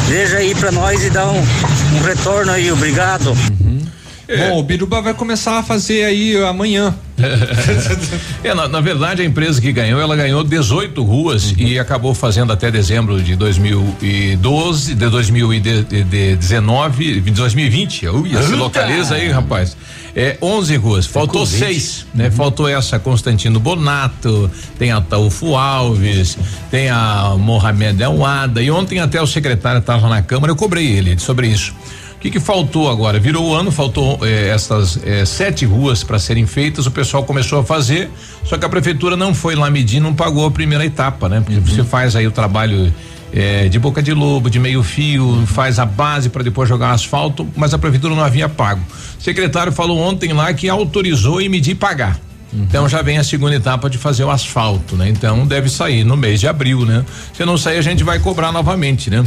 Veja 0.08 0.38
aí 0.38 0.52
para 0.52 0.72
nós 0.72 1.04
e 1.04 1.10
dá 1.10 1.26
um, 1.26 1.38
um 1.38 2.02
retorno 2.02 2.50
aí, 2.50 2.72
obrigado. 2.72 3.28
Uhum. 3.60 3.86
É. 4.28 4.48
Bom, 4.48 4.58
o 4.58 4.62
Biruba 4.62 5.00
vai 5.00 5.14
começar 5.14 5.58
a 5.58 5.62
fazer 5.62 6.04
aí 6.04 6.36
amanhã. 6.44 6.94
é, 8.44 8.52
na, 8.52 8.68
na, 8.68 8.80
verdade, 8.80 9.22
a 9.22 9.24
empresa 9.24 9.60
que 9.60 9.72
ganhou, 9.72 10.00
ela 10.00 10.16
ganhou 10.16 10.44
18 10.44 11.02
ruas 11.02 11.52
uhum. 11.52 11.58
e 11.58 11.78
acabou 11.78 12.12
fazendo 12.12 12.52
até 12.52 12.70
dezembro 12.70 13.22
de 13.22 13.34
2012, 13.36 14.94
de 14.94 15.08
2019, 15.08 17.20
de 17.20 17.30
2020. 17.30 18.08
Ui, 18.08 18.30
se 18.42 18.54
localiza 18.54 19.14
aí, 19.14 19.30
rapaz. 19.30 19.76
É 20.14 20.36
11 20.40 20.76
ruas, 20.76 21.06
faltou 21.06 21.46
seis, 21.46 22.06
né? 22.14 22.26
Uhum. 22.26 22.32
Faltou 22.32 22.68
essa 22.68 22.98
Constantino 22.98 23.60
Bonato, 23.60 24.50
tem 24.78 24.90
a 24.90 25.00
Taufo 25.00 25.54
Alves, 25.54 26.38
tem 26.70 26.88
a 26.88 27.34
Mohamed 27.38 28.02
Elwada 28.02 28.62
e 28.62 28.70
ontem 28.70 28.98
até 28.98 29.20
o 29.20 29.26
secretário 29.26 29.80
estava 29.80 30.08
na 30.08 30.22
Câmara, 30.22 30.50
eu 30.50 30.56
cobrei 30.56 30.86
ele 30.86 31.18
sobre 31.18 31.48
isso. 31.48 31.74
O 32.16 32.18
que, 32.18 32.30
que 32.30 32.40
faltou 32.40 32.90
agora? 32.90 33.20
Virou 33.20 33.50
o 33.50 33.54
ano, 33.54 33.70
faltou 33.70 34.18
eh, 34.22 34.48
essas 34.48 34.98
eh, 35.04 35.24
sete 35.24 35.66
ruas 35.66 36.02
para 36.02 36.18
serem 36.18 36.46
feitas. 36.46 36.86
O 36.86 36.90
pessoal 36.90 37.22
começou 37.24 37.60
a 37.60 37.64
fazer, 37.64 38.10
só 38.42 38.56
que 38.56 38.64
a 38.64 38.68
prefeitura 38.68 39.16
não 39.16 39.34
foi 39.34 39.54
lá 39.54 39.70
medir, 39.70 40.00
não 40.00 40.14
pagou 40.14 40.46
a 40.46 40.50
primeira 40.50 40.84
etapa, 40.84 41.28
né? 41.28 41.40
Porque 41.40 41.60
uhum. 41.60 41.66
você 41.66 41.84
faz 41.84 42.16
aí 42.16 42.26
o 42.26 42.30
trabalho 42.30 42.92
eh, 43.32 43.68
de 43.68 43.78
boca 43.78 44.02
de 44.02 44.14
lobo, 44.14 44.48
de 44.48 44.58
meio 44.58 44.82
fio, 44.82 45.44
faz 45.46 45.78
a 45.78 45.84
base 45.84 46.30
para 46.30 46.42
depois 46.42 46.68
jogar 46.68 46.92
asfalto, 46.92 47.46
mas 47.54 47.74
a 47.74 47.78
prefeitura 47.78 48.14
não 48.14 48.24
havia 48.24 48.48
pago. 48.48 48.80
O 49.18 49.22
secretário 49.22 49.70
falou 49.70 49.98
ontem 49.98 50.32
lá 50.32 50.52
que 50.54 50.70
autorizou 50.70 51.40
e 51.40 51.48
medir 51.50 51.74
pagar. 51.74 52.18
Uhum. 52.52 52.62
Então 52.62 52.88
já 52.88 53.02
vem 53.02 53.18
a 53.18 53.24
segunda 53.24 53.54
etapa 53.54 53.90
de 53.90 53.98
fazer 53.98 54.24
o 54.24 54.30
asfalto, 54.30 54.96
né? 54.96 55.08
Então 55.08 55.46
deve 55.46 55.68
sair 55.68 56.02
no 56.02 56.16
mês 56.16 56.40
de 56.40 56.48
abril, 56.48 56.86
né? 56.86 57.04
Se 57.34 57.44
não 57.44 57.58
sair, 57.58 57.76
a 57.76 57.82
gente 57.82 58.02
vai 58.02 58.18
cobrar 58.18 58.52
novamente, 58.52 59.10
né? 59.10 59.22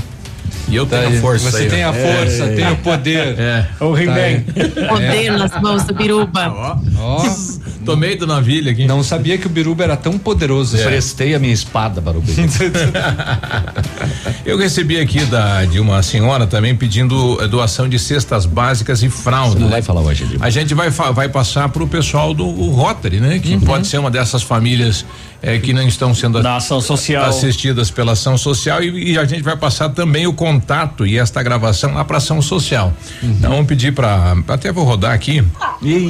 E 0.67 0.75
eu 0.75 0.85
tenho 0.85 1.07
a 1.07 1.21
força. 1.21 1.51
Você 1.51 1.63
aí, 1.63 1.69
tem 1.69 1.83
a 1.83 1.93
força, 1.93 2.43
é, 2.43 2.55
tem 2.55 2.65
é. 2.65 2.71
o 2.71 2.77
poder. 2.77 3.39
É. 3.39 3.65
O 3.79 3.97
he 3.97 4.05
tá 4.05 4.87
Poder 4.87 5.31
nas 5.31 5.61
mãos 5.61 5.83
do 5.83 5.93
Biruba. 5.93 6.49
Ó. 6.49 6.77
Oh. 6.99 7.59
Tomei 7.85 8.15
do 8.15 8.27
navilha 8.27 8.71
aqui. 8.71 8.85
Não 8.85 9.03
sabia 9.03 9.37
que 9.37 9.47
o 9.47 9.49
Biruba 9.49 9.83
era 9.83 9.97
tão 9.97 10.17
poderoso. 10.17 10.77
É. 10.77 10.83
Prestei 10.83 11.33
a 11.33 11.39
minha 11.39 11.53
espada 11.53 12.01
para 12.01 12.17
o 12.17 12.21
Biruba. 12.21 12.53
eu 14.45 14.57
recebi 14.57 14.99
aqui 14.99 15.25
da, 15.25 15.65
de 15.65 15.79
uma 15.79 16.03
senhora 16.03 16.45
também 16.45 16.75
pedindo 16.75 17.41
eh, 17.41 17.47
doação 17.47 17.89
de 17.89 17.97
cestas 17.97 18.45
básicas 18.45 19.01
e 19.01 19.09
fraldas. 19.09 19.53
Você 19.53 19.59
não 19.59 19.69
vai 19.69 19.81
falar 19.81 20.01
hoje, 20.01 20.37
A 20.39 20.49
gente 20.49 20.73
vai, 20.73 20.89
vai 20.89 21.29
passar 21.29 21.69
para 21.69 21.83
o 21.83 21.87
pessoal 21.87 22.33
do 22.33 22.45
Rotary, 22.69 23.19
né? 23.19 23.39
Que 23.39 23.53
uhum. 23.53 23.61
pode 23.61 23.87
ser 23.87 23.97
uma 23.97 24.11
dessas 24.11 24.43
famílias 24.43 25.05
é, 25.42 25.58
que 25.58 25.74
não 25.74 25.88
estão 25.88 26.14
sendo 26.14 26.38
ação 26.40 26.82
social. 26.82 27.26
assistidas 27.26 27.90
pela 27.90 28.14
ação 28.14 28.38
social 28.38 28.84
e, 28.84 29.14
e, 29.14 29.18
a 29.18 29.26
gente 29.26 29.42
vai 29.42 29.56
passar 29.56 29.90
também 29.90 30.27
o 30.27 30.34
contato 30.34 31.06
e 31.06 31.18
esta 31.18 31.42
gravação 31.42 31.93
lá 31.93 32.03
para 32.03 32.18
ação 32.18 32.42
social. 32.42 32.93
Uhum. 33.22 33.30
Então 33.32 33.51
vamos 33.51 33.68
pedir 33.68 33.93
para 33.93 34.35
até 34.48 34.72
vou 34.72 34.84
rodar 34.84 35.14
aqui. 35.14 35.42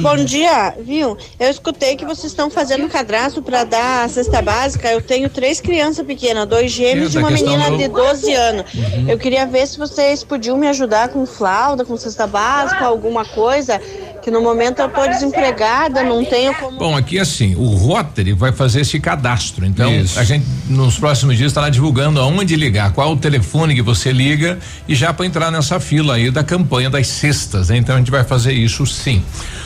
Bom 0.02 0.16
dia, 0.24 0.74
viu? 0.84 1.16
Eu 1.38 1.50
escutei 1.50 1.96
que 1.96 2.04
vocês 2.04 2.32
estão 2.32 2.50
fazendo 2.50 2.88
cadastro 2.88 3.42
para 3.42 3.64
dar 3.64 4.04
a 4.04 4.08
cesta 4.08 4.42
básica. 4.42 4.90
Eu 4.90 5.00
tenho 5.00 5.28
três 5.28 5.60
crianças 5.60 6.04
pequenas, 6.04 6.46
dois 6.46 6.72
gêmeos 6.72 7.14
e 7.14 7.18
uma 7.18 7.30
menina 7.30 7.70
do... 7.70 7.78
de 7.78 7.88
12 7.88 8.32
anos. 8.32 8.74
Uhum. 8.74 9.08
Eu 9.08 9.18
queria 9.18 9.46
ver 9.46 9.66
se 9.66 9.78
vocês 9.78 10.24
podiam 10.24 10.56
me 10.56 10.66
ajudar 10.66 11.08
com 11.08 11.24
flauta, 11.24 11.84
com 11.84 11.96
cesta 11.96 12.26
básica, 12.26 12.84
alguma 12.84 13.24
coisa 13.24 13.80
que 14.22 14.30
no 14.30 14.40
momento 14.40 14.80
eu 14.80 14.86
estou 14.86 15.08
desempregada, 15.08 16.02
não 16.02 16.24
tenho 16.24 16.54
como. 16.54 16.78
Bom, 16.78 16.96
aqui 16.96 17.18
assim, 17.18 17.54
o 17.56 17.66
Rotary 17.74 18.32
vai 18.32 18.52
fazer 18.52 18.82
esse 18.82 19.00
cadastro. 19.00 19.64
Então, 19.64 19.92
Isso. 19.94 20.18
a 20.18 20.24
gente 20.24 20.44
nos 20.68 20.98
próximos 20.98 21.36
dias 21.36 21.50
estará 21.50 21.68
divulgando 21.68 22.20
aonde 22.20 22.54
ligar, 22.56 22.92
qual 22.92 23.12
o 23.12 23.16
telefone 23.16 23.74
que 23.74 23.82
você 23.82 24.12
liga 24.12 24.58
e 24.86 24.94
já 24.94 25.12
para 25.12 25.26
entrar 25.26 25.50
nessa 25.50 25.80
fila 25.80 26.14
aí 26.14 26.30
da 26.30 26.44
campanha 26.44 26.90
das 26.90 27.06
cestas, 27.06 27.68
né? 27.68 27.76
Então 27.76 27.94
a 27.94 27.98
gente 27.98 28.10
vai 28.10 28.24
fazer 28.24 28.52
isso 28.52 28.86
sim. 28.86 29.22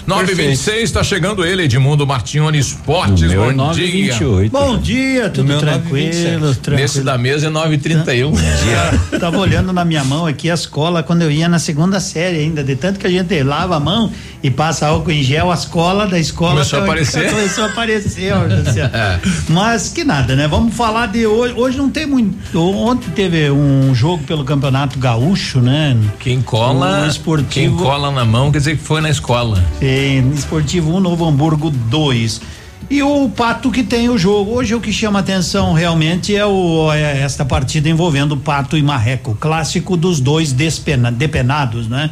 926 0.06 0.82
está 0.82 1.02
chegando 1.02 1.44
ele, 1.44 1.62
Edmundo 1.62 2.06
Martione 2.06 2.58
Esportes. 2.58 3.32
Bom 3.32 3.70
é 3.70 3.74
dia. 3.74 3.86
28. 3.86 4.52
Bom 4.52 4.78
dia, 4.78 5.30
tudo 5.30 5.58
tranquilo, 5.58 6.54
tranquilo. 6.54 6.76
Nesse 6.76 7.00
da 7.00 7.16
mesa 7.16 7.46
é 7.46 7.50
931. 7.50 8.30
Bom 8.30 8.36
dia. 8.36 9.18
Tava 9.18 9.38
olhando 9.38 9.72
na 9.72 9.84
minha 9.84 10.04
mão 10.04 10.26
aqui 10.26 10.50
a 10.50 10.54
escola 10.54 11.02
quando 11.02 11.22
eu 11.22 11.30
ia 11.30 11.48
na 11.48 11.58
segunda 11.58 12.00
série 12.00 12.38
ainda, 12.38 12.62
de 12.62 12.76
tanto 12.76 12.98
que 12.98 13.06
a 13.06 13.10
gente 13.10 13.42
lava 13.42 13.76
a 13.76 13.80
mão 13.80 14.12
e 14.44 14.50
passa 14.50 14.88
álcool 14.88 15.10
em 15.10 15.22
gel, 15.22 15.50
a 15.50 15.54
escola 15.54 16.06
da 16.06 16.18
escola 16.18 16.56
começou 16.56 16.80
a 16.80 16.82
aparecer. 16.82 17.30
Começou 17.32 17.64
a 17.64 17.66
aparecer, 17.68 18.32
é. 18.92 19.18
Mas 19.48 19.88
que 19.88 20.04
nada, 20.04 20.36
né? 20.36 20.46
Vamos 20.46 20.74
falar 20.74 21.06
de 21.06 21.26
hoje. 21.26 21.54
Hoje 21.56 21.78
não 21.78 21.88
tem 21.88 22.04
muito. 22.04 22.60
Ontem 22.60 23.10
teve 23.12 23.50
um 23.50 23.94
jogo 23.94 24.22
pelo 24.24 24.44
Campeonato 24.44 24.98
Gaúcho, 24.98 25.62
né? 25.62 25.96
Quem 26.20 26.42
cola, 26.42 27.04
um 27.04 27.08
esportivo, 27.08 27.78
quem 27.78 27.86
cola 27.86 28.10
na 28.10 28.26
mão 28.26 28.52
quer 28.52 28.58
dizer 28.58 28.76
que 28.76 28.82
foi 28.82 29.00
na 29.00 29.08
escola. 29.08 29.64
Tem 29.80 30.30
Esportivo 30.32 30.90
1 30.90 30.96
um, 30.96 31.00
Novo 31.00 31.26
Hamburgo 31.26 31.70
2. 31.70 32.42
E 32.90 33.02
o 33.02 33.30
Pato 33.30 33.70
que 33.70 33.82
tem 33.82 34.10
o 34.10 34.18
jogo. 34.18 34.50
Hoje 34.50 34.74
o 34.74 34.80
que 34.80 34.92
chama 34.92 35.20
atenção 35.20 35.72
realmente 35.72 36.36
é, 36.36 36.44
o, 36.44 36.92
é 36.92 37.22
esta 37.22 37.46
partida 37.46 37.88
envolvendo 37.88 38.36
Pato 38.36 38.76
e 38.76 38.82
Marreco, 38.82 39.34
clássico 39.40 39.96
dos 39.96 40.20
dois 40.20 40.52
despena, 40.52 41.10
depenados, 41.10 41.88
né? 41.88 42.10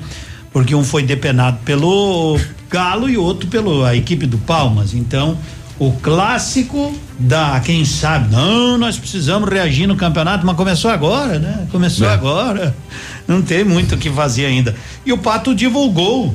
Porque 0.52 0.74
um 0.74 0.84
foi 0.84 1.02
depenado 1.02 1.58
pelo 1.64 2.38
Galo 2.70 3.08
e 3.08 3.16
outro 3.16 3.48
pela 3.48 3.94
equipe 3.96 4.26
do 4.26 4.38
Palmas. 4.38 4.94
Então, 4.94 5.38
o 5.78 5.92
clássico 5.92 6.94
da 7.18 7.60
quem 7.60 7.84
sabe, 7.84 8.30
não, 8.30 8.78
nós 8.78 8.98
precisamos 8.98 9.48
reagir 9.48 9.86
no 9.86 9.96
campeonato, 9.96 10.44
mas 10.46 10.56
começou 10.56 10.90
agora, 10.90 11.38
né? 11.38 11.66
Começou 11.70 12.06
é. 12.06 12.12
agora. 12.12 12.74
Não 13.26 13.42
tem 13.42 13.64
muito 13.64 13.94
o 13.94 13.98
que 13.98 14.10
fazer 14.10 14.46
ainda. 14.46 14.74
E 15.04 15.12
o 15.12 15.18
Pato 15.18 15.54
divulgou 15.54 16.34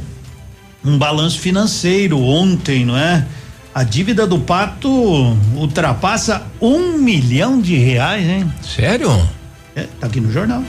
um 0.84 0.98
balanço 0.98 1.40
financeiro 1.40 2.20
ontem, 2.20 2.86
não 2.86 2.98
é? 2.98 3.26
A 3.74 3.84
dívida 3.84 4.26
do 4.26 4.40
Pato 4.40 4.90
ultrapassa 5.56 6.44
um 6.60 6.98
milhão 6.98 7.62
de 7.62 7.78
reais, 7.78 8.28
hein? 8.28 8.52
Sério? 8.64 9.12
É, 9.76 9.84
tá 10.00 10.08
aqui 10.08 10.20
no 10.20 10.32
jornal. 10.32 10.64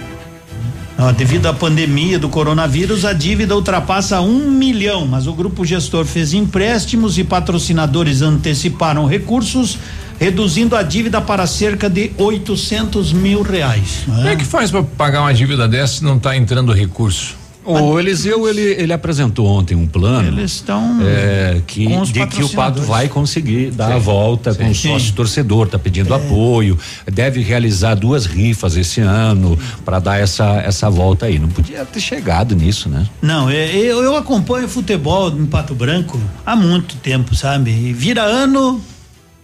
Ah, 1.00 1.12
devido 1.12 1.46
à 1.46 1.54
pandemia 1.54 2.18
do 2.18 2.28
coronavírus, 2.28 3.04
a 3.04 3.12
dívida 3.12 3.54
ultrapassa 3.54 4.20
um 4.20 4.50
milhão, 4.50 5.06
mas 5.06 5.28
o 5.28 5.32
grupo 5.32 5.64
gestor 5.64 6.04
fez 6.04 6.34
empréstimos 6.34 7.16
e 7.18 7.22
patrocinadores 7.22 8.20
anteciparam 8.20 9.06
recursos, 9.06 9.78
reduzindo 10.18 10.74
a 10.74 10.82
dívida 10.82 11.20
para 11.20 11.46
cerca 11.46 11.88
de 11.88 12.10
800 12.18 13.12
mil 13.12 13.42
reais. 13.42 14.02
Como 14.06 14.26
é 14.26 14.34
que 14.34 14.44
faz 14.44 14.72
para 14.72 14.82
pagar 14.82 15.20
uma 15.20 15.32
dívida 15.32 15.68
dessa 15.68 15.98
se 15.98 16.04
não 16.04 16.16
está 16.16 16.36
entrando 16.36 16.72
recurso? 16.72 17.37
O 17.70 18.00
Eliseu 18.00 18.48
ele, 18.48 18.62
ele 18.62 18.92
apresentou 18.94 19.46
ontem 19.46 19.74
um 19.74 19.86
plano. 19.86 20.26
Eles 20.26 20.52
estão 20.52 20.98
é, 21.02 21.60
que 21.66 21.86
de 22.06 22.26
que 22.26 22.42
o 22.42 22.48
Pato 22.48 22.80
vai 22.80 23.08
conseguir 23.08 23.70
dar 23.70 23.88
sim, 23.88 23.92
a 23.94 23.98
volta 23.98 24.52
sim, 24.54 24.58
com 24.58 24.70
o 24.70 24.74
sócio 24.74 25.12
torcedor, 25.12 25.66
está 25.66 25.78
pedindo 25.78 26.14
é. 26.14 26.16
apoio, 26.16 26.78
deve 27.12 27.40
realizar 27.40 27.94
duas 27.94 28.24
rifas 28.24 28.74
esse 28.74 29.02
ano 29.02 29.58
para 29.84 29.98
dar 29.98 30.18
essa 30.18 30.62
essa 30.62 30.88
volta 30.88 31.26
aí. 31.26 31.38
Não 31.38 31.48
podia 31.48 31.84
ter 31.84 32.00
chegado 32.00 32.56
nisso, 32.56 32.88
né? 32.88 33.06
Não, 33.20 33.50
é, 33.50 33.76
eu, 33.76 34.02
eu 34.02 34.16
acompanho 34.16 34.66
futebol 34.66 35.30
em 35.30 35.44
Pato 35.44 35.74
Branco 35.74 36.18
há 36.46 36.56
muito 36.56 36.96
tempo, 36.96 37.34
sabe? 37.34 37.70
E 37.70 37.92
vira 37.92 38.22
ano, 38.22 38.80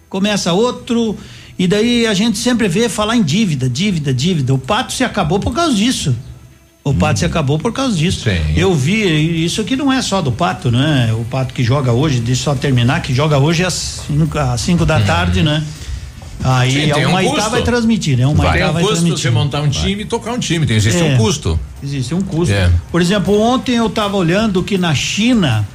começa 0.09 0.53
outro. 0.53 1.17
E 1.59 1.67
daí 1.67 2.07
a 2.07 2.15
gente 2.15 2.39
sempre 2.39 2.69
vê 2.69 2.89
falar 2.89 3.17
em 3.17 3.23
dívida, 3.23 3.69
dívida, 3.69 4.15
dívida. 4.15 4.55
O 4.55 4.59
Pato 4.59 4.93
se 4.93 5.05
acabou 5.05 5.39
por 5.39 5.53
causa 5.53 5.75
disso. 5.75 6.15
O 6.85 6.91
hum. 6.91 6.95
Pato 6.95 7.19
se 7.21 7.25
acabou 7.25 7.59
por 7.59 7.73
causa 7.73 7.97
disso. 7.97 8.25
Sim. 8.25 8.53
Eu 8.55 8.75
vi, 8.75 9.43
isso 9.43 9.63
aqui 9.63 9.75
não 9.75 9.91
é 9.91 10.03
só 10.03 10.21
do 10.21 10.31
Pato, 10.31 10.71
né? 10.71 11.15
O 11.19 11.25
Pato 11.25 11.55
que 11.55 11.65
joga 11.65 11.93
hoje, 11.93 12.21
deixa 12.21 12.45
só 12.45 12.55
terminar, 12.55 13.01
que 13.01 13.15
joga 13.15 13.39
hoje 13.39 13.65
às 13.65 14.03
5 14.07 14.39
às 14.39 14.61
cinco 14.61 14.85
da 14.85 14.99
hum. 14.99 15.05
tarde, 15.05 15.43
né? 15.43 15.65
Aí 16.45 16.93
Sim, 16.93 17.05
uma 17.07 17.21
um 17.23 17.51
vai 17.51 17.63
transmitir, 17.63 18.19
né? 18.19 18.27
Uma 18.27 18.53
tem 18.53 18.67
um 18.67 18.75
custo 18.75 19.09
você 19.09 19.31
montar 19.31 19.63
um 19.63 19.69
time 19.69 20.03
e 20.03 20.05
tocar 20.05 20.33
um 20.33 20.39
time, 20.39 20.67
tem, 20.67 20.77
existe 20.77 21.01
é, 21.01 21.05
um 21.05 21.17
custo. 21.17 21.59
Existe 21.83 22.15
um 22.15 22.21
custo. 22.21 22.53
É. 22.53 22.71
Por 22.93 23.01
exemplo, 23.01 23.41
ontem 23.41 23.77
eu 23.77 23.87
estava 23.87 24.15
olhando 24.19 24.63
que 24.63 24.77
na 24.77 24.95
China 24.95 25.67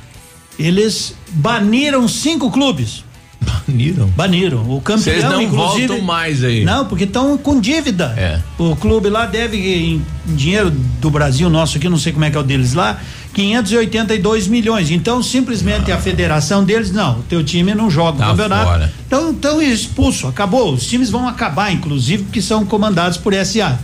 eles 0.59 1.15
baniram 1.31 2.07
cinco 2.07 2.51
clubes. 2.51 3.03
Baniram? 3.41 4.07
Baniram. 4.07 4.69
O 4.69 4.81
campeão, 4.81 5.03
Vocês 5.03 5.23
não 5.23 5.41
inclusive, 5.41 5.87
voltam 5.87 6.05
mais 6.05 6.43
aí. 6.43 6.65
Não, 6.65 6.85
porque 6.85 7.03
estão 7.05 7.37
com 7.37 7.59
dívida. 7.59 8.13
É. 8.17 8.39
O 8.57 8.75
clube 8.75 9.09
lá 9.09 9.25
deve 9.25 9.57
em, 9.57 10.03
em 10.27 10.35
dinheiro 10.35 10.71
do 10.71 11.09
Brasil 11.09 11.49
nosso 11.49 11.77
aqui, 11.77 11.87
não 11.87 11.97
sei 11.97 12.11
como 12.11 12.25
é 12.25 12.31
que 12.31 12.37
é 12.37 12.39
o 12.39 12.43
deles 12.43 12.73
lá, 12.73 12.99
582 13.33 14.47
milhões. 14.47 14.91
Então, 14.91 15.23
simplesmente 15.23 15.91
ah. 15.91 15.95
a 15.95 15.97
federação 15.99 16.63
deles, 16.63 16.91
não, 16.91 17.19
o 17.19 17.23
teu 17.23 17.43
time 17.43 17.73
não 17.73 17.89
joga 17.89 18.17
tá 18.17 18.27
o 18.27 18.29
campeonato. 18.31 18.65
Fora. 18.65 18.93
Então, 19.07 19.29
então 19.29 19.61
expulso, 19.61 20.27
acabou. 20.27 20.73
Os 20.73 20.85
times 20.87 21.09
vão 21.09 21.27
acabar, 21.27 21.71
inclusive, 21.71 22.23
porque 22.23 22.41
são 22.41 22.65
comandados 22.65 23.17
por 23.17 23.33
SA. 23.45 23.79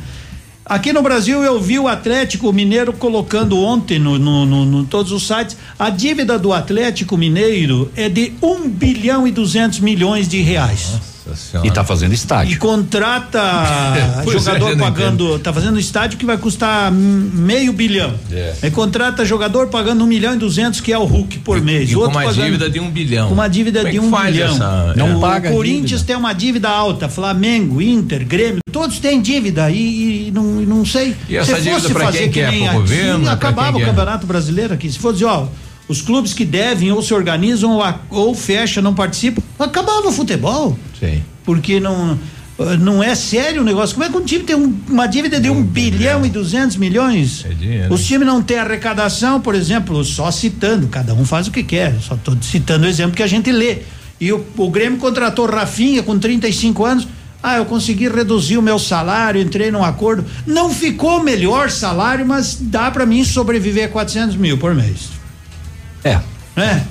Aqui 0.66 0.92
no 0.92 1.04
Brasil 1.04 1.44
eu 1.44 1.62
vi 1.62 1.78
o 1.78 1.88
Atlético 1.88 2.52
Mineiro 2.52 2.92
colocando 2.92 3.60
ontem 3.60 4.00
no, 4.00 4.18
no, 4.18 4.48
no, 4.48 4.66
no 4.66 4.84
todos 4.84 5.12
os 5.12 5.28
sites 5.28 5.56
a 5.78 5.92
dívida 5.92 6.40
do 6.40 6.52
Atlético 6.52 7.16
Mineiro 7.16 7.92
é 7.96 8.10
de 8.10 8.34
um 8.42 8.68
bilhão 8.68 9.28
e 9.28 9.32
duzentos 9.32 9.80
milhões 9.80 10.28
de 10.28 10.42
reais. 10.42 10.90
Nossa. 10.92 11.15
E 11.64 11.72
tá 11.72 11.84
fazendo 11.84 12.14
estádio. 12.14 12.54
E 12.54 12.58
contrata 12.58 13.42
jogador 14.32 14.72
é, 14.72 14.76
pagando, 14.76 15.40
tá 15.40 15.52
fazendo 15.52 15.80
estádio 15.80 16.18
que 16.18 16.26
vai 16.26 16.38
custar 16.38 16.92
meio 16.92 17.74
bilhão. 17.74 18.14
É. 18.32 18.54
E 18.64 18.72
contrata 18.72 19.26
jogador 19.26 19.68
pagando 19.68 20.04
um 20.04 20.08
milhão 20.08 20.36
e 20.36 20.38
duzentos 20.38 20.80
que 20.80 20.94
é 20.94 20.98
o 20.98 21.04
Hulk 21.04 21.40
por 21.40 21.60
mês. 21.62 21.90
E, 21.90 21.94
e 21.94 21.96
com 21.96 22.06
uma 22.06 22.32
dívida 22.32 22.70
de 22.70 22.80
um 22.80 22.92
bilhão. 22.92 23.28
Com 23.28 23.34
uma 23.34 23.48
dívida 23.48 23.80
Como 23.80 23.92
de 23.92 24.00
um 24.00 24.12
bilhão. 24.12 24.56
Essa, 24.56 24.94
não 24.96 25.18
o 25.18 25.22
paga. 25.22 25.50
O 25.50 25.54
Corinthians 25.54 26.04
tem 26.04 26.16
uma 26.16 26.34
dívida 26.34 26.70
alta, 26.70 27.10
Flamengo, 27.10 27.82
Inter, 27.82 28.26
Grêmio, 28.26 28.60
todos 28.72 29.00
têm 29.00 29.22
dívida 29.22 29.72
e, 29.72 30.28
e 30.28 30.32
não, 30.32 30.44
não 30.44 30.86
sei. 30.86 31.16
E 31.28 31.38
essa 31.38 31.60
se 31.60 31.70
fosse 31.70 31.94
fazer 31.94 32.30
quem 32.30 32.32
que, 32.32 32.46
nem 32.46 32.68
é, 32.68 32.70
pro 32.70 32.82
governo, 32.82 33.30
acabava 33.30 33.78
o 33.78 33.82
é? 33.82 33.86
Campeonato 33.86 34.28
Brasileiro 34.28 34.74
aqui. 34.74 34.92
Se 34.92 35.00
fosse, 35.00 35.24
ó, 35.26 35.48
os 35.88 36.02
clubes 36.02 36.34
que 36.34 36.44
devem 36.44 36.92
ou 36.92 37.02
se 37.02 37.14
organizam 37.14 37.72
ou, 37.72 37.84
ou 38.10 38.36
fecha, 38.36 38.82
não 38.82 38.94
participam, 38.94 39.42
acabava 39.58 40.08
o 40.08 40.12
futebol. 40.12 40.78
Sim. 41.00 41.24
Porque 41.44 41.80
não 41.80 42.18
não 42.80 43.04
é 43.04 43.14
sério 43.16 43.62
o 43.62 43.66
negócio. 43.66 43.96
Como 43.96 44.06
é 44.06 44.10
que 44.10 44.18
um 44.18 44.24
time 44.24 44.44
tem 44.44 44.56
um, 44.56 44.74
uma 44.88 45.08
dívida 45.08 45.40
de 45.42 45.50
um, 45.50 45.58
um 45.58 45.64
bilhão 45.64 46.26
e 46.26 46.30
duzentos 46.30 46.78
milhões? 46.78 47.46
É 47.46 47.54
dinheiro. 47.54 47.94
Os 47.94 48.06
times 48.06 48.26
não 48.26 48.42
têm 48.42 48.58
arrecadação, 48.58 49.42
por 49.42 49.56
exemplo, 49.56 50.04
só 50.06 50.32
citando, 50.32 50.88
cada 50.88 51.14
um 51.14 51.26
faz 51.26 51.48
o 51.48 51.52
que 51.52 51.64
quer, 51.64 51.94
só 52.02 52.16
estou 52.16 52.36
citando 52.42 52.86
o 52.86 52.90
exemplo 52.90 53.16
que 53.16 53.24
a 53.24 53.28
gente 53.28 53.52
lê. 53.52 53.80
E 54.22 54.32
o, 54.32 54.46
o 54.56 54.70
Grêmio 54.70 54.98
contratou 54.98 55.46
Rafinha 55.46 56.02
com 56.02 56.18
35 56.18 56.86
anos. 56.86 57.08
Ah, 57.44 57.58
eu 57.58 57.66
consegui 57.66 58.08
reduzir 58.08 58.58
o 58.58 58.62
meu 58.62 58.80
salário, 58.80 59.40
entrei 59.40 59.70
num 59.70 59.84
acordo. 59.84 60.26
Não 60.48 60.74
ficou 60.74 61.22
melhor 61.22 61.70
salário, 61.70 62.26
mas 62.26 62.58
dá 62.60 62.90
para 62.90 63.06
mim 63.06 63.24
sobreviver 63.24 63.90
400 63.90 64.36
mil 64.36 64.58
por 64.58 64.74
mês. 64.74 65.10
É. 66.04 66.20
É. 66.56 66.82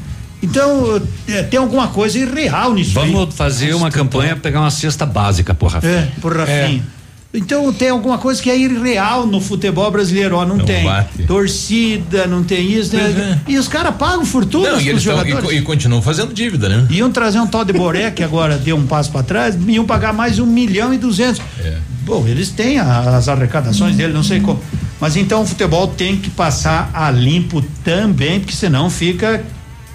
Então, 0.43 1.01
é, 1.27 1.43
tem 1.43 1.59
alguma 1.59 1.89
coisa 1.89 2.19
irreal 2.19 2.75
nisso 2.75 2.93
Vamos 2.93 3.29
aí. 3.29 3.33
fazer 3.33 3.75
uma 3.75 3.91
campanha 3.91 4.35
para 4.35 4.43
pegar 4.43 4.61
uma 4.61 4.71
cesta 4.71 5.07
básica 5.07 5.55
por 5.55 5.71
Rafinha. 5.71 5.93
É, 5.93 6.21
por 6.21 6.37
Rafinha. 6.37 6.83
É. 7.01 7.05
Então 7.37 7.73
tem 7.73 7.89
alguma 7.89 8.17
coisa 8.17 8.41
que 8.41 8.49
é 8.49 8.57
irreal 8.57 9.27
no 9.27 9.41
futebol 9.41 9.91
brasileiro, 9.91 10.37
ó, 10.37 10.47
não, 10.47 10.59
não 10.59 10.65
tem 10.65 10.85
bate. 10.85 11.25
torcida, 11.25 12.29
não 12.29 12.45
tem 12.45 12.71
isso, 12.71 12.97
né? 12.97 13.41
É. 13.45 13.51
E 13.51 13.59
os 13.59 13.67
caras 13.67 13.93
pagam 13.97 14.25
fortuna 14.25 14.71
não, 14.71 14.81
e, 14.81 14.89
eles 14.89 15.03
tão, 15.03 15.51
e, 15.51 15.57
e, 15.57 15.63
continuam 15.63 16.01
fazendo 16.01 16.33
dívida, 16.33 16.69
né? 16.69 16.87
Iam 16.91 17.11
trazer 17.11 17.41
um 17.41 17.47
tal 17.47 17.65
de 17.65 17.73
Boré, 17.73 18.13
que 18.13 18.23
agora 18.23 18.57
deu 18.57 18.77
um 18.77 18.87
passo 18.87 19.11
para 19.11 19.25
trás, 19.25 19.59
iam 19.67 19.85
pagar 19.85 20.13
mais 20.13 20.39
um 20.39 20.47
milhão 20.47 20.95
e 20.95 20.99
duzentos. 20.99 21.43
É. 21.59 21.77
Bom, 22.07 22.25
eles 22.29 22.51
têm 22.51 22.79
as 22.79 23.29
arrecadações 23.29 23.97
dele, 23.97 24.13
não 24.13 24.23
sei 24.23 24.39
como. 24.39 24.61
Mas 25.01 25.17
então 25.17 25.43
o 25.43 25.47
futebol 25.47 25.89
tem 25.89 26.17
que 26.17 26.31
passar 26.31 26.89
a 26.95 27.11
limpo 27.11 27.65
também, 27.83 28.39
porque 28.39 28.55
senão 28.55 28.89
fica 28.89 29.43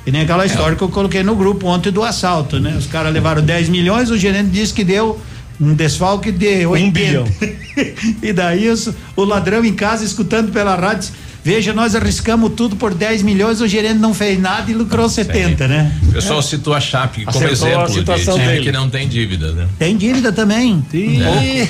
e 0.06 0.12
nem 0.12 0.22
aquela 0.22 0.46
história 0.46 0.74
é. 0.74 0.76
que 0.76 0.82
eu 0.82 0.90
coloquei 0.90 1.24
no 1.24 1.36
grupo 1.36 1.68
ontem 1.68 1.92
do 1.92 2.04
assalto, 2.04 2.60
né? 2.60 2.76
Os 2.78 2.88
caras 2.88 3.14
levaram 3.14 3.42
10 3.42 3.70
milhões, 3.70 4.10
o 4.10 4.18
gerente 4.18 4.50
disse 4.50 4.74
que 4.74 4.84
deu 4.84 5.20
um 5.60 5.74
desfalque 5.74 6.32
de 6.32 6.66
80. 6.66 6.88
Um 6.88 6.92
bilhão. 6.92 7.26
e 8.24 8.34
daí 8.34 8.70
os, 8.70 8.90
o 9.16 9.24
ladrão 9.24 9.64
em 9.64 9.74
casa 9.74 10.04
escutando 10.04 10.52
pela 10.52 10.76
rádio 10.76 11.10
Veja, 11.44 11.74
nós 11.74 11.96
arriscamos 11.96 12.52
tudo 12.56 12.76
por 12.76 12.94
10 12.94 13.24
milhões, 13.24 13.62
o 13.62 13.68
gerente 13.68 13.98
não 13.98 14.14
fez 14.14 14.40
nada 14.40 14.70
e 14.70 14.74
lucrou 14.74 15.08
70, 15.08 15.68
né? 15.68 15.92
O 16.04 16.12
pessoal 16.12 16.40
é. 16.40 16.42
citou 16.42 16.74
a 16.74 16.82
Chape 16.82 17.24
como 17.24 17.38
Acertou 17.38 17.68
exemplo 17.68 18.04
de 18.04 18.44
time 18.44 18.62
que 18.62 18.72
não 18.72 18.90
tem 18.90 19.08
dívida, 19.08 19.54
né? 19.54 19.68
Tem 19.80 19.96
dívida 19.96 20.32
também. 20.34 20.86
Sim. 20.92 21.24
É 21.24 21.68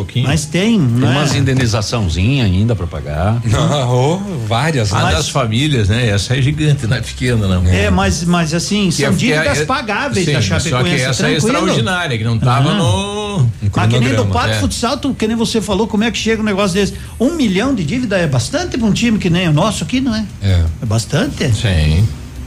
pouquinho. 0.00 0.26
Mas 0.26 0.44
tem, 0.46 0.78
tem 0.78 0.78
né? 0.78 1.08
umas 1.08 1.34
indenizaçãozinha 1.34 2.44
ainda 2.44 2.74
para 2.74 2.86
pagar. 2.86 3.40
Não, 3.44 3.90
oh, 3.90 4.18
várias. 4.46 4.92
A 4.92 5.02
mas, 5.02 5.16
das 5.16 5.28
famílias, 5.28 5.88
né? 5.88 6.08
Essa 6.08 6.36
é 6.36 6.42
gigante, 6.42 6.86
não 6.86 6.96
é 6.96 7.00
pequena, 7.00 7.46
não. 7.46 7.66
É, 7.66 7.90
mas, 7.90 8.24
mas 8.24 8.54
assim, 8.54 8.86
que 8.86 8.96
são 8.96 9.10
é, 9.10 9.12
dívidas 9.12 9.60
é, 9.60 9.64
pagáveis 9.64 10.24
sim, 10.24 10.32
da 10.32 10.40
Chapecoense. 10.40 10.70
Só 10.70 10.82
que 10.82 11.02
essa 11.02 11.26
é 11.26 11.30
tranquilo. 11.30 11.34
é 11.34 11.36
extraordinária, 11.36 12.18
que 12.18 12.24
não 12.24 12.38
tava 12.38 12.74
no. 12.74 13.48
Mas 13.74 13.88
que 13.88 14.00
nem 14.00 14.14
do 14.14 14.26
Pato 14.26 14.50
é. 14.50 14.54
Futsal, 14.54 14.96
tu, 14.98 15.14
que 15.14 15.26
nem 15.26 15.36
você 15.36 15.60
falou, 15.60 15.86
como 15.86 16.04
é 16.04 16.10
que 16.10 16.18
chega 16.18 16.40
um 16.42 16.44
negócio 16.44 16.74
desse? 16.74 16.94
Um 17.18 17.34
milhão 17.34 17.74
de 17.74 17.84
dívida 17.84 18.18
é 18.18 18.26
bastante 18.26 18.78
para 18.78 18.86
um 18.86 18.92
time 18.92 19.18
que 19.18 19.30
nem 19.30 19.48
o 19.48 19.52
nosso 19.52 19.84
aqui, 19.84 20.00
não 20.00 20.14
é? 20.14 20.24
É. 20.42 20.64
É 20.82 20.86
bastante? 20.86 21.50
Sim. 21.54 22.06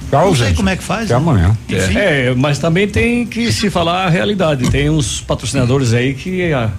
Tchau, 0.09 0.27
não 0.27 0.35
sei 0.35 0.47
gente. 0.47 0.57
como 0.57 0.69
é 0.69 0.75
que 0.75 0.83
faz. 0.83 1.11
Até 1.11 1.13
né? 1.13 1.19
amanhã. 1.19 1.57
É. 1.69 2.27
é, 2.27 2.35
mas 2.35 2.59
também 2.59 2.87
tem 2.87 3.25
que 3.25 3.51
se 3.51 3.69
falar 3.69 4.05
a 4.05 4.09
realidade. 4.09 4.69
Tem 4.69 4.89
uns 4.89 5.21
patrocinadores 5.21 5.93
aí 5.93 6.13
que 6.13 6.53
a, 6.53 6.69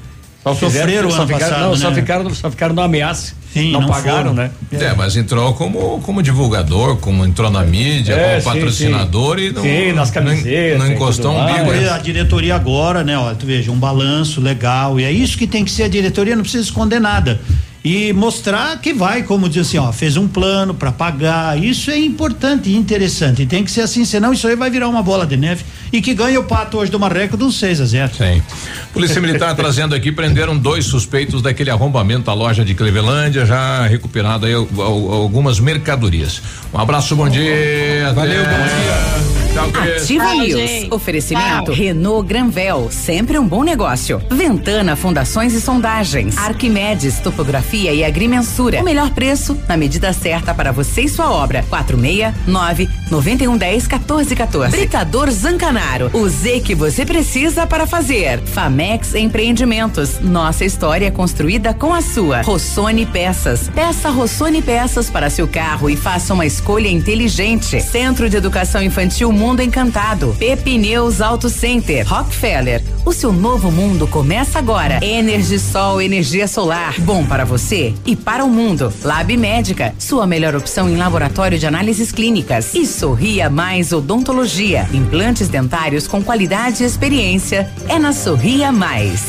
só 0.45 0.55
sofreram 0.55 1.11
só 1.11 1.27
ficaram, 1.27 1.41
passado, 1.41 1.63
não, 1.63 1.71
né? 1.71 1.77
só 1.77 1.93
ficaram, 1.93 2.35
só 2.35 2.51
ficaram 2.51 2.75
no 2.75 2.83
ameaça. 2.83 3.35
Sim, 3.53 3.73
não, 3.73 3.83
não 3.83 3.89
pagaram, 3.89 4.17
foram. 4.17 4.35
né? 4.35 4.51
É. 4.73 4.85
é. 4.85 4.95
mas 4.95 5.17
entrou 5.17 5.55
como, 5.55 6.01
como 6.01 6.23
divulgador, 6.23 6.97
como 6.97 7.25
entrou 7.25 7.51
na 7.51 7.63
mídia, 7.63 8.15
é, 8.15 8.41
como 8.41 8.55
patrocinador 8.55 9.39
sim. 9.39 9.45
e 9.47 9.53
não. 9.53 9.63
Sim, 9.63 9.93
nas 9.93 10.11
camisetas. 10.11 10.79
Não, 10.79 10.87
não 10.87 10.93
encostou 10.93 11.33
um 11.33 11.47
bico. 11.47 11.71
A 11.93 11.99
diretoria 11.99 12.57
agora, 12.57 13.05
né, 13.05 13.17
ó, 13.17 13.33
tu 13.35 13.47
veja, 13.47 13.71
um 13.71 13.79
balanço 13.79 14.41
legal. 14.41 14.99
E 14.99 15.05
é 15.05 15.13
isso 15.13 15.39
que 15.39 15.47
tem 15.47 15.65
que 15.65 15.71
ser 15.71 15.85
a 15.85 15.89
diretoria, 15.89 16.35
não 16.35 16.43
precisa 16.43 16.65
esconder 16.65 17.01
nada 17.01 17.41
e 17.85 18.15
mostrar 18.15 18.81
que 18.81 18.95
vai, 18.95 19.23
como 19.23 19.47
diz 19.47 19.67
assim, 19.67 19.77
ó, 19.77 19.93
fez 19.93 20.17
um 20.17 20.27
plano 20.27 20.73
para 20.73 20.91
pagar. 20.91 21.63
Isso 21.63 21.91
é 21.91 21.99
importante 21.99 22.71
e 22.71 22.77
interessante. 22.77 23.45
Tem 23.45 23.63
que 23.63 23.71
ser 23.71 23.83
assim, 23.83 24.07
senão 24.07 24.33
isso 24.33 24.49
aí 24.49 24.57
vai 24.57 24.71
virar 24.71 24.89
uma 24.89 25.03
bola 25.03 25.27
de 25.27 25.37
neve. 25.37 25.63
E 25.93 26.01
que 26.01 26.15
ganha 26.15 26.41
o 26.41 26.45
pato 26.45 26.79
hoje 26.79 26.91
do 26.91 26.99
Marreco 26.99 27.37
de 27.37 27.45
um 27.45 27.51
6 27.51 27.83
a 27.83 27.85
0 27.85 28.15
Sim. 28.15 28.43
Polícia 28.91 29.21
Militar 29.21 29.53
trazendo 29.55 29.95
aqui, 29.95 30.11
prenderam 30.11 30.57
dois 30.57 30.87
suspeitos 30.87 31.43
daquele 31.43 31.71
arrombamento 31.71 32.31
à 32.31 32.35
loja 32.35 32.65
de 32.65 32.75
Clevelândia, 32.75 33.45
já 33.45 33.87
recuperado 33.87 34.47
aí 34.47 34.55
algumas 34.55 35.61
mercadorias. 35.61 36.41
Um 36.73 36.79
abraço, 36.79 37.15
bom 37.15 37.29
dia. 37.29 38.13
Valeu, 38.15 38.43
bom 38.45 38.49
dia. 38.49 39.44
Ativa 39.57 40.25
Ai, 40.25 40.39
News. 40.39 40.69
Gente. 40.69 40.93
Oferecimento 40.93 41.67
Tchau. 41.67 41.75
Renault 41.75 42.27
Granvel, 42.27 42.89
sempre 42.91 43.39
um 43.39 43.47
bom 43.47 43.63
negócio. 43.63 44.21
Ventana 44.29 44.97
Fundações 44.97 45.55
e 45.55 45.61
Sondagens. 45.61 46.37
Arquimedes 46.37 47.21
Topografia 47.21 47.93
e 47.93 48.03
Agrimensura. 48.03 48.81
O 48.81 48.85
melhor 48.85 49.11
preço 49.11 49.57
na 49.69 49.77
medida 49.77 50.13
certa 50.13 50.53
para 50.53 50.73
você 50.73 51.03
e 51.03 51.09
sua 51.09 51.31
obra. 51.31 51.65
469 51.69 52.89
9110 53.09 53.87
1414. 53.87 54.77
Britador 54.77 55.31
Zancanaro. 55.31 56.11
O 56.13 56.29
Z 56.29 56.61
que 56.61 56.75
você 56.75 57.07
precisa 57.07 57.65
para 57.65 57.87
fazer. 57.87 58.41
Famex 58.41 59.15
Empreendimentos. 59.15 60.19
Nossa 60.21 60.65
história 60.65 61.07
é 61.07 61.11
construída 61.13 61.73
com 61.73 61.95
a 61.95 62.03
sua. 62.03 62.43
Rossoni 62.43 63.07
Peças. 63.07 63.71
Peça 63.73 64.11
Rossoni 64.11 64.61
Peças 64.61 65.09
para 65.09 65.31
seu 65.31 65.47
carro 65.47 65.89
e 65.89 65.97
faça 65.97 66.35
uma 66.35 66.45
escolha 66.45 66.89
inteligente. 66.89 67.81
Centro 67.81 68.29
de 68.29 68.37
Educação 68.37 68.83
Infantil 68.83 69.31
Mundo 69.31 69.44
Encantado. 69.45 70.35
Pepineus 70.39 71.21
Auto 71.21 71.51
Center. 71.51 72.07
Rockefeller. 72.09 72.83
O 73.05 73.13
seu 73.13 73.31
novo 73.31 73.71
mundo 73.71 74.07
começa 74.09 74.59
agora. 74.59 75.05
Energisol 75.05 76.01
energia 76.01 76.49
solar. 76.49 76.99
Bom 77.01 77.27
para 77.27 77.45
você 77.45 77.95
e 78.07 78.17
para 78.17 78.43
o 78.43 78.49
mundo. 78.49 78.91
Lab 79.03 79.37
Médica. 79.37 79.95
Sua 79.99 80.27
melhor 80.27 80.57
opção 80.57 80.89
em 80.89 80.97
laboratório 80.97 81.59
de 81.59 81.67
análises 81.67 82.11
clínicas. 82.11 82.75
E 82.75 82.87
Sorria 82.87 83.51
Mais 83.51 83.93
Odontologia. 83.93 84.89
Implantes 84.95 85.49
dentários 85.49 86.09
com 86.09 86.25
qualidade 86.25 86.83
e 86.83 86.87
experiência. 86.87 87.71
É 87.87 87.99
na 87.99 88.15
Sorria 88.15 88.73
Mais. 88.73 89.21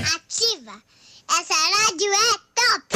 Ativa. 0.00 0.72
Essa 1.28 1.54
rádio 1.54 2.10
é 2.10 2.41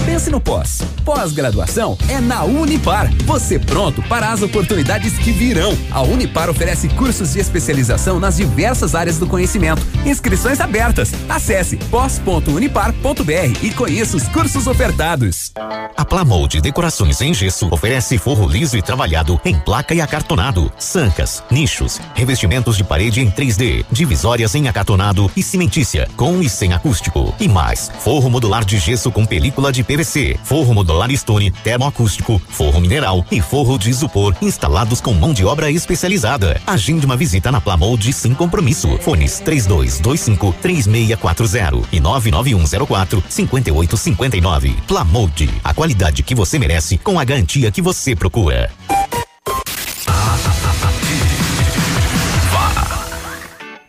Pense 0.06 0.30
no 0.30 0.40
pós. 0.40 0.82
Pós-graduação 1.04 1.98
é 2.08 2.20
na 2.20 2.44
Unipar. 2.44 3.12
Você 3.24 3.58
pronto 3.58 4.00
para 4.02 4.30
as 4.30 4.40
oportunidades 4.40 5.18
que 5.18 5.32
virão. 5.32 5.76
A 5.90 6.00
Unipar 6.00 6.48
oferece 6.48 6.88
cursos 6.90 7.32
de 7.32 7.40
especialização 7.40 8.20
nas 8.20 8.36
diversas 8.36 8.94
áreas 8.94 9.18
do 9.18 9.26
conhecimento. 9.26 9.82
Inscrições 10.04 10.60
abertas. 10.60 11.10
Acesse 11.28 11.76
pós.unipar.br 11.76 13.62
e 13.62 13.70
conheça 13.72 14.16
os 14.16 14.28
cursos 14.28 14.66
ofertados. 14.66 15.52
A 15.96 16.04
Plamold 16.04 16.60
Decorações 16.60 17.20
em 17.20 17.34
Gesso 17.34 17.68
oferece 17.70 18.16
forro 18.16 18.46
liso 18.46 18.76
e 18.76 18.82
trabalhado 18.82 19.40
em 19.44 19.58
placa 19.58 19.94
e 19.94 20.00
acartonado, 20.00 20.72
sancas, 20.78 21.42
nichos, 21.50 22.00
revestimentos 22.14 22.76
de 22.76 22.84
parede 22.84 23.20
em 23.20 23.30
3D, 23.30 23.84
divisórias 23.90 24.54
em 24.54 24.68
acartonado 24.68 25.30
e 25.36 25.42
cimentícia, 25.42 26.08
com 26.16 26.40
e 26.40 26.48
sem 26.48 26.72
acústico. 26.72 27.34
E 27.40 27.48
mais, 27.48 27.90
forro 27.98 28.30
modular 28.30 28.64
de 28.64 28.78
gesso 28.78 29.10
com 29.10 29.24
película 29.24 29.55
de 29.72 29.82
PVC, 29.82 30.38
forro 30.44 30.74
modular 30.74 31.10
Stone, 31.16 31.50
termoacústico, 31.50 32.40
forro 32.48 32.80
mineral 32.80 33.24
e 33.30 33.40
forro 33.40 33.78
de 33.78 33.90
isopor 33.90 34.34
instalados 34.40 35.00
com 35.00 35.12
mão 35.12 35.32
de 35.32 35.44
obra 35.44 35.70
especializada. 35.70 36.60
Agende 36.66 37.06
uma 37.06 37.16
visita 37.16 37.50
na 37.50 37.60
Plamold 37.60 38.12
sem 38.12 38.34
compromisso. 38.34 38.96
Fones 38.98 39.40
3225 39.40 40.54
3640 40.60 41.88
e 41.90 42.00
99104 42.00 43.24
5859. 43.28 44.76
Plamold, 44.86 45.50
a 45.64 45.74
qualidade 45.74 46.22
que 46.22 46.34
você 46.34 46.58
merece 46.58 46.98
com 46.98 47.18
a 47.18 47.24
garantia 47.24 47.70
que 47.70 47.82
você 47.82 48.14
procura. 48.14 48.70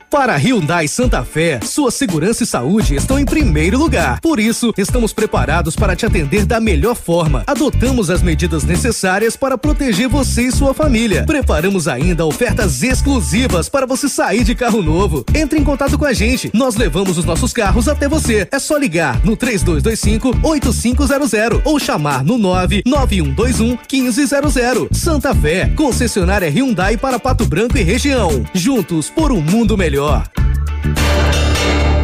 Para 0.09 0.35
a 0.35 0.37
Hyundai 0.37 0.87
Santa 0.87 1.21
Fé, 1.21 1.59
sua 1.61 1.91
segurança 1.91 2.41
e 2.41 2.47
saúde 2.47 2.95
estão 2.95 3.19
em 3.19 3.25
primeiro 3.25 3.77
lugar. 3.77 4.21
Por 4.21 4.39
isso, 4.39 4.73
estamos 4.77 5.11
preparados 5.11 5.75
para 5.75 5.97
te 5.97 6.05
atender 6.05 6.45
da 6.45 6.61
melhor 6.61 6.95
forma. 6.95 7.43
Adotamos 7.45 8.09
as 8.09 8.21
medidas 8.21 8.63
necessárias 8.63 9.35
para 9.35 9.57
proteger 9.57 10.07
você 10.07 10.43
e 10.43 10.51
sua 10.51 10.73
família. 10.73 11.25
Preparamos 11.25 11.89
ainda 11.89 12.25
ofertas 12.25 12.83
exclusivas 12.83 13.67
para 13.67 13.85
você 13.85 14.07
sair 14.07 14.45
de 14.45 14.55
carro 14.55 14.81
novo. 14.81 15.25
Entre 15.35 15.59
em 15.59 15.63
contato 15.63 15.97
com 15.97 16.05
a 16.05 16.13
gente. 16.13 16.49
Nós 16.53 16.75
levamos 16.75 17.17
os 17.17 17.25
nossos 17.25 17.51
carros 17.51 17.89
até 17.89 18.07
você. 18.07 18.47
É 18.49 18.59
só 18.59 18.77
ligar 18.77 19.19
no 19.25 19.35
3225 19.35 20.39
8500 20.41 21.61
ou 21.65 21.77
chamar 21.79 22.23
no 22.23 22.37
99121 22.37 23.77
1500. 23.91 24.97
Santa 24.97 25.35
Fé, 25.35 25.69
concessionária 25.75 26.49
Hyundai 26.49 26.95
para 26.95 27.19
Pato 27.19 27.45
Branco 27.45 27.77
e 27.77 27.83
região. 27.83 28.45
Juntos 28.53 29.09
por 29.09 29.33
um 29.33 29.41
mundo 29.41 29.77
melhor. 29.77 29.97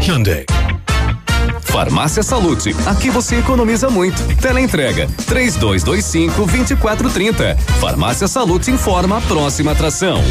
Hyundai. 0.01 0.45
Farmácia 1.61 2.21
Salute, 2.21 2.75
aqui 2.85 3.09
você 3.09 3.37
economiza 3.37 3.89
muito. 3.89 4.21
Teleentrega, 4.35 5.07
três 5.25 5.55
dois, 5.55 5.81
dois 5.83 6.05
cinco, 6.05 6.45
vinte 6.45 6.71
e 6.71 6.75
quatro, 6.75 7.09
trinta. 7.09 7.57
Farmácia 7.79 8.27
Salute 8.27 8.69
informa 8.69 9.17
a 9.17 9.21
próxima 9.21 9.71
atração. 9.71 10.21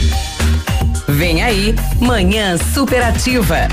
Vem 1.08 1.42
aí, 1.42 1.74
Manhã 2.00 2.56
Superativa. 2.72 3.68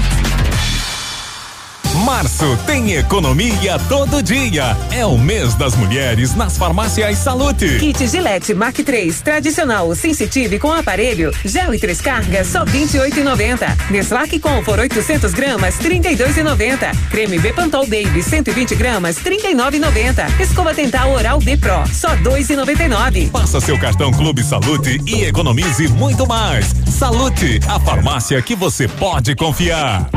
Março 2.09 2.57
tem 2.65 2.93
economia 2.93 3.77
todo 3.87 4.23
dia. 4.23 4.75
É 4.89 5.05
o 5.05 5.15
mês 5.15 5.53
das 5.53 5.75
mulheres 5.75 6.33
nas 6.33 6.57
farmácias 6.57 7.19
Salute. 7.19 7.77
Kit 7.77 8.07
Gillette 8.07 8.51
Mark 8.55 8.75
3 8.77 9.21
tradicional 9.21 9.93
sensitive 9.93 10.57
com 10.57 10.73
aparelho, 10.73 11.31
gel 11.45 11.71
e 11.71 11.77
três 11.77 12.01
cargas 12.01 12.47
só 12.47 12.65
28,90. 12.65 13.91
Neslac 13.91 14.39
Comfort 14.39 14.79
800 14.79 15.33
gramas 15.35 15.75
32,90. 15.75 16.95
Creme 17.11 17.37
Bepantol 17.37 17.85
Baby 17.85 18.23
120 18.23 18.73
gramas 18.73 19.17
39,90. 19.17 20.41
Escova 20.41 20.73
dental 20.73 21.11
Oral 21.11 21.39
B 21.39 21.57
Pro 21.57 21.83
só 21.93 22.15
2,99. 22.17 23.29
Passa 23.29 23.61
seu 23.61 23.77
cartão 23.77 24.11
Clube 24.11 24.43
Salute 24.43 24.99
e 25.05 25.25
economize 25.25 25.87
muito 25.89 26.25
mais. 26.25 26.73
Salute, 26.87 27.59
a 27.67 27.79
farmácia 27.79 28.41
que 28.41 28.55
você 28.55 28.87
pode 28.87 29.35
confiar. 29.35 30.09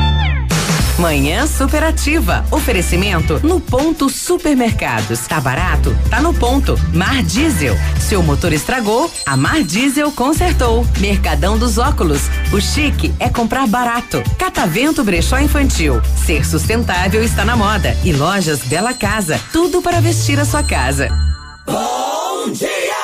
Manhã 1.02 1.48
superativa. 1.48 2.44
Oferecimento 2.48 3.40
no 3.44 3.60
ponto 3.60 4.08
supermercados. 4.08 5.26
Tá 5.26 5.40
barato? 5.40 5.92
Tá 6.08 6.22
no 6.22 6.32
ponto. 6.32 6.78
Mar 6.94 7.24
Diesel. 7.24 7.76
Seu 7.98 8.22
motor 8.22 8.52
estragou? 8.52 9.10
A 9.26 9.36
Mar 9.36 9.64
Diesel 9.64 10.12
consertou. 10.12 10.86
Mercadão 11.00 11.58
dos 11.58 11.76
óculos. 11.76 12.30
O 12.52 12.60
chique 12.60 13.12
é 13.18 13.28
comprar 13.28 13.66
barato. 13.66 14.22
Catavento 14.38 15.02
Brechó 15.02 15.40
Infantil. 15.40 16.00
Ser 16.24 16.46
sustentável 16.46 17.20
está 17.24 17.44
na 17.44 17.56
moda. 17.56 17.96
E 18.04 18.12
lojas 18.12 18.60
Bela 18.60 18.94
Casa. 18.94 19.40
Tudo 19.52 19.82
para 19.82 20.00
vestir 20.00 20.38
a 20.38 20.44
sua 20.44 20.62
casa. 20.62 21.08
Bom 21.66 22.52
dia! 22.52 23.01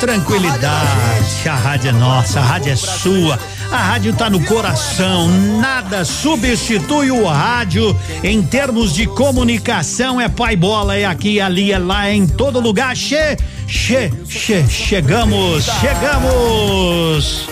Tranquilidade, 0.00 1.46
a 1.46 1.54
rádio 1.54 1.90
é 1.90 1.92
nossa, 1.92 2.40
a 2.40 2.42
rádio 2.42 2.72
é 2.72 2.76
sua. 2.76 3.38
A 3.70 3.76
rádio 3.76 4.14
tá 4.14 4.30
no 4.30 4.42
coração, 4.44 5.28
nada 5.60 6.04
substitui 6.04 7.10
o 7.10 7.26
rádio 7.26 7.94
em 8.24 8.42
termos 8.42 8.94
de 8.94 9.06
comunicação. 9.06 10.18
É 10.18 10.28
pai 10.28 10.56
bola, 10.56 10.96
é 10.96 11.04
aqui, 11.04 11.38
ali, 11.40 11.70
é 11.70 11.78
lá, 11.78 12.08
é 12.08 12.14
em 12.14 12.26
todo 12.26 12.58
lugar. 12.60 12.96
Che, 12.96 13.36
che, 13.68 14.10
che, 14.26 14.66
chegamos, 14.66 15.66
chegamos. 15.80 17.46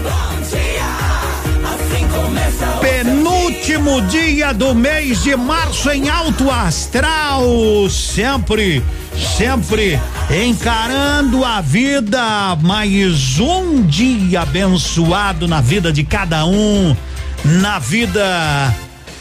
Penúltimo 2.81 3.38
dia 4.09 4.55
do 4.55 4.75
mês 4.75 5.23
de 5.23 5.37
março 5.37 5.91
em 5.91 6.09
alto 6.09 6.51
astral, 6.51 7.43
sempre 7.91 8.83
sempre 9.37 10.01
encarando 10.31 11.45
a 11.45 11.61
vida, 11.61 12.57
mais 12.63 13.39
um 13.39 13.83
dia 13.83 14.41
abençoado 14.41 15.47
na 15.47 15.61
vida 15.61 15.93
de 15.93 16.03
cada 16.03 16.47
um, 16.47 16.97
na 17.45 17.79
vida 17.79 18.75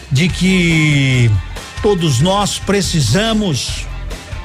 de 0.10 0.30
que 0.30 1.30
todos 1.82 2.22
nós 2.22 2.58
precisamos. 2.58 3.86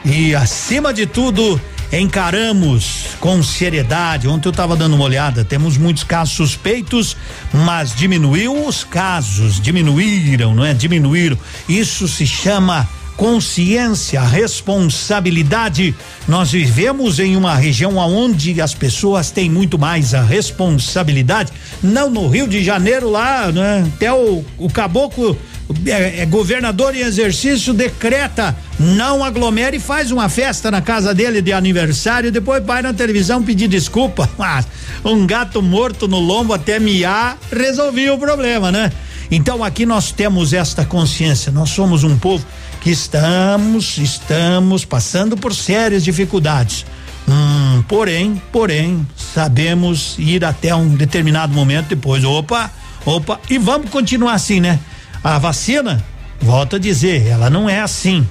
E 0.04 0.34
acima 0.34 0.92
de 0.92 1.06
tudo 1.06 1.60
encaramos 1.92 3.08
com 3.20 3.42
seriedade. 3.42 4.26
Ontem 4.26 4.48
eu 4.48 4.50
estava 4.50 4.74
dando 4.74 4.94
uma 4.94 5.04
olhada, 5.04 5.44
temos 5.44 5.76
muitos 5.76 6.04
casos 6.04 6.34
suspeitos, 6.34 7.16
mas 7.52 7.94
diminuiu 7.94 8.66
os 8.66 8.82
casos, 8.82 9.60
diminuíram, 9.60 10.54
não 10.54 10.64
é? 10.64 10.72
Diminuíram. 10.72 11.38
Isso 11.68 12.08
se 12.08 12.26
chama 12.26 12.88
consciência, 13.16 14.22
responsabilidade. 14.22 15.94
Nós 16.26 16.52
vivemos 16.52 17.18
em 17.20 17.36
uma 17.36 17.54
região 17.54 17.96
onde 17.98 18.60
as 18.60 18.74
pessoas 18.74 19.30
têm 19.30 19.50
muito 19.50 19.78
mais 19.78 20.14
a 20.14 20.22
responsabilidade. 20.22 21.52
Não 21.82 22.10
no 22.10 22.26
Rio 22.26 22.48
de 22.48 22.64
Janeiro 22.64 23.10
lá, 23.10 23.52
né? 23.52 23.88
Até 23.94 24.12
o, 24.12 24.44
o 24.58 24.70
caboclo 24.70 25.38
é, 25.86 26.20
é, 26.20 26.26
governador 26.26 26.94
em 26.94 27.00
exercício 27.00 27.72
decreta 27.72 28.56
não 28.78 29.24
aglomere 29.24 29.76
e 29.76 29.80
faz 29.80 30.10
uma 30.10 30.28
festa 30.28 30.70
na 30.70 30.80
casa 30.80 31.14
dele 31.14 31.40
de 31.40 31.52
aniversário 31.52 32.32
depois 32.32 32.64
vai 32.64 32.82
na 32.82 32.92
televisão 32.92 33.42
pedir 33.42 33.68
desculpa 33.68 34.28
mas 34.36 34.66
um 35.04 35.26
gato 35.26 35.62
morto 35.62 36.08
no 36.08 36.18
lombo 36.18 36.52
até 36.52 36.78
miar 36.78 37.38
resolvia 37.50 38.12
o 38.12 38.18
problema 38.18 38.70
né 38.70 38.92
então 39.30 39.64
aqui 39.64 39.86
nós 39.86 40.12
temos 40.12 40.52
esta 40.52 40.84
consciência 40.84 41.50
nós 41.50 41.70
somos 41.70 42.04
um 42.04 42.18
povo 42.18 42.44
que 42.82 42.90
estamos, 42.90 43.96
estamos 43.98 44.84
passando 44.84 45.36
por 45.36 45.54
sérias 45.54 46.02
dificuldades. 46.02 46.84
Hum, 47.28 47.84
porém, 47.86 48.42
porém, 48.50 49.06
sabemos 49.16 50.16
ir 50.18 50.44
até 50.44 50.74
um 50.74 50.88
determinado 50.88 51.54
momento 51.54 51.90
depois. 51.90 52.24
Opa, 52.24 52.68
opa, 53.06 53.40
e 53.48 53.56
vamos 53.56 53.88
continuar 53.88 54.34
assim, 54.34 54.60
né? 54.60 54.80
A 55.22 55.38
vacina, 55.38 56.04
volto 56.40 56.76
a 56.76 56.78
dizer, 56.78 57.26
ela 57.26 57.48
não 57.48 57.68
é 57.68 57.80
assim. 57.80 58.26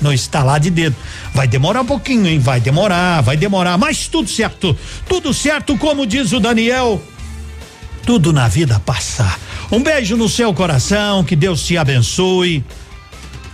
No 0.00 0.12
estalar 0.12 0.58
de 0.58 0.70
dedo. 0.70 0.96
Vai 1.32 1.46
demorar 1.46 1.82
um 1.82 1.86
pouquinho, 1.86 2.26
hein? 2.26 2.38
Vai 2.38 2.60
demorar, 2.60 3.20
vai 3.20 3.36
demorar, 3.36 3.78
mas 3.78 4.08
tudo 4.08 4.28
certo. 4.28 4.76
Tudo 5.08 5.32
certo, 5.32 5.76
como 5.78 6.06
diz 6.06 6.32
o 6.32 6.40
Daniel. 6.40 7.02
Tudo 8.04 8.32
na 8.32 8.48
vida 8.48 8.80
passar. 8.80 9.38
Um 9.70 9.82
beijo 9.82 10.16
no 10.16 10.28
seu 10.28 10.52
coração, 10.52 11.22
que 11.22 11.36
Deus 11.36 11.64
te 11.64 11.78
abençoe. 11.78 12.64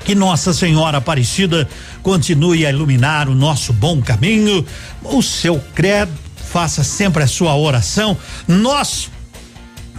Que 0.05 0.15
Nossa 0.15 0.55
Senhora 0.55 0.99
Aparecida 0.99 1.69
continue 2.03 2.65
a 2.65 2.71
iluminar 2.71 3.29
o 3.29 3.35
nosso 3.35 3.73
bom 3.73 4.01
caminho, 4.01 4.65
o 5.05 5.23
seu 5.23 5.63
credo, 5.75 6.11
faça 6.51 6.83
sempre 6.83 7.23
a 7.23 7.27
sua 7.27 7.55
oração. 7.55 8.17
Nós 8.49 9.11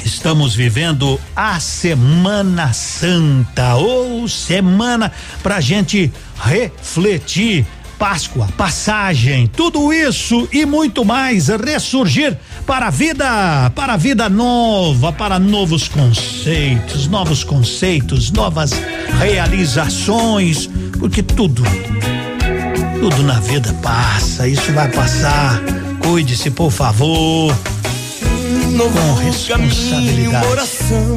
Estamos 0.06 0.56
vivendo 0.56 1.20
a 1.36 1.60
Semana 1.60 2.74
Santa, 2.74 3.76
ou 3.76 4.28
semana 4.28 5.12
para 5.44 5.62
gente 5.62 6.12
refletir 6.44 7.66
Páscoa, 8.02 8.48
passagem, 8.58 9.46
tudo 9.46 9.94
isso 9.94 10.50
e 10.52 10.66
muito 10.66 11.06
mais 11.06 11.50
ressurgir 11.50 12.36
para 12.66 12.88
a 12.88 12.90
vida, 12.90 13.72
para 13.76 13.94
a 13.94 13.98
vida 13.98 14.28
nova, 14.28 15.14
para 15.14 15.38
novos 15.38 15.88
conceitos, 15.88 17.06
novos 17.06 17.44
conceitos, 17.44 18.32
novas 18.32 18.72
realizações, 19.20 20.68
porque 20.98 21.22
tudo, 21.22 21.62
tudo 23.00 23.22
na 23.22 23.40
vida 23.40 23.72
passa, 23.84 24.48
isso 24.48 24.74
vai 24.74 24.90
passar. 24.90 25.62
Cuide-se, 26.00 26.50
por 26.50 26.72
favor. 26.72 27.56
Com 28.90 29.14
responsabilidade. 29.16 30.48
Coração, 30.48 31.16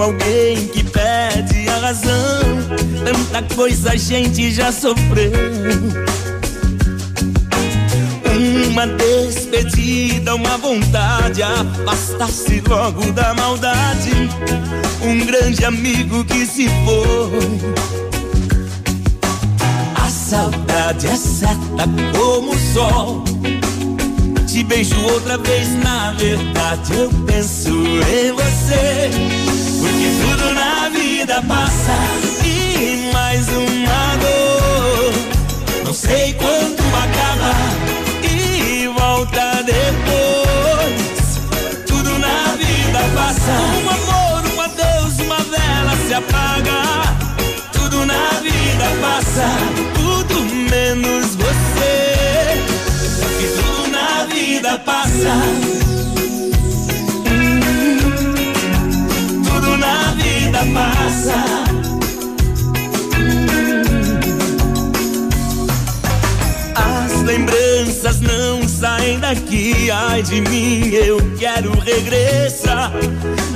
alguém 0.00 0.68
que 0.68 0.82
pede 0.84 1.68
a 1.68 1.76
razão. 1.78 2.42
Tanta 3.04 3.54
coisa 3.54 3.92
a 3.92 3.96
gente 3.96 4.50
já 4.52 4.72
sofreu 4.72 5.32
uma 8.72 8.86
despedida, 8.86 10.34
uma 10.34 10.56
vontade, 10.56 11.42
afastar-se 11.42 12.62
logo 12.66 13.12
da 13.12 13.34
maldade. 13.34 14.10
Um 15.02 15.24
grande 15.26 15.64
amigo 15.64 16.24
que 16.24 16.46
se 16.46 16.68
foi. 16.84 17.72
A 19.94 20.08
saudade 20.08 21.06
é 21.06 21.16
certa 21.16 21.84
como 22.16 22.52
o 22.52 22.58
sol. 22.72 23.24
Te 24.52 24.62
beijo 24.64 25.00
outra 25.06 25.38
vez, 25.38 25.66
na 25.82 26.12
verdade 26.12 26.92
eu 26.92 27.08
penso 27.26 27.70
em 27.70 28.32
você. 28.32 29.10
Porque 29.80 30.08
tudo 30.20 30.52
na 30.52 30.90
vida 30.90 31.42
passa 31.48 31.96
e 32.44 33.10
mais 33.14 33.48
uma 33.48 34.16
dor. 34.20 35.12
Não 35.86 35.94
sei 35.94 36.34
quando 36.34 36.82
acaba 37.02 37.54
e 38.22 38.88
volta 38.88 39.62
depois. 39.62 41.40
Tudo 41.86 42.18
na 42.18 42.54
vida 42.56 42.98
passa. 43.14 43.52
Um 43.82 43.88
amor, 43.88 44.42
um 44.54 44.60
adeus, 44.60 45.18
uma 45.20 45.38
vela 45.38 45.96
se 46.06 46.12
apaga. 46.12 47.16
Tudo 47.72 48.04
na 48.04 48.28
vida 48.42 48.84
passa, 49.00 49.48
tudo 49.94 50.44
menos 50.44 51.36
você. 51.36 52.01
Vida 54.72 54.84
passa. 54.84 55.34
Tudo 59.44 59.76
na 59.76 60.12
vida 60.12 60.60
passa. 60.72 61.44
As 66.74 67.22
lembranças 67.22 68.20
não 68.20 68.66
saem 68.66 69.18
daqui, 69.18 69.90
ai 69.90 70.22
de 70.22 70.40
mim, 70.40 70.88
eu 70.88 71.18
quero 71.38 71.78
regressar. 71.78 72.92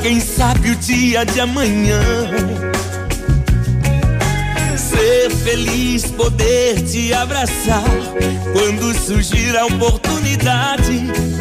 Quem 0.03 0.21
sabe 0.21 0.73
o 0.73 0.77
dia 0.77 1.25
de 1.25 1.41
amanhã 1.41 2.03
ser 4.77 5.31
feliz, 5.31 6.05
poder 6.13 6.83
te 6.83 7.13
abraçar. 7.13 7.83
Quando 8.53 8.95
surgir 8.95 9.57
a 9.57 9.67
oportunidade, 9.67 9.96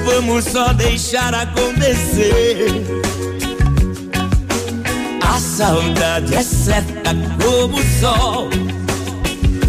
vamos 0.05 0.45
só 0.45 0.73
deixar 0.73 1.33
acontecer. 1.33 2.67
A 5.21 5.39
saudade 5.39 6.33
é 6.33 6.43
certa 6.43 7.11
como 7.41 7.77
o 7.77 7.99
sol. 7.99 8.49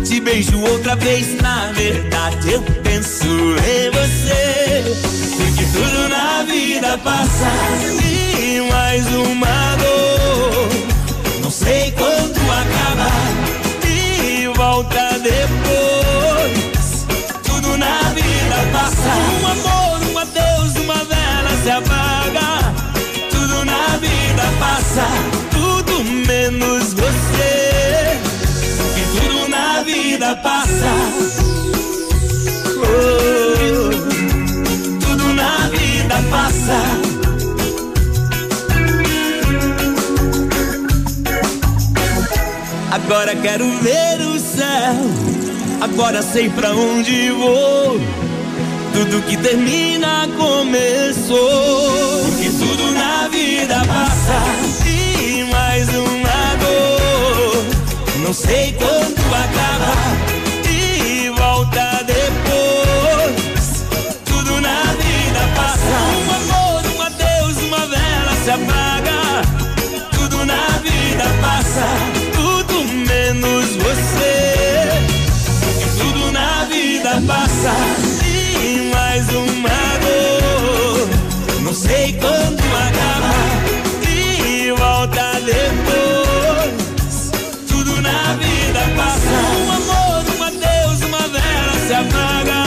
Te 0.05 0.21
beijo 0.21 0.61
outra 0.61 0.95
vez, 0.97 1.41
na 1.41 1.73
verdade 1.73 2.53
eu 2.53 2.63
penso 2.83 3.27
em 3.27 3.91
você. 3.91 4.85
Porque 5.37 5.65
tudo 5.73 6.09
na 6.09 6.43
vida 6.45 6.99
passa 6.99 7.51
e 8.05 8.61
mais 8.71 9.07
uma 9.07 9.77
dor. 9.77 10.69
Não 11.43 11.51
sei 11.51 11.93
quando 11.93 12.39
acabar 12.39 13.33
e 13.85 14.47
volta 14.57 15.19
depois. 15.19 15.96
Um 19.09 19.47
amor, 19.47 20.01
um 20.13 20.19
adeus, 20.19 20.75
uma 20.83 21.05
vela 21.05 21.51
se 21.63 21.71
apaga. 21.71 22.75
Tudo 23.31 23.65
na 23.65 23.97
vida 23.99 24.43
passa, 24.59 25.07
tudo 25.51 26.05
menos 26.27 26.93
você. 26.93 28.21
Porque 28.77 29.03
tudo 29.21 29.49
na 29.49 29.83
vida 29.83 30.37
passa. 30.37 30.93
Oh, 32.79 33.91
tudo 35.01 35.33
na 35.35 35.69
vida 35.69 36.17
passa. 36.31 37.17
Agora 42.91 43.37
quero 43.37 43.65
ver 43.83 44.21
o 44.23 44.39
céu. 44.39 44.97
Agora 45.81 46.23
sei 46.23 46.49
pra 46.49 46.71
onde 46.71 47.31
vou. 47.31 48.01
Tudo 48.97 49.21
que 49.27 49.37
termina 49.37 50.27
começou. 50.39 52.23
Porque 52.25 52.49
tudo 52.49 52.93
na 52.93 53.29
vida 53.29 53.83
passa. 53.87 54.89
E 54.89 55.45
mais 55.53 55.87
uma 55.91 56.57
dor. 56.59 57.67
Não 58.25 58.33
sei 58.33 58.73
quando 58.73 59.21
acaba. 59.35 59.93
E 60.71 61.29
volta 61.29 62.03
depois. 62.07 63.85
Tudo 64.25 64.63
na 64.63 64.81
vida 64.95 65.41
passa. 65.55 65.99
Um 66.17 66.31
amor, 66.35 66.83
um 66.97 67.03
adeus, 67.03 67.59
uma 67.65 67.87
vela 67.87 68.35
se 68.43 68.51
apaga. 68.51 69.43
Tudo 70.13 70.47
na 70.47 70.69
vida 70.79 71.25
passa. 71.43 71.87
Tudo 72.35 72.83
menos 73.07 73.77
você. 73.77 74.89
Porque 75.61 75.87
tudo 76.01 76.33
na 76.33 76.65
vida 76.65 77.23
passa. 77.27 78.06
Sei 81.77 82.13
quando 82.15 82.63
acaba. 82.75 83.35
E 84.09 84.73
volta 84.73 85.33
depois. 85.45 87.31
Tudo 87.69 88.01
na 88.01 88.35
vida 88.35 88.81
passa. 88.97 89.37
Um 89.59 89.73
amor, 89.73 90.25
um 90.39 90.43
adeus, 90.43 91.01
uma 91.03 91.29
vela 91.29 91.75
se 91.87 91.95
apaga. 91.95 92.65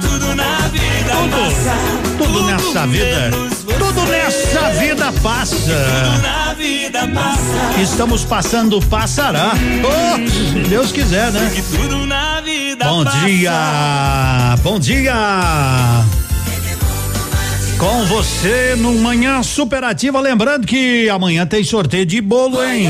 Tudo 0.00 0.34
na 0.34 0.58
vida 0.68 1.14
passa. 1.30 1.76
Tudo 2.18 2.42
nessa 2.44 2.86
vida. 2.86 3.30
Tudo 3.78 4.02
nessa 4.06 4.70
vida 4.70 5.12
passa. 5.22 5.56
Tudo 5.56 6.22
na 6.22 6.54
vida 6.54 7.08
passa. 7.08 7.80
Estamos 7.82 8.24
passando, 8.24 8.80
passará. 8.86 9.52
Oh, 9.84 10.16
se 10.30 10.68
Deus 10.68 10.90
quiser, 10.92 11.30
né? 11.30 11.50
Que 11.54 11.62
tudo 11.62 12.06
na 12.06 12.40
vida 12.40 12.84
Bom 12.86 13.04
passa. 13.04 13.18
dia, 13.26 14.56
bom 14.62 14.78
dia. 14.78 16.04
Com 17.78 18.04
você 18.06 18.76
no 18.78 18.94
Manhã 18.94 19.42
Superativa, 19.42 20.20
lembrando 20.20 20.66
que 20.66 21.08
amanhã 21.08 21.46
tem 21.46 21.62
sorteio 21.62 22.06
de 22.06 22.20
bolo, 22.20 22.64
hein? 22.64 22.88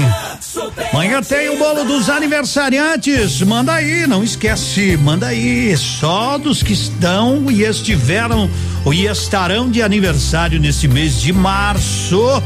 Amanhã 0.92 1.22
tem 1.22 1.48
o 1.48 1.58
bolo 1.58 1.84
dos 1.84 2.08
aniversariantes. 2.08 3.40
Manda 3.42 3.72
aí, 3.72 4.06
não 4.06 4.22
esquece, 4.22 4.96
manda 4.96 5.28
aí. 5.28 5.76
Só 5.76 6.38
dos 6.38 6.62
que 6.62 6.72
estão 6.72 7.50
e 7.50 7.62
estiveram 7.62 8.48
e 8.92 9.06
estarão 9.06 9.70
de 9.70 9.82
aniversário 9.82 10.60
nesse 10.60 10.86
mês 10.86 11.20
de 11.20 11.32
março. 11.32 12.42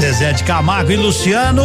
Zezé 0.00 0.32
de 0.32 0.44
Camargo 0.44 0.92
e 0.92 0.96
Luciano. 0.96 1.64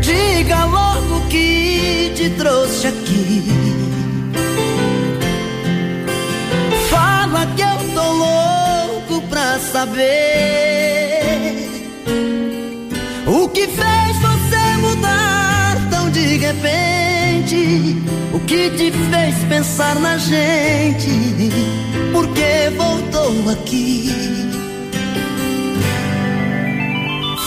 Diga 0.00 0.64
logo 0.64 1.26
que 1.28 2.12
te 2.14 2.30
trouxe 2.30 2.88
aqui. 2.88 3.77
Fala 7.30 7.46
que 7.54 7.60
eu 7.60 7.94
tô 7.94 8.12
louco 8.12 9.20
pra 9.28 9.58
saber 9.58 10.00
o 13.26 13.46
que 13.50 13.66
fez 13.66 14.16
você 14.16 14.76
mudar 14.80 15.76
tão 15.90 16.10
de 16.10 16.38
repente. 16.38 18.02
O 18.32 18.40
que 18.40 18.70
te 18.70 18.90
fez 18.90 19.34
pensar 19.46 19.96
na 19.96 20.16
gente? 20.16 21.10
Por 22.12 22.28
que 22.28 22.70
voltou 22.78 23.50
aqui? 23.50 24.10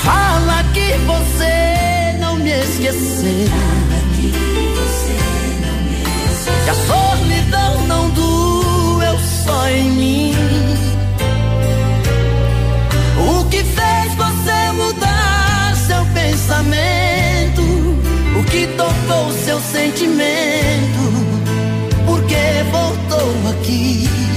Fala 0.04 0.64
que 0.76 0.94
você 1.08 2.20
não 2.20 2.36
me 2.36 2.52
esqueceu. 2.52 3.50
Que 6.66 6.70
a 6.70 6.76
solidão 6.76 7.88
não 7.88 8.11
só 9.44 9.68
em 9.70 9.92
mim. 9.92 10.36
O 13.30 13.46
que 13.46 13.64
fez 13.64 14.14
você 14.16 14.72
mudar 14.74 15.76
seu 15.76 16.06
pensamento? 16.14 17.62
O 18.40 18.44
que 18.46 18.68
tocou 18.78 19.32
seu 19.46 19.60
sentimento? 19.60 21.04
Por 22.06 22.22
que 22.24 22.64
voltou 22.72 23.50
aqui? 23.52 24.31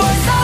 Será 0.00 0.34
que 0.34 0.39